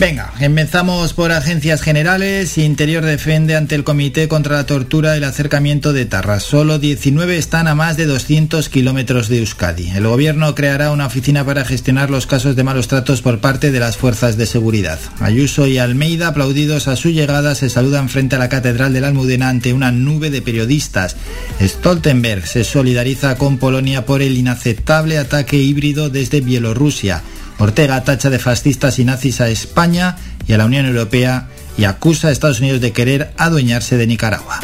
Venga, 0.00 0.32
empezamos 0.40 1.12
por 1.12 1.30
agencias 1.30 1.82
generales. 1.82 2.56
Interior 2.56 3.04
defiende 3.04 3.54
ante 3.54 3.74
el 3.74 3.84
Comité 3.84 4.28
contra 4.28 4.56
la 4.56 4.64
Tortura 4.64 5.14
el 5.14 5.24
acercamiento 5.24 5.92
de 5.92 6.06
Tarras. 6.06 6.42
Solo 6.42 6.78
19 6.78 7.36
están 7.36 7.68
a 7.68 7.74
más 7.74 7.98
de 7.98 8.06
200 8.06 8.70
kilómetros 8.70 9.28
de 9.28 9.40
Euskadi. 9.40 9.90
El 9.90 10.06
gobierno 10.06 10.54
creará 10.54 10.90
una 10.90 11.04
oficina 11.04 11.44
para 11.44 11.66
gestionar 11.66 12.08
los 12.08 12.26
casos 12.26 12.56
de 12.56 12.64
malos 12.64 12.88
tratos 12.88 13.20
por 13.20 13.40
parte 13.40 13.72
de 13.72 13.78
las 13.78 13.98
fuerzas 13.98 14.38
de 14.38 14.46
seguridad. 14.46 14.98
Ayuso 15.18 15.66
y 15.66 15.76
Almeida, 15.76 16.28
aplaudidos 16.28 16.88
a 16.88 16.96
su 16.96 17.10
llegada, 17.10 17.54
se 17.54 17.68
saludan 17.68 18.08
frente 18.08 18.36
a 18.36 18.38
la 18.38 18.48
Catedral 18.48 18.94
de 18.94 19.02
la 19.02 19.08
Almudena 19.08 19.50
ante 19.50 19.74
una 19.74 19.92
nube 19.92 20.30
de 20.30 20.40
periodistas. 20.40 21.16
Stoltenberg 21.60 22.46
se 22.46 22.64
solidariza 22.64 23.36
con 23.36 23.58
Polonia 23.58 24.06
por 24.06 24.22
el 24.22 24.38
inaceptable 24.38 25.18
ataque 25.18 25.58
híbrido 25.58 26.08
desde 26.08 26.40
Bielorrusia. 26.40 27.22
Ortega 27.60 28.02
tacha 28.04 28.30
de 28.30 28.38
fascistas 28.38 28.98
y 28.98 29.04
nazis 29.04 29.40
a 29.40 29.48
España 29.48 30.16
y 30.46 30.54
a 30.54 30.58
la 30.58 30.64
Unión 30.64 30.86
Europea 30.86 31.48
y 31.76 31.84
acusa 31.84 32.28
a 32.28 32.30
Estados 32.30 32.60
Unidos 32.60 32.80
de 32.80 32.92
querer 32.92 33.32
adueñarse 33.36 33.96
de 33.98 34.06
Nicaragua. 34.06 34.58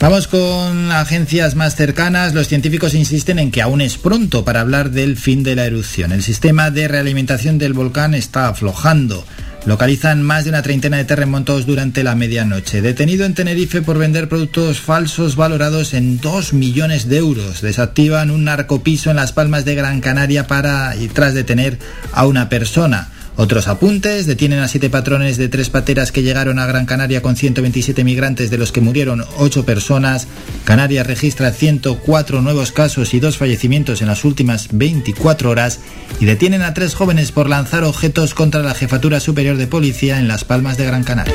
Vamos 0.00 0.26
con 0.26 0.92
agencias 0.92 1.54
más 1.54 1.76
cercanas. 1.76 2.34
Los 2.34 2.48
científicos 2.48 2.94
insisten 2.94 3.38
en 3.38 3.50
que 3.50 3.62
aún 3.62 3.80
es 3.80 3.96
pronto 3.96 4.44
para 4.44 4.60
hablar 4.60 4.90
del 4.90 5.16
fin 5.16 5.42
de 5.42 5.54
la 5.54 5.64
erupción. 5.64 6.12
El 6.12 6.22
sistema 6.22 6.70
de 6.70 6.88
realimentación 6.88 7.56
del 7.58 7.72
volcán 7.72 8.14
está 8.14 8.48
aflojando. 8.48 9.24
Localizan 9.66 10.22
más 10.22 10.44
de 10.44 10.50
una 10.50 10.60
treintena 10.60 10.98
de 10.98 11.06
terremotos 11.06 11.64
durante 11.64 12.04
la 12.04 12.14
medianoche. 12.14 12.82
Detenido 12.82 13.24
en 13.24 13.32
Tenerife 13.32 13.80
por 13.80 13.96
vender 13.96 14.28
productos 14.28 14.78
falsos 14.78 15.36
valorados 15.36 15.94
en 15.94 16.20
2 16.20 16.52
millones 16.52 17.08
de 17.08 17.16
euros. 17.16 17.62
Desactivan 17.62 18.30
un 18.30 18.44
narcopiso 18.44 19.08
en 19.08 19.16
las 19.16 19.32
Palmas 19.32 19.64
de 19.64 19.74
Gran 19.74 20.02
Canaria 20.02 20.46
para 20.46 20.94
y 20.96 21.08
tras 21.08 21.32
detener 21.32 21.78
a 22.12 22.26
una 22.26 22.50
persona. 22.50 23.08
Otros 23.36 23.66
apuntes, 23.66 24.26
detienen 24.26 24.60
a 24.60 24.68
siete 24.68 24.90
patrones 24.90 25.38
de 25.38 25.48
tres 25.48 25.68
pateras 25.68 26.12
que 26.12 26.22
llegaron 26.22 26.60
a 26.60 26.66
Gran 26.66 26.86
Canaria 26.86 27.20
con 27.20 27.34
127 27.34 28.04
migrantes 28.04 28.48
de 28.48 28.58
los 28.58 28.70
que 28.70 28.80
murieron 28.80 29.24
8 29.38 29.64
personas. 29.64 30.28
Canarias 30.64 31.06
registra 31.06 31.50
104 31.50 32.42
nuevos 32.42 32.70
casos 32.70 33.12
y 33.12 33.20
dos 33.20 33.36
fallecimientos 33.36 34.02
en 34.02 34.08
las 34.08 34.24
últimas 34.24 34.68
24 34.70 35.50
horas 35.50 35.80
y 36.20 36.26
detienen 36.26 36.62
a 36.62 36.74
tres 36.74 36.94
jóvenes 36.94 37.32
por 37.32 37.48
lanzar 37.48 37.82
objetos 37.82 38.34
contra 38.34 38.62
la 38.62 38.74
Jefatura 38.74 39.18
Superior 39.18 39.56
de 39.56 39.66
Policía 39.66 40.20
en 40.20 40.28
Las 40.28 40.44
Palmas 40.44 40.76
de 40.76 40.86
Gran 40.86 41.02
Canaria. 41.02 41.34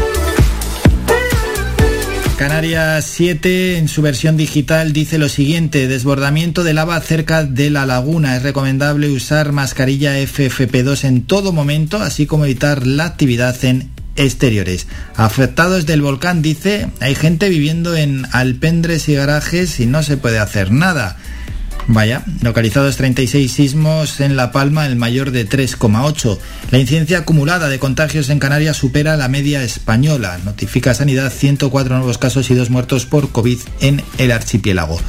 Canarias 2.39 3.03
7 3.03 3.79
en 3.79 3.89
su 3.89 4.01
versión 4.01 4.37
digital 4.37 4.93
dice 4.93 5.17
lo 5.17 5.27
siguiente, 5.27 5.89
desbordamiento 5.89 6.63
de 6.63 6.73
lava 6.73 6.97
cerca 7.01 7.43
de 7.43 7.69
la 7.69 7.85
laguna. 7.85 8.37
Es 8.37 8.43
recomendable 8.43 9.09
usar 9.09 9.51
mascarilla 9.51 10.17
FFP2 10.17 11.03
en 11.03 11.23
todo 11.23 11.51
momento, 11.51 11.97
así 11.97 12.27
como 12.27 12.45
evitar 12.45 12.87
la 12.87 13.03
actividad 13.03 13.61
en 13.65 13.89
exteriores. 14.15 14.87
Afectados 15.17 15.85
del 15.85 16.01
volcán 16.01 16.41
dice, 16.41 16.87
hay 17.01 17.13
gente 17.13 17.49
viviendo 17.49 17.97
en 17.97 18.25
alpendres 18.31 19.09
y 19.09 19.15
garajes 19.15 19.81
y 19.81 19.85
no 19.85 20.01
se 20.01 20.15
puede 20.15 20.39
hacer 20.39 20.71
nada. 20.71 21.17
Vaya, 21.91 22.23
localizados 22.43 22.97
36 22.97 23.51
sismos 23.51 24.19
en 24.19 24.35
La 24.35 24.51
Palma, 24.51 24.85
el 24.85 24.95
mayor 24.95 25.31
de 25.31 25.49
3,8. 25.49 26.37
La 26.69 26.77
incidencia 26.77 27.17
acumulada 27.17 27.67
de 27.67 27.79
contagios 27.79 28.29
en 28.29 28.37
Canarias 28.37 28.77
supera 28.77 29.17
la 29.17 29.27
media 29.27 29.63
española. 29.63 30.37
Notifica 30.45 30.93
Sanidad 30.93 31.31
104 31.31 31.97
nuevos 31.97 32.19
casos 32.19 32.51
y 32.51 32.53
dos 32.53 32.69
muertos 32.69 33.07
por 33.07 33.31
COVID 33.31 33.57
en 33.81 34.03
el 34.19 34.31
archipiélago. 34.31 34.99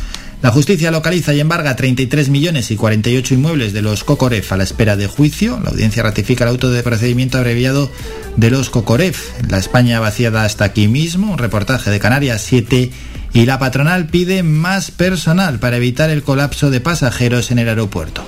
La 0.41 0.51
justicia 0.53 0.91
localiza 0.91 1.35
y 1.35 1.41
embarga 1.41 1.77
33 1.77 2.31
millones 2.31 2.71
y 2.71 2.77
48 2.77 3.35
inmuebles 3.35 3.75
de 3.75 3.83
los 3.83 4.03
Cocoref 4.03 4.51
a 4.51 4.57
la 4.57 4.65
espera 4.65 4.97
de 4.97 5.07
juicio. 5.07 5.61
La 5.63 5.69
audiencia 5.69 6.03
ratifica 6.03 6.45
el 6.45 6.51
auto 6.51 6.71
de 6.71 6.83
procedimiento 6.83 7.37
abreviado 7.37 7.93
de 8.39 8.51
los 8.51 8.71
Cocoref. 8.71 9.21
La 9.51 9.59
España 9.59 10.01
vaciada 10.01 10.45
hasta 10.45 10.65
aquí 10.65 10.89
mismo. 10.89 11.31
Un 11.33 11.39
reportaje 11.39 11.91
de 11.91 12.01
Canarias 12.01 12.41
7 12.41 12.91
y 13.33 13.47
la 13.47 13.59
patronal 13.59 14.07
pide 14.07 14.43
más 14.43 14.91
personal 14.91 15.59
para 15.59 15.77
evitar 15.77 16.11
el 16.11 16.23
colapso 16.23 16.71
de 16.71 16.81
pasajeros 16.81 17.51
en 17.51 17.59
el 17.59 17.69
aeropuerto. 17.69 18.27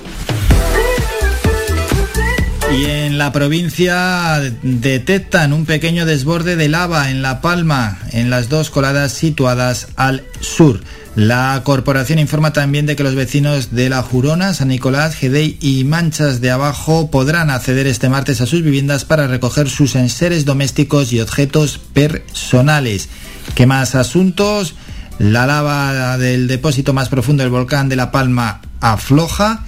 Y 2.75 2.85
en 2.85 3.19
la 3.19 3.31
provincia 3.31 4.39
detectan 4.63 5.53
un 5.53 5.65
pequeño 5.65 6.07
desborde 6.07 6.55
de 6.55 6.69
lava 6.69 7.11
en 7.11 7.21
La 7.21 7.39
Palma, 7.39 7.99
en 8.11 8.31
las 8.31 8.49
dos 8.49 8.71
coladas 8.71 9.11
situadas 9.11 9.89
al 9.95 10.23
sur. 10.39 10.79
La 11.15 11.61
corporación 11.63 12.17
informa 12.17 12.53
también 12.53 12.87
de 12.87 12.95
que 12.95 13.03
los 13.03 13.13
vecinos 13.13 13.75
de 13.75 13.89
La 13.89 14.01
Jurona, 14.01 14.55
San 14.55 14.69
Nicolás, 14.69 15.15
Gedey 15.15 15.59
y 15.61 15.83
Manchas 15.83 16.41
de 16.41 16.49
Abajo 16.49 17.11
podrán 17.11 17.51
acceder 17.51 17.85
este 17.85 18.09
martes 18.09 18.41
a 18.41 18.47
sus 18.47 18.63
viviendas 18.63 19.05
para 19.05 19.27
recoger 19.27 19.69
sus 19.69 19.93
enseres 19.95 20.43
domésticos 20.43 21.13
y 21.13 21.19
objetos 21.19 21.77
personales. 21.77 23.09
¿Qué 23.53 23.67
más 23.67 23.93
asuntos? 23.93 24.73
La 25.19 25.45
lava 25.45 26.17
del 26.17 26.47
depósito 26.47 26.93
más 26.93 27.09
profundo 27.09 27.43
del 27.43 27.51
volcán 27.51 27.89
de 27.89 27.95
La 27.95 28.11
Palma 28.11 28.61
afloja. 28.79 29.63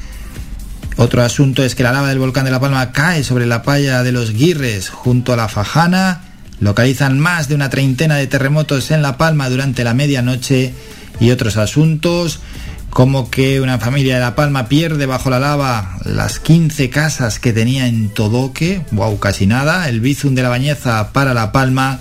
Otro 0.97 1.21
asunto 1.21 1.63
es 1.63 1.75
que 1.75 1.83
la 1.83 1.91
lava 1.91 2.09
del 2.09 2.19
volcán 2.19 2.45
de 2.45 2.51
La 2.51 2.59
Palma 2.59 2.91
cae 2.91 3.23
sobre 3.23 3.45
la 3.45 3.61
playa 3.61 4.03
de 4.03 4.11
los 4.11 4.31
Guirres 4.31 4.89
junto 4.89 5.33
a 5.33 5.37
la 5.37 5.47
Fajana. 5.47 6.21
Localizan 6.59 7.19
más 7.19 7.47
de 7.47 7.55
una 7.55 7.69
treintena 7.69 8.15
de 8.15 8.27
terremotos 8.27 8.91
en 8.91 9.01
La 9.01 9.17
Palma 9.17 9.49
durante 9.49 9.83
la 9.83 9.93
medianoche 9.93 10.73
y 11.19 11.31
otros 11.31 11.57
asuntos 11.57 12.39
como 12.95 13.29
que 13.29 13.59
una 13.59 13.77
familia 13.77 14.15
de 14.15 14.21
La 14.21 14.35
Palma 14.35 14.69
pierde 14.69 15.05
bajo 15.05 15.29
la 15.29 15.37
lava 15.37 15.97
las 16.05 16.39
15 16.39 16.89
casas 16.89 17.39
que 17.39 17.51
tenía 17.51 17.87
en 17.87 18.07
Todoque, 18.07 18.85
wow, 18.91 19.19
casi 19.19 19.47
nada, 19.47 19.89
el 19.89 19.99
Bizum 19.99 20.33
de 20.33 20.43
la 20.43 20.47
Bañeza 20.47 21.11
para 21.11 21.33
La 21.33 21.51
Palma 21.51 21.99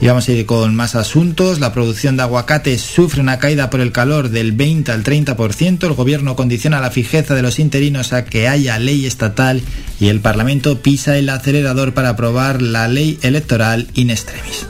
y 0.00 0.06
vamos 0.06 0.28
a 0.28 0.32
ir 0.32 0.46
con 0.46 0.74
más 0.74 0.94
asuntos. 0.94 1.60
La 1.60 1.72
producción 1.72 2.16
de 2.16 2.22
aguacate 2.22 2.78
sufre 2.78 3.20
una 3.20 3.38
caída 3.38 3.70
por 3.70 3.80
el 3.80 3.92
calor 3.92 4.28
del 4.28 4.52
20 4.52 4.92
al 4.92 5.02
30%. 5.02 5.84
El 5.84 5.94
gobierno 5.94 6.36
condiciona 6.36 6.80
la 6.80 6.90
fijeza 6.90 7.34
de 7.34 7.42
los 7.42 7.58
interinos 7.58 8.12
a 8.12 8.24
que 8.24 8.48
haya 8.48 8.78
ley 8.78 9.06
estatal 9.06 9.62
y 10.00 10.08
el 10.08 10.20
Parlamento 10.20 10.80
pisa 10.80 11.16
el 11.18 11.28
acelerador 11.28 11.94
para 11.94 12.10
aprobar 12.10 12.62
la 12.62 12.88
ley 12.88 13.18
electoral 13.22 13.88
in 13.94 14.10
extremis. 14.10 14.66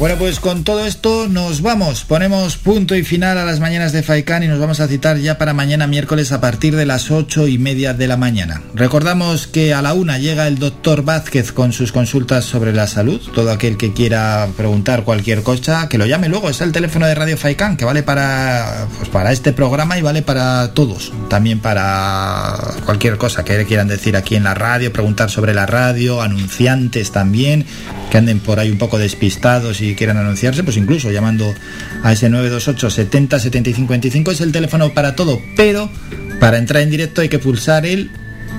Bueno, 0.00 0.16
pues 0.16 0.40
con 0.40 0.64
todo 0.64 0.86
esto 0.86 1.28
nos 1.28 1.60
vamos. 1.60 2.04
Ponemos 2.04 2.56
punto 2.56 2.96
y 2.96 3.04
final 3.04 3.36
a 3.36 3.44
las 3.44 3.60
mañanas 3.60 3.92
de 3.92 4.02
Faikán 4.02 4.42
y 4.42 4.48
nos 4.48 4.58
vamos 4.58 4.80
a 4.80 4.88
citar 4.88 5.18
ya 5.18 5.36
para 5.36 5.52
mañana 5.52 5.86
miércoles 5.86 6.32
a 6.32 6.40
partir 6.40 6.74
de 6.74 6.86
las 6.86 7.10
ocho 7.10 7.46
y 7.46 7.58
media 7.58 7.92
de 7.92 8.08
la 8.08 8.16
mañana. 8.16 8.62
Recordamos 8.74 9.46
que 9.46 9.74
a 9.74 9.82
la 9.82 9.92
una 9.92 10.16
llega 10.16 10.48
el 10.48 10.58
doctor 10.58 11.04
Vázquez 11.04 11.52
con 11.52 11.74
sus 11.74 11.92
consultas 11.92 12.46
sobre 12.46 12.72
la 12.72 12.86
salud. 12.86 13.20
Todo 13.34 13.52
aquel 13.52 13.76
que 13.76 13.92
quiera 13.92 14.48
preguntar 14.56 15.04
cualquier 15.04 15.42
cosa, 15.42 15.86
que 15.90 15.98
lo 15.98 16.06
llame 16.06 16.30
luego. 16.30 16.48
Es 16.48 16.62
el 16.62 16.72
teléfono 16.72 17.04
de 17.04 17.14
Radio 17.14 17.36
Faikán, 17.36 17.76
que 17.76 17.84
vale 17.84 18.02
para, 18.02 18.86
pues 18.96 19.10
para 19.10 19.32
este 19.32 19.52
programa 19.52 19.98
y 19.98 20.02
vale 20.02 20.22
para 20.22 20.72
todos. 20.72 21.12
También 21.28 21.60
para 21.60 22.56
cualquier 22.86 23.18
cosa 23.18 23.44
que 23.44 23.66
quieran 23.66 23.88
decir 23.88 24.16
aquí 24.16 24.34
en 24.34 24.44
la 24.44 24.54
radio, 24.54 24.94
preguntar 24.94 25.28
sobre 25.28 25.52
la 25.52 25.66
radio, 25.66 26.22
anunciantes 26.22 27.12
también, 27.12 27.66
que 28.10 28.16
anden 28.16 28.40
por 28.40 28.60
ahí 28.60 28.70
un 28.70 28.78
poco 28.78 28.96
despistados 28.96 29.82
y 29.82 29.89
quieran 29.94 30.16
anunciarse, 30.16 30.62
pues 30.64 30.76
incluso 30.76 31.10
llamando 31.10 31.54
a 32.02 32.12
ese 32.12 32.28
928 32.28 32.90
70 32.90 33.38
75 33.38 33.88
25 33.88 34.30
es 34.30 34.40
el 34.40 34.52
teléfono 34.52 34.92
para 34.94 35.14
todo, 35.14 35.40
pero 35.56 35.90
para 36.38 36.58
entrar 36.58 36.82
en 36.82 36.90
directo 36.90 37.20
hay 37.20 37.28
que 37.28 37.38
pulsar 37.38 37.86
el 37.86 38.10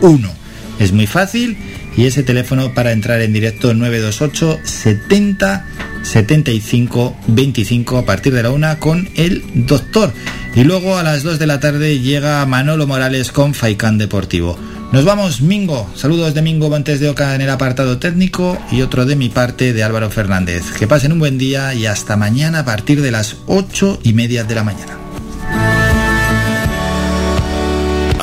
1. 0.01 0.31
Es 0.79 0.91
muy 0.91 1.07
fácil 1.07 1.57
y 1.95 2.05
ese 2.05 2.23
teléfono 2.23 2.73
para 2.73 2.91
entrar 2.91 3.21
en 3.21 3.33
directo 3.33 3.73
928 3.73 4.59
70 4.63 5.65
75 6.03 7.15
25 7.27 7.97
a 7.97 8.05
partir 8.05 8.33
de 8.33 8.43
la 8.43 8.51
1 8.51 8.79
con 8.79 9.09
el 9.15 9.43
doctor. 9.53 10.13
Y 10.55 10.63
luego 10.63 10.97
a 10.97 11.03
las 11.03 11.23
2 11.23 11.39
de 11.39 11.47
la 11.47 11.59
tarde 11.59 11.99
llega 11.99 12.45
Manolo 12.45 12.87
Morales 12.87 13.31
con 13.31 13.53
Faicán 13.53 13.97
Deportivo. 13.97 14.57
Nos 14.91 15.05
vamos, 15.05 15.41
Mingo. 15.41 15.89
Saludos 15.95 16.33
de 16.33 16.41
Mingo 16.41 16.69
Montes 16.69 16.99
de 16.99 17.09
Oca 17.09 17.33
en 17.33 17.39
el 17.39 17.49
apartado 17.49 17.97
técnico 17.97 18.57
y 18.71 18.81
otro 18.81 19.05
de 19.05 19.15
mi 19.15 19.29
parte 19.29 19.71
de 19.71 19.83
Álvaro 19.83 20.09
Fernández. 20.09 20.71
Que 20.77 20.87
pasen 20.87 21.13
un 21.13 21.19
buen 21.19 21.37
día 21.37 21.73
y 21.73 21.85
hasta 21.85 22.17
mañana 22.17 22.59
a 22.59 22.65
partir 22.65 23.01
de 23.01 23.11
las 23.11 23.37
ocho 23.47 23.99
y 24.03 24.11
media 24.11 24.43
de 24.43 24.55
la 24.55 24.65
mañana. 24.65 25.00